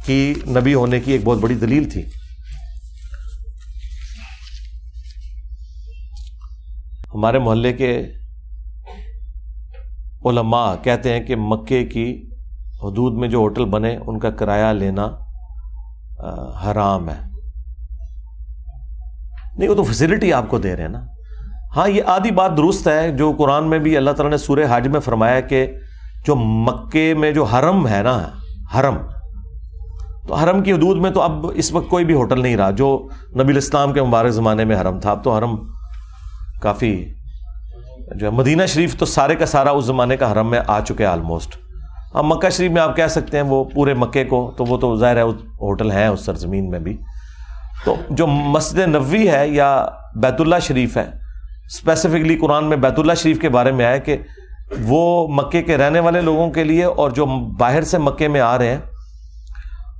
کی 0.05 0.33
نبی 0.47 0.73
ہونے 0.73 0.99
کی 0.99 1.11
ایک 1.11 1.21
بہت 1.23 1.37
بڑی 1.37 1.55
دلیل 1.55 1.89
تھی۔ 1.89 2.03
ہمارے 7.13 7.39
محلے 7.39 7.73
کے 7.73 8.03
علماء 10.25 10.75
کہتے 10.83 11.13
ہیں 11.13 11.23
کہ 11.23 11.35
مکے 11.35 11.83
کی 11.85 12.29
حدود 12.83 13.13
میں 13.13 13.27
جو 13.27 13.37
ہوٹل 13.37 13.65
بنے، 13.65 13.97
ان 14.07 14.19
کا 14.19 14.29
کرایہ 14.29 14.65
لینا 14.65 15.05
حرام 16.65 17.09
ہے۔ 17.09 17.21
نہیں، 19.57 19.69
وہ 19.69 19.75
تو 19.75 19.83
فیسلٹی 19.83 20.33
آپ 20.33 20.49
کو 20.49 20.57
دے 20.59 20.75
رہے 20.75 20.81
ہیں 20.81 20.89
نا۔ 20.89 21.01
ہاں 21.75 21.89
یہ 21.89 22.01
آدھی 22.05 22.31
بات 22.31 22.57
درست 22.57 22.87
ہے، 22.87 23.11
جو 23.11 23.33
قرآن 23.37 23.63
میں 23.63 23.79
بھی 23.79 23.97
اللہ 23.97 24.11
تعالیٰ 24.11 24.31
نے 24.31 24.37
سورہ 24.37 24.65
حج 24.69 24.87
میں 24.87 24.99
فرمایا 24.99 25.39
کہ 25.39 25.73
جو 26.25 26.35
مکے 26.35 27.13
میں 27.13 27.31
جو 27.31 27.43
حرم 27.43 27.87
ہے 27.87 28.01
نا، 28.03 28.29
حرم۔ 28.75 28.97
تو 30.27 30.33
حرم 30.33 30.61
کی 30.61 30.71
حدود 30.71 30.97
میں 30.97 31.11
تو 31.11 31.21
اب 31.21 31.45
اس 31.53 31.73
وقت 31.73 31.89
کوئی 31.89 32.05
بھی 32.05 32.13
ہوٹل 32.13 32.41
نہیں 32.41 32.57
رہا، 32.57 32.71
جو 32.71 33.07
نبی 33.33 33.51
الاسلام 33.51 33.93
کے 33.93 34.01
مبارک 34.01 34.29
زمانے 34.29 34.65
میں 34.65 34.81
حرم 34.81 34.99
تھا۔ 34.99 35.11
اب 35.11 35.23
تو 35.23 35.37
حرم 35.37 35.55
کافی 36.61 37.13
جو 38.15 38.27
ہے، 38.27 38.31
مدینہ 38.31 38.65
شریف 38.65 38.97
تو 38.97 39.05
سارے 39.05 39.35
کا 39.35 39.45
سارا 39.45 39.71
اس 39.71 39.85
زمانے 39.85 40.17
کا 40.17 40.31
حرم 40.31 40.49
میں 40.49 40.59
آ 40.67 40.79
چکے 40.79 41.05
آلموسٹ 41.05 41.66
اب 42.17 42.25
مکہ 42.25 42.49
شریف 42.49 42.71
میں 42.71 42.81
آپ 42.81 42.95
کہہ 42.95 43.07
سکتے 43.07 43.37
ہیں 43.37 43.43
وہ 43.43 43.63
پورے 43.63 43.93
مکے 43.93 44.25
کو، 44.25 44.53
تو 44.57 44.65
وہ 44.65 44.77
تو 44.77 44.95
ظاہر 44.95 45.15
ہے 45.15 45.21
ہوٹل 45.61 45.91
ہیں 45.91 46.07
اس 46.07 46.25
سرزمین 46.25 46.69
میں 46.69 46.79
بھی۔ 46.79 46.97
تو 47.85 47.95
جو 48.09 48.27
مسجد 48.27 48.77
نبوی 48.77 49.29
ہے 49.29 49.47
یا 49.47 49.85
بیت 50.15 50.41
اللہ 50.41 50.55
شریف 50.61 50.97
ہے 50.97 51.05
اسپیسیفکلی 51.65 52.37
قرآن 52.37 52.65
میں 52.65 52.77
بیت 52.77 52.99
اللہ 52.99 53.13
شریف 53.13 53.39
کے 53.39 53.49
بارے 53.49 53.71
میں 53.71 53.85
آیا 53.85 53.97
کہ 53.97 54.17
وہ 54.81 55.27
مکے 55.27 55.61
کے 55.61 55.77
رہنے 55.77 55.99
والے 55.99 56.21
لوگوں 56.21 56.51
کے 56.51 56.63
لیے 56.63 56.83
اور 56.83 57.11
جو 57.11 57.25
باہر 57.59 57.81
سے 57.81 57.97
مکے 57.97 58.27
میں 58.27 58.41
آ 58.41 58.57
رہے 58.57 58.69
ہیں، 58.69 58.81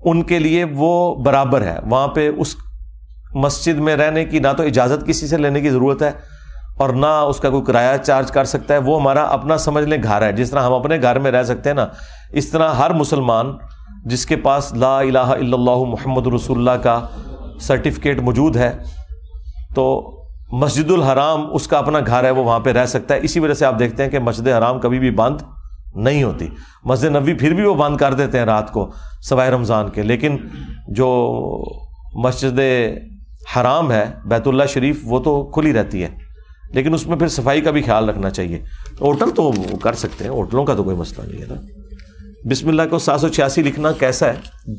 ان 0.04 0.24
کے 0.24 0.40
لیے 0.40 0.64
وہ 0.64 1.16
برابر 1.16 1.62
ہے۔ 1.62 1.78
وہاں 1.86 2.08
پہ 2.08 2.30
اس 2.38 2.56
مسجد 3.34 3.80
میں 3.80 3.96
رہنے 3.96 4.26
کی 4.26 4.40
نہ 4.40 4.54
تو 4.58 4.64
اجازت 4.64 5.08
کسی 5.08 5.28
سے 5.28 5.38
لینے 5.38 5.62
کی 5.62 5.70
ضرورت 5.70 6.02
ہے 6.02 6.12
اور 6.78 6.90
نہ 6.90 7.06
اس 7.06 7.38
کا 7.38 7.50
کوئی 7.50 7.64
کرایہ 7.64 7.98
چارج 7.98 8.32
کر 8.32 8.44
سکتا 8.44 8.74
ہے، 8.74 8.80
وہ 8.80 9.02
ہمارا 9.02 9.24
اپنا 9.24 9.58
سمجھ 9.58 9.86
لیں 9.86 10.04
گھر 10.04 10.22
ہے۔ 10.22 10.32
جس 10.32 10.52
طرح 10.52 10.62
ہم 10.62 10.74
اپنے 10.74 10.98
گھر 11.02 11.20
میں 11.20 11.32
رہ 11.32 11.44
سکتے 11.44 11.70
ہیں 11.70 11.76
نا، 11.76 11.88
اس 12.32 12.50
طرح 12.50 12.74
ہر 12.74 12.94
مسلمان 12.94 13.58
جس 14.06 14.26
کے 14.26 14.36
پاس 14.36 14.74
لا 14.74 15.00
الہ 15.00 15.18
الا 15.18 15.58
اللہ 15.58 15.78
محمد 15.78 16.28
رسول 16.28 16.58
اللہ 16.58 16.84
کا 16.84 17.08
سرٹیفکیٹ 17.62 18.20
موجود 18.20 18.56
ہے، 18.56 18.78
تو 19.76 20.14
مسجد 20.52 20.92
الحرام 20.92 21.54
اس 21.54 21.68
کا 21.68 21.78
اپنا 21.78 22.00
گھر 22.08 22.24
ہے، 22.24 22.32
وہ 22.32 22.44
وہاں 22.44 22.60
پہ 22.60 22.72
رہ 22.72 22.86
سکتا 22.86 23.14
ہے۔ 23.14 23.20
اسی 23.24 23.40
وجہ 23.40 23.54
سے 23.54 23.66
آپ 23.66 23.80
دیکھتے 23.80 24.04
ہیں 24.04 24.10
کہ 24.10 24.20
مسجد 24.20 24.48
حرام 24.48 24.80
کبھی 24.80 25.00
بھی 25.00 25.12
بند 25.12 25.42
نہیں 25.96 26.24
ہوتی۔ 26.24 26.48
مسجد 26.84 27.16
نبی 27.16 27.34
پھر 27.34 27.54
بھی 27.54 27.66
وہ 27.66 27.76
بند 27.76 27.98
کر 27.98 28.14
دیتے 28.14 28.40
ہیں 28.40 28.46
رات 28.46 28.72
کو، 28.72 28.92
سوائے 29.22 29.52
رمضان 29.52 29.90
کے۔ 29.90 30.04
لیکن 30.04 30.38
جو 30.88 31.30
مسجد 32.14 32.60
حرام 33.56 33.92
ہے، 33.92 34.06
بیت 34.26 34.48
اللہ 34.48 34.64
شریف، 34.64 35.02
وہ 35.06 35.20
تو 35.20 35.44
کھلی 35.44 35.74
رہتی 35.74 36.04
ہے۔ 36.04 36.27
لیکن 36.72 36.94
اس 36.94 37.08
میں 37.08 37.18
پھر 37.18 37.28
صفائی 37.28 37.62
کا 37.62 37.72
بھی 37.72 37.82
خیال 37.82 38.10
رکھنا 38.10 38.30
چاہیے۔ 38.30 38.62
ہوٹل 39.02 39.30
تو 39.30 39.52
کر 39.82 39.94
سکتے 39.94 40.24
ہیں، 40.24 40.32
ہوٹلوں 40.32 40.66
کا 40.66 40.76
تو 40.76 40.84
کوئی 40.84 40.96
مسئلہ 40.96 41.28
نہیں 41.28 41.42
ہے 41.42 41.46
نا۔ 41.48 41.62
بسم 42.50 42.68
اللہ 42.68 42.82
کو 42.90 43.00
سات 43.00 43.22
سو 43.22 43.28
چھیاسی 43.28 43.64
لکھنا 43.64 43.92
کیسا 43.92 44.34
ہے؟ 44.34 44.72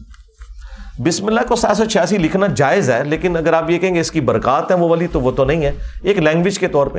بسم 1.02 1.26
اللہ 1.26 1.40
کو 1.48 1.56
سات 1.56 1.76
سو 1.76 1.84
چھیاسی 1.84 2.18
لکھنا 2.18 2.46
جائز 2.46 2.90
ہے، 2.90 3.04
لیکن 3.04 3.36
اگر 3.36 3.52
آپ 3.52 3.70
یہ 3.70 3.78
کہیں 3.78 3.94
گے 3.94 4.00
اس 4.00 4.10
کی 4.10 4.20
برکات 4.20 4.70
ہیں 4.70 4.78
وہ 4.78 4.88
والی، 4.88 5.06
تو 5.12 5.20
وہ 5.20 5.30
تو 5.30 5.44
نہیں 5.44 5.64
ہے۔ 5.64 5.72
ایک 6.02 6.18
لینگویج 6.18 6.58
کے 6.58 6.68
طور 6.68 6.86
پہ، 6.86 6.98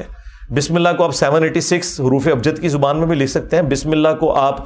بسم 0.55 0.75
اللہ 0.75 0.89
کو 0.97 1.03
آپ 1.03 1.15
سیون 1.15 1.43
ایٹی 1.43 1.61
سکس 1.61 1.99
حروف 1.99 2.27
ابجد 2.27 2.61
کی 2.61 2.69
زبان 2.69 2.97
میں 2.97 3.07
بھی 3.07 3.15
لکھ 3.15 3.31
سکتے 3.31 3.55
ہیں۔ 3.55 3.63
بسم 3.63 3.91
اللہ 3.91 4.15
کو 4.19 4.33
آپ 4.33 4.65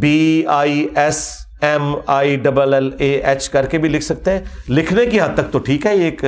B 0.00 0.44
I 0.46 0.88
S 0.94 1.36
M 1.62 1.94
I 2.06 2.36
double 2.36 2.74
L 2.74 2.90
A 2.98 3.10
H 3.12 3.48
کر 3.48 3.66
کے 3.66 3.78
بھی 3.78 3.88
لکھ 3.88 4.04
سکتے 4.04 4.30
ہیں۔ 4.30 4.40
لکھنے 4.68 5.06
کی 5.06 5.20
حد 5.20 5.34
تک 5.34 5.52
تو 5.52 5.58
ٹھیک 5.58 5.86
ہے، 5.86 5.96
یہ 5.96 6.04
ایک 6.04 6.24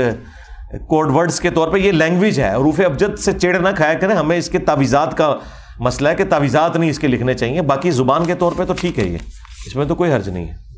کوڈ 0.78 1.10
ورڈز 1.10 1.40
کے 1.40 1.50
طور 1.50 1.68
پہ 1.68 1.78
یہ 1.78 1.92
لینگویج 1.92 2.40
ہے۔ 2.40 2.50
حروف 2.52 2.80
ابجد 2.84 3.18
سے 3.18 3.32
چیڑ 3.32 3.58
نہ 3.58 3.68
کھایا 3.76 3.94
کریں، 3.94 4.14
ہمیں 4.14 4.36
اس 4.36 4.48
کے 4.48 4.58
تعویذات 4.58 5.16
کا 5.16 5.36
مسئلہ 5.78 6.08
ہے 6.08 6.14
کہ 6.14 6.24
تعویذات 6.24 6.76
نہیں 6.76 6.90
اس 6.90 6.98
کے 6.98 7.08
لکھنے 7.08 7.34
چاہیے۔ 7.34 7.62
باقی 7.62 7.90
زبان 7.90 8.24
کے 8.24 8.34
طور 8.34 8.52
پہ 8.56 8.64
تو 8.64 8.72
ٹھیک 8.72 8.98
ہے 8.98 9.04
یہ۔ 9.04 9.18
اس 9.66 9.76
میں 9.76 9.84
تو 9.84 9.94
کوئی 9.94 10.12
حرج 10.12 10.28
نہیں 10.28 10.48
ہے۔ 10.48 10.70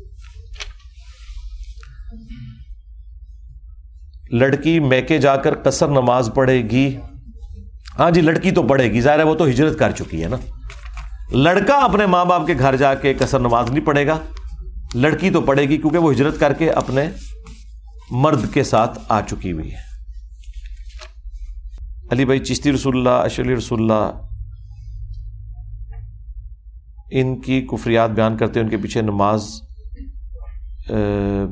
لڑکی 4.31 4.79
میکے 4.79 5.17
جا 5.17 5.35
کر 5.35 5.55
قصر 5.55 5.87
نماز 5.87 6.29
پڑھے 6.35 6.61
گی۔ 6.61 6.97
ہاں 7.99 8.11
جی 8.11 8.21
لڑکی 8.21 8.51
تو 8.51 8.63
پڑھے 8.63 8.91
گی۔ 8.91 9.01
ظاہر 9.01 9.19
ہے 9.19 9.23
وہ 9.23 9.35
تو 9.35 9.45
ہجرت 9.45 9.79
کر 9.79 9.91
چکی 9.91 10.23
ہے 10.23 10.27
نا۔ 10.27 10.37
لڑکا 11.31 11.73
اپنے 11.73 12.05
ماں 12.05 12.25
باپ 12.25 12.47
کے 12.47 12.53
گھر 12.59 12.75
جا 12.75 12.95
کے 12.95 13.13
قصر 13.13 13.39
نماز 13.39 13.71
نہیں 13.71 13.85
پڑھے 13.85 14.07
گا۔ 14.07 14.17
لڑکی 14.95 15.29
تو 15.29 15.41
پڑھے 15.41 15.63
گی 15.63 15.77
کیونکہ 15.77 15.97
وہ 15.97 16.11
ہجرت 16.11 16.39
کر 16.39 16.53
کے 16.53 16.71
اپنے 16.71 17.09
مرد 18.11 18.53
کے 18.53 18.63
ساتھ 18.63 18.99
آ 19.09 19.21
چکی 19.21 19.51
ہوئی 19.51 19.71
ہے۔ 19.71 19.93
علی 22.11 22.25
بھائی 22.25 22.39
چشتی 22.39 22.71
رسول 22.71 22.97
اللہ 22.97 23.09
اشلی 23.09 23.55
رسول 23.55 23.81
اللہ، 23.81 24.21
ان 27.11 27.41
کی 27.41 27.61
کفریات 27.61 28.09
بیان 28.09 28.37
کرتے 28.37 28.59
ہیں، 28.59 28.63
ان 28.65 28.71
کے 28.71 28.77
پیچھے 28.77 29.01
نماز 29.01 29.47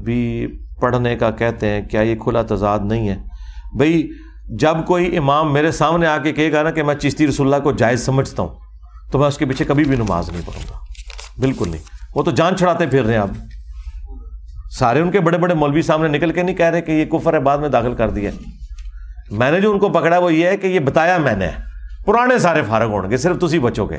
بھی 0.03 0.47
پڑھنے 0.81 1.15
کا 1.15 1.31
کہتے 1.31 1.69
ہیں، 1.69 1.81
کیا 1.81 2.01
یہ 2.01 2.15
کھلا 2.15 2.41
تضاد 2.41 2.79
نہیں 2.83 3.09
ہے؟ 3.09 3.15
بھائی، 3.77 4.09
جب 4.59 4.75
کوئی 4.87 5.17
امام 5.17 5.53
میرے 5.53 5.71
سامنے 5.71 6.07
آ 6.07 6.17
کے 6.17 6.31
کہے 6.31 6.51
گا 6.51 6.63
نا 6.63 6.71
کہ 6.71 6.83
میں 6.83 6.95
چشتی 6.95 7.27
رسول 7.27 7.53
اللہ 7.53 7.63
کو 7.63 7.71
جائز 7.71 8.05
سمجھتا 8.05 8.43
ہوں، 8.43 8.59
تو 9.11 9.19
میں 9.19 9.27
اس 9.27 9.37
کے 9.37 9.45
پیچھے 9.45 9.65
کبھی 9.65 9.83
بھی 9.83 9.95
نماز 9.95 10.29
نہیں 10.29 10.41
پڑھوں 10.45 10.63
گا۔ 10.69 10.75
بالکل 11.41 11.69
نہیں۔ 11.69 11.81
وہ 12.15 12.23
تو 12.23 12.31
جان 12.31 12.57
چھڑاتے 12.57 12.87
پھر 12.87 13.03
رہے 13.03 13.13
ہیں 13.13 13.21
آپ۔ 13.21 13.29
سارے 14.80 14.99
ان 14.99 15.11
کے 15.11 15.19
بڑے 15.19 15.38
بڑے 15.38 15.53
مولوی 15.53 15.81
سامنے 15.81 16.18
نکل 16.18 16.31
کے 16.31 16.41
نہیں 16.41 16.56
کہہ 16.56 16.65
رہے 16.65 16.81
کہ 16.81 16.91
یہ 16.91 17.06
کفر 17.06 17.34
ہے، 17.34 17.39
بعد 17.39 17.57
میں 17.57 17.69
داخل 17.69 17.93
کر 17.93 18.10
دیا 18.10 18.31
میں 19.31 19.52
نے 19.52 19.61
جو 19.61 19.72
ان 19.72 19.80
کو 19.80 19.89
پکڑا 19.89 20.18
وہ 20.18 20.34
یہ 20.34 20.48
ہے 20.48 20.57
کہ 20.57 20.68
یہ 20.68 20.80
بتایا 20.80 21.18
میں 21.18 21.35
نے۔ 21.35 21.49
پرانے 22.06 22.39
سارے 22.39 22.61
فارغ 22.61 22.85
ہو 22.85 23.11
گے، 23.11 23.18
صرف 23.18 23.35
تھی 23.49 23.60
بچوں 23.60 23.88
کے 23.88 23.98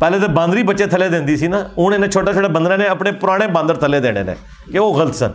پہلے 0.00 0.18
تو 0.18 0.28
باندری 0.28 0.62
بچے 0.62 0.86
تھلے 0.86 1.08
دینی 1.08 1.36
سی 1.36 1.46
نا 1.46 1.64
انہیں 1.76 2.10
چھوٹے 2.10 2.32
چھوٹے 2.32 2.48
بندر 2.48 2.78
نے 2.78 2.84
اپنے 2.84 3.12
پرانے 3.12 3.46
باندر 3.46 3.74
تھلے 3.74 4.00
دینے 4.00 4.22
نے 4.22 4.34
کہ 4.72 4.78
وہ 4.78 4.94
غلط 4.94 5.14
سن۔ 5.14 5.30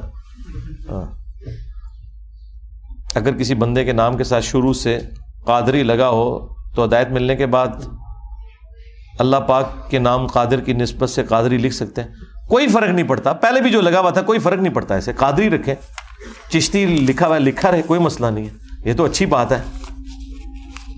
ہاں۔ 0.89 1.05
اگر 3.15 3.31
کسی 3.31 3.53
بندے 3.53 3.85
کے 3.85 3.93
نام 3.93 4.17
کے 4.17 4.23
ساتھ 4.23 4.45
شروع 4.45 4.73
سے 4.73 4.99
قادری 5.45 5.83
لگا 5.83 6.09
ہو 6.09 6.55
تو 6.75 6.85
ہدایت 6.85 7.09
ملنے 7.09 7.35
کے 7.35 7.45
بعد 7.45 7.67
اللہ 9.19 9.37
پاک 9.37 9.89
کے 9.89 9.99
نام 9.99 10.27
قادر 10.27 10.59
کی 10.59 10.73
نسبت 10.73 11.09
سے 11.09 11.23
قادری 11.23 11.57
لکھ 11.57 11.75
سکتے 11.75 12.01
ہیں۔ 12.01 12.09
کوئی 12.47 12.67
فرق 12.67 12.89
نہیں 12.89 13.07
پڑتا۔ 13.07 13.33
پہلے 13.33 13.61
بھی 13.61 13.69
جو 13.69 13.81
لگا 13.81 13.99
ہوا 13.99 14.09
تھا، 14.09 14.21
کوئی 14.21 14.39
فرق 14.39 14.61
نہیں 14.61 14.73
پڑتا۔ 14.73 14.95
ایسے 14.95 15.13
قادری 15.13 15.49
رکھے۔ 15.49 15.75
چشتی 16.49 16.85
لکھا 16.85 17.27
ہوا 17.27 17.37
لکھا 17.37 17.71
رہے، 17.71 17.81
کوئی 17.81 17.99
مسئلہ 17.99 18.27
نہیں 18.27 18.45
ہے۔ 18.45 18.51
یہ 18.89 18.93
تو 18.93 19.03
اچھی 19.05 19.25
بات 19.25 19.51
ہے 19.51 19.61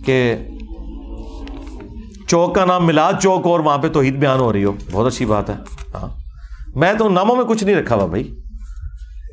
کہ 0.06 0.36
چوک 2.28 2.56
کا 2.56 2.66
نام 2.66 2.86
ملاد 2.86 3.14
چوک 3.22 3.48
اور 3.48 3.60
وہاں 3.60 3.78
پہ 3.78 3.88
توحید 3.90 4.16
بیان 4.16 4.40
ہو 4.40 4.54
رہی 4.54 4.64
ہو۔ 4.64 4.72
بہت 4.92 5.14
اچھی 5.14 5.26
بات 5.26 5.50
ہے۔ 5.50 5.56
ہاں۔ 5.94 6.08
میں 6.78 6.94
تو 6.94 7.10
ناموں 7.10 7.36
میں 7.36 7.46
کچھ 7.46 7.64
نہیں 7.64 7.76
رکھا 7.76 7.96
ہوا 7.96 8.06
بھائی۔ 8.06 8.36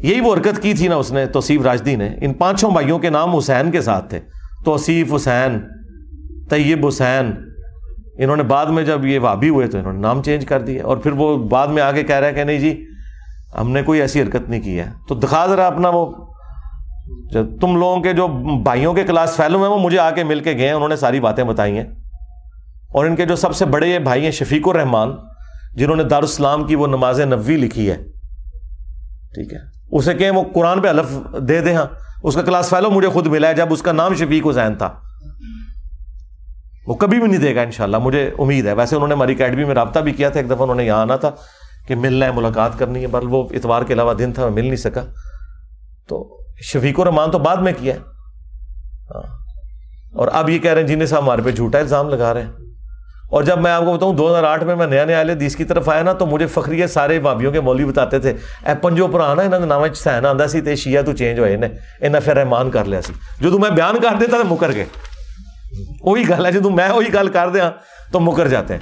یہی 0.02 0.20
وہ 0.20 0.34
حرکت 0.34 0.62
کی 0.62 0.74
تھی 0.74 0.89
نا 0.89 0.97
اس 0.97 1.12
نے، 1.12 1.26
توصیف 1.26 1.60
راجدی 1.60 1.97
نے۔ 1.97 2.10
ان 2.20 2.34
پانچوں 2.34 2.70
بھائیوں 2.70 2.98
کے 2.98 3.10
نام 3.10 3.36
حسین 3.36 3.70
کے 3.70 3.80
ساتھ 3.80 4.10
تھے۔ 4.10 4.20
توصیف 4.64 5.14
حسین، 5.14 5.60
طیب 6.51 6.86
حسین۔ 6.86 7.51
انہوں 8.23 8.36
نے 8.36 8.43
بعد 8.43 8.66
میں 8.66 8.85
جب 8.85 9.07
یہ 9.07 9.19
وابی 9.19 9.49
ہوئے 9.49 9.66
تو 9.66 9.78
انہوں 9.78 9.93
نے 9.93 9.99
نام 9.99 10.23
چینج 10.23 10.47
کر 10.47 10.61
دیا 10.61 10.85
اور 10.85 10.97
پھر 10.97 11.12
وہ 11.12 11.36
بعد 11.36 11.66
میں 11.66 11.82
آگے 11.82 12.03
کہہ 12.03 12.16
رہا 12.16 12.27
ہے 12.27 12.32
کہ 12.32 12.44
نہیں 12.44 12.59
جی 12.59 12.86
ہم 13.61 13.70
نے 13.70 13.82
کوئی 13.82 14.01
ایسی 14.01 14.23
حرکت 14.23 14.49
نہیں 14.49 14.61
کی 14.61 14.78
ہے۔ 14.78 14.86
تو 15.09 15.15
دکھا 15.15 15.47
ذرا 15.47 15.66
اپنا 15.66 15.89
وہ، 15.89 16.12
جب 17.32 17.47
تم 17.61 17.77
لوگوں 17.77 18.01
کے 18.01 18.12
جو 18.12 18.28
بھائیوں 18.62 18.94
کے 18.94 19.05
کلاس 19.05 19.36
فیلو 19.36 19.62
ہیں، 19.62 19.70
وہ 19.70 19.78
مجھے 19.78 19.99
آ 19.99 20.11
کے 20.11 20.24
مل 20.24 20.40
کے 20.40 20.53
گئے 20.53 20.66
ہیں، 20.66 20.74
انہوں 20.74 20.89
نے 20.89 20.97
ساری 20.97 21.20
باتیں 21.20 21.44
بتائی 21.44 21.77
ہیں۔ 21.77 21.85
اور 22.94 23.07
ان 23.07 23.16
کے 23.16 23.27
جو 23.27 23.36
سب 23.36 23.57
سے 23.57 23.65
بڑے 23.65 23.86
یہ 23.86 23.99
بھائی 23.99 24.24
ہیں، 24.24 24.31
شفیق 24.31 24.69
الرحمان 24.69 25.12
جنہوں 25.77 25.97
نے 25.97 26.03
دارالسلام 26.03 26.65
کی 26.65 26.74
وہ 26.74 26.86
نماز 26.86 27.20
نبوی 27.20 27.57
لکھی 27.57 27.90
ہے۔ 27.90 27.97
ٹھیک 29.35 29.53
ہے۔ 29.53 29.59
اسے 29.93 30.15
کہ 30.15 30.31
وہ 30.31 30.43
قرآن 30.55 30.81
پہ 30.81 30.89
الف 30.89 31.19
دے 31.39 31.61
دیں 31.61 31.74
ہاں۔ 31.74 31.86
اس 32.23 32.35
کا 32.35 32.43
کلاس 32.43 32.69
فیلو 32.69 32.90
مجھے 32.90 33.09
خود 33.09 33.27
ملا 33.27 33.49
ہے، 33.49 33.55
جب 33.55 33.66
اس 33.70 33.82
کا 33.82 33.93
نام 33.93 34.15
شفیق 34.15 34.47
حسین 34.51 34.74
تھا۔ 34.74 34.93
وہ 36.86 36.94
کبھی 36.94 37.20
بھی 37.20 37.28
نہیں 37.28 37.40
دے 37.40 37.54
گا 37.54 37.62
ان 37.62 37.70
شاء 37.70 37.84
اللہ 37.84 37.96
مجھے 37.96 38.30
امید 38.38 38.66
ہے۔ 38.66 38.72
ویسے 38.72 38.96
انہوں 38.96 39.09
نے 39.09 39.14
ہماری 39.14 39.32
اکیڈمی 39.32 39.64
میں 39.64 39.74
رابطہ 39.74 40.00
بھی 40.00 40.12
کیا 40.12 40.28
تھا، 40.28 40.40
ایک 40.40 40.50
دفعہ 40.50 40.62
انہوں 40.62 40.76
نے 40.76 40.84
یہاں 40.84 41.00
آنا 41.00 41.16
تھا 41.16 41.30
کہ 41.86 41.94
ملنا 41.94 42.26
ہے، 42.26 42.30
ملاقات 42.32 42.78
کرنی 42.78 43.02
ہے 43.02 43.06
بل 43.06 43.26
وہ 43.28 43.48
اتوار 43.50 43.82
کے 43.82 43.94
علاوہ 43.94 44.14
دن 44.14 44.32
تھا، 44.32 44.42
میں 44.42 44.52
مل 44.52 44.64
نہیں 44.64 44.76
سکا۔ 44.76 45.04
تو 46.09 46.38
شفیق 46.62 47.00
الرحمان 47.00 47.30
تو 47.30 47.38
بعد 47.38 47.56
میں 47.56 47.72
کیا۔ 47.80 47.94
ہاں۔ 49.14 49.22
اور 50.14 50.28
اب 50.32 50.48
یہ 50.48 50.59
کہہ 50.59 50.72
رہے 50.72 50.80
ہیں، 50.80 50.88
جنہیں 50.88 51.06
صاحب 51.06 51.22
ہمارے 51.22 51.42
پہ 51.42 51.50
جھوٹا 51.50 51.78
الزام 51.78 52.09
لگا 52.09 52.34
رہے 52.34 52.42
ہیں۔ 52.42 52.50
اور 53.30 53.42
جب 53.42 53.59
میں 53.59 53.72
آپ 53.72 53.84
کو 53.84 53.96
بتاؤں، 53.96 54.14
دو 54.14 54.28
ہزار 54.28 54.44
آٹھ 54.44 54.64
میں 54.64 54.76
میں 54.76 54.86
نیا 54.86 55.04
نیا 55.04 55.22
دیس 55.40 55.56
کی 55.56 55.64
طرف 55.64 55.88
آیا 55.88 56.02
نا، 56.02 56.12
تو 56.12 56.26
مجھے 56.26 56.46
فخری 56.46 56.86
سارے 56.86 57.18
بابیوں 57.18 57.52
کے 57.52 57.60
مولوی 57.60 57.84
بتاتے 57.84 58.18
تھے، 58.18 58.30
اے 58.66 58.74
پنجو 58.82 59.06
پرانا 59.06 59.42
انہوں 59.42 59.60
نے 59.60 59.66
نام 59.66 59.94
سہن 59.94 60.26
آتا 60.26 60.48
سی 60.48 60.60
تے 60.60 60.76
شیعہ 60.76 61.02
تو 61.02 61.12
چینج 61.12 61.38
ہوئے 61.38 61.56
نے 61.56 61.66
انہیں 62.00 62.20
پھر 62.20 62.36
رحمان 62.36 62.70
کر 62.70 62.84
لیا 62.84 63.02
سی۔ 63.02 63.12
جو 63.40 63.50
تو 63.50 63.59
میں 63.59 63.70
بیان 63.70 63.94
کر 64.02 64.16
دیتا 64.20 64.36
تو 64.36 64.54
مکر 64.54 64.72
گئے۔ 64.72 64.84
وہی 66.01 66.28
گل 66.28 66.47
ہے 66.47 66.53
جدو 66.53 66.70
میں 66.70 66.90
وہی 66.90 67.15
گل 67.15 67.28
کر 67.28 67.49
دیا 67.49 67.70
تو 68.12 68.20
مکر 68.20 68.49
جاتے 68.49 68.74
ہیں 68.74 68.81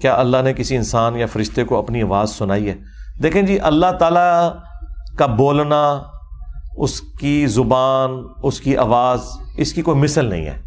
کیا 0.00 0.14
اللہ 0.14 0.36
نے 0.44 0.52
کسی 0.52 0.76
انسان 0.76 1.16
یا 1.16 1.26
فرشتے 1.26 1.64
کو 1.64 1.78
اپنی 1.78 2.02
آواز 2.02 2.30
سنائی 2.30 2.68
ہے 2.68 2.74
دیکھیں 3.22 3.42
جی 3.42 3.60
اللہ 3.60 3.92
تعالی 3.98 4.58
کا 5.16 5.26
بولنا 5.26 6.02
اس 6.76 7.00
کی 7.00 7.46
زبان 7.46 8.10
اس 8.42 8.60
کی 8.60 8.76
آواز 8.76 9.20
اس 9.56 9.72
کی 9.72 9.82
کوئی 9.82 9.98
مثل 9.98 10.24
نہیں 10.24 10.46
ہے 10.46 10.58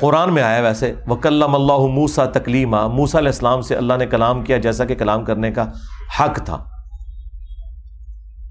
قرآن 0.00 0.34
میں 0.34 0.42
آیا 0.42 0.60
ویسے 0.60 0.94
وکلم 1.06 1.54
اللہ 1.54 1.78
موسا 1.78 2.24
تکلیمہ 2.24 2.88
موسا 2.88 3.18
علیہ 3.18 3.28
السلام 3.28 3.60
سے 3.60 3.76
اللہ 3.76 3.94
نے 3.94 4.06
کلام 4.06 4.42
کیا 4.42 4.58
جیسا 4.58 4.84
کہ 4.84 4.94
کلام 4.94 5.24
کرنے 5.24 5.50
کا 5.50 5.64
حق 6.20 6.38
تھا۔ 6.44 6.64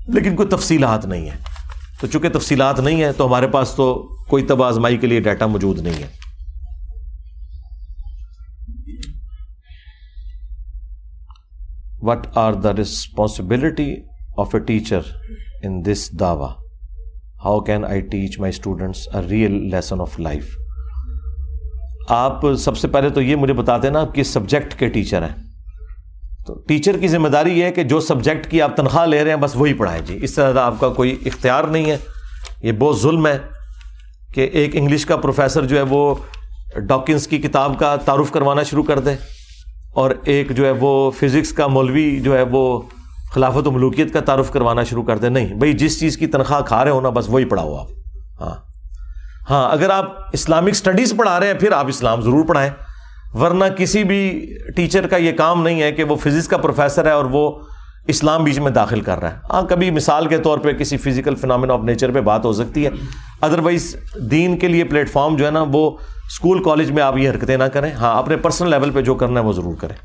لیکن 0.07 0.36
کوئی 0.36 0.48
تفصیلات 0.48 1.06
نہیں 1.06 1.30
ہے۔ 1.30 1.55
تو 2.01 2.07
چونکہ 2.07 2.30
تفصیلات 2.30 2.80
نہیں 2.80 3.01
ہے 3.03 3.11
تو 3.11 3.26
ہمارے 3.27 3.47
پاس 3.47 3.73
تو 3.76 3.93
کوئی 4.30 4.43
تب 4.43 4.63
آزمائی 4.63 4.97
کے 4.97 5.07
لیے 5.07 5.19
ڈیٹا 5.19 5.45
موجود 5.45 5.80
نہیں 5.80 6.03
ہے۔ 6.03 6.07
What 12.01 12.27
are 12.35 12.53
the 12.53 12.73
responsibility 12.73 13.95
of 14.38 14.55
a 14.55 14.59
teacher 14.59 14.99
in 15.63 15.85
this 15.85 16.09
Dawa 16.19 16.49
how 17.45 17.59
can 17.59 17.85
I 17.85 18.01
teach 18.01 18.39
my 18.39 18.49
students 18.49 19.07
a 19.15 19.22
real 19.30 19.53
lesson 19.72 20.01
of 20.01 20.19
life 20.19 20.57
آپ 22.09 22.45
سب 22.59 22.77
سے 22.77 22.88
پہلے 22.88 23.09
تو 23.09 23.22
یہ 23.22 23.35
مجھے 23.35 23.53
بتاتے 23.53 23.89
نا 23.89 24.01
آپ 24.01 24.15
کس 24.15 24.27
سبجیکٹ 24.27 24.80
کے 24.80 24.89
ٹیچر 24.89 25.22
ہیں۔ 25.22 25.44
تو 26.45 26.53
ٹیچر 26.67 26.97
کی 26.97 27.07
ذمہ 27.07 27.27
داری 27.27 27.59
یہ 27.59 27.65
ہے 27.65 27.72
کہ 27.72 27.84
جو 27.84 27.99
سبجیکٹ 27.99 28.51
کی 28.51 28.61
آپ 28.61 28.76
تنخواہ 28.76 29.05
لے 29.05 29.23
رہے 29.23 29.30
ہیں، 29.30 29.38
بس 29.38 29.55
وہی 29.55 29.73
پڑھائیں۔ 29.73 30.01
جی 30.01 30.19
اس 30.22 30.34
طرح 30.34 30.59
آپ 30.59 30.73
کا 30.80 30.89
کوئی 30.89 31.17
اختیار 31.26 31.63
نہیں 31.63 31.91
ہے۔ 31.91 31.97
یہ 32.61 32.72
بہت 32.72 33.01
ظلم 33.01 33.27
ہے 33.27 33.38
کہ 34.34 34.49
ایک 34.53 34.69
انگلش 34.73 35.05
کا 35.05 35.17
پروفیسر 35.17 35.65
جو 35.65 35.77
ہے 35.77 35.81
وہ 35.81 36.15
ڈاکنس 36.76 37.27
کی 37.27 37.38
کتاب 37.38 37.80
کا 37.80 37.95
تعارف 37.95 38.31
کروانا 38.31 38.63
شروع 38.63 38.84
کر 38.84 38.99
دے 38.99 39.15
اور 39.93 40.11
ایک 40.23 40.51
جو 40.51 40.65
ہے 40.65 40.72
وہ 40.72 41.11
فزکس 41.11 41.53
کا 41.53 41.67
مولوی 41.67 42.19
جو 42.19 42.38
ہے 42.38 42.41
وہ 42.41 42.81
خلافت 43.31 43.67
و 43.67 43.72
ملوکیت 43.72 44.13
کا 44.13 44.19
تعارف 44.19 44.51
کروانا 44.51 44.84
شروع 44.84 45.03
کر 45.03 45.17
دیں 45.17 45.30
نہیں، 45.30 45.53
بھائی، 45.53 45.73
جس 45.73 45.99
چیز 45.99 46.17
کی 46.17 46.27
تنخواہ 46.27 46.61
کھا 46.61 46.84
رہے 46.84 46.91
ہو 46.91 47.01
نا، 47.01 47.09
بس 47.09 47.30
وہی 47.30 47.45
پڑھاؤ 47.45 47.76
آپ۔ 47.76 47.88
ہاں۔ 48.41 48.55
ہاں 49.49 49.72
اگر 49.72 49.89
آپ 49.89 50.17
اسلامک 50.34 50.69
اسٹڈیز 50.69 51.13
پڑھا 51.17 51.39
رہے 51.39 51.47
ہیں، 51.47 51.53
پھر 51.53 51.72
آپ 51.72 51.88
اسلام 51.88 52.22
ضرور 52.22 52.45
پڑھائیں۔ 52.45 52.72
ورنہ 53.39 53.65
کسی 53.65 54.03
بھی 54.03 54.55
ٹیچر 54.75 55.07
کا 55.07 55.17
یہ 55.17 55.31
کام 55.31 55.63
نہیں 55.63 55.81
ہے 55.81 55.91
کہ 55.91 56.03
وہ 56.03 56.15
فزکس 56.15 56.47
کا 56.47 56.57
پروفیسر 56.57 57.05
ہے 57.05 57.11
اور 57.11 57.25
وہ 57.25 57.59
اسلام 58.07 58.43
بیچ 58.43 58.59
میں 58.59 58.71
داخل 58.71 59.01
کر 59.01 59.19
رہا 59.19 59.31
ہے۔ 59.31 59.37
ہاں 59.53 59.61
کبھی 59.61 59.91
مثال 59.91 60.27
کے 60.27 60.37
طور 60.37 60.57
پہ 60.57 60.73
کسی 60.73 60.97
فزیکل 60.97 61.35
فنامنا 61.35 61.73
آف 61.73 61.79
نیچر 61.83 62.11
پہ 62.11 62.21
بات 62.21 62.45
ہو 62.45 62.53
سکتی 62.53 62.85
ہے۔ 62.85 62.89
ادروائز 63.41 63.95
دین 64.31 64.57
کے 64.57 64.67
لیے 64.67 64.83
پلیٹ 64.83 65.11
فارم 65.11 65.35
جو 65.35 65.45
ہے 65.45 65.51
نا، 65.51 65.65
وہ 65.71 65.97
اسکول 66.27 66.63
کالج 66.63 66.91
میں 66.91 67.03
آپ 67.03 67.17
یہ 67.17 67.29
حرکتیں 67.29 67.57
نہ 67.57 67.63
کریں۔ 67.63 67.91
ہاں 67.91 68.17
اپنے 68.17 68.37
پرسنل 68.37 68.69
لیول 68.69 68.91
پہ 68.91 69.01
جو 69.01 69.15
کرنا 69.15 69.39
ہے 69.39 69.45
وہ 69.45 69.53
ضرور 69.53 69.75
کریں۔ 69.75 69.95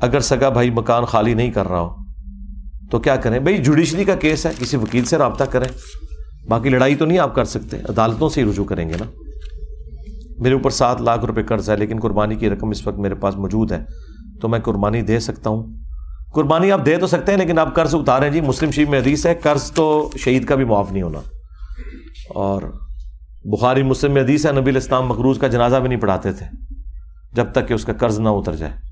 اگر 0.00 0.20
سگا 0.20 0.48
بھائی 0.48 0.70
مکان 0.70 1.04
خالی 1.04 1.34
نہیں 1.34 1.50
کر 1.50 1.68
رہا 1.68 1.80
ہو، 1.80 1.90
تو 2.90 2.98
کیا 2.98 3.16
کریں؟ 3.16 3.38
بھائی 3.38 3.58
جوڈیشری 3.58 4.04
کا 4.04 4.14
کیس 4.14 4.46
ہے، 4.46 4.50
کسی 4.58 4.76
وکیل 4.76 5.04
سے 5.04 5.18
رابطہ 5.18 5.44
کریں۔ 5.44 5.68
باقی 6.48 6.68
لڑائی 6.68 6.94
تو 6.94 7.04
نہیں 7.04 7.18
آپ 7.18 7.34
کر 7.34 7.44
سکتے، 7.44 7.76
عدالتوں 7.88 8.28
سے 8.28 8.42
ہی 8.42 8.50
رجوع 8.50 8.64
کریں 8.64 8.88
گے 8.88 8.94
نا۔ 9.00 9.06
میرے 10.38 10.54
اوپر 10.54 10.70
سات 10.70 11.00
لاکھ 11.00 11.24
روپے 11.24 11.42
قرض 11.42 11.70
ہے، 11.70 11.76
لیکن 11.76 12.00
قربانی 12.00 12.34
کی 12.34 12.50
رقم 12.50 12.68
اس 12.68 12.86
وقت 12.86 12.98
میرے 12.98 13.14
پاس 13.14 13.36
موجود 13.36 13.72
ہے، 13.72 13.84
تو 14.40 14.48
میں 14.48 14.58
قربانی 14.58 15.02
دے 15.02 15.18
سکتا 15.18 15.50
ہوں۔ 15.50 15.74
قربانی 16.32 16.72
آپ 16.72 16.86
دے 16.86 16.96
تو 16.96 17.06
سکتے 17.06 17.32
ہیں، 17.32 17.38
لیکن 17.38 17.58
آپ 17.58 17.74
قرض 17.74 17.94
اتاریں۔ 17.94 18.30
جی 18.30 18.40
مسلم 18.40 18.70
شریف 18.70 18.88
میں 18.88 19.00
حدیث 19.00 19.26
ہے، 19.26 19.34
قرض 19.34 19.72
تو 19.72 20.10
شہید 20.16 20.44
کا 20.44 20.54
بھی 20.54 20.64
معاف 20.64 20.92
نہیں 20.92 21.02
ہونا۔ 21.02 21.18
اور 22.34 22.62
بخاری 23.44 23.82
مسلم 23.82 24.12
میں 24.12 24.22
حدیث 24.22 24.46
ہے، 24.46 24.52
نبی 24.52 24.70
الاسلام 24.70 25.06
مقروض 25.06 25.38
کا 25.38 25.46
جنازہ 25.46 25.76
بھی 25.76 25.88
نہیں 25.88 26.00
پڑھاتے 26.00 26.32
تھے، 26.32 26.46
جب 27.32 27.46
تک 27.52 27.68
کہ 27.68 27.74
اس 27.74 27.84
کا 27.84 27.92
قرض 27.92 28.18
نہ 28.18 28.28
اتر 28.28 28.54
جائے۔ 28.54 28.87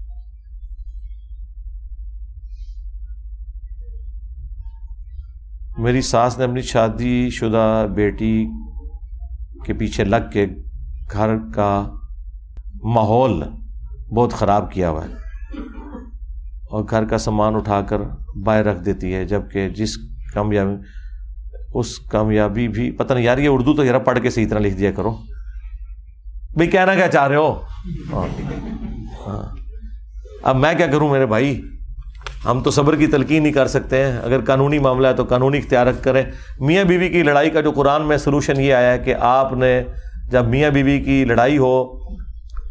میری 5.86 6.02
ساس 6.02 6.38
نے 6.38 6.44
اپنی 6.44 6.60
شادی 6.60 7.30
شدہ 7.30 7.86
بیٹی 7.94 8.46
کے 9.66 9.72
پیچھے 9.72 10.04
لگ 10.04 10.30
کے 10.32 10.46
گھر 11.12 11.30
کا 11.54 11.88
ماحول 12.84 13.42
بہت 14.16 14.32
خراب 14.32 14.72
کیا 14.72 14.90
ہوا 14.90 15.04
ہے 15.04 15.10
اور 16.70 16.84
گھر 16.90 17.04
کا 17.04 17.18
سامان 17.18 17.54
اٹھا 17.54 17.80
کر 17.80 17.98
باہر 18.44 18.64
رکھ 18.64 18.82
دیتی 18.82 19.14
ہے 19.14 19.24
جبکہ 19.24 19.68
جس 19.68 19.96
کامیابی، 20.34 20.74
اس 21.74 21.98
کامیابی 21.98 22.68
بھی، 22.68 22.90
پتہ 22.90 23.14
نہیں 23.14 23.24
یار 23.24 23.38
یہ 23.38 23.48
اردو 23.52 23.74
تو 23.74 23.84
ذرا 23.84 23.98
پڑھ 23.98 24.18
کے 24.22 24.30
صحیح 24.30 24.48
طرح 24.48 24.58
لکھ 24.58 24.76
دیا 24.76 24.90
کرو۔ 24.92 25.10
بھائی 26.54 26.70
کہنا 26.70 26.94
کیا 26.94 27.08
چاہ 27.08 27.26
رہے 27.26 27.36
ہو؟ 27.36 27.60
ہاں۔ 28.12 28.42
ہاں۔ 29.26 29.56
اب 30.42 30.56
میں 30.56 30.74
کیا 30.74 30.86
کروں 30.86 31.08
میرے 31.08 31.26
بھائی؟ 31.26 31.60
ہم 32.44 32.60
تو 32.60 32.70
صبر 32.70 32.96
کی 32.96 33.06
تلقین 33.06 33.42
نہیں 33.42 33.52
کر 33.52 33.66
سکتے 33.66 34.04
ہیں۔ 34.04 34.18
اگر 34.22 34.40
قانونی 34.40 34.78
معاملہ 34.78 35.06
ہے 35.06 35.14
تو 35.14 35.24
قانونی 35.24 35.58
اختیار 35.58 35.86
کریں۔ 36.02 36.22
میاں 36.60 36.84
بیوی 36.84 37.08
کی 37.08 37.22
لڑائی 37.22 37.50
کا 37.50 37.60
جو 37.60 37.70
قرآن 37.70 38.02
میں 38.02 38.16
سلوشن 38.16 38.60
یہ 38.60 38.74
آیا 38.74 38.92
ہے 38.92 38.98
کہ 38.98 39.14
آپ 39.20 39.52
نے 39.52 39.82
جب 40.30 40.44
میاں 40.44 40.70
بیوی 40.70 41.00
کی 41.00 41.24
لڑائی 41.24 41.58
ہو 41.58 42.06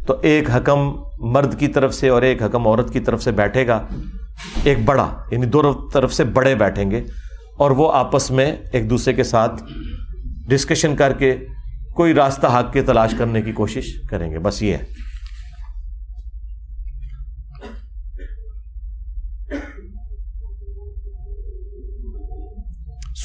تو 0.07 0.15
ایک 0.21 0.49
حکم 0.49 0.93
مرد 1.19 1.59
کی 1.59 1.67
طرف 1.67 1.93
سے 1.93 2.09
اور 2.09 2.21
ایک 2.21 2.43
حکم 2.43 2.67
عورت 2.67 2.93
کی 2.93 2.99
طرف 2.99 3.23
سے 3.23 3.31
بیٹھے 3.31 3.67
گا۔ 3.67 3.87
ایک 4.63 4.77
بڑا 4.85 5.07
یعنی 5.31 5.45
دو 5.45 5.89
طرف 5.93 6.13
سے 6.13 6.23
بڑے 6.23 6.55
بیٹھیں 6.55 6.91
گے۔ 6.91 7.01
اور 7.57 7.71
وہ 7.71 7.91
آپس 7.93 8.31
میں 8.31 8.55
ایک 8.73 8.89
دوسرے 8.89 9.13
کے 9.13 9.23
ساتھ 9.23 9.63
ڈسکشن 10.49 10.95
کر 10.95 11.13
کے 11.13 11.35
کوئی 11.95 12.13
راستہ 12.13 12.47
حق 12.47 12.73
کے 12.73 12.81
تلاش 12.81 13.13
کرنے 13.17 13.41
کی 13.41 13.51
کوشش 13.51 14.01
کریں 14.09 14.31
گے۔ 14.31 14.39
بس 14.39 14.63
یہ 14.63 14.73
ہے۔ 14.73 15.04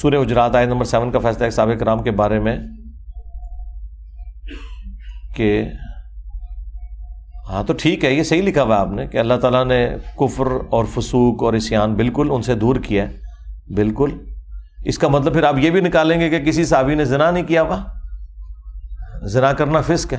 سورہ 0.01 0.15
اجرات 0.15 0.55
آئے 0.55 0.65
نمبر 0.65 0.85
سیون 0.85 1.11
کا 1.11 1.19
فیصلہ 1.19 1.45
ہے 1.45 1.49
سابق 1.49 1.79
کرام 1.79 2.03
کے 2.03 2.11
بارے 2.11 2.39
میں 2.39 2.57
کہ 5.35 5.63
ہاں 7.49 7.63
تو 7.63 7.73
ٹھیک 7.73 8.05
ہے، 8.05 8.11
یہ 8.11 8.23
صحیح 8.23 8.41
لکھا 8.41 8.63
ہوا 8.63 8.77
آپ 8.77 8.87
نے 8.87 9.07
کہ 9.07 9.17
اللہ 9.17 9.33
تعالیٰ 9.33 9.65
نے 9.65 9.95
کفر 10.19 10.47
اور 10.69 10.85
فسوق 10.85 11.43
اور 11.43 11.53
اسیان 11.53 11.93
بالکل 11.93 12.27
ان 12.31 12.41
سے 12.41 12.55
دور 12.55 12.75
کیا 12.75 13.09
ہے، 13.09 13.73
بالکل۔ 13.75 14.17
اس 14.85 14.97
کا 14.97 15.07
مطلب 15.07 15.33
پھر 15.33 15.43
آپ 15.43 15.55
یہ 15.57 15.69
بھی 15.69 15.81
نکالیں 15.81 16.19
گے 16.19 16.29
کہ 16.29 16.39
کسی 16.39 16.65
صحابی 16.65 16.95
نے 16.95 17.05
زنا 17.05 17.31
نہیں 17.31 17.43
کیا 17.43 17.61
ہوا؟ 17.61 17.77
زنا 19.23 19.53
کرنا 19.53 19.81
فسق 19.81 20.13
ہے۔ 20.13 20.17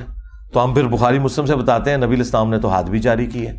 تو 0.53 0.63
ہم 0.63 0.73
پھر 0.73 0.87
بخاری، 0.87 1.19
مسلم 1.19 1.45
سے 1.45 1.55
بتاتے 1.55 1.91
ہیں، 1.91 1.97
نبی 1.97 2.15
الاسلام 2.15 2.49
نے 2.49 2.59
تو 2.59 2.69
ہاتھ 2.69 2.89
بھی 2.89 2.99
جاری 2.99 3.25
کی 3.25 3.47
ہے 3.47 3.53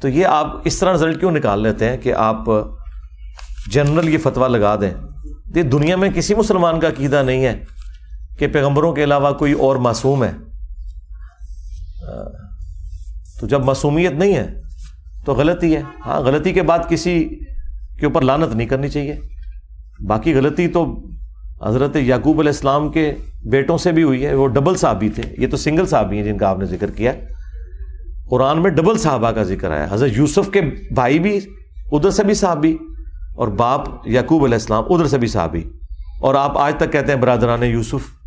تو 0.00 0.08
یہ 0.08 0.26
آپ 0.26 0.46
اس 0.64 0.78
طرح 0.78 0.92
رزلٹ 0.92 1.20
کیوں 1.20 1.30
نکال 1.30 1.62
لیتے 1.62 1.88
ہیں 1.88 1.96
کہ 1.96 2.14
آپ 2.14 2.48
جنرل 3.70 4.08
یہ 4.08 4.18
فتویٰ 4.18 4.48
لگا 4.48 4.76
دیں۔ 4.80 4.90
یہ 5.54 5.62
دنیا 5.62 5.96
میں 5.96 6.10
کسی 6.10 6.34
مسلمان 6.34 6.80
کا 6.80 6.88
عقیدہ 6.88 7.22
نہیں 7.26 7.44
ہے 7.44 7.64
کہ 8.38 8.46
پیغمبروں 8.46 8.92
کے 8.92 9.04
علاوہ 9.04 9.30
کوئی 9.30 9.52
اور 9.52 9.76
معصوم 9.76 10.24
ہے۔ 10.24 10.30
تو 13.40 13.46
جب 13.46 13.64
معصومیت 13.64 14.12
نہیں 14.12 14.34
ہے 14.34 14.54
تو 15.26 15.34
غلطی 15.34 15.76
ہے۔ 15.76 15.82
ہاں 16.06 16.20
غلطی 16.20 16.52
کے 16.52 16.62
بعد 16.62 16.78
کسی 16.88 17.24
کے 18.00 18.06
اوپر 18.06 18.20
لانت 18.20 18.56
نہیں 18.56 18.68
کرنی 18.68 18.88
چاہیے۔ 18.88 19.16
باقی 20.06 20.34
غلطی 20.34 20.68
تو 20.68 21.04
حضرت 21.66 21.96
یعقوب 21.96 22.40
علیہ 22.40 22.50
السلام 22.50 22.92
کے 22.92 23.14
بیٹوں 23.50 23.78
سے 23.78 23.92
بھی 23.92 24.02
ہوئی 24.02 24.26
ہے۔ 24.26 24.34
وہ 24.34 24.48
ڈبل 24.48 24.76
صحابی 24.76 25.08
تھے۔ 25.08 25.22
یہ 25.38 25.46
تو 25.50 25.56
سنگل 25.56 25.86
صحابی 25.86 26.16
ہیں 26.16 26.24
جن 26.24 26.38
کا 26.38 26.48
آپ 26.48 26.58
نے 26.58 26.64
ذکر 26.64 26.90
کیا۔ 26.90 27.12
قرآن 28.30 28.62
میں 28.62 28.70
ڈبل 28.70 28.98
صحابہ 28.98 29.30
کا 29.30 29.42
ذکر 29.42 29.72
ہے 29.72 29.86
حضرت 29.90 30.10
یوسف 30.16 30.50
کے 30.52 30.60
بھائی 30.94 31.18
بھی، 31.18 31.40
ادھر 31.92 32.10
سے 32.10 32.24
بھی 32.24 32.34
صحابی۔ 32.34 32.76
اور 33.34 33.48
باپ 33.48 34.08
یعقوب 34.08 34.44
علیہ 34.44 34.54
السلام 34.54 34.84
ادھر 34.90 35.06
سے 35.06 35.18
بھی 35.18 35.28
صحابی۔ 35.28 35.64
اور 36.20 36.34
آپ 36.34 36.58
آج 36.58 36.74
تک 36.76 36.92
کہتے 36.92 37.12
ہیں 37.12 37.20
برادران 37.20 37.62
یوسف، 37.62 38.22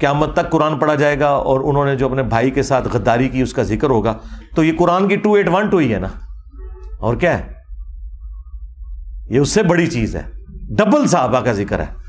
قیامت 0.00 0.32
تک 0.32 0.50
قرآن 0.50 0.78
پڑھا 0.78 0.94
جائے 0.94 1.20
گا 1.20 1.28
اور 1.28 1.60
انہوں 1.60 1.84
نے 1.84 1.96
جو 1.96 2.06
اپنے 2.06 2.22
بھائی 2.22 2.50
کے 2.50 2.62
ساتھ 2.62 2.88
غداری 2.92 3.28
کی، 3.28 3.42
اس 3.42 3.52
کا 3.52 3.62
ذکر 3.62 3.90
ہوگا۔ 3.90 4.14
تو 4.54 4.64
یہ 4.64 4.72
قرآن 4.78 5.08
کی 5.08 5.16
ٹو 5.16 5.32
ایٹ 5.32 5.48
ون 5.48 5.68
ٹو 5.68 5.76
ہی 5.76 5.94
ہے 5.94 5.98
نا؟ 5.98 6.08
اور 6.98 7.16
کیا 7.16 7.38
ہے؟ 7.38 7.52
یہ 9.30 9.38
اس 9.38 9.48
سے 9.48 9.62
بڑی 9.62 9.86
چیز 9.86 10.16
ہے۔ 10.16 10.22
ڈبل 10.76 11.06
صحابہ 11.06 11.40
کا 11.40 11.52
ذکر 11.52 11.80
ہے۔ 11.80 12.06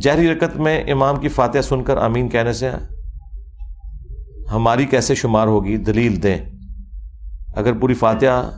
جہری 0.00 0.28
رکت 0.28 0.56
میں 0.56 0.92
امام 0.92 1.16
کی 1.16 1.28
فاتحہ 1.28 1.60
سن 1.60 1.84
کر 1.84 1.96
امین 1.96 2.28
کہنے 2.28 2.52
سے 2.52 2.70
ہماری 4.52 4.86
کیسے 4.86 5.14
شمار 5.14 5.46
ہوگی؟ 5.46 5.76
دلیل 5.76 6.22
دیں۔ 6.22 6.57
اگر 7.54 7.72
پوری 7.72 7.94
فاتحہ 7.94 8.50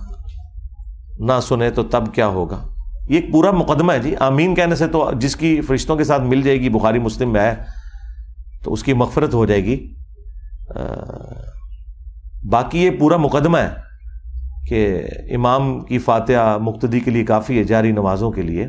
نہ 1.19 1.33
سنے 1.43 1.71
تو 1.71 1.83
تب 1.83 2.15
کیا 2.15 2.27
ہوگا؟ 2.27 2.65
یہ 3.09 3.21
ایک 3.21 3.33
پورا 3.33 3.51
مقدمہ 3.51 3.93
ہے 3.93 3.99
جی۔ 3.99 4.17
آمین 4.17 4.55
کہنے 4.55 4.75
سے 4.75 4.87
تو 4.87 5.11
جس 5.17 5.37
کی 5.37 5.61
فرشتوں 5.61 5.97
کے 5.97 6.05
ساتھ 6.05 6.23
مل 6.23 6.43
جائے 6.43 6.61
گی، 6.61 6.69
بخاری 6.69 6.99
مسلم 6.99 7.33
میں 7.33 7.41
ہے، 7.41 7.55
تو 8.65 8.73
اس 8.73 8.83
کی 8.83 8.93
مغفرت 8.93 9.35
ہو 9.35 9.47
جائے 9.47 9.65
گی۔ 9.65 9.95
باقی 12.51 12.79
یہ 12.79 12.91
پورا 12.91 13.17
مقدمہ 13.17 13.59
ہے 13.59 13.71
کہ 14.69 15.03
امام 15.35 15.81
کی 15.81 15.99
فاتحہ 15.99 16.59
مقتدی 16.59 17.01
کے 17.01 17.11
لیے 17.11 17.25
کافی 17.25 17.59
ہے، 17.59 17.65
جاری 17.65 17.93
نمازوں 17.93 18.31
کے 18.31 18.43
لیے۔ 18.43 18.67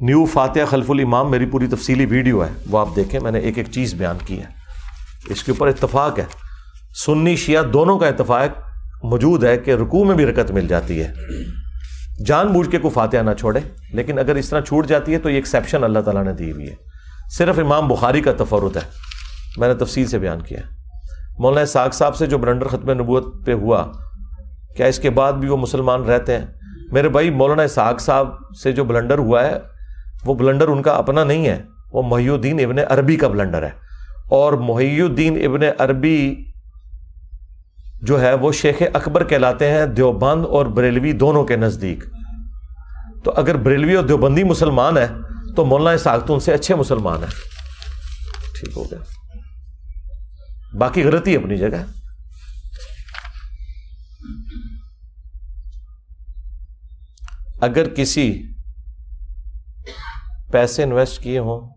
نیو 0.00 0.24
فاتحہ 0.24 0.64
خلف 0.64 0.90
الامام، 0.90 1.30
میری 1.30 1.46
پوری 1.46 1.66
تفصیلی 1.66 2.06
ویڈیو 2.06 2.44
ہے، 2.44 2.50
وہ 2.70 2.78
آپ 2.78 2.88
دیکھیں۔ 2.96 3.20
میں 3.20 3.30
نے 3.30 3.38
ایک 3.38 3.58
ایک 3.58 3.66
چیز 3.70 3.94
بیان 3.94 4.16
کی 4.26 4.38
ہے۔ 4.38 4.44
اس 5.28 5.44
کے 5.44 5.52
اوپر 5.52 5.68
اتفاق 5.68 6.18
ہے۔ 6.18 6.24
سنی 7.06 7.36
شیعہ 7.36 7.62
دونوں 7.62 7.98
کا 7.98 8.08
اتفاق 8.08 8.71
موجود 9.02 9.44
ہے 9.44 9.58
کہ 9.58 9.70
رکوع 9.70 10.04
میں 10.04 10.14
بھی 10.14 10.26
رکت 10.26 10.50
مل 10.50 10.68
جاتی 10.68 11.00
ہے۔ 11.00 11.12
جان 12.26 12.46
بوجھ 12.46 12.70
کے 12.70 12.78
کوئی 12.78 12.94
فاتحہ 12.94 13.18
نہ 13.18 13.30
چھوڑے، 13.38 13.60
لیکن 13.92 14.18
اگر 14.18 14.34
اس 14.34 14.48
طرح 14.48 14.60
چھوٹ 14.60 14.86
جاتی 14.86 15.12
ہے 15.12 15.18
تو 15.18 15.30
یہ 15.30 15.34
ایکسیپشن 15.34 15.84
اللہ 15.84 15.98
تعالیٰ 15.98 16.24
نے 16.24 16.32
دی 16.32 16.52
ہوئی 16.52 16.70
ہے۔ 16.70 16.74
صرف 17.30 17.58
امام 17.58 17.88
بخاری 17.88 18.20
کا 18.20 18.32
تفرت 18.32 18.76
ہے۔ 18.76 18.82
میں 19.56 19.68
نے 19.68 19.74
تفصیل 19.74 20.06
سے 20.06 20.18
بیان 20.18 20.40
کیا 20.40 20.60
مولانا 21.38 21.66
ساگ 21.66 21.90
صاحب 21.90 22.16
سے 22.16 22.26
جو 22.26 22.38
بلنڈر 22.38 22.66
ختم 22.66 22.90
نبوت 22.90 23.46
پہ 23.46 23.52
ہوا، 23.52 23.86
کیا 24.76 24.86
اس 24.86 24.98
کے 24.98 25.10
بعد 25.10 25.32
بھی 25.32 25.48
وہ 25.48 25.56
مسلمان 25.56 26.02
رہتے 26.02 26.38
ہیں؟ 26.38 26.46
میرے 26.92 27.08
بھائی، 27.08 27.30
مولانا 27.30 27.68
ساگ 27.68 27.94
صاحب 27.94 28.28
سے 28.62 28.72
جو 28.72 28.84
بلنڈر 28.84 29.18
ہوا 29.18 29.46
ہے، 29.46 29.58
وہ 30.24 30.34
بلنڈر 30.34 30.68
ان 30.68 30.82
کا 30.82 30.90
اپنا 30.90 31.24
نہیں 31.24 31.46
ہے۔ 31.46 31.62
وہ 31.92 32.02
محی 32.02 32.28
الدین 32.28 32.64
ابن 32.64 32.76
عربی 32.88 33.16
کا 33.16 33.28
بلنڈر 33.28 33.62
ہے۔ 33.62 33.70
اور 34.30 34.52
محی 34.52 35.00
الدین 35.00 35.46
ابن 35.46 35.60
عربی 35.78 36.44
جو 38.02 38.20
ہے 38.20 38.34
وہ 38.34 38.52
شیخ 38.52 38.82
اکبر 38.94 39.24
کہلاتے 39.24 39.70
ہیں 39.70 39.86
دیوبند 39.86 40.44
اور 40.44 40.66
بریلوی 40.66 41.12
دونوں 41.12 41.44
کے 41.44 41.56
نزدیک۔ 41.56 42.04
تو 43.24 43.32
اگر 43.36 43.56
بریلوی 43.56 43.94
اور 43.94 44.04
دیوبندی 44.04 44.44
مسلمان 44.44 44.98
ہے 44.98 45.06
تو 45.56 45.64
مولانا 45.64 45.98
ساخت 45.98 46.24
ان 46.28 46.40
سے 46.40 46.54
اچھے 46.54 46.74
مسلمان 46.74 47.18
ہیں۔ 47.18 47.30
ٹھیک 48.60 48.76
ہو 48.76 48.84
گیا۔ 48.84 48.98
باقی 50.78 51.04
غلطی 51.04 51.36
اپنی 51.36 51.56
جگہ۔ 51.56 51.84
اگر 57.60 57.88
کسی 57.88 58.42
پیسے 60.52 60.82
انویسٹ 60.82 61.22
کیے 61.22 61.38
ہوں 61.38 61.68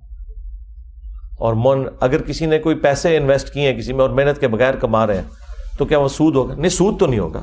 اور 1.38 1.54
من 1.58 1.88
اگر 2.02 2.22
کسی 2.22 2.46
نے 2.46 2.60
کوئی 2.60 2.76
پیسے 2.76 3.18
انویسٹ 3.18 3.54
کیے 3.54 3.72
ہیں 3.72 3.80
کسی 3.80 3.94
میں 3.94 4.02
اور 4.02 4.10
محنت 4.10 4.40
کے 4.40 4.48
بغیر 4.48 4.74
کما 4.74 5.08
رہے 5.08 5.18
ہیں 5.18 5.45
تو 5.78 5.86
کیا 5.86 6.00
وہ 6.00 6.08
سود 6.08 6.36
ہوگا؟ 6.36 6.56
نہیں، 6.56 6.70
سود 6.70 7.00
تو 7.00 7.08
نہیں 7.08 7.20
ہوگا۔ 7.20 7.42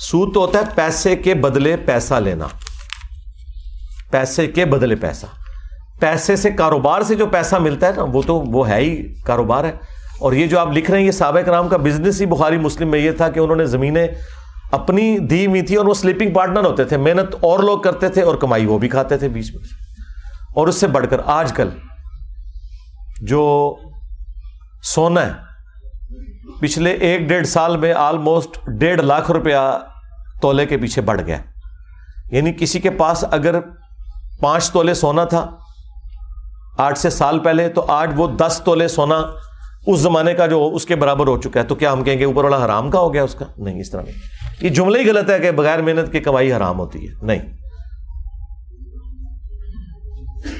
سود 0.00 0.34
تو 0.34 0.40
ہوتا 0.40 0.58
ہے 0.58 0.64
پیسے 0.74 1.16
کے 1.16 1.34
بدلے 1.34 1.76
پیسہ 1.76 2.14
لینا۔ 2.14 2.46
پیسے 4.10 4.46
کے 4.46 4.64
بدلے 4.64 4.96
پیسہ۔ 4.96 5.26
پیسے 6.00 6.36
سے 6.36 6.50
کاروبار 6.50 7.02
سے 7.02 7.14
جو 7.14 7.26
پیسہ 7.26 7.56
ملتا 7.56 7.86
ہے 7.86 7.92
نا، 7.96 8.02
وہ 8.02 8.22
تو 8.26 8.40
وہ 8.40 8.68
ہے 8.68 8.80
ہی 8.80 9.14
کاروبار 9.14 9.64
ہے۔ 9.64 9.72
اور 10.20 10.32
یہ 10.32 10.46
جو 10.46 10.58
آپ 10.58 10.68
لکھ 10.72 10.90
رہے 10.90 10.98
ہیں، 10.98 11.06
یہ 11.06 11.10
سابق 11.10 11.48
رام 11.48 11.68
کا 11.68 11.76
بزنس 11.76 12.20
ہی 12.20 12.26
بخاری 12.26 12.58
مسلم 12.58 12.88
میں 12.88 12.98
یہ 12.98 13.10
تھا 13.10 13.28
کہ 13.28 13.40
انہوں 13.40 13.56
نے 13.56 13.66
زمینیں 13.66 14.08
اپنی 14.72 15.18
دی 15.18 15.46
ہوئی 15.46 15.62
تھی 15.62 15.76
اور 15.76 15.86
وہ 15.86 15.94
سلیپنگ 15.94 16.34
پارٹنر 16.34 16.64
ہوتے 16.64 16.84
تھے۔ 16.84 16.96
محنت 16.96 17.34
اور 17.40 17.58
لوگ 17.58 17.78
کرتے 17.78 18.08
تھے 18.08 18.22
اور 18.22 18.34
کمائی 18.34 18.66
وہ 18.66 18.78
بھی 18.78 18.88
کھاتے 18.88 19.16
تھے 19.16 19.28
بیچ 19.28 19.54
میں 19.54 19.64
اور 20.56 20.68
اس 20.68 20.80
سے 20.80 20.86
بڑھ 20.86 21.06
کر 21.10 21.20
آج 21.26 21.52
کل 21.52 21.68
جو 23.22 23.74
سونا 24.82 25.26
ہے 25.26 25.49
پچھلے 26.60 26.90
ایک 26.90 27.20
ڈیڑھ 27.20 27.46
سال 27.46 27.76
میں 27.76 27.92
آلموسٹ 27.92 28.68
ڈیڑھ 28.78 29.02
لاکھ 29.02 29.30
روپیہ 29.30 29.78
تولے 30.42 30.66
کے 30.66 30.76
پیچھے 30.76 31.02
بڑھ 31.02 31.20
گیا۔ 31.20 31.38
یعنی 32.30 32.52
کسی 32.52 32.80
کے 32.80 32.90
پاس 32.90 33.24
اگر 33.30 33.60
پانچ 34.40 34.70
تولے 34.70 34.94
سونا 34.94 35.24
تھا، 35.24 35.56
آٹھ 36.78 36.98
سے 36.98 37.10
سال 37.10 37.38
پہلے، 37.38 37.68
تو 37.68 37.84
آج 37.88 38.10
وہ 38.16 38.26
دس 38.26 38.60
تولے 38.64 38.88
سونا 38.88 39.22
اس 39.86 40.00
زمانے 40.00 40.34
کا 40.34 40.46
جو 40.46 40.70
اس 40.74 40.86
کے 40.86 40.96
برابر 40.96 41.26
ہو 41.26 41.36
چکا 41.36 41.60
ہے۔ 41.60 41.64
تو 41.64 41.74
کیا 41.74 41.92
ہم 41.92 42.04
کہیں 42.04 42.18
گے 42.18 42.24
اوپر 42.24 42.44
والا 42.44 42.64
حرام 42.64 42.90
کا 42.90 43.00
ہو 43.00 43.14
گیا 43.14 43.22
اس 43.22 43.34
کا؟ 43.34 43.44
نہیں، 43.56 43.80
اس 43.80 43.90
طرح 43.90 44.02
نہیں۔ 44.02 44.14
یہ 44.60 44.68
جملہ 44.68 44.98
ہی 44.98 45.10
غلط 45.10 45.30
ہے 45.30 45.38
کہ 45.38 45.50
بغیر 45.50 45.82
محنت 45.82 46.12
کی 46.12 46.20
کمائی 46.20 46.52
حرام 46.52 46.78
ہوتی 46.78 47.08
ہے۔ 47.08 47.12
نہیں۔ 47.22 47.42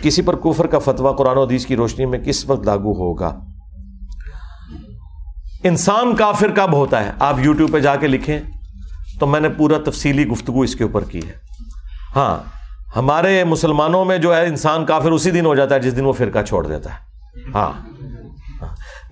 کسی 0.02 0.22
پر 0.22 0.36
کفر 0.36 0.66
کا 0.66 0.78
فتویٰ 0.78 1.16
قرآن 1.16 1.36
و 1.36 1.43
حدیث 1.43 1.66
کی 1.66 1.77
روشنی 1.77 2.06
میں 2.06 2.18
کس 2.18 2.51
وقت 2.51 2.66
لاگو 2.66 2.93
ہوگا؟ 2.93 3.40
انسان 5.65 6.16
کافر 6.16 6.51
کب 6.51 6.73
ہوتا 6.73 7.05
ہے؟ 7.05 7.11
آپ 7.19 7.35
یوٹیوب 7.39 7.73
پہ 7.73 7.78
جا 7.78 7.97
کے 7.97 8.07
لکھیں 8.07 8.41
تو 9.20 9.27
میں 9.27 9.41
نے 9.41 9.49
پورا 9.49 9.91
تفصیلی 9.91 10.27
گفتگو 10.27 10.61
اس 10.61 10.74
کے 10.74 10.85
اوپر 10.85 11.05
کی 11.05 11.19
ہے۔ 11.19 11.32
ہاں 12.16 12.39
ہمارے 12.97 13.45
مسلمانوں 13.45 14.05
میں 14.05 14.19
جو 14.19 14.37
ہے 14.37 14.47
انسان 14.47 14.87
کافر 14.87 15.11
اسی 15.11 15.31
دن 15.31 15.47
ہو 15.47 15.55
جاتا 15.55 15.74
ہے 15.74 15.81
جس 15.81 15.97
دن 15.97 16.05
وہ 16.05 16.12
فرقہ 16.12 16.39
چھوڑ 16.49 16.66
دیتا 16.66 16.91
ہے۔ 16.91 16.99
ہاں۔ 17.55 17.73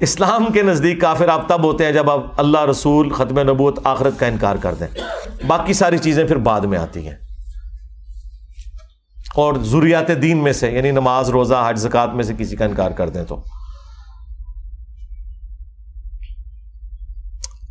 اسلام 0.00 0.46
کے 0.52 0.62
نزدیک 0.62 1.00
کافر 1.00 1.28
آپ 1.28 1.48
تب 1.48 1.64
ہوتے 1.64 1.84
ہیں 1.84 1.92
جب 1.92 2.10
آپ 2.10 2.40
اللہ 2.40 2.64
رسول 2.64 3.12
ختم 3.12 3.38
نبوت 3.38 3.78
آخرت 3.84 4.18
کا 4.18 4.26
انکار 4.26 4.56
کر 4.56 4.74
دیں۔ 4.74 4.86
باقی 5.46 5.72
ساری 5.72 5.98
چیزیں 5.98 6.24
پھر 6.24 6.36
بعد 6.36 6.60
میں 6.60 6.78
آتی 6.78 7.08
ہیں۔ 7.08 7.16
اور 9.34 9.54
ضروریات 9.62 10.22
دین 10.22 10.38
میں 10.38 10.52
سے 10.52 10.70
یعنی 10.70 10.90
نماز، 10.90 11.30
روزہ، 11.30 11.64
حج 11.68 11.78
زکات 11.78 12.14
میں 12.14 12.24
سے 12.24 12.34
کسی 12.38 12.56
کا 12.56 12.64
انکار 12.64 12.90
کر 12.90 13.08
دیں 13.08 13.24
تو۔ 13.24 13.42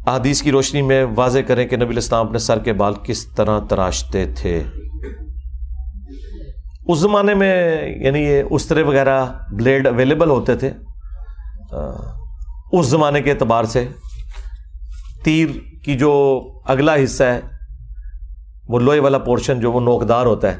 احادیث 0.08 0.42
کی 0.42 0.52
روشنی 0.52 0.82
میں 0.82 1.06
واضح 1.16 1.40
کریں 1.40 1.68
کہ 1.68 1.78
نبی 1.78 1.86
الاسلام 1.86 2.26
اپنے 2.26 2.38
سر 2.38 2.60
کے 2.60 2.74
بال 2.74 2.94
کس 3.04 3.26
طرح 3.26 3.60
تراشتے 3.60 4.26
تھے۔ 4.36 4.64
اس 6.88 7.00
زمانے 7.00 7.34
میں 7.34 7.82
یعنی 8.06 8.20
یہ 8.20 8.44
استرے 8.50 8.82
وغیرہ 8.82 9.26
بلیڈ 9.52 9.88
اویلیبل 9.88 10.30
ہوتے 10.30 10.56
تھے۔ 10.56 10.72
اس 12.72 12.86
زمانے 12.86 13.22
کے 13.22 13.32
اعتبار 13.32 13.64
سے 13.64 13.88
تیر 15.24 15.48
کی 15.86 15.96
جو 15.96 16.42
اگلا 16.66 16.96
حصہ 17.04 17.24
ہے، 17.24 17.42
وہ 18.68 18.80
لوہے 18.80 19.00
والا 19.00 19.18
پورشن 19.18 19.60
جو 19.60 19.72
وہ 19.72 19.82
نوکدار 19.82 20.26
ہوتا 20.26 20.54
ہے، 20.54 20.58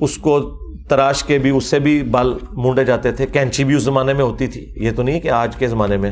اس 0.00 0.16
کو 0.16 0.40
تراش 0.88 1.24
کے 1.24 1.38
بھی، 1.38 1.50
اس 1.50 1.64
سے 1.64 1.78
بھی 1.78 2.02
بال 2.02 2.38
مونڈے 2.52 2.84
جاتے 2.84 3.12
تھے۔ 3.12 3.26
کینچی 3.26 3.64
بھی 3.64 3.74
اس 3.74 3.82
زمانے 3.82 4.12
میں 4.12 4.24
ہوتی 4.24 4.46
تھی۔ 4.46 4.72
یہ 4.76 4.90
تو 4.96 5.02
نہیں 5.02 5.20
کہ 5.20 5.30
آج 5.30 5.56
کے 5.56 5.68
زمانے 5.68 5.96
میں۔ 5.96 6.10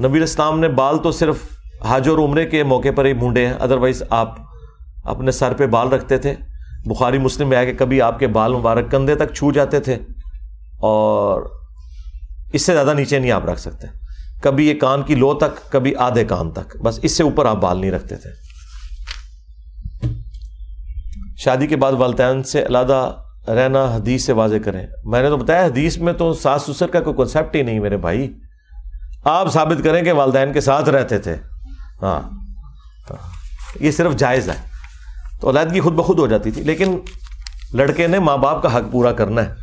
نبی 0.00 0.22
اسلام 0.22 0.60
نے 0.60 0.68
بال 0.68 0.98
تو 0.98 1.12
صرف 1.12 1.36
حاج 1.84 2.08
اور 2.08 2.18
عمرے 2.18 2.46
کے 2.46 2.62
موقع 2.62 2.88
پر 2.96 3.04
ہی 3.04 3.12
مونڈے 3.12 3.46
ہیں 3.46 3.54
ادروائز 3.60 4.02
آپ 4.10 4.34
اپنے 5.04 5.30
سر 5.30 5.52
پہ 5.52 5.66
بال 5.66 5.88
رکھتے 5.88 6.18
تھے۔ 6.18 6.34
بخاری 6.84 7.18
مسلم 7.18 7.48
میں 7.48 7.56
آیا 7.56 7.72
کہ 7.72 7.78
کبھی 7.78 8.02
آپ 8.02 8.18
کے 8.18 8.26
بال 8.26 8.52
مبارک 8.52 8.90
کندھے 8.90 9.14
تک 9.14 9.32
چھو 9.34 9.52
جاتے 9.52 9.80
تھے 9.80 9.94
اور 10.80 11.42
اس 12.52 12.66
سے 12.66 12.72
زیادہ 12.72 12.92
نیچے 12.94 13.18
نہیں 13.18 13.30
آپ 13.30 13.44
رکھ 13.44 13.60
سکتے۔ 13.60 13.86
کبھی 14.42 14.68
یہ 14.68 14.74
کان 14.74 15.02
کی 15.02 15.14
لو 15.14 15.34
تک، 15.34 15.72
کبھی 15.72 15.96
آدھے 15.96 16.24
کان 16.24 16.50
تک، 16.50 16.76
بس 16.76 17.00
اس 17.02 17.12
سے 17.12 17.22
اوپر 17.22 17.46
آپ 17.46 17.56
بال 17.56 17.80
نہیں 17.80 17.90
رکھتے 17.90 18.16
تھے۔ 18.16 18.30
شادی 21.36 21.66
کے 21.66 21.76
بعد 21.76 21.92
والدین 21.92 22.42
سے 22.42 22.66
علیحدہ 22.66 23.16
رہنا 23.48 23.84
حدیث 23.84 24.24
سے 24.24 24.32
واضح 24.32 24.56
کریں۔ 24.64 24.86
میں 25.04 25.22
نے 25.22 25.28
تو 25.28 25.36
بتایا، 25.36 25.64
حدیث 25.64 25.98
میں 25.98 26.12
تو 26.12 26.32
ساس 26.32 26.62
سسر 26.62 26.86
کا 26.86 27.00
کوئی 27.00 27.16
کنسیپٹ 27.16 27.56
ہی 27.56 27.62
نہیں 27.62 27.80
میرے 27.80 27.96
بھائی۔ 27.96 28.32
آپ 29.24 29.52
ثابت 29.52 29.84
کریں 29.84 30.02
کہ 30.02 30.12
والدین 30.12 30.52
کے 30.52 30.60
ساتھ 30.60 30.88
رہتے 30.88 31.18
تھے۔ 31.18 31.36
ہاں۔ 32.02 32.20
یہ 33.80 33.90
صرف 33.90 34.16
جائز 34.16 34.48
ہے۔ 34.48 34.54
تو 35.40 35.50
علیحدگی 35.50 35.80
خود 35.80 35.92
بخود 35.92 36.18
ہو 36.18 36.26
جاتی 36.26 36.50
تھی، 36.50 36.62
لیکن 36.62 36.98
لڑکے 37.74 38.06
نے 38.06 38.18
ماں 38.18 38.36
باپ 38.36 38.62
کا 38.62 38.76
حق 38.76 38.92
پورا 38.92 39.12
کرنا 39.12 39.44
ہے۔ 39.44 39.54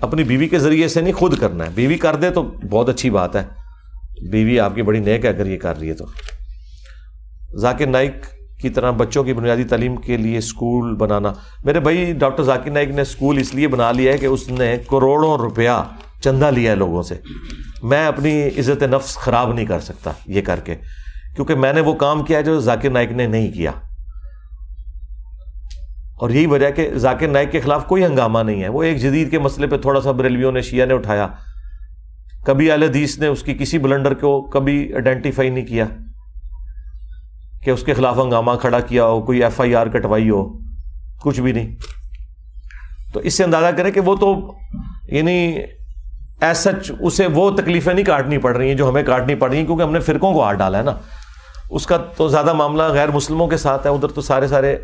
اپنی 0.00 0.24
بیوی 0.24 0.48
کے 0.48 0.58
ذریعے 0.58 0.88
سے 0.88 1.00
نہیں، 1.00 1.12
خود 1.12 1.38
کرنا 1.38 1.64
ہے۔ 1.64 1.70
بیوی 1.74 1.98
کر 1.98 2.16
دے 2.16 2.30
تو 2.30 2.42
بہت 2.42 2.88
اچھی 2.88 3.10
بات 3.10 3.36
ہے۔ 3.36 3.44
بیوی 4.30 4.60
آپ 4.60 4.74
کی 4.74 4.82
بڑی 4.82 5.00
نیک 5.00 5.24
ہے 5.24 5.30
اگر 5.30 5.46
یہ 5.46 5.58
کر 5.58 5.78
رہی 5.78 5.88
ہے 5.88 5.94
تو۔ 5.94 6.04
ذاکر 7.58 7.86
نائک 7.86 8.12
کی 8.60 8.68
طرح 8.68 8.90
بچوں 8.90 9.24
کی 9.24 9.32
بنیادی 9.32 9.64
تعلیم 9.64 9.96
کے 9.96 10.16
لیے 10.16 10.38
اسکول 10.38 10.96
بنانا۔ 10.96 11.32
میرے 11.64 11.80
بھائی 11.80 12.12
ڈاکٹر 12.12 12.42
ذاکر 12.42 12.70
نائک 12.70 12.88
نے 12.88 13.02
اسکول 13.02 13.38
اس 13.38 13.54
لیے 13.54 13.68
بنا 13.68 13.92
لیا 13.92 14.12
ہے 14.12 14.18
کہ 14.18 14.26
اس 14.26 14.48
نے 14.48 14.76
کروڑوں 14.90 15.38
روپیہ 15.38 15.70
چندہ 16.20 16.50
لیا 16.50 16.70
ہے 16.70 16.76
لوگوں 16.76 17.02
سے۔ 17.02 17.14
میں 17.82 18.06
اپنی 18.06 18.48
عزت 18.48 18.82
نفس 18.82 19.16
خراب 19.16 19.52
نہیں 19.52 19.66
کر 19.66 19.80
سکتا، 19.80 20.10
یہ 20.26 20.40
کر 20.40 20.60
کے۔ 20.60 20.74
کیونکہ 21.34 21.54
میں 21.54 21.72
نے 21.72 21.80
وہ 21.80 21.94
کام 21.94 22.24
کیا 22.24 22.40
جو 22.40 22.60
ذاکر 22.60 22.90
نائک 22.90 23.12
نے 23.12 23.26
نہیں 23.26 23.52
کیا۔ 23.52 23.70
اور 26.14 26.30
یہی 26.30 26.46
وجہ 26.46 26.70
کہ 26.70 26.90
ذاکر 26.94 27.28
نائک 27.28 27.52
کے 27.52 27.60
خلاف 27.60 27.86
کوئی 27.86 28.04
ہنگامہ 28.04 28.38
نہیں 28.38 28.62
ہے۔ 28.62 28.68
وہ 28.68 28.82
ایک 28.82 28.98
جدید 28.98 29.30
کے 29.30 29.38
مسئلے 29.38 29.66
پہ 29.66 29.76
تھوڑا 29.76 30.00
سا 30.00 30.10
بریلویوں 30.10 30.52
نے 30.52 30.60
شیعہ 30.60 30.86
نے 30.86 30.94
اٹھایا۔ 30.94 31.26
کبھی 32.44 32.70
اعلی 32.70 32.86
حدیث 32.86 33.18
نے 33.18 33.26
اس 33.26 33.42
کی 33.42 33.54
کسی 33.54 33.78
بلنڈر 33.78 34.14
کو 34.14 34.50
کبھی 34.50 34.92
آئیڈینٹیفائی 34.92 35.50
نہیں 35.50 35.66
کیا 35.66 35.84
کہ 37.62 37.70
اس 37.70 37.82
کے 37.82 37.94
خلاف 37.94 38.18
ہنگامہ 38.18 38.50
کھڑا 38.60 38.80
کیا 38.80 39.04
ہو، 39.04 39.22
کوئی 39.22 39.44
ایف 39.44 39.60
آئی 39.60 39.74
آر 39.74 39.86
کٹوائی 39.86 40.30
ہو، 40.30 40.58
کچھ 41.22 41.40
بھی 41.40 41.52
نہیں۔ 41.52 41.76
تو 43.12 43.20
اس 43.20 43.34
سے 43.34 43.44
اندازہ 43.44 43.76
کریں 43.76 43.90
کہ 43.90 44.00
وہ 44.00 44.16
تو 44.16 44.54
یعنی 45.08 45.58
ایس 46.40 46.58
سچ 46.58 46.92
اسے 47.00 47.26
وہ 47.26 47.50
تکلیفیں 47.50 47.94
نہیں 47.94 48.04
کاٹنی 48.04 48.38
پڑ 48.38 48.56
رہی 48.56 48.68
ہیں 48.68 48.74
جو 48.74 48.88
ہمیں 48.88 49.02
کاٹنی 49.02 49.34
پڑ 49.34 49.50
رہی 49.50 49.58
ہیں، 49.58 49.66
کیونکہ 49.66 49.82
ہم 49.82 49.92
نے 49.92 50.00
فرقوں 50.00 50.32
کو 50.32 50.42
ہاتھ 50.42 50.58
ڈالا 50.58 50.78
ہے 50.78 50.82
نا۔ 50.82 50.94
اس 51.70 51.86
کا 51.86 51.96
تو 52.16 52.28
زیادہ 52.28 52.52
معاملہ 52.52 52.82
غیر 52.82 53.08
مسلموں 53.08 53.48
کے 53.48 53.56
ساتھ 53.56 53.86
ہے، 53.86 53.90
ادھر 53.92 54.08
تو 54.08 54.20
سارے 54.20 54.48
سارے 54.48 54.76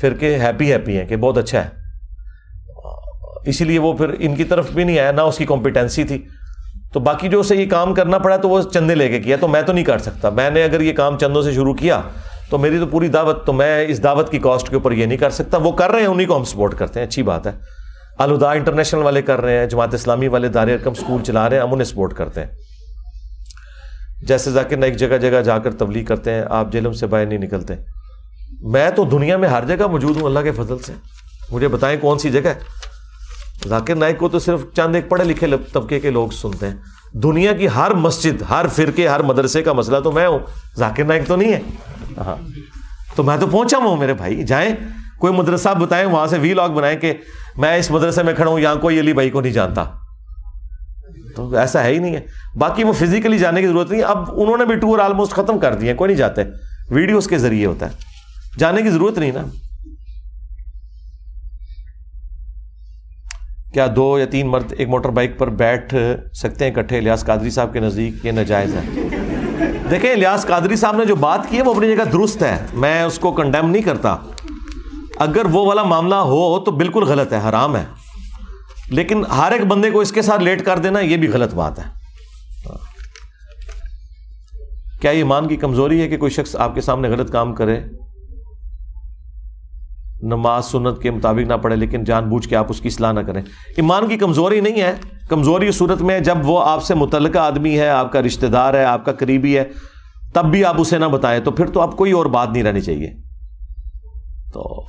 فرقے 0.00 0.38
ہیپی 0.38 0.72
ہیپی 0.72 0.98
ہیں 0.98 1.06
کہ 1.06 1.16
بہت 1.16 1.38
اچھا 1.38 1.64
ہے۔ 1.64 1.68
اسی 3.46 3.64
لیے 3.64 3.78
وہ 3.78 3.92
پھر 3.92 4.14
ان 4.18 4.34
کی 4.34 4.44
طرف 4.44 4.70
بھی 4.70 4.84
نہیں 4.84 4.98
آیا، 4.98 5.12
نہ 5.12 5.20
اس 5.20 5.38
کی 5.38 5.44
کمپیٹنسی 5.44 6.04
تھی۔ 6.04 6.26
تو 6.92 7.00
باقی 7.00 7.28
جو 7.28 7.40
اسے 7.40 7.56
یہ 7.56 7.66
کام 7.70 7.94
کرنا 7.94 8.18
پڑا 8.18 8.36
تو 8.36 8.48
وہ 8.48 8.62
چندے 8.62 8.94
لے 8.94 9.08
کے 9.08 9.20
کیا، 9.20 9.36
تو 9.40 9.48
میں 9.48 9.62
تو 9.62 9.72
نہیں 9.72 9.84
کر 9.84 9.98
سکتا۔ 9.98 10.30
میں 10.30 10.50
نے 10.50 10.64
اگر 10.64 10.80
یہ 10.80 10.92
کام 10.92 11.18
چندوں 11.18 11.42
سے 11.42 11.52
شروع 11.52 11.74
کیا 11.74 12.00
تو 12.50 12.58
میری 12.58 12.78
تو 12.78 12.86
پوری 12.86 13.08
دعوت، 13.08 13.46
تو 13.46 13.52
میں 13.52 13.84
اس 13.88 14.02
دعوت 14.02 14.30
کی 14.30 14.38
کاسٹ 14.38 14.68
کے 14.68 14.74
اوپر 14.74 14.92
یہ 14.92 15.06
نہیں 15.06 15.18
کر 15.18 15.30
سکتا۔ 15.30 15.56
وہ 15.56 15.72
کر 15.72 15.90
رہے 15.90 16.00
ہیں، 16.00 16.06
انہیں 16.06 16.26
کو 16.26 16.36
ہم 16.36 16.44
سپورٹ 16.44 16.74
کرتے 16.74 17.00
ہیں، 17.00 17.06
اچھی 17.06 17.22
بات 17.22 17.46
ہے۔ 17.46 17.52
الدا 18.18 18.50
انٹرنیشنل 18.50 19.02
والے 19.02 19.22
کر 19.22 19.40
رہے 19.40 19.58
ہیں، 19.58 19.66
جماعت 19.66 19.94
اسلامی 19.94 20.28
والے 20.28 20.48
دار 20.48 20.68
ارکم 20.68 20.90
اسکول 20.90 21.22
چلا 21.22 21.50
رہے 21.50 21.56
ہیں، 21.56 21.62
ہم 21.62 21.72
انہیں 21.72 21.84
سپورٹ 21.84 22.14
کرتے 22.14 22.40
ہیں۔ 22.40 22.48
جیسے 24.22 24.50
ذاکر 24.50 24.78
ایک 24.78 24.96
جگہ 24.96 25.16
جگہ 25.16 25.42
جا 25.42 25.58
کر 25.58 25.72
تبلیغ 25.72 26.04
کرتے 26.04 26.32
ہیں، 26.32 26.42
آپ 26.50 26.72
جیلم 26.72 26.92
سے 26.92 27.06
باہر 27.06 27.26
نہیں 27.26 27.38
نکلتے۔ 27.38 27.74
میں 28.60 28.90
تو 28.90 29.04
دنیا 29.04 29.36
میں 29.36 29.48
ہر 29.48 29.64
جگہ 29.68 29.86
موجود 29.86 30.16
ہوں، 30.16 30.24
اللہ 30.24 30.38
کے 30.38 30.52
فضل 30.52 30.78
سے۔ 30.78 30.92
مجھے 31.50 31.68
بتائیں 31.68 32.00
کون 32.00 32.18
سی 32.18 32.30
جگہ 32.30 32.52
ذاکر 33.68 33.94
نائک 33.94 34.18
کو 34.18 34.28
تو 34.28 34.38
صرف 34.38 34.60
چند 34.76 34.94
ایک 34.94 35.08
پڑھے 35.08 35.24
لکھے 35.24 35.46
طبقے 35.72 36.00
کے 36.00 36.10
لوگ 36.10 36.28
سنتے 36.28 36.66
ہیں۔ 36.66 36.74
دنیا 37.12 37.52
کی 37.52 37.68
ہر 37.68 37.90
مسجد، 37.90 38.42
ہر 38.50 38.66
فرقے، 38.72 39.08
ہر 39.08 39.22
مدرسے 39.22 39.62
کا 39.62 39.72
مسئلہ 39.72 39.98
تو 39.98 40.12
میں 40.12 40.26
ہوں۔ 40.26 40.38
ذاکر 40.76 41.04
نائک 41.04 41.26
تو 41.26 41.36
نہیں 41.36 41.52
ہے؟ 41.52 41.60
ہاں۔ 42.18 42.36
تو 43.16 43.22
میں 43.22 43.36
تو 43.36 43.46
پہنچا 43.46 43.78
ہوں 43.78 43.96
میرے 43.96 44.14
بھائی، 44.14 44.42
جائیں۔ 44.42 44.74
کوئی 45.18 45.32
مدرسہ 45.32 45.68
بتائیں، 45.74 46.06
وہاں 46.06 46.26
سے 46.26 46.38
وی 46.38 46.54
لاگ 46.54 46.68
بنائیں 46.68 46.98
کہ 46.98 47.14
میں 47.56 47.76
اس 47.76 47.90
مدرسے 47.90 48.22
میں 48.22 48.34
کھڑا 48.34 48.50
ہوں، 48.50 48.60
یہاں 48.60 48.76
کوئی 48.76 49.00
علی 49.00 49.12
بھائی 49.12 49.30
کو 49.30 49.40
نہیں 49.40 49.52
جانتا۔ 49.52 49.84
تو 51.36 51.56
ایسا 51.56 51.84
ہے 51.84 51.88
ہی 51.88 51.98
نہیں 51.98 52.16
ہے۔ 52.16 52.20
باقی 52.58 52.84
وہ 52.84 52.92
فزیکلی 52.92 53.38
جانے 53.38 53.60
کی 53.60 53.66
ضرورت 53.66 53.90
نہیں 53.90 54.02
اب 54.02 54.40
انہوں 54.40 54.56
نے 54.56 54.64
بھی 54.64 54.76
ٹور 54.76 54.98
آلموسٹ 54.98 55.32
ختم 55.32 55.58
کر 55.58 55.74
دیے 55.74 55.94
کوئی 55.94 56.08
نہیں 56.08 56.18
جاتے۔ 56.18 56.42
ویڈیوز 56.90 57.26
کے 57.26 57.38
ذریعے 57.38 57.66
ہوتا 57.66 57.86
ہے۔ 57.86 57.96
جانے 58.58 58.82
کی 58.82 58.90
ضرورت 58.90 59.18
نہیں 59.18 59.32
نا۔ 59.32 59.42
کیا 63.72 63.86
دو 63.96 64.18
یا 64.18 64.24
تین 64.24 64.46
مرد 64.46 64.74
ایک 64.78 64.88
موٹر 64.88 65.08
بائک 65.08 65.38
پر 65.38 65.50
بیٹھ 65.50 65.94
سکتے 66.34 66.64
ہیں 66.64 66.72
اکٹھے؟ 66.72 66.98
الیاس 66.98 67.24
قادری 67.24 67.50
صاحب 67.50 67.72
کے 67.72 67.80
نزدیک 67.80 68.26
یہ 68.26 68.30
ناجائز 68.30 68.74
ہے۔ 68.74 69.08
دیکھیں، 69.90 70.12
الیاس 70.12 70.46
قادری 70.46 70.76
صاحب 70.76 70.96
نے 70.96 71.04
جو 71.04 71.16
بات 71.16 71.40
کی 71.48 71.56
ہے، 71.56 71.62
وہ 71.62 71.74
اپنی 71.74 71.96
جگہ 71.96 72.04
درست 72.04 72.42
ہے۔ 72.42 72.56
میں 72.72 73.02
اس 73.02 73.18
کو 73.18 73.32
کنڈیم 73.32 73.70
نہیں 73.70 73.82
کرتا۔ 73.82 74.16
اگر 75.18 75.44
وہ 75.44 75.66
والا 75.66 75.82
معاملہ 75.82 76.14
ہو 76.14 76.60
تو 76.60 76.70
بالکل 76.70 77.04
غلط 77.04 77.32
ہے، 77.32 77.48
حرام 77.48 77.76
ہے۔ 77.76 77.84
لیکن 78.88 79.26
ہر 79.26 79.52
ایک 79.52 79.66
بندے 79.66 79.90
کو 79.90 80.00
اس 80.00 80.12
کے 80.12 80.22
ساتھ 80.22 80.40
لیٹ 80.40 80.64
کر 80.64 80.78
دینا، 80.78 81.00
یہ 81.00 81.16
بھی 81.16 81.28
غلط 81.28 81.54
بات 81.54 81.78
ہے۔ 81.78 81.84
کیا 85.00 85.10
ایمان 85.10 85.48
کی 85.48 85.56
کمزوری 85.56 86.00
ہے 86.00 86.08
کہ 86.08 86.16
کوئی 86.16 86.30
شخص 86.30 86.56
آپ 86.56 86.74
کے 86.74 86.80
سامنے 86.80 87.08
غلط 87.08 87.32
کام 87.32 87.54
کرے؟ 87.54 87.80
نماز 90.22 90.64
سنت 90.64 91.02
کے 91.02 91.10
مطابق 91.10 91.48
نہ 91.48 91.54
پڑھے، 91.54 91.76
لیکن 91.76 92.04
جان 92.04 92.28
بوجھ 92.28 92.48
کے 92.48 92.56
آپ 92.56 92.66
اس 92.68 92.80
کی 92.80 92.88
اصلاح 92.88 93.12
نہ 93.12 93.20
کریں۔ 93.20 93.42
ایمان 93.76 94.08
کی 94.08 94.16
کمزوری 94.16 94.60
نہیں 94.60 94.82
ہے۔ 94.82 94.94
کمزوری 95.28 95.72
صورت 95.72 96.02
میں 96.02 96.20
جب 96.20 96.36
وہ 96.42 96.64
آپ 96.64 96.84
سے 96.84 96.94
متعلقہ 96.94 97.38
آدمی 97.38 97.78
ہے، 97.78 97.88
آپ 97.88 98.12
کا 98.12 98.22
رشتہ 98.22 98.46
دار 98.46 98.74
ہے، 98.74 98.84
آپ 98.84 99.04
کا 99.04 99.12
قریبی 99.12 99.58
ہے، 99.58 99.64
تب 100.34 100.44
بھی 100.44 100.64
آپ 100.64 100.74
اسے 100.78 100.98
نہ 100.98 101.04
بتائیں۔ 101.04 101.40
تو 101.40 101.50
پھر 101.50 101.66
تو 101.66 101.80
آپ 101.80 101.96
کوئی 101.96 102.12
اور 102.12 102.26
بات 102.26 102.48
نہیں 102.50 102.62
رہنی 102.62 102.80
چاہیے۔ 102.80 103.10
تو 104.52 104.86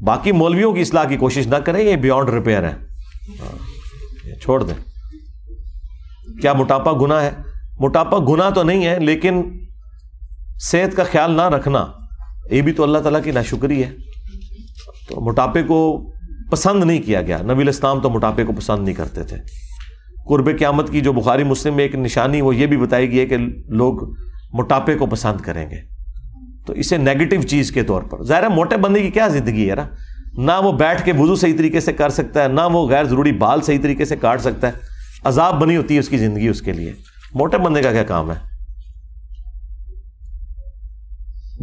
باقی 0.00 0.32
مولویوں 0.32 0.72
کی 0.72 0.80
اصلاح 0.80 1.04
کی 1.04 1.16
کوشش 1.16 1.46
نہ 1.46 1.56
کریں، 1.56 1.84
یہ 1.84 1.96
بیونڈ 1.96 2.28
ریپیئر 2.28 2.62
ہے 2.62 2.74
چھوڑ 4.42 4.62
دیں۔ 4.62 4.74
کیا 6.40 6.52
موٹاپا 6.52 6.92
گنا 6.92 7.22
ہے؟ 7.22 7.30
موٹاپا 7.78 8.18
گنا 8.18 8.50
تو 8.50 8.62
نہیں 8.62 8.86
ہے، 8.86 8.98
لیکن 8.98 9.42
صحت 10.60 10.96
کا 10.96 11.04
خیال 11.04 11.30
نہ 11.30 11.42
رکھنا، 11.42 11.86
یہ 12.50 12.62
بھی 12.62 12.72
تو 12.72 12.82
اللہ 12.82 12.98
تعالیٰ 12.98 13.22
کی 13.22 13.30
ناشکری 13.30 13.84
ہے۔ 13.84 13.90
تو 15.08 15.20
موٹاپے 15.20 15.62
کو 15.62 16.10
پسند 16.50 16.84
نہیں 16.84 17.02
کیا 17.02 17.22
گیا۔ 17.22 17.38
نبی 17.42 17.62
الاسلام 17.62 18.00
تو 18.00 18.10
موٹاپے 18.10 18.44
کو 18.44 18.52
پسند 18.52 18.84
نہیں 18.84 18.94
کرتے 18.94 19.22
تھے۔ 19.22 19.36
قرب 20.28 20.58
قیامت 20.58 20.90
کی 20.90 21.00
جو 21.00 21.12
بخاری 21.12 21.44
مسلم 21.44 21.74
میں 21.74 21.84
ایک 21.84 21.94
نشانی، 21.94 22.40
وہ 22.40 22.56
یہ 22.56 22.66
بھی 22.66 22.76
بتائی 22.76 23.10
گئی 23.10 23.18
ہے 23.18 23.26
کہ 23.26 23.36
لوگ 23.68 24.10
موٹاپے 24.52 24.94
کو 24.94 25.06
پسند 25.06 25.40
کریں 25.40 25.70
گے۔ 25.70 25.89
تو 26.70 26.76
اسے 26.76 26.96
نیگیٹو 26.96 27.42
چیز 27.42 27.72
کے 27.72 27.82
طور 27.82 28.02
پر۔ 28.02 28.22
ظاہر 28.22 28.42
ہے 28.42 28.48
موٹے 28.48 28.76
بندے 28.76 29.02
کی 29.02 29.10
کیا 29.10 29.28
زندگی 29.28 29.70
ہے 29.70 29.74
نا؟ 29.74 29.86
نہ 30.32 30.52
وہ 30.64 30.72
بیٹھ 30.72 31.04
کے 31.04 31.12
وضو 31.18 31.34
صحیح 31.34 31.56
طریقے 31.58 31.80
سے 31.80 31.92
کر 31.92 32.08
سکتا 32.08 32.42
ہے، 32.42 32.48
نہ 32.48 32.60
وہ 32.72 32.88
غیر 32.88 33.04
ضروری 33.04 33.32
بال 33.32 33.62
صحیح 33.62 33.78
طریقے 33.82 34.04
سے 34.04 34.16
کاٹ 34.16 34.40
سکتا 34.40 34.66
ہے۔ 34.66 34.72
عذاب 35.24 35.60
بنی 35.60 35.76
ہوتی 35.76 35.94
ہے 35.94 35.98
اس 35.98 36.08
کی 36.08 36.18
زندگی 36.18 36.48
اس 36.48 36.62
کے 36.62 36.72
لیے۔ 36.72 36.92
موٹے 37.34 37.58
بندے 37.58 37.82
کا 37.82 37.92
کیا 37.92 38.02
کام 38.02 38.30
ہے؟ 38.30 38.36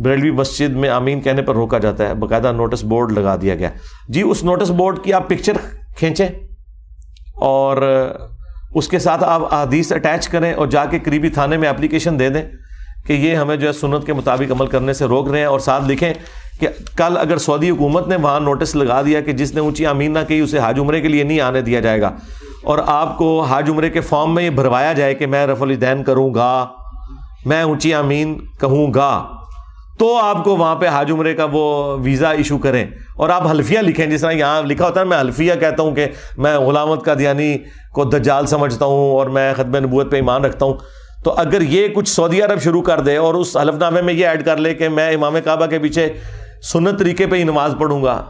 بریلوی 0.02 0.32
مسجد 0.32 0.70
میں 0.70 0.90
آمین 0.90 1.22
کہنے 1.22 1.42
پر 1.42 1.56
روکا 1.56 1.78
جاتا 1.78 2.10
ہے۔ 2.10 2.14
باقاعدہ 2.14 2.52
نوٹس 2.52 2.84
بورڈ 2.84 3.12
لگا 3.12 3.36
دیا 3.42 3.56
گیا۔ 3.56 3.70
جی 4.10 4.22
اس 4.22 4.44
نوٹس 4.44 4.70
بورڈ 4.70 5.00
کی 5.04 5.14
آپ 5.14 5.30
پکچر 5.30 5.54
کھینچیں 5.98 6.28
اور 7.36 7.82
اس 8.76 8.88
کے 8.88 9.00
ساتھ 9.00 9.24
آپ 9.24 9.54
حدیث 9.54 9.92
اٹیچ 9.92 10.28
کریں 10.28 10.54
اور 10.54 10.68
جا 10.68 10.86
کے 10.86 11.00
قریبی 11.00 11.30
تھانے 11.30 11.58
میں 11.58 11.70
اپلیکیشن 11.70 12.20
دے 12.20 12.30
دیں۔ 12.30 12.44
کہ 13.08 13.14
یہ 13.14 13.36
ہمیں 13.36 13.56
جو 13.56 13.68
ہے 13.68 13.74
سنت 13.74 14.06
کے 14.06 14.14
مطابق 14.14 14.52
عمل 14.52 14.68
کرنے 14.68 14.94
سے 14.94 15.06
روک 15.06 15.32
رہے 15.32 15.40
ہیں 15.40 15.46
اور 15.46 15.60
ساتھ 15.60 15.84
لکھیں 15.88 16.14
کہ 16.60 16.68
کل 16.96 17.18
اگر 17.18 17.38
سعودی 17.38 17.70
حکومت 17.70 18.08
نے 18.08 18.16
وہاں 18.16 18.40
نوٹس 18.40 18.76
لگا 18.76 19.02
دیا 19.02 19.22
کہ 19.22 19.32
جس 19.32 19.54
نے 19.54 19.60
اونچی 19.60 19.86
امین 19.86 20.14
نہ 20.14 20.20
کی، 20.28 20.40
اسے 20.40 20.60
حاج 20.60 20.80
عمرے 20.80 21.02
کے 21.02 21.08
لیے 21.08 21.24
نہیں 21.24 21.42
آنے 21.42 21.62
دیا 21.62 21.80
جائے 21.80 22.02
گا۔ 22.02 22.12
اور 22.64 22.80
آپ 22.86 23.18
کو 23.18 23.42
حاج 23.42 23.70
عمرے 23.70 23.90
کے 23.90 24.02
فارم 24.02 24.36
میں 24.36 24.44
یہ 24.44 24.50
بھروایا 24.50 24.94
جائے 24.94 25.14
کہ 25.14 25.26
میں 25.26 25.48
رف 25.48 25.62
الدین 25.62 26.04
کروں 26.04 26.34
گا، 26.34 26.66
میں 27.46 27.64
اونچی 27.64 27.94
امین 27.94 28.40
کہوں 28.60 28.94
گا۔ 28.94 29.26
تو 30.00 30.18
آپ 30.18 30.44
کو 30.44 30.56
وہاں 30.56 30.76
پہ 30.76 30.88
حاج 30.88 31.12
عمرے 31.12 31.34
کا 31.34 31.48
وہ 31.52 31.98
ویزا 32.04 32.30
ایشو 32.30 32.58
کریں۔ 32.58 32.86
اور 33.16 33.30
آپ 33.30 33.52
حلفیہ 33.52 33.80
لکھیں، 33.80 34.06
جس 34.06 34.22
طرح 34.22 34.32
یہاں 34.32 34.62
لکھا 34.62 34.86
ہوتا 34.86 35.00
ہے 35.00 35.06
میں 35.06 35.20
حلفیہ 35.20 35.54
کہتا 35.60 35.84
ہوں 35.84 35.96
کہ 35.96 36.06
میں 36.38 36.58
غلامت 36.58 37.06
کا 37.06 37.14
دیانی 37.20 37.58
کو 37.94 38.04
دجال 38.04 38.48
سمجھتا 38.48 38.86
ہوں 38.86 39.12
اور 39.12 39.28
میں 39.28 39.54
ختم 39.54 39.76
نبوت 39.76 40.12
پہ 40.12 40.16
ایمان 40.16 40.46
رکھتا 40.46 40.66
ہوں۔ 40.66 40.74
تو 41.24 41.34
اگر 41.38 41.62
یہ 41.62 41.88
کچھ 41.88 42.10
سعودی 42.10 42.42
عرب 42.42 42.62
شروع 42.62 42.82
کر 42.82 43.00
دے 43.00 43.18
اور 43.18 43.34
اس 43.34 43.58
حلف 43.58 43.76
نامے 43.76 44.02
میں 44.02 44.14
یہ 44.14 44.28
ایڈ 44.28 44.46
کر 44.46 44.58
لے 44.58 44.74
کہ 44.74 44.90
میں 44.90 45.16
امام 45.16 45.36
کعبہ 45.44 45.66
کے 45.66 45.80
پیچھے 45.80 46.14
سنت 46.62 47.00
طریقے 47.00 47.28
پہ 47.28 47.36
ہی 47.36 47.44
نماز 47.44 47.76
پڑھوں 47.80 48.04
گا، 48.04 48.26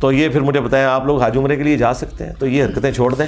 تو 0.00 0.12
یہ 0.12 0.28
پھر 0.28 0.40
مجھے 0.40 0.60
بتائیں 0.60 0.86
آپ 0.86 1.06
لوگ 1.06 1.20
حاج 1.20 1.36
عمرے 1.36 1.56
کے 1.56 1.62
لیے 1.62 1.76
جا 1.76 1.94
سکتے 1.94 2.26
ہیں؟ 2.26 2.32
تو 2.38 2.46
یہ 2.46 2.64
حرکتیں 2.64 2.92
چھوڑ 2.92 3.14
دیں۔ 3.14 3.26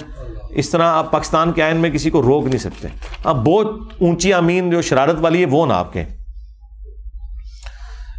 اس 0.51 0.71
طرح 0.71 0.83
آپ 0.83 1.11
پاکستان 1.11 1.53
کے 1.53 1.63
آئین 1.63 1.77
میں 1.77 1.91
کسی 1.91 2.11
کو 2.11 2.23
روک 2.23 2.45
نہیں 2.45 2.59
سکتے۔ 2.59 2.89
اب 3.25 3.47
بہت 3.47 3.67
اونچی 4.01 4.33
امین 4.33 4.71
جو 4.71 4.83
شرارت 4.83 5.17
والی 5.21 5.41
ہے 5.41 5.47
وہ 5.51 5.67
نہ 5.67 5.73
آپ 5.73 5.93
کے۔ 5.93 6.05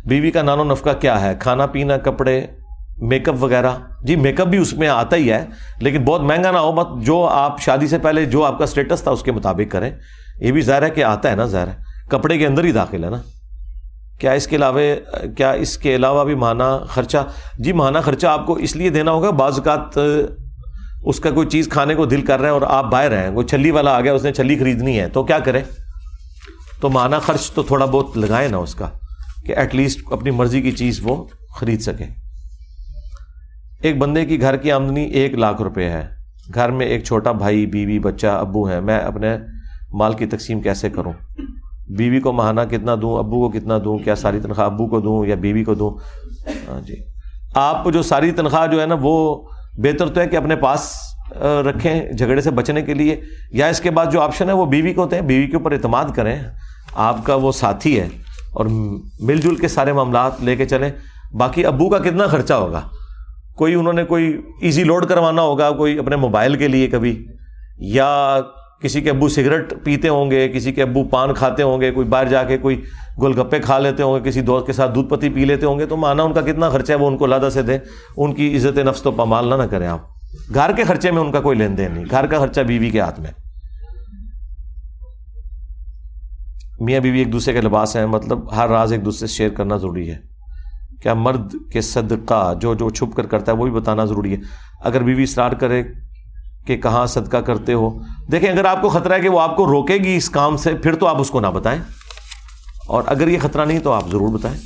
بیوی 0.05 0.31
کا 0.31 0.41
نانو 0.41 0.63
نفقہ 0.63 0.89
کیا 0.99 1.21
ہے؟ 1.21 1.33
کھانا 1.39 1.65
پینا، 1.65 1.97
کپڑے 1.97 2.41
میک 2.97 3.29
اپ 3.29 3.35
وغیرہ۔ 3.39 3.71
جی 4.03 4.15
میک 4.15 4.41
اپ 4.41 4.47
بھی 4.47 4.57
اس 4.57 4.73
میں 4.73 4.87
آتا 4.87 5.15
ہی 5.15 5.31
ہے، 5.31 5.45
لیکن 5.79 6.03
بہت 6.03 6.21
مہنگا 6.21 6.51
نہ 6.51 6.57
ہو، 6.57 6.71
مت 6.71 7.05
جو 7.05 7.23
آپ 7.25 7.61
شادی 7.61 7.87
سے 7.87 7.97
پہلے 7.97 8.25
جو 8.25 8.43
آپ 8.43 8.57
کا 8.57 8.63
اسٹیٹس 8.63 9.01
تھا 9.01 9.11
اس 9.11 9.23
کے 9.23 9.31
مطابق 9.31 9.71
کریں۔ 9.71 9.91
یہ 10.41 10.51
بھی 10.51 10.61
ظاہر 10.61 10.81
ہے 10.81 10.89
کہ 10.89 11.03
آتا 11.03 11.31
ہے 11.31 11.35
نا، 11.35 11.45
ظاہر 11.45 11.67
ہے۔ 11.67 11.73
کپڑے 12.09 12.37
کے 12.37 12.47
اندر 12.47 12.63
ہی 12.63 12.71
داخل 12.71 13.03
ہے 13.03 13.09
نا۔ 13.09 13.17
کیا 14.19 14.31
اس 14.31 14.47
کے 14.47 14.55
علاوہ، 14.55 14.79
کیا 15.37 15.51
اس 15.51 15.77
کے 15.77 15.95
علاوہ 15.95 16.23
بھی 16.23 16.35
ماہانہ 16.35 16.63
خرچہ؟ 16.87 17.17
جی 17.59 17.73
ماہانہ 17.73 17.97
خرچہ 18.03 18.27
آپ 18.27 18.45
کو 18.45 18.53
اس 18.53 18.75
لیے 18.75 18.89
دینا 18.89 19.11
ہوگا، 19.11 19.29
بعض 19.29 19.59
اوقات 19.59 19.99
اس 21.03 21.19
کا 21.19 21.31
کوئی 21.31 21.47
چیز 21.47 21.69
کھانے 21.69 21.95
کو 21.95 22.05
دل 22.05 22.21
کر 22.21 22.39
رہے 22.39 22.47
ہیں 22.47 22.53
اور 22.53 22.61
آپ 22.61 22.91
باہر 22.91 23.11
ہیں 23.11 23.33
کوئی 23.33 23.47
چھلی 23.47 23.71
والا 23.71 23.91
آ 23.91 24.01
گیا، 24.01 24.13
اس 24.13 24.23
نے 24.23 24.33
چھلی 24.33 24.57
خریدنی 24.57 24.99
ہے، 24.99 25.09
تو 25.09 25.23
کیا 25.23 25.39
کریں؟ 25.39 25.61
تو 26.81 26.89
ماہانہ 26.89 27.15
خرچ 27.25 27.51
تو 27.51 27.63
تھوڑا 27.63 27.85
بہت 27.85 28.17
لگائیں 28.17 28.49
نا 28.49 28.57
اس 28.57 28.75
کا، 28.75 28.89
کہ 29.45 29.55
ایٹ 29.55 29.75
لیسٹ 29.75 29.99
اپنی 30.11 30.31
مرضی 30.31 30.61
کی 30.61 30.71
چیز 30.71 30.99
وہ 31.03 31.25
خرید 31.59 31.81
سکیں۔ 31.81 32.22
ایک 33.83 33.97
بندے 33.97 34.25
کی 34.25 34.41
گھر 34.41 34.55
کی 34.55 34.71
آمدنی 34.71 35.03
ایک 35.03 35.33
لاکھ 35.33 35.61
روپے 35.61 35.89
ہے۔ 35.89 36.07
گھر 36.53 36.69
میں 36.69 36.85
ایک 36.85 37.03
چھوٹا 37.03 37.31
بھائی، 37.31 37.65
بیوی، 37.65 37.99
بچہ، 37.99 38.27
ابو 38.27 38.69
ہے۔ 38.69 38.79
میں 38.79 38.99
اپنے 38.99 39.37
مال 39.93 40.13
کی 40.13 40.25
تقسیم 40.25 40.61
کیسے 40.61 40.89
کروں؟ 40.89 41.13
بیوی 41.97 42.19
کو 42.19 42.31
ماہانہ 42.31 42.61
کتنا 42.71 42.95
دوں؟ 43.01 43.19
ابو 43.19 43.49
کو 43.49 43.59
کتنا 43.59 43.77
دوں؟ 43.83 43.97
کیا 43.97 44.15
ساری 44.15 44.39
تنخواہ 44.39 44.65
ابو 44.65 44.87
کو 44.87 44.99
دوں 44.99 45.25
یا 45.25 45.35
بیوی 45.35 45.63
کو 45.63 45.73
دوں؟ 45.73 45.91
ہاں 46.71 46.81
جی۔ 46.81 46.93
آپ 47.55 47.87
جو 47.93 48.01
ساری 48.01 48.31
تنخواہ 48.31 48.67
جو 48.67 48.81
ہے 48.81 48.85
نا، 48.85 48.95
وہ 49.01 49.43
بہتر 49.77 50.07
تو 50.07 50.21
ہے 50.21 50.27
کہ 50.27 50.37
اپنے 50.37 50.55
پاس 50.55 50.95
رکھیں 51.41 52.11
جھگڑے 52.11 52.41
سے 52.41 52.51
بچنے 52.51 52.81
کے 52.81 52.93
لیے، 52.93 53.21
یا 53.51 53.67
اس 53.67 53.79
کے 53.79 53.91
بعد 53.91 54.05
جو 54.11 54.21
آپشن 54.21 54.49
ہے، 54.49 54.53
وہ 54.53 54.65
بیوی 54.65 54.93
کو 54.93 55.01
ہوتے 55.01 55.15
ہیں 55.15 55.23
بیوی 55.23 55.47
کے 55.47 55.57
اوپر 55.57 55.71
اعتماد 55.71 56.05
کریں۔ 56.15 56.39
آپ 56.95 57.25
کا 57.25 57.35
وہ 57.35 57.51
ساتھی 57.51 57.99
ہے 57.99 58.07
اور 58.51 58.65
مل 59.19 59.37
جل 59.37 59.55
کے 59.55 59.67
سارے 59.67 59.93
معاملات 59.93 60.31
لے 60.43 60.55
کے 60.55 60.65
چلیں۔ 60.65 60.91
باقی 61.33 61.65
ابو 61.65 61.89
کا 61.89 61.99
کتنا 61.99 62.27
خرچہ 62.27 62.53
ہوگا؟ 62.53 62.81
کوئی 63.55 63.73
انہوں 63.73 63.93
نے 63.93 64.03
کوئی 64.03 64.41
ایزی 64.61 64.83
لوڈ 64.83 65.05
کروانا 65.05 65.41
ہوگا 65.41 65.71
کوئی 65.71 65.99
اپنے 65.99 66.15
موبائل 66.15 66.55
کے 66.55 66.67
لیے 66.67 66.87
کبھی؟ 66.87 67.25
یا 67.77 68.39
کسی 68.81 69.01
کے 69.01 69.09
ابو 69.09 69.29
سگریٹ 69.29 69.73
پیتے 69.83 70.07
ہوں 70.07 70.31
گے، 70.31 70.49
کسی 70.49 70.71
کے 70.71 70.81
ابو 70.81 71.03
پان 71.03 71.33
کھاتے 71.33 71.63
ہوں 71.63 71.81
گے، 71.81 71.91
کوئی 71.91 72.07
باہر 72.07 72.27
جا 72.27 72.43
کے 72.43 72.57
کوئی 72.57 72.81
گول 73.19 73.39
گپے 73.39 73.59
کھا 73.59 73.79
لیتے 73.79 74.03
ہوں 74.03 74.15
گے، 74.15 74.29
کسی 74.29 74.41
دوست 74.41 74.67
کے 74.67 74.73
ساتھ 74.73 74.95
دودھ 74.95 75.09
پتی 75.09 75.29
پی 75.29 75.45
لیتے 75.45 75.65
ہوں 75.65 75.79
گے، 75.79 75.85
تو 75.85 75.97
مانا 75.97 76.23
ان 76.23 76.33
کا 76.33 76.41
کتنا 76.41 76.69
خرچہ 76.69 76.91
ہے، 76.91 76.97
وہ 76.97 77.07
ان 77.07 77.17
کو 77.17 77.25
لادہ 77.25 77.49
سے 77.53 77.61
دیں۔ 77.61 77.77
ان 78.17 78.33
کی 78.33 78.57
عزت 78.57 78.77
نفس 78.77 79.01
تو 79.01 79.11
پامال 79.11 79.47
نہ 79.49 79.55
نہ 79.55 79.63
کریں 79.63 79.87
آپ۔ 79.87 79.99
گھر 80.53 80.71
کے 80.75 80.83
خرچے 80.83 81.11
میں 81.11 81.21
ان 81.21 81.31
کا 81.31 81.41
کوئی 81.41 81.57
لین 81.57 81.77
دین 81.77 81.91
نہیں، 81.93 82.05
گھر 82.11 82.25
کا 82.25 82.39
خرچہ 82.39 82.61
بیوی 82.61 82.89
کے 82.89 82.99
ہاتھ 82.99 83.19
میں۔ 83.19 83.31
میاں 86.79 86.99
بیوی 86.99 87.19
ایک 87.19 87.33
دوسرے 87.33 87.53
کے 87.53 87.61
لباس 87.61 87.95
ہیں 87.95 88.05
مطلب 88.05 88.55
ہر 88.55 88.69
راز 88.69 88.91
ایک 88.91 89.05
دوسرے 89.05 89.27
سے 89.27 89.33
شیئر 89.33 89.49
کرنا 89.49 89.77
ضروری 89.77 90.11
ہے۔ 90.11 90.32
کیا 91.03 91.13
مرد 91.13 91.53
کے 91.73 91.81
صدقہ 91.81 92.53
جو 92.61 92.73
جو 92.73 92.89
چھپ 92.89 93.15
کر 93.15 93.25
کرتا 93.25 93.51
ہے 93.51 93.57
وہ 93.57 93.63
بھی 93.63 93.71
بتانا 93.71 94.05
ضروری 94.05 94.33
ہے۔ 94.33 94.37
اگر 94.79 95.03
بیوی 95.03 95.23
اسٹارٹ 95.23 95.59
کرے 95.59 95.83
کہ 96.67 96.77
کہاں 96.77 97.05
صدقہ 97.05 97.37
کرتے 97.37 97.73
ہو۔ 97.73 97.99
دیکھیں 98.31 98.49
اگر 98.49 98.65
آپ 98.65 98.81
کو 98.81 98.89
خطرہ 98.89 99.13
ہے 99.13 99.19
کہ 99.19 99.29
وہ 99.29 99.39
آپ 99.39 99.55
کو 99.55 99.65
روکے 99.65 99.95
گی 99.95 100.15
اس 100.15 100.29
کام 100.29 100.57
سے 100.57 100.73
پھر 100.73 100.95
تو 100.95 101.07
آپ 101.07 101.19
اس 101.19 101.29
کو 101.29 101.39
نہ 101.39 101.47
بتائیں۔ 101.47 101.79
اور 102.87 103.03
اگر 103.05 103.27
یہ 103.27 103.37
خطرہ 103.41 103.65
نہیں 103.65 103.79
تو 103.79 103.91
آپ 103.91 104.09
ضرور 104.11 104.33
بتائیں۔ 104.33 104.57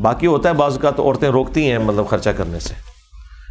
باقی 0.00 0.26
ہوتا 0.26 0.48
ہے 0.48 0.54
بعض 0.54 0.78
کا 0.78 0.90
تو 0.90 1.02
عورتیں 1.02 1.28
روکتی 1.28 1.70
ہیں 1.70 1.78
مطلب 1.78 2.08
خرچہ 2.08 2.30
کرنے 2.30 2.58
سے۔ 2.58 2.74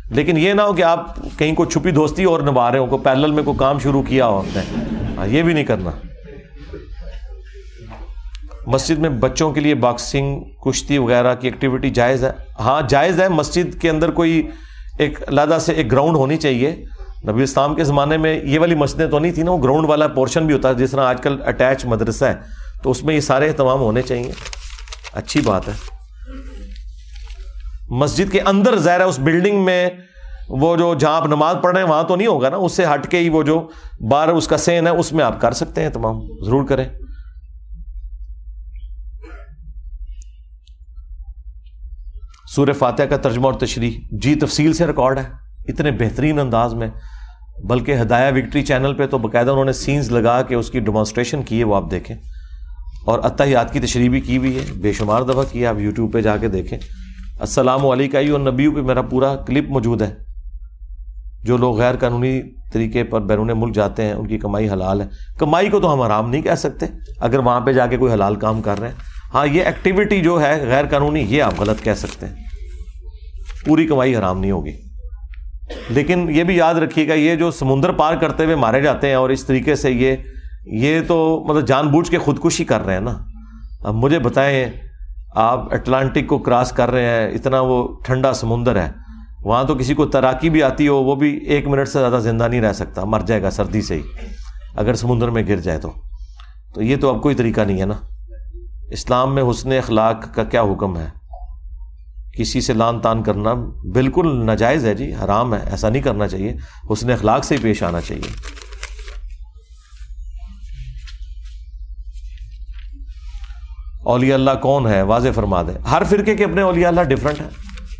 لیکن 0.09 0.37
یہ 0.37 0.53
نہ 0.53 0.61
ہو 0.61 0.73
کہ 0.73 0.83
آپ 0.83 1.15
کہیں 1.37 1.55
کو 1.55 1.65
چھپی 1.65 1.91
دوستی 1.91 2.23
اور 2.23 2.41
نبھا 2.41 2.71
رہے 2.71 2.79
ہو 2.79 2.85
کو 2.85 2.97
پیرل 2.97 3.31
میں 3.31 3.43
کوئی 3.43 3.57
کام 3.57 3.79
شروع 3.79 4.03
کیا 4.03 4.27
ہوتا 4.27 4.59
ہے 4.59 4.83
ہاں، 5.17 5.27
یہ 5.27 5.43
بھی 5.43 5.53
نہیں 5.53 5.63
کرنا۔ 5.63 5.91
مسجد 8.69 8.97
میں 8.97 9.09
بچوں 9.09 9.51
کے 9.51 9.59
لیے 9.59 9.75
باکسنگ، 9.75 10.43
کشتی 10.65 10.97
وغیرہ 10.97 11.35
کی 11.35 11.47
ایکٹیویٹی 11.47 11.89
جائز 11.89 12.23
ہے؟ 12.23 12.31
ہاں 12.59 12.81
جائز 12.89 13.21
ہے۔ 13.21 13.29
مسجد 13.29 13.81
کے 13.81 13.89
اندر 13.89 14.11
کوئی 14.11 14.49
ایک 14.99 15.29
علیحدہ 15.29 15.57
سے 15.61 15.73
ایک 15.73 15.91
گراؤنڈ 15.91 16.15
ہونی 16.15 16.37
چاہیے۔ 16.37 16.85
نبی 17.27 17.43
اسلام 17.43 17.75
کے 17.75 17.83
زمانے 17.83 18.17
میں 18.17 18.41
یہ 18.43 18.59
والی 18.59 18.75
مسجدیں 18.75 19.07
تو 19.07 19.19
نہیں 19.19 19.31
تھیں 19.31 19.43
نا، 19.43 19.51
وہ 19.51 19.63
گراؤنڈ 19.63 19.89
والا 19.89 20.07
پورشن 20.07 20.45
بھی 20.45 20.55
ہوتا 20.55 20.69
ہے، 20.69 20.73
جس 20.73 20.91
طرح 20.91 21.01
آج 21.01 21.21
کل 21.21 21.37
اٹیچ 21.45 21.85
مدرسہ 21.85 22.25
ہے۔ 22.25 22.33
تو 22.83 22.91
اس 22.91 23.03
میں 23.03 23.15
یہ 23.15 23.19
سارے 23.19 23.47
اہتمام 23.47 23.79
ہونے 23.79 24.01
چاہیے۔ 24.01 24.31
اچھی 25.13 25.41
بات 25.41 25.67
ہے۔ 25.67 25.73
مسجد 27.89 28.31
کے 28.31 28.41
اندر 28.41 28.75
ظاہر 28.75 28.99
ہے، 28.99 29.05
اس 29.05 29.19
بلڈنگ 29.19 29.63
میں 29.63 29.89
وہ 30.49 30.75
جو 30.75 30.95
جہاں 30.99 31.17
آپ 31.17 31.25
نماز 31.25 31.55
پڑھ 31.61 31.75
رہے 31.75 31.83
ہیں، 31.83 31.89
وہاں 31.89 32.03
تو 32.03 32.15
نہیں 32.15 32.27
ہوگا 32.27 32.49
نا۔ 32.49 32.57
اس 32.57 32.71
سے 32.71 32.85
ہٹ 32.93 33.11
کے 33.11 33.17
ہی 33.17 33.29
وہ 33.29 33.43
جو 33.43 33.67
باہر 34.09 34.29
اس 34.29 34.47
کا 34.47 34.57
سین 34.57 34.87
ہے، 34.87 34.91
اس 34.91 35.13
میں 35.13 35.25
آپ 35.25 35.41
کر 35.41 35.51
سکتے 35.51 35.81
ہیں 35.81 35.89
تمام۔ 35.89 36.19
ضرور 36.45 36.67
کریں۔ 36.67 36.85
سورہ 42.55 42.73
فاتحہ 42.73 43.05
کا 43.05 43.17
ترجمہ 43.17 43.45
اور 43.45 43.53
تشریح 43.53 43.91
جی 44.11 44.35
تفصیل 44.35 44.73
سے 44.73 44.87
ریکارڈ 44.87 45.17
ہے۔ 45.17 45.23
اتنے 45.67 45.91
بہترین 45.91 46.39
انداز 46.39 46.73
میں، 46.73 46.87
بلکہ 47.63 48.01
ہدایہ 48.01 48.31
وکٹری 48.35 48.61
چینل 48.61 48.93
پہ 48.93 49.07
تو 49.07 49.17
باقاعدہ 49.17 49.51
انہوں 49.51 49.65
نے 49.65 49.71
سینز 49.71 50.11
لگا 50.11 50.41
کے 50.41 50.55
اس 50.55 50.69
کی 50.69 50.79
ڈیمانسٹریشن 50.79 51.43
کی 51.43 51.59
ہے، 51.59 51.63
وہ 51.63 51.75
آپ 51.75 51.91
دیکھیں۔ 51.91 52.15
اور 53.05 53.19
اتحیات 53.23 53.73
کی 53.73 53.79
تشریح 53.79 54.09
بھی 54.09 54.21
کی 54.21 54.37
ہوئی 54.37 54.55
ہے، 54.55 54.73
بے 54.81 54.93
شمار 54.93 55.21
دفعہ 55.21 55.43
کی 55.51 55.65
آپ 55.65 55.75
یوٹیوب 55.79 56.13
پہ 56.13 56.21
جا 56.21 56.37
کے 56.37 56.47
دیکھیں۔ 56.47 56.79
السلام 57.39 57.87
علیکم 57.87 58.31
اور 58.31 58.39
نبیوں 58.39 58.75
پہ 58.75 58.81
میرا 58.81 59.01
پورا 59.01 59.35
کلپ 59.35 59.69
موجود 59.69 60.01
ہے۔ 60.01 60.15
جو 61.43 61.57
لوگ 61.57 61.77
غیر 61.77 61.95
قانونی 61.95 62.41
طریقے 62.73 63.03
پر 63.03 63.21
بیرون 63.21 63.51
ملک 63.55 63.75
جاتے 63.75 64.05
ہیں، 64.05 64.13
ان 64.13 64.27
کی 64.27 64.37
کمائی 64.37 64.69
حلال 64.69 65.01
ہے۔ 65.01 65.07
کمائی 65.39 65.69
کو 65.69 65.79
تو 65.79 65.93
ہم 65.93 66.01
آرام 66.01 66.29
نہیں 66.29 66.41
کہہ 66.41 66.55
سکتے۔ 66.55 66.85
اگر 67.19 67.39
وہاں 67.39 67.61
پہ 67.61 67.73
جا 67.73 67.87
کے 67.87 67.97
کوئی 67.97 68.13
حلال 68.13 68.35
کام 68.35 68.61
کر 68.61 68.79
رہے 68.79 68.87
ہیں 68.87 69.18
ہاں 69.33 69.47
یہ 69.47 69.63
ایکٹیویٹی 69.63 70.21
جو 70.21 70.41
ہے 70.41 70.65
غیر 70.67 70.85
قانونی 70.85 71.19
یہ 71.19 71.43
آپ 71.43 71.59
غلط 71.59 71.83
کہہ 71.83 71.93
سکتے 71.93 72.25
ہیں۔ 72.25 72.35
پوری 73.65 73.87
کمائی 73.87 74.15
حرام 74.15 74.39
نہیں 74.39 74.51
ہوگی۔ 74.51 74.81
لیکن 75.89 76.27
یہ 76.29 76.43
بھی 76.43 76.55
یاد 76.55 76.75
رکھیے 76.75 77.07
گا، 77.07 77.13
یہ 77.13 77.35
جو 77.35 77.51
سمندر 77.51 77.91
پار 77.91 78.15
کرتے 78.15 78.43
ہوئے 78.43 78.55
مارے 78.55 78.81
جاتے 78.81 79.07
ہیں 79.07 79.15
اور 79.15 79.29
اس 79.29 79.45
طریقے 79.45 79.75
سے 79.75 79.91
یہ 79.91 80.15
یہ 80.65 80.99
تو 81.07 81.45
مطلب 81.49 81.67
جان 81.67 81.87
بوجھ 81.87 82.11
کے 82.11 82.17
خودکشی 82.17 82.63
کر 82.63 82.85
رہے 82.85 82.93
ہیں 82.93 83.01
نا۔ 83.01 83.17
اب 83.83 83.93
مجھے 83.95 84.19
بتائیں، 84.19 84.65
آپ 85.35 85.73
اٹلانٹک 85.73 86.27
کو 86.27 86.37
کراس 86.37 86.71
کر 86.71 86.91
رہے 86.91 87.05
ہیں، 87.05 87.31
اتنا 87.31 87.61
وہ 87.61 87.87
ٹھنڈا 88.05 88.33
سمندر 88.33 88.75
ہے۔ 88.75 88.91
وہاں 89.43 89.63
تو 89.63 89.75
کسی 89.75 89.93
کو 89.93 90.05
تیراکی 90.05 90.49
بھی 90.49 90.63
آتی 90.63 90.87
ہو، 90.87 91.03
وہ 91.03 91.15
بھی 91.15 91.37
ایک 91.37 91.67
منٹ 91.67 91.87
سے 91.87 91.99
زیادہ 91.99 92.19
زندہ 92.23 92.47
نہیں 92.47 92.61
رہ 92.61 92.73
سکتا، 92.73 93.03
مر 93.03 93.19
جائے 93.19 93.41
گا 93.41 93.49
سردی 93.49 93.81
سے 93.81 93.95
ہی، 93.95 94.01
اگر 94.75 94.93
سمندر 94.93 95.29
میں 95.29 95.43
گر 95.47 95.57
جائے 95.57 95.79
تو۔ 95.79 95.91
تو 96.73 96.81
یہ 96.81 96.95
تو 96.97 97.15
اب 97.15 97.21
کوئی 97.21 97.35
طریقہ 97.35 97.61
نہیں 97.61 97.81
ہے 97.81 97.85
نا۔ 97.85 98.18
اسلام 98.91 99.35
میں 99.35 99.43
حسن 99.51 99.71
اخلاق 99.71 100.35
کا 100.35 100.43
کیا 100.43 100.61
حکم 100.61 100.97
ہے؟ 100.97 101.09
کسی 102.37 102.61
سے 102.61 102.73
لان 102.73 102.99
تان 102.99 103.23
کرنا 103.23 103.53
بالکل 103.93 104.45
ناجائز 104.45 104.85
ہے 104.85 104.93
جی 104.93 105.13
حرام 105.13 105.53
ہے، 105.53 105.59
ایسا 105.71 105.89
نہیں 105.89 106.01
کرنا 106.01 106.27
چاہیے۔ 106.27 106.55
حسن 106.93 107.11
اخلاق 107.11 107.43
سے 107.43 107.55
ہی 107.55 107.61
پیش 107.61 107.83
آنا 107.83 108.01
چاہیے۔ 108.01 108.31
اولیاء 114.03 114.35
اللہ 114.35 114.51
کون 114.61 114.87
ہے؟ 114.87 115.01
واضح 115.01 115.27
فرما 115.35 115.61
دے۔ 115.61 115.87
ہر 115.91 116.03
فرقے 116.09 116.35
کے 116.35 116.43
اپنے 116.43 116.61
اولیاء 116.61 116.87
اللہ 116.87 117.01
ڈفرنٹ 117.01 117.41
ہے 117.41 117.49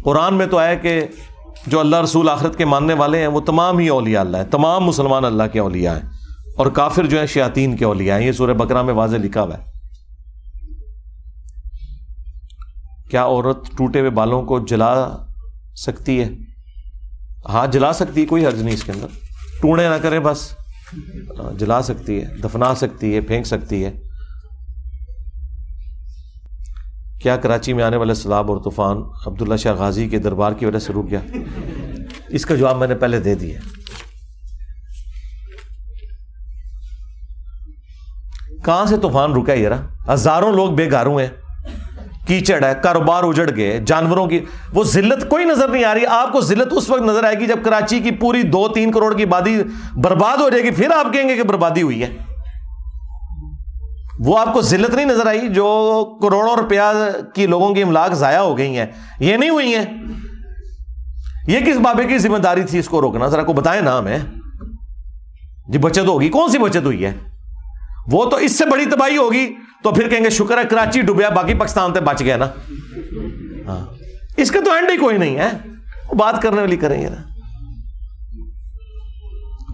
قرآن 0.04 0.34
میں 0.34 0.46
تو 0.46 0.58
آئے 0.58 0.78
کہ 0.78 1.02
جو 1.68 1.80
اللہ 1.80 2.02
رسول 2.02 2.30
آخرت 2.30 2.58
کے 2.58 2.66
ماننے 2.66 2.94
والے 2.94 3.20
ہیں، 3.20 3.28
وہ 3.28 3.40
تمام 3.40 3.78
ہی 3.78 3.88
اولیاء 3.88 4.22
اللہ 4.22 4.38
ہیں، 4.38 4.52
تمام 4.52 4.84
مسلمان 4.84 5.26
اللہ 5.26 5.44
کے 5.54 5.60
اولیاء 5.60 5.94
ہیں 5.94 6.10
اور 6.58 6.68
کافر 6.68 7.06
جو 7.06 7.20
ہیں، 7.20 7.26
شیاطین 7.26 7.78
کے 7.78 7.86
اولیاء 7.86 8.18
ہیں۔ 8.18 8.28
یہ 8.28 8.32
سورہ 8.32 8.54
بکرا 8.54 8.82
میں 8.82 8.94
واضح 8.94 9.18
لکھا 9.18 9.42
ہوا 9.42 9.58
ہے۔ 9.58 9.69
کیا 13.10 13.24
عورت 13.24 13.78
ٹوٹے 13.78 14.00
ہوئے 14.00 14.10
بالوں 14.10 14.44
کو 14.44 14.60
جلا 14.60 15.18
سکتی 15.76 16.20
ہے؟ 16.20 16.30
ہاں 17.50 17.68
جلا 17.68 17.94
سکتی 17.94 18.22
ہے، 18.22 18.26
کوئی 18.26 18.46
حرض 18.46 18.62
نہیں 18.62 18.74
اس 18.74 18.84
کے 18.84 18.92
اندر۔ 18.92 19.08
ٹوڑے 19.62 19.90
نہ 19.90 19.96
کرے 20.02 20.20
بس۔ 20.20 20.56
جلا 21.58 21.82
سکتی 21.82 22.22
ہے، 22.22 22.26
دفنا 22.44 22.76
سکتی 22.76 23.16
ہے، 23.16 23.22
پھینک 23.22 23.46
سکتی 23.46 23.86
ہے۔ 23.86 23.92
کیا 27.22 27.38
کراچی 27.38 27.74
میں 27.74 27.84
آنے 27.84 27.98
والے 27.98 28.14
سیلاب 28.14 28.52
اور 28.52 28.64
طوفان 28.64 28.98
عبداللہ 29.26 29.56
شاہ 29.56 29.74
غازی 29.74 30.10
کے 30.10 30.20
دربار 30.20 30.52
کی 30.52 30.66
وجہ 30.66 30.80
سے 30.80 30.94
رک 30.94 31.12
گیا؟ 31.12 31.20
اس 32.30 32.46
کا 32.46 32.56
جواب 32.56 32.78
میں 32.78 32.88
نے 32.88 32.96
پہلے 32.96 33.20
دے 33.20 33.36
دیا۔ 33.36 33.60
کہاں 38.66 38.86
سے 38.86 38.98
طوفان 39.02 39.34
رکا 39.34 39.54
یہ 39.54 39.68
رہا 39.68 40.14
ہزاروں 40.14 40.54
لوگ 40.54 40.72
بے 40.72 40.92
گارو 40.92 41.18
ہیں۔ 41.18 41.28
کیچڑ 42.30 42.64
ہے، 42.64 42.74
کاروبار 42.84 43.24
اجڑ 43.24 43.50
گئے، 43.56 43.80
جانوروں 43.86 44.26
کی 44.28 44.40
وہ 44.74 44.84
ذلت 44.84 45.30
کوئی 45.30 45.46
نظر 45.46 45.68
نہیں 45.68 45.84
آ 45.84 45.94
رہی، 45.94 46.06
آپ 46.06 46.32
کو 46.32 46.42
ذلت 46.42 46.68
اس 46.72 46.90
وقت 46.90 47.02
نظر 47.02 47.24
آئے 47.24 47.40
گی 47.40 47.46
جب 47.46 47.64
کراچی 47.64 48.00
کی 48.00 48.12
پوری 48.12 48.42
دو 48.42 48.68
تین 48.68 48.92
کروڑ 48.92 49.14
کی 49.16 49.24
آبادی 49.24 49.58
برباد 49.96 50.38
ہو 50.38 50.50
جائے 50.50 50.64
گی، 50.64 50.72
پھر 50.72 50.92
آپ 50.92 51.14
کہیں 51.14 51.30
گے 51.30 51.36
کہ 51.36 51.44
بربادی 51.44 51.82
ہوئی 51.82 52.02
ہے۔ 52.04 52.18
وہ 54.26 54.40
آپ 54.40 54.54
کو 54.54 54.62
ذلت 54.62 54.94
نہیں 54.94 55.06
نظر 55.06 55.28
آئی، 55.28 55.48
جو 55.48 55.68
کروڑوں 56.22 56.56
روپیہ 56.56 56.82
کی 57.36 57.48
لوگوں 57.48 57.74
کی 57.74 57.84
املاک 57.84 58.14
ضائع 58.14 58.40
ہو 58.40 58.58
گئی 58.58 58.78
ہیں، 58.78 58.86
یہ 59.20 59.38
نہیں 59.38 59.50
ہوئی 59.50 59.76
ہیں۔ 59.76 59.86
یہ 61.48 61.60
کس 61.60 61.78
بابے 61.78 62.04
کی 62.04 62.18
ذمہ 62.18 62.38
داری 62.38 62.64
تھی، 62.64 62.80
اس 62.80 62.90
کو 62.90 63.02
روکنا؟ 63.02 63.28
ذرا 63.28 63.44
کو 63.44 63.54
بتائیں 63.54 63.82
نا 63.82 63.98
ہمیں 64.00 64.18
جی 65.68 65.78
بچت 65.78 66.08
ہوگی، 66.08 66.30
کون 66.30 66.50
سی 66.50 66.58
بچت 66.58 66.86
ہوئی 66.86 67.06
ہے؟ 67.06 67.14
وہ 68.12 68.26
تو 68.26 68.36
اس 68.36 68.58
سے 68.58 68.66
بڑی 68.66 68.86
تباہی 68.86 69.18
ہوگی۔ 69.18 69.56
تو 69.84 69.92
پھر 69.92 70.10
کہیں 70.10 70.24
گے 70.24 70.30
شکر 70.30 70.58
ہے 70.58 70.64
کراچی 70.70 71.02
ڈوبیا، 71.02 71.30
باقی 71.30 71.54
پاکستان 71.54 71.94
سے 71.94 72.02
بچ 72.02 72.22
گیا 72.22 72.38
نا۔ 72.38 72.46
ہاں۔ 73.68 73.86
اس 74.38 74.52
کا 74.52 74.60
تو 74.66 74.72
اینڈ 74.72 74.90
ہی 74.92 74.98
کوئی 74.98 75.18
نہیں 75.18 75.38
ہے۔ 75.38 75.50
وہ 76.10 76.16
بات 76.16 76.42
کرنے 76.42 76.62
والی 76.62 76.78
کریں 76.78 77.02
گے 77.02 77.10
نا 77.10 77.16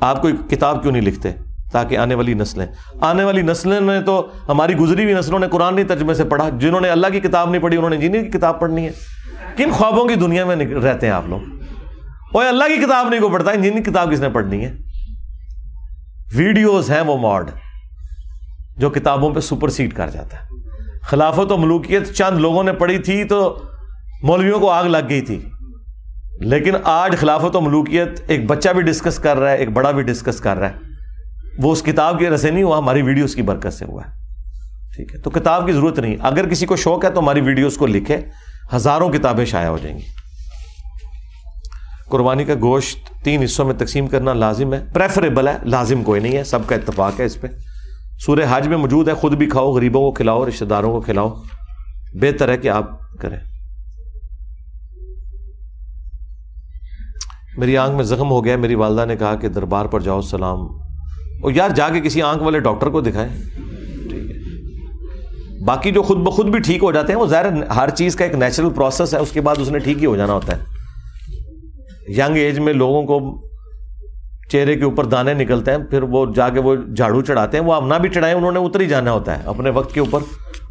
آپ 0.01 0.21
کوئی 0.21 0.33
کتاب 0.49 0.81
کیوں 0.81 0.91
نہیں 0.91 1.01
لکھتے؟ 1.01 1.31
تاکہ 1.71 1.97
آنے 1.97 2.15
والی 2.15 2.33
نسلیں۔ 2.33 2.67
آنے 3.01 3.23
والی 3.23 3.41
نسلیں 3.41 3.79
نے 3.79 4.01
تو 4.01 4.31
ہماری 4.47 4.75
گزری 4.75 5.03
ہوئی 5.03 5.15
نسلوں 5.15 5.39
نے 5.39 5.47
قرآن 5.47 5.87
ترجمے 5.87 6.13
سے 6.13 6.23
پڑھا۔ 6.23 6.49
جنہوں 6.49 6.81
نے 6.81 6.89
اللہ 6.89 7.07
کی 7.07 7.19
کتاب 7.19 7.49
نہیں 7.49 7.61
پڑھی، 7.61 7.77
انہوں 7.77 7.89
نے 7.89 7.97
جینی 7.97 8.23
کی 8.23 8.37
کتاب 8.37 8.59
پڑھنی 8.59 8.85
ہے۔ 8.85 8.91
کن 9.57 9.71
خوابوں 9.71 10.05
کی 10.05 10.15
دنیا 10.15 10.45
میں 10.45 10.55
رہتے 10.55 11.07
ہیں 11.07 11.13
آپ 11.13 11.27
لوگ؟ 11.27 11.39
وہ 12.33 12.41
اللہ 12.41 12.63
کی 12.63 12.85
کتاب 12.85 13.09
نہیں 13.09 13.19
کو 13.19 13.29
پڑھتا، 13.29 13.51
انجینئر 13.51 13.81
کتاب 13.81 14.11
کس 14.11 14.19
نے 14.19 14.29
پڑھنی 14.29 14.65
ہے؟ 14.65 14.75
ویڈیوز 16.35 16.91
ہیں 16.91 17.01
وہ 17.01 17.17
ماڈ 17.17 17.49
جو 18.77 18.89
کتابوں 18.89 19.33
پہ 19.33 19.39
سپر 19.39 19.69
سیٹ 19.69 19.93
کر 19.93 20.09
جاتا 20.09 20.37
ہے۔ 20.37 20.47
خلافت 21.01 21.51
و 21.51 21.57
ملوکیت 21.57 22.13
چند 22.13 22.39
لوگوں 22.39 22.63
نے 22.63 22.73
پڑھی 22.73 22.97
تھی 22.97 23.23
تو 23.23 23.61
مولویوں 24.23 24.59
کو 24.59 24.71
آگ 24.71 24.85
لگ 24.85 24.97
گئی 25.09 25.21
تھی۔ 25.21 25.49
لیکن 26.39 26.73
آج 26.83 27.15
خلافت 27.19 27.55
و 27.55 27.61
ملوکیت 27.61 28.21
ایک 28.27 28.45
بچہ 28.45 28.69
بھی 28.69 28.81
ڈسکس 28.81 29.19
کر 29.19 29.37
رہا 29.37 29.51
ہے، 29.51 29.57
ایک 29.57 29.69
بڑا 29.69 29.91
بھی 29.91 30.03
ڈسکس 30.03 30.39
کر 30.39 30.57
رہا 30.57 30.69
ہے۔ 30.69 30.73
وہ 31.57 31.71
اس 31.71 31.81
کتاب 31.81 32.19
کی 32.19 32.25
وجہ 32.25 32.37
سے 32.37 32.51
نہیں 32.51 32.63
ہوا، 32.63 32.77
ہماری 32.77 33.01
ویڈیوز 33.01 33.35
کی 33.35 33.41
برکت 33.41 33.73
سے 33.73 33.85
ہوا 33.85 34.01
ہے۔ 34.05 34.11
ٹھیک 34.95 35.15
ہے، 35.15 35.19
تو 35.19 35.29
کتاب 35.29 35.65
کی 35.65 35.71
ضرورت 35.71 35.99
نہیں۔ 35.99 36.15
اگر 36.21 36.49
کسی 36.49 36.65
کو 36.65 36.75
شوق 36.75 37.05
ہے 37.05 37.09
تو 37.09 37.19
ہماری 37.19 37.41
ویڈیوز 37.41 37.77
کو 37.77 37.87
لکھے، 37.87 38.17
ہزاروں 38.75 39.09
کتابیں 39.09 39.45
شائع 39.45 39.67
ہو 39.67 39.77
جائیں 39.81 39.97
گی۔ 39.97 40.03
قربانی 42.09 42.43
کا 42.43 42.53
گوشت 42.61 43.23
تین 43.23 43.43
حصوں 43.43 43.65
میں 43.65 43.73
تقسیم 43.73 44.07
کرنا 44.07 44.33
لازم 44.33 44.73
ہے۔ 44.73 44.85
پریفریبل 44.93 45.47
ہے، 45.47 45.57
لازم 45.63 46.03
کوئی 46.03 46.21
نہیں 46.21 46.37
ہے، 46.37 46.43
سب 46.43 46.59
کا 46.67 46.75
اتفاق 46.75 47.19
ہے 47.19 47.25
اس 47.25 47.41
پہ۔ 47.41 47.47
سورہ 48.19 48.39
حج 48.49 48.67
میں 48.67 48.77
موجود 48.77 49.07
ہے، 49.07 49.13
خود 49.13 49.33
بھی 49.33 49.45
کھاؤ، 49.45 49.71
غریبوں 49.71 50.01
کو 50.01 50.11
کھلاؤ 50.11 50.47
رشتے 50.47 50.65
داروں 50.65 50.91
کو 50.91 51.01
کھلاؤ۔ 51.01 51.33
بہتر 52.13 52.49
ہے 52.49 52.57
کہ 52.57 52.69
آپ 52.69 53.17
کریں۔ 53.19 53.37
میری 57.57 57.77
آنکھ 57.77 57.95
میں 57.95 58.03
زخم 58.03 58.29
ہو 58.29 58.45
گیا 58.45 58.57
میری 58.57 58.75
والدہ 58.75 59.05
نے 59.05 59.15
کہا 59.15 59.35
کہ 59.35 59.49
دربار 59.49 59.85
پر 59.85 59.99
جاؤ، 59.99 60.21
سلام۔ 60.21 60.59
اور 61.41 61.51
یار، 61.51 61.69
جا 61.69 61.89
کے 61.89 62.01
کسی 62.01 62.21
آنکھ 62.21 62.43
والے 62.43 62.59
ڈاکٹر 62.59 62.89
کو 62.89 63.01
دکھائیں۔ 63.01 63.29
ٹھیک 64.09 64.31
ہے۔ 64.31 64.35
باقی 65.65 65.91
جو 65.91 66.01
خود 66.01 66.17
بخود 66.17 66.45
بھی 66.45 66.59
ٹھیک 66.59 66.83
ہو 66.83 66.91
جاتے 66.91 67.13
ہیں، 67.13 67.19
وہ 67.19 67.27
ظاہر 67.27 67.63
ہر 67.65 67.89
چیز 67.89 68.15
کا 68.15 68.25
ایک 68.25 68.35
نیچرل 68.35 68.69
پروسیس 68.69 69.13
ہے، 69.13 69.19
اس 69.19 69.31
کے 69.31 69.41
بعد 69.41 69.55
اس 69.59 69.69
نے 69.69 69.79
ٹھیک 69.79 69.97
ہی 69.97 70.05
ہو 70.05 70.15
جانا 70.15 70.33
ہوتا 70.33 70.57
ہے۔ 70.57 70.63
ینگ 72.11 72.35
ایج 72.35 72.59
میں 72.59 72.73
لوگوں 72.73 73.03
کو 73.03 73.41
چہرے 74.51 74.75
کے 74.75 74.83
اوپر 74.83 75.05
دانے 75.05 75.33
نکلتے 75.33 75.71
ہیں، 75.71 75.77
پھر 75.77 76.03
وہ 76.03 76.25
جا 76.35 76.49
کے 76.49 76.59
وہ 76.59 76.75
جھاڑو 76.75 77.21
چڑھاتے 77.21 77.57
ہیں، 77.57 77.65
وہ 77.65 77.73
اب 77.73 77.85
نہ 77.85 77.93
بھی 77.93 78.09
چڑھائیں 78.09 78.35
انہوں 78.35 78.51
نے 78.51 78.59
اتر 78.59 78.79
ہی 78.79 78.87
جانا 78.87 79.11
ہوتا 79.11 79.39
ہے، 79.39 79.43
اپنے 79.47 79.69
وقت 79.69 79.93
کے 79.93 79.99
اوپر، 79.99 80.19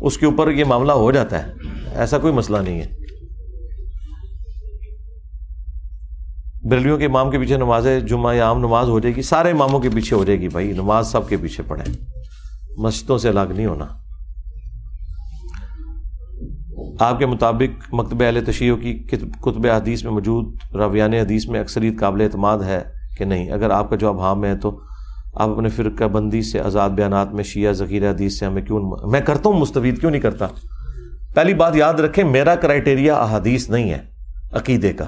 اس 0.00 0.18
کے 0.18 0.26
اوپر 0.26 0.50
یہ 0.50 0.64
معاملہ 0.64 0.92
ہو 0.92 1.12
جاتا 1.12 1.46
ہے۔ 1.46 1.52
ایسا 1.94 2.18
کوئی 2.18 2.32
مسئلہ 2.32 2.58
نہیں 2.58 2.80
ہے۔ 2.80 3.04
بریلیوں 6.68 6.98
کے 6.98 7.04
امام 7.04 7.30
کے 7.30 7.38
پیچھے 7.38 7.56
نماز 7.56 7.86
جمعہ 8.08 8.34
یا 8.34 8.46
عام 8.46 8.58
نماز 8.58 8.88
ہو 8.88 9.00
جائے 9.00 9.14
گی، 9.14 9.22
سارے 9.22 9.50
اماموں 9.50 9.80
کے 9.80 9.88
پیچھے 9.94 10.16
ہو 10.16 10.24
جائے 10.24 10.40
گی 10.40 10.48
بھائی، 10.48 10.72
نماز 10.72 11.12
سب 11.12 11.28
کے 11.28 11.36
پیچھے 11.36 11.62
پڑھیں 11.68 11.94
مسجدوں 12.76 13.18
سے 13.18 13.28
الگ 13.28 13.52
نہیں 13.56 13.66
ہونا۔ 13.66 13.86
آپ 17.00 17.18
کے 17.18 17.26
مطابق 17.26 17.94
مکتب 17.94 18.22
اہل 18.22 18.44
تشیعوں 18.44 18.76
کی 18.76 18.94
کتب 19.42 19.66
حدیث 19.66 20.04
میں 20.04 20.12
موجود، 20.12 20.54
رویان 20.74 21.14
حدیث 21.14 21.48
میں 21.48 21.60
اکثریت 21.60 22.00
قابل 22.00 22.20
اعتماد 22.20 22.58
ہے۔ 22.58 22.93
کہ 23.18 23.24
نہیں، 23.24 23.50
اگر 23.50 23.70
آپ 23.70 23.90
کا 23.90 23.96
جواب 23.96 24.20
ہاں 24.20 24.34
میں 24.34 24.50
ہے 24.50 24.56
تو 24.56 24.80
آپ 25.34 25.48
اپنے 25.48 25.68
فرقہ 25.68 26.04
بندی 26.04 26.42
سے، 26.42 26.60
آزاد 26.60 26.90
بیانات 26.90 27.32
میں، 27.32 27.44
شیعہ 27.44 27.72
ذخیرہ 27.72 28.10
حدیث 28.10 28.38
سے 28.38 28.46
ہمیں 28.46 28.62
کیوں، 28.62 29.08
میں 29.10 29.20
کرتا 29.20 29.50
ہوں، 29.50 29.58
مستفید 29.58 30.00
کیوں 30.00 30.10
نہیں 30.10 30.20
کرتا؟ 30.20 30.46
پہلی 31.34 31.54
بات 31.54 31.76
یاد 31.76 31.94
رکھیں، 31.94 32.24
میرا 32.24 32.54
کرائٹیریا 32.54 33.16
احادیث 33.16 33.70
نہیں 33.70 33.90
ہے، 33.90 33.98
عقیدے 34.52 34.92
کا۔ 34.92 35.04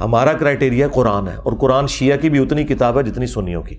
ہمارا 0.00 0.32
کرائٹیریا 0.32 0.88
قرآن 0.88 1.28
ہے، 1.28 1.36
اور 1.36 1.52
قرآن 1.52 1.86
شیعہ 1.86 2.16
کی 2.16 2.30
بھی 2.30 2.42
اتنی 2.42 2.64
کتاب 2.64 2.98
ہے 2.98 3.02
جتنی 3.02 3.26
سنیوں 3.26 3.62
کی۔ 3.62 3.76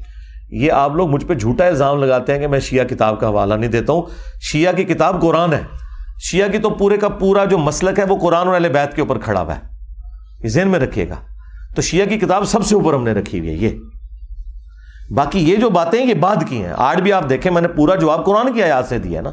یہ 0.50 0.72
آپ 0.72 0.96
لوگ 0.96 1.10
مجھ 1.10 1.26
پہ 1.26 1.34
جھوٹا 1.34 1.68
الزام 1.68 2.00
لگاتے 2.00 2.34
ہیں 2.34 2.40
کہ 2.40 2.48
میں 2.48 2.60
شیعہ 2.60 2.86
کتاب 2.86 3.20
کا 3.20 3.28
حوالہ 3.28 3.54
نہیں 3.54 3.72
دیتا 3.72 3.94
ہوں۔ 3.94 4.04
شیعہ 4.42 4.74
کی 4.74 4.84
کتاب 4.84 5.22
قرآن 5.22 5.54
ہے۔ 5.54 5.62
شیعہ 6.22 6.48
کی 6.48 6.58
تو 6.58 6.70
پورے 6.70 6.98
کا 6.98 7.10
پورا 7.10 7.46
جو 7.46 7.58
مسلک 7.58 8.00
ہے، 8.00 8.04
وہ 8.04 8.18
قرآن 8.18 8.48
اور 8.48 8.56
اہل 8.56 8.70
بیت 8.70 8.96
کے 8.96 9.02
اوپر 9.02 9.20
کھڑا 9.20 9.42
ہوا 9.42 9.56
ہے۔ 9.56 9.62
یہ 10.44 10.50
ذہن 10.50 10.68
میں 10.68 10.80
رکھیے 10.80 11.10
گا۔ 11.10 11.16
تو 11.76 11.82
شیعہ 11.82 12.06
کی 12.06 12.18
کتاب 12.18 12.46
سب 12.46 12.66
سے 12.66 12.76
اوپر 12.76 12.94
ہم 12.94 13.04
نے 13.04 13.12
رکھی 13.12 13.40
ہوئی 13.40 13.50
ہے، 13.50 13.56
یہ۔ 13.56 13.70
باقی 15.14 15.40
یہ 15.40 15.56
جو 15.56 15.70
باتیں 15.70 16.06
یہ 16.06 16.14
بعد 16.14 16.36
کی 16.50 16.64
ہیں۔ 16.66 16.74
آج 16.78 17.02
بھی 17.02 17.14
آپ 17.14 17.30
دیکھیں، 17.30 17.52
میں 17.52 17.62
نے 17.62 17.68
پورا 17.68 17.96
جواب 17.96 18.26
قرآن 18.26 18.54
کی 18.54 18.64
آیات 18.64 18.86
سے 18.86 19.00
دیا 19.00 19.22
نا، 19.22 19.32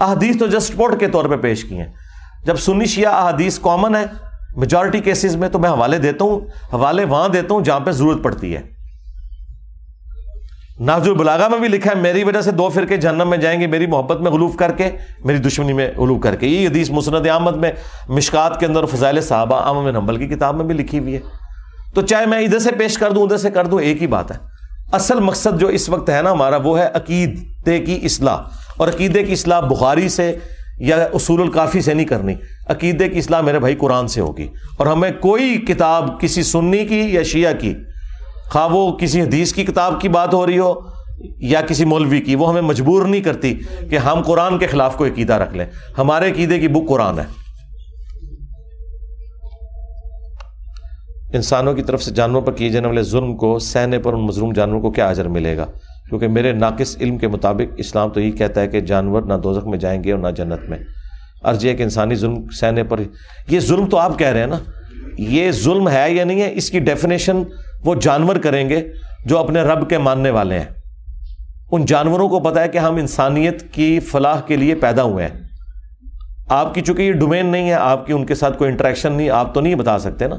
احادیث 0.00 0.38
تو 0.38 0.46
جسٹ 0.46 0.76
پوٹ 0.76 1.00
کے 1.00 1.08
طور 1.08 1.24
پہ 1.24 1.36
پیش 1.36 1.64
کی 1.64 1.78
ہیں۔ 1.78 1.92
جب 2.44 2.56
سنی 2.56 2.84
شیعہ 2.84 3.12
احادیث 3.12 3.58
کامن 3.58 3.96
ہے 3.96 4.04
میجورٹی 4.56 5.00
کیسز 5.00 5.36
میں 5.36 5.48
تو 5.48 5.58
میں 5.58 5.70
حوالے 5.70 5.98
دیتا 5.98 6.24
ہوں، 6.24 6.40
حوالے 6.72 7.04
وہاں 7.04 7.28
دیتا 7.28 7.54
ہوں 7.54 7.60
جہاں 7.60 7.80
پہ 7.80 7.90
ضرورت 7.90 8.22
پڑتی 8.22 8.56
ہے۔ 8.56 8.62
ناز 10.80 11.08
البلاغا 11.08 11.48
میں 11.48 11.58
بھی 11.58 11.68
لکھا 11.68 11.90
ہے، 11.90 12.00
میری 12.00 12.24
وجہ 12.24 12.40
سے 12.40 12.50
دو 12.50 12.68
فرقے 12.68 12.96
جہنم 12.96 13.30
میں 13.30 13.38
جائیں 13.38 13.60
گے، 13.60 13.66
میری 13.66 13.86
محبت 13.86 14.20
میں 14.20 14.30
غلوف 14.30 14.56
کر 14.56 14.72
کے، 14.72 14.90
میری 15.24 15.38
دشمنی 15.38 15.72
میں 15.72 15.90
غلوف 15.96 16.22
کر 16.22 16.36
کے۔ 16.36 16.46
یہ 16.46 16.68
حدیث 16.68 16.90
مسند 16.90 17.26
احمد 17.26 17.56
میں 17.56 17.72
مشکات 18.08 18.60
کے 18.60 18.66
اندر 18.66 18.84
فضائل 18.84 19.20
صحابہ 19.20 19.56
عام 19.56 19.88
نمبل 19.88 20.16
کی 20.16 20.26
کتاب 20.26 20.56
میں 20.56 20.64
بھی 20.64 20.74
لکھی 20.74 20.98
ہوئی 20.98 21.14
ہے۔ 21.14 21.20
تو 21.94 22.02
چاہے 22.02 22.26
میں 22.26 22.38
ادھر 22.38 22.58
سے 22.58 22.70
پیش 22.72 22.98
کر 22.98 23.10
دوں، 23.10 23.22
ادھر 23.22 23.36
سے 23.36 23.50
کر 23.50 23.66
دوں، 23.66 23.80
ایک 23.80 24.02
ہی 24.02 24.06
بات 24.06 24.30
ہے۔ 24.30 24.36
اصل 24.92 25.20
مقصد 25.20 25.60
جو 25.60 25.66
اس 25.66 25.88
وقت 25.88 26.10
ہے 26.10 26.22
نا 26.22 26.32
ہمارا، 26.32 26.56
وہ 26.56 26.78
ہے 26.78 26.88
عقیدے 26.94 27.78
کی 27.78 28.00
اصلاح۔ 28.02 28.36
اور 28.76 28.88
عقیدے 28.88 29.22
کی 29.22 29.32
اصلاح 29.32 29.60
بخاری 29.60 30.08
سے 30.08 30.38
یا 30.78 30.96
اصول 30.96 31.40
القافی 31.40 31.80
سے 31.80 31.94
نہیں 31.94 32.06
کرنی۔ 32.06 32.34
عقیدے 32.68 33.08
کی 33.08 33.18
اصلاح 33.18 33.40
میرے 33.40 33.58
بھائی 33.58 33.74
قرآن 33.74 34.08
سے 34.08 34.20
ہوگی۔ 34.20 34.48
اور 34.76 34.86
ہمیں 34.86 35.10
کوئی 35.20 35.58
کتاب 35.58 36.20
کسی 36.20 36.42
سنی 36.42 36.86
کی 36.86 37.00
یا 37.00 37.22
شیعہ 37.22 37.52
کی، 37.52 37.74
خواہ 38.50 38.68
وہ 38.68 38.92
کسی 38.92 39.22
حدیث 39.22 39.52
کی 39.52 39.64
کتاب 39.64 40.00
کی 40.00 40.08
بات 40.08 40.34
ہو 40.34 40.46
رہی 40.46 40.58
ہو 40.58 40.74
یا 41.38 41.60
کسی 41.60 41.84
مولوی 41.84 42.20
کی، 42.20 42.34
وہ 42.34 42.48
ہمیں 42.48 42.62
مجبور 42.62 43.06
نہیں 43.06 43.20
کرتی 43.20 43.54
کہ 43.90 43.98
ہم 43.98 44.22
قرآن 44.22 44.58
کے 44.58 44.66
خلاف 44.66 44.96
کوئی 44.96 45.10
عقیدہ 45.10 45.32
رکھ 45.32 45.54
لیں۔ 45.54 45.66
ہمارے 45.98 46.30
عقیدے 46.30 46.58
کی 46.58 46.68
بک 46.68 46.88
قرآن 46.88 47.18
ہے۔ 47.18 47.43
انسانوں 51.34 51.74
کی 51.74 51.82
طرف 51.82 52.02
سے 52.02 52.10
جانوروں 52.10 52.42
پر 52.42 52.52
کیے 52.52 52.68
جانے 52.68 52.86
والے 52.86 53.02
ظلم 53.02 53.36
کو 53.36 53.58
سہنے 53.58 53.98
پر 53.98 54.12
ان 54.12 54.20
مظلوم 54.20 54.52
جانوروں 54.52 54.80
کو 54.80 54.90
کیا 54.90 55.08
اجر 55.08 55.28
ملے 55.28 55.56
گا؟ 55.56 55.66
کیونکہ 56.08 56.28
میرے 56.28 56.52
ناقص 56.52 56.96
علم 57.00 57.18
کے 57.18 57.28
مطابق 57.28 57.74
اسلام 57.76 58.08
تو 58.08 58.20
یہی 58.20 58.30
کہتا 58.30 58.60
ہے 58.60 58.68
کہ 58.68 58.80
جانور 58.80 59.22
نہ 59.22 59.34
دوزخ 59.34 59.66
میں 59.66 59.78
جائیں 59.78 60.04
گے 60.04 60.12
اور 60.12 60.20
نہ 60.20 60.28
جنت 60.28 60.70
میں۔ 60.70 60.78
عرض 61.42 61.64
یہ 61.64 61.74
کہ 61.74 61.82
انسانی 61.82 62.14
ظلم 62.14 62.48
سہنے 62.48 62.84
پر، 62.84 63.00
یہ 63.48 63.60
ظلم 63.60 63.86
تو 63.86 63.96
آپ 63.96 64.18
کہہ 64.18 64.26
رہے 64.26 64.40
ہیں 64.40 64.46
نا؟ 64.46 64.58
یہ 65.18 65.50
ظلم 65.50 65.88
ہے 65.88 66.10
یا 66.10 66.24
نہیں 66.24 66.42
ہے؟ 66.42 66.50
اس 66.54 66.70
کی 66.70 66.78
ڈیفینیشن 66.78 67.42
وہ 67.84 67.94
جانور 67.94 68.36
کریں 68.36 68.68
گے 68.68 68.92
جو 69.26 69.38
اپنے 69.38 69.62
رب 69.62 69.90
کے 69.90 69.98
ماننے 69.98 70.30
والے 70.30 70.58
ہیں۔ 70.58 70.66
ان 71.70 71.84
جانوروں 71.84 72.28
کو 72.28 72.40
پتا 72.40 72.62
ہے 72.62 72.68
کہ 72.68 72.78
ہم 72.78 72.96
انسانیت 72.96 73.72
کی 73.72 74.00
فلاح 74.00 74.40
کے 74.40 74.56
لیے 74.56 74.74
پیدا 74.74 75.02
ہوئے 75.02 75.26
ہیں۔ 75.26 75.40
آپ 76.48 76.74
کی 76.74 76.80
چونکہ 76.80 77.02
یہ 77.02 77.12
ڈومین 77.12 77.46
نہیں 77.46 77.68
ہے، 77.68 77.74
آپ 77.74 78.06
کی 78.06 78.12
ان 78.12 78.26
کے 78.26 78.34
ساتھ 78.34 78.58
کوئی 78.58 78.70
انٹریکشن 78.70 79.12
نہیں، 79.12 79.30
آپ 79.30 79.54
تو 79.54 79.60
نہیں 79.60 79.74
بتا 79.74 79.98
سکتے 79.98 80.26
نا؟ 80.26 80.36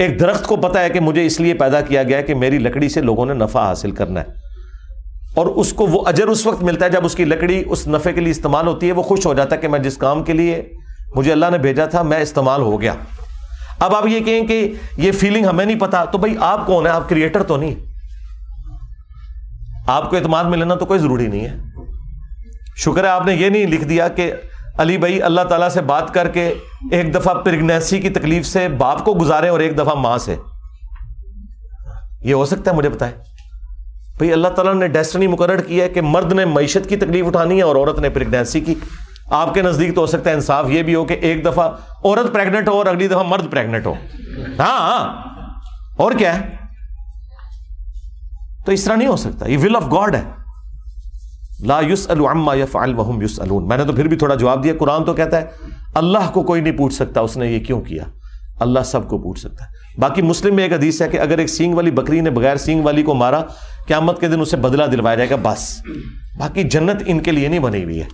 ایک 0.00 0.20
درخت 0.20 0.46
کو 0.46 0.56
پتا 0.56 0.82
ہے 0.82 0.90
کہ 0.90 1.00
مجھے 1.00 1.26
اس 1.26 1.40
لیے 1.40 1.54
پیدا 1.54 1.80
کیا 1.80 2.02
گیا 2.02 2.20
کہ 2.20 2.34
میری 2.34 2.58
لکڑی 2.58 2.88
سے 2.88 3.00
لوگوں 3.00 3.26
نے 3.26 3.34
نفع 3.34 3.60
حاصل 3.60 3.90
کرنا 3.90 4.20
ہے۔ 4.20 4.26
اور 5.34 5.46
اس 5.46 5.72
کو 5.72 5.86
وہ 5.86 6.02
اجر 6.06 6.26
اس 6.26 6.46
وقت 6.46 6.62
ملتا 6.62 6.84
ہے 6.84 6.90
جب 6.90 7.04
اس 7.04 7.14
کی 7.14 7.24
لکڑی 7.24 7.62
اس 7.66 7.88
نفے 7.88 8.12
کے 8.12 8.20
لیے 8.20 8.30
استعمال 8.30 8.66
ہوتی 8.66 8.86
ہے، 8.86 8.92
وہ 8.92 9.02
خوش 9.02 9.26
ہو 9.26 9.34
جاتا 9.34 9.56
ہے 9.56 9.60
کہ 9.60 9.68
میں 9.68 9.78
جس 9.78 9.96
کام 9.96 10.24
کے 10.24 10.32
لیے 10.32 10.72
مجھے 11.14 11.32
اللہ 11.32 11.46
نے 11.52 11.58
بھیجا 11.58 11.86
تھا، 11.86 12.02
میں 12.02 12.18
استعمال 12.18 12.60
ہو 12.60 12.80
گیا۔ 12.80 12.94
اب 13.80 13.94
آپ 13.94 14.06
یہ 14.06 14.20
کہیں 14.20 14.46
کہ 14.46 14.72
یہ 14.96 15.12
فیلنگ 15.12 15.46
ہمیں 15.46 15.64
نہیں 15.64 15.78
پتا، 15.78 16.04
تو 16.04 16.18
بھائی 16.18 16.34
آپ 16.40 16.66
کون 16.66 16.86
ہے 16.86 16.90
آپ 16.90 17.08
کریٹر 17.08 17.42
تو 17.42 17.56
نہیں۔ 17.56 17.74
آپ 19.86 20.10
کو 20.10 20.16
اعتماد 20.16 20.44
میں 20.44 20.58
لینا 20.58 20.74
تو 20.74 20.86
کوئی 20.86 21.00
ضروری 21.00 21.26
نہیں 21.26 21.44
ہے۔ 21.44 21.56
شکر 22.76 23.04
ہے 23.04 23.08
آپ 23.08 23.26
نے 23.26 23.34
یہ 23.34 23.48
نہیں 23.48 23.66
لکھ 23.66 23.84
دیا 23.84 24.08
کہ 24.08 24.32
علی 24.80 24.98
بھائی، 24.98 25.22
اللہ 25.22 25.40
تعالیٰ 25.40 25.68
سے 25.68 25.80
بات 25.80 26.14
کر 26.14 26.28
کے 26.28 26.54
ایک 26.90 27.14
دفعہ 27.14 27.34
پریگنینسی 27.34 28.00
کی 28.00 28.10
تکلیف 28.10 28.46
سے 28.46 28.68
باپ 28.68 29.04
کو 29.04 29.14
گزارے 29.14 29.48
اور 29.48 29.60
ایک 29.60 29.78
دفعہ 29.78 29.94
ماں 29.94 30.18
سے۔ 30.18 30.36
یہ 32.20 32.34
ہو 32.34 32.44
سکتا 32.44 32.70
ہے 32.70 32.76
مجھے 32.76 32.88
بتائیں 32.88 33.14
بھائی، 34.16 34.32
اللہ 34.32 34.48
تعالیٰ 34.48 34.74
نے 34.74 34.88
ڈیسٹنی 34.88 35.26
مقرر 35.26 35.60
کیا 35.62 35.84
ہے 35.84 35.88
کہ 35.88 36.00
مرد 36.00 36.32
نے 36.32 36.44
معیشت 36.44 36.88
کی 36.88 36.96
تکلیف 36.96 37.26
اٹھانی 37.26 37.56
ہے 37.56 37.62
اور 37.62 37.76
عورت 37.76 37.98
نے 37.98 38.10
پریگنینسی 38.10 38.60
کی۔ 38.60 38.74
آپ 39.30 39.54
کے 39.54 39.62
نزدیک 39.62 39.94
تو 39.94 40.00
ہو 40.00 40.06
سکتا 40.06 40.30
ہے 40.30 40.34
انصاف 40.34 40.64
یہ 40.68 40.82
بھی 40.82 40.94
ہو 40.94 41.04
کہ 41.04 41.12
ایک 41.12 41.44
دفعہ 41.44 41.70
عورت 42.04 42.32
پریگنٹ 42.32 42.68
ہو 42.68 42.72
اور 42.72 42.86
اگلی 42.86 43.08
دفعہ 43.08 43.22
مرد 43.22 43.50
پریگنٹ 43.50 43.86
ہو۔ 43.86 43.94
ہاں 44.58 44.98
ہاں۔ 44.98 45.14
اور 45.96 46.12
کیا 46.12 46.40
ہے؟ 46.40 46.56
تو 48.66 48.72
اس 48.72 48.84
طرح 48.84 48.96
نہیں 48.96 49.08
ہو 49.08 49.16
سکتا۔ 49.16 49.46
یہ 49.46 49.58
ول 49.58 49.76
آف 49.76 49.84
گاڈ 49.92 50.14
ہے۔ 50.14 50.39
لا 51.62 51.80
یوس 51.80 52.10
الما 52.10 52.54
وحم 52.74 53.20
یوس 53.20 53.40
میں 53.50 53.76
نے 53.76 53.84
تو 53.84 53.92
پھر 53.92 54.08
بھی 54.08 54.16
تھوڑا 54.16 54.34
جواب 54.34 54.64
دیا، 54.64 54.72
قرآن 54.78 55.04
تو 55.04 55.14
کہتا 55.14 55.36
ہے، 55.36 55.44
اللہ 55.94 56.30
کو 56.32 56.42
کوئی 56.42 56.60
نہیں 56.60 56.78
پوچھ 56.78 56.94
سکتا، 56.94 57.20
اس 57.20 57.36
نے 57.36 57.46
یہ 57.46 57.60
کیوں 57.60 57.80
کیا؟ 57.80 58.04
اللہ 58.60 58.80
سب 58.84 59.08
کو 59.08 59.18
پوچھ 59.18 59.40
سکتا 59.40 59.64
ہے۔ 59.64 60.00
باقی 60.00 60.22
مسلم 60.22 60.54
میں 60.54 60.64
ایک 60.64 60.72
حدیث 60.72 61.02
ہے 61.02 61.08
کہ 61.08 61.20
اگر 61.20 61.38
ایک 61.38 61.46
سینگ 61.46 61.74
والی 61.74 61.90
بکری 61.90 62.20
نے 62.20 62.30
بغیر 62.30 62.56
سینگ 62.56 62.84
والی 62.84 63.02
کو 63.02 63.14
مارا، 63.14 63.42
قیامت 63.86 64.20
کے 64.20 64.28
دن 64.28 64.40
اسے 64.40 64.56
بدلہ 64.56 64.84
دلوایا 64.84 65.16
جائے 65.16 65.30
گا، 65.30 65.36
بس۔ 65.42 65.80
باقی 66.38 66.62
جنت 66.62 67.02
ان 67.06 67.20
کے 67.20 67.32
لیے 67.32 67.48
نہیں 67.48 67.60
بنی 67.60 67.84
ہوئی 67.84 68.00
ہے۔ 68.00 68.06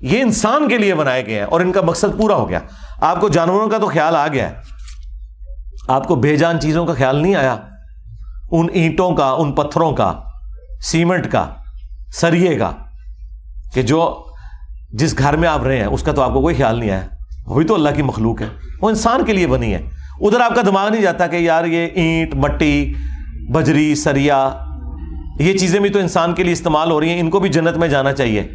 یہ 0.00 0.20
انسان 0.20 0.68
کے 0.68 0.78
لیے 0.78 0.94
بنائے 0.94 1.26
گئے 1.26 1.34
ہیں 1.34 1.44
اور 1.44 1.60
ان 1.60 1.72
کا 1.72 1.80
مقصد 1.80 2.18
پورا 2.18 2.34
ہو 2.34 2.48
گیا۔ 2.48 2.58
آپ 3.00 3.20
کو 3.20 3.28
جانوروں 3.28 3.68
کا 3.68 3.78
تو 3.78 3.86
خیال 3.86 4.16
آ 4.16 4.28
گیا 4.28 4.50
ہے۔ 4.50 4.54
آپ 5.88 6.08
کو 6.08 6.14
بے 6.14 6.36
جان 6.36 6.60
چیزوں 6.60 6.86
کا 6.86 6.94
خیال 6.94 7.16
نہیں 7.16 7.34
آیا؟ 7.34 7.56
ان 8.50 8.66
اینٹوں 8.72 9.14
کا، 9.14 9.30
ان 9.30 9.52
پتھروں 9.52 9.92
کا، 9.92 10.20
سیمنٹ 10.80 11.32
کا۔ 11.32 11.54
سریے 12.12 12.54
کا 12.54 12.72
کہ 13.74 13.82
جو 13.82 14.24
جس 14.90 15.18
گھر 15.18 15.36
میں 15.36 15.48
آپ 15.48 15.62
رہے 15.62 15.76
ہیں، 15.76 15.86
اس 15.86 16.02
کا 16.02 16.12
تو 16.12 16.22
آپ 16.22 16.32
کو 16.32 16.40
کوئی 16.40 16.54
خیال 16.54 16.78
نہیں 16.78 16.90
آیا 16.90 17.02
وہی 17.46 17.66
تو 17.66 17.74
اللہ 17.74 17.88
کی 17.96 18.02
مخلوق 18.02 18.42
ہے۔ 18.42 18.46
وہ 18.82 18.88
انسان 18.88 19.24
کے 19.24 19.32
لیے 19.32 19.46
بنی 19.46 19.74
ہے۔ 19.74 19.80
ادھر 20.20 20.40
آپ 20.40 20.54
کا 20.54 20.62
دماغ 20.66 20.90
نہیں 20.90 21.02
جاتا 21.02 21.26
کہ 21.26 21.36
یار 21.36 21.64
یہ 21.64 21.88
اینٹ، 21.94 22.34
مٹی، 22.34 22.94
بجری، 23.50 23.94
سریا، 23.94 24.64
یہ 25.38 25.58
چیزیں 25.58 25.80
بھی 25.80 25.90
تو 25.90 25.98
انسان 25.98 26.34
کے 26.34 26.42
لیے 26.42 26.52
استعمال 26.52 26.90
ہو 26.90 27.00
رہی 27.00 27.08
ہیں۔ 27.08 27.20
ان 27.20 27.30
کو 27.30 27.40
بھی 27.40 27.48
جنت 27.48 27.76
میں 27.76 27.88
جانا 27.88 28.12
چاہیے۔ 28.12 28.48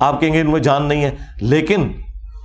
آپ 0.00 0.20
کہیں 0.20 0.32
گے 0.32 0.40
ان 0.40 0.50
میں 0.50 0.60
جان 0.60 0.88
نہیں 0.88 1.04
ہے، 1.04 1.10
لیکن 1.40 1.92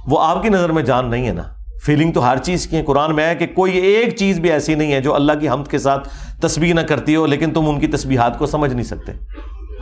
وہ 0.07 0.23
آپ 0.23 0.43
کی 0.43 0.49
نظر 0.49 0.69
میں 0.69 0.83
جان 0.83 1.09
نہیں 1.09 1.27
ہے 1.27 1.33
نا۔ 1.33 1.43
فیلنگ 1.85 2.11
تو 2.11 2.25
ہر 2.25 2.37
چیز 2.37 2.67
کی 2.67 2.77
ہے۔ 2.77 2.83
قرآن 2.83 3.15
میں 3.15 3.27
ہے 3.29 3.35
کہ 3.35 3.47
کوئی 3.47 3.77
ایک 3.77 4.15
چیز 4.17 4.39
بھی 4.39 4.51
ایسی 4.51 4.75
نہیں 4.75 4.93
ہے 4.93 5.01
جو 5.01 5.15
اللہ 5.15 5.31
کی 5.39 5.49
حمد 5.49 5.67
کے 5.67 5.77
ساتھ 5.77 6.09
تصویر 6.41 6.73
نہ 6.73 6.81
کرتی 6.81 7.15
ہو، 7.15 7.25
لیکن 7.25 7.53
تم 7.53 7.69
ان 7.69 7.79
کی 7.79 7.87
تصویرات 7.87 8.37
کو 8.37 8.45
سمجھ 8.45 8.73
نہیں 8.73 8.85
سکتے۔ 8.85 9.11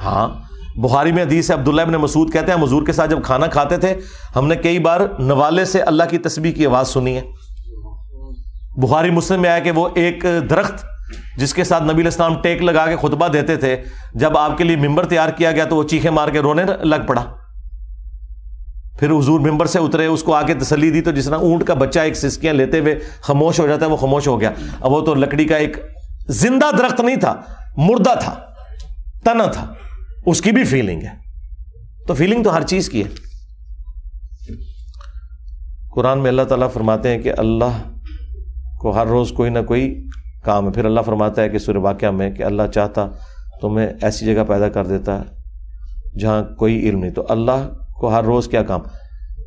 ہاں 0.03 0.27
بخاری 0.79 1.11
میں 1.11 1.23
حدیث 1.23 1.51
عبداللہ 1.51 1.81
ابن 1.81 1.93
مسعود 1.93 2.33
کہتے 2.33 2.51
ہیں 2.51 2.59
مزور 2.59 2.85
کے 2.85 2.91
ساتھ 2.91 3.11
جب 3.11 3.23
کھانا 3.23 3.47
کھاتے 3.47 3.77
تھے، 3.77 3.93
ہم 4.35 4.47
نے 4.47 4.55
کئی 4.55 4.79
بار 4.79 4.99
نوالے 5.19 5.65
سے 5.65 5.81
اللہ 5.81 6.03
کی 6.09 6.17
تصویر 6.17 6.55
کی 6.55 6.65
آواز 6.65 6.87
سنی 6.87 7.15
ہے۔ 7.15 7.21
بخاری 8.77 9.09
مسلم 9.09 9.41
میں 9.41 9.49
آیا 9.49 9.59
کہ 9.59 9.71
وہ 9.71 9.87
ایک 9.95 10.25
درخت 10.49 10.85
جس 11.37 11.53
کے 11.53 11.63
ساتھ 11.63 11.83
نبی 11.83 12.01
الاسلام 12.01 12.41
ٹیک 12.41 12.61
لگا 12.61 12.85
کے 12.85 12.95
خطبہ 12.95 13.27
دیتے 13.27 13.55
تھے، 13.55 13.75
جب 14.13 14.37
آپ 14.37 14.57
کے 14.57 14.63
لیے 14.63 14.75
ممبر 14.75 15.05
تیار 15.05 15.29
کیا 15.29 15.51
گیا 15.51 15.65
تو 15.65 15.75
وہ 15.75 15.83
چیخے 15.83 16.09
مار 16.09 16.27
کے 16.27 16.39
رونے 16.39 16.63
لگ 16.83 17.05
پڑا۔ 17.07 17.23
پھر 18.99 19.11
حضور 19.11 19.39
ممبر 19.39 19.65
سے 19.65 19.79
اترے، 19.79 20.05
اس 20.05 20.23
کو 20.23 20.33
آگے 20.33 20.53
تسلی 20.53 20.91
دی، 20.91 21.01
تو 21.01 21.11
جس 21.11 21.25
طرح 21.25 21.37
اونٹ 21.37 21.63
کا 21.63 21.73
بچہ 21.73 21.99
ایک 21.99 22.13
سسکیاں 22.13 22.53
لیتے 22.53 22.79
ہوئے 22.79 22.99
خاموش 23.21 23.59
ہو 23.59 23.67
جاتا 23.67 23.85
ہے، 23.85 23.91
وہ 23.91 23.97
خاموش 23.97 24.27
ہو 24.27 24.41
گیا۔ 24.41 24.51
اب 24.81 24.91
وہ 24.91 25.01
تو 25.01 25.15
لکڑی 25.15 25.45
کا 25.45 25.55
ایک 25.55 25.77
زندہ 26.27 26.75
درخت 26.77 27.01
نہیں 27.01 27.15
تھا، 27.15 27.41
مردہ 27.77 28.19
تھا، 28.19 28.35
تنا 29.23 29.45
تھا۔ 29.45 29.73
اس 30.25 30.41
کی 30.41 30.51
بھی 30.51 30.63
فیلنگ 30.63 31.01
ہے۔ 31.01 31.27
تو 32.07 32.13
فیلنگ 32.13 32.43
تو 32.43 32.55
ہر 32.55 32.61
چیز 32.61 32.89
کی 32.89 33.03
ہے۔ 33.03 33.09
قرآن 35.95 36.19
میں 36.19 36.29
اللہ 36.29 36.41
تعالیٰ 36.41 36.71
فرماتے 36.71 37.09
ہیں 37.09 37.17
کہ 37.17 37.31
اللہ 37.37 37.99
کو 38.79 38.91
ہر 38.91 39.07
روز 39.07 39.31
کوئی 39.31 39.49
نہ 39.49 39.59
کوئی 39.59 40.05
کام 40.43 40.67
ہے۔ 40.67 40.71
پھر 40.71 40.85
اللہ 40.85 41.01
فرماتا 41.01 41.41
ہے 41.41 41.49
کہ 41.49 41.57
سورہ 41.57 41.77
واقعہ 41.77 42.11
میں 42.11 42.31
کہ 42.31 42.43
اللہ 42.43 42.63
چاہتا 42.73 43.07
تو 43.61 43.69
میں 43.69 43.87
ایسی 44.01 44.25
جگہ 44.25 44.43
پیدا 44.47 44.69
کر 44.69 44.85
دیتا 44.85 45.23
جہاں 46.19 46.43
کوئی 46.55 46.89
علم 46.89 46.99
نہیں۔ 46.99 47.11
تو 47.11 47.25
اللہ 47.29 47.69
کو 47.99 48.13
ہر 48.13 48.23
روز 48.23 48.47
کیا 48.47 48.63
کام؟ 48.63 48.81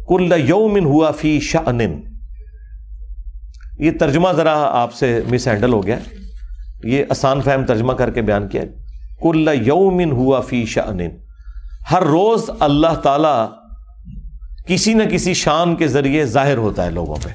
کل 0.09 0.33
یومن 0.49 0.85
ہوا 0.85 1.11
فی 1.11 1.41
شاہ 1.41 1.73
یہ 3.79 3.91
ترجمہ 4.01 4.29
ذرا 4.37 4.63
آپ 4.63 4.95
سے 4.95 5.21
مس 5.31 5.49
ہینڈل 5.49 5.73
ہو 5.73 5.87
گیا۔ 5.87 5.97
یہ 6.85 7.05
آسان 7.11 7.41
فہم 7.41 7.67
ترجمہ 7.67 7.93
کر 7.93 8.11
کے 8.11 8.23
بیان 8.23 8.49
کیا۔ 8.49 8.63
کل 9.23 9.49
یومن 9.67 10.13
ہوا 10.13 10.41
فی 10.41 10.67
شاہ 10.67 10.91
ہر 11.93 12.03
روز 12.03 12.51
اللہ 12.61 12.95
تعالی 13.03 13.47
کسی 14.67 14.95
نہ 14.95 15.03
کسی 15.03 15.35
شان 15.35 15.77
کے 15.77 15.89
ذریعے 15.89 16.25
ظاہر 16.25 16.57
ہوتا 16.57 16.85
ہے 16.85 16.91
لوگوں 16.91 17.17
پہ۔ 17.23 17.29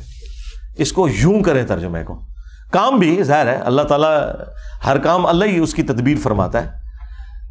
اس 0.77 0.93
کو 0.93 1.07
یوں 1.09 1.43
کریں 1.43 1.63
ترجمے 1.63 2.03
کو۔ 2.03 2.19
کام 2.71 2.99
بھی 2.99 3.23
ظاہر 3.23 3.47
ہے۔ 3.47 3.55
اللہ 3.55 3.81
تعالیٰ 3.81 4.19
ہر 4.85 4.97
کام 4.97 5.25
اللہ 5.25 5.45
ہی 5.45 5.59
اس 5.59 5.73
کی 5.73 5.83
تدبیر 5.83 6.17
فرماتا 6.23 6.63
ہے۔ 6.63 6.69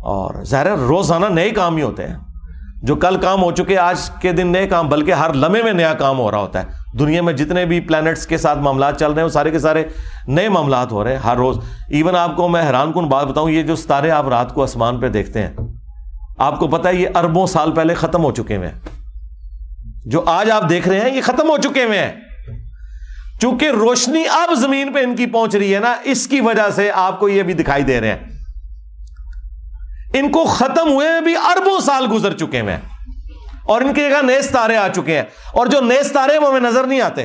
اور 0.00 0.44
ظاہر 0.44 0.66
ہے 0.66 0.74
روزانہ 0.74 1.26
نئے 1.26 1.50
کام 1.50 1.76
ہی 1.76 1.82
ہوتے 1.82 2.06
ہیں۔ 2.06 2.16
جو 2.84 2.96
کل 2.96 3.16
کام 3.16 3.42
ہو 3.42 3.50
چکے، 3.52 3.78
آج 3.78 4.10
کے 4.20 4.32
دن 4.32 4.46
نئے 4.46 4.66
کام، 4.66 4.88
بلکہ 4.88 5.12
ہر 5.12 5.34
لمحے 5.34 5.62
میں 5.62 5.72
نیا 5.72 5.94
کام 5.94 6.18
ہو 6.18 6.30
رہا 6.30 6.38
ہوتا 6.38 6.62
ہے۔ 6.62 6.96
دنیا 6.98 7.22
میں 7.22 7.32
جتنے 7.32 7.64
بھی 7.66 7.80
پلانٹس 7.80 8.26
کے 8.26 8.36
ساتھ 8.36 8.58
معاملات 8.58 8.98
چل 8.98 9.06
رہے 9.06 9.16
ہیں، 9.16 9.24
وہ 9.24 9.32
سارے 9.32 9.50
کے 9.50 9.58
سارے 9.58 9.84
نئے 10.26 10.48
معاملات 10.48 10.92
ہو 10.92 11.04
رہے 11.04 11.12
ہیں 11.12 11.18
ہر 11.18 11.36
روز۔ 11.36 11.58
ایون 11.88 12.16
آپ 12.16 12.36
کو 12.36 12.48
میں 12.48 12.62
حیران 12.62 12.92
کن 12.92 13.08
بات 13.08 13.26
بتاؤں، 13.26 13.50
یہ 13.50 13.62
جو 13.62 13.76
ستارے 13.76 14.10
آپ 14.10 14.28
رات 14.28 14.54
کو 14.54 14.62
آسمان 14.62 15.00
پہ 15.00 15.08
دیکھتے 15.08 15.42
ہیں، 15.42 15.50
آپ 16.38 16.58
کو 16.58 16.68
پتا 16.68 16.88
ہے، 16.88 16.94
یہ 16.94 17.08
اربوں 17.14 17.46
سال 17.46 17.72
پہلے 17.72 17.94
ختم 17.94 18.24
ہو 18.24 18.32
چکے 18.32 18.56
ہوئے 18.56 18.68
ہیں۔ 18.68 18.78
جو 20.06 20.22
آج 20.26 20.50
آپ 20.50 20.68
دیکھ 20.68 20.88
رہے 20.88 21.00
ہیں، 21.00 21.16
یہ 21.16 21.20
ختم 21.20 21.50
ہو 21.50 21.56
چکے 21.56 21.84
ہوئے 21.84 21.98
ہیں۔ 21.98 22.12
چونکہ 23.40 23.68
روشنی 23.68 24.24
اب 24.30 24.54
زمین 24.54 24.92
پہ 24.92 24.98
ان 24.98 25.16
کی 25.16 25.26
پہنچ 25.26 25.56
رہی 25.56 25.74
ہے 25.74 25.80
نا، 25.80 25.94
اس 26.04 26.26
کی 26.26 26.40
وجہ 26.40 26.70
سے 26.70 26.90
آپ 26.94 27.20
کو 27.20 27.28
یہ 27.28 27.42
بھی 27.42 27.54
دکھائی 27.54 27.82
دے 27.82 28.00
رہے 28.00 28.08
ہیں۔ 28.08 28.33
ان 30.14 30.30
کو 30.30 30.44
ختم 30.44 30.92
ہوئے 30.92 31.20
بھی 31.20 31.36
اربوں 31.36 31.80
سال 31.80 32.06
گزر 32.12 32.32
چکے 32.32 32.62
ہیں۔ 32.62 32.76
اور 33.64 33.80
ان 33.80 33.94
کی 33.94 34.00
جگہ 34.00 34.22
نئے 34.22 34.42
ستارے 34.42 34.76
آ 34.76 34.88
چکے 34.88 35.14
ہیں۔ 35.14 35.24
اور 35.52 35.66
جو 35.66 35.80
نئے 35.80 36.02
ستارے 36.02 36.38
وہ 36.38 36.48
ہمیں 36.48 36.60
نظر 36.60 36.84
نہیں 36.84 37.00
آتے۔ 37.00 37.24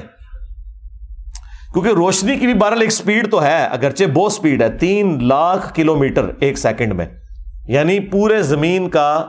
کیونکہ 1.74 1.90
روشنی 1.90 2.38
کی 2.38 2.45
بھی 2.45 2.53
بہرحال 2.53 2.82
ایک 2.82 2.92
سپیڈ 2.92 3.32
تو 3.32 3.43
ہے، 3.43 3.66
اگرچہ 3.66 4.06
بہت 4.06 4.34
سپیڈ 4.34 4.61
ہے، 4.61 4.77
تین 4.77 5.27
لاکھ 5.27 5.74
کلو 5.74 5.95
میٹر 5.95 6.26
ایک 6.40 6.58
سیکنڈ 6.58 6.93
میں۔ 6.93 7.06
یعنی 7.68 8.00
پورے 8.00 8.43
زمین 8.43 8.90
کا 8.90 9.26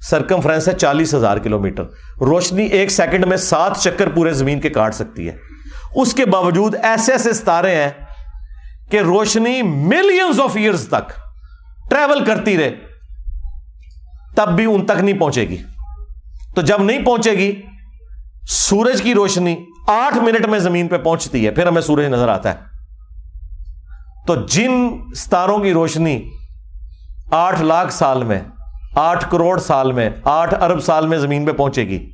سرکم 0.00 0.40
فرینس 0.40 0.68
ہے 0.68 0.72
چالیس 0.72 1.14
ہزار 1.14 1.36
کلو 1.36 1.58
میٹر 1.58 1.84
روشنی 2.20 2.66
ایک 2.66 2.90
سیکنڈ 2.90 3.24
میں 3.24 3.36
سات 3.36 3.78
چکر 3.78 4.08
پورے 4.08 4.32
زمین 4.32 4.60
کے 4.60 4.68
کاٹ 4.68 4.94
سکتی 4.94 5.28
ہے۔ 5.28 5.36
اس 5.94 6.14
کے 6.14 6.24
باوجود 6.24 6.74
ایسے 6.82 7.12
ایسے 7.12 7.32
ستارے 7.32 7.74
ہیں 7.74 7.90
کہ 8.90 9.00
روشنی 9.00 9.62
ملینز 9.62 10.40
آف 10.40 10.56
ایئرز 10.56 10.88
تک 10.88 11.27
ٹریول 11.90 12.24
کرتی 12.24 12.56
رہے۔ 12.58 12.70
تب 14.36 14.48
بھی 14.56 14.64
ان 14.64 14.86
تک 14.86 15.02
نہیں 15.02 15.18
پہنچے 15.18 15.48
گی۔ 15.48 15.56
تو 16.54 16.62
جب 16.62 16.82
نہیں 16.82 17.04
پہنچے 17.04 17.32
گی، 17.32 17.62
سورج 18.48 19.02
کی 19.02 19.14
روشنی 19.14 19.56
آٹھ 19.88 20.16
منٹ 20.16 20.46
میں 20.46 20.58
زمین 20.58 20.88
پہ 20.88 20.98
پہنچتی 20.98 21.46
ہے، 21.46 21.50
پھر 21.50 21.66
ہمیں 21.66 21.82
سورج 21.82 22.04
نظر 22.04 22.28
آتا 22.28 22.50
ہے۔ 22.50 22.54
تو 24.26 24.34
جن 24.34 24.70
ستاروں 25.16 25.58
کی 25.58 25.72
روشنی 25.72 26.30
آٹھ 27.30 27.62
لاکھ 27.62 27.92
سال 27.92 28.24
میں، 28.24 28.40
آٹھ 28.94 29.24
کروڑ 29.30 29.58
سال 29.58 29.92
میں، 29.92 30.10
آٹھ 30.24 30.54
ارب 30.54 30.80
سال 30.80 31.06
میں 31.06 31.18
زمین 31.18 31.46
پہ 31.46 31.52
پہنچے 31.52 31.86
گی، 31.88 32.10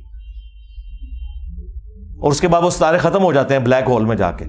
اور 2.21 2.31
اس 2.31 2.41
کے 2.41 2.47
بعد 2.47 2.61
وہ 2.61 2.69
ستارے 2.69 2.97
ختم 2.97 3.23
ہو 3.23 3.33
جاتے 3.33 3.53
ہیں 3.53 3.61
بلیک 3.61 3.89
ہول 3.89 4.05
میں 4.05 4.15
جا 4.15 4.31
کے۔ 4.31 4.45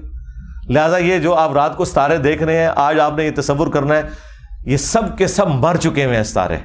لہٰذا 0.69 0.97
یہ 0.97 1.19
جو 1.19 1.35
آپ 1.35 1.53
رات 1.53 1.77
کو 1.77 1.85
ستارے 1.85 2.17
دیکھ 2.17 2.43
رہے 2.43 2.57
ہیں، 2.57 2.69
آج 2.75 2.99
آپ 2.99 3.17
نے 3.17 3.25
یہ 3.25 3.31
تصور 3.35 3.67
کرنا 3.67 3.95
ہے 3.95 4.01
یہ 4.67 4.77
سب 4.77 5.17
کے 5.17 5.27
سب 5.27 5.47
مر 5.47 5.75
چکے 5.75 6.05
ہوئے 6.05 6.15
ہیں 6.17 6.23
ستارے 6.23 6.57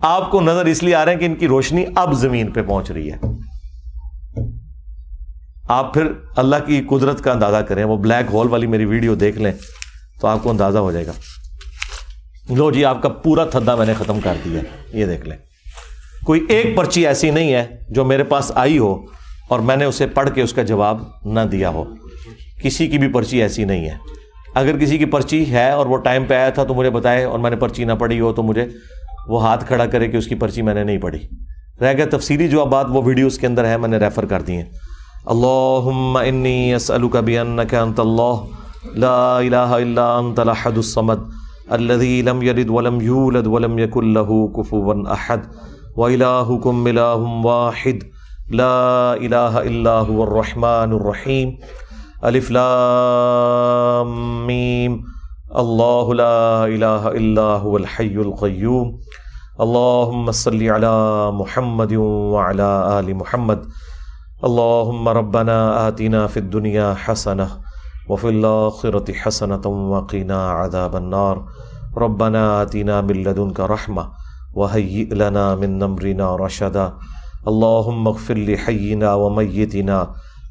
آپ 0.00 0.30
کو 0.30 0.40
نظر 0.40 0.64
اس 0.64 0.82
لیے 0.82 0.94
آ 0.94 1.04
رہے 1.04 1.12
ہیں 1.12 1.20
کہ 1.20 1.24
ان 1.24 1.34
کی 1.34 1.48
روشنی 1.48 1.84
اب 1.94 2.12
زمین 2.12 2.50
پہ 2.50 2.62
پہنچ 2.62 2.90
رہی 2.90 3.12
ہے۔ 3.12 3.16
آپ 5.68 5.94
پھر 5.94 6.12
اللہ 6.36 6.56
کی 6.66 6.82
قدرت 6.90 7.24
کا 7.24 7.32
اندازہ 7.32 7.56
کریں، 7.56 7.84
وہ 7.84 7.96
بلیک 7.96 8.26
ہول 8.32 8.48
والی 8.48 8.66
میری 8.66 8.84
ویڈیو 8.84 9.14
دیکھ 9.14 9.38
لیں 9.38 9.52
تو 10.20 10.26
آپ 10.26 10.38
کو 10.42 10.50
اندازہ 10.50 10.78
ہو 10.78 10.92
جائے 10.92 11.06
گا۔ 11.06 11.12
لو 12.50 12.70
جی 12.70 12.84
آپ 12.84 13.02
کا 13.02 13.08
پورا 13.08 13.44
تھدا 13.44 13.74
میں 13.74 13.86
نے 13.86 13.94
ختم 13.94 14.20
کر 14.20 14.34
دیا۔ 14.44 14.60
یہ 14.92 15.06
دیکھ 15.06 15.28
لیں۔ 15.28 15.36
کوئی 16.24 16.46
ایک 16.48 16.76
پرچی 16.76 17.06
ایسی 17.06 17.30
نہیں 17.30 17.52
ہے 17.52 17.66
جو 17.90 18.04
میرے 18.04 18.24
پاس 18.24 18.52
آئی 18.54 18.78
ہو 18.78 19.02
اور 19.48 19.60
میں 19.60 19.76
نے 19.76 19.84
اسے 19.84 20.06
پڑھ 20.06 20.30
کے 20.30 20.42
اس 20.42 20.52
کا 20.52 20.62
جواب 20.62 21.02
نہ 21.24 21.40
دیا 21.40 21.68
ہو۔ 21.68 21.84
کسی 22.62 22.88
کی 22.88 22.98
بھی 22.98 23.08
پرچی 23.08 23.42
ایسی 23.42 23.64
نہیں 23.64 23.90
ہے۔ 23.90 23.96
اگر 24.56 24.76
کسی 24.76 24.98
کی 24.98 25.04
پرچی 25.04 25.52
ہے 25.52 25.70
اور 25.70 25.86
وہ 25.86 25.96
ٹائم 25.96 26.24
پہ 26.24 26.34
آیا 26.34 26.50
تھا 26.50 26.64
تو 26.64 26.74
مجھے 26.74 26.90
بتائے 26.90 27.24
اور 27.24 27.38
میں 27.38 27.50
نے 27.50 27.56
پرچی 27.56 27.84
نہ 27.84 27.92
پڑھی 27.92 28.20
ہو 28.20 28.32
تو 28.32 28.42
مجھے 28.42 28.66
وہ 29.28 29.42
ہاتھ 29.42 29.64
کھڑا 29.64 29.86
کرے 29.86 30.08
کہ 30.08 30.16
اس 30.16 30.26
کی 30.26 30.34
پرچی 30.34 30.62
میں 30.62 30.74
نے 30.74 30.84
نہیں 30.84 30.98
پڑھی۔ 30.98 31.18
رہ 31.80 31.92
گیا 31.92 32.06
تفصیلی 32.10 32.48
جو 32.48 32.64
بات 32.64 32.86
وہ 32.88 33.02
ویڈیوز 33.04 33.38
کے 33.38 33.46
اندر 33.46 33.64
ہے، 33.64 33.76
میں 33.76 33.88
نے 33.88 33.96
ریفر 33.96 34.24
کر 34.24 34.42
دی 34.42 34.52
ہیں۔ 34.52 34.64
اللہ 35.26 35.88
انی 36.18 36.74
اسألک 36.74 37.16
بانک 37.16 37.74
انت 37.74 38.00
اللہ، 38.00 38.34
لا 38.94 39.38
الہ 39.38 39.56
الا 39.56 40.18
انت 40.18 40.40
لحد 40.40 40.76
الصمد 40.76 41.30
الذي 41.68 42.22
لم 42.22 42.42
يلد 42.42 42.70
ولم 42.70 43.00
يولد 43.00 43.46
ولم 43.46 43.78
يكن 43.78 44.14
له 44.14 44.46
كفوا 44.56 44.94
احد 45.10 45.38
والهكم 45.96 46.86
اله 46.86 47.40
واحد، 47.44 48.04
لا 48.50 49.12
الہ 49.12 49.58
الا 49.68 50.00
هو 50.00 50.22
الرحمن 50.22 50.92
الرحیم۔ 50.92 51.50
الف 52.22 52.50
لام 52.50 54.10
میم. 54.46 54.96
اللہ 55.48 56.12
لا 56.12 56.64
الہ 56.64 57.08
الا 57.08 57.56
هو 57.62 57.76
الحی 57.76 58.16
القیوم. 58.16 58.96
اللہم 59.58 60.30
صلی 60.30 60.70
علی 60.70 61.30
محمد 61.32 61.92
وعلى 61.92 62.70
آل 62.84 63.12
محمد. 63.12 63.58
اللہم 64.42 65.08
ربنا 65.08 65.70
آتنا 65.86 66.26
فی 66.26 66.40
الدنیا 66.40 66.94
حسنہ 67.08 67.42
وفي 68.08 68.28
الآخرة 68.28 69.10
حسنة 69.22 69.68
وقنا 69.68 70.50
عذاب 70.50 70.96
النار. 70.96 71.36
ربنا 71.96 72.62
آتنا 72.62 73.00
من 73.00 73.16
لدنك 73.16 73.60
رحمة 73.60 74.02
وهيئ 74.54 75.14
لنا 75.14 75.54
من 75.54 75.78
نمرنا 75.78 76.36
رشدا. 76.36 76.88
اللهم 77.46 78.08
اغفر 78.08 78.34
لحينا 78.34 79.14
وميتنا 79.14 80.06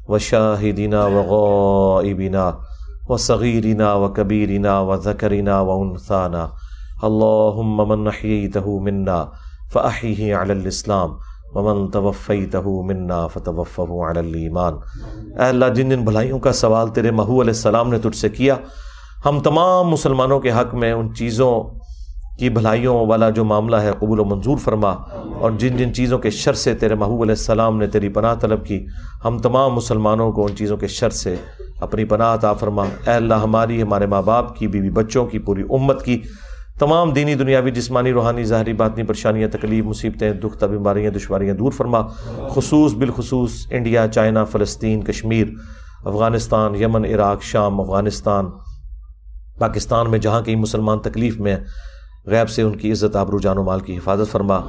وشاهدنا 0.08 1.06
وغائبنا 1.06 2.44
وصغيرنا 3.08 3.94
وكبيرنا 3.94 4.80
وذكرنا 4.80 5.60
وانثانا 5.60 6.44
اللهم 7.08 7.88
من 7.88 8.06
احييته 8.06 8.78
منا 8.88 9.18
فاحيه 9.72 10.36
على 10.36 10.52
الاسلام 10.52 11.16
ومن 11.54 11.90
توفيته 11.90 12.82
منا 12.82 13.26
فتوفه 13.34 14.04
على 14.08 14.20
الايمان 14.20 14.74
اے 15.38 15.46
اللہ، 15.48 15.68
جن 15.74 15.88
جن 15.88 16.04
بھلائیوں 16.04 16.38
کا 16.46 16.52
سوال 16.52 16.88
تیرے 16.94 17.10
محو 17.10 17.40
علیہ 17.42 17.56
السلام 17.58 17.90
نے 17.90 17.98
تجھ 17.98 18.16
سے 18.16 18.28
کیا، 18.28 18.56
ہم 19.26 19.40
تمام 19.40 19.88
مسلمانوں 19.88 20.40
کے 20.40 20.50
حق 20.50 20.74
میں 20.82 20.92
ان 20.92 21.14
چیزوں 21.14 21.52
کی 22.38 22.48
بھلائیوں 22.48 23.06
والا 23.06 23.30
جو 23.30 23.44
معاملہ 23.44 23.76
ہے 23.76 23.90
قبول 23.98 24.20
و 24.20 24.24
منظور 24.24 24.56
فرما 24.56 24.90
اور 25.38 25.50
جن 25.50 25.76
جن 25.76 25.94
چیزوں 25.94 26.18
کے 26.18 26.30
شر 26.30 26.52
سے 26.52 26.74
تیرے 26.74 26.94
محبوب 26.94 27.22
علیہ 27.22 27.32
السلام 27.32 27.78
نے 27.78 27.86
تیری 27.86 28.08
پناہ 28.08 28.34
طلب 28.34 28.66
کی، 28.66 28.86
ہم 29.24 29.38
تمام 29.38 29.74
مسلمانوں 29.74 30.32
کو 30.32 30.46
ان 30.46 30.56
چیزوں 30.56 30.76
کے 30.76 30.86
شر 30.86 31.10
سے 31.10 31.36
اپنی 31.80 32.04
پناہ 32.04 32.34
عطا 32.34 32.52
فرما۔ 32.52 32.82
اے 32.82 33.10
اللہ 33.10 33.34
ہماری، 33.34 33.82
ہمارے 33.82 34.06
ماں 34.06 34.22
باپ 34.22 34.56
کی، 34.56 34.68
بیوی 34.68 34.90
بچوں 34.90 35.26
کی، 35.26 35.38
پوری 35.38 35.62
امت 35.70 36.04
کی، 36.04 36.22
تمام 36.78 37.10
دینی، 37.10 37.34
دنیاوی، 37.34 37.70
جسمانی، 37.70 38.12
روحانی، 38.12 38.44
ظاہری 38.44 38.72
باتنی 38.72 39.02
پریشانیاں، 39.02 39.48
تکلیف، 39.48 39.84
مصیبتیں، 39.84 40.32
دکھ 40.32 40.64
بیماریاں، 40.64 41.10
دشواریاں 41.10 41.54
دور 41.54 41.72
فرما۔ 41.72 42.00
خصوص، 42.48 42.94
بالخصوص 42.94 43.66
انڈیا، 43.70 44.08
چائنا، 44.08 44.44
فلسطین، 44.44 45.02
کشمیر، 45.02 45.46
افغانستان، 46.04 46.74
یمن، 46.74 47.04
عراق، 47.04 47.42
شام، 47.42 47.80
افغانستان، 47.80 48.46
پاکستان 49.58 50.10
میں 50.10 50.18
جہاں 50.18 50.40
کئی 50.40 50.54
مسلمان 50.54 50.98
تکلیف 50.98 51.40
میں 51.40 51.56
غیب 52.26 52.50
سے 52.50 52.62
ان 52.62 52.76
کی 52.76 52.92
عزت 52.92 53.16
آبرو 53.16 53.38
جان 53.38 53.58
و 53.58 53.62
مال 53.62 53.80
کی 53.80 53.96
حفاظت 53.96 54.32
فرما۔ 54.32 54.60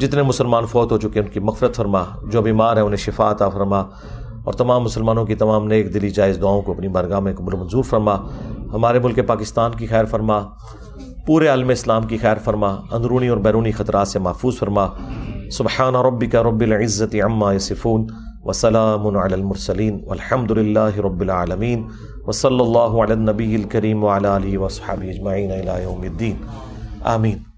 جتنے 0.00 0.22
مسلمان 0.22 0.66
فوت 0.66 0.92
ہو 0.92 0.98
چکے 0.98 1.20
ان 1.20 1.26
کی 1.26 1.40
مغفرت 1.40 1.76
فرما۔ 1.76 2.04
جو 2.30 2.42
بیمار 2.42 2.76
ہیں، 2.76 2.84
انہیں 2.84 2.96
شفا 2.96 3.30
عطا 3.30 3.48
فرما۔ 3.48 3.80
اور 4.44 4.52
تمام 4.52 4.82
مسلمانوں 4.82 5.26
کی 5.26 5.34
تمام 5.34 5.66
نیک 5.66 5.94
دلی 5.94 6.10
جائز 6.10 6.40
دعاؤں 6.40 6.62
کو 6.62 6.72
اپنی 6.72 6.88
بارگاہ 6.88 7.20
میں 7.20 7.34
قبول 7.34 7.54
منظور 7.56 7.82
فرما۔ 7.84 8.16
ہمارے 8.72 8.98
ملک 8.98 9.26
پاکستان 9.26 9.70
کی 9.70 9.86
خیر 9.86 10.04
فرما۔ 10.04 10.40
پورے 11.26 11.46
عالم 11.46 11.68
اسلام 11.68 12.02
کی 12.02 12.18
خیر 12.18 12.36
فرما۔ 12.44 12.76
اندرونی 12.90 13.28
اور 13.28 13.38
بیرونی 13.38 13.72
خطرات 13.72 14.08
سے 14.08 14.18
محفوظ 14.18 14.58
فرما۔ 14.58 14.86
سبحان 15.52 15.94
ربی 15.94 16.26
کا 16.26 16.42
رب 16.42 16.60
العزت 16.60 17.16
عما 17.24 17.58
صفون 17.58 18.06
وسلام 18.44 19.06
علی 19.06 19.34
المرسلین 19.34 20.00
والحمد 20.06 20.50
للہ 20.50 20.96
رب 20.96 21.20
العالمین۔ 21.20 21.88
وصلی 22.26 22.60
اللہ 22.60 23.02
علی 23.02 23.12
النبی 23.12 23.54
الکریم 23.54 24.04
وعلی 24.04 24.26
آلہ 24.26 24.58
وصحبہ 24.58 25.04
اجمعین 25.04 25.50
الى 25.52 25.82
یوم 25.82 26.02
الدین۔ 26.02 26.36
آمین۔ 27.00 27.49